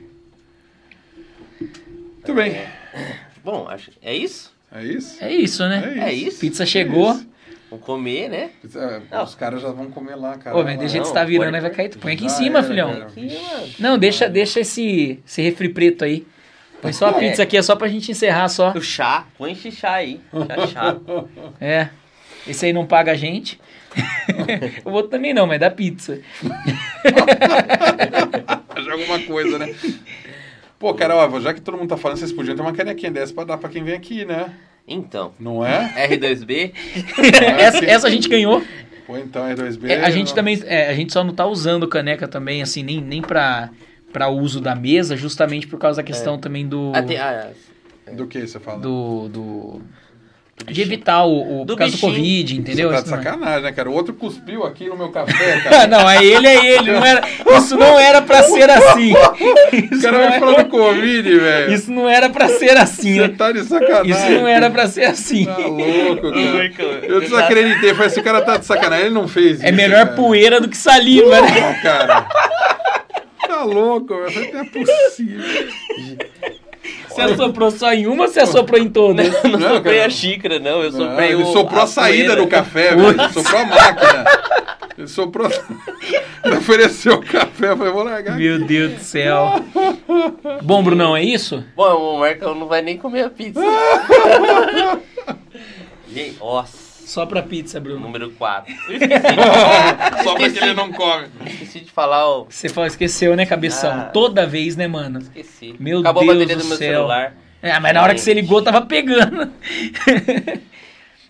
Muito 1.61 2.33
bem. 2.33 2.57
Bom, 3.43 3.67
acho 3.69 3.91
é 4.01 4.13
isso. 4.15 4.52
É 4.73 4.83
isso? 4.83 5.23
É 5.23 5.31
isso, 5.31 5.67
né? 5.67 5.93
É 5.99 6.13
isso. 6.13 6.39
Pizza 6.39 6.65
chegou. 6.65 7.11
É. 7.11 7.19
Vamos 7.69 7.85
comer, 7.85 8.29
né? 8.29 8.49
É, 8.75 9.01
Não. 9.11 9.23
Os 9.23 9.33
caras 9.35 9.61
já 9.61 9.69
vão 9.69 9.89
comer 9.89 10.15
lá, 10.15 10.37
cara. 10.37 10.55
Ô, 10.55 10.63
mas 10.63 10.77
não, 10.77 10.87
você 10.87 11.13
tá 11.13 11.23
virando, 11.23 11.45
pode- 11.45 11.55
aí 11.55 11.61
vai 11.61 11.71
cair. 11.71 11.89
Põe 11.97 12.13
aqui 12.13 12.25
em 12.25 12.29
cima, 12.29 12.59
era, 12.59 12.67
filhão. 12.67 12.91
cara. 12.93 13.05
Aqui. 13.05 13.37
Não, 13.79 13.97
deixa, 13.97 14.29
deixa 14.29 14.59
esse, 14.59 15.19
esse 15.25 15.41
refri 15.41 15.69
preto 15.69 16.03
aí. 16.05 16.25
Põe 16.81 16.93
só 16.93 17.07
a 17.07 17.11
É. 17.11 17.19
pizza 17.19 17.41
aqui, 17.43 17.57
é 17.57 17.61
só 17.61 17.75
pra 17.75 17.87
gente 17.87 18.11
encerrar 18.11 18.47
só. 18.49 18.71
O 18.73 18.81
chá, 18.81 19.25
põe 19.37 19.53
esse 19.53 19.71
chá 19.71 19.93
aí. 19.93 20.19
Chá, 20.31 20.67
chá. 20.67 20.97
É. 21.59 21.89
Esse 22.47 22.65
aí 22.67 22.73
não 22.73 22.85
paga 22.85 23.13
a 23.13 23.15
gente. 23.15 23.59
o 24.85 24.91
outro 24.91 25.09
também 25.11 25.33
não, 25.33 25.47
mas 25.47 25.59
dá 25.59 25.69
pizza. 25.71 26.19
de 28.83 28.89
alguma 28.91 29.19
coisa, 29.19 29.57
né? 29.57 29.73
Pô, 30.83 30.93
cara, 30.93 31.15
ó, 31.15 31.39
já 31.39 31.53
que 31.53 31.61
todo 31.61 31.77
mundo 31.77 31.87
tá 31.87 31.95
falando, 31.95 32.17
vocês 32.17 32.33
podiam 32.33 32.57
ter 32.57 32.61
uma 32.61 32.73
canequinha 32.73 33.09
dessa 33.09 33.33
pra 33.33 33.45
dar 33.45 33.57
pra 33.57 33.69
quem 33.69 33.81
vem 33.85 33.93
aqui, 33.95 34.25
né? 34.25 34.53
Então, 34.85 35.31
Não 35.39 35.65
é? 35.65 36.09
R2B, 36.09 36.73
essa, 37.57 37.85
essa 37.85 38.07
a 38.07 38.09
gente 38.09 38.27
ganhou. 38.27 38.61
Pô, 39.07 39.17
então, 39.17 39.45
R2B. 39.47 39.89
É, 39.89 40.01
a 40.03 40.09
gente 40.09 40.27
não- 40.27 40.35
também. 40.35 40.61
é, 40.65 40.89
a 40.89 40.93
gente 40.93 41.13
só 41.13 41.23
não 41.23 41.33
tá 41.33 41.45
usando 41.45 41.87
caneca 41.87 42.27
também, 42.27 42.61
assim, 42.61 42.83
nem, 42.83 42.99
nem 42.99 43.21
pra, 43.21 43.69
pra 44.11 44.27
uso 44.27 44.59
da 44.59 44.75
mesa, 44.75 45.15
justamente 45.15 45.67
por 45.67 45.79
causa 45.79 46.01
da 46.01 46.03
questão 46.03 46.37
também 46.37 46.67
do. 46.67 46.91
ah, 46.93 47.01
tem, 47.01 47.17
ah, 47.17 47.51
Do 48.11 48.27
que 48.27 48.45
você 48.45 48.59
fala? 48.59 48.79
do, 48.81 49.29
do- 49.29 49.81
de 50.65 50.81
evitar 50.81 51.25
o, 51.25 51.61
o 51.61 51.65
Do 51.65 51.75
causa 51.75 51.95
do. 51.95 51.99
Covid, 51.99 52.57
entendeu? 52.57 52.89
Você 52.89 52.95
tá 52.95 53.01
de 53.01 53.07
é- 53.07 53.17
sacanagem, 53.17 53.63
né, 53.63 53.71
cara? 53.71 53.89
O 53.89 53.93
outro 53.93 54.13
cuspiu 54.13 54.63
aqui 54.63 54.87
no 54.87 54.95
meu 54.95 55.09
café, 55.09 55.59
cara. 55.61 55.87
não, 55.87 56.09
é 56.09 56.23
ele, 56.23 56.47
é 56.47 56.65
ele. 56.77 56.91
Não 56.91 57.03
era, 57.05 57.21
isso 57.57 57.75
não 57.75 57.99
era 57.99 58.21
pra 58.21 58.43
ser 58.43 58.69
assim. 58.69 59.13
o 59.13 59.75
Isso 59.93 60.01
cara 60.03 60.11
não, 60.17 60.19
vai 60.19 60.37
era, 60.37 60.39
falando 60.39 60.69
Covid, 60.69 61.39
velho. 61.39 61.73
isso 61.73 61.91
não 61.91 62.07
era 62.07 62.29
pra 62.29 62.47
ser 62.47 62.77
assim. 62.77 63.15
Você 63.19 63.29
tá 63.29 63.51
de 63.51 63.63
sacanagem. 63.63 64.11
Isso 64.11 64.29
não 64.41 64.47
era 64.47 64.69
pra 64.69 64.87
ser 64.87 65.05
assim. 65.05 65.45
Tá 65.45 65.57
louco, 65.57 66.31
cara. 66.31 66.69
cara. 66.69 67.05
Eu 67.07 67.19
desacreditei. 67.21 67.93
Falei, 67.93 68.07
esse 68.07 68.21
cara 68.21 68.41
tá 68.41 68.57
de 68.57 68.65
sacanagem. 68.65 69.07
Ele 69.07 69.15
não 69.15 69.27
fez 69.27 69.57
isso. 69.57 69.65
É 69.65 69.71
melhor 69.71 70.05
cara. 70.05 70.15
poeira 70.15 70.61
do 70.61 70.69
que 70.69 70.77
saliva, 70.77 71.41
né? 71.41 71.59
Não, 71.59 71.81
cara. 71.81 72.27
Tá 73.47 73.63
louco, 73.63 74.15
velho. 74.15 74.31
Falei, 74.31 74.51
Não 74.53 74.61
é 74.61 74.65
possível. 74.65 75.41
Você 77.13 77.21
assoprou 77.21 77.71
só 77.71 77.93
em 77.93 78.07
uma 78.07 78.23
ou 78.23 78.29
você 78.29 78.39
assoprou 78.39 78.79
em 78.79 78.89
todas? 78.89 79.27
Eu 79.43 79.49
não 79.51 79.59
Não, 79.59 79.75
soprei 79.75 79.95
cara. 79.97 80.07
a 80.07 80.09
xícara, 80.09 80.59
não. 80.59 80.81
Eu 80.83 80.91
Não, 80.91 81.09
soprei 81.09 81.29
ele 81.31 81.43
o. 81.43 81.53
soprou 81.53 81.81
a, 81.83 81.87
saída 81.87 82.23
poeira. 82.25 82.41
do 82.41 82.47
café, 82.47 82.95
velho. 82.95 83.09
Ele 83.09 83.33
soprou 83.33 83.61
a 83.61 83.65
máquina. 83.65 84.25
Ele 84.97 85.07
soprou. 85.07 85.49
Ele 86.45 86.55
ofereceu 86.57 87.13
o 87.15 87.25
café. 87.25 87.69
Eu 87.71 87.77
falei, 87.77 87.93
vou 87.93 88.03
largar. 88.03 88.33
aqui. 88.35 88.43
Meu 88.43 88.59
Deus 88.65 88.91
do 88.93 88.99
céu. 88.99 89.63
Bom, 90.61 90.83
Brunão, 90.83 91.15
é 91.15 91.23
isso? 91.23 91.63
Bom, 91.75 92.15
o 92.15 92.19
Marcão 92.19 92.53
não 92.53 92.67
vai 92.67 92.81
nem 92.81 92.97
comer 92.97 93.23
a 93.23 93.29
pizza. 93.29 93.61
Gente, 96.13 96.37
nossa, 96.39 96.77
Só 97.05 97.25
pra 97.25 97.43
pizza, 97.43 97.79
Bruno. 97.79 97.99
número 97.99 98.31
4. 98.31 98.73
Só 100.23 100.35
pra 100.35 100.49
que 100.49 100.57
ele 100.59 100.73
não 100.73 100.91
come. 100.91 101.27
Esqueci 101.45 101.81
de 101.81 101.91
falar 101.91 102.27
o. 102.29 102.45
Você 102.49 102.69
falou, 102.69 102.87
esqueceu, 102.87 103.35
né, 103.35 103.45
cabeção? 103.45 103.91
Ah. 103.91 104.03
Toda 104.05 104.45
vez, 104.47 104.75
né, 104.75 104.87
mano? 104.87 105.19
Esqueci. 105.19 105.75
Meu 105.79 105.99
Acabou 105.99 106.23
Deus 106.23 106.35
a 106.35 106.39
bateria 106.39 106.55
do 106.57 106.61
do 106.63 106.67
meu 106.69 106.77
céu. 106.77 106.93
celular. 106.93 107.35
É, 107.61 107.79
mas 107.79 107.93
na 107.93 108.01
hora 108.03 108.13
que 108.13 108.19
você 108.21 108.33
ligou, 108.33 108.61
tava 108.61 108.81
pegando. 108.85 109.51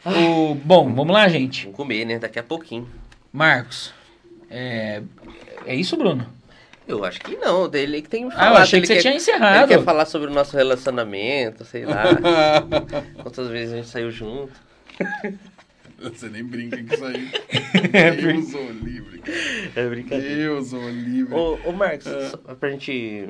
o, 0.05 0.55
bom, 0.55 0.93
vamos 0.93 1.13
lá, 1.13 1.27
gente. 1.27 1.63
Vamos 1.65 1.77
comer, 1.77 2.05
né? 2.05 2.19
Daqui 2.19 2.39
a 2.39 2.43
pouquinho. 2.43 2.87
Marcos, 3.31 3.93
é, 4.49 5.01
é 5.65 5.75
isso, 5.75 5.95
Bruno? 5.97 6.27
Eu 6.87 7.03
acho 7.05 7.19
que 7.21 7.35
não, 7.37 7.69
dele 7.69 8.01
que 8.01 8.09
tem 8.09 8.27
que 8.29 8.35
Ah, 8.35 8.39
falar. 8.39 8.51
eu 8.51 8.63
achei 8.63 8.79
ele 8.79 8.81
que 8.81 8.87
você 8.87 8.93
quer- 8.95 9.01
tinha 9.01 9.11
Ele 9.13 9.17
encerrado. 9.21 9.67
quer 9.69 9.83
falar 9.83 10.05
sobre 10.05 10.29
o 10.29 10.33
nosso 10.33 10.55
relacionamento, 10.57 11.63
sei 11.65 11.85
lá. 11.85 12.03
Quantas 13.23 13.47
vezes 13.47 13.73
a 13.73 13.77
gente 13.77 13.87
saiu 13.87 14.11
junto. 14.11 14.51
Você 16.13 16.30
nem 16.30 16.43
brinca 16.43 16.77
com 16.77 16.93
isso 16.93 17.05
aí. 17.05 17.27
É, 17.93 18.11
Deus 18.11 18.53
o 18.53 18.69
livre. 18.71 19.19
cara. 19.19 19.38
É 19.75 19.89
brincadeira. 19.89 20.35
Deus 20.35 20.73
o 20.73 20.89
livre. 20.89 21.34
Ô, 21.35 21.69
ô 21.69 21.71
Marcos, 21.73 22.05
só 22.30 22.38
pra 22.55 22.69
gente. 22.71 23.27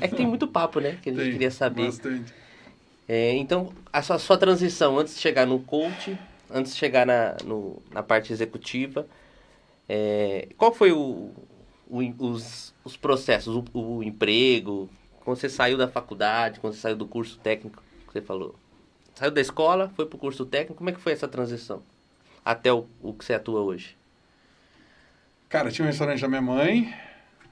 É 0.00 0.08
que 0.08 0.14
tem 0.16 0.26
muito 0.26 0.48
papo, 0.48 0.80
né? 0.80 0.96
Que 1.02 1.10
a 1.10 1.12
gente 1.12 1.22
Tem, 1.22 1.32
queria 1.32 1.50
saber. 1.50 1.86
Bastante. 1.86 2.32
É, 3.08 3.34
então, 3.36 3.72
a 3.92 4.02
sua, 4.02 4.18
sua 4.18 4.36
transição 4.36 4.98
antes 4.98 5.14
de 5.14 5.20
chegar 5.20 5.46
no 5.46 5.60
coach, 5.60 6.16
antes 6.50 6.72
de 6.72 6.78
chegar 6.78 7.06
na, 7.06 7.36
no- 7.44 7.80
na 7.92 8.02
parte 8.02 8.32
executiva, 8.32 9.06
é, 9.88 10.48
qual 10.56 10.72
foi 10.74 10.92
o, 10.92 11.30
o 11.88 12.00
os, 12.18 12.74
os 12.84 12.96
processos, 12.96 13.54
o, 13.56 13.64
o 13.78 14.02
emprego, 14.02 14.88
quando 15.24 15.36
você 15.38 15.48
saiu 15.48 15.76
da 15.78 15.88
faculdade, 15.88 16.60
quando 16.60 16.74
você 16.74 16.80
saiu 16.80 16.96
do 16.96 17.06
curso 17.06 17.38
técnico 17.38 17.82
que 18.06 18.12
você 18.12 18.20
falou? 18.22 18.54
Saiu 19.14 19.30
da 19.30 19.40
escola, 19.40 19.90
foi 19.96 20.06
pro 20.06 20.18
curso 20.18 20.44
técnico, 20.44 20.76
como 20.78 20.90
é 20.90 20.92
que 20.92 21.00
foi 21.00 21.12
essa 21.12 21.28
transição? 21.28 21.82
Até 22.46 22.72
o, 22.72 22.86
o 23.02 23.12
que 23.12 23.24
você 23.24 23.34
atua 23.34 23.60
hoje? 23.60 23.96
Cara, 25.48 25.68
tinha 25.68 25.84
um 25.84 25.88
restaurante 25.88 26.20
da 26.20 26.28
minha 26.28 26.40
mãe. 26.40 26.94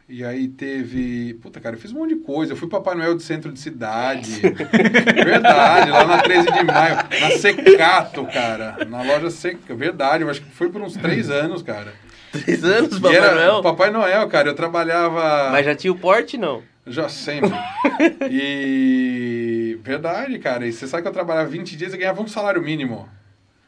E 0.09 0.25
aí 0.25 0.47
teve. 0.47 1.35
Puta, 1.43 1.59
cara, 1.59 1.75
eu 1.75 1.81
fiz 1.81 1.91
um 1.91 1.99
monte 1.99 2.15
de 2.15 2.21
coisa. 2.21 2.53
Eu 2.53 2.57
fui 2.57 2.69
Papai 2.69 2.95
Noel 2.95 3.17
do 3.17 3.21
centro 3.21 3.51
de 3.51 3.59
cidade. 3.59 4.39
Verdade, 5.25 5.91
lá 5.91 6.05
na 6.05 6.19
13 6.23 6.53
de 6.53 6.63
maio. 6.63 6.97
Na 7.21 7.31
Secato, 7.33 8.25
cara. 8.27 8.85
Na 8.89 9.03
loja 9.03 9.31
Seca. 9.31 9.75
Verdade, 9.75 10.23
eu 10.23 10.31
acho 10.31 10.43
que 10.43 10.51
foi 10.51 10.69
por 10.69 10.81
uns 10.81 10.97
três 10.97 11.29
anos, 11.29 11.61
cara. 11.61 11.93
Três 12.31 12.63
anos, 12.63 13.01
Papai 13.01 13.17
era 13.17 13.35
Noel? 13.35 13.63
Papai 13.63 13.91
Noel, 13.91 14.29
cara. 14.29 14.49
Eu 14.49 14.55
trabalhava. 14.55 15.51
Mas 15.51 15.65
já 15.67 15.75
tinha 15.75 15.93
o 15.93 15.99
porte, 15.99 16.39
não? 16.39 16.63
Já 16.87 17.09
sempre. 17.09 17.51
E. 18.31 19.77
Verdade, 19.83 20.39
cara. 20.39 20.65
E 20.65 20.73
você 20.73 20.87
sabe 20.87 21.03
que 21.03 21.09
eu 21.09 21.13
trabalhava 21.13 21.49
20 21.49 21.77
dias 21.77 21.93
e 21.93 21.97
ganhava 21.97 22.23
um 22.23 22.29
salário 22.29 22.63
mínimo. 22.63 23.09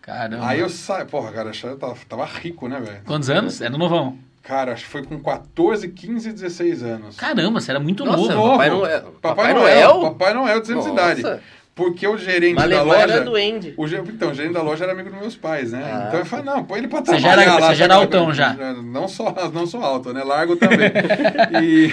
Caramba. 0.06 0.46
Aí 0.46 0.60
eu 0.60 0.68
saí. 0.68 1.04
Porra, 1.04 1.32
cara, 1.32 1.50
eu 1.64 1.76
tava, 1.76 1.96
tava 2.08 2.24
rico, 2.24 2.68
né, 2.68 2.80
velho? 2.80 3.00
Quantos 3.04 3.28
anos? 3.28 3.60
Era 3.60 3.76
novão. 3.76 4.16
Cara, 4.42 4.72
acho 4.72 4.84
que 4.84 4.90
foi 4.90 5.02
com 5.02 5.18
14, 5.18 5.88
15, 5.88 6.32
16 6.32 6.82
anos. 6.84 7.16
Caramba, 7.16 7.60
você 7.60 7.72
era 7.72 7.80
muito 7.80 8.04
Nossa, 8.04 8.32
novo. 8.34 8.50
Papai 8.52 8.70
Noel. 8.70 9.02
Papai, 9.20 9.34
Papai 9.34 9.54
Noel. 9.54 9.88
Noel? 9.94 10.10
Papai 10.12 10.34
Noel 10.34 10.60
de 10.60 10.66
centro 10.68 10.82
de 10.84 10.88
cidade. 10.88 11.22
Nossa. 11.22 11.42
Porque 11.74 12.06
o 12.08 12.16
gerente 12.16 12.56
da 12.56 12.64
levar 12.64 13.00
era 13.00 13.12
loja. 13.16 13.24
duende. 13.24 13.74
O, 13.76 13.86
então, 13.86 14.30
o 14.30 14.34
gerente 14.34 14.54
da 14.54 14.62
loja 14.62 14.84
era 14.84 14.92
amigo 14.94 15.10
dos 15.10 15.18
meus 15.18 15.36
pais, 15.36 15.72
né? 15.72 15.82
Ah. 15.84 16.04
então 16.08 16.20
eu 16.20 16.24
falei, 16.24 16.44
não, 16.46 16.64
põe 16.64 16.78
ele 16.78 16.88
pra 16.88 17.00
Você 17.00 17.18
trabalhar 17.18 17.34
já 17.36 17.42
era- 17.42 17.52
lá. 17.54 17.60
você 17.68 17.74
já 17.74 17.84
era 17.84 17.94
sabe? 17.94 18.04
altão 18.06 18.32
já? 18.32 18.54
Não 18.54 19.08
só, 19.08 19.34
não 19.52 19.66
só 19.66 19.82
alto, 19.82 20.12
né? 20.14 20.22
Largo 20.24 20.56
também. 20.56 20.78
e, 21.62 21.92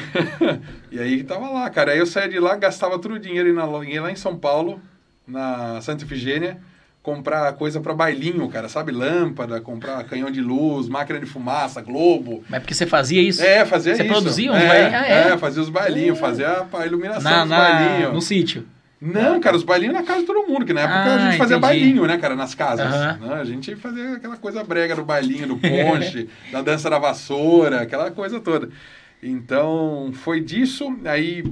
e 0.96 1.00
aí 1.00 1.24
tava 1.24 1.50
lá, 1.50 1.70
cara. 1.70 1.92
Aí 1.92 1.98
eu 2.00 2.06
saía 2.06 2.30
de 2.30 2.40
lá, 2.40 2.56
gastava 2.56 2.98
todo 2.98 3.16
o 3.16 3.20
dinheiro 3.20 3.52
na, 3.54 3.66
lá 3.66 3.84
em 4.12 4.16
São 4.16 4.38
Paulo, 4.38 4.80
na 5.28 5.82
Santa 5.82 6.06
Efigênia, 6.06 6.60
comprar 7.04 7.52
coisa 7.54 7.82
pra 7.82 7.94
bailinho, 7.94 8.48
cara. 8.48 8.70
Sabe? 8.70 8.92
Lâmpada, 8.94 9.60
comprar 9.60 10.04
canhão 10.06 10.32
de 10.32 10.40
luz, 10.42 10.88
máquina 10.88 11.20
de 11.20 11.26
fumaça, 11.26 11.82
globo. 11.82 12.44
Mas 12.50 12.62
porque 12.62 12.74
você 12.74 12.88
fazia 12.88 13.22
isso? 13.22 13.44
É, 13.44 13.66
fazia 13.66 13.94
Você 13.96 14.04
isso. 14.04 14.12
produzia 14.12 14.52
uns 14.52 14.56
é, 14.58 14.68
bailinhos? 14.68 14.94
Ah, 14.96 15.08
é? 15.08 15.38
fazia 15.38 15.62
os 15.62 15.70
bailinhos, 15.70 16.18
fazia 16.18 16.66
a 16.72 16.86
iluminação 16.86 17.30
Na, 17.30 17.42
dos 17.42 17.50
na, 17.50 17.58
bailinhos. 17.58 18.14
no 18.14 18.22
sítio. 18.22 18.66
Não, 19.02 19.38
cara, 19.42 19.58
os 19.58 19.64
bailinhos 19.64 19.94
na 19.94 20.02
casa 20.04 20.22
de 20.22 20.26
todo 20.26 20.48
mundo, 20.48 20.66
que 20.66 20.72
na 20.72 20.80
época 20.80 20.96
Ah, 20.98 21.16
a 21.16 21.20
gente 21.20 21.38
fazia 21.38 21.58
entendi. 21.58 21.74
bailinho, 21.74 22.06
né, 22.08 22.18
cara, 22.18 22.38
nas 22.38 22.56
casas. 22.56 22.90
Né? 22.90 23.20
A 23.34 23.44
gente 23.44 23.76
fazia 23.76 24.14
aquela 24.14 24.38
coisa 24.38 24.64
brega 24.64 24.96
do 24.96 25.04
bailinho, 25.04 25.46
do 25.46 25.58
ponche, 25.58 26.30
da 26.54 26.62
dança 26.62 26.90
da 26.90 26.98
vassoura, 26.98 27.82
aquela 27.82 28.12
coisa 28.12 28.40
toda. 28.40 28.70
Então, 29.22 30.12
foi 30.14 30.40
disso, 30.40 30.96
aí 31.04 31.44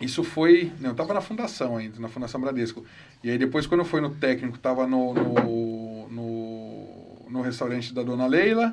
isso 0.00 0.24
foi. 0.24 0.72
Não, 0.80 0.90
eu 0.90 0.94
tava 0.96 1.14
na 1.14 1.20
fundação 1.20 1.76
ainda, 1.76 2.00
na 2.00 2.08
Fundação 2.08 2.40
Bradesco. 2.40 2.84
E 3.26 3.30
aí 3.30 3.38
depois, 3.38 3.66
quando 3.66 3.84
fui 3.84 4.00
no 4.00 4.14
técnico, 4.14 4.56
tava 4.56 4.86
no, 4.86 5.12
no, 5.12 6.08
no, 6.08 7.26
no 7.28 7.40
restaurante 7.40 7.92
da 7.92 8.04
Dona 8.04 8.24
Leila. 8.24 8.72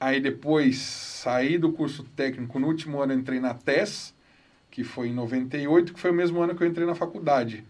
Aí 0.00 0.20
depois 0.20 0.78
saí 0.78 1.56
do 1.58 1.70
curso 1.70 2.02
técnico, 2.16 2.58
no 2.58 2.66
último 2.66 3.00
ano 3.00 3.12
entrei 3.12 3.38
na 3.38 3.54
TES, 3.54 4.12
que 4.68 4.82
foi 4.82 5.10
em 5.10 5.14
98, 5.14 5.94
que 5.94 6.00
foi 6.00 6.10
o 6.10 6.14
mesmo 6.14 6.42
ano 6.42 6.56
que 6.56 6.64
eu 6.64 6.66
entrei 6.66 6.84
na 6.84 6.96
faculdade. 6.96 7.62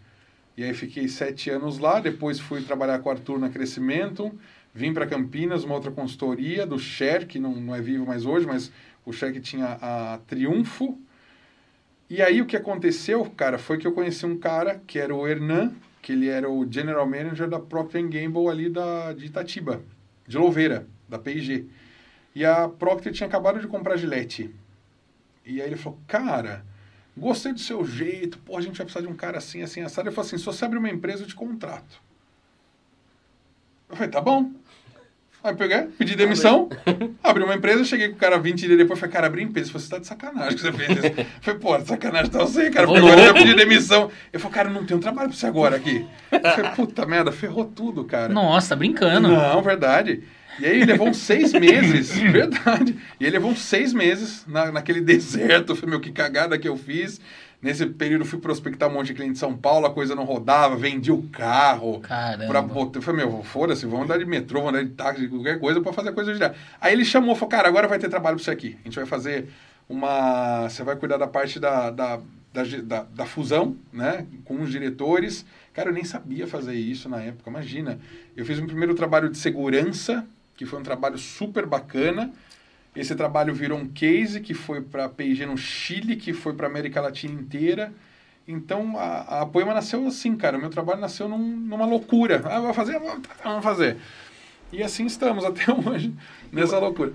E 0.56 0.64
aí 0.64 0.72
fiquei 0.72 1.08
sete 1.08 1.50
anos 1.50 1.78
lá, 1.78 2.00
depois 2.00 2.40
fui 2.40 2.62
trabalhar 2.62 3.00
com 3.00 3.10
o 3.10 3.12
Arthur 3.12 3.38
na 3.38 3.50
Crescimento, 3.50 4.32
vim 4.74 4.94
para 4.94 5.06
Campinas, 5.06 5.62
uma 5.62 5.74
outra 5.74 5.90
consultoria 5.90 6.64
do 6.64 6.78
Cher, 6.78 7.26
que 7.26 7.38
não, 7.38 7.54
não 7.54 7.74
é 7.74 7.82
vivo 7.82 8.06
mais 8.06 8.24
hoje, 8.24 8.46
mas 8.46 8.72
o 9.04 9.12
Cher 9.12 9.30
que 9.30 9.40
tinha 9.40 9.76
a 9.78 10.20
Triunfo. 10.26 10.98
E 12.10 12.22
aí 12.22 12.40
o 12.40 12.46
que 12.46 12.56
aconteceu, 12.56 13.24
cara, 13.36 13.58
foi 13.58 13.76
que 13.76 13.86
eu 13.86 13.92
conheci 13.92 14.24
um 14.24 14.38
cara 14.38 14.80
que 14.86 14.98
era 14.98 15.14
o 15.14 15.26
Hernan, 15.28 15.72
que 16.00 16.12
ele 16.12 16.28
era 16.28 16.50
o 16.50 16.66
General 16.70 17.06
Manager 17.06 17.48
da 17.48 17.60
Procter 17.60 18.02
Gamble 18.02 18.48
ali 18.48 18.70
da, 18.70 19.12
de 19.12 19.26
Itatiba, 19.26 19.82
de 20.26 20.38
Louveira, 20.38 20.86
da 21.06 21.18
P&G. 21.18 21.66
E 22.34 22.44
a 22.46 22.66
Procter 22.66 23.12
tinha 23.12 23.26
acabado 23.26 23.60
de 23.60 23.66
comprar 23.66 23.96
Gillette. 23.96 24.54
E 25.44 25.60
aí 25.60 25.68
ele 25.68 25.76
falou, 25.76 25.98
cara, 26.06 26.64
gostei 27.16 27.52
do 27.52 27.60
seu 27.60 27.84
jeito, 27.84 28.38
pô, 28.38 28.56
a 28.56 28.60
gente 28.62 28.78
vai 28.78 28.86
precisar 28.86 29.04
de 29.04 29.12
um 29.12 29.16
cara 29.16 29.36
assim, 29.36 29.62
assim, 29.62 29.82
assado. 29.82 30.08
Ele 30.08 30.14
falou 30.14 30.26
assim, 30.26 30.38
se 30.38 30.44
você 30.44 30.64
uma 30.66 30.88
empresa, 30.88 31.24
eu 31.24 31.26
te 31.26 31.34
contrato. 31.34 32.00
Eu 33.88 33.96
falei, 33.96 34.10
tá 34.10 34.20
bom. 34.20 34.50
Aí 35.42 35.54
peguei, 35.54 35.82
pedi 35.96 36.16
demissão, 36.16 36.68
abri 37.22 37.44
uma 37.44 37.54
empresa, 37.54 37.84
cheguei 37.84 38.08
com 38.08 38.16
o 38.16 38.18
cara 38.18 38.38
20 38.38 38.66
dias 38.66 38.76
depois, 38.76 38.98
falei, 38.98 39.12
cara, 39.12 39.26
abri 39.28 39.42
empresa. 39.42 39.68
Ele 39.68 39.72
falou, 39.72 39.84
você 39.84 39.90
tá 39.90 39.98
de 39.98 40.06
sacanagem 40.06 40.56
que 40.56 40.60
você 40.60 40.72
fez 40.72 40.90
isso. 40.90 41.06
Eu 41.06 41.26
falei, 41.40 41.60
pô, 41.60 41.78
de 41.78 41.86
sacanagem 41.86 42.30
tá 42.30 42.38
você, 42.40 42.70
cara, 42.70 42.86
porque 42.86 43.00
agora 43.00 43.22
eu 43.22 43.34
pedi 43.34 43.54
demissão. 43.54 44.10
Ele 44.32 44.42
falou, 44.42 44.54
cara, 44.54 44.68
não 44.68 44.84
tem 44.84 44.96
um 44.96 45.00
trabalho 45.00 45.28
pra 45.28 45.38
você 45.38 45.46
agora 45.46 45.76
aqui. 45.76 46.04
Eu 46.32 46.40
falei, 46.40 46.70
puta 46.72 47.06
merda, 47.06 47.30
ferrou 47.30 47.64
tudo, 47.64 48.04
cara. 48.04 48.32
Nossa, 48.32 48.70
tá 48.70 48.76
brincando. 48.76 49.28
Não, 49.28 49.62
verdade. 49.62 50.24
E 50.60 50.66
aí 50.66 50.84
levou 50.84 51.08
uns 51.08 51.18
seis 51.18 51.52
meses, 51.52 52.10
verdade. 52.18 52.96
E 53.20 53.24
ele 53.24 53.34
levou 53.34 53.52
uns 53.52 53.60
seis 53.60 53.92
meses 53.92 54.44
na, 54.46 54.72
naquele 54.72 55.00
deserto. 55.02 55.70
Eu 55.70 55.76
falei, 55.76 55.90
meu, 55.90 56.00
que 56.00 56.10
cagada 56.10 56.58
que 56.58 56.68
eu 56.68 56.76
fiz. 56.76 57.20
Nesse 57.60 57.84
período 57.86 58.24
fui 58.24 58.38
prospectar 58.38 58.88
um 58.88 58.92
monte 58.92 59.08
de 59.08 59.14
cliente 59.14 59.32
de 59.32 59.38
São 59.40 59.56
Paulo, 59.56 59.86
a 59.86 59.90
coisa 59.92 60.14
não 60.14 60.24
rodava, 60.24 60.76
vendi 60.76 61.10
o 61.10 61.22
carro. 61.22 61.98
Caramba. 62.00 62.46
Pra 62.46 62.62
botar, 62.62 62.98
eu 62.98 63.02
falei, 63.02 63.26
meu, 63.26 63.42
foda-se, 63.42 63.84
vamos 63.84 64.04
andar 64.04 64.18
de 64.18 64.24
metrô, 64.24 64.60
vamos 64.60 64.78
andar 64.78 64.88
de 64.88 64.94
táxi, 64.94 65.26
qualquer 65.26 65.58
coisa 65.58 65.80
pra 65.80 65.92
fazer 65.92 66.10
a 66.10 66.12
coisa 66.12 66.32
girar. 66.32 66.54
Aí 66.80 66.92
ele 66.92 67.04
chamou, 67.04 67.34
falou, 67.34 67.50
cara, 67.50 67.66
agora 67.66 67.88
vai 67.88 67.98
ter 67.98 68.08
trabalho 68.08 68.36
pra 68.36 68.44
você 68.44 68.52
aqui. 68.52 68.78
A 68.80 68.84
gente 68.84 68.94
vai 68.94 69.06
fazer 69.06 69.48
uma... 69.88 70.68
Você 70.68 70.84
vai 70.84 70.94
cuidar 70.94 71.16
da 71.16 71.26
parte 71.26 71.58
da, 71.58 71.90
da, 71.90 72.20
da, 72.54 72.62
da, 72.84 73.02
da 73.02 73.26
fusão, 73.26 73.76
né? 73.92 74.24
Com 74.44 74.62
os 74.62 74.70
diretores. 74.70 75.44
Cara, 75.74 75.90
eu 75.90 75.94
nem 75.94 76.04
sabia 76.04 76.46
fazer 76.46 76.74
isso 76.74 77.08
na 77.08 77.20
época, 77.20 77.50
imagina. 77.50 77.98
Eu 78.36 78.44
fiz 78.44 78.60
um 78.60 78.66
primeiro 78.66 78.94
trabalho 78.94 79.28
de 79.28 79.36
segurança, 79.36 80.24
que 80.56 80.64
foi 80.64 80.78
um 80.78 80.84
trabalho 80.84 81.18
super 81.18 81.66
bacana. 81.66 82.32
Esse 82.98 83.14
trabalho 83.14 83.54
virou 83.54 83.78
um 83.78 83.86
case 83.86 84.40
que 84.40 84.52
foi 84.54 84.80
para 84.82 85.08
P&G 85.08 85.46
no 85.46 85.56
Chile, 85.56 86.16
que 86.16 86.32
foi 86.32 86.52
para 86.52 86.66
América 86.66 87.00
Latina 87.00 87.40
inteira. 87.40 87.92
Então 88.46 88.98
a, 88.98 89.42
a 89.42 89.46
Poema 89.46 89.72
nasceu 89.72 90.04
assim, 90.06 90.34
cara. 90.36 90.58
O 90.58 90.60
meu 90.60 90.68
trabalho 90.68 91.00
nasceu 91.00 91.28
num- 91.28 91.38
numa 91.38 91.86
loucura. 91.86 92.42
Ah, 92.44 92.58
vou 92.58 92.74
fazer, 92.74 92.98
vamos 93.44 93.62
fazer. 93.62 93.98
E 94.72 94.82
assim 94.82 95.06
estamos 95.06 95.44
até 95.44 95.70
hoje, 95.72 96.12
nessa 96.50 96.78
loucura. 96.80 97.12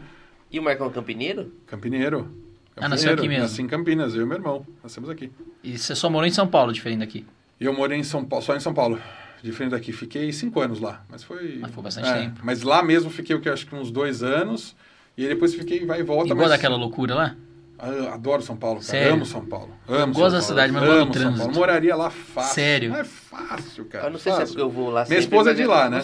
E 0.50 0.58
o 0.58 0.64
Marcão 0.64 0.90
Campineiro? 0.90 1.52
Campineiro. 1.68 2.32
Ah, 2.78 2.88
nasceu 2.88 3.14
aqui 3.14 3.28
mesmo? 3.28 3.44
Nasci 3.44 3.62
em 3.62 3.68
Campinas, 3.68 4.16
eu 4.16 4.22
e 4.22 4.26
meu 4.26 4.38
irmão. 4.38 4.66
Nascemos 4.82 5.10
aqui. 5.10 5.32
E 5.62 5.78
você 5.78 5.94
só 5.96 6.10
morou 6.10 6.26
em 6.26 6.32
São 6.32 6.48
Paulo, 6.48 6.72
diferente 6.72 7.00
daqui. 7.00 7.26
E 7.60 7.66
eu 7.66 7.74
morei 7.74 8.00
em 8.00 8.04
São 8.04 8.24
Paulo, 8.24 8.46
só 8.46 8.56
em 8.56 8.60
São 8.62 8.74
Paulo. 8.74 9.02
Diferente 9.44 9.72
daqui. 9.72 9.92
Fiquei 9.92 10.32
cinco 10.32 10.62
anos 10.62 10.80
lá. 10.80 11.04
Mas 11.10 11.24
foi. 11.24 11.58
Mas 11.60 11.72
foi 11.72 11.84
bastante 11.84 12.08
é, 12.08 12.22
tempo. 12.22 12.40
Mas 12.42 12.62
lá 12.62 12.82
mesmo 12.82 13.10
fiquei, 13.10 13.36
o 13.36 13.42
que, 13.42 13.50
acho 13.50 13.68
que 13.68 13.76
uns 13.76 13.92
dois 13.92 14.24
anos. 14.24 14.76
E 15.18 15.24
aí 15.24 15.30
depois 15.30 15.54
fiquei, 15.54 15.86
vai 15.86 16.00
e 16.00 16.04
volta. 16.04 16.26
Igual 16.28 16.42
mas... 16.42 16.50
daquela 16.50 16.76
loucura 16.76 17.14
lá? 17.16 17.36
Ah, 17.78 17.90
eu 17.90 18.14
adoro 18.14 18.42
São 18.42 18.56
Paulo, 18.56 18.78
cara. 18.78 18.86
Sério? 18.88 19.14
Amo 19.14 19.26
São 19.26 19.46
Paulo. 19.46 19.70
Amo 19.88 20.14
gosto 20.14 20.30
São 20.32 20.40
da 20.40 20.42
cidade, 20.42 20.72
mas 20.72 20.84
eu 20.84 20.88
gosto 20.88 20.98
do 21.00 21.04
amo 21.04 21.14
São 21.14 21.22
trânsito. 21.22 21.40
Paulo. 21.46 21.56
Moraria 21.60 21.96
lá 21.96 22.10
fácil. 22.10 22.54
Sério? 22.56 22.96
É 22.96 23.04
fácil, 23.04 23.86
cara. 23.86 24.06
eu 24.08 24.12
não 24.12 24.20
sei 24.20 24.32
se 24.32 24.38
é 24.38 24.42
fácil. 24.42 24.56
porque 24.56 24.62
eu 24.62 24.70
vou 24.70 24.86
lá 24.90 25.02
Minha 25.02 25.06
sempre, 25.06 25.20
esposa 25.20 25.50
é 25.50 25.54
mas 25.54 25.62
de 25.62 25.66
lá, 25.68 25.90
né? 25.90 26.04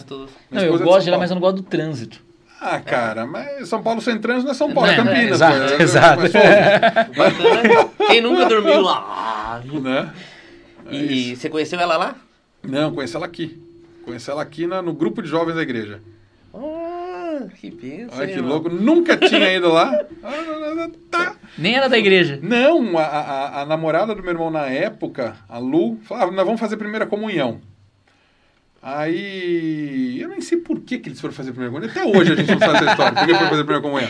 não, 0.52 0.62
eu 0.64 0.76
é 0.76 0.78
gosto 0.78 1.06
de 1.06 1.12
lá, 1.12 1.18
mas 1.18 1.30
eu 1.30 1.36
não 1.36 1.42
gosto 1.42 1.56
do 1.58 1.64
trânsito. 1.64 2.22
Ah, 2.62 2.80
cara, 2.82 3.26
mas 3.26 3.70
São 3.70 3.82
Paulo 3.82 4.02
sem 4.02 4.20
trânsito 4.20 4.46
não 4.46 4.52
é 4.52 4.56
São 4.56 4.74
Paulo, 4.74 4.90
é, 4.90 4.98
Não, 4.98 5.04
é, 5.06 5.08
Campinas. 5.16 5.32
exato, 5.36 5.58
pô. 5.58 5.64
É- 5.64 5.82
exato. 5.82 6.22
é 6.38 6.80
Bacana. 7.16 7.90
Quem 8.08 8.22
nunca 8.22 8.46
dormiu 8.46 8.82
lá? 8.82 9.62
né? 9.82 10.14
É 10.88 10.96
E 10.96 11.32
isso. 11.32 11.42
você 11.42 11.50
conheceu 11.50 11.80
ela 11.80 11.96
lá? 11.96 12.16
Não, 12.62 12.94
conheci 12.94 13.16
ela 13.16 13.26
aqui. 13.26 13.58
Conheci 14.04 14.30
ela 14.30 14.42
aqui 14.42 14.68
na- 14.68 14.82
no 14.82 14.92
grupo 14.92 15.22
de 15.22 15.30
jovens 15.30 15.56
da 15.56 15.62
igreja. 15.62 16.02
Ah, 16.54 16.89
que. 17.48 18.08
Olha 18.12 18.28
que 18.28 18.40
louco. 18.40 18.70
Nunca 18.70 19.16
tinha 19.18 19.54
ido 19.54 19.70
lá. 19.70 19.92
Tá. 21.10 21.36
Nem 21.58 21.76
era 21.76 21.90
da 21.90 21.98
igreja. 21.98 22.40
Não, 22.42 22.98
a, 22.98 23.04
a, 23.04 23.62
a 23.62 23.66
namorada 23.66 24.14
do 24.16 24.22
meu 24.22 24.32
irmão 24.32 24.50
na 24.50 24.68
época, 24.68 25.36
a 25.50 25.58
Lu, 25.58 25.98
falava, 26.04 26.32
nós 26.32 26.46
vamos 26.46 26.60
fazer 26.60 26.78
primeira 26.78 27.06
comunhão. 27.06 27.60
Aí, 28.82 30.18
eu 30.22 30.30
nem 30.30 30.40
sei 30.40 30.60
por 30.60 30.80
que, 30.80 31.00
que 31.00 31.10
eles 31.10 31.20
foram 31.20 31.34
fazer 31.34 31.52
primeira 31.52 31.74
comunhão. 31.74 31.92
Até 31.92 32.06
hoje 32.06 32.32
a 32.32 32.36
gente 32.36 32.52
não 32.52 32.60
sabe 32.60 32.76
essa 32.78 32.92
história. 32.92 33.14
Por 33.14 33.26
que 33.26 33.34
foram 33.34 33.50
fazer 33.50 33.64
primeira 33.64 33.82
comunhão? 33.82 34.10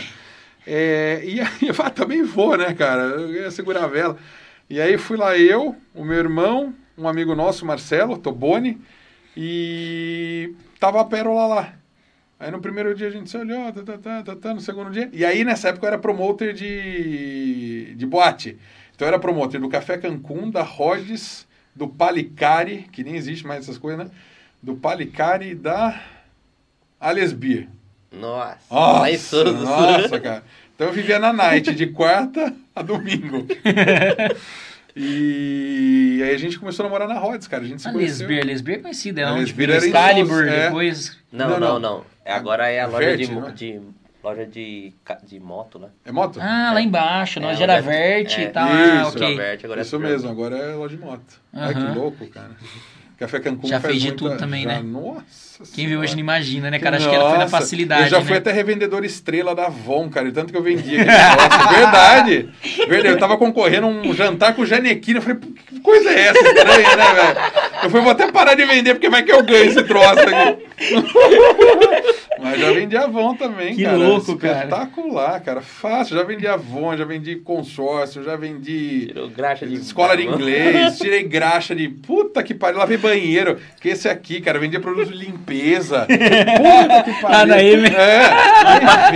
É, 0.66 1.22
e 1.24 1.40
aí 1.40 1.68
eu 1.68 1.74
falei, 1.74 1.90
ah, 1.90 1.94
também 1.94 2.22
vou, 2.22 2.56
né, 2.56 2.72
cara? 2.74 3.02
Eu 3.02 3.32
ia 3.32 3.50
segurar 3.50 3.84
a 3.84 3.88
vela. 3.88 4.16
E 4.68 4.80
aí 4.80 4.96
fui 4.96 5.16
lá 5.16 5.36
eu, 5.36 5.74
o 5.94 6.04
meu 6.04 6.18
irmão, 6.18 6.72
um 6.96 7.08
amigo 7.08 7.34
nosso, 7.34 7.66
Marcelo 7.66 8.18
Toboni, 8.18 8.80
e 9.36 10.54
tava 10.78 11.00
a 11.00 11.04
Pérola 11.04 11.46
lá. 11.46 11.79
Aí 12.40 12.50
no 12.50 12.58
primeiro 12.58 12.94
dia 12.94 13.08
a 13.08 13.10
gente 13.10 13.28
se 13.28 13.36
olhou, 13.36 13.70
tá, 13.70 13.82
tá, 13.82 13.98
tá, 13.98 14.22
tá, 14.22 14.36
tá, 14.36 14.54
no 14.54 14.62
segundo 14.62 14.90
dia. 14.90 15.10
E 15.12 15.26
aí 15.26 15.44
nessa 15.44 15.68
época 15.68 15.84
eu 15.84 15.88
era 15.88 15.98
promoter 15.98 16.54
de, 16.54 17.94
de 17.94 18.06
boate. 18.06 18.56
Então 18.96 19.06
eu 19.06 19.08
era 19.08 19.18
promoter 19.18 19.60
do 19.60 19.68
Café 19.68 19.98
Cancún, 19.98 20.50
da 20.50 20.62
Rhodes, 20.62 21.46
do 21.76 21.86
Palicari, 21.86 22.88
que 22.90 23.04
nem 23.04 23.14
existe 23.14 23.46
mais 23.46 23.64
essas 23.64 23.76
coisas, 23.76 24.06
né? 24.06 24.10
Do 24.62 24.74
Palicari 24.74 25.50
e 25.50 25.54
da 25.54 26.02
Alias 26.98 27.34
Beer. 27.34 27.68
Nossa. 28.10 28.56
Nossa, 29.52 29.52
nossa, 29.52 30.18
cara. 30.20 30.42
Então 30.74 30.88
eu 30.88 30.94
vivia 30.94 31.18
na 31.18 31.34
night, 31.34 31.74
de 31.74 31.88
quarta 31.88 32.54
a 32.74 32.80
domingo. 32.80 33.46
e 34.96 36.22
aí 36.24 36.34
a 36.34 36.38
gente 36.38 36.58
começou 36.58 36.86
a 36.86 36.88
namorar 36.88 37.06
na 37.06 37.18
Rhodes, 37.18 37.46
cara. 37.46 37.64
A 37.64 37.66
gente 37.66 37.82
se 37.82 37.88
A 37.88 37.92
conheceu. 37.92 38.26
Lesbier, 38.26 38.42
a 38.42 38.46
Lesbier 38.46 38.78
é 38.78 38.80
conhecida, 38.80 39.20
é 39.20 39.26
onde 39.26 39.40
Lesbier 39.40 39.56
vira 39.56 39.74
era 39.74 39.86
Excalibur, 39.86 40.48
é. 40.48 40.64
depois... 40.64 41.18
Não, 41.30 41.50
Não, 41.50 41.60
não, 41.60 41.78
não. 41.78 42.19
Não. 42.30 42.40
Agora 42.40 42.68
é 42.68 42.80
a 42.80 42.86
loja 42.86 43.06
Verte, 43.06 43.26
de, 43.26 43.34
não 43.34 43.48
é? 43.48 43.52
de 43.52 43.80
loja 44.22 44.46
de, 44.46 44.92
de 45.24 45.40
moto, 45.40 45.78
né? 45.78 45.88
É 46.04 46.12
moto? 46.12 46.38
Ah, 46.40 46.72
lá 46.74 46.80
embaixo, 46.80 47.38
É, 47.38 47.42
nós 47.42 47.50
onde 47.52 47.58
já 47.60 47.64
era 47.64 47.74
é- 47.74 47.80
Verte 47.82 48.40
é, 48.40 48.44
e 48.44 48.48
tal. 48.50 48.68
Ah, 48.68 49.02
isso, 49.02 49.16
ok. 49.16 49.36
Verte, 49.36 49.64
agora 49.66 49.80
é 49.80 49.82
Isso 49.82 49.98
mesmo, 49.98 50.30
agora 50.30 50.56
é 50.56 50.74
loja 50.74 50.96
de 50.96 51.02
moto. 51.02 51.40
Ai, 51.52 51.72
Aham. 51.72 51.92
que 51.92 51.98
louco, 51.98 52.26
cara. 52.28 52.50
Café 53.20 53.38
Cancún 53.38 53.68
Já 53.68 53.78
fez 53.78 53.96
de 54.00 54.06
muita- 54.08 54.16
tudo 54.16 54.36
também, 54.38 54.62
já- 54.64 54.68
né? 54.70 54.82
Nossa 54.82 55.62
Quem 55.74 55.86
vê 55.86 55.94
hoje 55.94 56.14
não 56.14 56.20
imagina, 56.20 56.70
né, 56.70 56.78
cara? 56.78 56.96
Acho 56.96 57.06
que 57.06 57.14
era, 57.14 57.24
foi 57.24 57.32
na 57.36 57.44
Nossa, 57.44 57.58
facilidade, 57.58 58.04
Eu 58.04 58.08
já 58.08 58.18
né? 58.20 58.24
fui 58.24 58.36
até 58.38 58.50
revendedor 58.50 59.04
estrela 59.04 59.54
da 59.54 59.66
Avon, 59.66 60.08
cara, 60.08 60.32
tanto 60.32 60.50
que 60.50 60.58
eu 60.58 60.62
vendia. 60.62 61.04
Verdade. 61.70 62.48
Verdade. 62.88 63.08
Eu 63.08 63.18
tava 63.18 63.36
concorrendo 63.36 63.86
um 63.86 64.14
jantar 64.14 64.54
com 64.54 64.62
o 64.62 64.66
Janequine. 64.66 65.16
Eu 65.18 65.22
falei, 65.22 65.36
"Pô, 65.36 65.46
que 65.66 65.80
coisa 65.80 66.08
é 66.10 66.20
essa 66.28 66.38
estranha, 66.48 66.96
né, 66.96 67.12
velho? 67.12 67.38
Eu 67.82 67.90
falei, 67.90 68.02
vou 68.04 68.12
até 68.12 68.32
parar 68.32 68.54
de 68.54 68.64
vender, 68.64 68.94
porque 68.94 69.10
vai 69.10 69.22
que 69.22 69.30
eu 69.32 69.42
ganho 69.44 69.66
esse 69.70 69.82
troço 69.84 70.18
aqui. 70.20 70.64
Mas 72.42 72.60
já 72.60 72.72
vendi 72.72 72.96
Avon 72.96 73.34
também, 73.34 73.74
Que 73.74 73.84
cara. 73.84 73.96
louco, 73.96 74.36
cara. 74.36 74.58
Espetacular, 74.58 75.40
cara. 75.42 75.60
Fácil. 75.60 76.16
Já 76.16 76.22
vendi 76.22 76.46
Avon, 76.46 76.96
já 76.96 77.04
vendi 77.04 77.36
consórcio, 77.36 78.22
já 78.22 78.36
vendi 78.36 79.06
Tirou 79.08 79.28
graxa 79.28 79.66
de... 79.66 79.74
escola 79.74 80.16
de 80.16 80.26
inglês, 80.26 80.96
tirei 81.00 81.22
graxa 81.24 81.74
de... 81.74 81.88
Puta 81.88 82.42
que 82.42 82.54
pariu, 82.54 82.78
lavei 82.78 82.96
banheiro. 82.96 83.58
Que 83.80 83.90
esse 83.90 84.08
aqui, 84.08 84.40
cara, 84.40 84.58
vendia 84.58 84.80
produto 84.80 85.12
de 85.12 85.16
limpeza. 85.18 86.06
Puta 86.08 87.02
que 87.04 87.20
pariu. 87.20 87.38
Ah, 87.38 87.46
na 87.46 87.62
M. 87.62 87.86
É, 87.88 88.20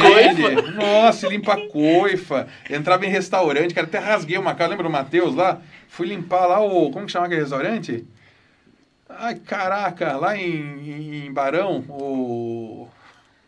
aí 0.01 0.35
vende. 0.35 0.73
Nossa, 0.73 1.29
limpa 1.29 1.55
a 1.55 1.69
coifa. 1.69 2.47
Entrava 2.69 3.05
em 3.07 3.11
restaurante, 3.11 3.75
cara, 3.75 3.87
até 3.87 3.99
rasguei 3.99 4.39
uma 4.39 4.55
cara. 4.55 4.71
Lembra 4.71 4.85
do 4.85 4.91
Matheus 4.93 5.35
lá? 5.35 5.61
Fui 5.89 6.07
limpar 6.07 6.47
lá 6.47 6.61
o... 6.61 6.91
Como 6.91 7.07
que 7.07 7.13
chama 7.13 7.27
aquele 7.27 7.41
restaurante? 7.43 8.05
Ai, 9.09 9.37
caraca, 9.37 10.17
lá 10.17 10.37
em, 10.37 11.27
em 11.27 11.33
Barão, 11.33 11.85
o... 11.89 12.89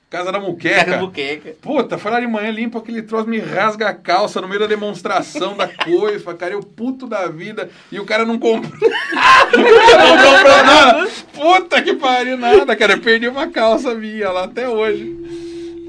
Casa 0.08 0.30
da 0.30 0.38
Muqueca. 0.38 0.84
Cara, 0.84 0.98
buqueca. 0.98 1.56
Puta, 1.60 1.98
foi 1.98 2.10
lá 2.12 2.20
de 2.20 2.26
manhã, 2.28 2.50
limpa 2.50 2.78
aquele 2.78 3.02
troço, 3.02 3.28
me 3.28 3.38
rasga 3.40 3.88
a 3.88 3.94
calça 3.94 4.40
no 4.40 4.46
meio 4.46 4.60
da 4.60 4.66
demonstração 4.68 5.56
da 5.56 5.66
coifa, 5.66 6.32
cara, 6.32 6.52
eu 6.54 6.60
puto 6.60 7.08
da 7.08 7.26
vida, 7.26 7.68
e 7.90 7.98
o 7.98 8.04
cara 8.04 8.24
não 8.24 8.38
comprou. 8.38 8.72
o 8.78 9.90
cara 9.90 10.06
não 10.06 10.16
comprou 10.16 10.64
nada. 10.64 11.10
Puta 11.34 11.82
que 11.82 11.94
pariu, 11.94 12.36
nada, 12.36 12.76
cara, 12.76 12.92
eu 12.94 13.00
perdi 13.00 13.26
uma 13.26 13.48
calça 13.48 13.94
minha 13.96 14.30
lá 14.30 14.44
até 14.44 14.68
hoje. 14.68 15.04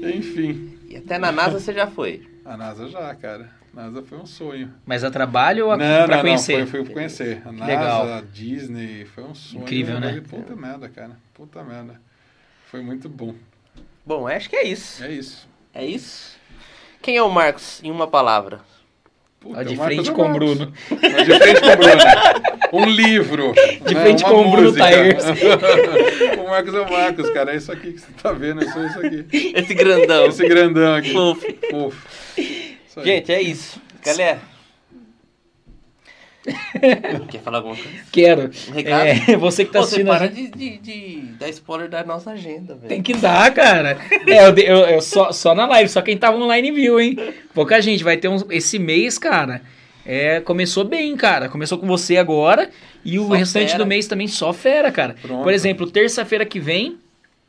Enfim, 0.02 0.76
E 0.88 0.96
até 0.96 1.16
na 1.18 1.30
NASA 1.32 1.58
você 1.60 1.72
já 1.72 1.86
foi. 1.86 2.22
a 2.44 2.56
NASA 2.56 2.88
já, 2.88 3.14
cara. 3.14 3.50
A 3.76 3.82
NASA 3.82 4.02
foi 4.02 4.18
um 4.18 4.26
sonho. 4.26 4.72
Mas 4.84 5.04
a 5.04 5.10
trabalho 5.12 5.66
ou 5.66 5.70
a, 5.72 5.76
não, 5.76 6.06
pra 6.06 6.16
não, 6.16 6.22
conhecer? 6.22 6.58
não, 6.58 6.66
foi, 6.66 6.84
foi 6.84 6.92
conhecer. 6.94 7.40
A 7.44 7.52
NASA, 7.52 7.66
Legal. 7.66 8.12
a 8.14 8.20
Disney, 8.32 9.04
foi 9.14 9.22
um 9.22 9.34
sonho. 9.34 9.62
Incrível, 9.62 10.00
né? 10.00 10.08
Falei, 10.08 10.20
Puta 10.22 10.56
merda, 10.56 10.88
cara, 10.88 11.12
puta 11.34 11.62
merda. 11.62 12.00
Foi 12.70 12.82
muito 12.82 13.08
bom. 13.08 13.34
Bom, 14.08 14.26
acho 14.26 14.48
que 14.48 14.56
é 14.56 14.66
isso. 14.66 15.04
É 15.04 15.12
isso. 15.12 15.46
É 15.74 15.84
isso? 15.84 16.38
Quem 17.02 17.18
é 17.18 17.22
o 17.22 17.28
Marcos, 17.28 17.78
em 17.84 17.90
uma 17.90 18.06
palavra? 18.06 18.60
Puta, 19.38 19.60
Ó, 19.60 19.62
de 19.62 19.76
frente 19.76 20.08
é 20.08 20.12
com 20.14 20.30
o. 20.30 20.32
Bruno. 20.32 20.72
Mas 20.90 21.26
de 21.26 21.38
frente 21.38 21.60
com 21.60 21.66
o 21.68 21.76
Bruno. 21.76 22.02
Um 22.72 22.84
livro. 22.86 23.52
De 23.84 23.94
né? 23.94 24.00
frente 24.00 24.24
Uma 24.24 24.32
com 24.32 24.40
o 24.40 24.50
Bruno. 24.50 24.72
Tigers. 24.72 25.24
o 26.40 26.48
Marcos 26.48 26.74
é 26.74 26.80
o 26.80 26.90
Marcos, 26.90 27.30
cara. 27.30 27.52
É 27.52 27.56
isso 27.56 27.70
aqui 27.70 27.92
que 27.92 28.00
você 28.00 28.12
tá 28.22 28.32
vendo. 28.32 28.64
É 28.64 28.72
só 28.72 28.82
isso 28.82 28.98
aqui. 28.98 29.26
Esse 29.30 29.74
grandão. 29.74 30.24
Esse 30.24 30.48
grandão 30.48 30.94
aqui. 30.94 31.12
Fofo. 31.12 31.46
Fofo. 31.70 32.08
Isso 32.38 33.00
aí. 33.00 33.04
Gente, 33.04 33.30
é 33.30 33.42
isso. 33.42 33.78
Galera. 34.02 34.40
Quer 37.28 37.40
falar 37.40 37.58
alguma 37.58 37.74
coisa? 37.76 37.90
Quero. 38.12 38.50
Um 38.68 38.72
recado? 38.72 39.06
É, 39.06 39.36
você 39.38 39.64
que 39.64 39.72
tá 39.72 39.80
Pô, 39.80 39.84
você 39.86 39.94
assistindo. 39.96 40.12
a 40.12 40.18
para 40.18 40.28
de, 40.28 40.48
de, 40.48 40.78
de 40.78 41.16
dar 41.38 41.48
spoiler 41.50 41.88
da 41.88 42.04
nossa 42.04 42.30
agenda, 42.32 42.74
velho. 42.74 42.88
Tem 42.88 43.02
que 43.02 43.14
dar, 43.14 43.52
cara. 43.52 43.98
É, 44.26 44.46
eu, 44.48 44.54
eu- 44.56 44.86
eu 44.90 45.00
só, 45.00 45.32
só 45.32 45.54
na 45.54 45.66
live, 45.66 45.88
só 45.88 46.00
quem 46.02 46.16
tava 46.16 46.36
online 46.36 46.70
viu, 46.72 47.00
hein? 47.00 47.16
Pouca 47.54 47.80
gente. 47.80 48.02
Vai 48.04 48.16
ter 48.16 48.28
uns. 48.28 48.44
Esse 48.50 48.78
mês, 48.78 49.18
cara. 49.18 49.62
É, 50.06 50.40
começou 50.40 50.84
bem, 50.84 51.14
cara. 51.16 51.48
Começou 51.48 51.76
com 51.78 51.86
você 51.86 52.16
agora. 52.16 52.70
E 53.04 53.18
o 53.18 53.26
Só 53.28 53.34
restante 53.34 53.72
fera. 53.72 53.84
do 53.84 53.86
mês 53.86 54.06
também 54.06 54.26
só 54.26 54.52
fera, 54.52 54.90
cara. 54.90 55.14
Pronto. 55.20 55.42
Por 55.42 55.52
exemplo, 55.52 55.90
terça-feira 55.90 56.44
que 56.46 56.58
vem. 56.58 56.96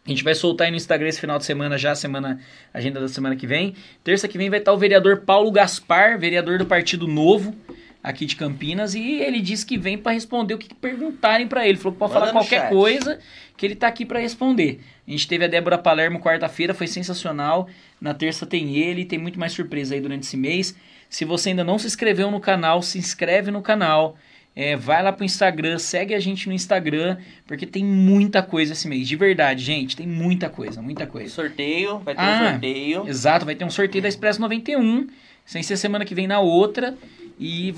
A 0.05 0.09
gente 0.09 0.23
vai 0.23 0.33
soltar 0.33 0.65
aí 0.65 0.71
no 0.71 0.77
Instagram 0.77 1.07
esse 1.09 1.19
final 1.21 1.37
de 1.37 1.45
semana 1.45 1.77
já, 1.77 1.93
semana, 1.93 2.39
agenda 2.73 2.99
da 2.99 3.07
semana 3.07 3.35
que 3.35 3.45
vem. 3.45 3.75
Terça 4.03 4.27
que 4.27 4.37
vem 4.37 4.49
vai 4.49 4.57
estar 4.59 4.73
o 4.73 4.77
vereador 4.77 5.17
Paulo 5.25 5.51
Gaspar, 5.51 6.17
vereador 6.17 6.57
do 6.57 6.65
Partido 6.65 7.07
Novo, 7.07 7.53
aqui 8.01 8.25
de 8.25 8.35
Campinas, 8.35 8.95
e 8.95 9.19
ele 9.21 9.41
disse 9.41 9.65
que 9.65 9.77
vem 9.77 9.97
para 9.97 10.13
responder 10.13 10.53
o 10.53 10.57
que 10.57 10.73
perguntarem 10.73 11.47
para 11.47 11.67
ele. 11.67 11.77
Falou 11.77 11.93
que 11.93 11.99
pode 11.99 12.13
Manda 12.13 12.25
falar 12.27 12.39
qualquer 12.39 12.61
chat. 12.61 12.69
coisa, 12.69 13.19
que 13.57 13.65
ele 13.65 13.75
tá 13.75 13.87
aqui 13.87 14.05
para 14.05 14.19
responder. 14.19 14.79
A 15.07 15.11
gente 15.11 15.27
teve 15.27 15.43
a 15.43 15.47
Débora 15.47 15.77
Palermo 15.77 16.19
quarta-feira, 16.19 16.73
foi 16.73 16.87
sensacional. 16.87 17.67
Na 17.99 18.13
terça 18.13 18.45
tem 18.45 18.75
ele, 18.77 19.03
tem 19.05 19.19
muito 19.19 19.39
mais 19.39 19.51
surpresa 19.51 19.95
aí 19.95 20.01
durante 20.01 20.23
esse 20.23 20.37
mês. 20.37 20.75
Se 21.09 21.25
você 21.25 21.49
ainda 21.49 21.63
não 21.63 21.77
se 21.77 21.87
inscreveu 21.87 22.31
no 22.31 22.39
canal, 22.39 22.81
se 22.81 22.97
inscreve 22.97 23.51
no 23.51 23.61
canal. 23.61 24.15
É, 24.55 24.75
vai 24.75 25.01
lá 25.01 25.11
pro 25.11 25.23
Instagram, 25.23 25.77
segue 25.77 26.13
a 26.13 26.19
gente 26.19 26.47
no 26.47 26.53
Instagram, 26.53 27.17
porque 27.45 27.65
tem 27.65 27.83
muita 27.83 28.41
coisa 28.41 28.73
esse 28.73 28.87
mês. 28.87 29.07
De 29.07 29.15
verdade, 29.15 29.63
gente, 29.63 29.95
tem 29.95 30.07
muita 30.07 30.49
coisa, 30.49 30.81
muita 30.81 31.05
coisa. 31.07 31.29
Sorteio, 31.29 31.99
vai 31.99 32.13
ter 32.15 32.21
Ah, 32.21 32.41
um 32.47 32.51
sorteio. 32.51 33.07
Exato, 33.07 33.45
vai 33.45 33.55
ter 33.55 33.63
um 33.65 33.69
sorteio 33.69 34.01
da 34.01 34.07
Expresso 34.09 34.41
91, 34.41 35.07
sem 35.45 35.63
ser 35.63 35.77
semana 35.77 36.03
que 36.03 36.15
vem 36.15 36.27
na 36.27 36.39
outra. 36.39 36.97
E 37.39 37.73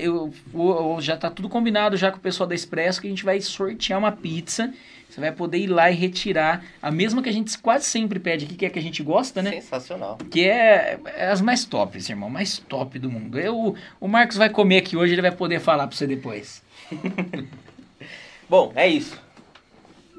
eu, 0.00 0.32
eu- 0.54 0.96
já 1.00 1.16
tá 1.16 1.28
tudo 1.30 1.48
combinado 1.48 1.96
já 1.98 2.10
com 2.10 2.16
o 2.16 2.20
pessoal 2.20 2.48
da 2.48 2.54
Expresso 2.54 3.00
que 3.00 3.06
a 3.06 3.10
gente 3.10 3.24
vai 3.24 3.40
sortear 3.40 3.98
uma 3.98 4.10
pizza. 4.12 4.72
Você 5.10 5.20
vai 5.20 5.30
poder 5.30 5.58
ir 5.58 5.66
lá 5.66 5.90
e 5.90 5.94
retirar 5.94 6.64
a 6.80 6.90
mesma 6.90 7.22
que 7.22 7.28
a 7.28 7.32
gente 7.32 7.58
quase 7.58 7.84
sempre 7.84 8.18
pede 8.18 8.46
aqui, 8.46 8.54
que 8.54 8.64
é 8.64 8.68
a 8.68 8.70
que 8.70 8.78
a 8.78 8.82
gente 8.82 9.02
gosta, 9.02 9.42
né? 9.42 9.50
Sensacional. 9.60 10.16
Que 10.30 10.48
é, 10.48 10.98
é 11.04 11.26
as 11.28 11.42
mais 11.42 11.66
tops, 11.66 12.08
irmão, 12.08 12.30
mais 12.30 12.56
top 12.56 12.98
do 12.98 13.10
mundo. 13.10 13.38
Eu, 13.38 13.76
o 14.00 14.08
Marcos 14.08 14.38
vai 14.38 14.48
comer 14.48 14.78
aqui 14.78 14.96
hoje, 14.96 15.12
ele 15.12 15.20
vai 15.20 15.30
poder 15.32 15.60
falar 15.60 15.86
pra 15.86 15.94
você 15.94 16.06
depois. 16.06 16.62
Bom, 18.48 18.72
é 18.74 18.88
isso. 18.88 19.20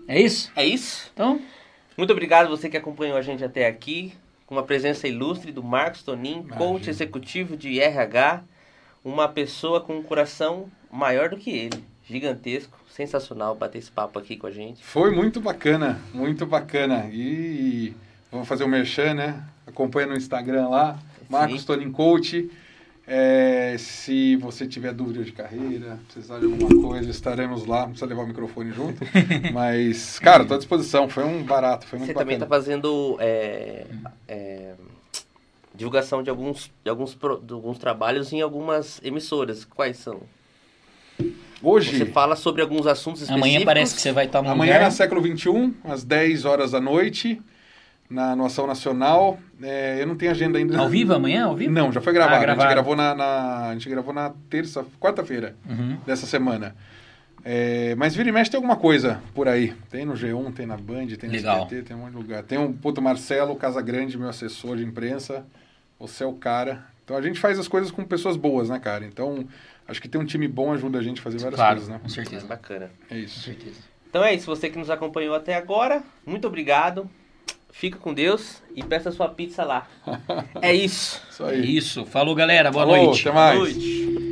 É 0.08 0.22
isso? 0.22 0.52
É 0.56 0.66
isso. 0.66 1.10
Então, 1.14 1.42
Muito 1.98 2.12
obrigado 2.12 2.50
você 2.50 2.70
que 2.70 2.78
acompanhou 2.78 3.18
a 3.18 3.22
gente 3.22 3.44
até 3.44 3.66
aqui, 3.68 4.14
com 4.46 4.56
uma 4.56 4.64
presença 4.64 5.08
ilustre 5.08 5.52
do 5.52 5.64
Marcos 5.64 6.04
Tonin, 6.04 6.34
Imagina. 6.40 6.56
coach 6.56 6.90
executivo 6.90 7.56
de 7.56 7.80
RH, 7.80 8.44
uma 9.04 9.28
pessoa 9.28 9.82
com 9.82 9.98
um 9.98 10.04
coração 10.04 10.68
maior 10.92 11.30
do 11.30 11.38
que 11.38 11.50
ele, 11.50 11.84
gigantesco, 12.06 12.78
sensacional 12.90 13.56
bater 13.56 13.80
esse 13.80 13.92
papo 13.92 14.20
aqui 14.20 14.38
com 14.38 14.48
a 14.48 14.52
gente. 14.52 14.84
Foi 14.84 15.12
muito 15.12 15.42
bacana, 15.42 16.00
muito 16.14 16.46
bacana. 16.46 17.10
E 17.12 17.94
vamos 18.32 18.48
fazer 18.48 18.64
o 18.64 18.68
merchan, 18.68 19.14
né? 19.16 19.44
Acompanha 19.66 20.08
no 20.08 20.16
Instagram 20.16 20.70
lá, 20.70 21.00
Marcos 21.30 21.62
Sim. 21.62 21.68
Tonin 21.68 21.92
Coach. 21.92 22.50
É, 23.06 23.76
se 23.78 24.38
você 24.38 24.66
tiver 24.66 24.94
dúvida 24.94 25.26
de 25.26 25.34
carreira, 25.34 26.00
precisar 26.08 26.40
de 26.40 26.46
alguma 26.46 26.70
coisa, 26.82 27.10
estaremos 27.10 27.66
lá. 27.66 27.82
Não 27.82 27.90
precisa 27.90 28.06
levar 28.06 28.24
o 28.24 28.28
microfone 28.28 28.72
junto. 28.72 29.04
Mas, 29.52 30.20
cara, 30.20 30.44
estou 30.44 30.56
à 30.56 30.58
disposição. 30.58 31.10
Foi 31.10 31.26
um 31.26 31.44
barato, 31.44 31.86
foi 31.86 32.00
muito 32.00 32.08
Você 32.08 32.14
também 32.14 32.38
bacana. 32.38 32.46
está 32.46 32.56
fazendo 32.56 33.18
é, 33.20 33.86
é, 34.26 34.74
divulgação 35.76 36.22
de 36.24 36.30
alguns, 36.30 36.72
de, 36.84 36.90
alguns, 36.90 37.18
de 37.44 37.54
alguns 37.54 37.78
trabalhos 37.78 38.32
em 38.34 38.42
algumas 38.42 39.02
emissoras. 39.04 39.66
Quais 39.66 39.98
são? 39.98 40.22
Hoje, 41.62 41.98
Você 41.98 42.06
fala 42.08 42.36
sobre 42.36 42.62
alguns 42.62 42.86
assuntos 42.86 43.22
específicos. 43.22 43.50
amanhã 43.52 43.66
parece 43.66 43.96
que 43.96 44.02
você 44.02 44.12
vai 44.12 44.26
estar 44.26 44.42
no 44.42 44.50
amanhã 44.50 44.74
lugar. 44.74 44.86
na 44.86 44.92
século 44.92 45.22
XXI, 45.26 45.74
às 45.86 46.04
10 46.04 46.44
horas 46.44 46.72
da 46.72 46.82
noite, 46.82 47.42
na 48.10 48.36
no 48.36 48.46
Ação 48.46 48.68
Nacional. 48.68 49.40
É, 49.62 50.02
eu 50.02 50.06
não 50.08 50.16
tenho 50.18 50.32
agenda 50.32 50.58
ainda. 50.58 50.78
Ao 50.78 50.90
vivo 50.90 51.14
amanhã? 51.14 51.46
Ao 51.46 51.56
vivo? 51.56 51.72
Não, 51.72 51.90
já 51.92 52.02
foi 52.02 52.12
gravado. 52.12 52.36
Ah, 52.36 52.40
A 52.40 52.42
gravado. 52.42 52.62
gente 52.64 52.74
gravou 52.74 52.96
na, 52.98 53.16
na- 53.16 53.70
a 53.70 53.74
gente 53.74 53.88
gravou 53.90 54.14
na 54.14 54.32
terça, 54.50 54.86
quarta-feira 55.00 55.56
Uhum. 55.70 55.98
dessa 56.06 56.26
semana. 56.26 56.76
É, 57.46 57.94
mas 57.96 58.16
vira 58.16 58.28
e 58.28 58.32
mexe 58.32 58.50
tem 58.52 58.58
alguma 58.58 58.76
coisa 58.76 59.22
por 59.34 59.48
aí. 59.48 59.74
Tem 59.90 60.06
no 60.06 60.14
G1, 60.14 60.54
tem 60.54 60.66
na 60.66 60.76
Band, 60.78 61.08
tem 61.08 61.30
no 61.30 61.36
Legal. 61.36 61.64
SBT, 61.64 61.82
tem 61.84 61.96
um 61.96 62.00
monte 62.02 62.12
de 62.12 62.18
lugar. 62.18 62.44
Tem 62.44 62.58
o 62.58 62.74
puto 62.74 63.02
Marcelo 63.02 63.56
Casagrande, 63.56 64.18
meu 64.18 64.30
assessor 64.30 64.76
de 64.78 64.84
imprensa. 64.84 65.46
Você 66.08 66.24
é 66.24 66.28
o 66.28 66.34
cara. 66.34 66.84
Então 67.06 67.16
a 67.16 67.22
gente 67.22 67.40
faz 67.40 67.58
as 67.58 67.68
coisas 67.68 67.90
com 67.92 68.04
pessoas 68.04 68.36
boas, 68.36 68.70
né, 68.70 68.78
cara? 68.78 69.06
Então 69.06 69.48
acho 69.88 70.02
que 70.02 70.10
ter 70.10 70.18
um 70.18 70.26
time 70.26 70.48
bom 70.50 70.74
ajuda 70.74 71.00
a 71.00 71.02
gente 71.02 71.20
a 71.20 71.24
fazer 71.24 71.38
várias 71.40 71.56
Claro, 71.56 71.76
coisas, 71.76 71.90
né? 71.90 72.00
com 72.02 72.10
certeza. 72.10 72.46
Bacana. 72.46 72.92
É 73.10 73.16
Com 73.16 73.20
isso. 73.22 73.40
certeza. 73.40 73.78
Então 74.10 74.24
é 74.24 74.34
isso, 74.36 74.46
você 74.46 74.70
que 74.70 74.78
nos 74.78 74.90
acompanhou 74.90 75.34
até 75.34 75.56
agora, 75.56 76.04
muito 76.26 76.46
obrigado. 76.46 77.10
Fica 77.72 77.98
com 77.98 78.14
Deus 78.14 78.62
e 78.76 78.84
peça 78.84 79.12
sua 79.12 79.30
pizza 79.30 79.64
lá. 79.64 79.88
É 80.62 80.74
isso. 80.74 81.22
Isso 81.30 81.44
aí. 81.44 81.76
Isso. 81.78 82.06
Falou, 82.06 82.36
galera. 82.36 82.70
Boa 82.72 82.86
Falou, 82.86 83.06
noite. 83.06 83.22
Até 83.28 83.36
mais. 83.36 83.58
Boa 83.58 83.70
noite. 83.72 84.24